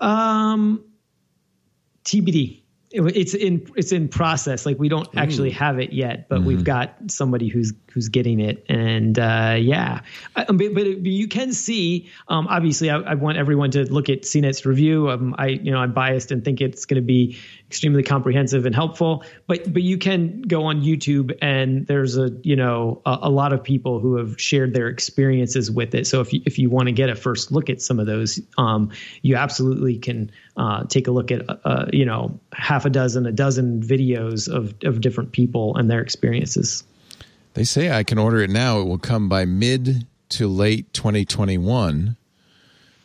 Um, 0.00 0.84
TBD. 2.04 2.59
It- 2.92 3.16
it's 3.16 3.34
in 3.34 3.70
it's 3.76 3.92
in 3.92 4.08
process. 4.08 4.66
Like 4.66 4.78
we 4.78 4.88
don't 4.88 5.08
actually 5.16 5.50
have 5.50 5.78
it 5.78 5.92
yet, 5.92 6.28
but 6.28 6.42
we've 6.42 6.64
got 6.64 6.96
somebody 7.10 7.46
who's 7.48 7.72
who's 7.92 8.08
getting 8.08 8.40
it, 8.40 8.64
and 8.68 9.16
uh, 9.18 9.56
yeah. 9.60 10.00
Uh, 10.34 10.44
but, 10.52 10.74
but 10.74 10.86
you 11.06 11.28
can 11.28 11.52
see. 11.52 12.10
Um, 12.26 12.48
obviously, 12.48 12.90
I, 12.90 12.98
I 12.98 13.14
want 13.14 13.38
everyone 13.38 13.70
to 13.72 13.84
look 13.92 14.08
at 14.08 14.22
CNET's 14.22 14.66
review. 14.66 15.08
Um, 15.08 15.34
I 15.38 15.46
you 15.48 15.70
know 15.70 15.78
I'm 15.78 15.92
biased 15.92 16.32
and 16.32 16.44
think 16.44 16.60
it's 16.60 16.84
going 16.84 17.00
to 17.00 17.06
be 17.06 17.38
extremely 17.70 18.02
comprehensive 18.02 18.66
and 18.66 18.74
helpful. 18.74 19.22
But 19.46 19.72
but 19.72 19.82
you 19.82 19.96
can 19.96 20.42
go 20.42 20.64
on 20.64 20.82
YouTube 20.82 21.38
and 21.40 21.86
there's 21.86 22.18
a 22.18 22.30
you 22.42 22.56
know 22.56 23.00
a, 23.06 23.18
a 23.22 23.30
lot 23.30 23.52
of 23.52 23.62
people 23.62 24.00
who 24.00 24.16
have 24.16 24.40
shared 24.40 24.74
their 24.74 24.88
experiences 24.88 25.70
with 25.70 25.94
it. 25.94 26.08
So 26.08 26.20
if 26.20 26.32
you, 26.32 26.42
if 26.44 26.58
you 26.58 26.68
want 26.68 26.88
to 26.88 26.92
get 26.92 27.10
a 27.10 27.14
first 27.14 27.52
look 27.52 27.70
at 27.70 27.80
some 27.80 28.00
of 28.00 28.06
those, 28.06 28.40
um, 28.58 28.90
you 29.22 29.36
absolutely 29.36 29.98
can 29.98 30.32
uh, 30.56 30.82
take 30.86 31.06
a 31.06 31.12
look 31.12 31.30
at 31.30 31.44
uh, 31.64 31.86
you 31.92 32.04
know 32.04 32.40
half 32.52 32.86
a 32.86 32.90
dozen, 32.90 33.24
a 33.24 33.32
dozen 33.32 33.80
videos 33.80 34.52
of 34.52 34.74
of 34.82 35.00
different 35.00 35.30
people 35.30 35.76
and 35.76 35.88
their 35.88 36.00
experiences. 36.00 36.82
They 37.54 37.64
say 37.64 37.92
I 37.92 38.02
can 38.02 38.18
order 38.18 38.38
it 38.38 38.50
now. 38.50 38.80
It 38.80 38.84
will 38.84 38.98
come 38.98 39.28
by 39.28 39.44
mid 39.44 40.08
to 40.30 40.48
late 40.48 40.92
2021. 40.92 42.16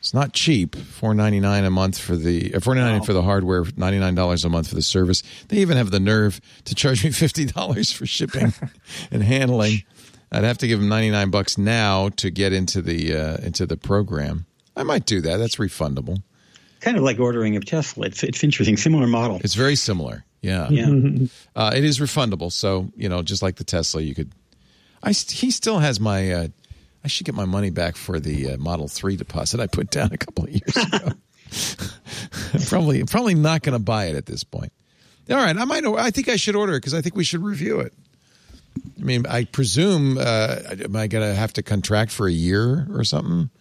It's 0.06 0.14
not 0.14 0.34
cheap. 0.34 0.76
Four 0.76 1.16
ninety 1.16 1.40
nine 1.40 1.64
a 1.64 1.72
month 1.72 1.98
for 1.98 2.16
the 2.16 2.54
uh, 2.54 2.60
four 2.60 2.76
ninety 2.76 2.92
nine 2.92 3.02
for 3.02 3.14
the 3.14 3.24
hardware. 3.24 3.66
Ninety 3.76 3.98
nine 3.98 4.14
dollars 4.14 4.46
a 4.46 4.50
month 4.50 4.68
for 4.68 4.76
the 4.76 4.84
service. 4.84 5.24
They 5.48 5.58
even 5.58 5.78
have 5.78 5.90
the 5.90 6.00
nerve 6.00 6.40
to 6.66 6.76
charge 6.76 7.04
me 7.04 7.10
fifty 7.26 7.46
dollars 7.46 7.92
for 7.92 8.06
shipping 8.06 8.54
and 9.12 9.24
handling. 9.24 9.82
I'd 10.32 10.44
have 10.44 10.60
to 10.60 10.68
give 10.68 10.80
them 10.80 10.90
ninety 10.90 11.10
nine 11.10 11.32
bucks 11.32 11.58
now 11.58 12.10
to 12.18 12.30
get 12.30 12.54
into 12.54 12.84
the 12.84 13.16
uh, 13.16 13.38
into 13.38 13.66
the 13.66 13.78
program. 13.78 14.46
I 14.76 14.84
might 14.84 15.08
do 15.08 15.22
that. 15.22 15.38
That's 15.38 15.56
refundable. 15.56 16.22
Kind 16.82 16.98
of 16.98 17.04
like 17.04 17.20
ordering 17.20 17.58
a 17.58 17.60
Tesla. 17.60 18.06
It's, 18.06 18.24
it's 18.24 18.44
interesting. 18.44 18.78
Similar 18.78 19.08
model. 19.08 19.42
It's 19.44 19.56
very 19.56 19.76
similar. 19.76 20.24
Yeah. 20.44 20.70
Yeah. 20.70 21.28
Uh, 21.56 21.72
it 21.76 21.84
is 21.84 21.98
refundable, 21.98 22.52
so 22.52 22.92
you 22.96 23.10
know, 23.10 23.24
just 23.24 23.42
like 23.42 23.56
the 23.56 23.64
Tesla, 23.64 24.02
you 24.04 24.14
could. 24.14 24.32
I 25.02 25.14
st- 25.14 25.40
he 25.40 25.50
still 25.50 25.80
has 25.80 26.00
my. 26.00 26.52
I 27.06 27.08
should 27.08 27.28
get 27.28 27.36
my 27.36 27.46
money 27.46 27.70
back 27.70 27.96
for 27.98 28.20
the 28.20 28.54
uh, 28.54 28.58
Model 28.58 28.88
Three 28.88 29.16
deposit 29.16 29.60
I 29.60 29.68
put 29.68 29.92
down 29.92 30.12
a 30.12 30.18
couple 30.18 30.46
of 30.46 30.50
years 30.50 30.76
ago. 30.76 31.12
probably, 32.68 33.04
probably 33.04 33.36
not 33.36 33.62
going 33.62 33.78
to 33.78 33.84
buy 33.84 34.06
it 34.06 34.16
at 34.16 34.26
this 34.26 34.44
point. 34.44 34.74
All 35.30 35.36
right, 35.38 35.56
I 35.56 35.66
might. 35.66 35.86
I 35.86 36.10
think 36.10 36.30
I 36.30 36.36
should 36.36 36.56
order 36.56 36.74
it 36.74 36.80
because 36.80 36.96
I 36.96 37.02
think 37.02 37.16
we 37.16 37.24
should 37.24 37.44
review 37.44 37.80
it. 37.80 37.94
I 39.00 39.04
mean, 39.04 39.28
I 39.28 39.44
presume 39.44 40.18
uh, 40.18 40.58
am 40.84 40.96
I 40.96 41.06
going 41.06 41.24
to 41.28 41.36
have 41.36 41.54
to 41.54 41.62
contract 41.64 42.12
for 42.12 42.28
a 42.28 42.32
year 42.32 42.88
or 42.92 43.04
something, 43.04 43.52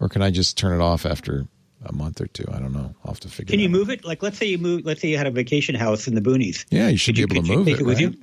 or 0.00 0.08
can 0.08 0.22
I 0.22 0.30
just 0.30 0.56
turn 0.56 0.72
it 0.78 0.82
off 0.82 1.04
after 1.04 1.46
a 1.84 1.92
month 1.92 2.22
or 2.22 2.26
two? 2.26 2.46
I 2.50 2.58
don't 2.58 2.72
know. 2.72 2.94
I'll 3.04 3.12
have 3.12 3.20
to 3.20 3.28
figure. 3.28 3.50
Can 3.52 3.60
it 3.60 3.64
you 3.64 3.68
out. 3.68 3.72
move 3.72 3.90
it? 3.90 4.02
Like, 4.06 4.22
let's 4.22 4.38
say 4.38 4.46
you 4.46 4.56
move. 4.56 4.86
Let's 4.86 5.02
say 5.02 5.08
you 5.08 5.18
had 5.18 5.26
a 5.26 5.30
vacation 5.30 5.74
house 5.74 6.08
in 6.08 6.14
the 6.14 6.22
boonies. 6.22 6.64
Yeah, 6.70 6.88
you 6.88 6.96
should 6.96 7.16
Could 7.16 7.16
be 7.16 7.20
you- 7.20 7.24
able 7.24 7.34
to 7.34 7.40
could 7.42 7.48
you 7.50 7.56
move 7.58 7.66
take 7.66 7.74
it. 7.76 7.80
it 7.82 7.86
with 7.86 7.98
right? 7.98 8.14
you? 8.14 8.20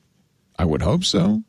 I 0.58 0.66
would 0.66 0.82
hope 0.82 1.04
so. 1.04 1.44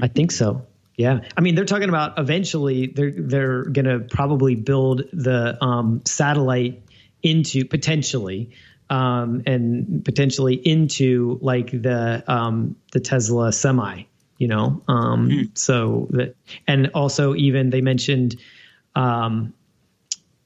I 0.00 0.06
think 0.06 0.30
so. 0.30 0.64
Yeah, 1.00 1.20
I 1.34 1.40
mean 1.40 1.54
they're 1.54 1.64
talking 1.64 1.88
about 1.88 2.18
eventually 2.18 2.88
they're 2.88 3.10
they're 3.16 3.64
going 3.64 3.86
to 3.86 4.00
probably 4.00 4.54
build 4.54 5.04
the 5.14 5.56
um, 5.64 6.02
satellite 6.04 6.82
into 7.22 7.64
potentially 7.64 8.50
um, 8.90 9.42
and 9.46 10.04
potentially 10.04 10.56
into 10.56 11.38
like 11.40 11.70
the 11.70 12.22
um, 12.26 12.76
the 12.92 13.00
Tesla 13.00 13.50
semi. 13.50 14.02
You 14.36 14.48
know, 14.48 14.82
um, 14.88 15.52
so 15.54 16.08
that 16.10 16.36
and 16.66 16.90
also 16.92 17.34
even 17.34 17.70
they 17.70 17.80
mentioned 17.80 18.36
um, 18.94 19.54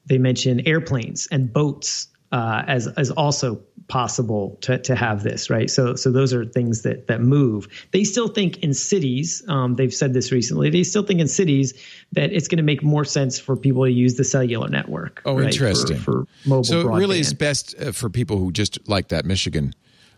they 0.05 0.19
mentioned 0.19 0.63
airplanes 0.65 1.27
and 1.29 1.51
boats 1.51 2.07
uh, 2.37 2.63
as 2.67 2.87
as 3.01 3.09
also 3.11 3.61
possible 3.87 4.57
to, 4.61 4.77
to 4.79 4.95
have 4.95 5.21
this 5.23 5.49
right 5.49 5.69
so 5.69 5.95
so 5.95 6.11
those 6.11 6.33
are 6.33 6.43
things 6.43 6.81
that 6.81 7.05
that 7.07 7.21
move 7.21 7.67
they 7.91 8.03
still 8.03 8.27
think 8.27 8.57
in 8.63 8.73
cities 8.73 9.43
um, 9.47 9.75
they've 9.75 9.93
said 9.93 10.11
this 10.13 10.31
recently 10.31 10.69
they 10.71 10.83
still 10.83 11.03
think 11.03 11.19
in 11.19 11.27
cities 11.27 11.73
that 12.17 12.33
it's 12.33 12.47
going 12.47 12.57
to 12.57 12.63
make 12.63 12.81
more 12.83 13.05
sense 13.05 13.37
for 13.39 13.55
people 13.55 13.83
to 13.85 13.91
use 13.91 14.15
the 14.15 14.23
cellular 14.23 14.67
network 14.69 15.21
Oh, 15.25 15.35
right, 15.37 15.45
interesting. 15.53 15.97
for, 15.97 16.25
for 16.25 16.49
mobile 16.49 16.63
so 16.63 16.79
it 16.81 16.97
really 16.97 17.19
is 17.19 17.33
best 17.33 17.75
uh, 17.79 17.91
for 17.91 18.09
people 18.09 18.37
who 18.37 18.51
just 18.51 18.73
like 18.89 19.09
that 19.09 19.23
Michigan 19.25 19.73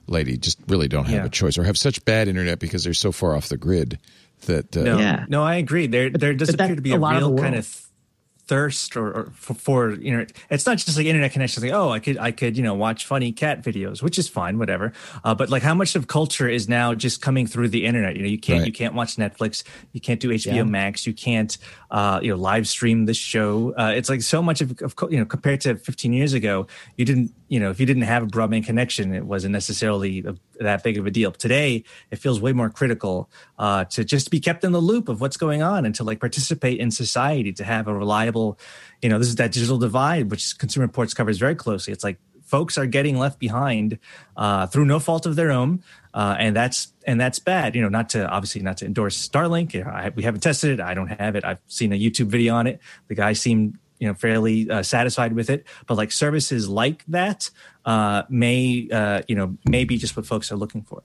lady, 0.10 0.38
just 0.38 0.58
really 0.70 0.88
don't 0.88 1.04
have 1.06 1.14
Yeah. 1.20 1.26
a 1.26 1.30
choice 1.30 1.58
or 1.58 1.66
have 1.66 1.78
such 1.78 2.04
bad 2.06 2.30
internet 2.30 2.60
because 2.60 2.86
they're 2.86 2.94
so 2.94 3.12
far 3.12 3.36
off 3.36 3.50
the 3.50 3.58
grid 3.58 4.00
that 4.46 4.76
uh, 4.78 4.84
No, 4.84 4.98
Yeah. 5.00 5.26
no, 5.28 5.44
I 5.44 5.56
agree. 5.56 5.88
There, 5.88 6.10
there 6.10 6.34
does 6.34 6.48
but 6.50 6.58
that- 6.60 6.64
appear 6.64 6.76
to 6.78 6.82
be 6.82 6.92
a 6.94 6.98
a, 6.98 6.98
lot 6.98 7.18
real 7.18 7.36
the 7.36 7.42
kind 7.42 7.56
of 7.56 7.68
thirst 8.48 8.96
or, 8.96 9.12
or 9.12 9.32
for, 9.34 9.54
for 9.54 9.92
you 9.94 10.16
know, 10.16 10.26
it's 10.50 10.66
not 10.66 10.78
just 10.78 10.98
like 10.98 11.06
internet 11.06 11.32
connections. 11.32 11.64
Like, 11.64 11.74
oh, 11.74 11.90
I 11.90 12.00
could, 12.00 12.18
I 12.18 12.32
could, 12.32 12.58
you 12.58 12.64
know, 12.64 12.74
watch 12.74 13.06
funny 13.06 13.32
cat 13.32 13.64
videos, 13.64 14.02
which 14.02 14.18
is 14.18 14.28
fine, 14.28 14.58
whatever. 14.58 14.94
Uh, 15.24 15.36
but 15.36 15.50
like, 15.50 15.64
how 15.64 15.74
much 15.74 15.96
of 15.96 16.08
culture 16.08 16.48
is 16.48 16.70
now 16.70 16.94
just 16.94 17.22
coming 17.22 17.46
through 17.46 17.70
the 17.70 17.86
internet? 17.86 18.16
You 18.16 18.22
know, 18.24 18.28
you 18.30 18.38
can't, 18.40 18.60
Right. 18.60 18.68
you 18.68 18.74
can't 18.74 18.94
watch 18.94 19.18
Netflix, 19.18 19.64
you 19.92 20.02
can't 20.02 20.20
do 20.20 20.30
HBO 20.30 20.56
Yeah. 20.56 20.64
Max, 20.64 21.06
you 21.06 21.14
can't, 21.14 21.58
uh, 21.92 22.20
you 22.24 22.30
know, 22.32 22.38
live 22.38 22.68
stream 22.68 23.06
this 23.06 23.18
show. 23.18 23.74
Uh, 23.78 23.94
it's 23.96 24.10
like 24.10 24.22
so 24.22 24.42
much 24.42 24.62
of, 24.62 24.72
of, 24.82 24.96
you 25.12 25.20
know, 25.20 25.26
compared 25.26 25.62
to 25.62 25.76
15 25.76 26.14
years 26.14 26.34
ago, 26.34 26.68
you 26.96 27.06
didn't, 27.06 27.32
you 27.48 27.60
know, 27.60 27.70
if 27.70 27.80
you 27.80 27.86
didn't 27.86 28.04
have 28.04 28.24
a 28.24 28.28
broadband 28.28 28.66
connection, 28.66 29.14
it 29.14 29.26
wasn't 29.26 29.54
necessarily 29.54 30.20
a, 30.20 30.36
that 30.64 30.84
big 30.84 30.98
of 30.98 31.06
a 31.06 31.12
deal. 31.12 31.32
Today, 31.32 31.84
it 32.12 32.18
feels 32.18 32.42
way 32.42 32.54
more 32.54 32.70
critical 32.70 33.30
uh, 33.58 33.86
to 33.86 34.04
just 34.04 34.32
be 34.32 34.40
kept 34.40 34.64
in 34.64 34.72
the 34.72 34.82
loop 34.82 35.10
of 35.10 35.22
what's 35.22 35.38
going 35.38 35.62
on 35.62 35.86
and 35.86 35.96
to 35.96 36.04
like 36.04 36.20
participate 36.20 36.80
in 36.80 36.92
society, 36.92 37.54
to 37.54 37.64
have 37.64 37.88
a 37.88 37.94
reliable, 37.94 38.60
you 39.02 39.10
know, 39.10 39.18
this 39.18 39.30
is 39.30 39.36
that 39.36 39.52
digital 39.52 39.78
divide, 39.78 40.30
which 40.30 40.58
Consumer 40.58 40.86
Reports 40.86 41.14
covers 41.14 41.38
very 41.38 41.56
closely. 41.56 41.94
It's 41.94 42.04
like 42.04 42.20
folks 42.48 42.78
are 42.78 42.86
getting 42.86 43.18
left 43.18 43.40
behind 43.40 44.00
uh, 44.38 44.66
through 44.68 44.86
no 44.86 45.00
fault 45.00 45.26
of 45.26 45.36
their 45.36 45.52
own, 45.52 45.84
uh, 46.14 46.36
and 46.40 46.56
that's 46.56 46.94
and 47.06 47.20
that's 47.20 47.40
bad. 47.40 47.76
You 47.76 47.82
know, 47.82 47.90
not 47.90 48.10
to 48.10 48.28
obviously 48.28 48.62
not 48.62 48.78
to 48.78 48.86
endorse 48.86 49.28
Starlink. 49.28 49.86
I, 49.86 50.10
we 50.10 50.24
haven't 50.24 50.42
tested 50.42 50.72
it. 50.72 50.80
I 50.80 50.94
don't 50.94 51.10
have 51.10 51.36
it. 51.36 51.46
I've 51.46 51.60
seen 51.68 51.94
a 51.94 52.00
YouTube 52.00 52.28
video 52.28 52.56
on 52.56 52.66
it. 52.66 52.80
The 53.08 53.16
guy 53.16 53.34
seemed 53.34 53.78
you 54.00 54.08
know 54.08 54.14
fairly 54.14 54.70
uh, 54.70 54.84
satisfied 54.84 55.34
with 55.34 55.50
it, 55.50 55.66
but 55.86 55.96
like 55.96 56.12
services 56.12 56.70
like 56.70 57.04
that 57.08 57.50
uh, 57.86 58.24
may 58.30 58.88
uh, 58.92 59.22
you 59.28 59.36
know 59.36 59.58
may 59.66 59.84
be 59.84 59.98
just 59.98 60.16
what 60.16 60.26
folks 60.26 60.52
are 60.52 60.58
looking 60.58 60.84
for. 60.84 61.04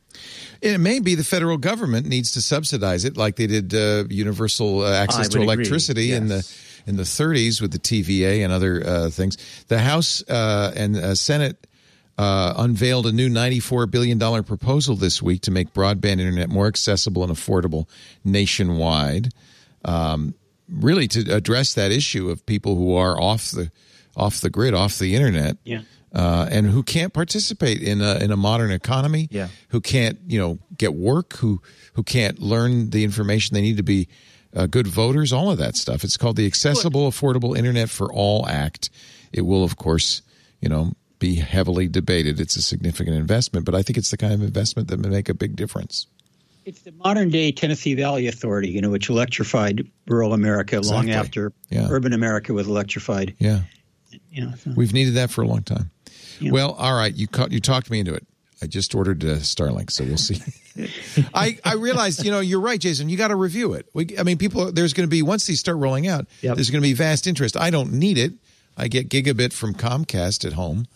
it 0.61 0.79
may 0.79 1.01
be 1.01 1.15
the 1.15 1.25
federal 1.25 1.59
government 1.59 2.07
needs 2.07 2.33
to 2.33 2.43
subsidize 2.43 3.05
it 3.05 3.17
like 3.17 3.37
they 3.37 3.47
did 3.47 3.75
uh, 3.75 4.05
universal 4.09 4.83
uh, 4.83 4.93
access 4.93 5.29
to 5.29 5.41
electricity 5.41 6.13
in 6.13 6.29
the 6.29 6.49
in 6.87 6.97
the 6.97 7.03
30s 7.05 7.61
with 7.61 7.73
the 7.73 7.79
TVA 7.79 8.45
and 8.45 8.53
other 8.53 8.83
uh, 8.85 9.11
things. 9.11 9.37
The 9.69 9.79
House 9.79 10.23
uh, 10.29 10.73
and 10.77 10.97
uh, 10.97 11.15
Senate 11.15 11.67
uh, 12.19 12.55
unveiled 12.57 13.07
a 13.07 13.13
new 13.13 13.29
$94 13.29 13.91
billion 13.91 14.19
proposal 14.45 14.97
this 14.97 15.23
week 15.23 15.43
to 15.43 15.51
make 15.51 15.73
broadband 15.73 16.21
internet 16.21 16.49
more 16.49 16.67
accessible 16.67 17.23
and 17.23 17.33
affordable 17.33 17.89
nationwide. 18.25 19.33
Um, 19.85 20.35
really, 20.73 21.07
to 21.09 21.35
address 21.35 21.75
that 21.75 21.93
issue 21.93 22.31
of 22.31 22.45
people 22.47 22.77
who 22.77 22.95
are 22.97 23.21
off 23.21 23.51
the 23.51 23.71
off 24.17 24.41
the 24.41 24.51
grid, 24.51 24.75
off 24.75 24.99
the 24.99 25.15
internet, 25.15 25.57
Yeah. 25.65 25.83
uh, 26.15 26.47
and 26.51 26.67
who 26.67 26.83
can't 26.83 27.13
participate 27.15 27.81
in 27.83 28.01
a 28.03 28.17
in 28.17 28.31
a 28.31 28.37
modern 28.37 28.71
economy, 28.71 29.29
Yeah. 29.31 29.49
who 29.69 29.81
can't 29.81 30.19
you 30.27 30.39
know 30.39 30.59
get 30.77 30.95
work, 30.95 31.35
who 31.37 31.61
who 31.95 32.03
can't 32.03 32.39
learn 32.41 32.91
the 32.91 33.05
information 33.05 33.55
they 33.55 33.63
need 33.63 33.77
to 33.79 33.83
be 33.83 34.09
uh, 34.55 34.67
good 34.67 34.87
voters, 34.87 35.33
all 35.33 35.51
of 35.51 35.59
that 35.59 35.77
stuff. 35.77 36.05
It's 36.05 36.17
called 36.19 36.37
the 36.37 36.47
Accessible, 36.47 37.09
Affordable 37.11 37.57
Internet 37.57 37.89
for 37.89 38.13
All 38.13 38.47
Act. 38.47 38.91
It 39.33 39.43
will, 39.43 39.65
of 39.65 39.77
course, 39.77 40.21
you 40.61 40.69
know, 40.69 40.93
be 41.19 41.37
heavily 41.37 41.89
debated. 41.89 42.39
It's 42.39 42.57
a 42.57 42.63
significant 42.63 43.17
investment, 43.17 43.65
but 43.65 43.75
I 43.75 43.81
think 43.83 43.97
it's 43.97 44.11
the 44.11 44.19
kind 44.19 44.35
of 44.35 44.43
investment 44.43 44.89
that 44.89 44.99
may 44.99 45.09
make 45.09 45.31
a 45.31 45.35
big 45.35 45.57
difference. 45.57 46.07
It's 46.65 46.83
the 46.83 46.93
modern 46.93 47.29
day 47.31 47.51
Tennessee 47.53 47.95
Valley 47.95 48.27
Authority, 48.29 48.69
you 48.69 48.81
know, 48.81 48.91
which 48.91 49.09
electrified 49.11 49.87
rural 50.07 50.33
America 50.33 50.81
long 50.81 51.11
after 51.11 51.53
Yeah. 51.71 51.89
urban 51.91 52.13
America 52.13 52.53
was 52.53 52.67
electrified. 52.69 53.35
Yeah. 53.39 53.63
You 54.31 54.47
know, 54.47 54.53
so- 54.57 54.73
We've 54.77 54.93
needed 54.93 55.15
that 55.15 55.31
for 55.31 55.43
a 55.43 55.47
long 55.49 55.63
time. 55.63 55.91
Yeah. 56.41 56.53
Well, 56.53 56.73
all 56.73 56.95
right, 56.95 57.15
you 57.15 57.27
ca- 57.29 57.49
you 57.51 57.61
talked 57.61 57.91
me 57.91 58.01
into 58.01 58.15
it. 58.15 58.27
I 58.63 58.67
just 58.67 58.95
ordered 58.95 59.25
uh, 59.25 59.37
Starlink, 59.39 59.91
so 59.91 60.05
we'll 60.05 60.17
see. 60.17 60.41
I 61.35 61.59
I 61.65 61.75
realized, 61.75 62.25
you 62.25 62.31
know, 62.31 62.41
you're 62.41 62.61
right, 62.61 62.81
Jason. 62.81 63.09
You 63.09 63.17
got 63.17 63.29
to 63.29 63.35
review 63.37 63.75
it. 63.75 63.87
We, 63.93 64.17
I 64.19 64.23
mean, 64.23 64.39
people. 64.39 64.71
There's 64.73 64.93
going 64.93 65.07
to 65.07 65.11
be 65.11 65.21
once 65.23 65.47
these 65.47 65.59
start 65.61 65.79
rolling 65.79 66.07
out. 66.07 66.27
Yep. 66.43 66.57
There's 66.57 66.71
going 66.71 66.81
to 66.81 66.87
be 66.89 66.93
vast 66.93 67.27
interest. 67.27 67.57
I 67.57 67.71
don't 67.71 67.93
need 67.95 68.19
it. 68.19 68.33
I 68.77 68.87
get 68.89 69.09
gigabit 69.09 69.53
from 69.53 69.75
Comcast 69.75 70.45
at 70.45 70.53
home. 70.55 70.87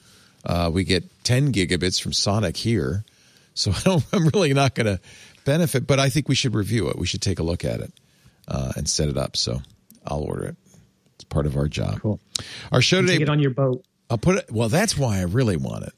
Uh, 0.45 0.71
we 0.73 0.85
get 0.85 1.05
10 1.25 1.53
gigabits 1.53 2.01
from 2.01 2.13
Sonic 2.13 2.57
here, 2.57 3.05
so 3.55 3.71
I 3.77 3.81
don't, 3.81 4.05
I'm 4.13 4.29
really 4.29 4.55
not 4.55 4.75
going 4.77 4.87
to 4.87 5.01
benefit. 5.47 5.87
But 5.87 5.99
I 5.99 6.11
think 6.11 6.29
we 6.29 6.35
should 6.35 6.55
review 6.55 6.89
it. 6.89 6.99
We 6.99 7.07
should 7.07 7.23
take 7.23 7.39
a 7.39 7.43
look 7.43 7.65
at 7.65 7.81
it 7.81 7.93
uh, 8.49 8.73
and 8.77 8.87
set 8.87 9.09
it 9.09 9.17
up. 9.17 9.37
So 9.37 9.63
I'll 10.07 10.21
order 10.21 10.45
it. 10.45 10.57
It's 11.15 11.25
part 11.25 11.47
of 11.47 11.57
our 11.57 11.69
job. 11.69 12.03
Cool. 12.03 12.21
Our 12.71 12.83
show 12.83 13.01
today. 13.01 13.17
Get 13.17 13.31
on 13.31 13.41
your 13.41 13.53
boat, 13.53 13.83
I'll 14.11 14.19
put 14.19 14.37
it. 14.37 14.53
Well, 14.53 14.69
that's 14.69 14.99
why 14.99 15.19
I 15.19 15.23
really 15.23 15.57
want 15.57 15.85
it. 15.85 15.95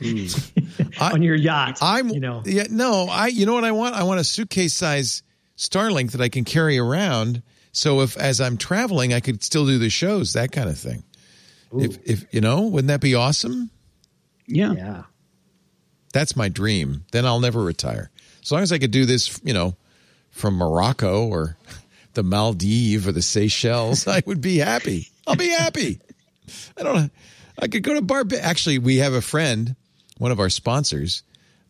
I- 1.00 1.10
on 1.12 1.22
your 1.22 1.34
yacht. 1.34 1.78
I'm, 1.82 2.08
you 2.10 2.20
know, 2.20 2.42
yeah, 2.46 2.66
no, 2.70 3.08
I, 3.10 3.26
you 3.26 3.44
know 3.44 3.54
what 3.54 3.64
I 3.64 3.72
want? 3.72 3.96
I 3.96 4.04
want 4.04 4.20
a 4.20 4.24
suitcase 4.24 4.72
size 4.74 5.24
Starlink 5.56 6.12
that 6.12 6.20
I 6.20 6.28
can 6.28 6.44
carry 6.44 6.78
around. 6.78 7.42
So 7.72 8.00
if, 8.00 8.16
as 8.16 8.40
I'm 8.40 8.56
traveling, 8.56 9.12
I 9.12 9.20
could 9.20 9.42
still 9.42 9.66
do 9.66 9.78
the 9.78 9.90
shows, 9.90 10.32
that 10.34 10.52
kind 10.52 10.68
of 10.68 10.78
thing. 10.78 11.02
If, 11.76 11.98
if, 12.04 12.34
you 12.34 12.40
know, 12.40 12.62
wouldn't 12.62 12.88
that 12.88 13.00
be 13.00 13.14
awesome? 13.14 13.70
yeah. 14.46 14.72
yeah. 14.72 15.02
That's 16.12 16.34
my 16.34 16.48
dream. 16.48 17.04
Then 17.12 17.24
I'll 17.24 17.38
never 17.38 17.62
retire. 17.62 18.10
As 18.42 18.50
long 18.52 18.62
as 18.62 18.72
I 18.72 18.78
could 18.78 18.90
do 18.90 19.04
this, 19.04 19.40
you 19.44 19.52
know, 19.52 19.76
from 20.30 20.54
Morocco 20.54 21.26
or 21.26 21.56
the 22.14 22.22
Maldives 22.22 23.06
or 23.06 23.12
the 23.12 23.22
Seychelles, 23.22 24.06
I 24.06 24.22
would 24.26 24.40
be 24.40 24.58
happy. 24.58 25.08
I'll 25.26 25.36
be 25.36 25.50
happy. 25.50 26.00
I 26.76 26.82
don't. 26.82 27.12
I 27.58 27.68
could 27.68 27.82
go 27.82 27.94
to 27.94 28.02
Barbados. 28.02 28.44
Actually, 28.44 28.78
we 28.78 28.96
have 28.98 29.12
a 29.12 29.20
friend, 29.20 29.76
one 30.18 30.32
of 30.32 30.40
our 30.40 30.48
sponsors, 30.50 31.22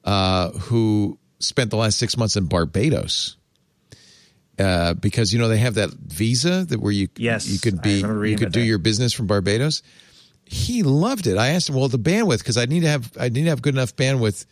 uh, 0.05 0.51
who 0.51 1.19
spent 1.41 1.71
the 1.71 1.77
last 1.77 1.99
six 1.99 2.17
months 2.17 2.37
in 2.37 2.47
Barbados. 2.47 3.37
Uh, 4.59 4.93
because 4.93 5.33
you 5.33 5.39
know 5.39 5.49
they 5.49 5.57
have 5.57 5.75
that 5.75 5.89
visa 5.91 6.67
that 6.67 6.79
where 6.79 6.93
you 6.93 7.09
Yes, 7.17 7.49
you 7.49 7.59
could 7.59 7.81
be 7.81 8.01
you 8.01 8.37
could 8.37 8.53
do 8.53 8.61
that. 8.61 8.67
your 8.67 8.77
business 8.77 9.13
from 9.15 9.27
Barbados. 9.27 9.83
He 10.45 10.83
loved 10.83 11.27
it. 11.27 11.39
I 11.39 11.49
asked 11.51 11.71
him, 11.71 11.77
well, 11.77 11.89
the 11.89 11.99
bandwidth 11.99 12.39
because 12.39 12.59
I 12.59 12.67
need 12.67 12.81
to 12.81 12.89
have 12.89 13.11
I 13.19 13.31
need 13.31 13.45
to 13.45 13.49
have 13.51 13.63
good 13.63 13.75
enough 13.75 13.97
bandwidth 13.97 14.45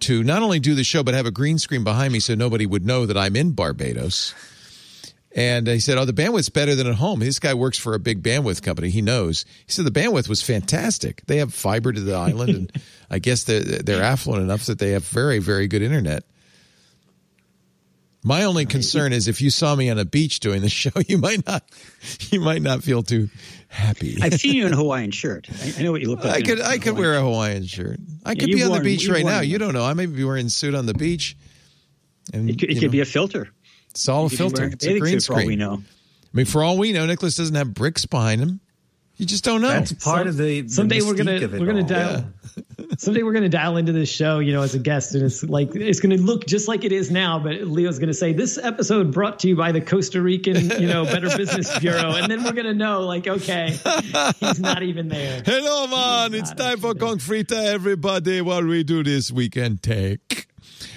to 0.00 0.22
not 0.22 0.42
only 0.42 0.60
do 0.60 0.74
the 0.74 0.84
show 0.84 1.02
but 1.02 1.14
have 1.14 1.26
a 1.26 1.30
green 1.30 1.58
screen 1.58 1.84
behind 1.84 2.12
me 2.12 2.20
so 2.20 2.34
nobody 2.34 2.66
would 2.66 2.84
know 2.84 3.06
that 3.06 3.16
I'm 3.16 3.36
in 3.36 3.52
Barbados. 3.52 4.34
And 5.32 5.68
uh, 5.68 5.72
he 5.72 5.80
said, 5.80 5.96
"Oh, 5.96 6.04
the 6.04 6.12
bandwidth's 6.12 6.48
better 6.48 6.74
than 6.74 6.88
at 6.88 6.96
home." 6.96 7.20
This 7.20 7.38
guy 7.38 7.54
works 7.54 7.78
for 7.78 7.94
a 7.94 8.00
big 8.00 8.20
bandwidth 8.22 8.62
company. 8.62 8.90
He 8.90 9.00
knows. 9.00 9.44
He 9.64 9.72
said 9.72 9.84
the 9.84 9.92
bandwidth 9.92 10.28
was 10.28 10.42
fantastic. 10.42 11.22
They 11.26 11.36
have 11.36 11.54
fiber 11.54 11.92
to 11.92 12.00
the 12.00 12.14
island, 12.14 12.50
and 12.50 12.72
I 13.10 13.20
guess 13.20 13.44
they're 13.44 13.60
they're 13.60 14.02
affluent 14.02 14.42
enough 14.42 14.66
that 14.66 14.80
they 14.80 14.90
have 14.90 15.04
very 15.04 15.38
very 15.38 15.68
good 15.68 15.82
internet. 15.82 16.24
My 18.22 18.44
only 18.44 18.66
concern 18.66 19.12
is 19.14 19.28
if 19.28 19.40
you 19.40 19.48
saw 19.48 19.74
me 19.74 19.88
on 19.88 19.98
a 19.98 20.04
beach 20.04 20.40
doing 20.40 20.60
the 20.60 20.68
show, 20.82 20.90
you 21.08 21.16
might 21.18 21.46
not 21.46 21.62
you 22.30 22.40
might 22.40 22.60
not 22.62 22.82
feel 22.82 23.02
too 23.02 23.30
happy. 23.68 24.18
I've 24.20 24.34
seen 24.34 24.54
you 24.56 24.66
in 24.66 24.72
a 24.74 24.76
Hawaiian 24.76 25.10
shirt. 25.10 25.48
I, 25.50 25.74
I 25.78 25.82
know 25.82 25.92
what 25.92 26.00
you 26.02 26.08
look 26.10 26.22
like. 26.24 26.34
I 26.36 26.42
could 26.42 26.60
a 26.60 26.66
I 26.66 26.78
could 26.78 26.94
Hawaiian 26.94 26.98
wear 26.98 27.14
a 27.14 27.20
Hawaiian 27.22 27.64
shirt. 27.66 27.98
I 28.24 28.34
could 28.34 28.48
you've 28.48 28.58
be 28.58 28.62
on 28.62 28.70
worn- 28.70 28.82
the 28.82 28.84
beach 28.96 29.08
right 29.08 29.24
worn 29.24 29.34
now. 29.34 29.40
You 29.40 29.56
don't 29.58 29.72
know. 29.72 29.84
I 29.84 29.94
may 29.94 30.06
be 30.06 30.22
wearing 30.24 30.46
a 30.46 30.50
suit 30.50 30.74
on 30.74 30.86
the 30.86 30.94
beach. 30.94 31.36
And 32.34 32.48
It 32.50 32.58
could, 32.58 32.70
it 32.70 32.74
could 32.74 32.84
know, 32.84 32.90
be 32.90 33.00
a 33.00 33.04
filter. 33.06 33.48
it's 33.90 34.08
all 34.08 34.20
a 34.20 34.24
You 34.24 34.28
could 34.30 34.38
filter. 34.38 34.56
wearing 34.60 34.72
It's 34.74 34.84
a 34.84 34.88
bathing 34.88 35.00
green 35.02 35.20
suit 35.20 35.26
for 35.34 35.40
all 35.40 35.46
we 35.46 35.56
know. 35.56 35.74
I 35.82 36.36
mean, 36.36 36.46
for 36.46 36.62
all 36.62 36.76
we 36.78 36.92
know, 36.92 37.06
Nicholas 37.06 37.36
doesn't 37.36 37.56
have 37.56 37.74
bricks 37.74 38.04
behind 38.06 38.40
him. 38.40 38.60
You 39.16 39.26
just 39.26 39.44
don't 39.44 39.60
know. 39.62 39.68
That's 39.68 39.92
part 39.92 40.26
of 40.26 40.36
the, 40.36 40.60
the 40.62 40.68
someday 40.68 41.00
we're 41.02 41.14
gonna 41.14 41.32
mystique 41.32 41.42
of 41.44 41.54
it 41.54 41.60
we're 41.60 41.66
gonna 41.66 41.80
all. 41.82 41.86
dial 41.88 42.24
someday 43.00 43.22
we're 43.22 43.32
gonna 43.32 43.48
dial 43.48 43.78
into 43.78 43.92
this 43.92 44.10
show 44.10 44.40
you 44.40 44.52
know 44.52 44.60
as 44.60 44.74
a 44.74 44.78
guest 44.78 45.14
and 45.14 45.24
it's 45.24 45.42
like 45.44 45.74
it's 45.74 46.00
gonna 46.00 46.16
look 46.16 46.46
just 46.46 46.68
like 46.68 46.84
it 46.84 46.92
is 46.92 47.10
now 47.10 47.38
but 47.38 47.62
leo's 47.62 47.98
gonna 47.98 48.12
say 48.12 48.34
this 48.34 48.58
episode 48.58 49.10
brought 49.10 49.38
to 49.38 49.48
you 49.48 49.56
by 49.56 49.72
the 49.72 49.80
costa 49.80 50.20
rican 50.20 50.68
you 50.78 50.86
know 50.86 51.04
better 51.06 51.28
business 51.36 51.78
bureau 51.78 52.12
and 52.12 52.30
then 52.30 52.44
we're 52.44 52.52
gonna 52.52 52.74
know 52.74 53.00
like 53.00 53.26
okay 53.26 53.70
he's 54.40 54.60
not 54.60 54.82
even 54.82 55.08
there 55.08 55.42
Hello, 55.46 55.86
man. 55.86 56.34
It's 56.34 56.52
time 56.52 56.78
for 56.78 56.94
Concreta, 56.94 57.56
everybody. 57.56 58.40
While 58.40 58.64
we 58.64 58.82
do 58.82 59.02
this 59.02 59.32
weekend 59.32 59.82
take. 59.82 60.46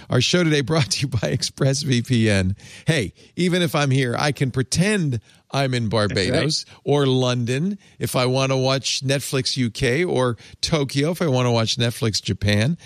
Our 0.10 0.22
show 0.22 0.44
today 0.44 0.62
brought 0.62 0.92
to 0.92 1.02
you 1.02 1.08
by 1.08 1.20
ExpressVPN. 1.36 2.58
Hey, 2.86 3.14
even 3.36 3.62
if 3.62 3.74
I'm 3.74 3.90
here, 3.90 4.16
I 4.18 4.32
can 4.32 4.52
pretend 4.52 5.22
I'm 5.54 5.74
in 5.74 5.88
Barbados 5.88 6.66
or 6.84 7.06
London 7.06 7.78
if 8.00 8.16
I 8.16 8.26
want 8.26 8.52
to 8.52 8.58
watch 8.58 9.02
Netflix 9.06 9.56
UK 9.56 10.08
or 10.10 10.38
Tokyo 10.62 11.12
if 11.12 11.22
I 11.22 11.28
want 11.28 11.46
to 11.46 11.52
watch 11.52 11.78
Netflix 11.78 12.22
Japan. 12.22 12.78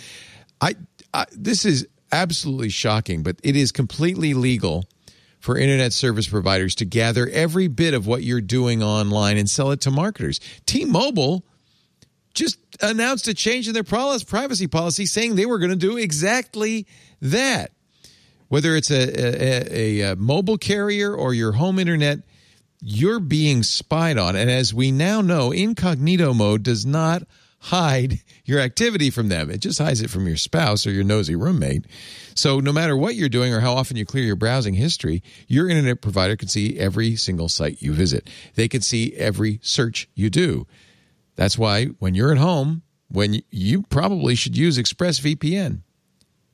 I, 0.60 0.76
I 1.14 1.26
this 1.32 1.66
is 1.66 1.88
absolutely 2.12 2.70
shocking, 2.70 3.24
but 3.24 3.38
it 3.44 3.56
is 3.56 3.72
completely 3.72 4.34
legal 4.34 4.86
for 5.40 5.58
internet 5.58 5.94
service 5.94 6.28
providers 6.28 6.76
to 6.76 6.86
gather 6.86 7.28
every 7.30 7.68
bit 7.68 7.94
of 7.94 8.06
what 8.06 8.24
you're 8.24 8.42
doing 8.42 8.84
online 8.84 9.38
and 9.38 9.50
sell 9.50 9.72
it 9.72 9.82
to 9.82 9.92
marketers. 9.92 10.40
T-Mobile 10.66 11.46
just 12.34 12.60
announced 12.82 13.28
a 13.28 13.34
change 13.34 13.68
in 13.68 13.74
their 13.74 13.84
privacy 13.84 14.68
policy 14.68 15.06
saying 15.06 15.36
they 15.36 15.46
were 15.46 15.58
going 15.58 15.72
to 15.72 15.78
do 15.78 15.98
exactly 15.98 16.86
that. 17.22 17.72
Whether 18.50 18.76
it's 18.76 18.92
a, 18.92 19.76
a, 19.76 20.12
a, 20.12 20.16
mobile 20.16 20.58
carrier 20.58 21.14
or 21.14 21.34
your 21.34 21.52
home 21.52 21.80
internet, 21.80 22.20
you're 22.80 23.20
being 23.20 23.64
spied 23.64 24.18
on. 24.18 24.36
And 24.36 24.50
as 24.50 24.74
we 24.74 24.92
now 24.92 25.22
know, 25.22 25.52
incognito 25.52 26.34
mode 26.34 26.64
does 26.64 26.86
not 26.86 27.24
hide 27.60 28.22
your 28.46 28.60
activity 28.60 29.10
from 29.10 29.30
them. 29.30 29.50
It 29.50 29.60
just 29.60 29.80
hides 29.80 30.02
it 30.02 30.10
from 30.10 30.28
your 30.28 30.38
spouse 30.38 30.86
or 30.86 30.92
your 30.92 31.04
nosy 31.04 31.36
roommate. 31.36 31.86
So 32.36 32.60
no 32.60 32.72
matter 32.72 32.96
what 32.96 33.16
you're 33.16 33.30
doing 33.30 33.54
or 33.54 33.62
how 33.62 33.74
often 33.74 33.98
you 33.98 34.06
clear 34.06 34.24
your 34.24 34.36
browsing 34.36 34.76
history, 34.76 35.24
your 35.48 35.70
internet 35.70 36.02
provider 36.02 36.36
can 36.36 36.48
see 36.48 36.78
every 36.78 37.16
single 37.16 37.50
site 37.50 37.82
you 37.82 37.94
visit. 37.94 38.30
They 38.56 38.68
can 38.68 38.82
see 38.82 39.14
every 39.16 39.60
search 39.64 40.08
you 40.14 40.30
do. 40.30 40.68
That's 41.36 41.58
why 41.58 41.86
when 42.00 42.16
you're 42.16 42.32
at 42.32 42.38
home, 42.38 42.84
when 43.10 43.42
you 43.50 43.84
probably 43.84 44.36
should 44.36 44.58
use 44.58 44.78
ExpressVPN. 44.78 45.82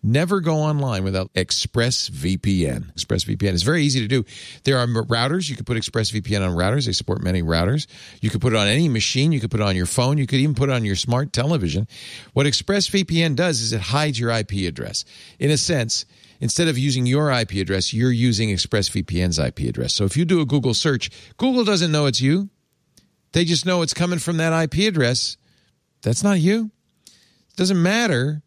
Never 0.06 0.42
go 0.42 0.58
online 0.58 1.06
without 1.06 1.32
ExpressVPN. 1.34 2.94
ExpressVPN 2.94 3.54
is 3.54 3.64
very 3.64 3.84
easy 3.84 4.02
to 4.02 4.08
do. 4.08 4.26
There 4.66 4.78
are 4.78 4.86
routers. 4.86 5.50
You 5.50 5.56
can 5.56 5.64
put 5.64 5.78
ExpressVPN 5.78 6.46
on 6.46 6.58
routers. 6.58 6.88
They 6.88 6.92
support 6.92 7.24
many 7.24 7.42
routers. 7.42 7.88
You 8.20 8.30
can 8.30 8.42
put 8.42 8.52
it 8.52 8.58
on 8.58 8.68
any 8.68 8.90
machine. 8.90 9.32
You 9.32 9.40
can 9.40 9.48
put 9.48 9.62
it 9.62 9.66
on 9.66 9.78
your 9.78 9.86
phone. 9.86 10.18
You 10.18 10.28
could 10.28 10.40
even 10.40 10.56
put 10.56 10.68
it 10.68 10.74
on 10.74 10.84
your 10.84 10.98
smart 10.98 11.32
television. 11.32 11.88
What 12.34 12.46
ExpressVPN 12.46 13.38
does 13.38 13.62
is 13.62 13.72
it 13.72 13.80
hides 13.80 14.20
your 14.20 14.30
IP 14.30 14.68
address. 14.68 15.06
In 15.40 15.50
a 15.50 15.58
sense, 15.58 16.06
instead 16.42 16.68
of 16.68 16.78
using 16.78 17.06
your 17.06 17.32
IP 17.32 17.54
address, 17.54 17.94
you're 17.94 18.12
using 18.12 18.50
ExpressVPN's 18.50 19.40
IP 19.40 19.60
address. 19.60 19.94
So 19.94 20.04
if 20.04 20.18
you 20.18 20.26
do 20.26 20.42
a 20.42 20.46
Google 20.46 20.74
search, 20.74 21.12
Google 21.38 21.64
doesn't 21.64 21.94
know 21.94 22.08
it's 22.08 22.20
you. 22.20 22.50
They 23.32 23.46
just 23.46 23.66
know 23.66 23.82
it's 23.82 23.94
coming 23.94 24.20
from 24.20 24.36
that 24.38 24.64
IP 24.64 24.86
address. 24.86 25.38
That's 26.02 26.24
not 26.24 26.42
you. 26.42 26.72
It 27.08 27.56
doesn't 27.56 27.82
matter 27.82 28.43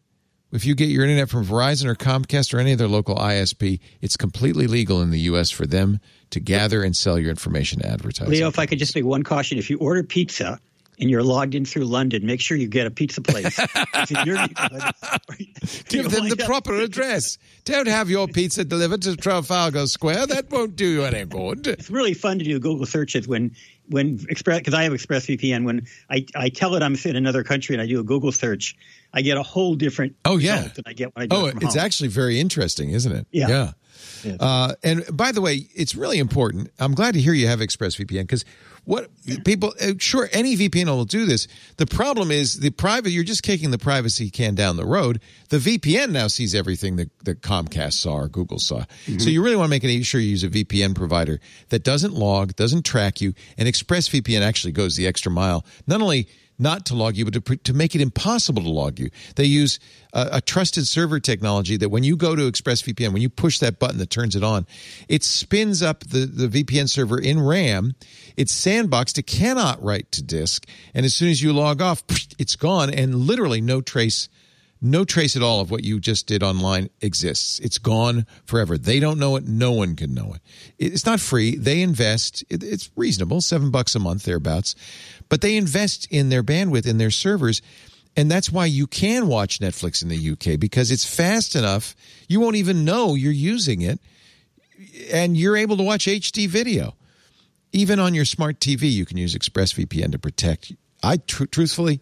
if 0.51 0.65
you 0.65 0.75
get 0.75 0.89
your 0.89 1.03
internet 1.03 1.29
from 1.29 1.45
Verizon 1.45 1.85
or 1.85 1.95
Comcast 1.95 2.53
or 2.53 2.59
any 2.59 2.73
other 2.73 2.87
local 2.87 3.15
ISP, 3.15 3.79
it's 4.01 4.15
completely 4.15 4.67
legal 4.67 5.01
in 5.01 5.11
the 5.11 5.19
U.S. 5.21 5.51
for 5.51 5.65
them 5.65 5.99
to 6.29 6.39
gather 6.39 6.83
and 6.83 6.95
sell 6.95 7.19
your 7.19 7.29
information 7.29 7.79
to 7.79 7.87
advertisers. 7.87 8.29
Leo, 8.29 8.47
if 8.47 8.59
I 8.59 8.65
could 8.65 8.79
just 8.79 8.95
make 8.95 9.05
one 9.05 9.23
caution. 9.23 9.57
If 9.57 9.69
you 9.69 9.77
order 9.77 10.03
pizza 10.03 10.59
and 10.99 11.09
you're 11.09 11.23
logged 11.23 11.53
in 11.53 11.65
through 11.65 11.85
London, 11.85 12.25
make 12.25 12.41
sure 12.41 12.57
you 12.57 12.67
get 12.67 12.87
a 12.87 12.91
pizza 12.91 13.21
place. 13.21 13.55
Give 15.89 16.09
them 16.09 16.29
the 16.29 16.43
proper 16.45 16.75
address. 16.75 17.37
Don't 17.65 17.87
have 17.87 18.09
your 18.09 18.27
pizza 18.27 18.63
delivered 18.63 19.03
to 19.03 19.15
Trafalgar 19.15 19.87
Square. 19.87 20.27
That 20.27 20.49
won't 20.49 20.75
do 20.75 20.87
you 20.87 21.03
any 21.03 21.25
good. 21.25 21.67
It's 21.67 21.89
really 21.89 22.13
fun 22.13 22.39
to 22.39 22.45
do 22.45 22.59
Google 22.59 22.85
searches 22.85 23.27
when 23.27 23.55
when 23.89 24.25
Express 24.29 24.59
because 24.59 24.73
I 24.73 24.83
have 24.83 24.93
ExpressVPN. 24.93 25.65
When 25.65 25.87
I, 26.09 26.25
I 26.35 26.49
tell 26.49 26.75
it 26.75 26.83
I'm 26.83 26.95
in 27.05 27.15
another 27.15 27.43
country 27.43 27.75
and 27.75 27.81
I 27.81 27.85
do 27.85 27.99
a 27.99 28.03
Google 28.03 28.31
search, 28.31 28.75
I 29.13 29.21
get 29.21 29.37
a 29.37 29.43
whole 29.43 29.75
different 29.75 30.15
oh 30.25 30.37
yeah 30.37 30.67
than 30.67 30.83
I 30.85 30.93
get 30.93 31.15
when 31.15 31.23
I 31.23 31.25
do 31.27 31.35
oh 31.35 31.45
it 31.45 31.55
it's 31.61 31.75
home. 31.75 31.85
actually 31.85 32.09
very 32.09 32.39
interesting, 32.39 32.91
isn't 32.91 33.11
it? 33.11 33.27
Yeah. 33.31 33.47
Yeah. 34.23 34.35
Uh, 34.39 34.73
and 34.83 35.05
by 35.11 35.31
the 35.31 35.41
way, 35.41 35.67
it's 35.75 35.95
really 35.95 36.19
important. 36.19 36.71
I'm 36.79 36.93
glad 36.93 37.13
to 37.13 37.21
hear 37.21 37.33
you 37.33 37.47
have 37.47 37.59
ExpressVPN 37.59 38.21
because 38.21 38.45
what 38.87 39.09
people 39.43 39.73
uh, 39.81 39.93
sure 39.97 40.29
any 40.31 40.55
VPN 40.55 40.85
will 40.85 41.03
do 41.03 41.25
this. 41.25 41.47
The 41.75 41.85
problem 41.85 42.31
is 42.31 42.59
the 42.59 42.69
private. 42.69 43.09
You're 43.09 43.25
just 43.25 43.43
kicking 43.43 43.71
the 43.71 43.77
privacy 43.77 44.29
can 44.29 44.55
down 44.55 44.77
the 44.77 44.85
road. 44.85 45.19
The 45.49 45.57
VPN 45.57 46.11
now 46.11 46.27
sees 46.27 46.55
everything 46.55 46.95
that, 46.95 47.09
that 47.25 47.41
Comcast 47.41 47.93
saw 47.93 48.15
or 48.15 48.27
Google 48.29 48.59
saw. 48.59 48.79
Mm-hmm. 48.79 49.19
So 49.19 49.29
you 49.29 49.43
really 49.43 49.57
want 49.57 49.71
to 49.71 49.87
make 49.87 50.05
sure 50.05 50.21
you 50.21 50.29
use 50.29 50.45
a 50.45 50.49
VPN 50.49 50.95
provider 50.95 51.41
that 51.69 51.83
doesn't 51.83 52.13
log, 52.13 52.55
doesn't 52.55 52.85
track 52.85 53.19
you, 53.19 53.33
and 53.57 53.67
ExpressVPN 53.67 54.41
actually 54.41 54.71
goes 54.71 54.95
the 54.95 55.05
extra 55.05 55.31
mile. 55.31 55.65
Not 55.85 56.01
only 56.01 56.29
not 56.59 56.85
to 56.87 56.95
log 56.95 57.15
you, 57.15 57.25
but 57.25 57.33
to, 57.33 57.55
to 57.57 57.73
make 57.73 57.95
it 57.95 58.01
impossible 58.01 58.63
to 58.63 58.69
log 58.69 58.99
you. 58.99 59.09
They 59.35 59.45
use 59.45 59.79
a, 60.13 60.29
a, 60.33 60.41
trusted 60.41 60.87
server 60.87 61.19
technology 61.19 61.77
that 61.77 61.89
when 61.89 62.03
you 62.03 62.15
go 62.15 62.35
to 62.35 62.51
ExpressVPN, 62.51 63.13
when 63.13 63.21
you 63.21 63.29
push 63.29 63.59
that 63.59 63.79
button 63.79 63.97
that 63.99 64.09
turns 64.09 64.35
it 64.35 64.43
on, 64.43 64.65
it 65.07 65.23
spins 65.23 65.83
up 65.83 66.01
the, 66.01 66.25
the 66.25 66.63
VPN 66.63 66.89
server 66.89 67.19
in 67.19 67.39
RAM. 67.39 67.93
It's 68.35 68.53
sandboxed. 68.53 69.17
It 69.17 69.27
cannot 69.27 69.81
write 69.83 70.11
to 70.13 70.23
disk. 70.23 70.67
And 70.93 71.05
as 71.05 71.13
soon 71.13 71.29
as 71.29 71.41
you 71.41 71.53
log 71.53 71.81
off, 71.81 72.03
it's 72.39 72.55
gone 72.55 72.89
and 72.89 73.15
literally 73.15 73.61
no 73.61 73.81
trace 73.81 74.29
no 74.81 75.03
trace 75.03 75.35
at 75.35 75.41
all 75.41 75.59
of 75.59 75.71
what 75.71 75.83
you 75.83 75.99
just 75.99 76.27
did 76.27 76.43
online 76.43 76.89
exists. 77.01 77.59
It's 77.59 77.77
gone 77.77 78.25
forever. 78.45 78.77
They 78.77 78.99
don't 78.99 79.19
know 79.19 79.35
it. 79.35 79.47
No 79.47 79.71
one 79.71 79.95
can 79.95 80.13
know 80.13 80.35
it. 80.35 80.41
It's 80.77 81.05
not 81.05 81.19
free. 81.19 81.55
They 81.55 81.81
invest. 81.81 82.43
It's 82.49 82.91
reasonable, 82.95 83.41
seven 83.41 83.71
bucks 83.71 83.95
a 83.95 83.99
month 83.99 84.23
thereabouts, 84.23 84.75
but 85.29 85.41
they 85.41 85.57
invest 85.57 86.07
in 86.11 86.29
their 86.29 86.43
bandwidth 86.43 86.87
in 86.87 86.97
their 86.97 87.11
servers. 87.11 87.61
And 88.15 88.31
that's 88.31 88.51
why 88.51 88.65
you 88.65 88.87
can 88.87 89.27
watch 89.27 89.59
Netflix 89.59 90.01
in 90.01 90.09
the 90.09 90.31
UK 90.31 90.59
because 90.59 90.91
it's 90.91 91.05
fast 91.05 91.55
enough. 91.55 91.95
You 92.27 92.39
won't 92.39 92.55
even 92.55 92.83
know 92.83 93.13
you're 93.13 93.31
using 93.31 93.81
it. 93.81 93.99
And 95.11 95.37
you're 95.37 95.57
able 95.57 95.77
to 95.77 95.83
watch 95.83 96.05
HD 96.05 96.47
video. 96.47 96.95
Even 97.71 97.99
on 97.99 98.13
your 98.15 98.25
smart 98.25 98.59
TV, 98.59 98.91
you 98.91 99.05
can 99.05 99.17
use 99.17 99.35
ExpressVPN 99.35 100.11
to 100.11 100.19
protect. 100.19 100.71
I 101.03 101.17
tr- 101.17 101.45
truthfully, 101.45 102.01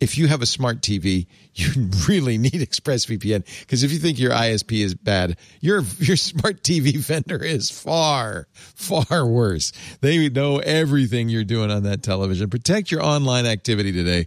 if 0.00 0.16
you 0.16 0.28
have 0.28 0.40
a 0.40 0.46
smart 0.46 0.80
TV, 0.80 1.26
you 1.54 1.90
really 2.08 2.38
need 2.38 2.54
ExpressVPN 2.54 3.44
because 3.60 3.82
if 3.82 3.92
you 3.92 3.98
think 3.98 4.18
your 4.18 4.32
ISP 4.32 4.82
is 4.82 4.94
bad, 4.94 5.36
your 5.60 5.82
your 5.98 6.16
smart 6.16 6.62
TV 6.62 6.96
vendor 6.96 7.42
is 7.42 7.70
far 7.70 8.48
far 8.54 9.26
worse. 9.26 9.72
They 10.00 10.30
know 10.30 10.58
everything 10.58 11.28
you're 11.28 11.44
doing 11.44 11.70
on 11.70 11.84
that 11.84 12.02
television. 12.02 12.50
Protect 12.50 12.90
your 12.90 13.02
online 13.02 13.46
activity 13.46 13.92
today. 13.92 14.26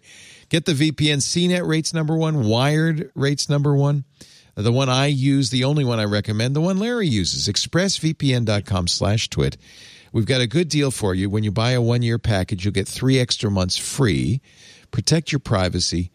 Get 0.49 0.65
the 0.65 0.73
VPN. 0.73 1.17
CNET 1.17 1.67
rates 1.67 1.93
number 1.93 2.15
one. 2.15 2.47
Wired 2.47 3.11
rates 3.15 3.49
number 3.49 3.75
one. 3.75 4.05
The 4.55 4.71
one 4.71 4.87
I 4.87 5.07
use, 5.07 5.49
the 5.49 5.63
only 5.63 5.83
one 5.83 5.99
I 5.99 6.05
recommend, 6.05 6.55
the 6.55 6.61
one 6.61 6.77
Larry 6.77 7.07
uses, 7.07 7.47
ExpressVPN.com/slash/twit. 7.47 9.57
We've 10.11 10.27
got 10.27 10.41
a 10.41 10.47
good 10.47 10.69
deal 10.69 10.91
for 10.91 11.15
you. 11.15 11.27
When 11.27 11.43
you 11.43 11.51
buy 11.51 11.71
a 11.71 11.81
one-year 11.81 12.19
package, 12.19 12.63
you'll 12.63 12.71
get 12.71 12.87
three 12.87 13.17
extra 13.17 13.49
months 13.49 13.77
free 13.77 14.41
protect 14.93 15.33
your 15.33 15.39
privacy, 15.39 16.11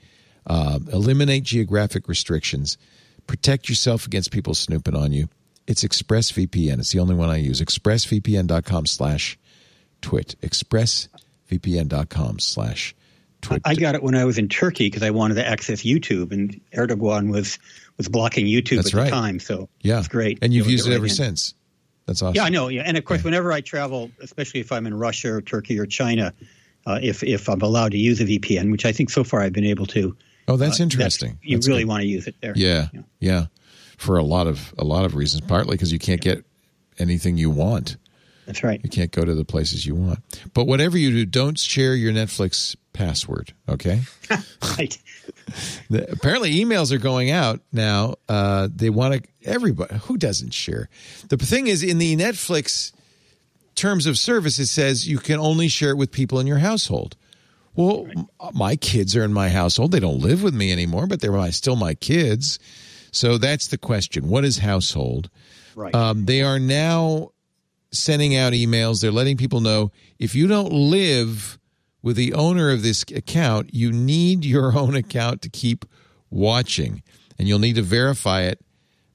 uh, 0.46 0.78
eliminate 0.90 1.42
geographic 1.44 2.08
restrictions, 2.08 2.78
protect 3.26 3.68
yourself 3.68 4.06
against 4.06 4.30
people 4.30 4.54
snooping 4.54 4.96
on 4.96 5.12
you. 5.12 5.28
It's 5.66 5.84
ExpressVPN. 5.84 6.78
It's 6.78 6.92
the 6.92 7.00
only 7.00 7.14
one 7.14 7.28
I 7.28 7.36
use. 7.36 7.60
ExpressVPN.com 7.60 8.86
slash 8.86 9.38
twit. 10.00 10.36
ExpressVPN.com 10.40 12.38
slash 12.38 12.94
twit. 13.42 13.60
I 13.66 13.74
got 13.74 13.94
it 13.94 14.02
when 14.02 14.14
I 14.14 14.24
was 14.24 14.38
in 14.38 14.48
Turkey 14.48 14.86
because 14.86 15.02
I 15.02 15.10
wanted 15.10 15.34
to 15.34 15.46
access 15.46 15.82
YouTube, 15.82 16.32
and 16.32 16.58
Erdogan 16.74 17.30
was 17.30 17.58
was 17.98 18.08
blocking 18.08 18.46
YouTube 18.46 18.76
That's 18.76 18.94
at 18.94 18.98
right. 18.98 19.04
the 19.04 19.10
time. 19.10 19.40
So 19.40 19.68
yeah, 19.82 19.98
it's 19.98 20.08
great. 20.08 20.38
And 20.40 20.54
you've 20.54 20.70
used 20.70 20.86
it 20.86 20.90
right 20.90 20.96
ever 20.96 21.06
in. 21.06 21.10
since. 21.10 21.52
That's 22.06 22.22
awesome. 22.22 22.36
Yeah, 22.36 22.44
I 22.44 22.48
know. 22.48 22.68
Yeah, 22.68 22.82
and 22.86 22.96
of 22.96 23.04
course, 23.04 23.20
Yeah. 23.20 23.24
whenever 23.26 23.52
I 23.52 23.60
travel, 23.60 24.10
especially 24.22 24.60
if 24.60 24.72
I'm 24.72 24.86
in 24.86 24.94
Russia 24.94 25.34
or 25.34 25.42
Turkey 25.42 25.78
or 25.78 25.84
China, 25.84 26.32
uh, 26.88 26.98
if 27.02 27.22
if 27.22 27.48
I'm 27.48 27.60
allowed 27.60 27.92
to 27.92 27.98
use 27.98 28.20
a 28.20 28.24
VPN, 28.24 28.72
which 28.72 28.84
I 28.86 28.92
think 28.92 29.10
so 29.10 29.22
far 29.22 29.40
I've 29.42 29.52
been 29.52 29.66
able 29.66 29.86
to. 29.86 30.16
Oh, 30.48 30.56
that's 30.56 30.80
uh, 30.80 30.84
interesting. 30.84 31.38
you 31.42 31.56
That's 31.56 31.68
really 31.68 31.82
good. 31.82 31.88
want 31.88 32.00
to 32.00 32.06
use 32.06 32.26
it 32.26 32.34
there. 32.40 32.54
Yeah, 32.56 32.88
yeah, 33.20 33.46
for 33.98 34.16
a 34.16 34.22
lot 34.22 34.46
of 34.46 34.74
a 34.78 34.84
lot 34.84 35.04
of 35.04 35.14
reasons. 35.14 35.42
Partly 35.46 35.74
because 35.76 35.92
you 35.92 35.98
can't 35.98 36.20
get 36.20 36.44
anything 36.98 37.36
you 37.36 37.50
want. 37.50 37.96
That's 38.46 38.64
right. 38.64 38.80
You 38.82 38.88
can't 38.88 39.12
go 39.12 39.26
to 39.26 39.34
the 39.34 39.44
places 39.44 39.84
you 39.84 39.94
want. 39.94 40.20
But 40.54 40.66
whatever 40.66 40.96
you 40.96 41.10
do, 41.10 41.26
don't 41.26 41.58
share 41.58 41.94
your 41.94 42.14
Netflix 42.14 42.74
password. 42.94 43.52
Okay. 43.68 44.00
right. 44.78 44.98
The- 45.90 46.10
apparently, 46.10 46.54
emails 46.54 46.92
are 46.92 46.98
going 46.98 47.30
out 47.30 47.60
now. 47.72 48.14
Uh, 48.28 48.68
they 48.74 48.90
want 48.90 49.14
to 49.14 49.22
everybody 49.44 49.96
who 49.96 50.16
doesn't 50.16 50.52
share. 50.52 50.88
The 51.28 51.36
thing 51.38 51.66
is, 51.66 51.82
in 51.82 51.98
the 51.98 52.16
Netflix 52.16 52.92
terms 53.78 54.06
of 54.06 54.18
service, 54.18 54.58
it 54.58 54.66
says 54.66 55.08
you 55.08 55.18
can 55.18 55.38
only 55.38 55.68
share 55.68 55.90
it 55.90 55.96
with 55.96 56.12
people 56.12 56.38
in 56.38 56.46
your 56.46 56.58
household. 56.58 57.16
Well, 57.74 58.06
m- 58.14 58.26
my 58.52 58.76
kids 58.76 59.16
are 59.16 59.24
in 59.24 59.32
my 59.32 59.48
household. 59.48 59.92
They 59.92 60.00
don't 60.00 60.18
live 60.20 60.42
with 60.42 60.54
me 60.54 60.72
anymore, 60.72 61.06
but 61.06 61.20
they're 61.20 61.32
my, 61.32 61.50
still 61.50 61.76
my 61.76 61.94
kids. 61.94 62.58
So 63.12 63.38
that's 63.38 63.68
the 63.68 63.78
question. 63.78 64.28
What 64.28 64.44
is 64.44 64.58
household? 64.58 65.30
Right. 65.74 65.94
Um, 65.94 66.26
they 66.26 66.42
are 66.42 66.58
now 66.58 67.30
sending 67.92 68.36
out 68.36 68.52
emails. 68.52 69.00
They're 69.00 69.12
letting 69.12 69.36
people 69.36 69.60
know 69.60 69.92
if 70.18 70.34
you 70.34 70.46
don't 70.46 70.72
live 70.72 71.58
with 72.02 72.16
the 72.16 72.34
owner 72.34 72.70
of 72.70 72.82
this 72.82 73.04
account, 73.14 73.74
you 73.74 73.92
need 73.92 74.44
your 74.44 74.76
own 74.76 74.94
account 74.94 75.42
to 75.42 75.48
keep 75.48 75.84
watching. 76.30 77.02
And 77.38 77.46
you'll 77.46 77.58
need 77.58 77.76
to 77.76 77.82
verify 77.82 78.42
it 78.42 78.60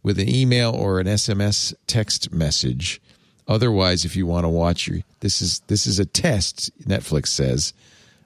with 0.01 0.19
an 0.19 0.29
email 0.29 0.71
or 0.71 0.99
an 0.99 1.07
SMS 1.07 1.73
text 1.87 2.31
message. 2.31 3.01
Otherwise, 3.47 4.05
if 4.05 4.15
you 4.15 4.25
want 4.25 4.45
to 4.45 4.49
watch 4.49 4.89
this 5.19 5.41
is 5.41 5.59
this 5.67 5.85
is 5.85 5.99
a 5.99 6.05
test, 6.05 6.71
Netflix 6.87 7.27
says. 7.27 7.73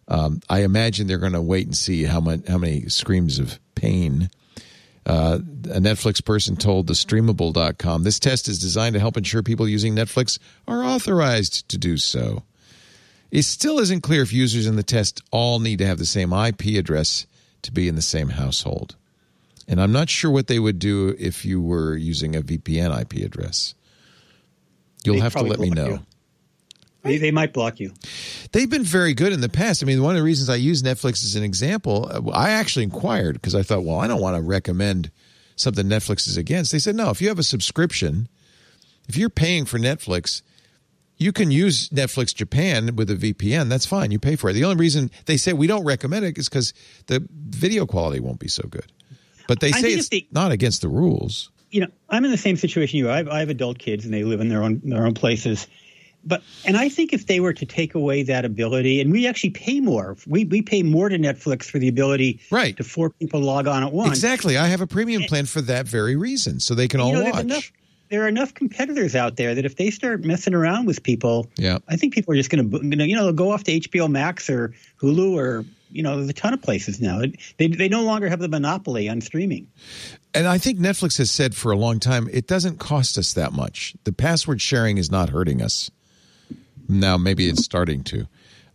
Um, 0.07 0.41
I 0.49 0.63
imagine 0.63 1.07
they're 1.07 1.17
going 1.17 1.33
to 1.33 1.41
wait 1.41 1.65
and 1.65 1.75
see 1.75 2.03
how 2.03 2.19
much 2.19 2.47
how 2.47 2.57
many 2.57 2.87
screams 2.87 3.39
of 3.39 3.59
pain 3.75 4.29
uh, 5.07 5.39
a 5.71 5.79
Netflix 5.79 6.23
person 6.23 6.57
told 6.57 6.87
the 6.87 6.93
streamable.com 6.93 8.03
this 8.03 8.19
test 8.19 8.49
is 8.49 8.59
designed 8.59 8.93
to 8.93 8.99
help 8.99 9.15
ensure 9.15 9.41
people 9.41 9.67
using 9.67 9.95
Netflix 9.95 10.37
are 10.67 10.83
authorized 10.83 11.67
to 11.69 11.77
do 11.77 11.95
so. 11.95 12.43
It 13.31 13.43
still 13.43 13.79
isn't 13.79 14.01
clear 14.01 14.21
if 14.21 14.33
users 14.33 14.67
in 14.67 14.75
the 14.75 14.83
test 14.83 15.23
all 15.31 15.59
need 15.59 15.79
to 15.79 15.85
have 15.85 15.97
the 15.97 16.05
same 16.05 16.33
IP 16.33 16.77
address 16.77 17.25
to 17.61 17.71
be 17.71 17.87
in 17.87 17.95
the 17.95 18.01
same 18.01 18.29
household. 18.29 18.97
And 19.65 19.81
I'm 19.81 19.93
not 19.93 20.09
sure 20.09 20.29
what 20.29 20.47
they 20.47 20.59
would 20.59 20.79
do 20.79 21.15
if 21.17 21.45
you 21.45 21.61
were 21.61 21.95
using 21.95 22.35
a 22.35 22.41
VPN 22.41 23.01
IP 23.01 23.25
address. 23.25 23.75
You'll 25.14 25.22
have 25.22 25.34
to 25.34 25.44
let 25.44 25.60
me 25.60 25.69
know. 25.69 25.88
you. 25.88 26.00
They, 27.03 27.18
they 27.18 27.32
might 27.32 27.53
block 27.53 27.80
you. 27.80 27.94
They've 28.52 28.69
been 28.69 28.84
very 28.84 29.14
good 29.14 29.32
in 29.32 29.40
the 29.42 29.50
past. 29.50 29.82
I 29.82 29.86
mean, 29.86 30.02
one 30.02 30.16
of 30.16 30.19
the 30.19 30.24
reasons 30.24 30.50
I 30.50 30.56
use 30.56 30.84
Netflix 30.84 31.24
as 31.24 31.36
an 31.36 31.44
example, 31.44 32.10
uh, 32.11 32.32
I 32.32 32.50
actually 32.50 32.84
inquired 32.84 33.36
because 33.36 33.56
I 33.56 33.64
thought, 33.64 33.84
well, 33.84 34.00
I 34.00 34.08
don't 34.08 34.22
want 34.22 34.36
to 34.36 34.42
recommend 34.42 35.11
something 35.56 35.86
Netflix 35.86 36.27
is 36.27 36.38
against. 36.38 36.72
They 36.72 36.80
said, 36.80 36.95
no, 36.95 37.10
if 37.10 37.22
you 37.22 37.30
have 37.30 37.40
a 37.40 37.44
subscription, 37.44 38.27
if 39.08 39.16
you're 39.16 39.30
paying 39.30 39.66
for 39.66 39.77
Netflix, 39.80 40.42
you 41.18 41.32
can 41.32 41.50
use 41.50 41.90
Netflix 41.90 42.36
Japan 42.36 42.95
with 42.95 43.10
a 43.10 43.16
VPN. 43.16 43.69
That's 43.69 43.86
fine. 43.86 44.11
You 44.11 44.19
pay 44.19 44.36
for 44.36 44.50
it. 44.50 44.53
The 44.53 44.66
only 44.66 44.77
reason 44.77 45.10
they 45.26 45.38
say 45.38 45.53
we 45.53 45.68
don't 45.68 45.86
recommend 45.86 46.26
it 46.26 46.38
is 46.38 46.50
because 46.50 46.74
the 47.08 47.26
video 47.32 47.86
quality 47.86 48.19
won't 48.19 48.40
be 48.40 48.48
so 48.50 48.68
good. 48.69 48.92
But 49.48 49.61
they 49.61 49.72
say 49.72 49.94
it's 49.94 50.10
they- 50.10 50.27
not 50.32 50.52
against 50.52 50.82
the 50.82 50.90
rules. 50.90 51.52
You 51.71 51.81
know, 51.81 51.87
I'm 52.09 52.23
in 52.25 52.31
the 52.31 52.37
same 52.37 52.55
situation 52.57 52.97
you. 52.99 53.07
are. 53.09 53.11
I 53.11 53.17
have, 53.17 53.27
I 53.29 53.39
have 53.39 53.49
adult 53.49 53.77
kids, 53.79 54.05
and 54.05 54.13
they 54.13 54.23
live 54.23 54.39
in 54.41 54.49
their 54.49 54.63
own 54.63 54.81
their 54.83 55.05
own 55.05 55.13
places. 55.13 55.67
But 56.25 56.41
and 56.65 56.75
I 56.75 56.89
think 56.89 57.13
if 57.13 57.27
they 57.27 57.39
were 57.39 57.53
to 57.53 57.65
take 57.65 57.95
away 57.95 58.23
that 58.23 58.43
ability, 58.45 58.99
and 59.01 59.11
we 59.11 59.27
actually 59.27 59.51
pay 59.51 59.79
more, 59.79 60.17
we 60.27 60.45
we 60.45 60.61
pay 60.61 60.83
more 60.83 61.09
to 61.09 61.17
Netflix 61.17 61.63
for 61.65 61.79
the 61.79 61.87
ability 61.87 62.39
Right. 62.51 62.75
to 62.77 62.83
four 62.83 63.09
people 63.11 63.39
log 63.41 63.67
on 63.67 63.83
at 63.83 63.93
once. 63.93 64.09
Exactly. 64.11 64.57
I 64.57 64.67
have 64.67 64.81
a 64.81 64.87
premium 64.87 65.23
plan 65.23 65.45
for 65.45 65.61
that 65.61 65.87
very 65.87 66.15
reason, 66.15 66.59
so 66.59 66.73
they 66.75 66.87
can 66.87 66.99
all 66.99 67.09
You 67.09 67.23
know, 67.23 67.31
watch. 67.31 67.41
enough- 67.43 67.71
there 68.09 68.23
are 68.23 68.27
enough 68.29 68.53
competitors 68.53 69.15
out 69.15 69.35
there 69.35 69.53
that 69.53 69.65
if 69.65 69.75
they 69.75 69.89
start 69.89 70.23
messing 70.23 70.53
around 70.53 70.85
with 70.85 71.03
people, 71.03 71.49
Yeah. 71.57 71.79
I 71.89 71.97
think 71.97 72.13
people 72.13 72.33
are 72.33 72.37
just 72.37 72.49
going 72.49 72.71
to, 72.71 72.77
you 73.05 73.15
know, 73.15 73.23
they'll 73.25 73.33
go 73.33 73.51
off 73.51 73.65
to 73.65 73.71
HBO 73.73 74.07
Max 74.09 74.49
or 74.49 74.73
Hulu 75.01 75.33
or 75.33 75.65
you 75.89 76.03
know, 76.03 76.17
there's 76.17 76.29
a 76.29 76.33
ton 76.33 76.53
of 76.53 76.61
places 76.61 76.99
now. 76.99 77.21
They 77.57 77.67
they 77.67 77.87
no 77.87 78.03
longer 78.03 78.27
have 78.27 78.39
the 78.39 78.49
monopoly 78.49 79.07
on 79.07 79.21
streaming. 79.21 79.67
And 80.38 80.48
I 80.48 80.57
think 80.57 80.80
Netflix 80.80 81.17
has 81.17 81.32
said 81.32 81.56
for 81.56 81.72
a 81.72 81.77
long 81.77 81.99
time 81.99 82.30
it 82.32 82.48
doesn't 82.48 82.77
cost 82.80 83.17
us 83.17 83.33
that 83.33 83.53
much. 83.53 83.95
The 84.03 84.14
password 84.14 84.61
sharing 84.61 84.98
is 84.98 85.11
not 85.11 85.30
hurting 85.30 85.61
us. 85.61 85.90
Now 86.88 87.17
maybe 87.17 87.48
it's 87.48 87.64
starting 87.64 88.03
to. 88.06 88.27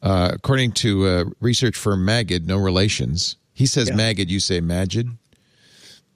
Uh, 0.02 0.30
according 0.34 0.72
to 0.72 1.06
uh, 1.06 1.24
research 1.40 1.76
firm 1.76 2.04
Magid, 2.06 2.44
no 2.46 2.56
relations. 2.58 3.36
He 3.54 3.66
says 3.66 3.88
Yeah. 3.88 3.94
Magid, 3.96 4.28
you 4.28 4.40
say 4.40 4.60
Magid. 4.60 5.16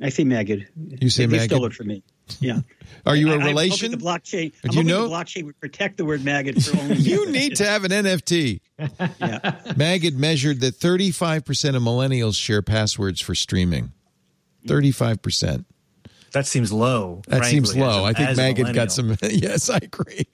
I 0.02 0.08
say 0.10 0.24
Magid. 0.24 0.66
You 1.00 1.08
say 1.08 1.26
they, 1.26 1.38
they 1.38 1.44
Magid? 1.44 1.48
stole 1.48 1.66
it 1.66 1.72
from 1.72 1.86
me. 1.86 2.02
Yeah. 2.40 2.58
Are 3.06 3.14
you 3.14 3.32
a 3.32 3.38
I- 3.38 3.44
relation? 3.46 3.92
The 3.92 3.96
blockchain. 3.96 4.52
Do 4.62 4.70
I'm 4.70 4.76
you 4.78 4.82
know- 4.84 5.04
the 5.08 5.14
blockchain 5.14 5.44
would 5.44 5.58
protect 5.60 5.96
the 5.96 6.04
word 6.04 6.24
maggot 6.24 6.60
for 6.60 6.76
only. 6.78 6.96
You 6.98 7.30
need 7.30 7.56
to 7.56 7.64
have 7.64 7.84
an 7.84 7.92
NFT. 7.92 8.60
Yeah. 8.78 8.88
Magid 9.74 10.14
measured 10.16 10.60
that 10.60 10.74
35% 10.78 11.76
of 11.76 11.82
millennials 11.82 12.34
share 12.34 12.62
passwords 12.62 13.20
for 13.20 13.34
streaming. 13.36 13.92
35%. 14.66 15.64
That 16.32 16.46
seems 16.46 16.70
low. 16.72 17.22
That 17.28 17.38
frankly, 17.38 17.50
seems 17.50 17.76
low. 17.76 18.00
a- 18.04 18.08
I 18.08 18.12
think 18.12 18.30
Magid 18.58 18.74
got 18.74 18.92
some. 18.92 19.16
yes, 19.22 19.70
I 19.70 19.78
agree. 19.78 20.26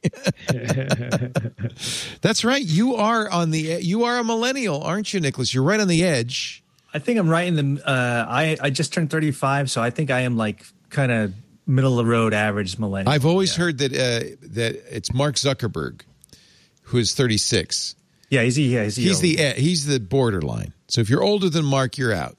That's 2.22 2.44
right. 2.44 2.62
You 2.64 2.96
are 2.96 3.28
on 3.30 3.50
the. 3.50 3.78
You 3.80 4.04
are 4.04 4.18
a 4.18 4.24
millennial, 4.24 4.82
aren't 4.82 5.12
you, 5.14 5.20
Nicholas? 5.20 5.54
You're 5.54 5.62
right 5.62 5.78
on 5.78 5.88
the 5.88 6.02
edge. 6.04 6.64
I 6.92 6.98
think 6.98 7.18
I'm 7.18 7.28
right 7.28 7.46
in 7.46 7.76
the. 7.76 7.88
Uh, 7.88 8.26
I 8.28 8.56
I 8.60 8.70
just 8.70 8.92
turned 8.92 9.10
35, 9.10 9.70
so 9.70 9.80
I 9.82 9.90
think 9.90 10.10
I 10.10 10.20
am 10.20 10.36
like 10.36 10.64
kind 10.90 11.12
of 11.12 11.34
middle 11.66 11.98
of 11.98 12.04
the 12.06 12.10
road, 12.10 12.34
average 12.34 12.78
millennial. 12.78 13.12
I've 13.12 13.26
always 13.26 13.54
heard 13.54 13.78
that 13.78 13.92
uh, 13.92 14.36
that 14.42 14.82
it's 14.94 15.12
Mark 15.14 15.36
Zuckerberg, 15.36 16.02
who 16.82 16.98
is 16.98 17.14
36. 17.14 17.94
yeah, 18.30 18.42
he's 18.42 18.58
yeah 18.58 18.84
he's, 18.84 18.96
He's 18.96 19.20
the 19.20 19.38
e- 19.40 19.60
he's 19.60 19.86
the 19.86 20.00
borderline. 20.00 20.72
So 20.88 21.00
if 21.00 21.08
you're 21.08 21.22
older 21.22 21.48
than 21.48 21.64
Mark, 21.64 21.96
you're 21.96 22.12
out. 22.12 22.36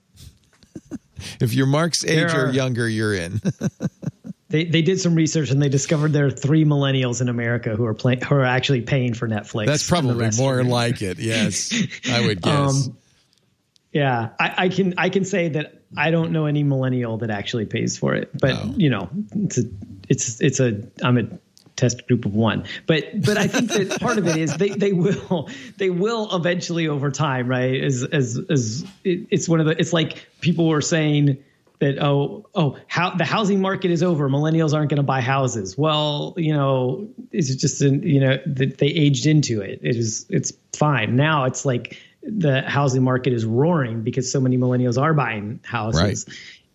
if 1.42 1.54
you're 1.54 1.68
Mark's 1.68 2.04
age 2.06 2.32
There 2.32 2.48
or 2.48 2.52
younger, 2.52 2.88
you're 2.88 3.14
in. 3.14 3.42
They 4.50 4.66
they 4.66 4.84
did 4.84 5.02
some 5.02 5.16
research 5.16 5.50
and 5.50 5.60
they 5.60 5.68
discovered 5.68 6.14
there 6.14 6.28
are 6.28 6.30
three 6.32 6.64
millennials 6.64 7.22
in 7.22 7.28
America 7.28 7.76
who 7.76 7.86
are 7.86 7.96
play, 7.96 8.20
who 8.24 8.36
are 8.36 8.46
actually 8.46 8.82
paying 8.82 9.16
for 9.16 9.28
Netflix. 9.28 9.66
That's 9.66 9.90
probably 9.90 10.30
more 10.38 10.60
are- 10.60 10.64
like 10.64 11.02
it. 11.02 11.18
Yes, 11.18 11.74
I 12.08 12.22
would 12.24 12.40
guess. 12.44 12.88
Um, 12.88 12.98
yeah, 13.92 14.30
I, 14.40 14.54
I 14.66 14.70
can 14.70 14.94
I 14.96 15.10
can 15.10 15.26
say 15.26 15.50
that 15.50 15.82
I 15.98 16.12
don't 16.12 16.32
know 16.32 16.46
any 16.46 16.62
millennial 16.62 17.18
that 17.18 17.32
actually 17.32 17.66
pays 17.66 17.98
for 17.98 18.14
it, 18.14 18.30
but 18.40 18.54
No. 18.64 18.74
you 18.78 18.92
know, 18.92 19.10
it's 19.38 19.58
a 19.58 19.64
it's 20.08 20.40
it's 20.40 20.60
a 20.60 20.84
I'm 21.04 21.18
a 21.18 21.24
test 21.76 22.08
group 22.08 22.26
of 22.26 22.34
one, 22.36 22.66
but 22.88 23.06
but 23.22 23.38
I 23.38 23.48
think 23.48 23.72
that 23.72 24.00
part 24.00 24.18
of 24.18 24.28
it 24.28 24.38
is 24.38 24.56
they 24.58 24.70
they 24.70 24.94
will 24.94 25.50
they 25.78 25.90
will 25.90 26.36
eventually 26.36 26.88
over 26.88 27.12
time, 27.12 27.48
right? 27.48 27.82
As 27.82 28.04
as 28.04 28.40
as 28.50 28.86
it, 29.04 29.28
it's 29.32 29.50
one 29.50 29.60
of 29.60 29.66
the 29.66 29.80
it's 29.80 29.94
like 29.94 30.28
people 30.42 30.68
were 30.68 30.82
saying 30.82 31.44
that 31.80 32.02
oh 32.02 32.46
oh 32.56 32.78
how 32.88 33.16
the 33.16 33.26
housing 33.26 33.62
market 33.62 33.92
is 33.92 34.04
over. 34.04 34.30
Millennials 34.30 34.74
aren't 34.74 34.90
going 34.90 34.98
to 34.98 35.04
buy 35.04 35.22
houses. 35.22 35.78
Well 35.78 36.34
you 36.38 36.54
know 36.54 37.08
it's 37.32 37.54
just 37.56 37.82
an, 37.82 38.04
you 38.04 38.20
know 38.20 38.38
that 38.46 38.78
they 38.78 38.88
aged 38.88 39.26
into 39.26 39.62
it. 39.62 39.80
It 39.82 39.96
is 39.96 40.26
it's 40.30 40.54
fine. 40.74 41.16
Now 41.16 41.46
it's 41.46 41.66
like 41.66 41.98
the 42.22 42.62
housing 42.62 43.04
market 43.04 43.34
is 43.34 43.46
roaring 43.46 44.02
because 44.02 44.32
so 44.32 44.40
many 44.40 44.58
millennials 44.58 45.02
are 45.02 45.14
buying 45.14 45.60
houses. 45.64 46.26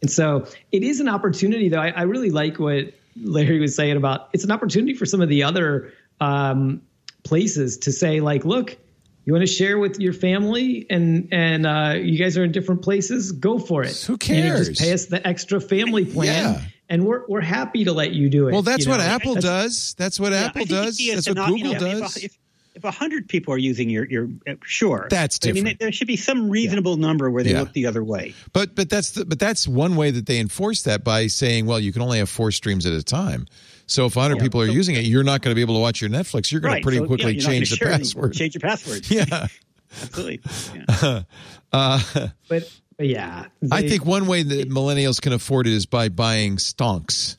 And 0.03 0.11
so 0.11 0.47
it 0.71 0.83
is 0.83 1.01
an 1.01 1.09
opportunity 1.09 1.69
though. 1.69 1.81
I, 1.81 1.89
I 1.89 2.03
really 2.03 2.31
like 2.31 2.59
what 2.59 2.93
larry 3.23 3.59
was 3.61 3.75
saying 3.75 3.97
about 3.97 4.29
it's 4.33 4.45
an 4.45 4.51
opportunity 4.53 4.95
for 4.95 5.07
some 5.07 5.21
of 5.21 5.29
the 5.29 5.43
other 5.43 5.93
um, 6.21 6.83
places 7.25 7.79
to 7.79 7.93
say 7.93 8.21
like 8.21 8.45
look 8.45 8.77
you 9.25 9.33
want 9.35 9.43
to 9.47 9.53
share 9.53 9.79
with 9.79 10.01
your 10.01 10.13
family 10.15 10.87
and 10.89 11.29
and 11.33 11.67
uh, 11.67 11.95
you 12.01 12.19
guys 12.19 12.39
are 12.39 12.45
in 12.45 12.53
different 12.53 12.83
places 12.83 13.33
go 13.33 13.59
for 13.59 13.83
it 13.83 13.97
Who 14.07 14.15
You 14.15 14.19
cares? 14.19 14.69
just 14.69 14.81
pay 14.81 14.93
us 14.93 15.07
the 15.07 15.27
extra 15.27 15.61
family 15.61 16.05
plan 16.07 16.55
Yeah. 16.55 16.61
and 16.89 17.05
we're 17.05 17.25
we're 17.29 17.41
happy 17.43 17.85
to 17.85 17.93
let 17.93 18.13
you 18.13 18.31
do 18.31 18.49
it 18.49 18.53
well, 18.53 18.63
that's 18.63 18.87
you 18.87 18.91
what? 18.91 19.01
Apple 19.01 19.35
That's- 19.35 19.65
does. 19.65 19.95
That's 19.99 20.19
what 20.19 20.33
Yeah, 20.33 20.45
Apple 20.47 20.65
does. 20.65 20.97
That's 20.99 21.29
what 21.29 21.37
phenom- 21.37 21.59
you 21.59 21.65
Google 21.65 21.73
know, 21.89 22.01
does. 22.01 22.17
If, 22.17 22.39
if, 22.79 22.85
if 22.85 22.85
a 22.85 22.91
hundred 22.91 23.29
people 23.29 23.53
are 23.55 23.59
using 23.59 23.91
your 23.91 24.05
your 24.07 24.29
uh, 24.47 24.55
sure, 24.65 25.07
That's 25.11 25.39
But 25.39 25.51
I 25.51 25.53
mean, 25.53 25.77
there 25.79 25.93
should 25.93 26.07
be 26.07 26.17
some 26.17 26.51
reasonable 26.51 26.97
number 26.97 27.31
where 27.31 27.43
they 27.43 27.53
Yeah. 27.53 27.61
look 27.61 27.73
the 27.73 27.87
other 27.87 28.05
way. 28.05 28.35
But 28.53 28.75
but 28.75 28.89
that's 28.89 29.13
the, 29.13 29.25
but 29.25 29.39
that's 29.39 29.67
one 29.69 29.97
way 29.97 30.11
that 30.11 30.27
they 30.27 30.39
enforce 30.39 30.83
that 30.83 31.05
by 31.05 31.27
saying, 31.27 31.67
well, 31.67 31.81
you 31.81 31.93
can 31.93 32.03
only 32.03 32.19
have 32.19 32.29
four 32.29 32.51
streams 32.53 32.87
at 32.87 32.93
a 32.93 33.03
time. 33.03 33.47
So 33.87 34.05
if 34.05 34.17
100 34.17 34.39
people 34.41 34.61
are 34.61 34.67
using 34.67 34.97
it, 34.97 35.05
you're 35.05 35.25
not 35.25 35.41
going 35.41 35.51
to 35.51 35.55
be 35.55 35.63
able 35.63 35.75
to 35.77 35.81
watch 35.81 36.03
your 36.03 36.11
Netflix. 36.11 36.53
You're 36.53 36.61
going 36.61 36.75
right. 36.75 36.79
to 36.81 36.83
pretty 36.83 36.99
so, 36.99 37.07
quickly 37.07 37.37
yeah, 37.37 37.47
change 37.47 37.71
the 37.71 37.79
gonna 37.79 37.89
share 37.91 37.95
anything. 37.95 38.05
password. 38.05 38.33
Change 38.35 38.55
your 38.55 38.61
password. 38.61 39.11
Yeah. 39.11 39.47
absolutely. 40.03 40.41
Yeah. 40.75 41.23
Uh, 41.71 42.01
but, 42.49 42.63
but 42.97 43.07
yeah 43.07 43.45
I 43.71 43.87
think 43.87 44.07
one 44.07 44.27
way 44.27 44.43
that 44.43 44.71
millennials 44.71 45.21
can 45.21 45.35
afford 45.35 45.67
it 45.67 45.75
is 45.75 45.85
by 45.85 46.09
buying 46.09 46.57
stonks. 46.57 47.37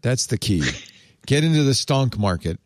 That's 0.00 0.26
the 0.26 0.38
key. 0.38 0.62
Get 1.26 1.42
into 1.42 1.64
the 1.64 1.72
stonk 1.72 2.16
market. 2.16 2.60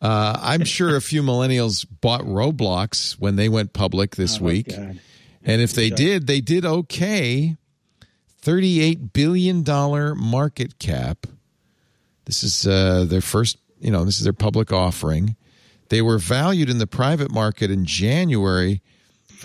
Uh, 0.00 0.38
I'm 0.40 0.64
sure 0.64 0.94
a 0.96 1.00
few 1.00 1.22
millennials 1.22 1.86
bought 2.00 2.22
Roblox 2.22 3.12
when 3.18 3.36
they 3.36 3.48
went 3.48 3.72
public 3.72 4.16
this 4.16 4.38
Oh, 4.40 4.44
week. 4.44 4.68
God. 4.68 5.00
And 5.44 5.62
if 5.62 5.72
they 5.72 5.90
did, 5.90 6.26
they 6.26 6.40
did 6.40 6.64
okay. 6.64 7.56
$38 8.42 9.12
billion 9.12 9.64
market 10.18 10.78
cap. 10.78 11.26
This 12.26 12.42
is 12.42 12.66
uh, 12.66 13.04
their 13.08 13.20
first, 13.20 13.58
you 13.80 13.90
know, 13.90 14.04
this 14.04 14.18
is 14.18 14.24
their 14.24 14.32
public 14.32 14.72
offering. 14.72 15.36
They 15.88 16.02
were 16.02 16.18
valued 16.18 16.68
in 16.68 16.78
the 16.78 16.86
private 16.86 17.30
market 17.30 17.70
in 17.70 17.84
January 17.84 18.82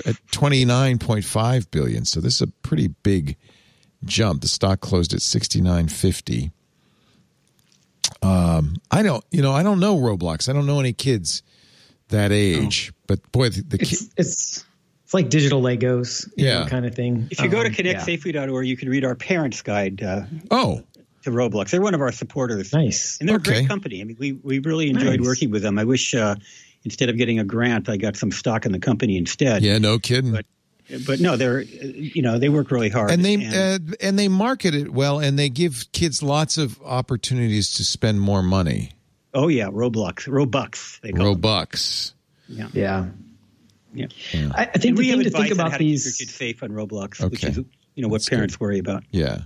at 0.06 0.16
29.5 0.32 1.72
billion. 1.72 2.06
So 2.06 2.20
this 2.20 2.36
is 2.36 2.42
a 2.42 2.48
pretty 2.48 2.88
big 2.88 3.38
jump. 4.06 4.42
The 4.42 4.48
stock 4.48 4.82
closed 4.82 5.14
at 5.14 5.20
69.50. 5.20 6.52
Um, 8.22 8.76
I 8.92 9.04
don't, 9.04 9.24
you 9.32 9.42
know, 9.42 9.52
I 9.54 9.64
don't 9.64 9.80
know 9.80 9.98
Roblox. 9.98 10.48
I 10.50 10.54
don't 10.54 10.66
know 10.66 10.80
any 10.80 10.94
kids 10.94 11.44
that 12.10 12.32
age. 12.32 12.92
But 13.08 13.32
boy, 13.32 13.50
the, 13.50 13.62
the 13.62 13.78
kid, 13.78 13.92
it's 13.94 14.02
it's 14.18 14.66
it's 15.06 15.14
like 15.14 15.30
digital 15.30 15.62
Legos, 15.62 16.30
Yeah. 16.38 16.60
know, 16.62 16.66
kind 16.68 16.86
of 16.86 16.94
thing. 16.96 17.28
If 17.32 17.42
you 17.42 17.50
go 17.50 17.64
to 17.64 17.68
Um, 17.70 17.76
yeah. 17.86 17.94
connectsafely.org, 17.96 18.66
you 18.68 18.78
can 18.78 18.90
read 18.90 19.04
our 19.06 19.16
parents' 19.16 19.62
guide 19.62 20.02
uh, 20.04 20.22
oh, 20.52 20.84
to 21.24 21.32
Roblox. 21.32 21.72
They're 21.72 21.82
one 21.82 21.94
of 21.96 22.02
our 22.02 22.12
supporters. 22.12 22.74
Nice. 22.74 23.18
And 23.20 23.28
they're 23.28 23.36
Okay. 23.38 23.52
a 23.52 23.54
great 23.60 23.68
company. 23.68 24.02
I 24.02 24.04
mean, 24.06 24.18
we, 24.20 24.34
we 24.34 24.60
really 24.60 24.90
enjoyed 24.90 25.20
Nice. 25.20 25.28
working 25.28 25.52
with 25.52 25.62
them. 25.64 25.78
I 25.80 25.84
wish 25.84 26.14
uh, 26.14 26.36
instead 26.84 27.10
of 27.10 27.18
getting 27.18 27.40
a 27.40 27.44
grant, 27.44 27.90
I 27.90 27.98
got 27.98 28.16
some 28.16 28.32
stock 28.32 28.66
in 28.66 28.72
the 28.72 28.80
company 28.80 29.18
instead. 29.18 29.64
yeah, 29.64 29.78
no 29.78 30.00
kidding. 30.00 30.32
But 30.32 30.46
but 31.06 31.20
no, 31.20 31.38
they're 31.38 31.60
uh, 31.60 31.64
you 31.84 32.22
know 32.22 32.40
they 32.40 32.50
work 32.50 32.72
really 32.72 32.90
hard. 32.90 33.12
and 33.12 33.24
they 33.24 33.46
uh, 33.46 33.80
and 34.02 34.18
they 34.18 34.28
market 34.28 34.76
it 34.76 34.92
well, 34.92 35.20
and 35.20 35.38
they 35.38 35.50
give 35.50 35.86
kids 35.92 36.22
lots 36.24 36.58
of 36.58 36.82
opportunities 36.84 37.72
to 37.76 37.84
spend 37.84 38.22
more 38.22 38.42
money. 38.42 38.92
oh 39.34 39.48
yeah, 39.48 39.68
Roblox, 39.68 40.28
Robux, 40.28 41.00
they 41.02 41.12
call 41.12 41.36
them. 41.36 41.42
Robux. 41.42 42.14
Yeah. 42.48 42.68
Yeah. 42.74 43.06
Yeah. 43.94 44.08
I, 44.56 44.64
I 44.64 44.66
think 44.66 44.86
And 44.86 44.98
the 44.98 45.02
we 45.02 45.10
have 45.10 45.20
thing 45.20 45.24
to 45.26 45.30
think 45.32 45.46
on 45.48 45.52
about 45.52 45.72
how 45.72 45.78
to 45.78 45.84
keep 45.84 45.90
your 45.90 45.94
these 45.96 46.18
kids 46.18 46.34
safe 46.34 46.64
on 46.64 46.70
Roblox, 46.70 47.30
which 47.30 47.44
is 47.44 47.58
you 47.58 48.02
know 48.04 48.08
what 48.08 48.22
That's 48.22 48.30
parents 48.30 48.60
worry 48.60 48.80
about. 48.80 49.04
Yeah. 49.12 49.40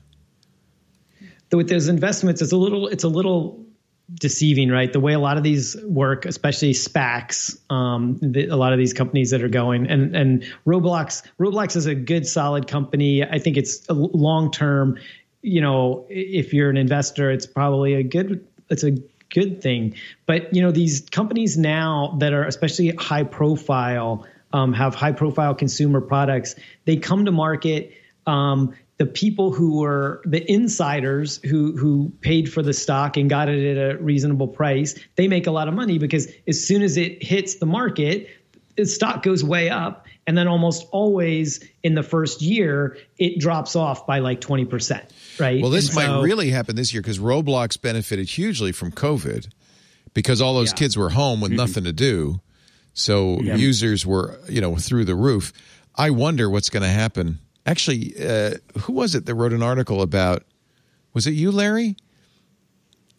with 1.51 1.69
those 1.69 1.87
investments, 1.87 2.41
it's 2.41 2.51
a 2.51 2.57
little 2.57 2.87
it's 2.87 3.03
a 3.03 3.07
little 3.09 3.64
deceiving, 4.13 4.69
right? 4.69 4.91
The 4.91 4.99
way 4.99 5.13
a 5.13 5.19
lot 5.19 5.37
of 5.37 5.43
these 5.43 5.75
work, 5.83 6.25
especially 6.25 6.73
SPACs, 6.73 7.59
um, 7.71 8.19
the, 8.21 8.47
a 8.47 8.55
lot 8.55 8.73
of 8.73 8.79
these 8.79 8.93
companies 8.93 9.31
that 9.31 9.41
are 9.41 9.49
going 9.49 9.87
and 9.87 10.15
and 10.15 10.43
Roblox. 10.65 11.23
Roblox 11.39 11.75
is 11.75 11.85
a 11.85 11.95
good, 11.95 12.27
solid 12.27 12.67
company. 12.67 13.23
I 13.23 13.39
think 13.39 13.57
it's 13.57 13.87
a 13.89 13.93
long 13.93 14.51
term. 14.51 14.99
You 15.41 15.61
know, 15.61 16.05
if 16.09 16.53
you're 16.53 16.69
an 16.69 16.77
investor, 16.77 17.31
it's 17.31 17.45
probably 17.45 17.95
a 17.95 18.03
good. 18.03 18.47
It's 18.69 18.83
a 18.83 18.97
good 19.29 19.61
thing. 19.61 19.95
But 20.25 20.53
you 20.53 20.61
know, 20.61 20.71
these 20.71 21.01
companies 21.11 21.57
now 21.57 22.17
that 22.19 22.33
are 22.33 22.45
especially 22.45 22.89
high 22.89 23.23
profile, 23.23 24.25
um, 24.53 24.73
have 24.73 24.95
high 24.95 25.11
profile 25.11 25.55
consumer 25.55 26.01
products. 26.01 26.55
They 26.85 26.97
come 26.97 27.25
to 27.25 27.31
market. 27.31 27.93
Um, 28.27 28.75
the 28.97 29.05
people 29.05 29.51
who 29.51 29.79
were 29.81 30.21
the 30.25 30.49
insiders 30.49 31.37
who 31.43 31.75
who 31.75 32.11
paid 32.21 32.51
for 32.51 32.61
the 32.63 32.73
stock 32.73 33.17
and 33.17 33.29
got 33.29 33.49
it 33.49 33.77
at 33.77 33.91
a 33.95 33.97
reasonable 34.01 34.47
price, 34.47 34.95
they 35.15 35.27
make 35.27 35.47
a 35.47 35.51
lot 35.51 35.67
of 35.67 35.73
money 35.73 35.97
because 35.97 36.31
as 36.47 36.65
soon 36.65 36.81
as 36.81 36.95
it 36.97 37.21
hits 37.21 37.55
the 37.55 37.65
market, 37.65 38.29
the 38.77 38.85
stock 38.85 39.21
goes 39.23 39.43
way 39.43 39.69
up, 39.69 40.05
and 40.27 40.37
then 40.37 40.47
almost 40.47 40.85
always 40.91 41.63
in 41.83 41.93
the 41.95 42.03
first 42.03 42.41
year 42.41 42.97
it 43.17 43.39
drops 43.39 43.75
off 43.75 44.07
by 44.07 44.19
like 44.19 44.39
twenty 44.39 44.65
percent. 44.65 45.03
Right. 45.39 45.61
Well, 45.61 45.71
this 45.71 45.87
And 45.87 45.95
might 45.95 46.05
so- 46.05 46.21
really 46.21 46.49
happen 46.51 46.75
this 46.77 46.93
year 46.93 47.01
because 47.01 47.19
Roblox 47.19 47.81
benefited 47.81 48.29
hugely 48.29 48.71
from 48.71 48.91
COVID 48.93 49.49
because 50.13 50.41
all 50.41 50.53
those 50.53 50.71
Yeah. 50.71 50.75
kids 50.77 50.97
were 50.97 51.09
home 51.09 51.41
with 51.41 51.51
mm-hmm. 51.51 51.57
nothing 51.57 51.83
to 51.83 51.91
do. 51.93 52.39
So 52.93 53.41
users 53.41 54.05
were, 54.05 54.39
you 54.47 54.61
know, 54.61 54.77
through 54.77 55.03
the 55.03 55.15
roof. 55.15 55.51
I 55.97 56.11
wonder 56.11 56.49
what's 56.49 56.69
going 56.69 56.83
to 56.83 56.89
happen. 56.89 57.39
Actually, 57.65 58.13
uh, 58.23 58.51
who 58.79 58.93
was 58.93 59.15
it 59.15 59.25
that 59.25 59.35
wrote 59.35 59.53
an 59.53 59.63
article 59.63 60.01
about? 60.01 60.43
Was 61.13 61.27
it 61.27 61.31
you, 61.31 61.51
Larry? 61.51 61.95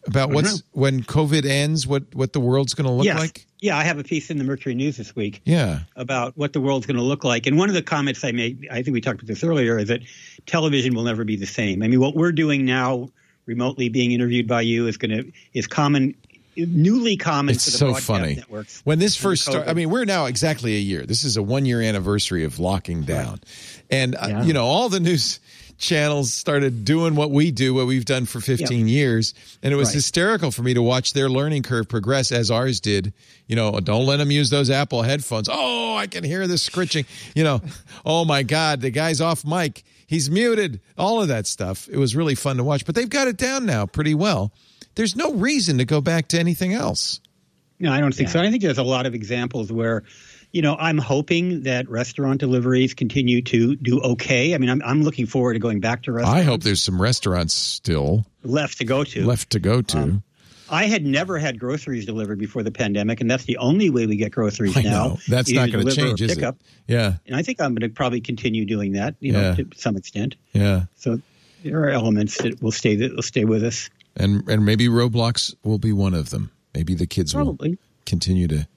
About 0.07 0.29
what's 0.29 0.63
when 0.71 1.03
COVID 1.03 1.45
ends, 1.45 1.85
what 1.85 2.03
what 2.15 2.31
the 2.31 2.39
world's 2.39 2.73
going 2.73 2.85
to 2.85 2.91
look 2.91 3.05
yes. 3.05 3.19
like? 3.19 3.45
Yeah, 3.59 3.77
I 3.77 3.83
have 3.83 3.97
a 3.97 4.03
piece 4.03 4.29
in 4.29 4.37
the 4.37 4.43
Mercury 4.43 4.75
News 4.75 4.97
this 4.97 5.15
week 5.15 5.41
Yeah. 5.43 5.79
about 5.95 6.37
what 6.37 6.53
the 6.53 6.61
world's 6.61 6.85
going 6.85 6.97
to 6.97 7.03
look 7.03 7.23
like. 7.23 7.47
And 7.47 7.57
one 7.57 7.69
of 7.69 7.75
the 7.75 7.81
comments 7.81 8.23
I 8.23 8.31
made, 8.31 8.67
I 8.71 8.83
think 8.83 8.93
we 8.93 9.01
talked 9.01 9.19
about 9.19 9.27
this 9.27 9.43
earlier, 9.43 9.79
is 9.79 9.87
that 9.87 10.01
television 10.45 10.93
will 10.93 11.03
never 11.03 11.23
be 11.23 11.35
the 11.35 11.47
same. 11.47 11.81
I 11.81 11.87
mean, 11.87 11.99
what 11.99 12.15
we're 12.15 12.31
doing 12.31 12.65
now, 12.65 13.09
remotely 13.47 13.89
being 13.89 14.11
interviewed 14.11 14.47
by 14.47 14.61
you, 14.61 14.85
is 14.87 14.95
going 14.95 15.11
to 15.11 15.31
is 15.53 15.65
common, 15.65 16.15
newly 16.65 17.17
common 17.17 17.55
It's 17.55 17.65
for 17.65 17.71
the 17.71 17.77
so 17.77 17.93
funny. 17.95 18.35
networks. 18.35 18.81
When 18.83 18.99
this 18.99 19.15
first 19.15 19.43
started, 19.43 19.69
I 19.69 19.73
mean, 19.73 19.89
we're 19.89 20.05
now 20.05 20.25
exactly 20.25 20.75
a 20.75 20.79
year. 20.79 21.05
This 21.05 21.23
is 21.23 21.37
a 21.37 21.43
one 21.43 21.65
year 21.65 21.81
anniversary 21.81 22.43
of 22.43 22.59
locking 22.59 23.03
down. 23.03 23.39
And, 23.89 24.15
uh, 24.15 24.41
you 24.45 24.53
know, 24.53 24.65
all 24.65 24.89
the 24.89 24.99
news 24.99 25.39
channels 25.77 26.33
started 26.33 26.83
doing 26.85 27.13
what 27.13 27.29
we 27.29 27.51
do, 27.51 27.71
what 27.73 27.85
we've 27.85 28.03
done 28.05 28.25
for 28.25 28.39
15 28.39 28.87
years. 28.87 29.35
And 29.61 29.71
it 29.71 29.77
was 29.77 29.89
Right. 29.89 29.95
hysterical 29.95 30.49
for 30.49 30.63
me 30.63 30.73
to 30.73 30.81
watch 30.81 31.13
their 31.13 31.29
learning 31.29 31.61
curve 31.63 31.87
progress 31.87 32.31
as 32.31 32.49
ours 32.49 32.79
did. 32.79 33.13
You 33.47 33.55
know, 33.55 33.79
don't 33.79 34.07
let 34.07 34.17
them 34.17 34.31
use 34.31 34.49
those 34.49 34.71
Apple 34.71 35.03
headphones. 35.03 35.47
Oh, 35.51 35.95
I 35.95 36.07
can 36.07 36.23
hear 36.23 36.47
the 36.47 36.57
scritching. 36.57 37.05
You 37.35 37.43
know, 37.43 37.61
oh 38.05 38.25
my 38.25 38.41
God, 38.41 38.81
the 38.81 38.89
guy's 38.89 39.21
off 39.21 39.45
mic. 39.45 39.83
He's 40.07 40.31
muted. 40.31 40.79
All 40.97 41.21
of 41.21 41.27
that 41.27 41.45
stuff. 41.45 41.87
It 41.91 41.97
was 41.97 42.15
really 42.15 42.33
fun 42.35 42.57
to 42.57 42.63
watch. 42.63 42.83
But 42.85 42.95
they've 42.95 43.09
got 43.09 43.27
it 43.27 43.37
down 43.37 43.65
now 43.67 43.85
pretty 43.85 44.15
well. 44.15 44.51
There's 44.97 45.15
no 45.15 45.33
reason 45.33 45.77
to 45.77 45.85
go 45.85 46.01
back 46.01 46.27
to 46.29 46.39
anything 46.39 46.73
else. 46.73 47.21
No, 47.79 47.91
I 47.91 47.99
don't 48.01 48.13
think 48.13 48.29
so. 48.29 48.41
I 48.41 48.49
think 48.49 48.63
there's 48.63 48.79
a 48.79 48.83
lot 48.83 49.05
of 49.05 49.13
examples 49.13 49.71
where, 49.71 50.03
you 50.51 50.63
know, 50.63 50.75
I'm 50.75 50.97
hoping 50.97 51.63
that 51.63 51.87
restaurant 51.87 52.39
deliveries 52.39 52.95
continue 52.95 53.43
to 53.43 53.75
do 53.75 54.01
okay. 54.01 54.55
I 54.55 54.57
mean, 54.57 54.69
I'm, 54.71 54.81
I'm 54.83 55.03
looking 55.03 55.27
forward 55.27 55.53
to 55.53 55.59
going 55.59 55.79
back 55.79 56.03
to 56.03 56.11
restaurants. 56.11 56.41
I 56.41 56.43
hope 56.43 56.63
there's 56.63 56.81
some 56.81 56.99
restaurants 56.99 57.53
still 57.53 58.25
left 58.43 58.79
to 58.79 58.85
go 58.85 59.03
to. 59.03 59.25
left 59.25 59.51
to 59.51 59.59
go 59.59 59.81
to. 59.83 59.97
Um, 59.99 60.23
I 60.69 60.85
had 60.87 61.05
never 61.05 61.37
had 61.37 61.59
groceries 61.59 62.05
delivered 62.05 62.39
before 62.39 62.63
the 62.63 62.71
pandemic, 62.71 63.21
and 63.21 63.29
that's 63.31 63.45
the 63.45 63.57
only 63.57 63.89
way 63.91 64.05
we 64.07 64.17
get 64.17 64.31
groceries 64.31 64.75
I 64.75 64.81
now. 64.81 64.89
know. 64.89 65.17
That's 65.27 65.49
either 65.49 65.61
not 65.61 65.71
going 65.71 65.85
to 65.85 65.91
deliver 65.93 66.01
or 66.13 66.17
change, 66.17 66.21
is 66.23 66.35
pickup. 66.35 66.55
it? 66.87 66.93
Yeah, 66.93 67.13
And 67.27 67.35
I 67.35 67.43
think 67.43 67.61
I'm 67.61 67.73
going 67.75 67.89
to 67.89 67.95
probably 67.95 68.19
continue 68.21 68.65
doing 68.65 68.93
that, 68.93 69.15
you 69.19 69.31
know, 69.33 69.41
Yeah. 69.41 69.55
to 69.55 69.67
some 69.75 69.95
extent. 69.95 70.35
yeah. 70.51 70.85
So 70.95 71.21
there 71.63 71.83
are 71.83 71.89
elements 71.89 72.39
that 72.39 72.61
will 72.61 72.71
stay 72.71 72.95
that 72.97 73.15
will 73.15 73.21
stay 73.23 73.45
with 73.45 73.63
us. 73.63 73.89
And 74.19 74.47
and 74.49 74.65
maybe 74.65 74.87
Roblox 74.87 75.55
will 75.63 75.77
be 75.77 75.93
one 75.93 76.13
of 76.13 76.29
them. 76.31 76.51
Maybe 76.73 76.95
the 76.95 77.07
kids 77.07 77.33
Probably. 77.33 77.69
will 77.71 77.77
continue 78.05 78.47
to 78.49 78.67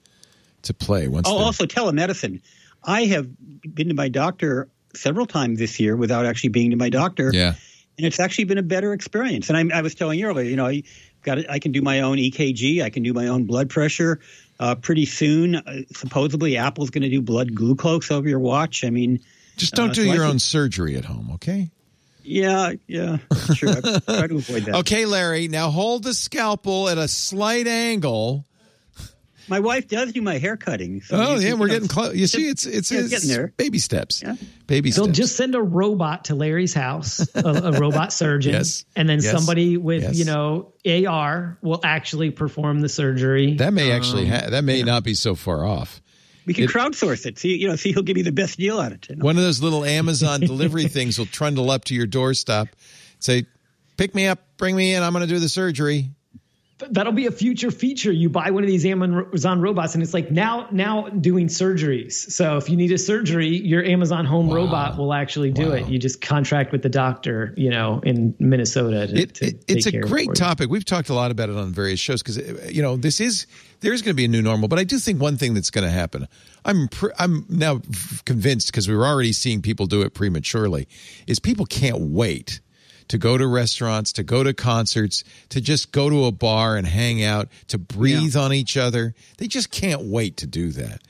to 0.62 0.75
play 0.75 1.09
once. 1.09 1.27
Oh, 1.28 1.39
also 1.39 1.65
telemedicine. 1.67 2.43
I 2.85 3.05
have 3.07 3.28
been 3.75 3.89
to 3.89 3.94
my 3.94 4.09
doctor 4.09 4.69
several 4.94 5.27
times 5.27 5.59
this 5.59 5.81
year 5.81 5.97
without 5.97 6.27
actually 6.27 6.51
being 6.51 6.70
to 6.70 6.77
my 6.77 6.91
doctor. 6.91 7.31
yeah. 7.33 7.55
and 7.97 8.07
it's 8.07 8.20
actually 8.20 8.44
been 8.44 8.59
a 8.59 8.62
better 8.62 8.93
experience. 8.93 9.51
And 9.51 9.73
I, 9.73 9.78
I 9.78 9.83
was 9.83 9.94
telling 9.94 10.19
you 10.19 10.27
earlier, 10.27 10.49
you 10.49 10.57
know, 10.57 10.67
I 10.67 10.83
got 11.23 11.39
I 11.51 11.59
can 11.59 11.73
do 11.73 11.81
my 11.83 12.01
own 12.01 12.17
EKG, 12.19 12.83
I 12.83 12.91
can 12.91 13.02
do 13.02 13.12
my 13.15 13.28
own 13.28 13.44
blood 13.44 13.70
pressure. 13.70 14.20
Uh, 14.59 14.75
pretty 14.75 15.07
soon, 15.07 15.55
uh, 15.57 15.83
supposedly, 15.93 16.59
Apple's 16.59 16.91
going 16.91 17.02
to 17.02 17.09
do 17.09 17.23
blood 17.23 17.55
glucose 17.55 18.10
over 18.10 18.28
your 18.28 18.41
watch. 18.41 18.85
I 18.85 18.91
mean, 18.91 19.20
Just 19.57 19.75
don't 19.75 19.91
Uh, 19.91 19.94
do 19.94 20.05
so 20.07 20.12
your 20.12 20.25
own 20.25 20.39
surgery 20.39 20.97
at 20.97 21.07
home, 21.07 21.31
okay? 21.35 21.70
Yeah, 22.23 22.73
yeah, 22.86 23.18
that's 23.31 23.57
true. 23.57 23.70
I 23.70 23.74
try 24.00 24.26
to 24.26 24.36
avoid 24.36 24.65
that. 24.65 24.74
Okay, 24.76 25.07
Larry. 25.07 25.49
Now 25.49 25.70
hold 25.70 26.05
the 26.05 26.15
scalpel 26.15 26.89
at 26.89 26.99
a 26.99 27.08
slight 27.08 27.66
angle. 27.66 28.44
My 29.49 29.58
wife 29.58 29.89
does 29.89 30.12
do 30.12 30.23
my 30.23 30.39
hair 30.39 30.57
cutting. 30.57 31.00
So 31.02 31.16
Oh 31.16 31.34
yeah, 31.36 31.55
we're 31.55 31.66
know, 31.66 31.74
getting 31.74 31.89
close. 31.89 32.15
You 32.15 32.28
see, 32.28 32.47
it's 32.47 32.66
it's, 32.66 32.92
yeah, 32.92 33.00
it's 33.00 33.08
getting 33.10 33.28
there. 33.28 33.52
baby 33.57 33.81
steps. 33.81 34.23
Yeah. 34.23 34.36
Baby 34.68 34.92
They'll 34.92 35.07
steps. 35.07 35.16
just 35.18 35.36
send 35.36 35.57
a 35.57 35.60
robot 35.62 36.26
to 36.26 36.36
Larry's 36.36 36.73
house, 36.73 37.26
a, 37.34 37.40
a 37.49 37.73
robot 37.81 38.12
surgeon, 38.12 38.52
Yes. 38.52 38.84
and 38.94 39.08
then 39.08 39.18
Yes. 39.20 39.32
somebody 39.32 39.76
with 39.76 40.02
Yes. 40.02 40.16
you 40.16 40.24
know 40.24 40.73
AR 40.86 41.58
will 41.62 41.81
actually 41.82 42.31
perform 42.31 42.81
the 42.81 42.89
surgery. 42.89 43.55
that 43.57 43.73
may 43.73 43.90
actually 43.90 44.31
Um, 44.31 44.40
ha- 44.40 44.50
that 44.50 44.62
may 44.62 44.84
not 44.84 45.02
be 45.02 45.15
so 45.15 45.34
far 45.34 45.66
off. 45.66 46.00
We 46.51 46.55
can 46.55 46.65
It- 46.65 46.70
crowdsource 46.70 47.27
it. 47.27 47.39
See, 47.39 47.57
you 47.57 47.69
know, 47.69 47.77
see 47.77 47.93
who'll 47.93 48.03
give 48.03 48.17
me 48.17 48.23
the 48.23 48.33
best 48.33 48.59
deal 48.59 48.81
on 48.81 48.93
it. 48.93 49.07
you 49.09 49.15
know? 49.15 49.25
One 49.25 49.37
of 49.37 49.45
those 49.45 49.62
little 49.62 49.85
Amazon 49.85 50.41
delivery 50.41 50.89
things 50.89 51.17
will 51.17 51.27
trundle 51.27 51.70
up 51.70 51.85
to 51.85 51.95
your 51.95 52.07
doorstep, 52.07 52.75
say, 53.20 53.45
"Pick 53.97 54.17
me 54.17 54.27
up, 54.27 54.41
bring 54.57 54.75
me 54.75 54.93
in. 54.95 55.05
I'm 55.05 55.12
going 55.12 55.25
to 55.25 55.33
do 55.33 55.39
the 55.39 55.49
surgery." 55.49 56.11
That'll 56.91 57.12
be 57.12 57.26
a 57.26 57.31
future 57.31 57.70
feature. 57.70 58.12
You 58.12 58.28
buy 58.28 58.50
one 58.50 58.62
of 58.62 58.68
these 58.68 58.86
Amazon 58.86 59.60
robots, 59.60 59.94
and 59.94 60.02
it's 60.02 60.15
like 60.15 60.31
now 60.31 60.68
now 60.70 61.09
doing 61.09 61.49
surgeries. 61.49 62.12
So 62.12 62.57
if 62.57 62.68
you 62.70 62.76
need 62.76 62.92
a 62.92 62.99
surgery, 62.99 63.49
your 63.49 63.84
Amazon 63.84 64.25
Home 64.25 64.50
robot 64.50 64.97
will 64.97 65.12
actually 65.12 65.50
do 65.50 65.73
it. 65.73 65.89
You 65.89 65.99
just 65.99 66.20
contract 66.20 66.73
with 66.73 66.83
the 66.83 66.89
doctor, 66.89 67.55
you 67.57 67.70
know, 67.70 68.00
in 68.05 68.34
Minnesota. 68.39 69.07
To, 69.07 69.20
It, 69.20 69.34
to 69.34 69.55
it's 69.68 69.86
a 69.86 69.97
it 69.97 70.02
great 70.02 70.34
topic. 70.34 70.70
We've 70.70 70.84
talked 70.84 71.09
a 71.09 71.15
lot 71.15 71.31
about 71.31 71.50
it 71.50 71.57
on 71.57 71.73
various 71.73 72.00
shows 72.00 72.23
because 72.23 72.39
you 72.73 72.83
know 72.83 72.97
this 72.97 73.20
is 73.20 73.47
there's 73.81 74.02
going 74.02 74.12
to 74.12 74.17
be 74.17 74.25
a 74.25 74.28
new 74.28 74.42
normal. 74.42 74.68
But 74.68 74.78
I 74.78 74.84
do 74.84 74.99
think 74.99 75.20
one 75.20 75.36
thing 75.36 75.55
that's 75.55 75.70
going 75.70 75.86
to 75.86 75.91
happen. 75.91 76.28
I'm 76.65 76.89
pr- 76.89 77.12
I'm 77.18 77.47
now 77.49 77.81
convinced 78.25 78.68
because 78.68 78.89
we 78.89 78.94
were 78.94 79.07
already 79.07 79.33
seeing 79.33 79.62
people 79.62 79.86
do 79.86 80.02
it 80.02 80.15
prematurely. 80.15 80.89
Is 81.26 81.39
people 81.39 81.67
can't 81.67 82.00
wait 82.00 82.60
to 83.11 83.19
go 83.19 83.37
to 83.37 83.47
restaurants, 83.47 84.13
to 84.15 84.23
go 84.23 84.43
to 84.45 84.55
concerts, 84.55 85.25
to 85.51 85.61
just 85.61 85.91
go 85.93 86.09
to 86.09 86.27
a 86.27 86.33
bar 86.33 86.77
and 86.77 86.87
hang 86.87 87.23
out, 87.23 87.49
to 87.69 87.77
breathe 87.77 88.37
on 88.37 88.53
each 88.53 88.77
other. 88.77 89.15
They 89.39 89.49
just 89.49 89.71
can't 89.71 90.03
wait 90.03 90.39
to 90.39 90.47
do 90.47 90.71
that. 90.71 91.03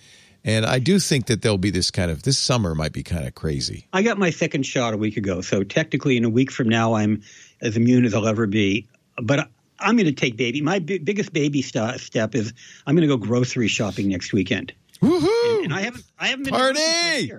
And 0.42 0.64
I 0.64 0.78
do 0.78 0.98
think 0.98 1.26
that 1.26 1.42
there'll 1.42 1.58
be 1.58 1.68
this 1.68 1.90
kind 1.90 2.10
of 2.10 2.22
this 2.22 2.38
summer 2.38 2.74
might 2.74 2.92
be 2.92 3.02
kind 3.02 3.26
of 3.26 3.34
crazy. 3.34 3.86
I 3.92 4.02
got 4.02 4.16
my 4.16 4.30
second 4.30 4.64
shot 4.64 4.94
a 4.94 4.96
week 4.96 5.18
ago, 5.18 5.42
so 5.42 5.62
technically, 5.62 6.16
in 6.16 6.24
a 6.24 6.30
week 6.30 6.50
from 6.50 6.70
now, 6.70 6.94
I'm 6.94 7.22
as 7.60 7.76
immune 7.76 8.06
as 8.06 8.14
I'll 8.14 8.26
ever 8.26 8.46
be. 8.46 8.88
But 9.22 9.50
I'm 9.78 9.96
going 9.96 10.06
to 10.06 10.12
take 10.12 10.38
baby. 10.38 10.62
My 10.62 10.78
bi- 10.78 11.00
biggest 11.04 11.34
baby 11.34 11.60
st- 11.60 12.00
step 12.00 12.34
is 12.34 12.54
I'm 12.86 12.96
going 12.96 13.06
to 13.06 13.14
go 13.14 13.18
grocery 13.18 13.68
shopping 13.68 14.08
next 14.08 14.32
weekend. 14.32 14.72
Woohoo! 15.02 15.64
And 15.64 15.74
I 15.74 15.82
haven't, 15.82 16.04
I 16.18 16.28
haven't 16.28 16.44
been 16.44 16.54
Party! 16.54 17.32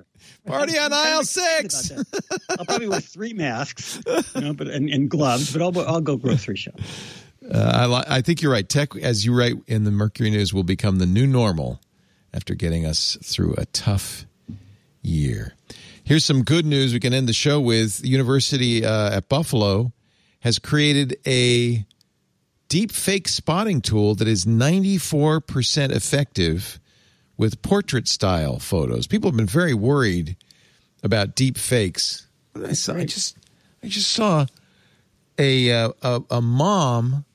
To 0.46 0.52
grocery 0.52 0.66
store 0.66 0.66
this 0.66 0.74
year. 0.74 0.80
Party 0.80 0.80
on 0.80 0.86
I'm 0.86 0.92
kind 0.92 1.08
of 1.08 1.16
aisle 1.16 1.24
six. 1.24 1.92
about 1.92 2.12
that. 2.12 2.40
I'll 2.60 2.66
probably 2.66 2.88
wear 2.90 3.02
three 3.02 3.34
masks, 3.34 4.00
you 4.36 4.42
know, 4.42 4.54
but 4.54 4.68
and, 4.68 4.90
and 4.90 5.10
gloves, 5.10 5.54
but 5.54 5.62
I'll 5.62 5.88
I'll 5.88 6.02
go 6.02 6.18
grocery 6.18 6.56
shop. 6.58 6.76
Uh, 7.50 7.72
I, 7.74 7.86
li- 7.88 8.04
I 8.08 8.22
think 8.22 8.42
you're 8.42 8.52
right. 8.52 8.68
Tech, 8.68 8.96
as 8.98 9.26
you 9.26 9.36
write 9.38 9.56
in 9.68 9.84
the 9.84 9.92
Mercury 9.92 10.30
News, 10.30 10.54
will 10.54 10.64
become 10.64 11.00
the 11.00 11.06
new 11.08 11.26
normal 11.26 11.82
after 12.34 12.54
getting 12.56 12.86
us 12.86 13.18
through 13.24 13.56
a 13.58 13.66
tough 13.66 14.26
year. 15.02 15.54
Here's 16.04 16.24
some 16.24 16.44
good 16.44 16.66
news 16.66 16.94
we 16.94 17.00
can 17.00 17.14
end 17.14 17.28
the 17.28 17.34
show 17.34 17.60
with. 17.60 17.98
The 18.00 18.10
University 18.10 18.86
uh, 18.86 19.18
at 19.18 19.28
Buffalo 19.28 19.92
has 20.42 20.60
created 20.60 21.18
a 21.26 21.86
deep 22.70 22.92
fake 22.92 23.28
spotting 23.28 23.82
tool 23.82 24.16
that 24.16 24.28
is 24.28 24.46
94% 24.46 25.92
effective 25.92 26.80
with 27.42 27.60
portrait 27.64 28.08
style 28.08 28.60
photos. 28.60 29.08
People 29.08 29.32
have 29.32 29.36
been 29.36 29.48
very 29.48 29.74
worried 29.74 30.38
about 31.02 31.34
deep 31.34 31.58
fakes. 31.58 32.28
I, 32.56 32.74
saw, 32.74 32.94
I 32.94 33.06
just 33.06 33.36
I 33.84 33.88
just 33.88 34.12
saw 34.12 34.46
a, 35.40 35.72
uh, 35.72 35.90
a 36.04 36.22
a 36.30 36.42
mom 36.42 37.26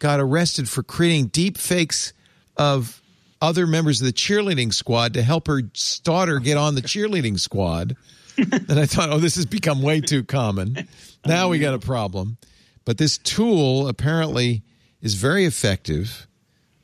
got 0.00 0.18
arrested 0.18 0.68
for 0.68 0.82
creating 0.82 1.28
deep 1.28 1.56
fakes 1.56 2.12
of 2.56 3.00
other 3.40 3.64
members 3.68 4.00
of 4.00 4.08
the 4.08 4.12
cheerleading 4.12 4.74
squad 4.74 5.14
to 5.14 5.22
help 5.22 5.46
her 5.46 5.62
daughter 6.02 6.40
get 6.40 6.56
on 6.56 6.74
the 6.74 6.82
cheerleading 6.82 7.38
squad. 7.38 7.96
and 8.38 8.72
I 8.72 8.86
thought, 8.86 9.10
oh, 9.10 9.18
this 9.18 9.36
has 9.36 9.46
become 9.46 9.82
way 9.82 10.00
too 10.00 10.24
common. 10.24 10.88
Now 11.24 11.48
we 11.48 11.60
got 11.60 11.74
a 11.74 11.78
problem. 11.78 12.38
But 12.84 12.98
this 12.98 13.18
tool 13.18 13.86
apparently 13.86 14.64
is 15.00 15.14
very 15.14 15.44
effective 15.44 16.26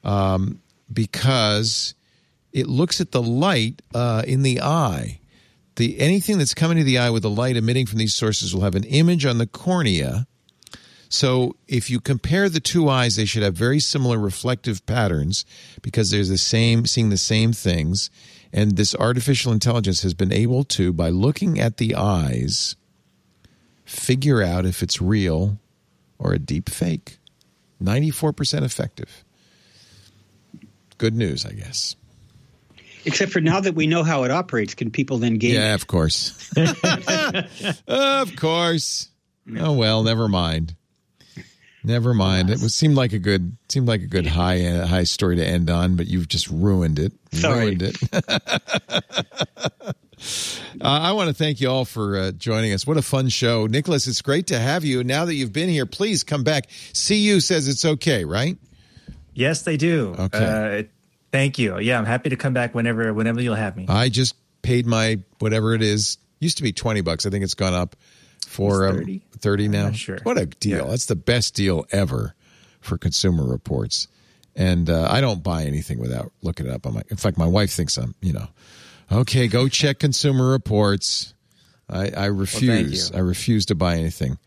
um, 0.05 0.61
because 0.93 1.95
it 2.55 2.69
looks 2.69 3.01
at 3.01 3.11
the 3.11 3.23
light 3.23 3.83
uh, 3.95 4.23
in 4.27 4.43
the 4.43 4.63
eye. 4.63 5.21
The 5.77 6.01
anything 6.01 6.39
that's 6.39 6.55
coming 6.55 6.79
to 6.79 6.85
the 6.85 6.99
eye 6.99 7.11
with 7.11 7.25
the 7.25 7.31
light 7.31 7.57
emitting 7.57 7.87
from 7.87 7.99
these 7.99 8.15
sources 8.15 8.55
will 8.55 8.63
have 8.63 8.77
an 8.77 8.85
image 8.85 9.27
on 9.27 9.39
the 9.39 9.47
cornea. 9.47 10.29
So 11.09 11.57
if 11.67 11.91
you 11.91 12.01
compare 12.01 12.49
the 12.49 12.61
two 12.61 12.89
eyes, 12.89 13.17
they 13.17 13.25
should 13.25 13.43
have 13.43 13.55
very 13.55 13.81
similar 13.81 14.19
reflective 14.19 14.87
patterns 14.87 15.45
because 15.83 16.11
they're 16.11 16.25
the 16.25 16.39
same, 16.39 16.87
seeing 16.87 17.11
the 17.11 17.17
same 17.17 17.53
things. 17.53 18.09
And 18.53 18.77
this 18.77 18.95
artificial 18.95 19.53
intelligence 19.53 20.03
has 20.03 20.15
been 20.15 20.33
able 20.33 20.63
to, 20.65 20.93
by 20.93 21.11
looking 21.11 21.59
at 21.59 21.79
the 21.79 21.97
eyes, 21.97 22.77
figure 23.85 24.43
out 24.43 24.65
if 24.65 24.81
it's 24.81 25.03
real 25.03 25.59
or 26.19 26.33
a 26.33 26.39
deep 26.39 26.71
fake. 26.71 27.19
94% 27.83 28.63
effective. 28.63 29.25
Good 30.99 31.15
news, 31.15 31.45
I 31.45 31.53
guess. 31.53 31.97
Except 33.07 33.33
for 33.33 33.41
now 33.41 33.61
that 33.61 33.75
we 33.75 33.87
know 33.87 34.03
how 34.03 34.25
it 34.25 34.31
operates, 34.31 34.75
can 34.75 34.91
people 34.91 35.19
then 35.19 35.39
game 35.39 35.55
Yeah, 35.55 35.73
it? 35.73 35.75
of 35.75 35.87
course. 35.87 36.51
of 37.87 38.37
course. 38.37 39.09
Oh 39.59 39.73
well, 39.73 40.03
never 40.03 40.29
mind. 40.29 40.75
Never 41.87 42.15
mind. 42.15 42.49
It 42.49 42.63
was 42.63 42.75
seemed 42.75 42.95
like 42.97 43.13
a 43.13 43.19
good 43.19 43.57
seemed 43.69 43.87
like 43.87 44.01
a 44.01 44.07
good 44.07 44.27
high 44.27 44.65
uh, 44.65 44.87
high 44.87 45.05
story 45.05 45.37
to 45.37 45.47
end 45.47 45.69
on, 45.69 45.97
but 45.97 46.07
you've 46.07 46.29
just 46.29 46.49
ruined 46.49 46.99
it. 46.99 47.13
Sorry. 47.33 47.77
Ruined 47.77 47.83
it. 47.83 47.97
uh, 49.83 49.93
I 50.81 51.13
want 51.13 51.29
to 51.29 51.35
thank 51.35 51.61
you 51.61 51.69
all 51.69 51.85
for 51.85 52.17
uh, 52.17 52.31
joining 52.33 52.73
us. 52.73 52.87
What 52.87 52.97
a 52.97 53.03
fun 53.03 53.29
show, 53.29 53.67
Nicholas. 53.67 54.07
It's 54.07 54.23
great 54.23 54.47
to 54.47 54.59
have 54.59 54.83
you. 54.85 55.05
Now 55.05 55.27
that 55.27 55.35
you've 55.35 55.53
been 55.53 55.69
here, 55.69 55.85
please 55.85 56.25
come 56.25 56.43
back. 56.43 56.69
CU 56.95 57.41
says 57.41 57.69
it's 57.69 57.85
okay, 57.85 58.25
right? 58.25 58.57
Yes, 59.35 59.63
they 59.63 59.77
do. 59.77 60.15
Okay. 60.19 60.89
Thank 61.35 61.59
you. 61.59 61.81
Yeah, 61.81 61.99
I'm 61.99 62.05
happy 62.05 62.31
to 62.31 62.37
come 62.37 62.53
back 62.53 62.77
whenever 62.77 63.13
whenever 63.13 63.43
you'll 63.43 63.57
have 63.57 63.77
me. 63.77 63.87
I 63.89 64.09
just 64.09 64.37
paid 64.63 64.87
my 64.87 65.19
whatever 65.41 65.75
it 65.75 65.83
is. 65.83 66.17
Used 66.39 66.59
to 66.59 66.63
be 66.63 66.73
twenty 66.73 67.01
bucks. 67.01 67.27
I 67.27 67.31
think 67.31 67.43
it's 67.43 67.55
gone 67.55 67.75
up 67.75 67.97
for 68.47 68.87
um, 68.87 68.99
30? 68.99 69.23
30 69.41 69.69
now. 69.69 69.85
not 69.87 69.97
sure. 69.97 70.19
What 70.23 70.39
a 70.39 70.47
deal! 70.47 70.85
Yeah. 70.85 70.91
That's 70.93 71.07
the 71.07 71.17
best 71.17 71.57
deal 71.57 71.87
ever 71.91 72.37
for 72.81 72.97
Consumer 72.99 73.45
Reports. 73.45 74.07
And 74.55 74.89
uh, 74.89 75.09
I 75.11 75.21
don't 75.21 75.43
buy 75.43 75.65
anything 75.65 75.99
without 75.99 76.31
looking 76.43 76.67
it 76.67 76.73
up. 76.73 76.87
I'm 76.87 76.95
like, 76.95 77.11
in 77.11 77.17
fact, 77.17 77.37
my 77.37 77.49
wife 77.49 77.73
thinks 77.73 77.97
I'm, 77.97 78.15
you 78.21 78.33
know, 78.33 78.47
okay, 79.11 79.49
go 79.49 79.67
check 79.67 79.99
Consumer 79.99 80.49
Reports. 80.49 81.35
I, 81.91 82.11
I 82.11 82.27
refuse. 82.27 83.11
you. 83.11 83.17
I 83.17 83.23
refuse 83.23 83.67
to 83.67 83.75
buy 83.75 83.97
anything 83.97 84.39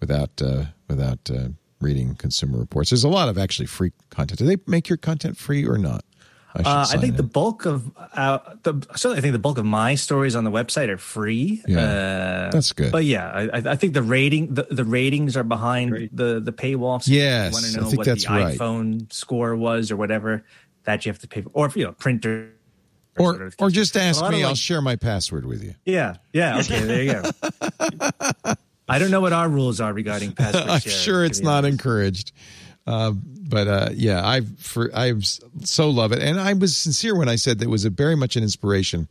without 0.00 0.40
uh, 0.40 0.64
without 0.88 1.30
uh, 1.30 1.48
reading 1.82 2.14
Consumer 2.14 2.58
Reports. 2.58 2.88
There's 2.88 3.04
a 3.04 3.10
lot 3.10 3.28
of 3.28 3.36
actually 3.36 3.66
free 3.66 3.92
content. 4.08 4.38
Do 4.38 4.46
they 4.46 4.56
make 4.66 4.88
your 4.88 4.96
content 4.96 5.36
free 5.36 5.66
or 5.66 5.76
not? 5.76 6.06
Should 6.58 6.66
Uh, 6.66 6.70
I 6.80 6.84
sign 6.84 7.00
think 7.00 7.16
the 7.16 7.22
bulk 7.22 7.64
of 7.66 7.90
uh, 8.14 8.38
the 8.62 8.74
certainly 8.94 9.18
I 9.18 9.20
think 9.22 9.32
the 9.32 9.38
bulk 9.38 9.58
of 9.58 9.64
my 9.64 9.94
stories 9.94 10.36
on 10.36 10.44
the 10.44 10.50
website 10.50 10.88
are 10.88 10.98
free. 10.98 11.62
Yeah. 11.66 11.78
uh, 11.80 12.50
That's 12.50 12.72
good. 12.72 12.92
But 12.92 13.04
yeah, 13.04 13.28
I, 13.30 13.42
I- 13.58 13.70
I 13.72 13.76
think 13.76 13.94
the 13.94 14.02
rating 14.02 14.54
the, 14.54 14.66
the 14.70 14.84
ratings 14.84 15.36
are 15.36 15.44
behind 15.44 16.10
the 16.12 16.40
the 16.40 16.52
paywall. 16.52 17.02
So 17.02 17.10
Yes, 17.12 17.52
you 17.52 17.54
want 17.54 17.64
I 17.64 17.68
to 17.70 17.76
know 17.80 17.86
think 17.86 17.98
what 17.98 18.06
that's 18.06 18.24
the 18.26 18.30
right. 18.32 18.58
iPhone 18.58 19.12
score 19.12 19.56
was 19.56 19.90
or 19.90 19.96
whatever 19.96 20.44
that 20.84 21.06
you 21.06 21.12
have 21.12 21.20
to 21.20 21.28
pay 21.28 21.42
for, 21.42 21.50
or 21.54 21.66
if 21.66 21.76
you 21.76 21.84
know 21.84 21.92
printer. 21.92 22.50
or 23.18 23.50
or 23.58 23.70
just 23.70 23.96
ask 23.96 24.20
A 24.20 24.24
lot 24.24 24.32
of, 24.34 24.38
me. 24.40 24.44
I'll 24.44 24.54
share 24.54 24.82
my 24.82 24.96
password 24.96 25.46
with 25.46 25.62
you. 25.62 25.74
Yeah, 25.84 26.16
yeah. 26.32 26.58
Okay, 26.60 26.80
there 26.80 27.02
you 27.02 27.12
go. 27.12 27.30
I 28.88 28.98
don't 28.98 29.10
know 29.10 29.20
what 29.20 29.32
our 29.32 29.48
rules 29.48 29.80
are 29.80 29.92
regarding 29.92 30.32
password 30.34 30.68
I'm 30.68 30.80
sure 30.80 31.24
it's 31.24 31.40
not 31.40 31.64
encouraged. 31.64 32.32
Uh, 32.86 33.12
but 33.12 33.68
uh, 33.68 33.88
yeah, 33.92 34.26
I 34.26 34.40
for 34.58 34.90
I 34.94 35.14
so 35.62 35.90
love 35.90 36.12
it, 36.12 36.20
and 36.20 36.40
I 36.40 36.52
was 36.54 36.76
sincere 36.76 37.16
when 37.16 37.28
I 37.28 37.36
said 37.36 37.58
that 37.60 37.66
it 37.66 37.70
was 37.70 37.84
very 37.84 38.16
much 38.16 38.36
an 38.36 38.42
inspiration 38.42 39.08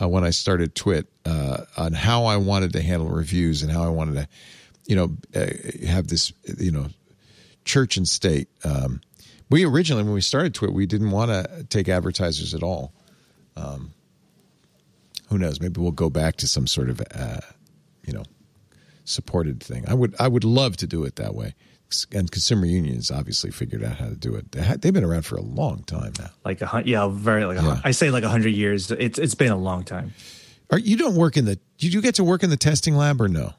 uh, 0.00 0.08
when 0.08 0.24
I 0.24 0.30
started 0.30 0.74
Twit 0.74 1.06
uh, 1.24 1.64
on 1.76 1.92
how 1.92 2.24
I 2.24 2.36
wanted 2.36 2.72
to 2.72 2.82
handle 2.82 3.08
reviews 3.08 3.62
and 3.62 3.70
how 3.70 3.84
I 3.84 3.88
wanted 3.88 4.14
to, 4.14 4.28
you 4.86 4.96
know, 4.96 5.16
uh, 5.34 5.86
have 5.86 6.08
this, 6.08 6.32
you 6.58 6.70
know, 6.70 6.86
church 7.64 7.96
and 7.96 8.08
state. 8.08 8.48
Um, 8.64 9.00
we 9.50 9.64
originally, 9.64 10.02
when 10.02 10.14
we 10.14 10.20
started 10.20 10.54
Twit, 10.54 10.72
we 10.72 10.86
didn't 10.86 11.10
want 11.10 11.30
to 11.30 11.64
take 11.68 11.88
advertisers 11.88 12.54
at 12.54 12.62
all. 12.62 12.92
Um, 13.56 13.92
who 15.28 15.38
knows? 15.38 15.60
Maybe 15.60 15.80
we'll 15.80 15.92
go 15.92 16.10
back 16.10 16.36
to 16.36 16.48
some 16.48 16.66
sort 16.66 16.88
of, 16.88 17.02
uh, 17.14 17.40
you 18.04 18.12
know, 18.12 18.24
supported 19.04 19.62
thing. 19.62 19.84
I 19.88 19.94
would 19.94 20.14
I 20.18 20.28
would 20.28 20.44
love 20.44 20.76
to 20.78 20.86
do 20.86 21.04
it 21.04 21.16
that 21.16 21.34
way. 21.34 21.54
And 22.12 22.30
consumer 22.30 22.66
unions 22.66 23.10
obviously 23.10 23.50
figured 23.50 23.82
out 23.84 23.96
how 23.96 24.06
to 24.08 24.14
do 24.16 24.34
it. 24.34 24.52
They 24.52 24.62
ha- 24.62 24.76
They've 24.78 24.92
been 24.92 25.04
around 25.04 25.22
for 25.26 25.36
a 25.36 25.42
long 25.42 25.82
time 25.84 26.12
now. 26.18 26.30
like 26.44 26.60
a 26.60 26.66
hun- 26.66 26.86
yeah, 26.86 27.08
very 27.08 27.44
like 27.44 27.60
Yeah. 27.60 27.80
I 27.84 27.90
say 27.92 28.10
like 28.10 28.24
a 28.24 28.28
hundred 28.28 28.50
years. 28.54 28.90
It's 28.90 29.18
it's 29.18 29.34
been 29.34 29.52
a 29.52 29.56
long 29.56 29.84
time. 29.84 30.12
Are 30.70 30.78
you 30.78 30.96
don't 30.96 31.16
work 31.16 31.36
in 31.36 31.44
the? 31.44 31.58
Did 31.78 31.92
you 31.94 32.00
get 32.00 32.14
to 32.16 32.24
work 32.24 32.42
in 32.42 32.50
the 32.50 32.56
testing 32.56 32.96
lab 32.96 33.20
or 33.20 33.28
no? 33.28 33.52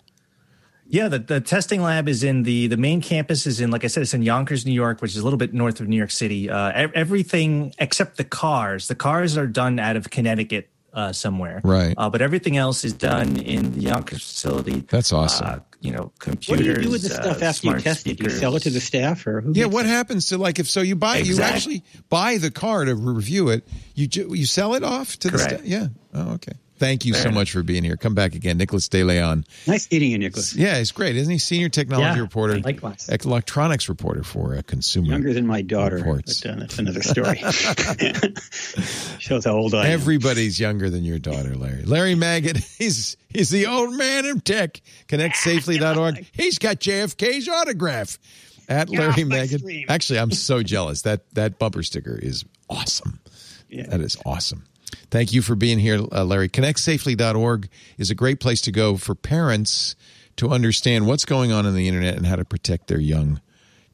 Yeah, 0.85 1.07
the, 1.07 1.19
the 1.19 1.39
testing 1.41 1.81
lab 1.81 2.07
is 2.09 2.23
in 2.23 2.43
the 2.43 2.67
the 2.67 2.77
main 2.77 3.01
campus 3.01 3.47
is 3.47 3.61
in 3.61 3.71
like 3.71 3.83
I 3.83 3.87
said, 3.87 4.03
it's 4.03 4.13
in 4.13 4.21
Yonkers, 4.21 4.65
New 4.65 4.73
York, 4.73 5.01
which 5.01 5.11
is 5.11 5.17
a 5.17 5.23
little 5.23 5.37
bit 5.37 5.53
north 5.53 5.79
of 5.79 5.87
New 5.87 5.95
York 5.95 6.11
City. 6.11 6.49
Uh, 6.49 6.89
everything 6.93 7.73
except 7.79 8.17
the 8.17 8.23
cars. 8.23 8.87
The 8.89 8.95
cars 8.95 9.37
are 9.37 9.47
done 9.47 9.79
out 9.79 9.95
of 9.95 10.09
Connecticut 10.09 10.69
uh, 10.93 11.11
somewhere, 11.11 11.61
Right. 11.63 11.95
Uh, 11.97 12.09
but 12.09 12.21
everything 12.21 12.57
else 12.57 12.83
is 12.83 12.93
done 12.93 13.37
in 13.37 13.71
the 13.73 13.81
Yonkers 13.81 14.21
facility. 14.23 14.81
That's 14.89 15.11
awesome. 15.11 15.61
You 15.83 15.91
know, 15.91 16.03
What 16.03 16.19
computers. 16.19 16.59
do 16.59 16.63
you 16.65 16.75
do 16.77 16.89
with 16.91 17.01
the 17.01 17.09
stuff 17.09 17.41
uh, 17.41 17.45
after 17.45 17.67
you 17.67 17.71
smart 17.71 17.83
test 17.83 18.07
it? 18.07 18.17
Do 18.17 18.23
you 18.23 18.29
sell 18.29 18.55
it 18.55 18.61
to 18.61 18.69
the 18.69 18.79
staff, 18.79 19.27
or 19.27 19.41
who? 19.41 19.51
Yeah, 19.53 19.65
what 19.65 19.85
it? 19.85 19.89
happens 19.89 20.27
to 20.27 20.37
like 20.37 20.57
if 20.57 20.69
so 20.69 20.79
you 20.79 20.95
buy 20.95 21.17
you 21.17 21.41
actually 21.41 21.83
buy 22.09 22.37
the 22.37 22.51
car 22.51 22.85
to 22.85 22.95
review 22.95 23.49
it, 23.49 23.67
you 23.93 24.07
ju- 24.07 24.33
you 24.33 24.45
sell 24.45 24.75
it 24.75 24.83
off 24.83 25.19
to 25.19 25.29
the 25.29 25.37
Correct. 25.37 25.59
sta- 25.59 25.67
yeah. 25.67 25.87
Oh, 26.13 26.33
okay. 26.35 26.53
Thank 26.83 27.05
you 27.05 27.13
so 27.13 27.23
Fair 27.23 27.31
much 27.31 27.51
for 27.53 27.63
being 27.63 27.85
here. 27.85 27.95
Come 27.95 28.13
back 28.13 28.35
again, 28.35 28.57
Nicholas 28.57 28.89
De 28.89 29.05
Leon. 29.05 29.45
Nice 29.67 29.89
meeting 29.89 30.11
you, 30.11 30.17
Nicholas. 30.17 30.53
Yeah, 30.53 30.77
he's 30.79 30.91
great, 30.91 31.15
isn't 31.15 31.31
he? 31.31 31.37
Senior 31.37 31.69
technology 31.69 32.17
Yeah, 32.17 32.21
reporter, 32.21 32.59
likewise. 32.59 33.07
electronics 33.07 33.87
reporter 33.87 34.21
for 34.23 34.57
uh, 34.57 34.61
consumer. 34.67 35.07
Younger 35.07 35.31
than 35.31 35.47
my 35.47 35.61
daughter, 35.61 35.95
Reports. 35.95 36.41
but 36.41 36.51
uh, 36.51 36.55
that's 36.59 36.79
another 36.79 37.01
story. 37.01 37.37
Shows 39.19 39.45
how 39.45 39.53
old 39.53 39.73
I 39.73 39.85
am. 39.85 39.91
Everybody's 39.93 40.59
younger 40.59 40.89
than 40.89 41.05
your 41.05 41.19
daughter, 41.19 41.55
Larry. 41.55 41.83
Larry 41.83 42.15
Magid, 42.15 42.57
he's 42.77 43.15
he's 43.29 43.49
the 43.49 43.67
old 43.67 43.95
man 43.95 44.25
of 44.25 44.43
tech. 44.43 44.81
ConnectSafely.org. 45.07 46.25
He's 46.33 46.59
got 46.59 46.81
JFK's 46.81 47.47
autograph 47.47 48.19
at 48.67 48.89
Larry 48.89 49.07
off 49.07 49.17
my 49.19 49.37
Magid. 49.37 49.85
Actually, 49.87 50.19
I'm 50.19 50.31
so 50.31 50.61
jealous. 50.63 51.03
That 51.03 51.21
that 51.33 51.59
bumper 51.59 51.81
sticker 51.83 52.19
is 52.21 52.43
awesome. 52.69 53.21
Yeah. 53.69 53.87
That 53.87 54.01
is 54.01 54.17
awesome. 54.25 54.65
Thank 55.11 55.33
you 55.33 55.41
for 55.41 55.55
being 55.55 55.79
here, 55.79 56.01
uh, 56.11 56.23
Larry. 56.23 56.49
ConnectSafely.org 56.49 57.69
is 57.97 58.09
a 58.09 58.15
great 58.15 58.39
place 58.39 58.61
to 58.61 58.71
go 58.71 58.97
for 58.97 59.15
parents 59.15 59.95
to 60.37 60.49
understand 60.49 61.07
what's 61.07 61.25
going 61.25 61.51
on 61.51 61.65
in 61.65 61.75
the 61.75 61.87
internet 61.87 62.15
and 62.15 62.25
how 62.25 62.35
to 62.35 62.45
protect 62.45 62.87
their 62.87 62.99
young 62.99 63.41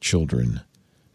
children 0.00 0.60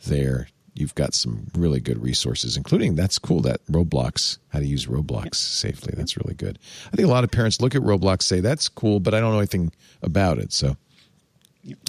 there. 0.05 0.47
You've 0.73 0.95
got 0.95 1.13
some 1.13 1.47
really 1.55 1.79
good 1.79 2.03
resources, 2.03 2.57
including 2.57 2.95
that's 2.95 3.17
cool 3.17 3.41
that 3.41 3.65
Roblox, 3.67 4.37
how 4.49 4.59
to 4.59 4.65
use 4.65 4.87
Roblox 4.87 5.35
safely. 5.35 5.93
That's 5.95 6.17
really 6.17 6.35
good. 6.35 6.59
I 6.91 6.95
think 6.95 7.07
a 7.07 7.11
lot 7.11 7.23
of 7.23 7.31
parents 7.31 7.61
look 7.61 7.75
at 7.75 7.81
Roblox, 7.81 8.23
say 8.23 8.41
that's 8.41 8.67
cool, 8.67 8.99
but 8.99 9.13
I 9.13 9.21
don't 9.21 9.31
know 9.31 9.39
anything 9.39 9.71
about 10.03 10.37
it. 10.37 10.51
So 10.51 10.75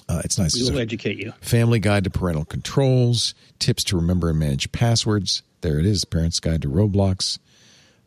uh, 0.09 0.23
it's 0.25 0.39
nice. 0.39 0.55
We 0.55 0.71
will 0.71 0.79
educate 0.79 1.19
you. 1.19 1.33
Family 1.41 1.81
Guide 1.81 2.05
to 2.05 2.11
Parental 2.11 2.45
Controls, 2.45 3.35
tips 3.59 3.83
to 3.85 3.97
remember 3.97 4.31
and 4.31 4.39
manage 4.39 4.71
passwords. 4.71 5.43
There 5.63 5.81
it 5.81 5.87
is, 5.87 6.05
Parents 6.05 6.39
Guide 6.39 6.63
to 6.63 6.69
Roblox. 6.69 7.39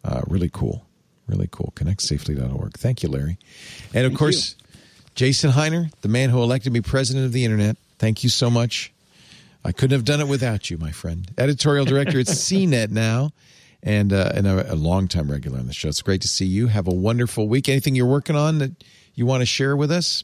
Uh, 0.04 0.22
really 0.28 0.50
cool. 0.52 0.86
Really 1.28 1.48
cool. 1.52 1.74
ConnectSafely.org. 1.76 2.78
Thank 2.78 3.04
you, 3.04 3.10
Larry. 3.10 3.38
And 3.94 4.06
of 4.08 4.16
course, 4.16 4.56
Jason 5.16 5.52
Hiner, 5.52 5.92
the 6.02 6.08
man 6.08 6.30
who 6.30 6.42
elected 6.42 6.74
me 6.74 6.82
president 6.82 7.26
of 7.26 7.34
the 7.34 7.46
internet. 7.46 7.78
Thank 8.00 8.24
you 8.24 8.30
so 8.30 8.50
much. 8.50 8.92
I 9.64 9.72
couldn't 9.72 9.92
have 9.92 10.06
done 10.06 10.22
it 10.22 10.28
without 10.28 10.70
you, 10.70 10.78
my 10.78 10.92
friend. 10.92 11.30
Editorial 11.38 11.86
director 11.86 12.20
at 12.20 12.26
CNET 12.28 12.90
now, 12.90 13.32
and 13.84 14.14
uh, 14.14 14.32
and 14.34 14.48
a, 14.48 14.74
a 14.74 14.76
longtime 14.76 15.30
regular 15.30 15.60
on 15.60 15.68
the 15.68 15.74
show. 15.74 15.90
It's 15.90 16.02
great 16.02 16.22
to 16.22 16.28
see 16.28 16.46
you. 16.46 16.68
Have 16.68 16.88
a 16.88 16.94
wonderful 16.94 17.48
week. 17.48 17.68
Anything 17.68 17.96
you're 17.96 18.06
working 18.06 18.36
on 18.36 18.60
that 18.60 18.72
you 19.16 19.26
want 19.26 19.42
to 19.42 19.46
share 19.46 19.76
with 19.76 19.92
us? 19.92 20.24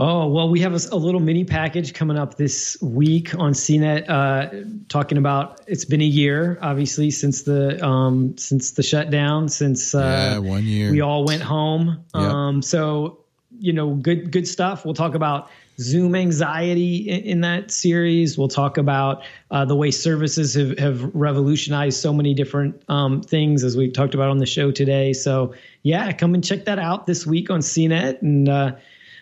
Oh, 0.00 0.28
well, 0.28 0.48
we 0.48 0.60
have 0.60 0.74
a 0.92 0.96
little 0.96 1.20
mini 1.20 1.42
package 1.42 1.92
coming 1.92 2.16
up 2.16 2.36
this 2.36 2.80
week 2.80 3.34
on 3.34 3.52
CNET, 3.52 4.08
uh, 4.08 4.48
talking 4.88 5.18
about 5.18 5.60
it's 5.66 5.84
been 5.84 6.00
a 6.00 6.04
year, 6.04 6.56
obviously, 6.62 7.10
since 7.10 7.42
the 7.42 7.84
um, 7.84 8.38
since 8.38 8.72
the 8.72 8.84
shutdown, 8.84 9.48
since 9.48 9.96
uh, 9.96 9.98
Yeah, 9.98 10.38
one 10.38 10.62
year. 10.62 10.92
we 10.92 11.00
all 11.00 11.24
went 11.24 11.42
home. 11.42 12.04
Yep. 12.14 12.22
Um, 12.22 12.62
so, 12.62 13.18
you 13.58 13.72
know, 13.72 13.94
good 13.94 14.30
good 14.30 14.46
stuff. 14.46 14.84
We'll 14.84 14.94
talk 14.94 15.16
about 15.16 15.50
Zoom 15.80 16.14
anxiety 16.14 16.98
in, 17.08 17.20
in 17.22 17.40
that 17.40 17.72
series. 17.72 18.38
We'll 18.38 18.46
talk 18.46 18.78
about 18.78 19.24
uh, 19.50 19.64
the 19.64 19.74
way 19.74 19.90
services 19.90 20.54
have, 20.54 20.78
have 20.78 21.12
revolutionized 21.12 22.00
so 22.00 22.12
many 22.12 22.34
different 22.34 22.84
um, 22.88 23.20
things, 23.20 23.64
as 23.64 23.76
we 23.76 23.90
talked 23.90 24.14
about 24.14 24.30
on 24.30 24.38
the 24.38 24.46
show 24.46 24.70
today. 24.70 25.12
So, 25.12 25.54
yeah, 25.82 26.12
come 26.12 26.34
and 26.34 26.44
check 26.44 26.66
that 26.66 26.78
out 26.78 27.06
this 27.08 27.26
week 27.26 27.50
on 27.50 27.62
CNET 27.62 28.22
and. 28.22 28.48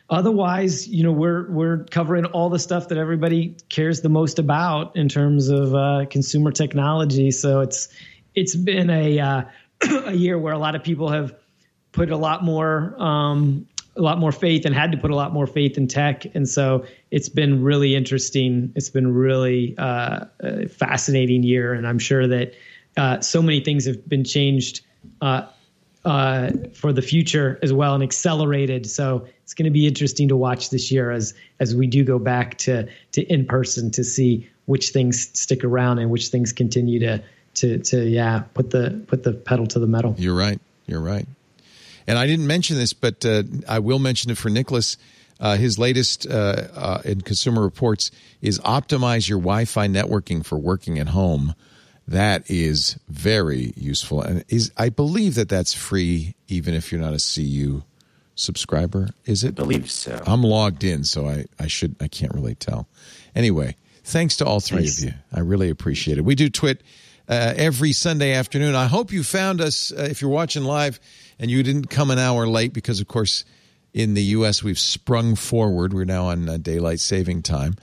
Otherwise, 0.08 0.86
you 0.86 1.02
know, 1.02 1.10
we're 1.10 1.50
we're 1.50 1.84
covering 1.90 2.26
all 2.26 2.48
the 2.48 2.60
stuff 2.60 2.88
that 2.88 2.98
everybody 2.98 3.56
cares 3.68 4.02
the 4.02 4.08
most 4.08 4.38
about 4.38 4.94
in 4.94 5.08
terms 5.08 5.48
of 5.48 5.74
uh, 5.74 6.06
consumer 6.08 6.52
technology. 6.52 7.32
So 7.32 7.60
it's 7.60 7.88
it's 8.34 8.54
been 8.54 8.88
a 8.88 9.18
uh, 9.18 9.42
a 10.04 10.12
year 10.12 10.38
where 10.38 10.52
a 10.52 10.58
lot 10.58 10.76
of 10.76 10.84
people 10.84 11.08
have 11.08 11.34
put 11.90 12.10
a 12.10 12.16
lot 12.16 12.44
more 12.44 12.94
um, 13.02 13.66
a 13.96 14.00
lot 14.00 14.18
more 14.18 14.30
faith 14.30 14.64
and 14.64 14.72
had 14.72 14.92
to 14.92 14.98
put 14.98 15.10
a 15.10 15.16
lot 15.16 15.32
more 15.32 15.46
faith 15.46 15.76
in 15.76 15.88
tech, 15.88 16.24
and 16.36 16.48
so 16.48 16.84
it's 17.10 17.28
been 17.28 17.64
really 17.64 17.96
interesting. 17.96 18.72
It's 18.76 18.90
been 18.90 19.12
really 19.12 19.74
uh, 19.76 20.26
a 20.38 20.68
fascinating 20.68 21.42
year, 21.42 21.72
and 21.72 21.84
I'm 21.84 21.98
sure 21.98 22.28
that 22.28 22.54
uh, 22.96 23.20
so 23.20 23.42
many 23.42 23.58
things 23.58 23.86
have 23.86 24.08
been 24.08 24.22
changed 24.22 24.82
uh, 25.20 25.46
uh, 26.04 26.52
for 26.74 26.92
the 26.92 27.02
future 27.02 27.58
as 27.62 27.72
well 27.72 27.94
and 27.94 28.02
accelerated. 28.02 28.88
So 28.88 29.26
it's 29.46 29.54
going 29.54 29.66
to 29.66 29.70
be 29.70 29.86
interesting 29.86 30.26
to 30.28 30.36
watch 30.36 30.70
this 30.70 30.90
year 30.90 31.12
as 31.12 31.32
as 31.60 31.72
we 31.72 31.86
do 31.86 32.02
go 32.02 32.18
back 32.18 32.58
to 32.58 32.88
to 33.12 33.22
in 33.22 33.46
person 33.46 33.92
to 33.92 34.02
see 34.02 34.50
which 34.64 34.88
things 34.88 35.30
stick 35.38 35.62
around 35.62 36.00
and 36.00 36.10
which 36.10 36.28
things 36.28 36.52
continue 36.52 36.98
to 36.98 37.22
to 37.54 37.78
to 37.78 38.04
yeah 38.04 38.40
put 38.54 38.70
the 38.70 39.04
put 39.06 39.22
the 39.22 39.32
pedal 39.32 39.68
to 39.68 39.78
the 39.78 39.86
metal. 39.86 40.16
You're 40.18 40.34
right. 40.34 40.60
You're 40.86 41.00
right. 41.00 41.28
And 42.08 42.18
I 42.18 42.26
didn't 42.26 42.48
mention 42.48 42.76
this, 42.76 42.92
but 42.92 43.24
uh, 43.24 43.44
I 43.68 43.78
will 43.78 44.00
mention 44.00 44.32
it 44.32 44.36
for 44.36 44.50
Nicholas. 44.50 44.96
Uh, 45.38 45.56
his 45.56 45.78
latest 45.78 46.26
uh, 46.26 46.66
uh 46.74 47.02
in 47.04 47.20
Consumer 47.20 47.62
Reports 47.62 48.10
is 48.42 48.58
optimize 48.60 49.28
your 49.28 49.38
Wi-Fi 49.38 49.86
networking 49.86 50.44
for 50.44 50.58
working 50.58 50.98
at 50.98 51.08
home. 51.08 51.54
That 52.08 52.50
is 52.50 52.98
very 53.08 53.72
useful, 53.76 54.22
and 54.22 54.44
is 54.48 54.72
I 54.76 54.88
believe 54.88 55.36
that 55.36 55.48
that's 55.48 55.72
free, 55.72 56.34
even 56.48 56.74
if 56.74 56.90
you're 56.90 57.00
not 57.00 57.14
a 57.14 57.22
CU 57.22 57.84
subscriber. 58.36 59.08
Is 59.24 59.42
it? 59.42 59.48
I 59.48 59.62
believe 59.62 59.90
so. 59.90 60.22
I'm 60.26 60.42
logged 60.42 60.84
in, 60.84 61.02
so 61.02 61.26
I 61.26 61.46
I 61.58 61.66
should 61.66 61.96
I 62.00 62.06
can't 62.06 62.32
really 62.32 62.54
tell. 62.54 62.88
Anyway, 63.34 63.76
thanks 64.04 64.36
to 64.36 64.46
all 64.46 64.60
three 64.60 64.82
nice. 64.82 64.98
of 64.98 65.04
you. 65.06 65.14
I 65.32 65.40
really 65.40 65.70
appreciate 65.70 66.18
it. 66.18 66.24
We 66.24 66.36
do 66.36 66.48
twit 66.48 66.82
uh, 67.28 67.54
every 67.56 67.92
Sunday 67.92 68.32
afternoon. 68.32 68.74
I 68.74 68.86
hope 68.86 69.12
you 69.12 69.24
found 69.24 69.60
us 69.60 69.92
uh, 69.92 70.06
if 70.08 70.20
you're 70.20 70.30
watching 70.30 70.64
live 70.64 71.00
and 71.38 71.50
you 71.50 71.62
didn't 71.62 71.86
come 71.86 72.10
an 72.10 72.18
hour 72.18 72.46
late 72.46 72.72
because, 72.72 73.00
of 73.00 73.08
course, 73.08 73.44
in 73.92 74.14
the 74.14 74.22
U.S. 74.22 74.62
we've 74.62 74.78
sprung 74.78 75.34
forward. 75.34 75.92
We're 75.92 76.04
now 76.04 76.26
on 76.26 76.48
uh, 76.48 76.56
daylight 76.58 77.00
saving 77.00 77.42
time. 77.42 77.74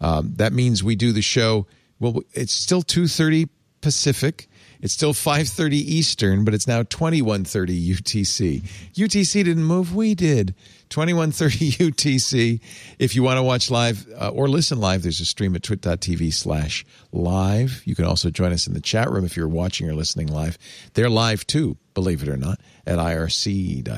Um, 0.00 0.34
that 0.36 0.52
means 0.52 0.84
we 0.84 0.96
do 0.96 1.12
the 1.12 1.22
show. 1.22 1.66
Well, 1.98 2.22
it's 2.32 2.52
still 2.52 2.82
two 2.82 3.06
thirty 3.06 3.48
Pacific. 3.80 4.48
It's 4.82 4.94
still 4.94 5.12
5:30 5.12 5.74
Eastern, 5.74 6.44
but 6.44 6.54
it's 6.54 6.66
now 6.66 6.82
21:30 6.82 7.90
UTC. 7.90 8.62
UTC 8.94 9.44
didn't 9.44 9.64
move, 9.64 9.94
we 9.94 10.14
did. 10.14 10.54
21:30 10.90 11.76
UTC. 11.90 12.60
If 12.98 13.14
you 13.14 13.22
want 13.22 13.38
to 13.38 13.42
watch 13.42 13.70
live 13.70 14.06
uh, 14.18 14.30
or 14.30 14.48
listen 14.48 14.80
live, 14.80 15.02
there's 15.02 15.20
a 15.20 15.24
stream 15.24 15.54
at 15.54 15.62
twit.tv 15.62 16.32
slash 16.32 16.84
live. 17.12 17.82
You 17.84 17.94
can 17.94 18.06
also 18.06 18.30
join 18.30 18.52
us 18.52 18.66
in 18.66 18.74
the 18.74 18.80
chat 18.80 19.10
room 19.10 19.24
if 19.24 19.36
you're 19.36 19.48
watching 19.48 19.88
or 19.88 19.94
listening 19.94 20.26
live. 20.28 20.58
They're 20.94 21.10
live 21.10 21.46
too, 21.46 21.76
believe 21.94 22.22
it 22.22 22.28
or 22.28 22.36
not, 22.36 22.60
at 22.86 22.98
irc.twit.tv. 22.98 23.90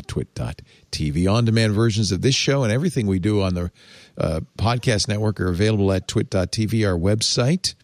On-demand 1.32 1.72
versions 1.72 2.12
of 2.12 2.20
this 2.22 2.34
show 2.34 2.62
and 2.64 2.72
everything 2.72 3.06
we 3.06 3.18
do 3.18 3.40
on 3.42 3.54
the 3.54 3.70
uh, 4.18 4.40
podcast 4.58 5.08
network 5.08 5.40
are 5.40 5.48
available 5.48 5.90
at 5.92 6.06
twit.tv, 6.08 6.86
our 6.86 6.98
website. 6.98 7.74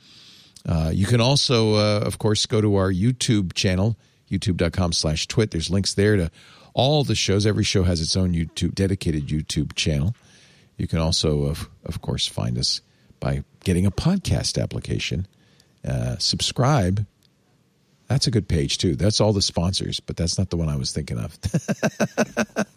Uh, 0.69 0.91
you 0.93 1.07
can 1.07 1.21
also, 1.21 1.75
uh, 1.75 2.01
of 2.05 2.19
course, 2.19 2.45
go 2.45 2.61
to 2.61 2.77
our 2.77 2.93
YouTube 2.93 3.55
channel, 3.55 3.97
youtube.com 4.31 4.93
slash 4.93 5.27
twit. 5.27 5.51
There's 5.51 5.71
links 5.71 5.95
there 5.95 6.17
to 6.17 6.31
all 6.75 7.05
the 7.05 7.15
shows. 7.15 7.47
Every 7.47 7.65
show 7.65 7.85
has 7.85 8.03
its 8.03 8.17
own 8.17 8.35
YouTube, 8.35 8.75
dedicated 8.75 9.29
YouTube 9.29 9.75
channel. 9.75 10.15
You 10.77 10.87
can 10.87 10.99
also, 10.99 11.45
of, 11.45 11.71
of 11.87 12.03
course, 12.03 12.27
find 12.27 12.59
us 12.59 12.83
by 13.19 13.45
getting 13.65 13.87
a 13.87 13.91
podcast 13.91 14.63
application. 14.63 15.27
Uh, 15.87 16.17
subscribe. 16.19 17.07
That's 18.07 18.27
a 18.27 18.31
good 18.31 18.47
page, 18.47 18.77
too. 18.77 18.95
That's 18.95 19.21
all 19.21 19.33
the 19.33 19.43
sponsors, 19.43 20.01
but 20.01 20.17
that's 20.17 20.39
not 20.39 20.51
the 20.51 20.57
one 20.57 20.69
I 20.69 20.77
was 20.77 20.93
thinking 20.93 21.19
of. 21.19 21.39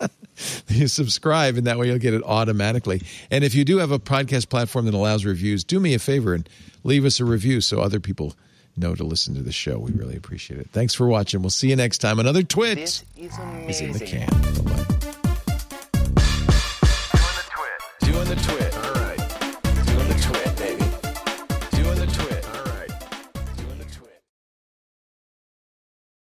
you 0.68 0.88
subscribe, 0.88 1.58
and 1.58 1.68
that 1.68 1.78
way 1.78 1.88
you'll 1.88 1.98
get 1.98 2.14
it 2.14 2.24
automatically. 2.24 3.02
And 3.30 3.44
if 3.44 3.54
you 3.56 3.66
do 3.66 3.78
have 3.78 3.92
a 3.92 4.00
podcast 4.00 4.50
platform 4.50 4.86
that 4.86 4.94
allows 4.94 5.26
reviews, 5.26 5.64
do 5.64 5.80
me 5.80 5.94
a 5.94 6.00
favor 6.00 6.34
and 6.34 6.48
leave 6.84 7.06
us 7.06 7.20
a 7.20 7.26
review 7.26 7.62
so 7.62 7.80
other 7.80 8.00
people 8.00 8.34
know 8.78 8.96
to 8.96 9.04
listen 9.04 9.36
to 9.36 9.42
the 9.42 9.52
show. 9.52 9.78
We 9.78 9.92
really 9.92 10.16
appreciate 10.16 10.60
it. 10.60 10.70
Thanks 10.72 10.94
for 10.94 11.08
watching. 11.08 11.42
We'll 11.42 11.50
see 11.50 11.70
you 11.70 11.76
next 11.76 12.00
time. 12.00 12.20
Another 12.20 12.44
twit 12.44 12.78
is, 12.78 13.04
is 13.18 13.82
in 13.82 13.92
the 13.92 14.00
can. 14.00 14.28
Bye-bye. 14.30 14.86
Doing 17.14 17.36
the 17.36 17.44
twit. 17.50 18.14
Doing 18.14 18.28
the 18.30 18.36
twit. 18.48 18.61